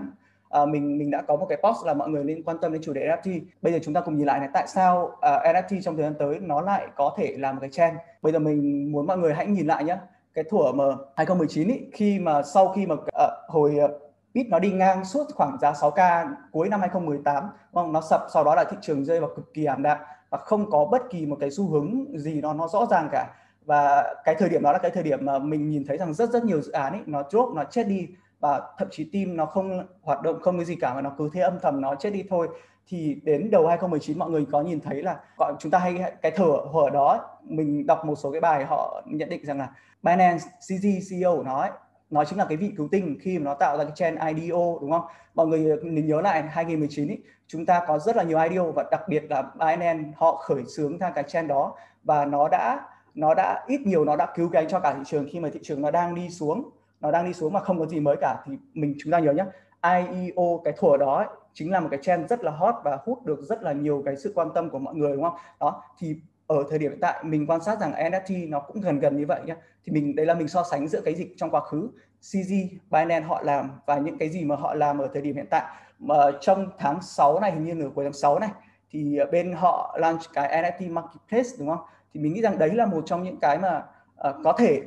à, 0.49 0.65
mình 0.65 0.97
mình 0.97 1.11
đã 1.11 1.21
có 1.21 1.35
một 1.35 1.45
cái 1.49 1.57
post 1.63 1.85
là 1.85 1.93
mọi 1.93 2.09
người 2.09 2.23
nên 2.23 2.43
quan 2.43 2.57
tâm 2.61 2.73
đến 2.73 2.81
chủ 2.81 2.93
đề 2.93 3.07
NFT 3.07 3.41
bây 3.61 3.73
giờ 3.73 3.79
chúng 3.81 3.93
ta 3.93 4.01
cùng 4.01 4.17
nhìn 4.17 4.27
lại 4.27 4.39
này 4.39 4.49
tại 4.53 4.67
sao 4.67 5.17
à, 5.21 5.35
uh, 5.35 5.55
NFT 5.55 5.81
trong 5.81 5.95
thời 5.95 6.03
gian 6.03 6.13
tới 6.19 6.39
nó 6.39 6.61
lại 6.61 6.87
có 6.95 7.15
thể 7.17 7.35
là 7.37 7.51
một 7.51 7.57
cái 7.61 7.69
trend? 7.69 7.97
Bây 8.21 8.33
giờ 8.33 8.39
mình 8.39 8.91
muốn 8.91 9.07
mọi 9.07 9.17
người 9.17 9.33
hãy 9.33 9.47
nhìn 9.47 9.67
lại 9.67 9.83
nhé 9.83 9.97
cái 10.33 10.43
thủa 10.49 10.71
mà 10.71 10.83
2019 11.15 11.67
ý, 11.67 11.79
khi 11.93 12.19
mà 12.19 12.43
sau 12.43 12.73
khi 12.75 12.85
mà 12.85 12.95
à, 13.13 13.27
hồi 13.47 13.77
ờ, 13.77 13.99
bit 14.33 14.47
nó 14.49 14.59
đi 14.59 14.71
ngang 14.71 15.05
suốt 15.05 15.23
khoảng 15.35 15.57
giá 15.61 15.71
6k 15.71 16.27
cuối 16.51 16.69
năm 16.69 16.79
2018 16.79 17.43
không 17.73 17.93
nó 17.93 18.01
sập 18.01 18.21
sau 18.33 18.43
đó 18.43 18.55
là 18.55 18.63
thị 18.63 18.77
trường 18.81 19.05
rơi 19.05 19.19
vào 19.19 19.29
cực 19.35 19.53
kỳ 19.53 19.65
ảm 19.65 19.83
đạm 19.83 19.97
và 20.29 20.37
không 20.37 20.71
có 20.71 20.85
bất 20.85 21.01
kỳ 21.09 21.25
một 21.25 21.37
cái 21.39 21.51
xu 21.51 21.69
hướng 21.69 22.05
gì 22.19 22.41
nó 22.41 22.53
nó 22.53 22.67
rõ 22.67 22.85
ràng 22.91 23.09
cả. 23.11 23.27
Và 23.65 24.13
cái 24.23 24.35
thời 24.35 24.49
điểm 24.49 24.63
đó 24.63 24.71
là 24.71 24.79
cái 24.79 24.91
thời 24.91 25.03
điểm 25.03 25.25
mà 25.25 25.39
mình 25.39 25.69
nhìn 25.69 25.85
thấy 25.87 25.97
rằng 25.97 26.13
rất 26.13 26.29
rất 26.29 26.45
nhiều 26.45 26.61
dự 26.61 26.71
án 26.71 26.93
ấy 26.93 27.01
nó 27.05 27.23
drop 27.29 27.55
nó 27.55 27.63
chết 27.63 27.83
đi 27.87 28.07
và 28.39 28.61
thậm 28.77 28.87
chí 28.91 29.09
team 29.13 29.37
nó 29.37 29.45
không 29.45 29.87
hoạt 30.01 30.21
động 30.21 30.39
không 30.41 30.57
cái 30.57 30.65
gì 30.65 30.75
cả 30.75 30.93
mà 30.93 31.01
nó 31.01 31.11
cứ 31.17 31.29
thế 31.33 31.41
âm 31.41 31.59
thầm 31.61 31.81
nó 31.81 31.95
chết 31.95 32.09
đi 32.09 32.23
thôi 32.29 32.47
thì 32.89 33.21
đến 33.23 33.51
đầu 33.51 33.67
2019 33.67 34.19
mọi 34.19 34.29
người 34.29 34.45
có 34.51 34.61
nhìn 34.61 34.79
thấy 34.79 35.03
là 35.03 35.19
gọi 35.37 35.53
chúng 35.59 35.71
ta 35.71 35.79
hay 35.79 36.03
cái 36.21 36.31
thở 36.31 36.51
ở 36.73 36.89
đó 36.89 37.37
mình 37.43 37.87
đọc 37.87 38.05
một 38.05 38.15
số 38.15 38.31
cái 38.31 38.41
bài 38.41 38.65
họ 38.65 39.03
nhận 39.05 39.29
định 39.29 39.45
rằng 39.45 39.57
là 39.57 39.69
Binance 40.03 40.45
CZ 40.59 40.99
CEO 41.09 41.37
của 41.37 41.43
nó 41.43 41.61
ấy, 41.61 41.71
nó 42.09 42.25
chính 42.25 42.39
là 42.39 42.45
cái 42.45 42.57
vị 42.57 42.71
cứu 42.77 42.87
tinh 42.91 43.17
khi 43.21 43.39
mà 43.39 43.43
nó 43.43 43.53
tạo 43.53 43.77
ra 43.77 43.83
cái 43.83 43.93
trend 43.95 44.19
IDO 44.19 44.57
đúng 44.81 44.91
không? 44.91 45.05
Mọi 45.35 45.47
người 45.47 45.77
nên 45.83 46.07
nhớ 46.07 46.21
lại 46.21 46.41
2019 46.41 47.07
ý, 47.07 47.17
chúng 47.47 47.65
ta 47.65 47.81
có 47.87 47.99
rất 47.99 48.15
là 48.15 48.23
nhiều 48.23 48.39
IDO 48.39 48.63
và 48.63 48.83
đặc 48.91 49.01
biệt 49.07 49.23
là 49.29 49.41
Binance 49.41 50.11
họ 50.17 50.35
khởi 50.35 50.63
xướng 50.65 50.97
ra 50.97 51.09
cái 51.09 51.23
trend 51.23 51.49
đó 51.49 51.75
và 52.03 52.25
nó 52.25 52.47
đã 52.47 52.81
nó 53.15 53.33
đã 53.33 53.63
ít 53.67 53.81
nhiều 53.81 54.05
nó 54.05 54.15
đã 54.15 54.27
cứu 54.35 54.49
cánh 54.49 54.67
cho 54.67 54.79
cả 54.79 54.93
thị 54.93 55.01
trường 55.05 55.25
khi 55.29 55.39
mà 55.39 55.49
thị 55.53 55.59
trường 55.63 55.81
nó 55.81 55.91
đang 55.91 56.15
đi 56.15 56.29
xuống 56.29 56.69
nó 57.01 57.11
đang 57.11 57.25
đi 57.25 57.33
xuống 57.33 57.53
mà 57.53 57.59
không 57.59 57.79
có 57.79 57.85
gì 57.85 57.99
mới 57.99 58.15
cả 58.21 58.43
thì 58.45 58.57
mình 58.73 58.95
chúng 58.99 59.11
ta 59.11 59.19
nhớ 59.19 59.33
nhé 59.33 59.45
IEO 59.83 60.61
cái 60.63 60.73
thủa 60.77 60.97
đó 60.97 61.17
ấy, 61.17 61.27
chính 61.53 61.71
là 61.71 61.79
một 61.79 61.87
cái 61.91 61.99
trend 62.03 62.29
rất 62.29 62.43
là 62.43 62.51
hot 62.51 62.75
và 62.83 62.97
hút 63.05 63.25
được 63.25 63.39
rất 63.41 63.63
là 63.63 63.71
nhiều 63.71 64.01
cái 64.05 64.15
sự 64.17 64.31
quan 64.35 64.49
tâm 64.55 64.69
của 64.69 64.79
mọi 64.79 64.95
người 64.95 65.13
đúng 65.13 65.23
không? 65.23 65.35
Đó 65.59 65.83
thì 65.99 66.15
ở 66.47 66.63
thời 66.69 66.79
điểm 66.79 66.91
hiện 66.91 66.99
tại 67.01 67.23
mình 67.23 67.47
quan 67.47 67.63
sát 67.63 67.79
rằng 67.79 67.91
NFT 67.91 68.49
nó 68.49 68.59
cũng 68.59 68.81
gần 68.81 68.99
gần 68.99 69.17
như 69.17 69.25
vậy 69.25 69.41
nhé 69.45 69.55
thì 69.85 69.93
mình 69.93 70.15
đây 70.15 70.25
là 70.25 70.33
mình 70.33 70.47
so 70.47 70.63
sánh 70.71 70.87
giữa 70.87 71.01
cái 71.01 71.15
dịch 71.15 71.33
trong 71.37 71.49
quá 71.49 71.61
khứ 71.61 71.89
CZ 72.21 72.67
Binance 72.91 73.27
họ 73.27 73.41
làm 73.43 73.71
và 73.85 73.97
những 73.97 74.17
cái 74.17 74.29
gì 74.29 74.45
mà 74.45 74.55
họ 74.55 74.73
làm 74.73 74.97
ở 74.97 75.07
thời 75.13 75.21
điểm 75.21 75.35
hiện 75.35 75.47
tại. 75.49 75.65
Mà 75.99 76.15
trong 76.41 76.69
tháng 76.77 77.01
6 77.01 77.39
này 77.39 77.51
hình 77.51 77.65
như 77.65 77.73
nửa 77.73 77.89
cuối 77.95 78.05
tháng 78.05 78.13
6 78.13 78.39
này 78.39 78.49
thì 78.91 79.19
bên 79.31 79.53
họ 79.53 79.97
launch 79.99 80.21
cái 80.33 80.63
NFT 80.63 80.93
marketplace 80.93 81.49
đúng 81.59 81.67
không? 81.69 81.85
Thì 82.13 82.19
mình 82.19 82.33
nghĩ 82.33 82.41
rằng 82.41 82.57
đấy 82.57 82.73
là 82.73 82.85
một 82.85 83.03
trong 83.05 83.23
những 83.23 83.39
cái 83.39 83.57
mà 83.57 83.83
uh, 84.29 84.35
có 84.43 84.53
thể 84.53 84.81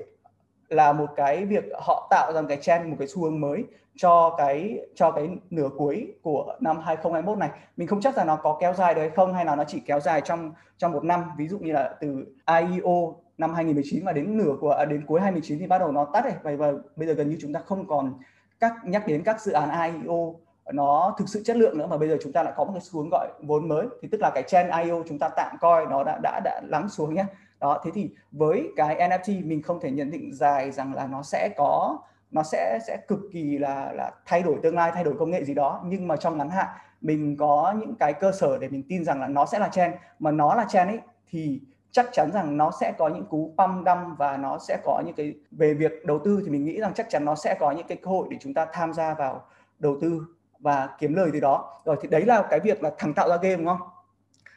là 0.73 0.93
một 0.93 1.07
cái 1.17 1.45
việc 1.45 1.65
họ 1.81 2.07
tạo 2.11 2.33
ra 2.33 2.41
một 2.41 2.47
cái 2.49 2.59
trend 2.61 2.89
một 2.89 2.97
cái 2.99 3.09
xu 3.09 3.23
hướng 3.23 3.41
mới 3.41 3.65
cho 3.97 4.35
cái 4.39 4.79
cho 4.95 5.11
cái 5.11 5.29
nửa 5.51 5.69
cuối 5.77 6.15
của 6.23 6.57
năm 6.61 6.77
2021 6.81 7.39
này. 7.39 7.51
Mình 7.77 7.89
không 7.89 8.01
chắc 8.01 8.17
là 8.17 8.25
nó 8.25 8.37
có 8.37 8.57
kéo 8.61 8.75
dài 8.75 8.95
được 8.95 9.01
hay 9.01 9.11
không 9.11 9.35
hay 9.35 9.45
là 9.45 9.57
nó 9.57 9.65
chỉ 9.65 9.81
kéo 9.87 10.01
dài 10.01 10.21
trong 10.21 10.53
trong 10.79 10.93
một 10.93 11.05
năm. 11.05 11.25
Ví 11.39 11.49
dụ 11.49 11.59
như 11.59 11.73
là 11.73 11.95
từ 12.01 12.27
IEO 12.47 13.17
năm 13.39 13.55
2019 13.55 14.05
mà 14.05 14.13
đến 14.13 14.39
nửa 14.39 14.57
của 14.61 14.71
à, 14.71 14.85
đến 14.85 15.07
cuối 15.07 15.21
2019 15.21 15.59
thì 15.59 15.67
bắt 15.67 15.79
đầu 15.79 15.93
nó 15.93 16.05
tắt 16.05 16.25
rồi 16.25 16.57
và, 16.57 16.67
và 16.67 16.79
bây 16.97 17.09
giờ 17.09 17.15
gần 17.15 17.31
như 17.31 17.37
chúng 17.41 17.53
ta 17.53 17.61
không 17.61 17.87
còn 17.87 18.15
các 18.61 18.73
nhắc 18.85 19.07
đến 19.07 19.23
các 19.25 19.41
dự 19.41 19.53
án 19.53 19.93
IEO 19.93 20.35
nó 20.73 21.15
thực 21.19 21.29
sự 21.29 21.43
chất 21.45 21.57
lượng 21.57 21.79
nữa 21.79 21.87
mà 21.87 21.97
bây 21.97 22.09
giờ 22.09 22.17
chúng 22.23 22.33
ta 22.33 22.43
lại 22.43 22.53
có 22.57 22.65
một 22.65 22.73
cái 22.75 22.81
xu 22.81 23.01
hướng 23.01 23.09
gọi 23.11 23.29
vốn 23.43 23.69
mới. 23.69 23.87
Thì 24.03 24.09
tức 24.13 24.21
là 24.21 24.31
cái 24.35 24.43
trend 24.43 24.71
IO 24.85 25.03
chúng 25.09 25.19
ta 25.19 25.29
tạm 25.37 25.57
coi 25.61 25.87
nó 25.87 26.05
đã 26.05 26.19
đã 26.23 26.41
đã 26.45 26.61
lắng 26.65 26.89
xuống 26.89 27.15
nhé 27.15 27.25
đó, 27.63 27.81
thế 27.85 27.91
thì 27.95 28.11
với 28.33 28.73
cái 28.77 29.09
NFT 29.09 29.47
mình 29.47 29.63
không 29.63 29.81
thể 29.81 29.91
nhận 29.91 30.11
định 30.11 30.35
dài 30.35 30.71
rằng 30.71 30.95
là 30.95 31.07
nó 31.07 31.23
sẽ 31.23 31.49
có, 31.57 31.99
nó 32.31 32.43
sẽ 32.43 32.79
sẽ 32.87 32.97
cực 33.09 33.21
kỳ 33.33 33.59
là 33.59 33.93
là 33.93 34.11
thay 34.27 34.43
đổi 34.43 34.57
tương 34.63 34.77
lai, 34.77 34.91
thay 34.95 35.05
đổi 35.05 35.15
công 35.19 35.31
nghệ 35.31 35.45
gì 35.45 35.55
đó. 35.55 35.81
Nhưng 35.85 36.09
mà 36.09 36.17
trong 36.17 36.39
ngắn 36.39 36.51
hạn, 36.51 36.67
mình 37.01 37.37
có 37.37 37.75
những 37.79 37.95
cái 37.95 38.13
cơ 38.13 38.33
sở 38.33 38.59
để 38.59 38.69
mình 38.69 38.83
tin 38.89 39.05
rằng 39.05 39.21
là 39.21 39.29
nó 39.29 39.47
sẽ 39.47 39.59
là 39.59 39.69
trend. 39.69 39.95
Mà 40.19 40.31
nó 40.31 40.55
là 40.55 40.67
trend 40.69 40.91
ấy, 40.91 41.01
thì 41.31 41.61
chắc 41.91 42.07
chắn 42.13 42.31
rằng 42.33 42.57
nó 42.57 42.71
sẽ 42.81 42.93
có 42.99 43.09
những 43.09 43.25
cú 43.25 43.55
pump 43.59 43.85
đâm 43.85 44.17
và 44.19 44.37
nó 44.37 44.59
sẽ 44.59 44.79
có 44.85 45.03
những 45.07 45.15
cái, 45.15 45.35
về 45.51 45.75
việc 45.75 45.93
đầu 46.07 46.19
tư 46.19 46.41
thì 46.45 46.51
mình 46.51 46.65
nghĩ 46.65 46.81
rằng 46.81 46.95
chắc 46.95 47.07
chắn 47.11 47.25
nó 47.25 47.35
sẽ 47.35 47.57
có 47.61 47.71
những 47.71 47.87
cái 47.87 47.99
cơ 48.03 48.11
hội 48.11 48.27
để 48.31 48.37
chúng 48.41 48.55
ta 48.55 48.67
tham 48.73 48.93
gia 48.93 49.15
vào 49.15 49.45
đầu 49.79 49.97
tư 50.01 50.27
và 50.59 50.89
kiếm 50.99 51.15
lời 51.15 51.31
từ 51.33 51.41
đó. 51.41 51.81
Rồi 51.85 51.97
thì 52.03 52.09
đấy 52.09 52.25
là 52.27 52.43
cái 52.51 52.61
việc 52.61 52.83
là 52.83 52.91
thằng 52.99 53.15
tạo 53.15 53.29
ra 53.29 53.37
game, 53.37 53.57
đúng 53.57 53.67
không? 53.67 53.81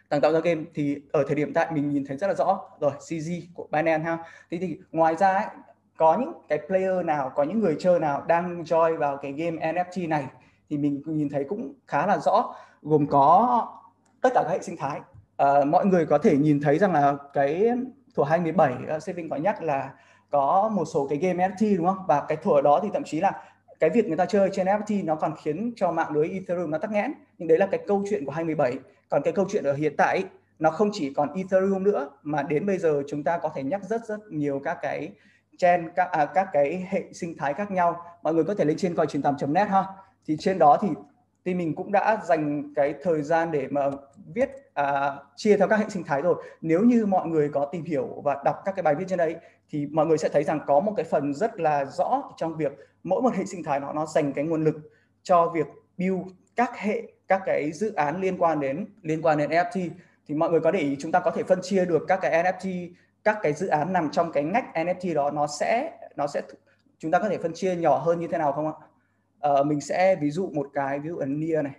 Tăng 0.10 0.22
tạo 0.22 0.34
ra 0.34 0.40
game 0.40 0.62
thì 0.74 1.02
ở 1.12 1.24
thời 1.28 1.36
điểm 1.36 1.54
tại 1.54 1.68
mình 1.72 1.90
nhìn 1.90 2.06
thấy 2.06 2.18
rất 2.18 2.28
là 2.28 2.34
rõ. 2.34 2.60
Rồi 2.80 2.92
CG 2.92 3.32
của 3.54 3.68
Binance 3.72 4.04
ha. 4.04 4.18
Thế 4.52 4.58
thì 4.62 4.78
ngoài 4.92 5.16
ra 5.16 5.34
ấy, 5.34 5.46
có 5.98 6.18
những 6.20 6.34
cái 6.50 6.60
player 6.68 7.06
nào 7.06 7.32
có 7.36 7.44
những 7.44 7.60
người 7.60 7.76
chơi 7.80 8.00
nào 8.00 8.24
đang 8.28 8.64
join 8.64 8.98
vào 8.98 9.18
cái 9.18 9.32
game 9.32 9.74
NFT 9.74 10.10
này 10.10 10.26
thì 10.70 10.78
mình 10.78 11.02
nhìn 11.06 11.30
thấy 11.30 11.44
cũng 11.44 11.74
khá 11.88 12.08
là 12.08 12.18
rõ 12.18 12.56
gồm 12.82 13.08
có 13.08 13.68
tất 14.22 14.30
cả 14.34 14.44
các 14.44 14.52
hệ 14.52 14.62
sinh 14.62 14.78
thái. 14.78 15.00
À, 15.38 15.66
mọi 15.66 15.86
người 15.86 16.06
có 16.06 16.18
thể 16.18 16.38
nhìn 16.38 16.62
thấy 16.62 16.78
rằng 16.78 16.94
là 16.94 17.16
cái 17.34 17.70
thủa 18.16 18.24
2017 18.24 18.74
uh, 18.84 18.90
ờ, 18.90 19.00
Saving 19.00 19.30
có 19.30 19.36
nhắc 19.36 19.64
là 19.64 19.90
có 20.32 20.70
một 20.74 20.86
số 20.86 21.08
cái 21.10 21.18
game 21.18 21.48
NFT 21.48 21.78
đúng 21.78 21.88
không? 21.88 22.06
Và 22.08 22.26
cái 22.28 22.38
thủa 22.44 22.62
đó 22.62 22.80
thì 22.84 22.90
thậm 22.94 23.04
chí 23.04 23.20
là 23.20 23.32
cái 23.80 23.90
việc 23.90 24.06
người 24.06 24.18
ta 24.18 24.26
chơi 24.26 24.50
trên 24.54 24.68
NFT 24.68 25.06
nó 25.06 25.16
còn 25.16 25.34
khiến 25.44 25.74
cho 25.76 25.92
mạng 25.92 26.12
lưới 26.12 26.30
Ethereum 26.30 26.72
nó 26.72 26.78
tắc 26.78 26.92
nghẽn. 26.92 27.14
Nhưng 27.38 27.48
đấy 27.48 27.58
là 27.58 27.68
cái 27.68 27.80
câu 27.88 28.04
chuyện 28.10 28.26
của 28.26 28.32
2017 28.32 28.80
còn 29.10 29.22
cái 29.22 29.34
câu 29.34 29.46
chuyện 29.50 29.64
ở 29.64 29.74
hiện 29.74 29.94
tại 29.98 30.24
nó 30.60 30.72
không 30.72 30.90
chỉ 30.94 31.14
còn 31.14 31.34
Ethereum 31.34 31.84
nữa 31.84 32.10
mà 32.24 32.44
đến 32.44 32.66
bây 32.66 32.78
giờ 32.78 33.04
chúng 33.08 33.24
ta 33.24 33.38
có 33.38 33.50
thể 33.56 33.64
nhắc 33.64 33.82
rất 33.84 34.06
rất 34.06 34.20
nhiều 34.30 34.62
các 34.64 34.78
cái 34.82 35.12
chain 35.58 35.90
các 35.96 36.12
à, 36.12 36.26
các 36.26 36.48
cái 36.54 36.88
hệ 36.90 37.04
sinh 37.14 37.38
thái 37.38 37.54
khác 37.54 37.72
nhau. 37.72 38.02
Mọi 38.24 38.34
người 38.34 38.44
có 38.44 38.56
thể 38.56 38.66
lên 38.66 38.78
trên 38.78 38.96
coi 38.96 39.08
truyền 39.08 39.54
net 39.54 39.68
ha. 39.70 39.84
Thì 40.28 40.38
trên 40.40 40.60
đó 40.60 40.78
thì 40.82 40.88
thì 41.46 41.54
mình 41.54 41.76
cũng 41.76 41.92
đã 41.92 42.22
dành 42.26 42.74
cái 42.76 42.94
thời 43.04 43.22
gian 43.22 43.52
để 43.52 43.68
mà 43.72 43.90
viết 44.34 44.50
à, 44.74 45.16
chia 45.36 45.58
theo 45.58 45.68
các 45.68 45.80
hệ 45.80 45.86
sinh 45.90 46.04
thái 46.04 46.22
rồi. 46.22 46.44
Nếu 46.62 46.82
như 46.82 47.06
mọi 47.06 47.28
người 47.28 47.50
có 47.50 47.66
tìm 47.66 47.84
hiểu 47.84 48.22
và 48.24 48.42
đọc 48.46 48.62
các 48.66 48.76
cái 48.76 48.84
bài 48.84 48.96
viết 48.96 49.06
trên 49.08 49.18
đấy 49.18 49.36
thì 49.70 49.86
mọi 49.86 50.06
người 50.06 50.18
sẽ 50.18 50.30
thấy 50.30 50.44
rằng 50.44 50.60
có 50.68 50.80
một 50.80 50.94
cái 50.98 51.06
phần 51.06 51.34
rất 51.34 51.60
là 51.60 51.86
rõ 51.86 52.24
trong 52.38 52.58
việc 52.58 52.72
mỗi 53.04 53.22
một 53.22 53.34
hệ 53.34 53.46
sinh 53.46 53.64
thái 53.64 53.80
nó 53.80 53.94
nó 53.94 54.06
dành 54.06 54.34
cái 54.34 54.46
nguồn 54.46 54.64
lực 54.64 54.76
cho 55.24 55.52
việc 55.56 55.68
build 55.98 56.22
các 56.56 56.78
hệ 56.78 57.02
các 57.28 57.42
cái 57.46 57.72
dự 57.72 57.94
án 57.94 58.22
liên 58.22 58.38
quan 58.38 58.60
đến 58.60 58.86
liên 59.02 59.22
quan 59.22 59.38
đến 59.38 59.50
NFT 59.50 59.90
thì 60.28 60.36
mọi 60.36 60.50
người 60.50 60.60
có 60.60 60.72
để 60.72 60.80
ý 60.80 60.96
chúng 61.00 61.12
ta 61.12 61.20
có 61.20 61.32
thể 61.32 61.44
phân 61.44 61.60
chia 61.62 61.86
được 61.86 62.06
các 62.08 62.20
cái 62.22 62.44
NFT 62.44 62.90
các 63.24 63.38
cái 63.42 63.54
dự 63.54 63.68
án 63.68 63.94
nằm 63.94 64.10
trong 64.12 64.32
cái 64.32 64.44
ngách 64.44 64.66
NFT 64.74 65.14
đó 65.14 65.32
nó 65.32 65.48
sẽ 65.48 65.92
nó 66.16 66.28
sẽ 66.28 66.42
chúng 67.00 67.12
ta 67.12 67.20
có 67.20 67.30
thể 67.30 67.38
phân 67.38 67.54
chia 67.54 67.76
nhỏ 67.76 67.98
hơn 67.98 68.20
như 68.20 68.28
thế 68.28 68.38
nào 68.38 68.52
không 68.52 68.68
ạ? 68.68 68.74
Ờ, 69.40 69.64
mình 69.64 69.82
sẽ 69.82 70.16
ví 70.16 70.32
dụ 70.32 70.50
một 70.54 70.68
cái 70.74 71.00
ví 71.00 71.10
dụ 71.10 71.18
ở 71.18 71.26
Nia 71.26 71.62
này. 71.62 71.74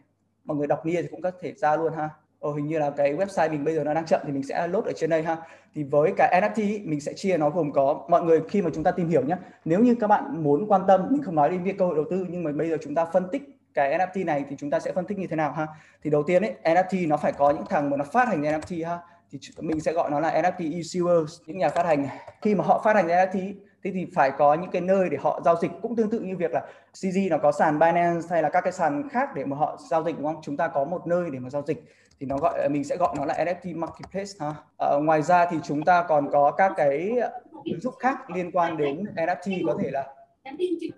Mọi 0.45 0.57
người 0.57 0.67
đọc 0.67 0.87
Nia 0.87 1.03
thì 1.03 1.09
cũng 1.11 1.23
có 1.23 1.31
thể 1.41 1.53
ra 1.57 1.77
luôn 1.77 1.93
ha. 1.97 2.11
Ờ, 2.41 2.53
hình 2.53 2.67
như 2.67 2.79
là 2.79 2.91
cái 2.91 3.15
website 3.15 3.51
mình 3.51 3.65
bây 3.65 3.75
giờ 3.75 3.85
nó 3.85 3.95
đang 3.95 4.07
chậm 4.07 4.21
thì 4.25 4.33
mình 4.33 4.43
sẽ 4.43 4.67
load 4.67 4.85
ở 4.85 4.93
trên 4.97 5.11
đây 5.11 5.23
ha. 5.23 5.37
Thì 5.75 5.85
với 5.85 6.13
cái 6.17 6.41
NFT 6.41 6.89
mình 6.89 7.01
sẽ 7.01 7.13
chia 7.13 7.37
nó 7.37 7.51
gồm 7.51 7.73
có 7.73 8.07
mọi 8.09 8.23
người 8.23 8.41
khi 8.49 8.63
mà 8.63 8.71
chúng 8.75 8.85
ta 8.85 8.91
tìm 8.91 9.09
hiểu 9.09 9.23
nhé 9.25 9.37
nếu 9.65 9.81
như 9.81 9.95
các 10.01 10.07
bạn 10.07 10.43
muốn 10.45 10.67
quan 10.69 10.83
tâm 10.89 11.07
mình 11.11 11.23
không 11.23 11.35
nói 11.35 11.51
đến 11.51 11.63
việc 11.63 11.79
cơ 11.79 11.87
hội 11.87 11.95
đầu 11.95 12.05
tư 12.11 12.27
nhưng 12.29 12.45
mà 12.45 12.53
bây 12.53 12.71
giờ 12.71 12.77
chúng 12.81 12.95
ta 12.95 13.05
phân 13.05 13.29
tích 13.33 13.56
cái 13.77 13.99
NFT 13.99 14.25
này 14.25 14.45
thì 14.49 14.57
chúng 14.59 14.71
ta 14.71 14.81
sẽ 14.81 14.93
phân 14.93 15.07
tích 15.07 15.19
như 15.19 15.27
thế 15.27 15.37
nào 15.37 15.53
ha? 15.53 15.67
Thì 16.03 16.11
đầu 16.11 16.23
tiên 16.23 16.43
ấy 16.43 16.55
NFT 16.65 17.09
nó 17.09 17.17
phải 17.17 17.33
có 17.33 17.51
những 17.51 17.67
thằng 17.67 17.91
mà 17.91 17.97
nó 17.97 18.05
phát 18.05 18.29
hành 18.29 18.43
NFT 18.43 18.89
ha? 18.89 18.99
Thì 19.31 19.39
mình 19.59 19.81
sẽ 19.81 19.93
gọi 19.93 20.11
nó 20.11 20.21
là 20.21 20.43
NFT 20.43 20.73
issuers 20.73 21.41
những 21.47 21.59
nhà 21.59 21.69
phát 21.69 21.87
hành. 21.87 22.07
Khi 22.43 22.55
mà 22.55 22.65
họ 22.65 22.81
phát 22.85 22.97
hành 22.97 23.09
NFT 23.09 23.55
thế 23.85 23.91
thì 23.95 24.07
phải 24.15 24.31
có 24.39 24.55
những 24.55 24.71
cái 24.71 24.83
nơi 24.83 25.09
để 25.09 25.19
họ 25.21 25.41
giao 25.45 25.57
dịch. 25.57 25.71
Cũng 25.83 25.97
tương 25.97 26.11
tự 26.11 26.21
như 26.21 26.37
việc 26.37 26.51
là 26.53 26.63
CZ 26.95 27.31
nó 27.31 27.39
có 27.39 27.53
sàn 27.53 27.79
Binance 27.79 28.27
hay 28.31 28.43
là 28.43 28.49
các 28.49 28.61
cái 28.61 28.73
sàn 28.73 29.09
khác 29.09 29.29
để 29.35 29.45
mà 29.45 29.57
họ 29.57 29.79
giao 29.91 30.05
dịch 30.05 30.17
đúng 30.19 30.27
không? 30.27 30.43
Chúng 30.43 30.57
ta 30.57 30.69
có 30.69 30.85
một 30.85 31.07
nơi 31.07 31.31
để 31.31 31.39
mà 31.39 31.51
giao 31.51 31.63
dịch. 31.67 31.85
Thì 32.21 32.27
nó 32.27 32.37
gọi 32.37 32.69
mình 32.69 32.85
sẽ 32.85 32.97
gọi 32.97 33.15
nó 33.19 33.25
là 33.25 33.35
NFT 33.35 33.79
marketplace 33.79 34.31
ha? 34.41 34.55
À, 34.79 34.89
ngoài 35.03 35.23
ra 35.23 35.47
thì 35.51 35.57
chúng 35.65 35.83
ta 35.83 36.05
còn 36.09 36.31
có 36.33 36.51
các 36.51 36.73
cái 36.77 37.19
ứng 37.65 37.81
dụng 37.81 37.95
khác 37.99 38.31
liên 38.31 38.51
quan 38.53 38.77
đến 38.77 39.05
NFT 39.17 39.63
có 39.67 39.77
thể 39.83 39.91
là 39.91 40.16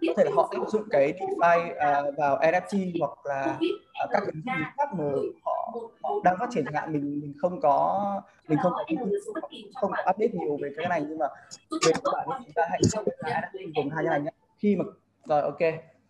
có 0.06 0.12
thể 0.16 0.24
là 0.24 0.30
họ 0.34 0.48
áp 0.50 0.68
dụng 0.68 0.82
cái 0.90 1.12
DeFi 1.12 1.70
uh, 1.70 2.16
vào 2.18 2.38
NFT 2.38 2.92
hoặc 3.00 3.26
là 3.26 3.58
uh, 4.04 4.10
các 4.10 4.22
ứng 4.26 4.34
dụng 4.34 4.54
khác 4.78 4.94
mà 4.94 5.04
họ, 5.42 5.72
họ 6.02 6.14
đang 6.24 6.36
phát 6.38 6.48
triển 6.50 6.64
hạn 6.74 6.92
mình 6.92 7.20
mình 7.20 7.32
không 7.38 7.60
có 7.60 8.22
mình 8.48 8.58
không 8.62 8.72
có 8.72 8.84
không 9.74 9.90
có 9.96 10.10
update 10.10 10.30
nhiều 10.32 10.58
về 10.62 10.70
cái 10.76 10.88
này 10.88 11.04
nhưng 11.08 11.18
mà 11.18 11.26
về 11.70 11.92
các 12.04 12.12
bạn 12.12 12.42
chúng 12.44 12.52
ta 12.54 12.62
hãy 12.70 12.80
gồm 13.76 13.90
hai 13.90 14.04
cái 14.04 14.10
này 14.10 14.20
nhé 14.20 14.30
khi 14.58 14.76
mà 14.76 14.84
rồi 15.24 15.42
ok 15.42 15.58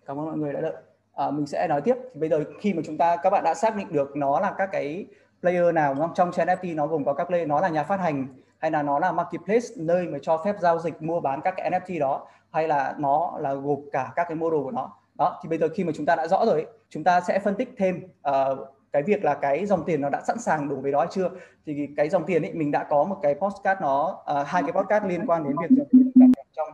cảm 0.08 0.18
ơn 0.18 0.26
mọi 0.26 0.36
người 0.36 0.52
đã 0.52 0.60
đợi. 0.60 0.74
À, 1.14 1.30
mình 1.30 1.46
sẽ 1.46 1.68
nói 1.68 1.80
tiếp. 1.80 1.94
Thì 2.14 2.20
bây 2.20 2.28
giờ 2.28 2.44
khi 2.60 2.74
mà 2.74 2.82
chúng 2.86 2.98
ta 2.98 3.16
các 3.16 3.30
bạn 3.30 3.44
đã 3.44 3.54
xác 3.54 3.76
định 3.76 3.92
được 3.92 4.16
nó 4.16 4.40
là 4.40 4.54
các 4.58 4.68
cái 4.72 5.06
player 5.40 5.74
nào 5.74 5.94
đúng 5.94 6.02
không? 6.02 6.14
Trong 6.14 6.30
NFT 6.30 6.74
nó 6.74 6.86
gồm 6.86 7.04
có 7.04 7.12
các 7.14 7.24
player 7.24 7.48
nó 7.48 7.60
là 7.60 7.68
nhà 7.68 7.82
phát 7.82 8.00
hành 8.00 8.26
hay 8.58 8.70
là 8.70 8.82
nó 8.82 8.98
là 8.98 9.12
marketplace 9.12 9.66
nơi 9.76 10.06
mà 10.06 10.18
cho 10.22 10.42
phép 10.44 10.54
giao 10.60 10.78
dịch 10.78 11.02
mua 11.02 11.20
bán 11.20 11.40
các 11.44 11.54
cái 11.56 11.70
NFT 11.70 12.00
đó 12.00 12.26
hay 12.52 12.68
là 12.68 12.94
nó 12.98 13.38
là 13.40 13.54
gộp 13.54 13.78
cả 13.92 14.12
các 14.16 14.24
cái 14.28 14.36
model 14.36 14.62
của 14.62 14.70
nó. 14.70 14.92
Đó 15.14 15.40
thì 15.42 15.48
bây 15.48 15.58
giờ 15.58 15.68
khi 15.74 15.84
mà 15.84 15.92
chúng 15.94 16.06
ta 16.06 16.16
đã 16.16 16.26
rõ 16.26 16.44
rồi 16.46 16.66
chúng 16.88 17.04
ta 17.04 17.20
sẽ 17.20 17.38
phân 17.38 17.54
tích 17.54 17.74
thêm 17.76 18.00
uh, 18.28 18.58
cái 18.92 19.02
việc 19.02 19.24
là 19.24 19.34
cái 19.34 19.66
dòng 19.66 19.84
tiền 19.84 20.00
nó 20.00 20.08
đã 20.08 20.22
sẵn 20.26 20.38
sàng 20.38 20.68
đủ 20.68 20.80
về 20.80 20.90
đó 20.90 20.98
hay 20.98 21.08
chưa. 21.10 21.30
Thì 21.66 21.88
cái 21.96 22.08
dòng 22.08 22.24
tiền 22.26 22.42
ấy 22.42 22.52
mình 22.52 22.70
đã 22.70 22.84
có 22.84 23.04
một 23.04 23.18
cái 23.22 23.34
postcard 23.34 23.80
nó 23.80 24.22
uh, 24.40 24.46
hai 24.46 24.62
cái 24.62 24.72
postcard 24.72 25.06
liên 25.06 25.26
quan 25.26 25.44
đến 25.44 25.56
việc 25.60 25.76
dòng 25.76 25.86
tiền 25.92 26.32
trong 26.56 26.68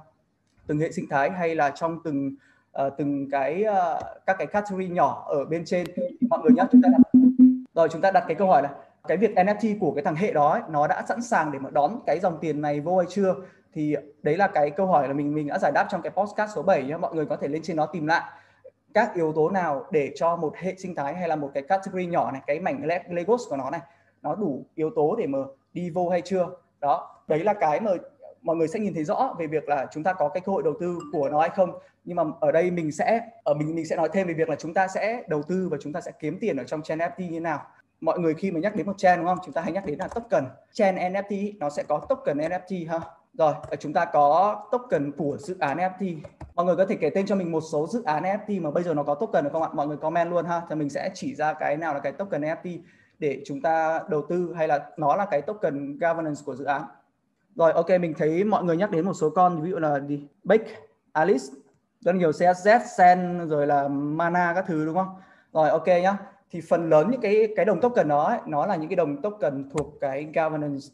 từng 0.67 0.79
hệ 0.79 0.93
sinh 0.93 1.09
thái 1.11 1.31
hay 1.31 1.55
là 1.55 1.71
trong 1.71 1.99
từng 2.05 2.31
uh, 2.87 2.93
từng 2.99 3.31
cái 3.31 3.65
uh, 3.69 4.03
các 4.27 4.37
cái 4.39 4.47
category 4.47 4.89
nhỏ 4.89 5.25
ở 5.29 5.45
bên 5.45 5.65
trên. 5.65 5.87
Mọi 6.31 6.41
người 6.43 6.53
nhé 6.57 6.63
chúng 6.73 6.83
ta 6.83 6.89
đặt 6.93 7.21
rồi 7.75 7.89
chúng 7.89 8.01
ta 8.01 8.11
đặt 8.11 8.25
cái 8.29 8.35
câu 8.35 8.49
hỏi 8.49 8.63
là 8.63 8.71
cái 9.09 9.17
việc 9.17 9.35
NFT 9.35 9.79
của 9.81 9.93
cái 9.93 10.05
thằng 10.05 10.15
hệ 10.15 10.33
đó 10.33 10.53
ấy, 10.53 10.63
nó 10.69 10.87
đã 10.87 11.05
sẵn 11.09 11.23
sàng 11.23 11.53
để 11.53 11.59
mà 11.59 11.71
đón 11.71 12.01
cái 12.07 12.19
dòng 12.23 12.39
tiền 12.41 12.61
này 12.61 12.81
vô 12.81 12.99
hay 12.99 13.07
chưa? 13.11 13.35
Thì 13.75 13.97
đấy 14.23 14.37
là 14.37 14.47
cái 14.47 14.71
câu 14.71 14.87
hỏi 14.87 15.09
là 15.09 15.15
mình 15.15 15.35
mình 15.35 15.49
đã 15.49 15.59
giải 15.59 15.73
đáp 15.75 15.87
trong 15.91 16.03
cái 16.03 16.11
postcard 16.11 16.55
số 16.55 16.63
7 16.63 16.85
nhé 16.85 16.97
mọi 16.97 17.15
người 17.15 17.27
có 17.27 17.37
thể 17.37 17.49
lên 17.49 17.63
trên 17.63 17.77
nó 17.77 17.87
tìm 17.87 18.07
lại 18.07 18.23
các 18.95 19.15
yếu 19.15 19.33
tố 19.33 19.51
nào 19.51 19.87
để 19.91 20.13
cho 20.15 20.37
một 20.37 20.57
hệ 20.57 20.75
sinh 20.79 20.95
thái 20.95 21.15
hay 21.15 21.29
là 21.29 21.37
một 21.37 21.51
cái 21.55 21.63
category 21.63 22.07
nhỏ 22.07 22.31
này, 22.33 22.43
cái 22.47 22.61
mảnh 22.61 22.89
Legos 23.09 23.43
của 23.49 23.57
nó 23.57 23.71
này, 23.71 23.81
nó 24.23 24.35
đủ 24.35 24.67
yếu 24.75 24.91
tố 24.97 25.17
để 25.17 25.27
mà 25.27 25.39
đi 25.73 25.91
vô 25.91 26.09
hay 26.09 26.21
chưa? 26.21 26.49
Đó, 26.81 27.23
đấy 27.29 27.45
là 27.45 27.55
cái 27.55 27.81
mà 27.81 27.91
mọi 28.43 28.57
người 28.57 28.69
sẽ 28.69 28.81
nhìn 28.81 28.95
thấy 28.95 29.05
rõ 29.05 29.35
về 29.39 29.47
việc 29.47 29.69
là 29.69 29.87
chúng 29.91 30.03
ta 30.03 30.13
có 30.13 30.29
cái 30.29 30.41
cơ 30.41 30.53
hội 30.53 30.63
đầu 30.63 30.75
tư 30.81 30.99
của 31.13 31.29
nó 31.29 31.41
hay 31.41 31.51
không. 31.57 31.79
Nhưng 32.05 32.17
mà 32.17 32.23
ở 32.41 32.53
đây 32.53 32.71
mình 32.71 32.93
sẽ 32.93 33.21
ở 33.45 33.55
mình 33.55 33.75
mình 33.75 33.87
sẽ 33.87 33.97
nói 33.97 34.09
thêm 34.13 34.27
về 34.27 34.35
việc 34.35 34.49
là 34.49 34.57
chúng 34.57 34.75
ta 34.75 34.89
sẽ 34.89 35.23
đầu 35.29 35.43
tư 35.43 35.69
và 35.71 35.79
chúng 35.81 35.93
ta 35.93 36.01
sẽ 36.01 36.13
kiếm 36.21 36.39
tiền 36.41 36.57
ở 36.57 36.65
trong 36.65 36.83
chain 36.83 36.99
NFT 36.99 37.31
như 37.31 37.41
nào. 37.41 37.63
Mọi 38.01 38.19
người 38.19 38.35
khi 38.35 38.51
mà 38.51 38.61
nhắc 38.61 38.77
đến 38.77 38.87
một 38.87 38.99
chain 38.99 39.19
đúng 39.19 39.27
không? 39.27 39.39
Chúng 39.45 39.53
ta 39.53 39.61
hay 39.61 39.73
nhắc 39.73 39.87
đến 39.87 39.99
là 39.99 40.09
token. 40.09 40.45
Chain 40.73 40.97
NFT 40.97 41.53
nó 41.59 41.71
sẽ 41.71 41.83
có 41.89 41.99
token 42.09 42.39
NFT 42.39 42.91
ha? 42.91 43.01
Rồi 43.39 43.55
ờ, 43.71 43.77
chúng 43.77 43.93
ta 43.93 44.05
có 44.05 44.63
token 44.73 45.13
của 45.13 45.37
dự 45.39 45.57
án 45.59 45.79
NFT 45.79 46.17
mọi 46.55 46.67
người 46.67 46.77
có 46.77 46.87
thể 46.87 46.97
kể 47.01 47.11
tên 47.11 47.27
cho 47.27 47.37
mình 47.37 47.53
một 47.53 47.61
số 47.73 47.87
dự 47.87 48.03
án 48.03 48.23
NFT 48.23 48.63
mà 48.63 48.71
bây 48.71 48.83
giờ 48.83 48.95
nó 48.95 49.03
có 49.03 49.15
token 49.15 49.45
được 49.45 49.51
không 49.53 49.63
ạ? 49.63 49.69
Mọi 49.73 49.87
người 49.87 49.97
comment 49.97 50.31
luôn 50.31 50.45
ha. 50.45 50.63
Thì 50.69 50.75
mình 50.75 50.91
sẽ 50.91 51.11
chỉ 51.15 51.35
ra 51.35 51.53
cái 51.53 51.77
nào 51.77 51.95
là 51.95 52.01
cái 52.01 52.13
token 52.13 52.43
NFT 52.43 52.79
để 53.19 53.43
chúng 53.47 53.63
ta 53.63 54.01
đầu 54.09 54.23
tư 54.29 54.55
hay 54.57 54.69
là 54.69 54.91
nó 54.97 55.17
là 55.17 55.27
cái 55.27 55.43
token 55.43 55.99
governance 55.99 56.41
của 56.45 56.57
dự 56.57 56.65
án. 56.65 56.83
Rồi 57.55 57.73
ok 57.73 57.89
mình 58.01 58.15
thấy 58.19 58.45
mọi 58.45 58.65
người 58.65 58.77
nhắc 58.77 58.91
đến 58.91 59.05
một 59.05 59.15
số 59.15 59.31
con. 59.31 59.63
Ví 59.63 59.71
dụ 59.71 59.77
là 59.77 60.01
gì? 60.01 60.27
Bake, 60.45 60.65
Alice 61.13 61.45
rất 62.01 62.15
nhiều 62.15 62.31
CSZ, 62.31 62.81
Sen 62.97 63.49
rồi 63.49 63.67
là 63.67 63.89
Mana 63.89 64.53
các 64.55 64.65
thứ 64.69 64.87
đúng 64.87 64.95
không? 64.95 65.09
Rồi 65.53 65.71
ok 65.71 65.87
nhá. 65.87 66.19
Thì 66.51 66.61
phần 66.61 66.91
lớn 66.91 67.11
những 67.11 67.21
cái 67.21 67.49
cái 67.57 67.65
đồng 67.65 67.81
token 67.81 68.09
đó 68.09 68.25
ấy, 68.25 68.39
nó 68.47 68.67
là 68.67 68.77
những 68.77 68.89
cái 68.89 68.97
đồng 68.97 69.23
token 69.23 69.71
thuộc 69.71 69.95
cái 70.01 70.29
governance 70.35 70.87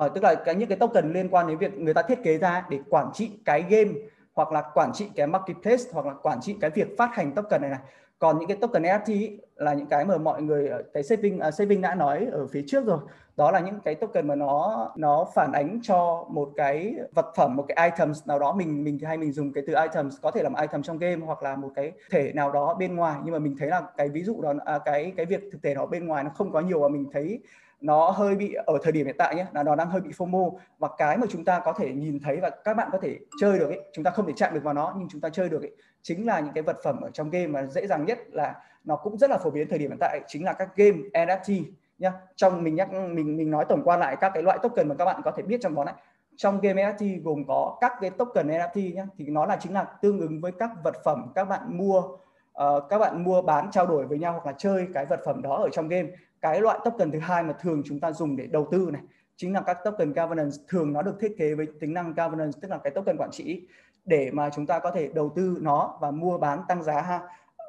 à, 0.00 0.08
tức 0.08 0.24
là 0.24 0.34
cái 0.34 0.54
những 0.54 0.68
cái 0.68 0.78
token 0.78 1.12
liên 1.12 1.28
quan 1.30 1.46
đến 1.46 1.58
việc 1.58 1.78
người 1.78 1.94
ta 1.94 2.02
thiết 2.02 2.22
kế 2.22 2.38
ra 2.38 2.64
để 2.70 2.78
quản 2.90 3.10
trị 3.14 3.30
cái 3.44 3.64
game 3.68 3.90
hoặc 4.34 4.52
là 4.52 4.62
quản 4.74 4.92
trị 4.92 5.08
cái 5.16 5.26
marketplace 5.26 5.82
hoặc 5.92 6.06
là 6.06 6.14
quản 6.22 6.40
trị 6.40 6.56
cái 6.60 6.70
việc 6.70 6.88
phát 6.98 7.14
hành 7.14 7.32
token 7.32 7.60
này 7.60 7.70
này. 7.70 7.80
Còn 8.18 8.38
những 8.38 8.48
cái 8.48 8.56
token 8.56 8.82
NFT 8.82 9.36
là 9.56 9.74
những 9.74 9.86
cái 9.86 10.04
mà 10.04 10.18
mọi 10.18 10.42
người 10.42 10.70
cái 10.94 11.02
saving 11.02 11.40
uh, 11.48 11.54
saving 11.54 11.80
đã 11.80 11.94
nói 11.94 12.26
ở 12.32 12.46
phía 12.46 12.64
trước 12.66 12.86
rồi. 12.86 12.98
Đó 13.36 13.50
là 13.50 13.60
những 13.60 13.80
cái 13.80 13.94
token 13.94 14.26
mà 14.26 14.34
nó 14.34 14.88
nó 14.96 15.26
phản 15.34 15.52
ánh 15.52 15.80
cho 15.82 16.26
một 16.30 16.48
cái 16.56 16.94
vật 17.14 17.26
phẩm 17.36 17.56
một 17.56 17.64
cái 17.68 17.90
items 17.90 18.28
nào 18.28 18.38
đó. 18.38 18.52
Mình 18.52 18.84
mình 18.84 18.98
hay 18.98 19.18
mình 19.18 19.32
dùng 19.32 19.52
cái 19.52 19.64
từ 19.66 19.74
items 19.82 20.16
có 20.22 20.30
thể 20.30 20.42
là 20.42 20.48
một 20.48 20.58
item 20.60 20.82
trong 20.82 20.98
game 20.98 21.26
hoặc 21.26 21.42
là 21.42 21.56
một 21.56 21.70
cái 21.74 21.92
thể 22.10 22.32
nào 22.32 22.52
đó 22.52 22.74
bên 22.74 22.96
ngoài. 22.96 23.16
Nhưng 23.24 23.32
mà 23.32 23.38
mình 23.38 23.56
thấy 23.58 23.68
là 23.68 23.82
cái 23.96 24.08
ví 24.08 24.22
dụ 24.22 24.42
đó 24.42 24.54
à, 24.64 24.78
cái 24.84 25.12
cái 25.16 25.26
việc 25.26 25.40
thực 25.52 25.62
tế 25.62 25.74
nó 25.74 25.86
bên 25.86 26.06
ngoài 26.06 26.24
nó 26.24 26.30
không 26.30 26.52
có 26.52 26.60
nhiều 26.60 26.80
và 26.80 26.88
mình 26.88 27.06
thấy 27.12 27.40
nó 27.80 28.10
hơi 28.10 28.34
bị 28.34 28.54
ở 28.66 28.78
thời 28.82 28.92
điểm 28.92 29.06
hiện 29.06 29.16
tại 29.18 29.34
nhé 29.34 29.46
là 29.52 29.62
nó 29.62 29.74
đang 29.76 29.90
hơi 29.90 30.00
bị 30.00 30.10
FOMO 30.10 30.56
và 30.78 30.88
cái 30.98 31.18
mà 31.18 31.26
chúng 31.30 31.44
ta 31.44 31.60
có 31.64 31.72
thể 31.72 31.92
nhìn 31.92 32.20
thấy 32.20 32.36
và 32.42 32.50
các 32.64 32.76
bạn 32.76 32.88
có 32.92 32.98
thể 33.02 33.18
chơi 33.40 33.58
được 33.58 33.68
ấy 33.68 33.80
chúng 33.92 34.04
ta 34.04 34.10
không 34.10 34.26
thể 34.26 34.32
chạm 34.36 34.54
được 34.54 34.62
vào 34.62 34.74
nó 34.74 34.94
nhưng 34.98 35.08
chúng 35.08 35.20
ta 35.20 35.28
chơi 35.28 35.48
được 35.48 35.62
ấy 35.62 35.72
chính 36.02 36.26
là 36.26 36.40
những 36.40 36.54
cái 36.54 36.62
vật 36.62 36.76
phẩm 36.84 37.00
ở 37.00 37.10
trong 37.10 37.30
game 37.30 37.46
mà 37.46 37.66
dễ 37.66 37.86
dàng 37.86 38.04
nhất 38.04 38.18
là 38.32 38.54
nó 38.84 38.96
cũng 38.96 39.18
rất 39.18 39.30
là 39.30 39.38
phổ 39.38 39.50
biến 39.50 39.68
thời 39.68 39.78
điểm 39.78 39.90
hiện 39.90 39.98
tại 40.00 40.20
chính 40.26 40.44
là 40.44 40.52
các 40.52 40.76
game 40.76 40.98
NFT 41.12 41.62
nhá. 42.00 42.12
Trong 42.36 42.62
mình 42.62 42.74
nhắc 42.74 42.92
mình 42.92 43.36
mình 43.36 43.50
nói 43.50 43.64
tổng 43.68 43.82
quan 43.84 44.00
lại 44.00 44.16
các 44.20 44.30
cái 44.34 44.42
loại 44.42 44.58
token 44.62 44.88
mà 44.88 44.94
các 44.94 45.04
bạn 45.04 45.20
có 45.24 45.30
thể 45.30 45.42
biết 45.42 45.58
trong 45.62 45.74
đó 45.74 45.84
này. 45.84 45.94
Trong 46.36 46.60
game 46.60 46.82
NFT 46.82 47.22
gồm 47.22 47.44
có 47.48 47.78
các 47.80 47.92
cái 48.00 48.10
token 48.10 48.48
NFT 48.48 48.94
nhé 48.94 49.06
thì 49.18 49.26
nó 49.26 49.46
là 49.46 49.56
chính 49.60 49.72
là 49.72 49.84
tương 49.84 50.20
ứng 50.20 50.40
với 50.40 50.52
các 50.52 50.70
vật 50.84 50.94
phẩm 51.04 51.32
các 51.34 51.44
bạn 51.44 51.78
mua 51.78 51.98
uh, 51.98 52.84
các 52.88 52.98
bạn 52.98 53.24
mua 53.24 53.42
bán 53.42 53.70
trao 53.70 53.86
đổi 53.86 54.06
với 54.06 54.18
nhau 54.18 54.32
hoặc 54.32 54.46
là 54.46 54.52
chơi 54.58 54.88
cái 54.94 55.06
vật 55.06 55.20
phẩm 55.24 55.42
đó 55.42 55.56
ở 55.56 55.68
trong 55.72 55.88
game 55.88 56.08
cái 56.40 56.60
loại 56.60 56.78
token 56.84 57.10
thứ 57.10 57.18
hai 57.18 57.42
mà 57.42 57.52
thường 57.60 57.82
chúng 57.84 58.00
ta 58.00 58.12
dùng 58.12 58.36
để 58.36 58.46
đầu 58.46 58.68
tư 58.72 58.88
này, 58.92 59.02
chính 59.36 59.52
là 59.52 59.60
các 59.60 59.78
token 59.84 60.12
governance. 60.12 60.56
Thường 60.68 60.92
nó 60.92 61.02
được 61.02 61.16
thiết 61.20 61.34
kế 61.38 61.54
với 61.54 61.66
tính 61.80 61.94
năng 61.94 62.14
governance, 62.14 62.58
tức 62.62 62.70
là 62.70 62.78
cái 62.78 62.90
token 62.90 63.16
quản 63.16 63.30
trị, 63.30 63.66
để 64.04 64.30
mà 64.32 64.50
chúng 64.50 64.66
ta 64.66 64.78
có 64.78 64.90
thể 64.90 65.10
đầu 65.14 65.32
tư 65.36 65.58
nó 65.60 65.98
và 66.00 66.10
mua 66.10 66.38
bán 66.38 66.62
tăng 66.68 66.82
giá 66.82 67.00
ha. 67.00 67.20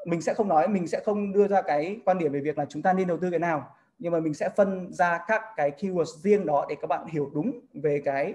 Mình 0.05 0.21
sẽ 0.21 0.33
không 0.33 0.47
nói, 0.47 0.67
mình 0.67 0.87
sẽ 0.87 0.99
không 1.05 1.33
đưa 1.33 1.47
ra 1.47 1.61
cái 1.61 1.99
quan 2.05 2.17
điểm 2.17 2.31
về 2.31 2.39
việc 2.39 2.57
là 2.57 2.65
chúng 2.69 2.81
ta 2.81 2.93
nên 2.93 3.07
đầu 3.07 3.17
tư 3.17 3.29
cái 3.29 3.39
nào, 3.39 3.75
nhưng 3.99 4.13
mà 4.13 4.19
mình 4.19 4.33
sẽ 4.33 4.49
phân 4.49 4.93
ra 4.93 5.19
các 5.27 5.41
cái 5.55 5.71
keyword 5.77 6.05
riêng 6.23 6.45
đó 6.45 6.65
để 6.69 6.75
các 6.81 6.87
bạn 6.87 7.05
hiểu 7.07 7.31
đúng 7.33 7.59
về 7.73 8.01
cái 8.05 8.33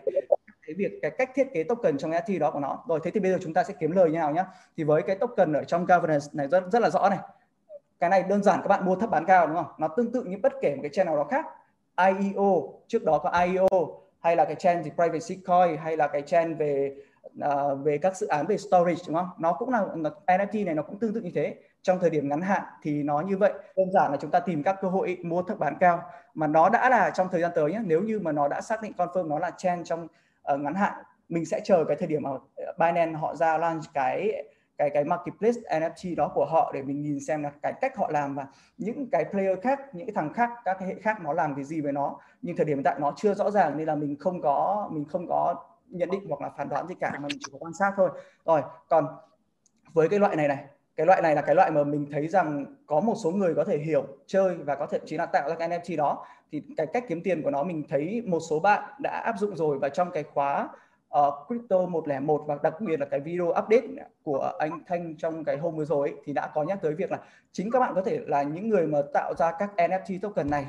cái 0.67 0.75
việc, 0.75 0.99
cái 1.03 1.11
cách 1.11 1.31
thiết 1.35 1.53
kế 1.53 1.65
token 1.65 1.99
trong 1.99 2.11
NFT 2.11 2.39
đó 2.39 2.51
của 2.51 2.61
nó. 2.61 2.85
Rồi, 2.89 3.01
thế 3.05 3.11
thì 3.11 3.21
bây 3.21 3.33
giờ 3.33 3.39
chúng 3.41 3.55
ta 3.55 3.65
sẽ 3.65 3.75
kiếm 3.81 3.91
lời 3.91 4.11
như 4.11 4.19
nào 4.19 4.33
nhá. 4.33 4.45
Thì 4.77 4.85
với 4.85 5.03
cái 5.03 5.17
token 5.17 5.53
ở 5.53 5.65
trong 5.65 5.87
governance 5.87 6.27
này 6.33 6.49
rất 6.49 6.65
rất 6.73 6.83
là 6.83 6.91
rõ 6.91 7.09
này 7.09 7.19
cái 8.01 8.11
này 8.11 8.23
đơn 8.23 8.43
giản 8.43 8.61
các 8.63 8.69
bạn 8.69 8.85
mua 8.85 8.97
thấp 8.97 9.11
bán 9.11 9.25
cao 9.25 9.47
đúng 9.47 9.57
không? 9.57 9.73
Nó 9.79 9.89
tương 9.89 10.13
tự 10.13 10.25
như 10.25 10.37
bất 10.43 10.53
kể 10.63 10.75
một 10.75 10.81
cái 10.83 10.91
chain 10.91 11.07
nào 11.07 11.17
đó 11.17 11.25
khác. 11.25 11.47
IEO 11.97 12.73
trước 12.87 13.05
đó 13.05 13.19
có 13.19 13.31
IEO 13.31 13.69
hay 14.21 14.37
là 14.37 14.45
cái 14.45 14.55
chain 14.55 14.83
gì 14.83 14.91
privacy 14.91 15.43
coin 15.47 15.77
hay 15.77 15.97
là 15.97 16.09
cái 16.09 16.23
chain 16.23 16.55
về 16.55 16.97
uh, 17.45 17.79
về 17.85 17.99
các 17.99 18.17
dự 18.17 18.27
án 18.27 18.47
về 18.47 18.57
storage 18.57 19.03
đúng 19.07 19.17
không? 19.17 19.29
Nó 19.39 19.53
cũng 19.53 19.71
là 19.71 19.87
NFT 20.27 20.65
này 20.65 20.75
nó 20.75 20.83
cũng 20.83 20.99
tương 20.99 21.15
tự 21.15 21.21
như 21.21 21.31
thế. 21.35 21.55
Trong 21.83 21.99
thời 21.99 22.11
điểm 22.11 22.29
ngắn 22.29 22.41
hạn 22.41 22.63
thì 22.83 23.03
nó 23.03 23.21
như 23.21 23.37
vậy. 23.37 23.53
Đơn 23.77 23.91
giản 23.93 24.11
là 24.11 24.17
chúng 24.21 24.31
ta 24.31 24.41
tìm 24.41 24.63
các 24.63 24.77
cơ 24.81 24.89
hội 24.89 25.19
mua 25.23 25.43
thấp 25.43 25.59
bán 25.59 25.77
cao. 25.81 26.03
Mà 26.35 26.47
nó 26.47 26.69
đã 26.69 26.91
là 26.91 27.11
trong 27.11 27.29
thời 27.33 27.41
gian 27.41 27.51
tới 27.55 27.73
nhé 27.73 27.81
nếu 27.85 28.01
như 28.01 28.21
mà 28.21 28.33
nó 28.33 28.49
đã 28.49 28.61
xác 28.61 28.83
định 28.83 28.93
confirm 28.97 29.29
nó 29.29 29.39
là 29.39 29.51
chain 29.51 29.85
trong 29.85 30.09
uh, 30.55 30.61
ngắn 30.61 30.75
hạn 30.75 30.93
mình 31.29 31.47
sẽ 31.47 31.61
chờ 31.65 31.85
cái 31.85 31.97
thời 31.97 32.09
điểm 32.09 32.23
mà 32.23 32.31
Binance 32.79 33.19
họ 33.19 33.35
ra 33.35 33.59
launch 33.59 33.85
cái 33.95 34.45
cái 34.79 34.91
cái 34.91 35.05
marketplace 35.05 35.61
NFT 35.71 36.17
đó 36.17 36.33
của 36.35 36.45
họ 36.45 36.71
để 36.75 36.83
mình 36.83 37.03
nhìn 37.03 37.21
xem 37.21 37.43
là 37.43 37.51
cái 37.63 37.73
cách 37.81 37.97
họ 37.97 38.11
làm 38.11 38.35
và 38.35 38.47
những 38.79 39.11
cái 39.11 39.25
player 39.31 39.59
khác, 39.63 39.81
những 39.95 40.07
cái 40.07 40.15
thằng 40.15 40.33
khác, 40.33 40.51
các 40.65 40.77
cái 40.81 40.89
hệ 40.89 40.95
khác 40.95 41.21
nó 41.23 41.33
làm 41.33 41.55
cái 41.55 41.65
gì 41.65 41.81
với 41.81 41.93
nó. 41.93 42.19
Nhưng 42.43 42.57
thời 42.57 42.67
điểm 42.67 42.77
hiện 42.77 42.85
tại 42.85 42.97
nó 43.01 43.13
chưa 43.17 43.35
rõ 43.35 43.51
ràng 43.51 43.77
nên 43.77 43.87
là 43.87 43.95
mình 43.95 44.17
không 44.21 44.41
có, 44.43 44.89
mình 44.93 45.05
không 45.05 45.27
có 45.29 45.55
nhận 45.89 46.11
định 46.11 46.27
hoặc 46.29 46.41
là 46.41 46.51
phán 46.51 46.69
đoán 46.69 46.87
gì 46.87 46.95
cả, 47.01 47.11
mà 47.13 47.19
mình 47.19 47.39
chỉ 47.41 47.53
có 47.53 47.59
quan 47.59 47.73
sát 47.73 47.93
thôi. 47.97 48.11
Rồi, 48.45 48.63
còn 48.89 49.07
với 49.93 50.09
cái 50.09 50.19
loại 50.19 50.37
này 50.37 50.49
này, 50.49 50.65
cái 50.97 51.07
loại 51.07 51.23
này 51.23 51.35
là 51.35 51.43
cái 51.43 51.55
loại 51.55 51.71
mà 51.71 51.85
mình 51.85 52.07
thấy 52.13 52.29
rằng 52.29 52.65
có 52.87 53.01
một 53.01 53.15
số 53.25 53.31
người 53.31 53.55
có 53.55 53.65
thể 53.65 53.79
hiểu, 53.79 54.07
chơi 54.27 54.55
và 54.57 54.75
có 54.75 54.87
thể 54.87 54.99
chỉ 55.05 55.17
là 55.17 55.27
tạo 55.27 55.49
ra 55.49 55.55
cái 55.55 55.69
NFT 55.69 55.97
đó. 55.97 56.27
Thì 56.53 56.63
cái 56.77 56.87
cách 56.87 57.05
kiếm 57.09 57.23
tiền 57.23 57.43
của 57.43 57.51
nó 57.51 57.63
mình 57.63 57.85
thấy 57.89 58.23
một 58.27 58.41
số 58.51 58.61
bạn 58.61 58.83
đã 58.99 59.23
áp 59.25 59.39
dụng 59.39 59.57
rồi 59.57 59.79
và 59.79 59.89
trong 59.89 60.11
cái 60.11 60.23
khóa 60.23 60.69
uh, 61.19 61.35
Crypto 61.47 61.87
101 61.87 62.43
và 62.47 62.59
đặc 62.63 62.81
biệt 62.81 63.01
là 63.01 63.07
cái 63.07 63.21
video 63.21 63.47
update 63.47 63.87
của 64.23 64.53
anh 64.59 64.81
Thanh 64.87 65.17
trong 65.17 65.45
cái 65.45 65.57
hôm 65.57 65.77
vừa 65.77 65.85
rồi 65.85 66.09
ấy, 66.09 66.19
thì 66.25 66.33
đã 66.33 66.51
có 66.55 66.63
nhắc 66.63 66.79
tới 66.83 66.95
việc 66.95 67.11
là 67.13 67.19
chính 67.53 67.71
các 67.71 67.81
bạn 67.81 67.95
có 67.95 68.03
thể 68.03 68.21
là 68.27 68.43
những 68.43 68.69
người 68.69 68.87
mà 68.87 68.99
tạo 69.15 69.35
ra 69.35 69.53
các 69.59 69.71
NFT 69.77 70.19
token 70.23 70.51
này. 70.51 70.67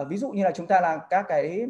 Uh, 0.00 0.08
ví 0.08 0.16
dụ 0.16 0.30
như 0.30 0.44
là 0.44 0.50
chúng 0.50 0.66
ta 0.66 0.80
là 0.80 0.98
các 1.10 1.24
cái 1.28 1.66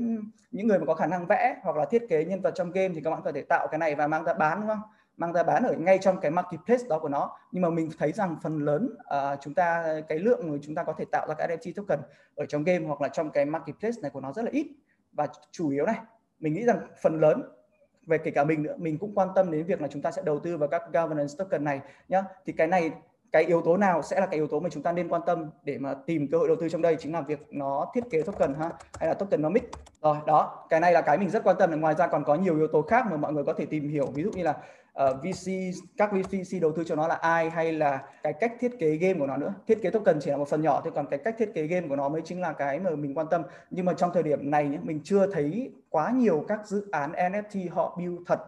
những 0.50 0.66
người 0.66 0.78
mà 0.78 0.86
có 0.86 0.94
khả 0.94 1.06
năng 1.06 1.26
vẽ 1.26 1.56
hoặc 1.62 1.76
là 1.76 1.84
thiết 1.84 2.06
kế 2.08 2.24
nhân 2.24 2.40
vật 2.40 2.54
trong 2.54 2.70
game 2.70 2.94
thì 2.94 3.00
các 3.00 3.10
bạn 3.10 3.20
có 3.24 3.32
thể 3.32 3.42
tạo 3.42 3.68
cái 3.68 3.78
này 3.78 3.94
và 3.94 4.06
mang 4.06 4.24
ra 4.24 4.34
bán 4.34 4.60
đúng 4.60 4.68
không? 4.68 4.82
Mang 5.16 5.32
ra 5.32 5.42
bán 5.42 5.62
ở 5.62 5.74
ngay 5.78 5.98
trong 5.98 6.20
cái 6.20 6.30
marketplace 6.30 6.82
đó 6.88 6.98
của 6.98 7.08
nó. 7.08 7.36
Nhưng 7.52 7.62
mà 7.62 7.70
mình 7.70 7.90
thấy 7.98 8.12
rằng 8.12 8.36
phần 8.42 8.58
lớn 8.58 8.94
uh, 9.00 9.40
chúng 9.40 9.54
ta 9.54 9.94
cái 10.08 10.18
lượng 10.18 10.48
người 10.48 10.58
chúng 10.62 10.74
ta 10.74 10.84
có 10.84 10.92
thể 10.98 11.04
tạo 11.12 11.26
ra 11.28 11.34
cái 11.34 11.48
NFT 11.48 11.72
token 11.76 11.98
ở 12.34 12.46
trong 12.46 12.64
game 12.64 12.86
hoặc 12.86 13.00
là 13.00 13.08
trong 13.08 13.30
cái 13.30 13.44
marketplace 13.44 13.96
này 14.02 14.10
của 14.10 14.20
nó 14.20 14.32
rất 14.32 14.44
là 14.44 14.50
ít. 14.50 14.66
Và 15.12 15.26
chủ 15.50 15.70
yếu 15.70 15.86
này 15.86 15.96
mình 16.40 16.54
nghĩ 16.54 16.64
rằng 16.64 16.78
phần 17.02 17.20
lớn 17.20 17.42
về 18.06 18.18
kể 18.18 18.30
cả 18.30 18.44
mình 18.44 18.62
nữa, 18.62 18.74
mình 18.78 18.98
cũng 18.98 19.14
quan 19.14 19.28
tâm 19.34 19.50
đến 19.50 19.66
việc 19.66 19.80
là 19.80 19.88
chúng 19.88 20.02
ta 20.02 20.10
sẽ 20.10 20.22
đầu 20.24 20.40
tư 20.40 20.56
vào 20.56 20.68
các 20.68 20.82
governance 20.92 21.34
token 21.38 21.64
này 21.64 21.80
nhá. 22.08 22.24
Thì 22.46 22.52
cái 22.52 22.66
này 22.66 22.90
cái 23.34 23.44
yếu 23.44 23.62
tố 23.62 23.76
nào 23.76 24.02
sẽ 24.02 24.20
là 24.20 24.26
cái 24.26 24.34
yếu 24.34 24.46
tố 24.46 24.60
mà 24.60 24.68
chúng 24.68 24.82
ta 24.82 24.92
nên 24.92 25.08
quan 25.08 25.22
tâm 25.26 25.50
để 25.62 25.78
mà 25.78 25.94
tìm 26.06 26.28
cơ 26.32 26.38
hội 26.38 26.48
đầu 26.48 26.56
tư 26.60 26.68
trong 26.68 26.82
đây 26.82 26.96
chính 26.98 27.12
là 27.12 27.20
việc 27.20 27.40
nó 27.50 27.90
thiết 27.94 28.04
kế 28.10 28.22
token 28.22 28.54
ha 28.54 28.70
hay 28.98 29.08
là 29.08 29.14
token 29.14 29.42
nó 29.42 29.48
mix 29.48 29.62
rồi 30.02 30.16
đó 30.26 30.66
cái 30.70 30.80
này 30.80 30.92
là 30.92 31.00
cái 31.00 31.18
mình 31.18 31.30
rất 31.30 31.44
quan 31.44 31.56
tâm 31.58 31.80
ngoài 31.80 31.94
ra 31.98 32.06
còn 32.06 32.24
có 32.24 32.34
nhiều 32.34 32.56
yếu 32.56 32.66
tố 32.66 32.82
khác 32.82 33.06
mà 33.10 33.16
mọi 33.16 33.32
người 33.32 33.44
có 33.44 33.52
thể 33.52 33.66
tìm 33.66 33.88
hiểu. 33.88 34.06
Ví 34.14 34.22
dụ 34.22 34.30
như 34.30 34.42
là 34.42 34.54
ờ, 34.92 35.08
uh, 35.08 35.16
VC 35.16 35.52
các 35.96 36.12
VC 36.12 36.60
đầu 36.60 36.72
tư 36.76 36.84
cho 36.84 36.94
nó 36.94 37.08
là 37.08 37.14
ai 37.14 37.50
hay 37.50 37.72
là 37.72 38.02
cái 38.22 38.32
cách 38.32 38.52
thiết 38.60 38.78
kế 38.78 38.96
game 38.96 39.18
của 39.18 39.26
nó 39.26 39.36
nữa. 39.36 39.54
Thiết 39.66 39.82
kế 39.82 39.90
token 39.90 40.18
chỉ 40.20 40.30
là 40.30 40.36
một 40.36 40.48
phần 40.48 40.62
nhỏ 40.62 40.80
thôi 40.84 40.92
còn 40.94 41.06
cái 41.06 41.18
cách 41.18 41.34
thiết 41.38 41.54
kế 41.54 41.66
game 41.66 41.88
của 41.88 41.96
nó 41.96 42.08
mới 42.08 42.22
chính 42.24 42.40
là 42.40 42.52
cái 42.52 42.80
mà 42.80 42.90
mình 42.90 43.18
quan 43.18 43.26
tâm. 43.30 43.42
Nhưng 43.70 43.84
mà 43.84 43.92
trong 43.92 44.10
thời 44.14 44.22
điểm 44.22 44.50
này 44.50 44.68
nhé, 44.68 44.78
mình 44.82 45.00
chưa 45.04 45.26
thấy 45.32 45.72
quá 45.90 46.10
nhiều 46.10 46.44
các 46.48 46.66
dự 46.66 46.88
án 46.92 47.12
NFT 47.12 47.70
họ 47.70 47.96
build 47.98 48.18
thật. 48.26 48.40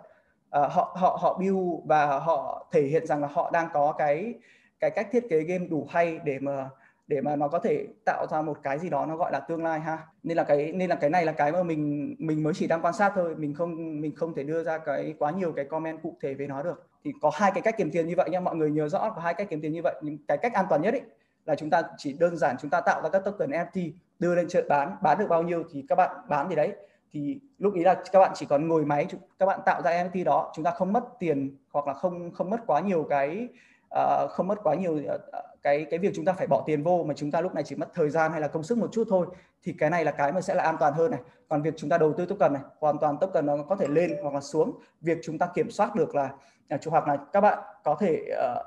Uh, 0.59 0.73
họ 0.73 0.97
họ 0.99 1.19
họ 1.21 1.39
build 1.39 1.59
và 1.85 2.19
họ 2.19 2.67
thể 2.73 2.83
hiện 2.83 3.07
rằng 3.07 3.21
là 3.21 3.29
họ 3.33 3.51
đang 3.51 3.69
có 3.73 3.93
cái 3.99 4.35
cái 4.81 4.91
cách 4.91 5.09
thiết 5.13 5.29
kế 5.31 5.41
game 5.41 5.67
đủ 5.67 5.87
hay 5.91 6.21
để 6.25 6.39
mà 6.39 6.71
để 7.07 7.21
mà 7.21 7.37
nó 7.37 7.49
có 7.49 7.59
thể 7.59 7.87
tạo 8.05 8.27
ra 8.31 8.43
một 8.43 8.59
cái 8.63 8.79
gì 8.79 8.91
đó 8.91 9.07
nó 9.07 9.17
gọi 9.17 9.33
là 9.33 9.41
tương 9.41 9.65
lai 9.65 9.81
ha? 9.81 9.99
Nên 10.23 10.37
là 10.37 10.45
cái, 10.45 10.73
nên 10.73 10.91
là 10.91 10.97
cái 10.97 11.11
này 11.11 11.25
là 11.25 11.33
cái 11.33 11.53
mà 11.53 11.63
mình 11.63 12.15
mình 12.19 12.43
mới 12.43 12.55
chỉ 12.55 12.67
đang 12.67 12.83
quan 12.83 12.95
sát 12.95 13.13
thôi, 13.15 13.37
mình 13.37 13.55
không 13.55 14.01
mình 14.01 14.15
không 14.17 14.35
thể 14.35 14.43
đưa 14.43 14.65
ra 14.65 14.79
cái 14.79 15.15
quá 15.19 15.31
nhiều 15.31 15.53
cái 15.53 15.65
comment 15.65 16.03
cụ 16.03 16.17
thể 16.23 16.35
về 16.35 16.47
nó 16.47 16.63
được. 16.63 16.89
Thì 17.05 17.13
có 17.23 17.31
hai 17.35 17.51
cái 17.55 17.63
cách 17.63 17.75
kiếm 17.79 17.91
tiền 17.91 18.07
như 18.07 18.15
vậy 18.17 18.31
nha, 18.31 18.41
mọi 18.41 18.57
người 18.57 18.71
nhớ 18.71 18.89
rõ 18.89 19.11
có 19.11 19.21
hai 19.21 19.35
cách 19.35 19.47
kiếm 19.51 19.61
tiền 19.61 19.73
như 19.73 19.81
vậy. 19.83 19.95
Nhưng 20.03 20.19
cái 20.29 20.39
cách 20.39 20.55
an 20.55 20.67
toàn 20.71 20.83
nhất 20.83 20.95
ấy 20.95 21.03
là 21.47 21.55
chúng 21.55 21.71
ta 21.71 21.83
chỉ 21.97 22.13
đơn 22.13 22.37
giản 22.37 22.57
chúng 22.61 22.71
ta 22.71 22.81
tạo 22.81 23.03
ra 23.03 23.09
các 23.09 23.23
token 23.25 23.51
NFT 23.51 23.91
đưa 24.19 24.35
lên 24.35 24.49
chợ 24.49 24.63
bán 24.69 24.97
bán 25.03 25.19
được 25.19 25.27
bao 25.29 25.43
nhiêu 25.43 25.65
thì 25.73 25.85
các 25.89 25.95
bạn 25.95 26.17
bán 26.29 26.49
gì 26.49 26.55
đấy. 26.55 26.73
Thì 27.13 27.41
lúc 27.59 27.75
ý 27.75 27.85
là 27.85 28.03
các 28.13 28.19
bạn 28.19 28.33
chỉ 28.35 28.47
còn 28.47 28.69
ngồi 28.69 28.85
máy 28.85 29.07
các 29.39 29.47
bạn 29.47 29.61
tạo 29.67 29.83
ra 29.83 29.91
NFT 29.91 30.25
đó, 30.25 30.53
chúng 30.55 30.65
ta 30.65 30.71
không 30.71 30.93
mất 30.93 31.05
tiền 31.19 31.57
hoặc 31.73 31.87
là 31.87 31.95
không 31.95 32.31
không 32.33 32.51
mất 32.51 32.61
quá 32.67 32.81
nhiều 32.81 33.07
cái 33.11 33.49
uh, 33.95 34.31
không 34.31 34.47
mất 34.47 34.59
quá 34.63 34.75
nhiều 34.75 34.93
uh, 34.93 35.21
cái 35.63 35.87
cái 35.91 35.99
việc 35.99 36.13
chúng 36.15 36.25
ta 36.25 36.33
phải 36.33 36.47
bỏ 36.47 36.63
tiền 36.67 36.83
vô 36.83 37.05
mà 37.09 37.15
chúng 37.17 37.31
ta 37.31 37.41
lúc 37.41 37.55
này 37.55 37.65
chỉ 37.65 37.77
mất 37.77 37.89
thời 37.95 38.11
gian 38.11 38.33
hay 38.33 38.41
là 38.41 38.49
công 38.49 38.63
sức 38.63 38.79
một 38.79 38.89
chút 38.93 39.07
thôi 39.11 39.27
thì 39.63 39.75
cái 39.79 39.91
này 39.91 40.05
là 40.05 40.11
cái 40.11 40.33
mà 40.33 40.41
sẽ 40.41 40.55
là 40.55 40.63
an 40.63 40.77
toàn 40.81 40.95
hơn 40.95 41.11
này. 41.11 41.21
Còn 41.49 41.63
việc 41.63 41.75
chúng 41.77 41.91
ta 41.91 41.99
đầu 41.99 42.13
tư 42.13 42.27
token 42.27 42.53
này 42.53 42.63
hoàn 42.81 42.99
toàn 42.99 43.19
token 43.21 43.47
nó 43.47 43.57
có 43.69 43.77
thể 43.77 43.87
lên 43.89 44.17
hoặc 44.23 44.35
là 44.35 44.41
xuống. 44.41 44.81
Việc 45.01 45.19
chúng 45.23 45.39
ta 45.39 45.49
kiểm 45.55 45.71
soát 45.71 45.95
được 45.95 46.15
là 46.15 46.31
à, 46.69 46.79
hoặc 46.87 47.09
là 47.09 47.17
các 47.33 47.41
bạn 47.41 47.59
có 47.85 47.97
thể 48.01 48.23
uh, 48.33 48.67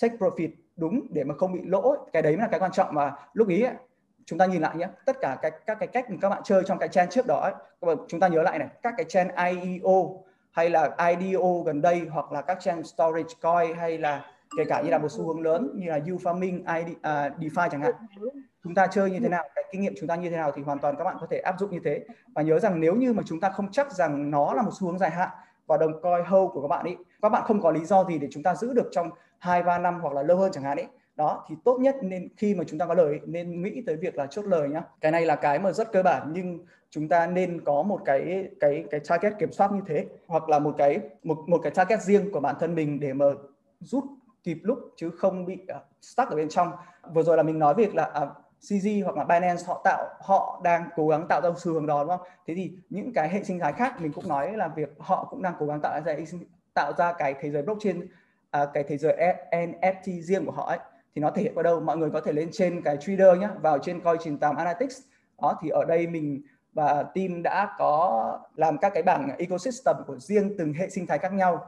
take 0.00 0.16
profit 0.16 0.48
đúng 0.76 1.06
để 1.10 1.24
mà 1.24 1.34
không 1.34 1.52
bị 1.52 1.60
lỗ. 1.64 1.96
Cái 2.12 2.22
đấy 2.22 2.36
là 2.36 2.48
cái 2.50 2.60
quan 2.60 2.72
trọng 2.72 2.94
mà 2.94 3.14
lúc 3.32 3.48
ý 3.48 3.62
ấy, 3.62 3.74
chúng 4.26 4.38
ta 4.38 4.46
nhìn 4.46 4.62
lại 4.62 4.76
nhé 4.76 4.88
tất 5.06 5.16
cả 5.20 5.38
các 5.42 5.54
các 5.66 5.78
cái 5.80 5.86
cách 5.86 6.10
mà 6.10 6.16
các 6.20 6.28
bạn 6.28 6.42
chơi 6.44 6.62
trong 6.66 6.78
cái 6.78 6.88
chain 6.88 7.08
trước 7.08 7.26
đó 7.26 7.40
ấy, 7.40 7.96
chúng 8.08 8.20
ta 8.20 8.28
nhớ 8.28 8.42
lại 8.42 8.58
này 8.58 8.68
các 8.82 8.94
cái 8.96 9.06
chain 9.08 9.28
IEO 9.28 10.24
hay 10.50 10.70
là 10.70 10.90
IDO 11.08 11.62
gần 11.66 11.82
đây 11.82 12.06
hoặc 12.10 12.32
là 12.32 12.42
các 12.42 12.58
chain 12.60 12.84
storage 12.84 13.34
coin 13.42 13.76
hay 13.76 13.98
là 13.98 14.24
kể 14.56 14.64
cả 14.68 14.82
như 14.82 14.90
là 14.90 14.98
một 14.98 15.08
xu 15.10 15.26
hướng 15.26 15.42
lớn 15.42 15.70
như 15.74 15.88
là 15.90 15.96
U 15.96 16.16
farming, 16.16 16.78
ID, 16.78 16.90
uh, 16.90 17.02
à, 17.02 17.30
DeFi 17.38 17.68
chẳng 17.68 17.80
hạn. 17.80 17.92
Chúng 18.64 18.74
ta 18.74 18.86
chơi 18.86 19.10
như 19.10 19.20
thế 19.20 19.28
nào 19.28 19.44
cái 19.54 19.64
kinh 19.72 19.80
nghiệm 19.80 19.94
chúng 20.00 20.08
ta 20.08 20.16
như 20.16 20.30
thế 20.30 20.36
nào 20.36 20.52
thì 20.56 20.62
hoàn 20.62 20.78
toàn 20.78 20.96
các 20.96 21.04
bạn 21.04 21.16
có 21.20 21.26
thể 21.30 21.38
áp 21.38 21.54
dụng 21.58 21.70
như 21.70 21.80
thế. 21.84 22.04
Và 22.34 22.42
nhớ 22.42 22.58
rằng 22.58 22.80
nếu 22.80 22.94
như 22.94 23.12
mà 23.12 23.22
chúng 23.26 23.40
ta 23.40 23.50
không 23.50 23.68
chắc 23.72 23.92
rằng 23.92 24.30
nó 24.30 24.54
là 24.54 24.62
một 24.62 24.70
xu 24.80 24.86
hướng 24.86 24.98
dài 24.98 25.10
hạn 25.10 25.28
và 25.68 25.76
đồng 25.76 26.02
coi 26.02 26.22
hâu 26.22 26.48
của 26.48 26.62
các 26.62 26.68
bạn 26.68 26.84
ấy 26.84 26.96
các 27.22 27.28
bạn 27.28 27.42
không 27.46 27.60
có 27.60 27.70
lý 27.70 27.84
do 27.84 28.04
gì 28.04 28.18
để 28.18 28.28
chúng 28.30 28.42
ta 28.42 28.54
giữ 28.54 28.72
được 28.72 28.88
trong 28.92 29.10
hai 29.38 29.62
ba 29.62 29.78
năm 29.78 30.00
hoặc 30.00 30.14
là 30.14 30.22
lâu 30.22 30.36
hơn 30.36 30.52
chẳng 30.52 30.64
hạn 30.64 30.76
ấy 30.76 30.86
đó 31.16 31.44
thì 31.48 31.54
tốt 31.64 31.78
nhất 31.80 31.96
nên 32.02 32.28
khi 32.36 32.54
mà 32.54 32.64
chúng 32.64 32.78
ta 32.78 32.86
có 32.86 32.94
lời 32.94 33.20
nên 33.26 33.62
nghĩ 33.62 33.82
tới 33.86 33.96
việc 33.96 34.16
là 34.16 34.26
chốt 34.26 34.44
lời 34.44 34.68
nhá. 34.68 34.82
Cái 35.00 35.12
này 35.12 35.26
là 35.26 35.36
cái 35.36 35.58
mà 35.58 35.72
rất 35.72 35.92
cơ 35.92 36.02
bản 36.02 36.30
nhưng 36.32 36.58
chúng 36.90 37.08
ta 37.08 37.26
nên 37.26 37.60
có 37.64 37.82
một 37.82 38.00
cái 38.04 38.48
cái 38.60 38.84
cái 38.90 39.00
target 39.08 39.32
kiểm 39.38 39.52
soát 39.52 39.72
như 39.72 39.80
thế 39.86 40.06
hoặc 40.26 40.48
là 40.48 40.58
một 40.58 40.74
cái 40.78 41.00
một 41.22 41.38
một 41.46 41.60
cái 41.62 41.72
target 41.72 42.02
riêng 42.02 42.32
của 42.32 42.40
bản 42.40 42.56
thân 42.60 42.74
mình 42.74 43.00
để 43.00 43.12
mà 43.12 43.26
rút 43.80 44.04
kịp 44.44 44.58
lúc 44.62 44.78
chứ 44.96 45.10
không 45.10 45.46
bị 45.46 45.58
uh, 45.76 45.82
stuck 46.00 46.30
ở 46.30 46.36
bên 46.36 46.48
trong. 46.48 46.72
Vừa 47.14 47.22
rồi 47.22 47.36
là 47.36 47.42
mình 47.42 47.58
nói 47.58 47.74
việc 47.74 47.94
là 47.94 48.04
à, 48.04 48.22
uh, 48.22 48.28
CZ 48.60 49.04
hoặc 49.04 49.16
là 49.16 49.24
Binance 49.24 49.64
họ 49.66 49.80
tạo 49.84 50.06
họ 50.20 50.60
đang 50.64 50.88
cố 50.96 51.08
gắng 51.08 51.26
tạo 51.28 51.40
ra 51.40 51.50
xu 51.56 51.72
hướng 51.72 51.86
đó 51.86 52.04
đúng 52.04 52.08
không? 52.08 52.26
Thế 52.46 52.54
thì 52.54 52.72
những 52.90 53.12
cái 53.12 53.28
hệ 53.28 53.44
sinh 53.44 53.58
thái 53.58 53.72
khác 53.72 54.00
mình 54.00 54.12
cũng 54.12 54.28
nói 54.28 54.52
là 54.56 54.68
việc 54.68 54.94
họ 54.98 55.26
cũng 55.30 55.42
đang 55.42 55.54
cố 55.58 55.66
gắng 55.66 55.80
tạo 55.80 56.00
ra 56.04 56.16
tạo 56.74 56.92
ra 56.92 57.12
cái 57.12 57.34
thế 57.40 57.50
giới 57.50 57.62
blockchain 57.62 58.08
à, 58.50 58.66
cái 58.74 58.82
thế 58.82 58.96
giới 58.96 59.16
NFT 59.50 60.22
riêng 60.22 60.44
của 60.46 60.52
họ 60.52 60.66
ấy. 60.68 60.78
Thì 61.14 61.22
nó 61.22 61.30
thể 61.30 61.42
hiện 61.42 61.54
ở 61.54 61.62
đâu? 61.62 61.80
Mọi 61.80 61.96
người 61.96 62.10
có 62.10 62.20
thể 62.20 62.32
lên 62.32 62.48
trên 62.52 62.82
cái 62.82 62.96
trader 62.96 63.38
nhé 63.38 63.48
vào 63.62 63.78
trên 63.78 64.00
coi 64.00 64.18
98 64.18 64.56
Analytics. 64.56 65.00
Đó 65.42 65.58
thì 65.62 65.68
ở 65.68 65.84
đây 65.84 66.06
mình 66.06 66.42
và 66.72 67.02
team 67.02 67.42
đã 67.42 67.74
có 67.78 68.38
làm 68.56 68.78
các 68.78 68.92
cái 68.94 69.02
bảng 69.02 69.36
ecosystem 69.38 69.96
của 70.06 70.18
riêng 70.18 70.56
từng 70.58 70.72
hệ 70.72 70.90
sinh 70.90 71.06
thái 71.06 71.18
khác 71.18 71.32
nhau 71.32 71.66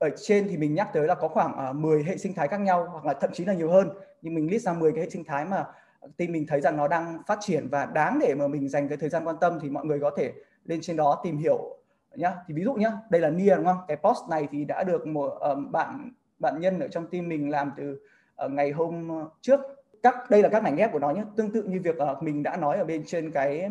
ở 0.00 0.10
trên 0.16 0.48
thì 0.48 0.56
mình 0.56 0.74
nhắc 0.74 0.88
tới 0.92 1.06
là 1.06 1.14
có 1.14 1.28
khoảng 1.28 1.56
à, 1.56 1.72
10 1.72 2.04
hệ 2.04 2.16
sinh 2.16 2.34
thái 2.34 2.48
khác 2.48 2.60
nhau 2.60 2.88
hoặc 2.92 3.04
là 3.04 3.14
thậm 3.14 3.30
chí 3.32 3.44
là 3.44 3.54
nhiều 3.54 3.70
hơn. 3.70 3.90
Nhưng 4.22 4.34
mình 4.34 4.50
list 4.50 4.66
ra 4.66 4.72
10 4.72 4.92
cái 4.92 5.04
hệ 5.04 5.10
sinh 5.10 5.24
thái 5.24 5.44
mà 5.44 5.66
team 6.16 6.32
mình 6.32 6.46
thấy 6.46 6.60
rằng 6.60 6.76
nó 6.76 6.88
đang 6.88 7.22
phát 7.26 7.38
triển 7.40 7.68
và 7.68 7.86
đáng 7.86 8.18
để 8.18 8.34
mà 8.34 8.48
mình 8.48 8.68
dành 8.68 8.88
cái 8.88 8.98
thời 8.98 9.08
gian 9.08 9.24
quan 9.24 9.36
tâm 9.40 9.58
thì 9.62 9.70
mọi 9.70 9.84
người 9.84 10.00
có 10.00 10.10
thể 10.16 10.32
lên 10.64 10.80
trên 10.82 10.96
đó 10.96 11.20
tìm 11.24 11.38
hiểu 11.38 11.76
nhá. 12.14 12.34
Thì 12.48 12.54
ví 12.54 12.64
dụ 12.64 12.74
nhá 12.74 12.92
đây 13.10 13.20
là 13.20 13.30
Nia 13.30 13.56
đúng 13.56 13.64
không? 13.64 13.78
Cái 13.88 13.96
post 13.96 14.18
này 14.30 14.48
thì 14.50 14.64
đã 14.64 14.82
được 14.82 15.06
một 15.06 15.28
um, 15.28 15.72
bạn 15.72 16.10
bạn 16.38 16.60
nhân 16.60 16.80
ở 16.80 16.88
trong 16.88 17.06
team 17.10 17.28
mình 17.28 17.50
làm 17.50 17.72
từ 17.76 18.00
uh, 18.44 18.52
ngày 18.52 18.70
hôm 18.70 19.08
trước. 19.40 19.60
Các 20.02 20.30
đây 20.30 20.42
là 20.42 20.48
các 20.48 20.62
mảnh 20.62 20.76
ghép 20.76 20.92
của 20.92 20.98
nó 20.98 21.10
nhé 21.10 21.22
tương 21.36 21.52
tự 21.52 21.62
như 21.62 21.80
việc 21.84 21.96
uh, 22.12 22.22
mình 22.22 22.42
đã 22.42 22.56
nói 22.56 22.76
ở 22.76 22.84
bên 22.84 23.02
trên 23.06 23.30
cái 23.30 23.70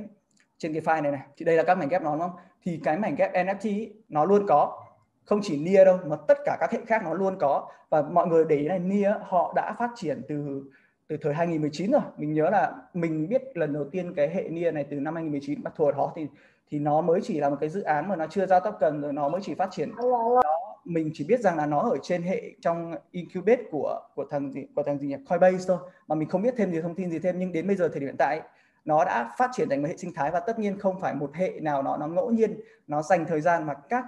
trên 0.58 0.74
cái 0.74 0.82
file 0.82 1.02
này 1.04 1.12
này. 1.12 1.22
Thì 1.38 1.46
đây 1.46 1.58
là 1.58 1.64
các 1.64 1.78
mảnh 1.78 1.90
ghép 1.90 2.02
nó 2.02 2.12
đúng 2.12 2.22
không? 2.22 2.36
Thì 2.64 2.80
cái 2.84 2.98
mảnh 2.98 3.16
ghép 3.16 3.34
NFT 3.34 3.90
nó 4.10 4.26
luôn 4.26 4.46
có 4.48 4.89
không 5.30 5.40
chỉ 5.44 5.58
Nia 5.58 5.86
đâu 5.86 6.00
mà 6.06 6.16
tất 6.28 6.38
cả 6.46 6.58
các 6.60 6.72
hệ 6.72 6.80
khác 6.88 7.02
nó 7.04 7.14
luôn 7.14 7.36
có. 7.40 7.68
Và 7.90 8.02
mọi 8.02 8.28
người 8.28 8.46
để 8.50 8.56
ý 8.56 8.68
này 8.68 8.80
Nia 8.80 9.14
họ 9.22 9.54
đã 9.56 9.76
phát 9.80 9.90
triển 9.96 10.22
từ 10.28 10.64
từ 11.08 11.18
thời 11.22 11.34
2019 11.34 11.92
rồi. 11.92 12.02
Mình 12.18 12.34
nhớ 12.34 12.50
là 12.50 12.74
mình 12.94 13.30
biết 13.30 13.58
lần 13.58 13.74
đầu 13.74 13.86
tiên 13.92 14.14
cái 14.16 14.30
hệ 14.30 14.50
Nia 14.50 14.72
này 14.72 14.86
từ 14.90 15.00
năm 15.00 15.16
2019 15.16 15.64
bắt 15.64 15.74
thuộc 15.76 15.98
đó 15.98 16.14
thì 16.16 16.28
thì 16.72 16.80
nó 16.80 17.02
mới 17.02 17.20
chỉ 17.24 17.40
là 17.40 17.50
một 17.50 17.58
cái 17.60 17.70
dự 17.70 17.82
án 17.82 18.10
mà 18.10 18.16
nó 18.16 18.28
chưa 18.30 18.46
ra 18.46 18.60
token 18.60 19.02
rồi 19.02 19.14
nó 19.14 19.30
mới 19.30 19.42
chỉ 19.44 19.56
phát 19.56 19.72
triển. 19.72 19.92
Nó, 19.96 20.42
mình 20.86 21.12
chỉ 21.14 21.24
biết 21.24 21.40
rằng 21.40 21.58
là 21.58 21.66
nó 21.66 21.80
ở 21.80 21.98
trên 22.04 22.22
hệ 22.22 22.42
trong 22.62 22.96
incubate 23.12 23.64
của 23.72 24.02
của 24.16 24.26
thằng 24.30 24.52
gì 24.52 24.66
của 24.76 24.84
thằng 24.84 25.00
gì 25.00 25.08
nhỉ? 25.08 25.16
Coinbase 25.30 25.66
thôi. 25.68 25.78
Mà 26.08 26.16
mình 26.16 26.30
không 26.30 26.42
biết 26.42 26.54
thêm 26.58 26.72
gì 26.72 26.82
thông 26.82 26.96
tin 26.96 27.12
gì 27.12 27.20
thêm 27.20 27.40
nhưng 27.40 27.52
đến 27.52 27.68
bây 27.68 27.76
giờ 27.76 27.88
thời 27.88 28.00
điểm 28.00 28.08
hiện 28.08 28.18
tại 28.18 28.42
nó 28.86 29.06
đã 29.06 29.32
phát 29.38 29.50
triển 29.54 29.70
thành 29.70 29.82
một 29.82 29.88
hệ 29.88 29.98
sinh 29.98 30.14
thái. 30.14 30.32
Và 30.32 30.40
tất 30.40 30.60
nhiên 30.60 30.80
không 30.80 31.00
phải 31.02 31.14
một 31.14 31.34
hệ 31.34 31.60
nào 31.62 31.84
nó 31.84 31.98
nó 31.98 32.08
ngẫu 32.08 32.32
nhiên 32.32 32.60
nó 32.88 33.02
dành 33.02 33.26
thời 33.26 33.42
gian 33.42 33.66
mà 33.66 33.74
các 33.74 34.06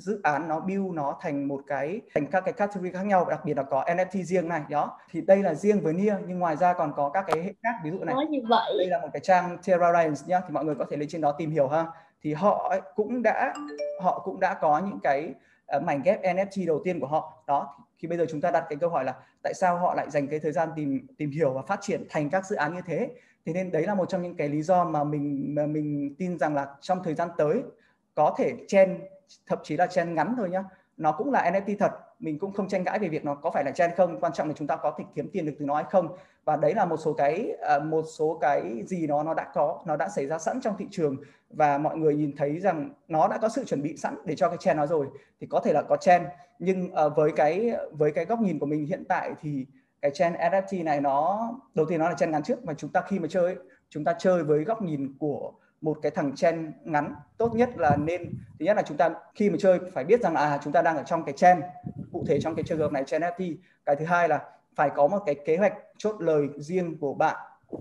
dự 0.00 0.20
án 0.22 0.48
nó 0.48 0.60
build 0.60 0.92
nó 0.92 1.16
thành 1.20 1.48
một 1.48 1.60
cái 1.66 2.00
thành 2.14 2.26
các 2.26 2.40
cái 2.40 2.52
category 2.52 2.92
khác 2.92 3.02
nhau 3.02 3.26
đặc 3.30 3.44
biệt 3.44 3.56
là 3.56 3.62
có 3.62 3.84
NFT 3.84 4.22
riêng 4.22 4.48
này 4.48 4.62
đó. 4.68 4.98
Thì 5.10 5.20
đây 5.20 5.42
là 5.42 5.54
riêng 5.54 5.80
với 5.80 5.92
Nia 5.92 6.14
nhưng 6.26 6.38
ngoài 6.38 6.56
ra 6.56 6.72
còn 6.72 6.92
có 6.96 7.08
các 7.08 7.24
cái 7.26 7.42
hệ 7.42 7.52
khác 7.62 7.74
ví 7.84 7.90
dụ 7.90 8.04
này. 8.04 8.14
Như 8.30 8.40
vậy. 8.48 8.74
đây 8.78 8.86
là 8.86 8.98
một 9.00 9.08
cái 9.12 9.20
trang 9.20 9.58
Terra 9.66 9.92
Lines 9.92 10.28
nhá 10.28 10.40
thì 10.40 10.52
mọi 10.52 10.64
người 10.64 10.74
có 10.74 10.84
thể 10.90 10.96
lên 10.96 11.08
trên 11.08 11.20
đó 11.20 11.32
tìm 11.32 11.50
hiểu 11.50 11.68
ha. 11.68 11.86
Thì 12.22 12.34
họ 12.34 12.76
cũng 12.94 13.22
đã 13.22 13.54
họ 14.00 14.22
cũng 14.24 14.40
đã 14.40 14.54
có 14.54 14.78
những 14.78 14.98
cái 15.02 15.34
uh, 15.76 15.82
mảnh 15.82 16.02
ghép 16.02 16.22
NFT 16.22 16.66
đầu 16.66 16.80
tiên 16.84 17.00
của 17.00 17.06
họ. 17.06 17.42
Đó 17.46 17.76
khi 17.98 18.08
bây 18.08 18.18
giờ 18.18 18.26
chúng 18.30 18.40
ta 18.40 18.50
đặt 18.50 18.64
cái 18.68 18.76
câu 18.80 18.90
hỏi 18.90 19.04
là 19.04 19.14
tại 19.42 19.54
sao 19.54 19.78
họ 19.78 19.94
lại 19.94 20.10
dành 20.10 20.28
cái 20.28 20.38
thời 20.38 20.52
gian 20.52 20.68
tìm 20.76 21.06
tìm 21.18 21.30
hiểu 21.30 21.52
và 21.52 21.62
phát 21.62 21.78
triển 21.82 22.06
thành 22.10 22.30
các 22.30 22.46
dự 22.46 22.56
án 22.56 22.74
như 22.74 22.80
thế? 22.86 23.08
Thế 23.46 23.52
nên 23.52 23.72
đấy 23.72 23.82
là 23.86 23.94
một 23.94 24.08
trong 24.08 24.22
những 24.22 24.36
cái 24.36 24.48
lý 24.48 24.62
do 24.62 24.84
mà 24.84 25.04
mình 25.04 25.54
mà 25.54 25.66
mình 25.66 26.14
tin 26.18 26.38
rằng 26.38 26.54
là 26.54 26.66
trong 26.80 27.02
thời 27.04 27.14
gian 27.14 27.28
tới 27.38 27.62
có 28.14 28.34
thể 28.38 28.54
chen 28.68 28.98
thậm 29.46 29.58
chí 29.62 29.76
là 29.76 29.86
chen 29.86 30.14
ngắn 30.14 30.34
thôi 30.36 30.50
nhá. 30.50 30.64
Nó 30.96 31.12
cũng 31.12 31.32
là 31.32 31.50
NFT 31.50 31.76
thật, 31.78 31.92
mình 32.18 32.38
cũng 32.38 32.52
không 32.52 32.68
tranh 32.68 32.84
cãi 32.84 32.98
về 32.98 33.08
việc 33.08 33.24
nó 33.24 33.34
có 33.34 33.50
phải 33.50 33.64
là 33.64 33.70
chen 33.70 33.90
không. 33.96 34.20
Quan 34.20 34.32
trọng 34.32 34.48
là 34.48 34.54
chúng 34.56 34.66
ta 34.66 34.76
có 34.76 34.94
thể 34.98 35.04
kiếm 35.14 35.30
tiền 35.32 35.46
được 35.46 35.52
từ 35.58 35.64
nó 35.64 35.74
hay 35.74 35.84
không. 35.90 36.08
Và 36.44 36.56
đấy 36.56 36.74
là 36.74 36.84
một 36.84 36.96
số 36.96 37.12
cái 37.12 37.56
à, 37.62 37.78
một 37.78 38.04
số 38.18 38.38
cái 38.40 38.82
gì 38.86 39.06
nó 39.06 39.22
nó 39.22 39.34
đã 39.34 39.46
có, 39.54 39.82
nó 39.86 39.96
đã 39.96 40.08
xảy 40.08 40.26
ra 40.26 40.38
sẵn 40.38 40.60
trong 40.60 40.76
thị 40.78 40.86
trường. 40.90 41.16
Và 41.50 41.78
mọi 41.78 41.96
người 41.96 42.14
nhìn 42.14 42.36
thấy 42.36 42.60
rằng 42.60 42.90
nó 43.08 43.28
đã 43.28 43.38
có 43.38 43.48
sự 43.48 43.64
chuẩn 43.64 43.82
bị 43.82 43.96
sẵn 43.96 44.16
để 44.24 44.34
cho 44.36 44.48
cái 44.48 44.58
chen 44.60 44.76
nó 44.76 44.86
rồi, 44.86 45.06
thì 45.40 45.46
có 45.50 45.60
thể 45.60 45.72
là 45.72 45.82
có 45.82 45.96
chen 45.96 46.24
nhưng 46.58 46.94
à, 46.94 47.08
với 47.08 47.32
cái 47.36 47.72
với 47.92 48.12
cái 48.12 48.24
góc 48.24 48.40
nhìn 48.40 48.58
của 48.58 48.66
mình 48.66 48.86
hiện 48.86 49.04
tại 49.08 49.32
thì 49.40 49.66
cái 50.02 50.10
chen 50.14 50.32
NFT 50.32 50.84
này 50.84 51.00
nó, 51.00 51.50
đầu 51.74 51.86
tiên 51.86 52.00
nó 52.00 52.08
là 52.08 52.14
chen 52.14 52.30
ngắn 52.30 52.42
trước. 52.42 52.64
Và 52.64 52.74
chúng 52.74 52.90
ta 52.90 53.02
khi 53.08 53.18
mà 53.18 53.28
chơi, 53.30 53.56
chúng 53.88 54.04
ta 54.04 54.14
chơi 54.18 54.44
với 54.44 54.64
góc 54.64 54.82
nhìn 54.82 55.14
của 55.18 55.52
một 55.80 55.98
cái 56.02 56.10
thằng 56.10 56.34
chen 56.34 56.72
ngắn 56.84 57.14
tốt 57.38 57.54
nhất 57.54 57.70
là 57.76 57.96
nên 57.96 58.24
thứ 58.58 58.64
nhất 58.66 58.76
là 58.76 58.82
chúng 58.82 58.96
ta 58.96 59.10
khi 59.34 59.50
mà 59.50 59.56
chơi 59.60 59.78
phải 59.94 60.04
biết 60.04 60.20
rằng 60.20 60.34
là 60.34 60.40
à, 60.40 60.58
chúng 60.64 60.72
ta 60.72 60.82
đang 60.82 60.96
ở 60.96 61.02
trong 61.02 61.24
cái 61.24 61.34
chen 61.36 61.60
cụ 62.12 62.24
thể 62.28 62.40
trong 62.40 62.54
cái 62.54 62.62
trường 62.62 62.78
hợp 62.78 62.92
này 62.92 63.04
chen 63.06 63.22
FT 63.22 63.56
cái 63.86 63.96
thứ 63.96 64.04
hai 64.04 64.28
là 64.28 64.42
phải 64.76 64.90
có 64.90 65.08
một 65.08 65.18
cái 65.26 65.34
kế 65.34 65.56
hoạch 65.56 65.74
chốt 65.98 66.16
lời 66.20 66.48
riêng 66.56 66.98
của 66.98 67.14
bạn. 67.14 67.36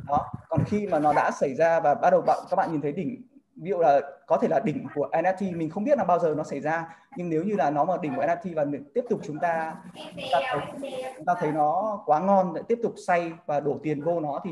Đó. 0.07 0.31
Còn 0.49 0.63
khi 0.65 0.87
mà 0.87 0.99
nó 0.99 1.13
đã 1.13 1.31
xảy 1.31 1.55
ra 1.55 1.79
và 1.79 1.95
bắt 1.95 2.09
đầu 2.09 2.21
bạn 2.21 2.39
các 2.49 2.55
bạn 2.55 2.71
nhìn 2.71 2.81
thấy 2.81 2.91
đỉnh 2.91 3.21
ví 3.61 3.69
dụ 3.69 3.77
là 3.77 4.01
có 4.27 4.37
thể 4.37 4.47
là 4.47 4.59
đỉnh 4.59 4.87
của 4.95 5.09
NFT 5.11 5.57
mình 5.57 5.69
không 5.69 5.83
biết 5.83 5.97
là 5.97 6.03
bao 6.03 6.19
giờ 6.19 6.33
nó 6.37 6.43
xảy 6.43 6.59
ra 6.59 6.97
nhưng 7.17 7.29
nếu 7.29 7.43
như 7.43 7.55
là 7.55 7.69
nó 7.69 7.85
mà 7.85 7.93
đỉnh 8.01 8.15
của 8.15 8.21
NFT 8.21 8.55
và 8.55 8.65
tiếp 8.93 9.05
tục 9.09 9.19
chúng 9.23 9.39
ta 9.39 9.75
chúng 9.93 10.29
ta 10.31 10.39
thấy, 10.51 10.91
chúng 11.15 11.25
ta 11.25 11.33
thấy 11.39 11.51
nó 11.51 12.01
quá 12.05 12.19
ngon 12.19 12.53
để 12.53 12.61
tiếp 12.67 12.79
tục 12.83 12.93
say 13.07 13.31
và 13.45 13.59
đổ 13.59 13.79
tiền 13.83 14.01
vô 14.01 14.19
nó 14.19 14.41
thì 14.43 14.51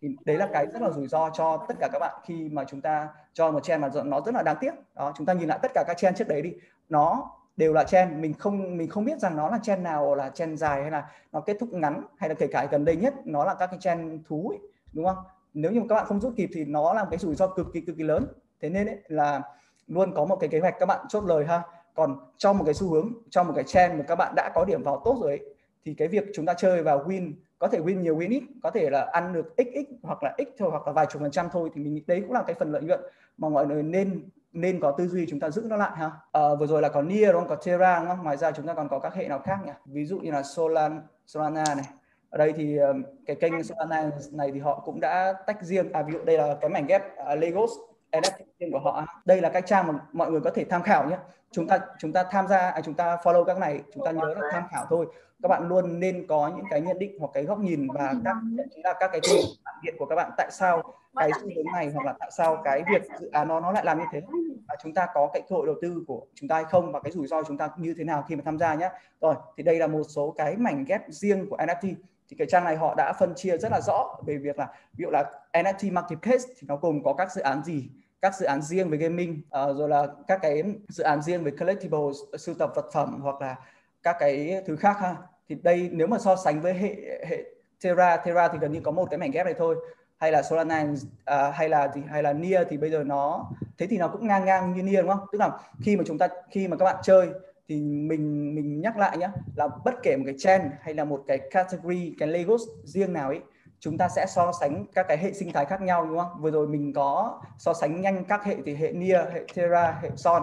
thì 0.00 0.08
đấy 0.24 0.36
là 0.36 0.48
cái 0.52 0.66
rất 0.66 0.82
là 0.82 0.90
rủi 0.90 1.06
ro 1.06 1.30
cho 1.30 1.64
tất 1.68 1.74
cả 1.80 1.88
các 1.92 1.98
bạn 1.98 2.20
khi 2.24 2.48
mà 2.52 2.64
chúng 2.64 2.80
ta 2.80 3.08
cho 3.32 3.50
một 3.50 3.62
chen 3.62 3.80
mà 3.80 3.88
nó 4.04 4.20
rất 4.20 4.34
là 4.34 4.42
đáng 4.42 4.56
tiếc. 4.60 4.72
Đó 4.94 5.12
chúng 5.16 5.26
ta 5.26 5.32
nhìn 5.32 5.48
lại 5.48 5.58
tất 5.62 5.70
cả 5.74 5.84
các 5.86 5.96
chen 5.96 6.14
trước 6.14 6.28
đấy 6.28 6.42
đi. 6.42 6.54
Nó 6.88 7.30
đều 7.56 7.72
là 7.72 7.84
trend 7.84 8.12
mình 8.16 8.34
không 8.34 8.76
mình 8.76 8.88
không 8.88 9.04
biết 9.04 9.18
rằng 9.18 9.36
nó 9.36 9.48
là 9.48 9.58
trend 9.62 9.82
nào 9.82 10.14
là 10.14 10.28
trend 10.28 10.60
dài 10.60 10.82
hay 10.82 10.90
là 10.90 11.10
nó 11.32 11.40
kết 11.40 11.56
thúc 11.60 11.72
ngắn 11.72 12.02
hay 12.16 12.28
là 12.28 12.34
kể 12.34 12.46
cả 12.46 12.66
gần 12.70 12.84
đây 12.84 12.96
nhất 12.96 13.14
nó 13.24 13.44
là 13.44 13.54
các 13.54 13.66
cái 13.66 13.78
trend 13.80 14.20
thú 14.28 14.48
ấy, 14.48 14.58
đúng 14.92 15.04
không? 15.04 15.16
Nếu 15.54 15.72
như 15.72 15.82
các 15.88 15.94
bạn 15.94 16.06
không 16.06 16.20
rút 16.20 16.32
kịp 16.36 16.50
thì 16.54 16.64
nó 16.64 16.92
là 16.92 17.04
một 17.04 17.08
cái 17.10 17.18
rủi 17.18 17.34
ro 17.34 17.46
cực 17.46 17.66
kỳ 17.72 17.80
cực 17.80 17.96
kỳ 17.96 18.02
lớn. 18.02 18.26
Thế 18.60 18.68
nên 18.68 18.86
ấy, 18.86 18.98
là 19.08 19.42
luôn 19.86 20.14
có 20.14 20.24
một 20.24 20.36
cái 20.36 20.48
kế 20.48 20.60
hoạch 20.60 20.74
các 20.78 20.86
bạn 20.86 21.06
chốt 21.08 21.24
lời 21.24 21.44
ha. 21.46 21.62
Còn 21.94 22.16
trong 22.36 22.58
một 22.58 22.64
cái 22.64 22.74
xu 22.74 22.90
hướng 22.90 23.12
trong 23.30 23.46
một 23.46 23.52
cái 23.56 23.64
trend 23.64 23.94
mà 23.94 24.04
các 24.08 24.14
bạn 24.14 24.32
đã 24.36 24.50
có 24.54 24.64
điểm 24.64 24.82
vào 24.82 25.02
tốt 25.04 25.16
rồi 25.20 25.30
ấy, 25.30 25.54
thì 25.88 25.94
cái 25.94 26.08
việc 26.08 26.24
chúng 26.34 26.46
ta 26.46 26.54
chơi 26.54 26.82
vào 26.82 27.04
win 27.06 27.32
có 27.58 27.68
thể 27.68 27.78
win 27.78 28.00
nhiều 28.00 28.18
win 28.18 28.30
ít 28.30 28.42
có 28.62 28.70
thể 28.70 28.90
là 28.90 29.08
ăn 29.12 29.32
được 29.32 29.54
xx 29.58 29.92
hoặc 30.02 30.22
là 30.22 30.34
x 30.38 30.48
thôi 30.58 30.70
hoặc 30.70 30.86
là 30.86 30.92
vài 30.92 31.06
chục 31.10 31.22
phần 31.22 31.30
trăm 31.30 31.48
thôi 31.52 31.70
thì 31.74 31.80
mình 31.80 31.94
nghĩ 31.94 32.04
đấy 32.06 32.20
cũng 32.20 32.32
là 32.32 32.42
cái 32.46 32.54
phần 32.54 32.72
lợi 32.72 32.82
nhuận 32.82 33.00
mà 33.38 33.48
mọi 33.48 33.66
người 33.66 33.82
nên 33.82 34.28
nên 34.52 34.80
có 34.80 34.90
tư 34.98 35.08
duy 35.08 35.26
chúng 35.28 35.40
ta 35.40 35.50
giữ 35.50 35.62
nó 35.66 35.76
lại 35.76 35.90
ha. 35.96 36.10
À, 36.32 36.54
vừa 36.60 36.66
rồi 36.66 36.82
là 36.82 36.88
có 36.88 37.02
Nia 37.02 37.32
đúng 37.32 37.40
không? 37.40 37.48
Có 37.48 37.56
Terra 37.56 37.98
đúng 37.98 38.08
không? 38.08 38.22
Ngoài 38.22 38.36
ra 38.36 38.52
chúng 38.52 38.66
ta 38.66 38.74
còn 38.74 38.88
có 38.88 38.98
các 38.98 39.14
hệ 39.14 39.28
nào 39.28 39.38
khác 39.38 39.58
nhỉ? 39.66 39.72
Ví 39.84 40.04
dụ 40.04 40.18
như 40.18 40.30
là 40.30 40.42
Solan 40.42 41.00
Solana 41.26 41.64
này. 41.74 41.84
Ở 42.30 42.38
đây 42.38 42.52
thì 42.52 42.76
ờ, 42.76 42.94
cái 43.26 43.36
kênh 43.36 43.62
Solana 43.62 44.10
này 44.32 44.50
thì 44.52 44.60
họ 44.60 44.82
cũng 44.84 45.00
đã 45.00 45.32
tách 45.46 45.62
riêng. 45.62 45.92
À 45.92 46.02
ví 46.02 46.12
dụ 46.12 46.18
đây 46.24 46.38
là 46.38 46.56
cái 46.60 46.70
mảnh 46.70 46.86
ghép 46.86 47.16
à, 47.16 47.32
uh, 47.32 47.38
Legos 47.38 47.70
NFT 48.12 48.72
của 48.72 48.78
họ 48.78 49.04
đây 49.24 49.40
là 49.40 49.48
cái 49.48 49.62
trang 49.62 49.86
mà 49.86 49.94
mọi 50.12 50.30
người 50.30 50.40
có 50.40 50.50
thể 50.50 50.64
tham 50.64 50.82
khảo 50.82 51.10
nhé 51.10 51.16
chúng 51.50 51.66
ta 51.66 51.78
chúng 51.98 52.12
ta 52.12 52.24
tham 52.30 52.48
gia 52.48 52.58
à, 52.58 52.80
chúng 52.80 52.94
ta 52.94 53.16
follow 53.22 53.44
các 53.44 53.58
này 53.58 53.82
chúng 53.94 54.04
ta 54.04 54.10
nhớ 54.10 54.34
là 54.34 54.48
tham 54.52 54.62
khảo 54.70 54.86
thôi. 54.88 55.06
Các 55.42 55.48
bạn 55.48 55.68
luôn 55.68 56.00
nên 56.00 56.26
có 56.26 56.52
những 56.56 56.66
cái 56.70 56.80
nhận 56.80 56.98
định 56.98 57.18
hoặc 57.20 57.30
cái 57.34 57.44
góc 57.44 57.58
nhìn 57.58 57.88
và 57.94 58.14
các 58.24 58.36
chính 58.70 58.84
là 58.84 58.94
các 59.00 59.10
cái 59.12 59.20
phản 59.64 59.74
biện 59.82 59.94
của 59.98 60.06
các 60.06 60.16
bạn 60.16 60.30
tại 60.36 60.48
sao 60.50 60.82
cái 61.16 61.30
xu 61.40 61.48
hướng 61.56 61.72
này 61.74 61.90
hoặc 61.94 62.06
là 62.06 62.14
tại 62.18 62.30
sao 62.36 62.60
cái 62.64 62.82
việc 62.92 63.02
dự 63.20 63.30
án 63.32 63.48
nó 63.48 63.60
nó 63.60 63.72
lại 63.72 63.84
làm 63.84 63.98
như 63.98 64.04
thế 64.12 64.20
và 64.68 64.76
chúng 64.82 64.94
ta 64.94 65.06
có 65.14 65.30
cái 65.32 65.42
cơ 65.48 65.56
hội 65.56 65.66
đầu 65.66 65.76
tư 65.82 66.04
của 66.06 66.26
chúng 66.34 66.48
ta 66.48 66.54
hay 66.54 66.64
không 66.64 66.92
và 66.92 67.00
cái 67.00 67.12
rủi 67.12 67.26
ro 67.26 67.42
chúng 67.42 67.58
ta 67.58 67.70
như 67.76 67.94
thế 67.98 68.04
nào 68.04 68.24
khi 68.28 68.36
mà 68.36 68.42
tham 68.44 68.58
gia 68.58 68.74
nhé 68.74 68.90
rồi 69.20 69.34
thì 69.56 69.62
đây 69.62 69.78
là 69.78 69.86
một 69.86 70.02
số 70.08 70.34
cái 70.38 70.56
mảnh 70.56 70.84
ghép 70.84 71.02
riêng 71.08 71.46
của 71.50 71.56
NFT 71.56 71.94
thì 72.28 72.36
cái 72.38 72.46
trang 72.50 72.64
này 72.64 72.76
họ 72.76 72.94
đã 72.94 73.12
phân 73.12 73.34
chia 73.34 73.58
rất 73.58 73.72
là 73.72 73.80
rõ 73.80 74.16
về 74.26 74.38
việc 74.38 74.58
là 74.58 74.66
ví 74.92 75.02
dụ 75.02 75.10
là 75.10 75.24
NFT 75.52 75.92
marketplace 75.92 76.44
thì 76.58 76.66
nó 76.68 76.76
gồm 76.76 77.02
có 77.04 77.14
các 77.14 77.32
dự 77.32 77.40
án 77.40 77.64
gì 77.64 77.88
các 78.20 78.34
dự 78.34 78.46
án 78.46 78.62
riêng 78.62 78.90
về 78.90 78.98
gaming 78.98 79.40
uh, 79.40 79.76
rồi 79.76 79.88
là 79.88 80.06
các 80.26 80.38
cái 80.42 80.62
dự 80.88 81.04
án 81.04 81.22
riêng 81.22 81.44
về 81.44 81.50
collectibles 81.50 82.16
sưu 82.38 82.54
tập 82.54 82.70
vật 82.74 82.86
phẩm 82.92 83.20
hoặc 83.22 83.40
là 83.40 83.56
các 84.02 84.16
cái 84.18 84.62
thứ 84.66 84.76
khác 84.76 84.96
ha. 85.00 85.16
Thì 85.48 85.56
đây 85.62 85.88
nếu 85.92 86.06
mà 86.06 86.18
so 86.18 86.36
sánh 86.36 86.60
với 86.60 86.74
hệ 86.74 86.96
hệ 87.28 87.44
Terra 87.84 88.16
Terra 88.16 88.48
thì 88.48 88.58
gần 88.58 88.72
như 88.72 88.80
có 88.80 88.90
một 88.90 89.10
cái 89.10 89.18
mảnh 89.18 89.30
ghép 89.30 89.46
này 89.46 89.54
thôi. 89.58 89.76
Hay 90.16 90.32
là 90.32 90.42
Solana 90.42 90.82
uh, 90.82 90.98
ờ, 91.24 91.50
hay 91.50 91.68
là 91.68 91.88
thì 91.94 92.00
hay 92.08 92.22
là 92.22 92.32
Nia 92.32 92.64
thì 92.70 92.76
bây 92.76 92.90
giờ 92.90 93.04
nó 93.04 93.50
thế 93.78 93.86
thì 93.86 93.98
nó 93.98 94.08
cũng 94.08 94.26
ngang 94.26 94.44
ngang 94.44 94.74
như 94.74 94.82
Nia 94.82 95.02
đúng 95.02 95.10
không? 95.10 95.26
Tức 95.32 95.38
là 95.38 95.50
khi 95.80 95.96
mà 95.96 96.04
chúng 96.06 96.18
ta 96.18 96.28
khi 96.50 96.68
mà 96.68 96.76
các 96.76 96.84
bạn 96.84 96.96
chơi 97.02 97.28
thì 97.68 97.76
mình 97.82 98.54
mình 98.54 98.80
nhắc 98.80 98.96
lại 98.96 99.18
nhé 99.18 99.28
là 99.56 99.68
bất 99.84 99.94
kể 100.02 100.16
một 100.16 100.22
cái 100.26 100.34
trend 100.38 100.64
hay 100.80 100.94
là 100.94 101.04
một 101.04 101.24
cái 101.26 101.38
category 101.50 102.14
cái 102.18 102.28
Legos 102.28 102.62
riêng 102.84 103.12
nào 103.12 103.28
ấy 103.28 103.40
chúng 103.80 103.98
ta 103.98 104.08
sẽ 104.08 104.26
so 104.28 104.52
sánh 104.60 104.84
các 104.94 105.06
cái 105.08 105.18
hệ 105.18 105.32
sinh 105.32 105.52
thái 105.52 105.64
khác 105.64 105.82
nhau 105.82 106.06
đúng 106.06 106.18
không? 106.18 106.30
Vừa 106.40 106.50
rồi 106.50 106.68
mình 106.68 106.92
có 106.92 107.40
so 107.58 107.74
sánh 107.74 108.00
nhanh 108.00 108.24
các 108.24 108.44
hệ 108.44 108.56
thì 108.66 108.74
hệ 108.74 108.92
Nia 108.92 109.18
hệ 109.32 109.44
Terra 109.54 109.98
hệ 110.02 110.10
Son 110.16 110.42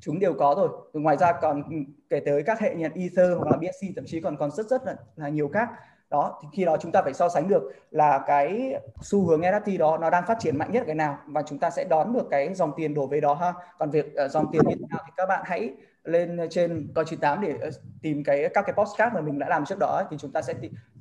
chúng 0.00 0.18
đều 0.18 0.34
có 0.34 0.54
rồi. 0.58 0.68
Ngoài 0.92 1.16
ra 1.16 1.32
còn 1.32 1.62
kể 2.10 2.20
tới 2.26 2.42
các 2.42 2.60
hệ 2.60 2.74
như 2.74 2.88
Ether 2.94 3.36
hoặc 3.36 3.48
là 3.50 3.56
BSC 3.56 3.86
thậm 3.96 4.04
chí 4.06 4.20
còn 4.20 4.36
còn 4.36 4.50
rất 4.50 4.66
rất 4.66 4.84
là, 4.84 4.96
là 5.16 5.28
nhiều 5.28 5.48
khác. 5.48 5.68
Đó 6.10 6.40
thì 6.42 6.48
khi 6.52 6.64
đó 6.64 6.76
chúng 6.80 6.92
ta 6.92 7.02
phải 7.02 7.14
so 7.14 7.28
sánh 7.28 7.48
được 7.48 7.72
là 7.90 8.24
cái 8.26 8.74
xu 9.02 9.26
hướng 9.26 9.40
NFT 9.40 9.78
đó 9.78 9.98
nó 9.98 10.10
đang 10.10 10.24
phát 10.26 10.38
triển 10.40 10.58
mạnh 10.58 10.72
nhất 10.72 10.82
cái 10.86 10.94
nào 10.94 11.18
và 11.26 11.42
chúng 11.42 11.58
ta 11.58 11.70
sẽ 11.70 11.84
đón 11.84 12.12
được 12.12 12.26
cái 12.30 12.54
dòng 12.54 12.72
tiền 12.76 12.94
đổ 12.94 13.06
về 13.06 13.20
đó 13.20 13.34
ha. 13.34 13.52
Còn 13.78 13.90
việc 13.90 14.06
uh, 14.24 14.30
dòng 14.30 14.46
tiền 14.52 14.62
như 14.66 14.74
thế 14.78 14.86
nào 14.90 15.00
thì 15.06 15.12
các 15.16 15.26
bạn 15.26 15.42
hãy 15.44 15.74
lên 16.04 16.38
trên 16.50 16.88
coi 16.94 17.04
98 17.04 17.40
để 17.40 17.54
ờ, 17.60 17.70
tìm 18.02 18.24
cái 18.24 18.48
các 18.54 18.64
cái 18.66 18.74
postcard 18.74 19.14
mà 19.14 19.20
mình 19.20 19.38
đã 19.38 19.48
làm 19.48 19.64
trước 19.64 19.78
đó 19.80 19.86
ấy, 19.86 20.04
thì 20.10 20.16
chúng 20.20 20.32
ta 20.32 20.42
sẽ 20.42 20.54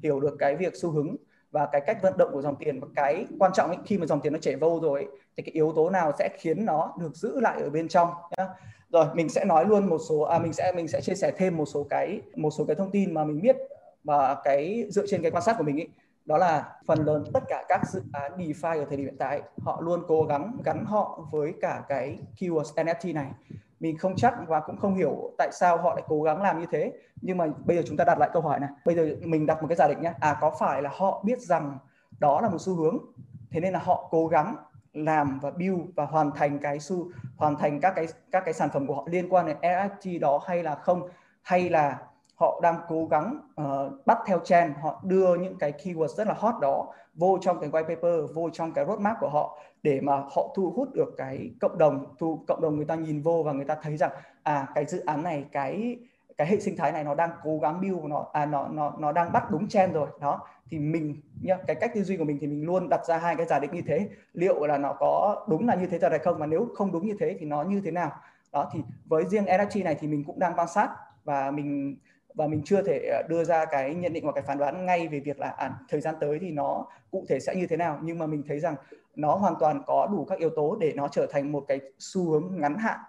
hiểu 0.04 0.20
được 0.20 0.36
cái 0.40 0.56
việc 0.56 0.74
xu 0.76 0.92
hướng 0.92 1.16
và 1.52 1.70
cái 1.72 1.82
cách 1.82 1.98
vận 2.02 2.18
động 2.18 2.30
của 2.34 2.42
dòng 2.42 2.56
tiền 2.56 2.80
và 2.80 2.88
cái 2.96 3.26
quan 3.40 3.52
trọng 3.54 3.68
ấy, 3.68 3.78
khi 3.86 3.98
mà 3.98 4.06
dòng 4.06 4.22
tiền 4.22 4.34
nó 4.34 4.40
chảy 4.40 4.56
vô 4.56 4.80
rồi 4.82 5.00
ấy, 5.00 5.10
thì 5.38 5.44
cái 5.44 5.54
yếu 5.54 5.74
tố 5.76 5.90
nào 5.90 6.12
sẽ 6.20 6.30
khiến 6.38 6.66
nó 6.66 6.94
được 7.00 7.16
giữ 7.16 7.40
lại 7.40 7.62
ở 7.62 7.70
bên 7.70 7.88
trong 7.88 8.10
nhá. 8.38 8.48
Rồi 8.92 9.06
mình 9.14 9.30
sẽ 9.30 9.46
nói 9.46 9.66
luôn 9.66 9.90
một 9.90 9.98
số 10.10 10.20
à 10.20 10.40
mình 10.40 10.54
sẽ 10.54 10.72
mình 10.76 10.88
sẽ 10.88 11.02
chia 11.02 11.16
sẻ 11.16 11.32
thêm 11.38 11.58
một 11.58 11.66
số 11.66 11.88
cái 11.90 12.22
một 12.36 12.50
số 12.50 12.66
cái 12.66 12.76
thông 12.76 12.92
tin 12.92 13.14
mà 13.14 13.24
mình 13.24 13.42
biết 13.42 13.58
và 14.04 14.36
cái 14.44 14.86
dựa 14.90 15.08
trên 15.08 15.22
cái 15.22 15.32
quan 15.32 15.44
sát 15.44 15.56
của 15.58 15.64
mình 15.64 15.80
ấy 15.80 15.88
đó 16.26 16.38
là 16.38 16.72
phần 16.86 17.06
lớn 17.06 17.24
tất 17.34 17.44
cả 17.48 17.66
các 17.68 17.82
dự 17.92 18.02
án 18.14 18.38
DeFi 18.38 18.80
ở 18.80 18.86
thời 18.86 18.98
điểm 18.98 19.06
hiện 19.06 19.18
tại 19.18 19.42
họ 19.62 19.82
luôn 19.82 20.04
cố 20.08 20.24
gắng 20.24 20.58
gắn 20.66 20.86
họ 20.86 21.28
với 21.32 21.54
cả 21.62 21.84
cái 21.90 22.20
keyword 22.40 22.64
NFT 22.64 23.14
này 23.14 23.28
mình 23.80 23.98
không 23.98 24.16
chắc 24.16 24.34
và 24.48 24.60
cũng 24.60 24.78
không 24.78 24.96
hiểu 24.96 25.32
tại 25.38 25.50
sao 25.52 25.78
họ 25.78 25.94
lại 25.94 26.04
cố 26.08 26.22
gắng 26.22 26.42
làm 26.42 26.60
như 26.60 26.66
thế. 26.72 26.94
Nhưng 27.22 27.38
mà 27.38 27.48
bây 27.66 27.78
giờ 27.78 27.84
chúng 27.88 27.98
ta 27.98 28.04
đặt 28.04 28.20
lại 28.20 28.30
câu 28.34 28.42
hỏi 28.42 28.60
này. 28.60 28.70
Bây 28.86 28.96
giờ 28.96 29.16
mình 29.22 29.46
đặt 29.46 29.62
một 29.62 29.68
cái 29.68 29.76
giả 29.76 29.88
định 29.88 30.02
nhé 30.02 30.14
à 30.20 30.38
có 30.42 30.52
phải 30.60 30.82
là 30.82 30.90
họ 30.94 31.24
biết 31.26 31.42
rằng 31.42 31.78
đó 32.20 32.42
là 32.42 32.50
một 32.50 32.58
xu 32.60 32.76
hướng, 32.76 32.98
thế 33.52 33.60
nên 33.60 33.74
là 33.74 33.80
họ 33.80 34.08
cố 34.12 34.28
gắng 34.28 34.56
làm 34.94 35.40
và 35.40 35.52
build 35.52 35.82
và 35.96 36.06
hoàn 36.06 36.32
thành 36.32 36.60
cái 36.60 36.80
xu, 36.80 37.12
hoàn 37.38 37.56
thành 37.56 37.80
các 37.80 37.94
cái 37.96 38.08
các 38.32 38.46
cái 38.46 38.54
sản 38.54 38.70
phẩm 38.74 38.88
của 38.88 38.96
họ 38.96 39.04
liên 39.08 39.30
quan 39.30 39.46
đến 39.46 39.58
NFT 39.62 40.20
đó 40.20 40.42
hay 40.46 40.64
là 40.64 40.76
không? 40.76 41.10
Hay 41.42 41.70
là 41.70 41.98
họ 42.40 42.60
đang 42.64 42.76
cố 42.88 43.06
gắng 43.06 43.40
uh, 43.62 44.06
bắt 44.06 44.18
theo 44.26 44.40
trend 44.40 44.76
họ 44.82 45.02
đưa 45.04 45.36
những 45.36 45.58
cái 45.58 45.72
keyword 45.72 46.08
rất 46.08 46.28
là 46.28 46.34
hot 46.38 46.56
đó 46.62 46.88
vô 47.14 47.38
trong 47.42 47.60
cái 47.60 47.70
white 47.70 47.88
paper 47.88 48.36
vô 48.36 48.50
trong 48.54 48.72
cái 48.74 48.86
roadmap 48.86 49.18
của 49.20 49.30
họ 49.30 49.60
để 49.84 50.00
mà 50.02 50.16
họ 50.16 50.54
thu 50.56 50.74
hút 50.76 50.90
được 50.94 51.14
cái 51.18 51.52
cộng 51.62 51.78
đồng 51.78 52.06
thu 52.20 52.44
cộng 52.48 52.62
đồng 52.62 52.76
người 52.76 52.86
ta 52.86 52.96
nhìn 52.96 53.22
vô 53.22 53.44
và 53.46 53.52
người 53.52 53.66
ta 53.66 53.76
thấy 53.82 53.98
rằng 53.98 54.12
à 54.44 54.68
cái 54.76 54.86
dự 54.86 55.00
án 55.06 55.24
này 55.24 55.46
cái 55.52 55.98
cái 56.40 56.48
hệ 56.48 56.60
sinh 56.60 56.78
thái 56.78 56.92
này 56.92 57.04
nó 57.04 57.16
đang 57.16 57.30
cố 57.44 57.60
gắng 57.62 57.82
build 57.82 58.04
nó 58.04 58.26
à 58.34 58.46
nó 58.46 58.68
nó 58.68 58.94
nó 59.00 59.12
đang 59.12 59.32
bắt 59.32 59.52
đúng 59.52 59.68
trend 59.68 59.94
rồi. 59.94 60.08
Đó 60.22 60.48
thì 60.70 60.80
mình 60.80 61.22
nhá 61.42 61.58
cái 61.68 61.76
cách 61.76 61.92
tư 61.96 62.04
duy 62.04 62.18
của 62.18 62.24
mình 62.24 62.38
thì 62.42 62.48
mình 62.48 62.66
luôn 62.66 62.90
đặt 62.90 63.06
ra 63.06 63.18
hai 63.18 63.36
cái 63.36 63.46
giả 63.46 63.60
định 63.60 63.72
như 63.74 63.82
thế. 63.88 64.10
Liệu 64.34 64.66
là 64.66 64.78
nó 64.78 64.94
có 64.94 65.46
đúng 65.50 65.68
là 65.68 65.76
như 65.76 65.88
thế 65.88 66.00
thật 66.00 66.10
hay 66.10 66.20
không? 66.20 66.40
Mà 66.40 66.46
nếu 66.46 66.68
không 66.76 66.92
đúng 66.92 67.06
như 67.06 67.16
thế 67.20 67.38
thì 67.40 67.46
nó 67.46 67.64
như 67.64 67.82
thế 67.86 67.92
nào? 67.92 68.12
Đó 68.52 68.70
thì 68.74 68.84
với 69.06 69.26
riêng 69.26 69.46
NFT 69.46 69.84
này 69.84 69.96
thì 70.00 70.08
mình 70.08 70.24
cũng 70.24 70.40
đang 70.40 70.54
quan 70.56 70.68
sát 70.68 70.90
và 71.24 71.52
mình 71.52 71.96
và 72.34 72.48
mình 72.48 72.62
chưa 72.66 72.82
thể 72.82 73.10
à, 73.14 73.22
đưa 73.30 73.44
ra 73.44 73.66
cái 73.66 73.96
nhận 73.96 74.14
định 74.14 74.24
hoặc 74.24 74.32
cái 74.36 74.44
phán 74.44 74.58
đoán 74.58 74.86
ngay 74.86 75.08
về 75.08 75.20
việc 75.20 75.40
là 75.40 75.50
à, 75.50 75.72
thời 75.90 76.02
gian 76.02 76.16
tới 76.20 76.40
thì 76.42 76.52
nó 76.52 76.86
cụ 77.12 77.26
thể 77.30 77.40
sẽ 77.40 77.56
như 77.56 77.68
thế 77.68 77.78
nào. 77.78 78.00
Nhưng 78.02 78.20
mà 78.20 78.26
mình 78.26 78.44
thấy 78.48 78.60
rằng 78.60 78.76
nó 79.16 79.36
hoàn 79.36 79.54
toàn 79.60 79.84
có 79.86 80.08
đủ 80.12 80.26
các 80.26 80.40
yếu 80.40 80.50
tố 80.50 80.76
để 80.76 80.94
nó 80.96 81.08
trở 81.08 81.28
thành 81.32 81.52
một 81.52 81.66
cái 81.68 81.80
xu 82.00 82.32
hướng 82.32 82.62
ngắn 82.62 82.78
hạn 82.78 83.00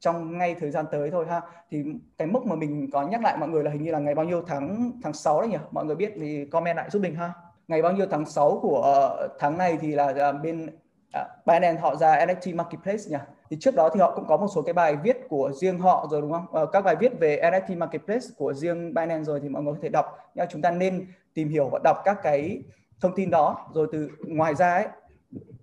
trong 0.00 0.38
ngay 0.38 0.54
thời 0.60 0.70
gian 0.70 0.84
tới 0.90 1.10
thôi 1.10 1.26
ha. 1.28 1.40
Thì 1.70 1.84
cái 2.18 2.28
mức 2.28 2.46
mà 2.46 2.56
mình 2.56 2.90
có 2.92 3.02
nhắc 3.02 3.22
lại 3.22 3.36
mọi 3.36 3.48
người 3.48 3.64
là 3.64 3.70
hình 3.70 3.82
như 3.82 3.90
là 3.90 3.98
ngày 3.98 4.14
bao 4.14 4.24
nhiêu 4.24 4.42
tháng 4.46 4.92
tháng 5.02 5.12
6 5.12 5.40
đấy 5.40 5.48
nhỉ? 5.50 5.58
Mọi 5.70 5.84
người 5.84 5.96
biết 5.96 6.12
thì 6.16 6.44
comment 6.44 6.76
lại 6.76 6.90
giúp 6.90 7.02
mình 7.02 7.14
ha. 7.14 7.32
Ngày 7.68 7.82
bao 7.82 7.92
nhiêu 7.92 8.06
tháng 8.10 8.24
6 8.24 8.58
của 8.62 9.08
uh, 9.24 9.30
tháng 9.38 9.58
này 9.58 9.78
thì 9.80 9.92
là 9.92 10.08
uh, 10.08 10.42
bên 10.42 10.66
uh, 10.66 11.46
Binance 11.46 11.80
họ 11.80 11.96
ra 11.96 12.26
NFT 12.26 12.56
Marketplace 12.56 13.02
nhỉ? 13.10 13.16
Thì 13.50 13.56
trước 13.60 13.74
đó 13.74 13.90
thì 13.94 14.00
họ 14.00 14.12
cũng 14.16 14.26
có 14.26 14.36
một 14.36 14.46
số 14.54 14.62
cái 14.62 14.72
bài 14.72 14.96
viết 14.96 15.16
của 15.28 15.52
riêng 15.52 15.78
họ 15.78 16.08
rồi 16.10 16.20
đúng 16.20 16.32
không? 16.32 16.46
Ờ, 16.52 16.66
các 16.66 16.84
bài 16.84 16.96
viết 17.00 17.20
về 17.20 17.40
NFT 17.42 17.78
Marketplace 17.78 18.26
của 18.36 18.54
riêng 18.54 18.94
Binance 18.94 19.24
rồi 19.24 19.40
thì 19.40 19.48
mọi 19.48 19.62
người 19.62 19.74
có 19.74 19.78
thể 19.82 19.88
đọc. 19.88 20.18
Nhưng 20.34 20.46
chúng 20.50 20.62
ta 20.62 20.70
nên 20.70 21.06
tìm 21.34 21.48
hiểu 21.48 21.68
và 21.68 21.78
đọc 21.84 21.96
các 22.04 22.18
cái 22.22 22.62
thông 23.00 23.14
tin 23.14 23.30
đó. 23.30 23.68
Rồi 23.74 23.86
từ 23.92 24.10
ngoài 24.26 24.54
ra 24.54 24.74
ấy 24.74 24.86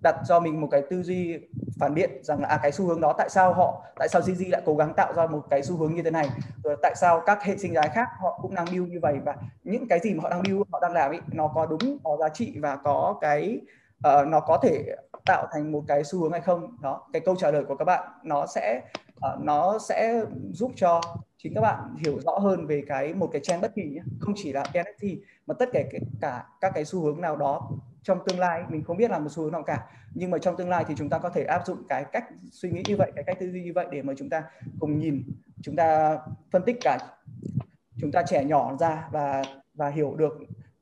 đặt 0.02 0.16
cho 0.28 0.40
mình 0.40 0.60
một 0.60 0.68
cái 0.70 0.82
tư 0.90 1.02
duy 1.02 1.38
phản 1.80 1.94
biện 1.94 2.10
rằng 2.22 2.40
là 2.40 2.48
à, 2.48 2.58
cái 2.62 2.72
xu 2.72 2.86
hướng 2.86 3.00
đó 3.00 3.14
tại 3.18 3.28
sao 3.30 3.54
họ 3.54 3.82
tại 3.96 4.08
sao 4.08 4.22
Gigi 4.22 4.48
lại 4.50 4.62
cố 4.64 4.76
gắng 4.76 4.94
tạo 4.96 5.12
ra 5.12 5.26
một 5.26 5.40
cái 5.50 5.62
xu 5.62 5.76
hướng 5.76 5.94
như 5.94 6.02
thế 6.02 6.10
này? 6.10 6.28
Rồi 6.64 6.76
tại 6.82 6.94
sao 6.96 7.22
các 7.26 7.42
hệ 7.42 7.56
sinh 7.56 7.74
thái 7.74 7.88
khác 7.88 8.08
họ 8.20 8.38
cũng 8.42 8.54
đang 8.54 8.66
build 8.66 8.88
như 8.88 8.98
vậy? 9.02 9.14
Và 9.24 9.36
những 9.64 9.88
cái 9.88 10.00
gì 10.00 10.14
mà 10.14 10.22
họ 10.22 10.30
đang 10.30 10.42
build 10.42 10.62
họ 10.72 10.80
đang 10.80 10.92
làm 10.92 11.10
ấy 11.10 11.20
nó 11.32 11.52
có 11.54 11.66
đúng 11.66 11.98
có 12.04 12.16
giá 12.20 12.28
trị 12.28 12.58
và 12.58 12.76
có 12.76 13.18
cái 13.20 13.60
uh, 14.08 14.28
nó 14.28 14.40
có 14.40 14.58
thể 14.62 14.96
tạo 15.26 15.46
thành 15.52 15.72
một 15.72 15.84
cái 15.88 16.04
xu 16.04 16.20
hướng 16.20 16.32
hay 16.32 16.40
không? 16.40 16.76
Đó 16.80 17.08
cái 17.12 17.22
câu 17.24 17.36
trả 17.36 17.50
lời 17.50 17.64
của 17.68 17.76
các 17.76 17.84
bạn 17.84 18.08
nó 18.24 18.46
sẽ 18.46 18.80
uh, 19.16 19.40
nó 19.40 19.78
sẽ 19.78 20.24
giúp 20.52 20.72
cho 20.76 21.00
chính 21.38 21.54
các 21.54 21.60
bạn 21.60 21.96
hiểu 22.04 22.20
rõ 22.20 22.38
hơn 22.38 22.66
về 22.66 22.82
cái 22.86 23.14
một 23.14 23.28
cái 23.32 23.40
trend 23.44 23.62
bất 23.62 23.74
kỳ 23.74 23.82
nhé. 23.82 24.00
Không 24.20 24.34
chỉ 24.36 24.52
là 24.52 24.62
NFT 24.72 25.18
mà 25.46 25.54
tất 25.58 25.68
cả 25.72 25.80
cả 26.20 26.44
các 26.60 26.72
cái 26.74 26.84
xu 26.84 27.00
hướng 27.00 27.20
nào 27.20 27.36
đó 27.36 27.70
trong 28.02 28.18
tương 28.26 28.38
lai 28.38 28.62
mình 28.68 28.84
không 28.84 28.96
biết 28.96 29.10
là 29.10 29.18
một 29.18 29.28
xu 29.30 29.42
hướng 29.42 29.52
nào 29.52 29.62
cả. 29.62 29.86
Nhưng 30.14 30.30
mà 30.30 30.38
trong 30.38 30.56
tương 30.56 30.68
lai 30.68 30.84
thì 30.88 30.94
chúng 30.98 31.10
ta 31.10 31.18
có 31.18 31.28
thể 31.28 31.44
áp 31.44 31.66
dụng 31.66 31.82
cái 31.88 32.04
cách 32.12 32.24
suy 32.52 32.70
nghĩ 32.70 32.82
như 32.86 32.96
vậy 32.96 33.12
cái 33.14 33.24
cách 33.24 33.36
tư 33.40 33.50
duy 33.50 33.62
như 33.62 33.72
vậy 33.74 33.86
để 33.90 34.02
mà 34.02 34.12
chúng 34.16 34.30
ta 34.30 34.42
cùng 34.80 34.98
nhìn 34.98 35.22
chúng 35.62 35.76
ta 35.76 36.18
phân 36.52 36.62
tích 36.62 36.76
cả 36.80 36.98
chúng 38.00 38.12
ta 38.12 38.22
trẻ 38.26 38.44
nhỏ 38.44 38.76
ra 38.80 39.08
và 39.10 39.42
và 39.74 39.88
hiểu 39.88 40.14
được 40.16 40.32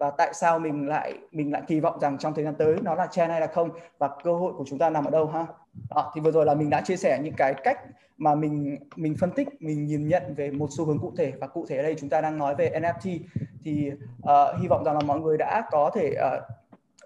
và 0.02 0.10
tại 0.10 0.34
sao 0.34 0.58
mình 0.58 0.88
lại 0.88 1.18
mình 1.32 1.52
lại 1.52 1.62
kỳ 1.66 1.80
vọng 1.80 2.00
rằng 2.00 2.18
trong 2.18 2.34
thời 2.34 2.44
gian 2.44 2.54
tới 2.54 2.76
nó 2.82 2.94
là 2.94 3.06
trend 3.06 3.30
hay 3.30 3.40
là 3.40 3.46
không? 3.46 3.70
Và 3.98 4.08
cơ 4.24 4.32
hội 4.32 4.52
của 4.52 4.64
chúng 4.66 4.78
ta 4.78 4.90
nằm 4.90 5.04
ở 5.04 5.10
đâu 5.10 5.26
ha? 5.26 5.46
Đó, 5.90 6.12
thì 6.14 6.20
vừa 6.20 6.30
rồi 6.30 6.46
là 6.46 6.54
mình 6.54 6.70
đã 6.70 6.80
chia 6.80 6.96
sẻ 6.96 7.20
những 7.22 7.34
cái 7.36 7.54
cách 7.54 7.78
mà 8.16 8.34
mình 8.34 8.78
mình 8.96 9.14
phân 9.20 9.30
tích 9.30 9.48
mình 9.60 9.86
nhìn 9.86 10.08
nhận 10.08 10.34
về 10.34 10.50
một 10.50 10.68
xu 10.70 10.84
hướng 10.84 10.98
cụ 10.98 11.12
thể. 11.16 11.32
Và 11.40 11.46
cụ 11.46 11.66
thể 11.68 11.76
ở 11.76 11.82
đây 11.82 11.94
chúng 11.98 12.08
ta 12.08 12.20
đang 12.20 12.38
nói 12.38 12.54
về 12.54 12.70
NFT 12.80 13.18
thì 13.64 13.90
uh, 14.22 14.60
hy 14.60 14.68
vọng 14.68 14.84
rằng 14.84 14.94
là 14.94 15.00
mọi 15.00 15.20
người 15.20 15.36
đã 15.38 15.68
có 15.70 15.90
thể 15.94 16.14
uh, 16.16 16.42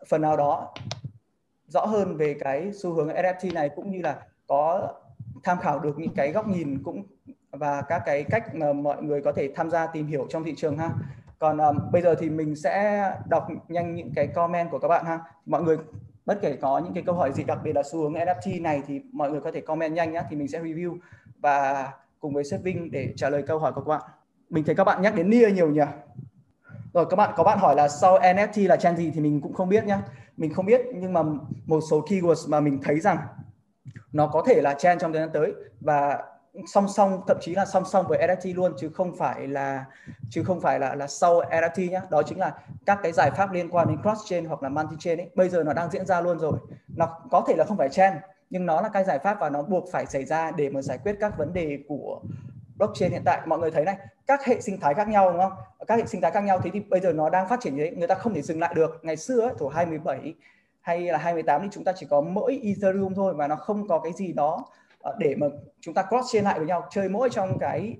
phần 0.08 0.22
nào 0.22 0.36
đó 0.36 0.74
rõ 1.68 1.86
hơn 1.86 2.16
về 2.16 2.36
cái 2.40 2.70
xu 2.82 2.92
hướng 2.92 3.08
NFT 3.08 3.54
này 3.54 3.70
cũng 3.76 3.90
như 3.90 4.02
là 4.02 4.16
có 4.46 4.88
tham 5.44 5.58
khảo 5.58 5.78
được 5.78 5.98
những 5.98 6.14
cái 6.14 6.32
góc 6.32 6.48
nhìn 6.48 6.82
cũng 6.84 7.02
và 7.50 7.82
các 7.88 8.02
cái 8.06 8.24
cách 8.24 8.54
mà 8.54 8.72
mọi 8.72 9.02
người 9.02 9.22
có 9.22 9.32
thể 9.32 9.52
tham 9.54 9.70
gia 9.70 9.86
tìm 9.86 10.06
hiểu 10.06 10.26
trong 10.30 10.44
thị 10.44 10.54
trường 10.56 10.78
ha 10.78 10.90
còn 11.38 11.58
um, 11.58 11.78
bây 11.92 12.02
giờ 12.02 12.14
thì 12.18 12.30
mình 12.30 12.56
sẽ 12.56 13.12
đọc 13.28 13.46
nhanh 13.68 13.94
những 13.94 14.12
cái 14.14 14.26
comment 14.26 14.70
của 14.70 14.78
các 14.78 14.88
bạn 14.88 15.04
ha. 15.04 15.20
Mọi 15.46 15.62
người 15.62 15.76
bất 16.26 16.38
kể 16.42 16.56
có 16.60 16.78
những 16.78 16.94
cái 16.94 17.02
câu 17.06 17.14
hỏi 17.14 17.32
gì 17.32 17.44
đặc 17.44 17.58
biệt 17.64 17.72
là 17.72 17.82
xu 17.82 17.98
hướng 17.98 18.12
NFT 18.12 18.62
này 18.62 18.82
thì 18.86 19.00
mọi 19.12 19.30
người 19.30 19.40
có 19.40 19.50
thể 19.52 19.60
comment 19.60 19.94
nhanh 19.94 20.12
nhé 20.12 20.22
thì 20.30 20.36
mình 20.36 20.48
sẽ 20.48 20.60
review 20.62 20.98
và 21.40 21.88
cùng 22.20 22.34
với 22.34 22.44
sếp 22.44 22.62
Vinh 22.62 22.90
để 22.90 23.12
trả 23.16 23.30
lời 23.30 23.42
câu 23.46 23.58
hỏi 23.58 23.72
của 23.72 23.80
các 23.80 23.88
bạn. 23.88 24.02
Mình 24.50 24.64
thấy 24.64 24.74
các 24.74 24.84
bạn 24.84 25.02
nhắc 25.02 25.14
đến 25.14 25.30
Nia 25.30 25.50
nhiều 25.50 25.70
nhỉ? 25.70 25.82
Rồi 26.94 27.06
các 27.10 27.16
bạn 27.16 27.32
có 27.36 27.44
bạn 27.44 27.58
hỏi 27.58 27.76
là 27.76 27.88
sau 27.88 28.18
NFT 28.18 28.68
là 28.68 28.76
trend 28.76 28.98
gì 28.98 29.10
thì 29.14 29.20
mình 29.20 29.40
cũng 29.40 29.52
không 29.52 29.68
biết 29.68 29.84
nhá. 29.84 30.02
Mình 30.36 30.54
không 30.54 30.66
biết 30.66 30.80
nhưng 30.94 31.12
mà 31.12 31.22
một 31.66 31.80
số 31.90 32.00
keywords 32.00 32.50
mà 32.50 32.60
mình 32.60 32.78
thấy 32.82 33.00
rằng 33.00 33.18
nó 34.12 34.26
có 34.26 34.42
thể 34.46 34.60
là 34.60 34.74
trend 34.74 35.02
trong 35.02 35.12
thời 35.12 35.22
gian 35.22 35.30
tới. 35.32 35.52
Và 35.80 36.22
song 36.66 36.88
song 36.88 37.22
thậm 37.26 37.36
chí 37.40 37.54
là 37.54 37.64
song 37.64 37.84
song 37.84 38.06
với 38.08 38.18
NFT 38.18 38.54
luôn 38.54 38.72
chứ 38.78 38.90
không 38.94 39.16
phải 39.16 39.48
là 39.48 39.84
chứ 40.30 40.42
không 40.44 40.60
phải 40.60 40.80
là 40.80 40.94
là 40.94 41.06
sau 41.06 41.40
NFT 41.40 41.90
nhé 41.90 42.00
đó 42.10 42.22
chính 42.22 42.38
là 42.38 42.54
các 42.86 42.98
cái 43.02 43.12
giải 43.12 43.30
pháp 43.30 43.52
liên 43.52 43.68
quan 43.70 43.88
đến 43.88 44.02
cross 44.02 44.30
chain 44.30 44.44
hoặc 44.44 44.62
là 44.62 44.68
multi 44.68 44.96
chain 44.98 45.18
ấy. 45.18 45.30
Bây 45.34 45.48
giờ 45.48 45.64
nó 45.64 45.72
đang 45.72 45.90
diễn 45.90 46.06
ra 46.06 46.20
luôn 46.20 46.38
rồi. 46.38 46.58
Nó 46.96 47.18
có 47.30 47.44
thể 47.48 47.54
là 47.56 47.64
không 47.64 47.76
phải 47.76 47.88
chain 47.88 48.12
nhưng 48.50 48.66
nó 48.66 48.80
là 48.80 48.88
cái 48.88 49.04
giải 49.04 49.18
pháp 49.18 49.36
và 49.40 49.50
nó 49.50 49.62
buộc 49.62 49.84
phải 49.92 50.06
xảy 50.06 50.24
ra 50.24 50.50
để 50.50 50.70
mà 50.70 50.82
giải 50.82 50.98
quyết 50.98 51.16
các 51.20 51.38
vấn 51.38 51.52
đề 51.52 51.78
của 51.88 52.20
blockchain 52.76 53.12
hiện 53.12 53.22
tại. 53.24 53.40
Mọi 53.46 53.58
người 53.58 53.70
thấy 53.70 53.84
này 53.84 53.96
các 54.26 54.44
hệ 54.44 54.60
sinh 54.60 54.80
thái 54.80 54.94
khác 54.94 55.08
nhau 55.08 55.32
đúng 55.32 55.40
không? 55.40 55.52
Các 55.86 55.98
hệ 55.98 56.06
sinh 56.06 56.20
thái 56.20 56.30
khác 56.30 56.44
nhau 56.44 56.60
thế 56.60 56.70
thì 56.72 56.80
bây 56.80 57.00
giờ 57.00 57.12
nó 57.12 57.30
đang 57.30 57.48
phát 57.48 57.60
triển 57.60 57.76
như 57.76 57.84
thế 57.84 57.96
người 57.96 58.08
ta 58.08 58.14
không 58.14 58.34
thể 58.34 58.42
dừng 58.42 58.60
lại 58.60 58.74
được. 58.74 59.00
Ngày 59.02 59.16
xưa 59.16 59.40
ấy, 59.40 59.54
thủ 59.58 59.68
27 59.68 60.34
hay 60.80 61.00
là 61.00 61.18
28 61.18 61.62
thì 61.62 61.68
chúng 61.72 61.84
ta 61.84 61.92
chỉ 61.96 62.06
có 62.10 62.20
mỗi 62.20 62.60
Ethereum 62.64 63.14
thôi 63.14 63.34
mà 63.34 63.48
nó 63.48 63.56
không 63.56 63.88
có 63.88 63.98
cái 63.98 64.12
gì 64.12 64.32
đó 64.32 64.64
Ờ, 65.06 65.14
để 65.18 65.34
mà 65.34 65.46
chúng 65.80 65.94
ta 65.94 66.02
cross 66.02 66.32
chain 66.32 66.44
lại 66.44 66.58
với 66.58 66.66
nhau, 66.68 66.88
chơi 66.90 67.08
mỗi 67.08 67.28
trong 67.30 67.58
cái 67.58 67.96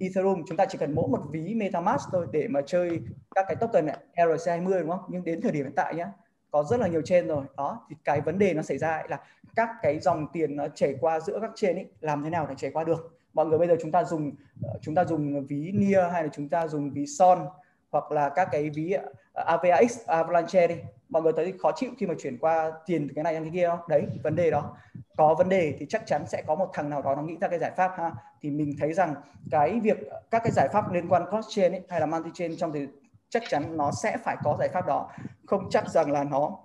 Ethereum, 0.00 0.42
chúng 0.46 0.56
ta 0.56 0.64
chỉ 0.66 0.78
cần 0.78 0.94
mỗi 0.94 1.08
một 1.08 1.20
ví 1.30 1.54
MetaMask 1.54 2.08
thôi 2.12 2.26
để 2.32 2.48
mà 2.48 2.60
chơi 2.66 3.00
các 3.34 3.44
cái 3.48 3.56
token 3.56 3.86
này 3.86 3.96
ERC20 4.14 4.80
đúng 4.80 4.90
không? 4.90 5.00
Nhưng 5.08 5.24
đến 5.24 5.40
thời 5.40 5.52
điểm 5.52 5.64
hiện 5.64 5.74
tại 5.76 5.94
nhá, 5.94 6.12
có 6.50 6.62
rất 6.62 6.80
là 6.80 6.88
nhiều 6.88 7.02
trên 7.04 7.28
rồi. 7.28 7.44
Đó, 7.56 7.86
thì 7.90 7.96
cái 8.04 8.20
vấn 8.20 8.38
đề 8.38 8.54
nó 8.54 8.62
xảy 8.62 8.78
ra 8.78 9.02
là 9.08 9.20
các 9.56 9.68
cái 9.82 9.98
dòng 9.98 10.26
tiền 10.32 10.56
nó 10.56 10.68
chảy 10.68 10.94
qua 11.00 11.20
giữa 11.20 11.38
các 11.40 11.50
trên 11.54 11.76
ấy, 11.76 11.86
làm 12.00 12.24
thế 12.24 12.30
nào 12.30 12.46
để 12.48 12.54
chảy 12.58 12.70
qua 12.70 12.84
được? 12.84 13.18
Mọi 13.34 13.46
người 13.46 13.58
bây 13.58 13.68
giờ 13.68 13.76
chúng 13.82 13.92
ta 13.92 14.04
dùng 14.04 14.32
ờ, 14.62 14.78
chúng 14.82 14.94
ta 14.94 15.04
dùng 15.04 15.46
ví 15.46 15.72
Nia 15.74 16.02
hay 16.12 16.22
là 16.22 16.28
chúng 16.32 16.48
ta 16.48 16.66
dùng 16.66 16.90
ví 16.90 17.06
Son 17.06 17.46
hoặc 17.90 18.12
là 18.12 18.28
các 18.28 18.48
cái 18.52 18.70
ví 18.70 18.92
ờ, 19.32 19.44
AVAX 19.46 19.98
Avalanche 20.06 20.66
đi. 20.66 20.74
Mọi 21.08 21.22
người 21.22 21.32
thấy 21.36 21.54
khó 21.58 21.72
chịu 21.76 21.90
khi 21.98 22.06
mà 22.06 22.14
chuyển 22.18 22.38
qua 22.38 22.72
tiền 22.86 23.08
từ 23.08 23.14
cái 23.14 23.24
này 23.24 23.34
sang 23.34 23.42
cái 23.42 23.52
kia 23.54 23.68
không? 23.68 23.80
Đấy, 23.88 24.06
vấn 24.22 24.36
đề 24.36 24.50
đó 24.50 24.76
có 25.20 25.34
vấn 25.34 25.48
đề 25.48 25.74
thì 25.78 25.86
chắc 25.88 26.06
chắn 26.06 26.26
sẽ 26.26 26.42
có 26.46 26.54
một 26.54 26.70
thằng 26.72 26.90
nào 26.90 27.02
đó 27.02 27.14
nó 27.14 27.22
nghĩ 27.22 27.36
ra 27.40 27.48
cái 27.48 27.58
giải 27.58 27.70
pháp 27.76 27.92
ha. 27.96 28.12
Thì 28.42 28.50
mình 28.50 28.74
thấy 28.78 28.92
rằng 28.92 29.14
cái 29.50 29.80
việc 29.80 29.98
các 30.30 30.42
cái 30.44 30.52
giải 30.52 30.68
pháp 30.72 30.92
liên 30.92 31.08
quan 31.08 31.22
cross 31.30 31.48
chain 31.48 31.72
ấy, 31.72 31.82
hay 31.88 32.00
là 32.00 32.06
multi 32.06 32.30
chain 32.34 32.56
trong 32.56 32.72
thì 32.72 32.86
chắc 33.28 33.42
chắn 33.48 33.76
nó 33.76 33.90
sẽ 34.02 34.16
phải 34.24 34.36
có 34.44 34.56
giải 34.58 34.68
pháp 34.68 34.86
đó. 34.86 35.10
Không 35.46 35.70
chắc 35.70 35.88
rằng 35.88 36.10
là 36.10 36.24
nó 36.24 36.58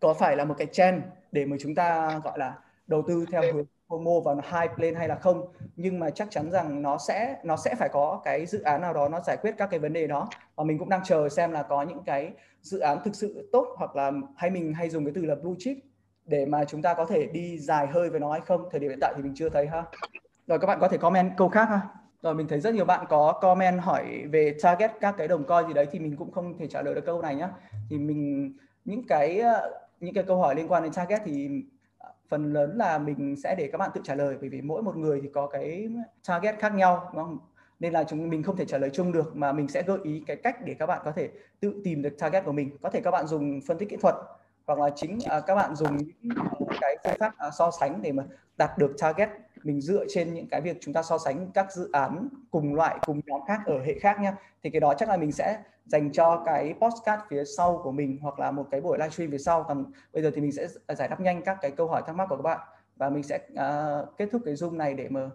có 0.00 0.14
phải 0.14 0.36
là 0.36 0.44
một 0.44 0.54
cái 0.58 0.66
trend 0.72 1.02
để 1.32 1.44
mà 1.44 1.56
chúng 1.60 1.74
ta 1.74 2.20
gọi 2.24 2.38
là 2.38 2.54
đầu 2.86 3.02
tư 3.08 3.24
theo 3.32 3.42
hướng 3.52 3.66
FOMO 3.88 4.20
và 4.20 4.34
hype 4.34 4.74
lên 4.76 4.94
hay 4.94 5.08
là 5.08 5.14
không. 5.14 5.52
Nhưng 5.76 5.98
mà 5.98 6.10
chắc 6.10 6.30
chắn 6.30 6.50
rằng 6.50 6.82
nó 6.82 6.98
sẽ 6.98 7.36
nó 7.44 7.56
sẽ 7.56 7.74
phải 7.74 7.88
có 7.88 8.20
cái 8.24 8.46
dự 8.46 8.62
án 8.62 8.80
nào 8.80 8.92
đó 8.92 9.08
nó 9.08 9.20
giải 9.20 9.36
quyết 9.42 9.54
các 9.58 9.70
cái 9.70 9.80
vấn 9.80 9.92
đề 9.92 10.06
đó. 10.06 10.28
Và 10.54 10.64
mình 10.64 10.78
cũng 10.78 10.88
đang 10.88 11.04
chờ 11.04 11.28
xem 11.28 11.52
là 11.52 11.62
có 11.62 11.82
những 11.82 12.02
cái 12.06 12.32
dự 12.62 12.78
án 12.78 12.98
thực 13.04 13.14
sự 13.14 13.48
tốt 13.52 13.66
hoặc 13.76 13.96
là 13.96 14.12
hay 14.36 14.50
mình 14.50 14.74
hay 14.74 14.90
dùng 14.90 15.04
cái 15.04 15.12
từ 15.14 15.24
là 15.24 15.34
blue 15.34 15.54
chip 15.58 15.76
để 16.26 16.46
mà 16.46 16.64
chúng 16.64 16.82
ta 16.82 16.94
có 16.94 17.04
thể 17.04 17.26
đi 17.26 17.58
dài 17.58 17.86
hơi 17.86 18.10
với 18.10 18.20
nó 18.20 18.32
hay 18.32 18.40
không? 18.40 18.68
Thời 18.70 18.80
điểm 18.80 18.90
hiện 18.90 18.98
tại 19.00 19.14
thì 19.16 19.22
mình 19.22 19.32
chưa 19.34 19.48
thấy 19.48 19.66
ha. 19.66 19.84
Rồi 20.46 20.58
các 20.58 20.66
bạn 20.66 20.78
có 20.80 20.88
thể 20.88 20.98
comment 20.98 21.32
câu 21.36 21.48
khác 21.48 21.68
ha. 21.68 21.80
Rồi 22.22 22.34
mình 22.34 22.48
thấy 22.48 22.60
rất 22.60 22.74
nhiều 22.74 22.84
bạn 22.84 23.06
có 23.08 23.32
comment 23.32 23.80
hỏi 23.80 24.24
về 24.32 24.56
target 24.62 24.90
các 25.00 25.14
cái 25.18 25.28
đồng 25.28 25.44
coi 25.44 25.64
gì 25.66 25.72
đấy 25.72 25.86
thì 25.90 25.98
mình 25.98 26.16
cũng 26.16 26.32
không 26.32 26.58
thể 26.58 26.66
trả 26.66 26.82
lời 26.82 26.94
được 26.94 27.06
câu 27.06 27.22
này 27.22 27.34
nhá. 27.34 27.48
Thì 27.90 27.98
mình, 27.98 28.52
những 28.84 29.06
cái 29.06 29.42
những 30.00 30.14
cái 30.14 30.24
câu 30.24 30.36
hỏi 30.36 30.54
liên 30.54 30.68
quan 30.68 30.82
đến 30.82 30.92
target 30.92 31.22
thì 31.24 31.48
phần 32.28 32.52
lớn 32.52 32.76
là 32.76 32.98
mình 32.98 33.36
sẽ 33.42 33.54
để 33.58 33.68
các 33.72 33.78
bạn 33.78 33.90
tự 33.94 34.00
trả 34.04 34.14
lời, 34.14 34.36
bởi 34.40 34.48
vì 34.48 34.62
mỗi 34.62 34.82
một 34.82 34.96
người 34.96 35.20
thì 35.22 35.28
có 35.34 35.46
cái 35.46 35.88
target 36.28 36.58
khác 36.58 36.74
nhau, 36.74 37.10
đúng 37.14 37.24
không? 37.24 37.38
nên 37.80 37.92
là 37.92 38.04
chúng 38.04 38.30
mình 38.30 38.42
không 38.42 38.56
thể 38.56 38.64
trả 38.64 38.78
lời 38.78 38.90
chung 38.92 39.12
được, 39.12 39.36
mà 39.36 39.52
mình 39.52 39.68
sẽ 39.68 39.82
gợi 39.82 39.98
ý 40.02 40.22
cái 40.26 40.36
cách 40.36 40.56
để 40.64 40.74
các 40.74 40.86
bạn 40.86 41.00
có 41.04 41.12
thể 41.12 41.28
tự 41.60 41.80
tìm 41.84 42.02
được 42.02 42.16
target 42.18 42.44
của 42.44 42.52
mình. 42.52 42.76
Có 42.82 42.90
thể 42.90 43.00
các 43.00 43.10
bạn 43.10 43.26
dùng 43.26 43.60
phân 43.66 43.78
tích 43.78 43.88
kỹ 43.88 43.96
thuật 43.96 44.14
hoặc 44.66 44.78
là 44.78 44.90
chính 44.96 45.18
uh, 45.18 45.46
các 45.46 45.54
bạn 45.54 45.74
dùng 45.74 45.96
những 45.96 46.36
ờ, 46.36 46.76
cái 46.80 46.96
phương 47.04 47.14
pháp 47.18 47.32
uh, 47.48 47.54
so 47.54 47.70
sánh 47.80 48.02
để 48.02 48.12
mà 48.12 48.24
đạt 48.56 48.78
được 48.78 48.94
target 48.98 49.28
mình 49.62 49.80
dựa 49.80 50.04
trên 50.08 50.34
những 50.34 50.48
cái 50.48 50.60
việc 50.60 50.76
chúng 50.80 50.94
ta 50.94 51.02
so 51.02 51.18
sánh 51.18 51.50
các 51.54 51.72
dự 51.72 51.90
án 51.92 52.28
cùng 52.50 52.74
loại 52.74 52.96
cùng 53.06 53.20
nhóm 53.26 53.40
khác 53.48 53.60
ở 53.66 53.82
hệ 53.84 53.98
khác 53.98 54.20
nhá 54.20 54.36
thì 54.62 54.70
cái 54.70 54.80
đó 54.80 54.94
chắc 54.98 55.08
là 55.08 55.16
mình 55.16 55.32
sẽ 55.32 55.58
dành 55.86 56.12
cho 56.12 56.42
cái 56.46 56.74
postcard 56.80 57.22
phía 57.28 57.44
sau 57.44 57.80
của 57.84 57.92
mình 57.92 58.18
hoặc 58.22 58.38
là 58.38 58.50
một 58.50 58.66
cái 58.70 58.80
buổi 58.80 58.98
livestream 58.98 59.30
phía 59.30 59.38
sau. 59.38 59.62
Còn 59.62 59.84
bây 60.12 60.22
giờ 60.22 60.30
thì 60.34 60.40
mình 60.40 60.52
sẽ 60.52 60.66
à, 60.86 60.94
giải 60.94 61.08
đáp 61.08 61.20
nhanh 61.20 61.42
các 61.42 61.58
cái 61.62 61.70
câu 61.70 61.88
hỏi 61.88 62.02
thắc 62.06 62.16
mắc 62.16 62.26
của 62.28 62.36
các 62.36 62.42
bạn 62.42 62.58
và 62.96 63.10
mình 63.10 63.22
sẽ 63.22 63.38
uh, 63.52 64.16
kết 64.18 64.28
thúc 64.32 64.42
cái 64.44 64.54
zoom 64.54 64.76
này 64.76 64.94
để 64.94 65.08
mà 65.08 65.30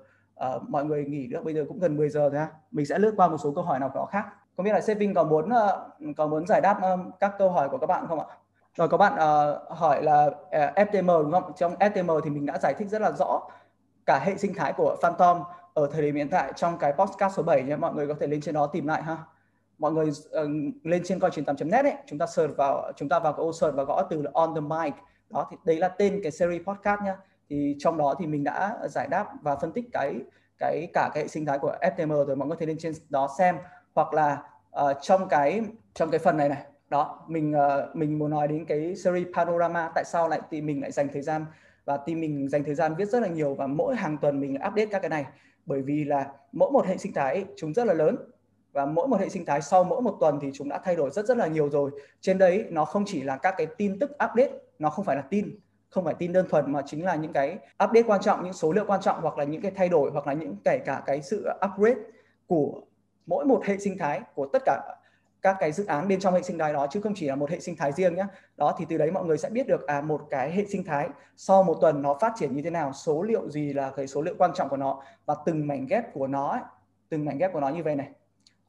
uh, 0.55 0.69
mọi 0.69 0.85
người 0.85 1.05
nghỉ 1.05 1.27
được. 1.27 1.43
Bây 1.43 1.53
giờ 1.53 1.65
cũng 1.67 1.79
gần 1.79 1.97
10 1.97 2.09
giờ 2.09 2.29
rồi 2.29 2.39
ha. 2.39 2.47
Mình 2.71 2.85
sẽ 2.85 2.99
lướt 2.99 3.13
qua 3.17 3.27
một 3.27 3.37
số 3.37 3.51
câu 3.55 3.63
hỏi 3.63 3.79
nào 3.79 3.91
đó 3.95 4.05
khác. 4.11 4.25
Không 4.57 4.63
biết 4.63 4.71
là 4.71 4.81
Sevin 4.81 5.13
còn 5.13 5.29
muốn 5.29 5.49
ờ, 5.49 5.91
uh, 6.09 6.17
còn 6.17 6.29
muốn 6.29 6.47
giải 6.47 6.61
đáp 6.61 6.77
uh, 6.77 7.19
các 7.19 7.33
câu 7.37 7.51
hỏi 7.51 7.69
của 7.69 7.77
các 7.77 7.87
bạn 7.87 8.07
không 8.07 8.19
ạ? 8.19 8.25
Rồi 8.75 8.87
có 8.87 8.97
bạn 8.97 9.13
uh, 9.13 9.77
hỏi 9.77 10.03
là 10.03 10.29
ờ, 10.51 10.67
uh, 10.67 10.89
FTM 10.89 11.23
đúng 11.23 11.31
không? 11.31 11.51
Trong 11.57 11.75
FTM 11.75 12.21
thì 12.21 12.29
mình 12.29 12.45
đã 12.45 12.57
giải 12.61 12.73
thích 12.77 12.87
rất 12.89 13.01
là 13.01 13.11
rõ 13.11 13.41
cả 14.05 14.19
hệ 14.25 14.37
sinh 14.37 14.53
thái 14.53 14.73
của 14.73 14.97
Phantom 15.01 15.43
ở 15.73 15.89
thời 15.91 16.01
điểm 16.01 16.15
hiện 16.15 16.29
tại 16.29 16.53
trong 16.55 16.77
cái 16.77 16.93
podcast 16.93 17.35
số 17.35 17.43
7 17.43 17.63
nhé. 17.63 17.75
Mọi 17.75 17.93
người 17.93 18.07
có 18.07 18.13
thể 18.19 18.27
lên 18.27 18.41
trên 18.41 18.55
đó 18.55 18.67
tìm 18.67 18.87
lại 18.87 19.03
ha. 19.03 19.17
Mọi 19.77 19.91
người 19.91 20.09
uh, 20.09 20.49
lên 20.83 21.01
trên 21.05 21.19
coi 21.19 21.29
98.net 21.29 21.85
ấy 21.85 21.93
chúng 22.05 22.19
ta 22.19 22.25
search 22.25 22.57
vào 22.57 22.91
chúng 22.95 23.09
ta 23.09 23.19
vào 23.19 23.33
cái 23.33 23.39
ô 23.39 23.53
search 23.53 23.75
và 23.75 23.83
gõ 23.83 24.03
từ 24.09 24.21
là 24.21 24.31
on 24.33 24.55
the 24.55 24.61
mic. 24.61 24.93
Đó 25.29 25.47
thì 25.51 25.57
đấy 25.63 25.77
là 25.77 25.87
tên 25.87 26.19
cái 26.23 26.31
series 26.31 26.61
podcast 26.67 27.01
nhá. 27.01 27.17
Thì 27.49 27.75
trong 27.79 27.97
đó 27.97 28.15
thì 28.19 28.27
mình 28.27 28.43
đã 28.43 28.77
giải 28.89 29.07
đáp 29.07 29.27
và 29.41 29.55
phân 29.55 29.71
tích 29.71 29.85
cái 29.93 30.15
cái 30.57 30.87
cả 30.93 31.09
cái 31.13 31.23
hệ 31.23 31.27
sinh 31.27 31.45
thái 31.45 31.59
của 31.59 31.75
FTM 31.81 32.25
rồi. 32.25 32.35
Mọi 32.35 32.47
người 32.47 32.55
có 32.55 32.59
thể 32.59 32.65
lên 32.65 32.77
trên 32.79 32.93
đó 33.09 33.29
xem. 33.37 33.57
Hoặc 33.95 34.13
là 34.13 34.43
uh, 34.83 34.97
trong 35.01 35.27
cái 35.29 35.61
trong 35.93 36.11
cái 36.11 36.19
phần 36.19 36.37
này 36.37 36.49
này 36.49 36.63
đó 36.89 37.25
mình 37.27 37.55
uh, 37.55 37.95
mình 37.95 38.19
muốn 38.19 38.31
nói 38.31 38.47
đến 38.47 38.65
cái 38.65 38.95
series 38.95 39.27
panorama 39.35 39.91
tại 39.95 40.03
sao 40.05 40.27
lại 40.27 40.41
thì 40.51 40.61
mình 40.61 40.81
lại 40.81 40.91
dành 40.91 41.07
thời 41.13 41.21
gian 41.21 41.45
và 41.85 41.97
team 41.97 42.19
mình 42.19 42.49
dành 42.49 42.63
thời 42.63 42.75
gian 42.75 42.95
viết 42.95 43.05
rất 43.05 43.19
là 43.19 43.27
nhiều 43.27 43.55
và 43.55 43.67
mỗi 43.67 43.95
hàng 43.95 44.17
tuần 44.21 44.39
mình 44.39 44.55
update 44.55 44.85
các 44.85 44.99
cái 44.99 45.09
này. 45.09 45.25
Bởi 45.65 45.81
vì 45.81 46.03
là 46.03 46.31
mỗi 46.51 46.71
một 46.71 46.85
hệ 46.85 46.97
sinh 46.97 47.13
thái 47.13 47.33
ấy, 47.33 47.45
chúng 47.57 47.73
rất 47.73 47.87
là 47.87 47.93
lớn 47.93 48.15
và 48.71 48.85
mỗi 48.85 49.07
một 49.07 49.19
hệ 49.19 49.29
sinh 49.29 49.45
thái 49.45 49.61
sau 49.61 49.83
mỗi 49.83 50.01
một 50.01 50.17
tuần 50.19 50.39
thì 50.41 50.49
chúng 50.53 50.69
đã 50.69 50.79
thay 50.83 50.95
đổi 50.95 51.09
rất 51.09 51.25
rất 51.25 51.37
là 51.37 51.47
nhiều 51.47 51.69
rồi. 51.69 51.91
Trên 52.21 52.37
đấy 52.37 52.65
nó 52.69 52.85
không 52.85 53.03
chỉ 53.05 53.23
là 53.23 53.37
các 53.37 53.55
cái 53.57 53.67
tin 53.77 53.99
tức 53.99 54.11
update 54.11 54.51
nó 54.79 54.89
không 54.89 55.05
phải 55.05 55.15
là 55.15 55.21
tin 55.21 55.59
không 55.89 56.05
phải 56.05 56.13
tin 56.13 56.33
đơn 56.33 56.45
thuần 56.49 56.71
mà 56.71 56.81
chính 56.85 57.05
là 57.05 57.15
những 57.15 57.33
cái 57.33 57.57
update 57.83 58.03
quan 58.07 58.21
trọng 58.21 58.43
những 58.43 58.53
số 58.53 58.71
liệu 58.71 58.85
quan 58.87 59.01
trọng 59.01 59.21
hoặc 59.21 59.37
là 59.37 59.43
những 59.43 59.61
cái 59.61 59.71
thay 59.75 59.89
đổi 59.89 60.11
hoặc 60.11 60.27
là 60.27 60.33
những 60.33 60.55
kể 60.63 60.77
cả 60.85 61.03
cái 61.05 61.21
sự 61.21 61.47
upgrade 61.65 62.01
của 62.47 62.81
mỗi 63.25 63.45
một 63.45 63.65
hệ 63.65 63.77
sinh 63.77 63.97
thái 63.97 64.21
của 64.35 64.47
tất 64.53 64.61
cả 64.65 64.95
các 65.41 65.55
cái 65.59 65.71
dự 65.71 65.85
án 65.85 66.07
bên 66.07 66.19
trong 66.19 66.33
hệ 66.33 66.41
sinh 66.41 66.57
thái 66.57 66.73
đó 66.73 66.87
chứ 66.91 67.01
không 67.01 67.13
chỉ 67.15 67.27
là 67.27 67.35
một 67.35 67.49
hệ 67.49 67.59
sinh 67.59 67.75
thái 67.75 67.91
riêng 67.91 68.15
nhé 68.15 68.25
đó 68.57 68.75
thì 68.77 68.85
từ 68.89 68.97
đấy 68.97 69.11
mọi 69.11 69.25
người 69.25 69.37
sẽ 69.37 69.49
biết 69.49 69.67
được 69.67 69.87
à 69.87 70.01
một 70.01 70.21
cái 70.29 70.51
hệ 70.51 70.65
sinh 70.65 70.83
thái 70.83 71.09
sau 71.37 71.63
một 71.63 71.77
tuần 71.81 72.01
nó 72.01 72.17
phát 72.21 72.33
triển 72.35 72.55
như 72.55 72.61
thế 72.61 72.69
nào 72.69 72.93
số 72.93 73.21
liệu 73.21 73.49
gì 73.49 73.73
là 73.73 73.91
cái 73.95 74.07
số 74.07 74.21
liệu 74.21 74.35
quan 74.37 74.51
trọng 74.55 74.69
của 74.69 74.77
nó 74.77 75.01
và 75.25 75.35
từng 75.45 75.67
mảnh 75.67 75.85
ghép 75.85 76.13
của 76.13 76.27
nó 76.27 76.47
ấy, 76.47 76.61
từng 77.09 77.25
mảnh 77.25 77.37
ghép 77.37 77.53
của 77.53 77.59
nó 77.59 77.69
như 77.69 77.83
vậy 77.83 77.95
này. 77.95 78.09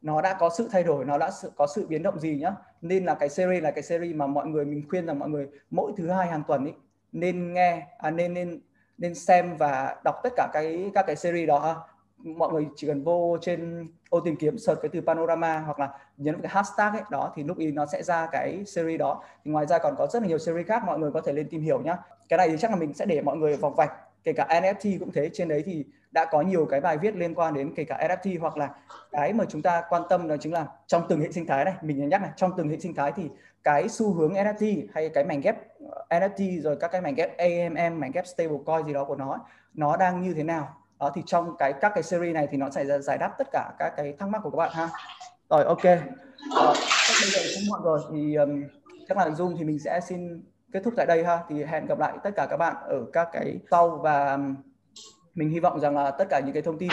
Nó 0.02 0.22
đã 0.22 0.34
có 0.34 0.50
sự 0.58 0.68
thay 0.72 0.82
đổi 0.82 1.04
nó 1.04 1.18
đã 1.18 1.30
có 1.56 1.66
sự 1.66 1.86
biến 1.86 2.02
động 2.02 2.18
gì 2.18 2.36
nhá. 2.36 2.52
Nên 2.80 3.04
là 3.04 3.14
cái 3.14 3.28
series 3.28 3.62
là 3.62 3.70
cái 3.70 3.82
series 3.82 4.16
mà 4.16 4.26
mọi 4.26 4.46
người 4.46 4.64
mình 4.64 4.88
khuyên 4.88 5.06
rằng 5.06 5.18
mọi 5.18 5.28
người 5.28 5.48
mỗi 5.70 5.92
thứ 5.96 6.10
hai 6.10 6.26
hàng 6.26 6.42
tuần 6.48 6.64
ấy 6.64 6.74
nên 7.12 7.54
nghe 7.54 7.86
à, 7.98 8.10
nên 8.10 8.34
nên 8.34 8.60
nên 8.98 9.14
xem 9.14 9.56
và 9.56 9.96
đọc 10.04 10.14
tất 10.22 10.32
cả 10.36 10.48
cái 10.52 10.90
các 10.94 11.06
cái 11.06 11.16
series 11.16 11.48
đó 11.48 11.58
ha. 11.58 11.74
Mọi 12.16 12.52
người 12.52 12.66
chỉ 12.76 12.86
cần 12.86 13.04
vô 13.04 13.38
trên 13.40 13.86
ô 14.10 14.20
tìm 14.20 14.36
kiếm, 14.36 14.58
search 14.58 14.82
cái 14.82 14.88
từ 14.92 15.00
panorama 15.00 15.58
hoặc 15.58 15.80
là 15.80 15.90
nhấn 16.16 16.34
vào 16.34 16.42
cái 16.42 16.52
hashtag 16.54 16.92
ấy, 16.92 17.02
đó, 17.10 17.32
thì 17.36 17.44
lúc 17.44 17.58
ý 17.58 17.72
nó 17.72 17.86
sẽ 17.86 18.02
ra 18.02 18.26
cái 18.32 18.64
series 18.66 19.00
đó. 19.00 19.22
Thì 19.44 19.50
ngoài 19.50 19.66
ra 19.66 19.78
còn 19.78 19.94
có 19.98 20.06
rất 20.06 20.22
là 20.22 20.28
nhiều 20.28 20.38
series 20.38 20.66
khác, 20.66 20.82
mọi 20.86 20.98
người 20.98 21.10
có 21.10 21.20
thể 21.20 21.32
lên 21.32 21.48
tìm 21.50 21.62
hiểu 21.62 21.80
nhá. 21.80 21.96
Cái 22.28 22.36
này 22.38 22.48
thì 22.48 22.56
chắc 22.58 22.70
là 22.70 22.76
mình 22.76 22.94
sẽ 22.94 23.04
để 23.04 23.20
mọi 23.22 23.36
người 23.36 23.56
vòng 23.56 23.74
vạch 23.74 23.92
kể 24.24 24.32
cả 24.32 24.46
NFT 24.48 24.98
cũng 24.98 25.12
thế. 25.12 25.30
Trên 25.32 25.48
đấy 25.48 25.62
thì 25.66 25.84
đã 26.10 26.24
có 26.30 26.42
nhiều 26.42 26.66
cái 26.66 26.80
bài 26.80 26.98
viết 26.98 27.16
liên 27.16 27.34
quan 27.34 27.54
đến 27.54 27.72
kể 27.76 27.84
cả 27.84 28.08
NFT 28.08 28.40
hoặc 28.40 28.56
là 28.56 28.70
cái 29.12 29.32
mà 29.32 29.44
chúng 29.48 29.62
ta 29.62 29.82
quan 29.88 30.02
tâm 30.08 30.28
đó 30.28 30.36
chính 30.40 30.52
là 30.52 30.66
trong 30.86 31.02
từng 31.08 31.20
hệ 31.20 31.32
sinh 31.32 31.46
thái 31.46 31.64
này. 31.64 31.74
Mình 31.82 32.08
nhắc 32.08 32.22
này, 32.22 32.30
trong 32.36 32.52
từng 32.56 32.68
hệ 32.68 32.78
sinh 32.78 32.94
thái 32.94 33.12
thì 33.16 33.30
cái 33.64 33.88
xu 33.88 34.12
hướng 34.12 34.32
NFT 34.32 34.86
hay 34.94 35.08
cái 35.08 35.24
mảnh 35.24 35.40
ghép 35.40 35.56
ờ, 35.90 36.04
NFT 36.10 36.62
rồi 36.62 36.76
các 36.80 36.88
cái 36.88 37.00
mảnh 37.00 37.14
ghép 37.14 37.36
AMM 37.36 38.00
mảnh 38.00 38.10
ghép 38.14 38.26
stablecoin 38.26 38.86
gì 38.86 38.92
đó 38.92 39.04
của 39.04 39.16
nó 39.16 39.38
nó 39.74 39.96
đang 39.96 40.22
như 40.22 40.34
thế 40.34 40.42
nào? 40.42 40.79
Đó 41.00 41.10
thì 41.14 41.22
trong 41.26 41.56
cái 41.56 41.72
các 41.72 41.92
cái 41.94 42.02
series 42.02 42.34
này 42.34 42.48
thì 42.50 42.56
nó 42.56 42.70
sẽ 42.70 43.00
giải 43.00 43.18
đáp 43.18 43.34
tất 43.38 43.48
cả 43.52 43.72
các 43.78 43.92
cái 43.96 44.14
thắc 44.18 44.28
mắc 44.28 44.40
của 44.42 44.50
các 44.50 44.56
bạn 44.56 44.70
ha. 44.74 44.88
Rồi 45.50 45.64
ok. 45.64 45.84
Ờ, 46.54 46.74
bây 47.20 47.30
giờ 47.30 47.40
cũng 47.54 47.68
muộn 47.68 47.82
rồi 47.82 48.00
thì 48.12 48.34
um, 48.34 48.62
chắc 49.08 49.18
là 49.18 49.28
zoom 49.28 49.56
thì 49.58 49.64
mình 49.64 49.78
sẽ 49.78 50.00
xin 50.06 50.42
kết 50.72 50.80
thúc 50.84 50.94
tại 50.96 51.06
đây 51.06 51.24
ha. 51.24 51.38
Thì 51.48 51.64
hẹn 51.64 51.86
gặp 51.86 51.98
lại 51.98 52.12
tất 52.22 52.30
cả 52.36 52.46
các 52.50 52.56
bạn 52.56 52.76
ở 52.88 53.04
các 53.12 53.28
cái 53.32 53.58
sau 53.70 53.88
và 53.88 54.38
mình 55.34 55.50
hy 55.50 55.60
vọng 55.60 55.80
rằng 55.80 55.96
là 55.96 56.10
tất 56.10 56.24
cả 56.30 56.40
những 56.40 56.52
cái 56.52 56.62
thông 56.62 56.78
tin 56.78 56.90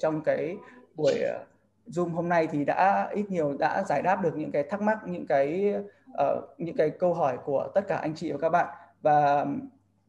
trong 0.00 0.20
cái 0.24 0.56
buổi 0.94 1.14
ờ, 1.18 1.44
Zoom 1.86 2.10
hôm 2.10 2.28
nay 2.28 2.48
thì 2.52 2.64
đã 2.64 3.08
ít 3.12 3.30
nhiều 3.30 3.56
đã 3.58 3.84
giải 3.88 4.02
đáp 4.02 4.22
được 4.22 4.36
những 4.36 4.52
cái 4.52 4.62
thắc 4.62 4.82
mắc 4.82 4.98
những 5.06 5.26
cái 5.26 5.74
uh, 6.10 6.44
những 6.58 6.76
cái 6.76 6.90
câu 6.90 7.14
hỏi 7.14 7.38
của 7.44 7.68
tất 7.74 7.88
cả 7.88 7.96
anh 7.96 8.14
chị 8.14 8.32
và 8.32 8.38
các 8.38 8.48
bạn. 8.48 8.66
Và 9.02 9.46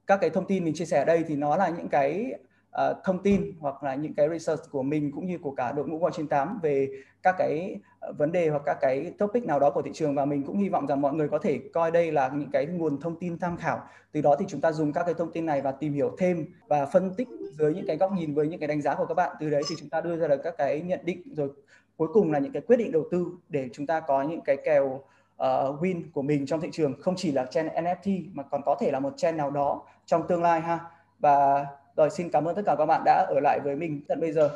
các 0.08 0.18
cái 0.22 0.30
thông 0.30 0.46
tin 0.46 0.66
mình 0.66 0.74
chia 0.74 0.86
sẻ 0.86 1.00
ở 1.00 1.06
đây 1.06 1.24
thì 1.28 1.36
nó 1.36 1.58
là 1.58 1.70
những 1.70 1.90
cái 1.90 2.34
uh, 2.82 2.98
thông 3.04 3.24
tin 3.24 3.54
hoặc 3.60 3.84
là 3.84 3.96
những 3.96 4.14
cái 4.14 4.30
research 4.30 4.62
của 4.72 4.84
mình 4.84 5.12
cũng 5.12 5.28
như 5.28 5.38
của 5.38 5.52
cả 5.52 5.72
đội 5.72 5.88
ngũ 5.88 6.04
One 6.04 6.12
98 6.16 6.60
về 6.64 6.88
các 7.24 7.36
cái 7.38 7.80
ờ, 8.00 8.14
vấn 8.18 8.32
đề 8.32 8.50
hoặc 8.50 8.62
các 8.66 8.78
cái 8.82 9.14
topic 9.18 9.46
nào 9.46 9.60
đó 9.60 9.70
của 9.70 9.82
thị 9.82 9.92
trường. 9.94 10.16
Và 10.16 10.26
mình 10.26 10.44
cũng 10.44 10.58
hy 10.58 10.70
vọng 10.70 10.88
rằng 10.88 11.02
mọi 11.02 11.14
người 11.14 11.30
có 11.30 11.40
thể 11.40 11.60
coi 11.74 11.92
đây 11.92 12.12
là 12.12 12.32
những 12.34 12.52
cái 12.52 12.66
nguồn 12.66 13.00
thông 13.00 13.20
tin 13.20 13.40
tham 13.40 13.58
khảo. 13.58 13.82
Từ 14.12 14.22
đó 14.22 14.36
thì 14.40 14.46
chúng 14.50 14.62
ta 14.62 14.72
dùng 14.72 14.94
các 14.94 15.04
cái 15.04 15.14
thông 15.14 15.32
tin 15.32 15.46
này 15.46 15.62
và 15.62 15.72
tìm 15.72 15.94
hiểu 15.94 16.16
thêm 16.18 16.46
và 16.68 16.86
phân 16.86 17.14
tích 17.18 17.28
dưới 17.52 17.74
những 17.74 17.88
cái 17.88 17.98
góc 17.98 18.12
nhìn 18.12 18.34
với 18.34 18.48
những 18.48 18.60
cái 18.60 18.68
đánh 18.68 18.82
giá 18.82 18.96
của 18.96 19.06
các 19.06 19.14
bạn. 19.14 19.36
Từ 19.40 19.50
đấy 19.50 19.64
thì 19.70 19.76
chúng 19.80 19.90
ta 19.90 20.02
đưa 20.02 20.18
ra 20.18 20.28
được 20.28 20.42
các 20.44 20.54
cái 20.58 20.82
nhận 20.82 21.00
định 21.04 21.22
rồi 21.36 21.50
cuối 21.98 22.08
cùng 22.14 22.32
là 22.32 22.40
những 22.40 22.52
cái 22.52 22.62
quyết 22.62 22.78
định 22.78 22.92
đầu 22.92 23.04
tư 23.12 23.28
để 23.50 23.70
chúng 23.74 23.88
ta 23.88 24.00
có 24.00 24.22
những 24.22 24.42
cái 24.42 24.58
kèo 24.66 24.86
uh, 24.86 25.82
win 25.82 26.02
của 26.14 26.22
mình 26.22 26.46
trong 26.46 26.62
thị 26.62 26.70
trường. 26.72 27.02
Không 27.02 27.16
chỉ 27.18 27.32
là 27.32 27.46
chain 27.46 27.68
NFT 27.68 28.26
mà 28.34 28.44
còn 28.44 28.62
có 28.66 28.76
thể 28.80 28.92
là 28.92 29.00
một 29.00 29.14
chain 29.18 29.38
nào 29.38 29.52
đó 29.52 29.86
trong 30.06 30.28
tương 30.28 30.44
lai 30.44 30.62
ha. 30.62 30.80
Và 31.20 31.66
rồi, 31.98 32.10
xin 32.10 32.30
cảm 32.30 32.46
ơn 32.46 32.56
tất 32.56 32.62
cả 32.66 32.76
các 32.78 32.86
bạn 32.86 33.02
đã 33.06 33.26
ở 33.30 33.40
lại 33.40 33.60
với 33.64 33.76
mình 33.76 34.02
tận 34.08 34.20
bây 34.22 34.32
giờ. 34.32 34.50